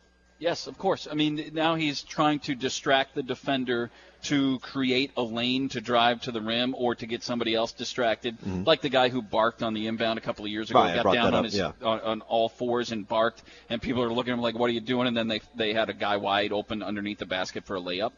Yes, 0.42 0.66
of 0.66 0.76
course. 0.80 1.08
I 1.10 1.14
mean, 1.14 1.52
now 1.54 1.76
he's 1.76 2.02
trying 2.02 2.40
to 2.40 2.56
distract 2.56 3.14
the 3.14 3.22
defender 3.22 3.92
to 4.24 4.58
create 4.60 5.12
a 5.16 5.22
lane 5.22 5.70
to 5.70 5.82
drive 5.82 6.22
to 6.24 6.32
the 6.32 6.42
rim 6.42 6.74
or 6.76 6.96
to 6.96 7.06
get 7.06 7.22
somebody 7.22 7.54
else 7.54 7.74
distracted, 7.74 8.40
Mhm. 8.40 8.66
like 8.66 8.82
the 8.82 8.90
guy 8.90 9.10
who 9.10 9.22
barked 9.22 9.62
on 9.62 9.76
the 9.76 9.86
inbound 9.86 10.18
a 10.18 10.22
couple 10.22 10.44
of 10.44 10.50
years 10.52 10.72
ago, 10.72 10.80
got 10.82 11.14
down 11.14 11.36
on 11.36 11.44
his 11.44 11.56
yeah. 11.56 11.74
on, 11.84 12.00
on 12.02 12.22
all 12.22 12.50
fours 12.50 12.92
and 12.92 13.08
barked, 13.08 13.44
and 13.70 13.80
people 13.84 14.02
are 14.02 14.12
looking 14.12 14.32
at 14.32 14.38
him 14.38 14.42
like, 14.42 14.58
"What 14.58 14.68
are 14.72 14.74
you 14.74 14.82
doing?" 14.82 15.08
And 15.08 15.16
then 15.16 15.28
they 15.28 15.42
they 15.56 15.74
had 15.74 15.90
a 15.90 15.94
guy 15.94 16.18
wide 16.18 16.52
open 16.52 16.82
underneath 16.82 17.20
the 17.20 17.28
basket 17.28 17.66
for 17.66 17.76
a 17.76 17.80
layup. 17.82 18.12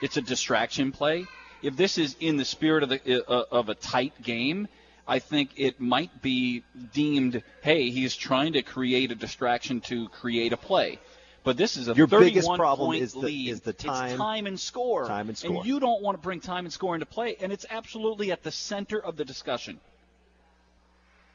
It's 0.00 0.16
a 0.16 0.22
distraction 0.22 0.92
play. 0.92 1.26
If 1.62 1.76
this 1.76 1.98
is 1.98 2.16
in 2.20 2.38
the 2.38 2.44
spirit 2.46 2.84
of 2.84 2.88
the 2.88 3.30
uh, 3.30 3.44
of 3.50 3.68
a 3.68 3.74
tight 3.74 4.22
game, 4.22 4.66
I 5.06 5.18
think 5.18 5.50
it 5.56 5.78
might 5.78 6.22
be 6.22 6.64
deemed, 6.94 7.42
hey, 7.62 7.90
he's 7.90 8.16
trying 8.16 8.54
to 8.54 8.62
create 8.62 9.12
a 9.12 9.14
distraction 9.14 9.80
to 9.82 10.08
create 10.08 10.54
a 10.54 10.56
play. 10.56 10.98
But 11.46 11.56
this 11.56 11.76
is 11.76 11.86
a 11.86 11.94
Your 11.94 12.08
31 12.08 12.28
biggest 12.28 12.48
problem 12.56 12.88
point 12.88 13.02
is 13.04 13.12
the- 13.12 13.20
lead. 13.20 13.50
is 13.50 13.60
the 13.60 13.70
It's 13.70 13.84
time- 13.84 14.18
time 14.18 14.46
and 14.48 14.58
score. 14.58 15.06
time 15.06 15.28
and 15.28 15.38
score. 15.38 15.58
And 15.58 15.64
you 15.64 15.78
don't 15.78 16.02
want 16.02 16.18
to 16.18 16.20
bring 16.20 16.40
time 16.40 16.64
and 16.66 16.72
score 16.72 16.94
into 16.96 17.06
play, 17.06 17.36
and 17.40 17.52
it's 17.52 17.64
absolutely 17.70 18.32
at 18.32 18.42
the 18.42 18.50
center 18.50 18.98
of 18.98 19.16
the 19.16 19.24
discussion. 19.24 19.78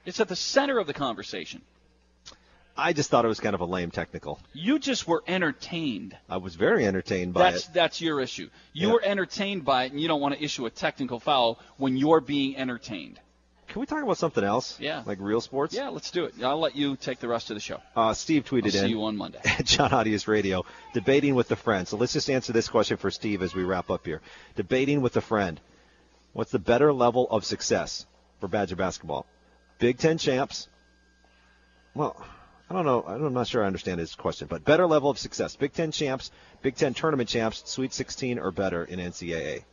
It's 0.05 0.19
at 0.19 0.27
the 0.27 0.35
center 0.35 0.79
of 0.79 0.85
the 0.87 0.93
conversation. 0.93 1.61
I 2.75 2.91
just 2.91 3.09
thought 3.09 3.23
it 3.23 3.29
was 3.29 3.39
kind 3.39 3.55
of 3.55 3.61
a 3.61 3.65
lame 3.65 3.89
technical. 3.89 4.41
You 4.51 4.79
just 4.79 5.07
were 5.07 5.23
entertained. 5.27 6.17
I 6.29 6.35
was 6.37 6.55
very 6.55 6.85
entertained 6.85 7.33
by 7.33 7.51
That's 7.51 7.67
it. 7.69 7.73
that's 7.73 8.01
your 8.01 8.19
issue. 8.19 8.49
You 8.73 8.87
Yeah. 8.87 8.93
were 8.95 9.03
entertained 9.05 9.63
by 9.63 9.85
it, 9.85 9.93
and 9.93 10.01
you 10.01 10.09
don't 10.09 10.19
want 10.19 10.35
to 10.35 10.43
issue 10.43 10.65
a 10.65 10.69
technical 10.69 11.21
foul 11.21 11.57
when 11.77 11.95
you're 11.95 12.19
being 12.19 12.57
entertained. 12.57 13.21
Can 13.71 13.79
we 13.79 13.85
talk 13.85 14.03
about 14.03 14.17
something 14.17 14.43
else? 14.43 14.77
Yeah. 14.81 15.01
Like 15.05 15.19
real 15.21 15.39
sports? 15.39 15.73
Yeah, 15.73 15.87
let's 15.87 16.11
do 16.11 16.25
it. 16.25 16.33
I'll 16.43 16.59
let 16.59 16.75
you 16.75 16.97
take 16.97 17.19
the 17.19 17.29
rest 17.29 17.51
of 17.51 17.55
the 17.55 17.61
show. 17.61 17.79
Uh, 17.95 18.13
Steve 18.13 18.43
tweeted 18.43 18.65
I'll 18.65 18.71
see 18.71 18.79
in. 18.79 18.89
you 18.89 19.03
on 19.05 19.15
Monday. 19.15 19.39
John 19.63 19.91
Audius 19.91 20.27
Radio, 20.27 20.65
debating 20.93 21.35
with 21.35 21.49
a 21.51 21.55
friend. 21.55 21.87
So 21.87 21.95
let's 21.95 22.11
just 22.11 22.29
answer 22.29 22.51
this 22.51 22.67
question 22.67 22.97
for 22.97 23.09
Steve 23.09 23.41
as 23.41 23.55
we 23.55 23.63
wrap 23.63 23.89
up 23.89 24.05
here. 24.05 24.19
Debating 24.57 24.99
with 24.99 25.15
a 25.15 25.21
friend. 25.21 25.57
What's 26.33 26.51
the 26.51 26.59
better 26.59 26.91
level 26.91 27.29
of 27.31 27.45
success 27.45 28.05
for 28.41 28.49
Badger 28.49 28.75
basketball? 28.75 29.25
Big 29.79 29.97
Ten 29.97 30.17
champs. 30.17 30.67
Well, 31.95 32.21
I 32.69 32.73
don't 32.73 32.85
know. 32.85 33.03
I'm 33.07 33.33
not 33.33 33.47
sure 33.47 33.63
I 33.63 33.67
understand 33.67 34.01
his 34.01 34.15
question, 34.15 34.49
but 34.49 34.65
better 34.65 34.85
level 34.85 35.09
of 35.09 35.17
success. 35.17 35.55
Big 35.55 35.71
Ten 35.71 35.93
champs, 35.93 36.29
Big 36.61 36.75
Ten 36.75 36.93
tournament 36.93 37.29
champs, 37.29 37.63
Sweet 37.65 37.93
16 37.93 38.37
or 38.37 38.51
better 38.51 38.83
in 38.83 38.99
NCAA. 38.99 39.63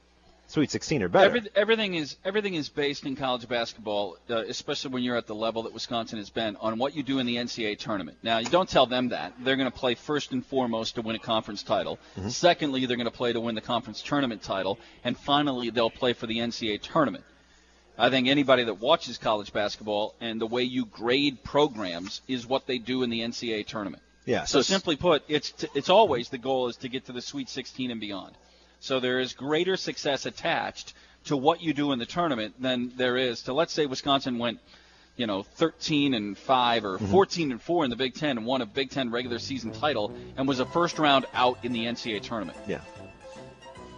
Sweet 0.51 0.71
16 0.71 1.03
or 1.03 1.09
better. 1.09 1.27
Every, 1.27 1.43
everything 1.55 1.95
is 1.95 2.17
everything 2.25 2.55
is 2.55 2.71
based 2.71 3.05
in 3.05 3.17
college 3.17 3.47
basketball, 3.47 4.17
uh, 4.31 4.45
especially 4.49 4.93
when 4.93 5.03
you're 5.03 5.17
at 5.19 5.27
the 5.27 5.35
level 5.35 5.65
that 5.65 5.75
Wisconsin 5.75 6.17
has 6.19 6.31
been, 6.31 6.57
on 6.57 6.79
what 6.79 6.97
you 6.97 7.03
do 7.03 7.19
in 7.19 7.27
the 7.27 7.37
NCAA 7.37 7.79
tournament. 7.79 8.17
Now, 8.23 8.39
you 8.39 8.49
don't 8.49 8.69
tell 8.69 8.87
them 8.87 9.11
that. 9.11 9.35
They're 9.45 9.57
going 9.57 9.71
to 9.71 9.79
play 9.79 9.95
first 9.95 10.33
and 10.33 10.45
foremost 10.45 10.95
to 10.95 11.03
win 11.03 11.17
a 11.17 11.19
conference 11.19 11.63
title. 11.63 11.99
Mhm. 12.19 12.31
Secondly, 12.31 12.87
they're 12.87 12.97
going 12.97 13.05
to 13.05 13.11
play 13.11 13.35
to 13.35 13.41
win 13.41 13.55
the 13.57 13.61
conference 13.61 14.01
tournament 14.01 14.43
title, 14.43 14.79
and 15.05 15.19
finally, 15.19 15.69
they'll 15.69 15.91
play 15.91 16.15
for 16.15 16.27
the 16.27 16.39
NCAA 16.39 16.79
tournament. 16.79 17.25
I 17.99 18.09
think 18.09 18.27
anybody 18.27 18.65
that 18.65 18.81
watches 18.81 19.19
college 19.19 19.53
basketball 19.53 20.15
and 20.21 20.41
the 20.41 20.47
way 20.47 20.63
you 20.63 20.87
grade 20.87 21.45
programs 21.45 22.23
is 22.27 22.47
what 22.47 22.67
they 22.67 22.79
do 22.79 23.03
in 23.03 23.11
the 23.11 23.21
NCAA 23.21 23.65
tournament. 23.67 24.03
Yeah, 24.25 24.45
So, 24.45 24.61
so- 24.63 24.73
simply 24.73 24.97
put, 24.97 25.25
it's 25.29 25.51
t- 25.53 25.69
it's 25.75 25.91
always 25.91 26.31
the 26.31 26.39
goal 26.39 26.69
is 26.69 26.77
to 26.79 26.89
get 26.89 27.05
to 27.07 27.13
the 27.13 27.21
Sweet 27.21 27.49
16 27.51 27.91
and 27.91 28.01
beyond. 28.01 28.35
So 28.81 29.01
there 29.01 29.19
is 29.21 29.33
greater 29.33 29.77
success 29.77 30.27
attached 30.27 30.95
to 31.25 31.37
what 31.37 31.63
you 31.63 31.73
do 31.75 31.93
in 31.93 31.99
the 31.99 32.07
tournament 32.07 32.55
than 32.61 32.93
there 32.97 33.17
is 33.17 33.43
to 33.43 33.53
let's 33.53 33.73
say 33.73 33.87
Wisconsin 33.87 34.39
went, 34.39 34.61
you 35.17 35.27
know, 35.27 35.43
13 35.43 36.15
and 36.15 36.39
5 36.39 36.85
or 36.85 36.99
Mhm. 36.99 37.11
14 37.11 37.51
and 37.53 37.61
4 37.61 37.85
in 37.85 37.91
the 37.91 37.97
Big 37.97 38.15
10 38.15 38.39
and 38.39 38.47
won 38.47 38.61
a 38.63 38.67
Big 38.67 38.91
10 38.91 39.11
regular 39.11 39.39
season 39.39 39.73
title 39.73 40.15
and 40.37 40.47
was 40.47 40.61
a 40.61 40.67
first 40.67 40.99
round 40.99 41.27
out 41.35 41.59
in 41.65 41.73
the 41.73 41.87
NCAA 41.87 42.21
tournament. 42.21 42.57
Yeah. 42.69 42.81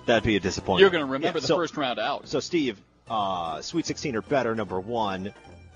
That'd 0.06 0.24
be 0.24 0.36
a 0.36 0.40
disappointment. 0.40 0.80
You're 0.80 0.90
going 0.90 1.06
to 1.06 1.12
remember 1.12 1.38
Yeah, 1.38 1.46
the 1.46 1.54
first 1.54 1.76
round 1.76 1.98
out. 1.98 2.26
So, 2.26 2.40
Steve, 2.40 2.80
uh, 3.08 3.60
Sweet 3.60 3.86
16 3.86 4.16
or 4.16 4.22
better, 4.22 4.54
number 4.54 4.80
one. 4.80 5.32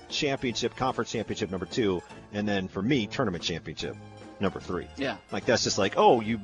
Championship, 0.08 0.76
conference 0.76 1.10
championship, 1.12 1.50
number 1.50 1.66
two. 1.66 2.02
And 2.32 2.48
then 2.48 2.68
for 2.68 2.82
me, 2.82 3.06
tournament 3.06 3.44
championship, 3.44 3.96
number 4.40 4.60
three. 4.60 4.86
Yeah. 4.96 5.16
Like, 5.30 5.44
that's 5.44 5.62
just 5.64 5.78
like, 5.78 5.94
oh, 5.96 6.20
you, 6.20 6.40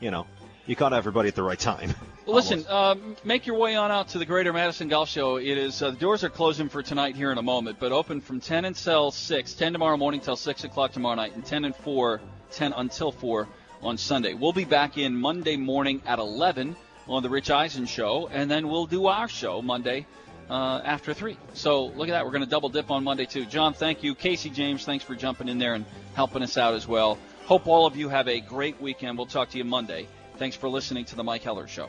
you 0.00 0.10
know, 0.10 0.26
you 0.66 0.76
caught 0.76 0.92
everybody 0.92 1.28
at 1.28 1.34
the 1.34 1.42
right 1.42 1.58
time. 1.58 1.94
Well, 2.24 2.36
listen, 2.36 2.64
um, 2.68 3.16
make 3.24 3.48
your 3.48 3.58
way 3.58 3.74
on 3.74 3.90
out 3.90 4.10
to 4.10 4.18
the 4.18 4.24
Greater 4.24 4.52
Madison 4.52 4.86
Golf 4.86 5.08
Show. 5.08 5.38
It 5.38 5.58
is 5.58 5.82
uh, 5.82 5.90
the 5.90 5.96
doors 5.96 6.22
are 6.22 6.30
closing 6.30 6.68
for 6.68 6.80
tonight 6.80 7.16
here 7.16 7.32
in 7.32 7.38
a 7.38 7.42
moment, 7.42 7.78
but 7.80 7.90
open 7.90 8.20
from 8.20 8.38
10 8.38 8.64
until 8.64 9.10
6, 9.10 9.54
10 9.54 9.72
tomorrow 9.72 9.96
morning 9.96 10.20
till 10.20 10.36
6 10.36 10.62
o'clock 10.62 10.92
tomorrow 10.92 11.16
night, 11.16 11.34
and 11.34 11.44
10 11.44 11.64
and 11.64 11.74
4, 11.74 12.20
10 12.52 12.74
until 12.74 13.10
4 13.10 13.48
on 13.82 13.98
Sunday. 13.98 14.34
We'll 14.34 14.52
be 14.52 14.64
back 14.64 14.98
in 14.98 15.16
Monday 15.16 15.56
morning 15.56 16.00
at 16.06 16.20
11 16.20 16.76
on 17.08 17.24
the 17.24 17.28
Rich 17.28 17.50
Eisen 17.50 17.86
Show, 17.86 18.28
and 18.28 18.48
then 18.48 18.68
we'll 18.68 18.86
do 18.86 19.08
our 19.08 19.26
show 19.26 19.60
Monday 19.60 20.06
uh, 20.48 20.80
after 20.84 21.12
3. 21.12 21.36
So 21.54 21.86
look 21.86 22.08
at 22.08 22.12
that. 22.12 22.24
We're 22.24 22.30
going 22.30 22.44
to 22.44 22.50
double 22.50 22.68
dip 22.68 22.92
on 22.92 23.02
Monday, 23.02 23.26
too. 23.26 23.46
John, 23.46 23.74
thank 23.74 24.04
you. 24.04 24.14
Casey 24.14 24.48
James, 24.48 24.84
thanks 24.84 25.04
for 25.04 25.16
jumping 25.16 25.48
in 25.48 25.58
there 25.58 25.74
and 25.74 25.84
helping 26.14 26.44
us 26.44 26.56
out 26.56 26.74
as 26.74 26.86
well. 26.86 27.18
Hope 27.46 27.66
all 27.66 27.84
of 27.84 27.96
you 27.96 28.08
have 28.08 28.28
a 28.28 28.38
great 28.40 28.80
weekend. 28.80 29.18
We'll 29.18 29.26
talk 29.26 29.50
to 29.50 29.58
you 29.58 29.64
Monday. 29.64 30.06
Thanks 30.36 30.56
for 30.56 30.68
listening 30.68 31.04
to 31.06 31.16
the 31.16 31.22
Mike 31.22 31.42
Heller 31.42 31.66
Show. 31.66 31.88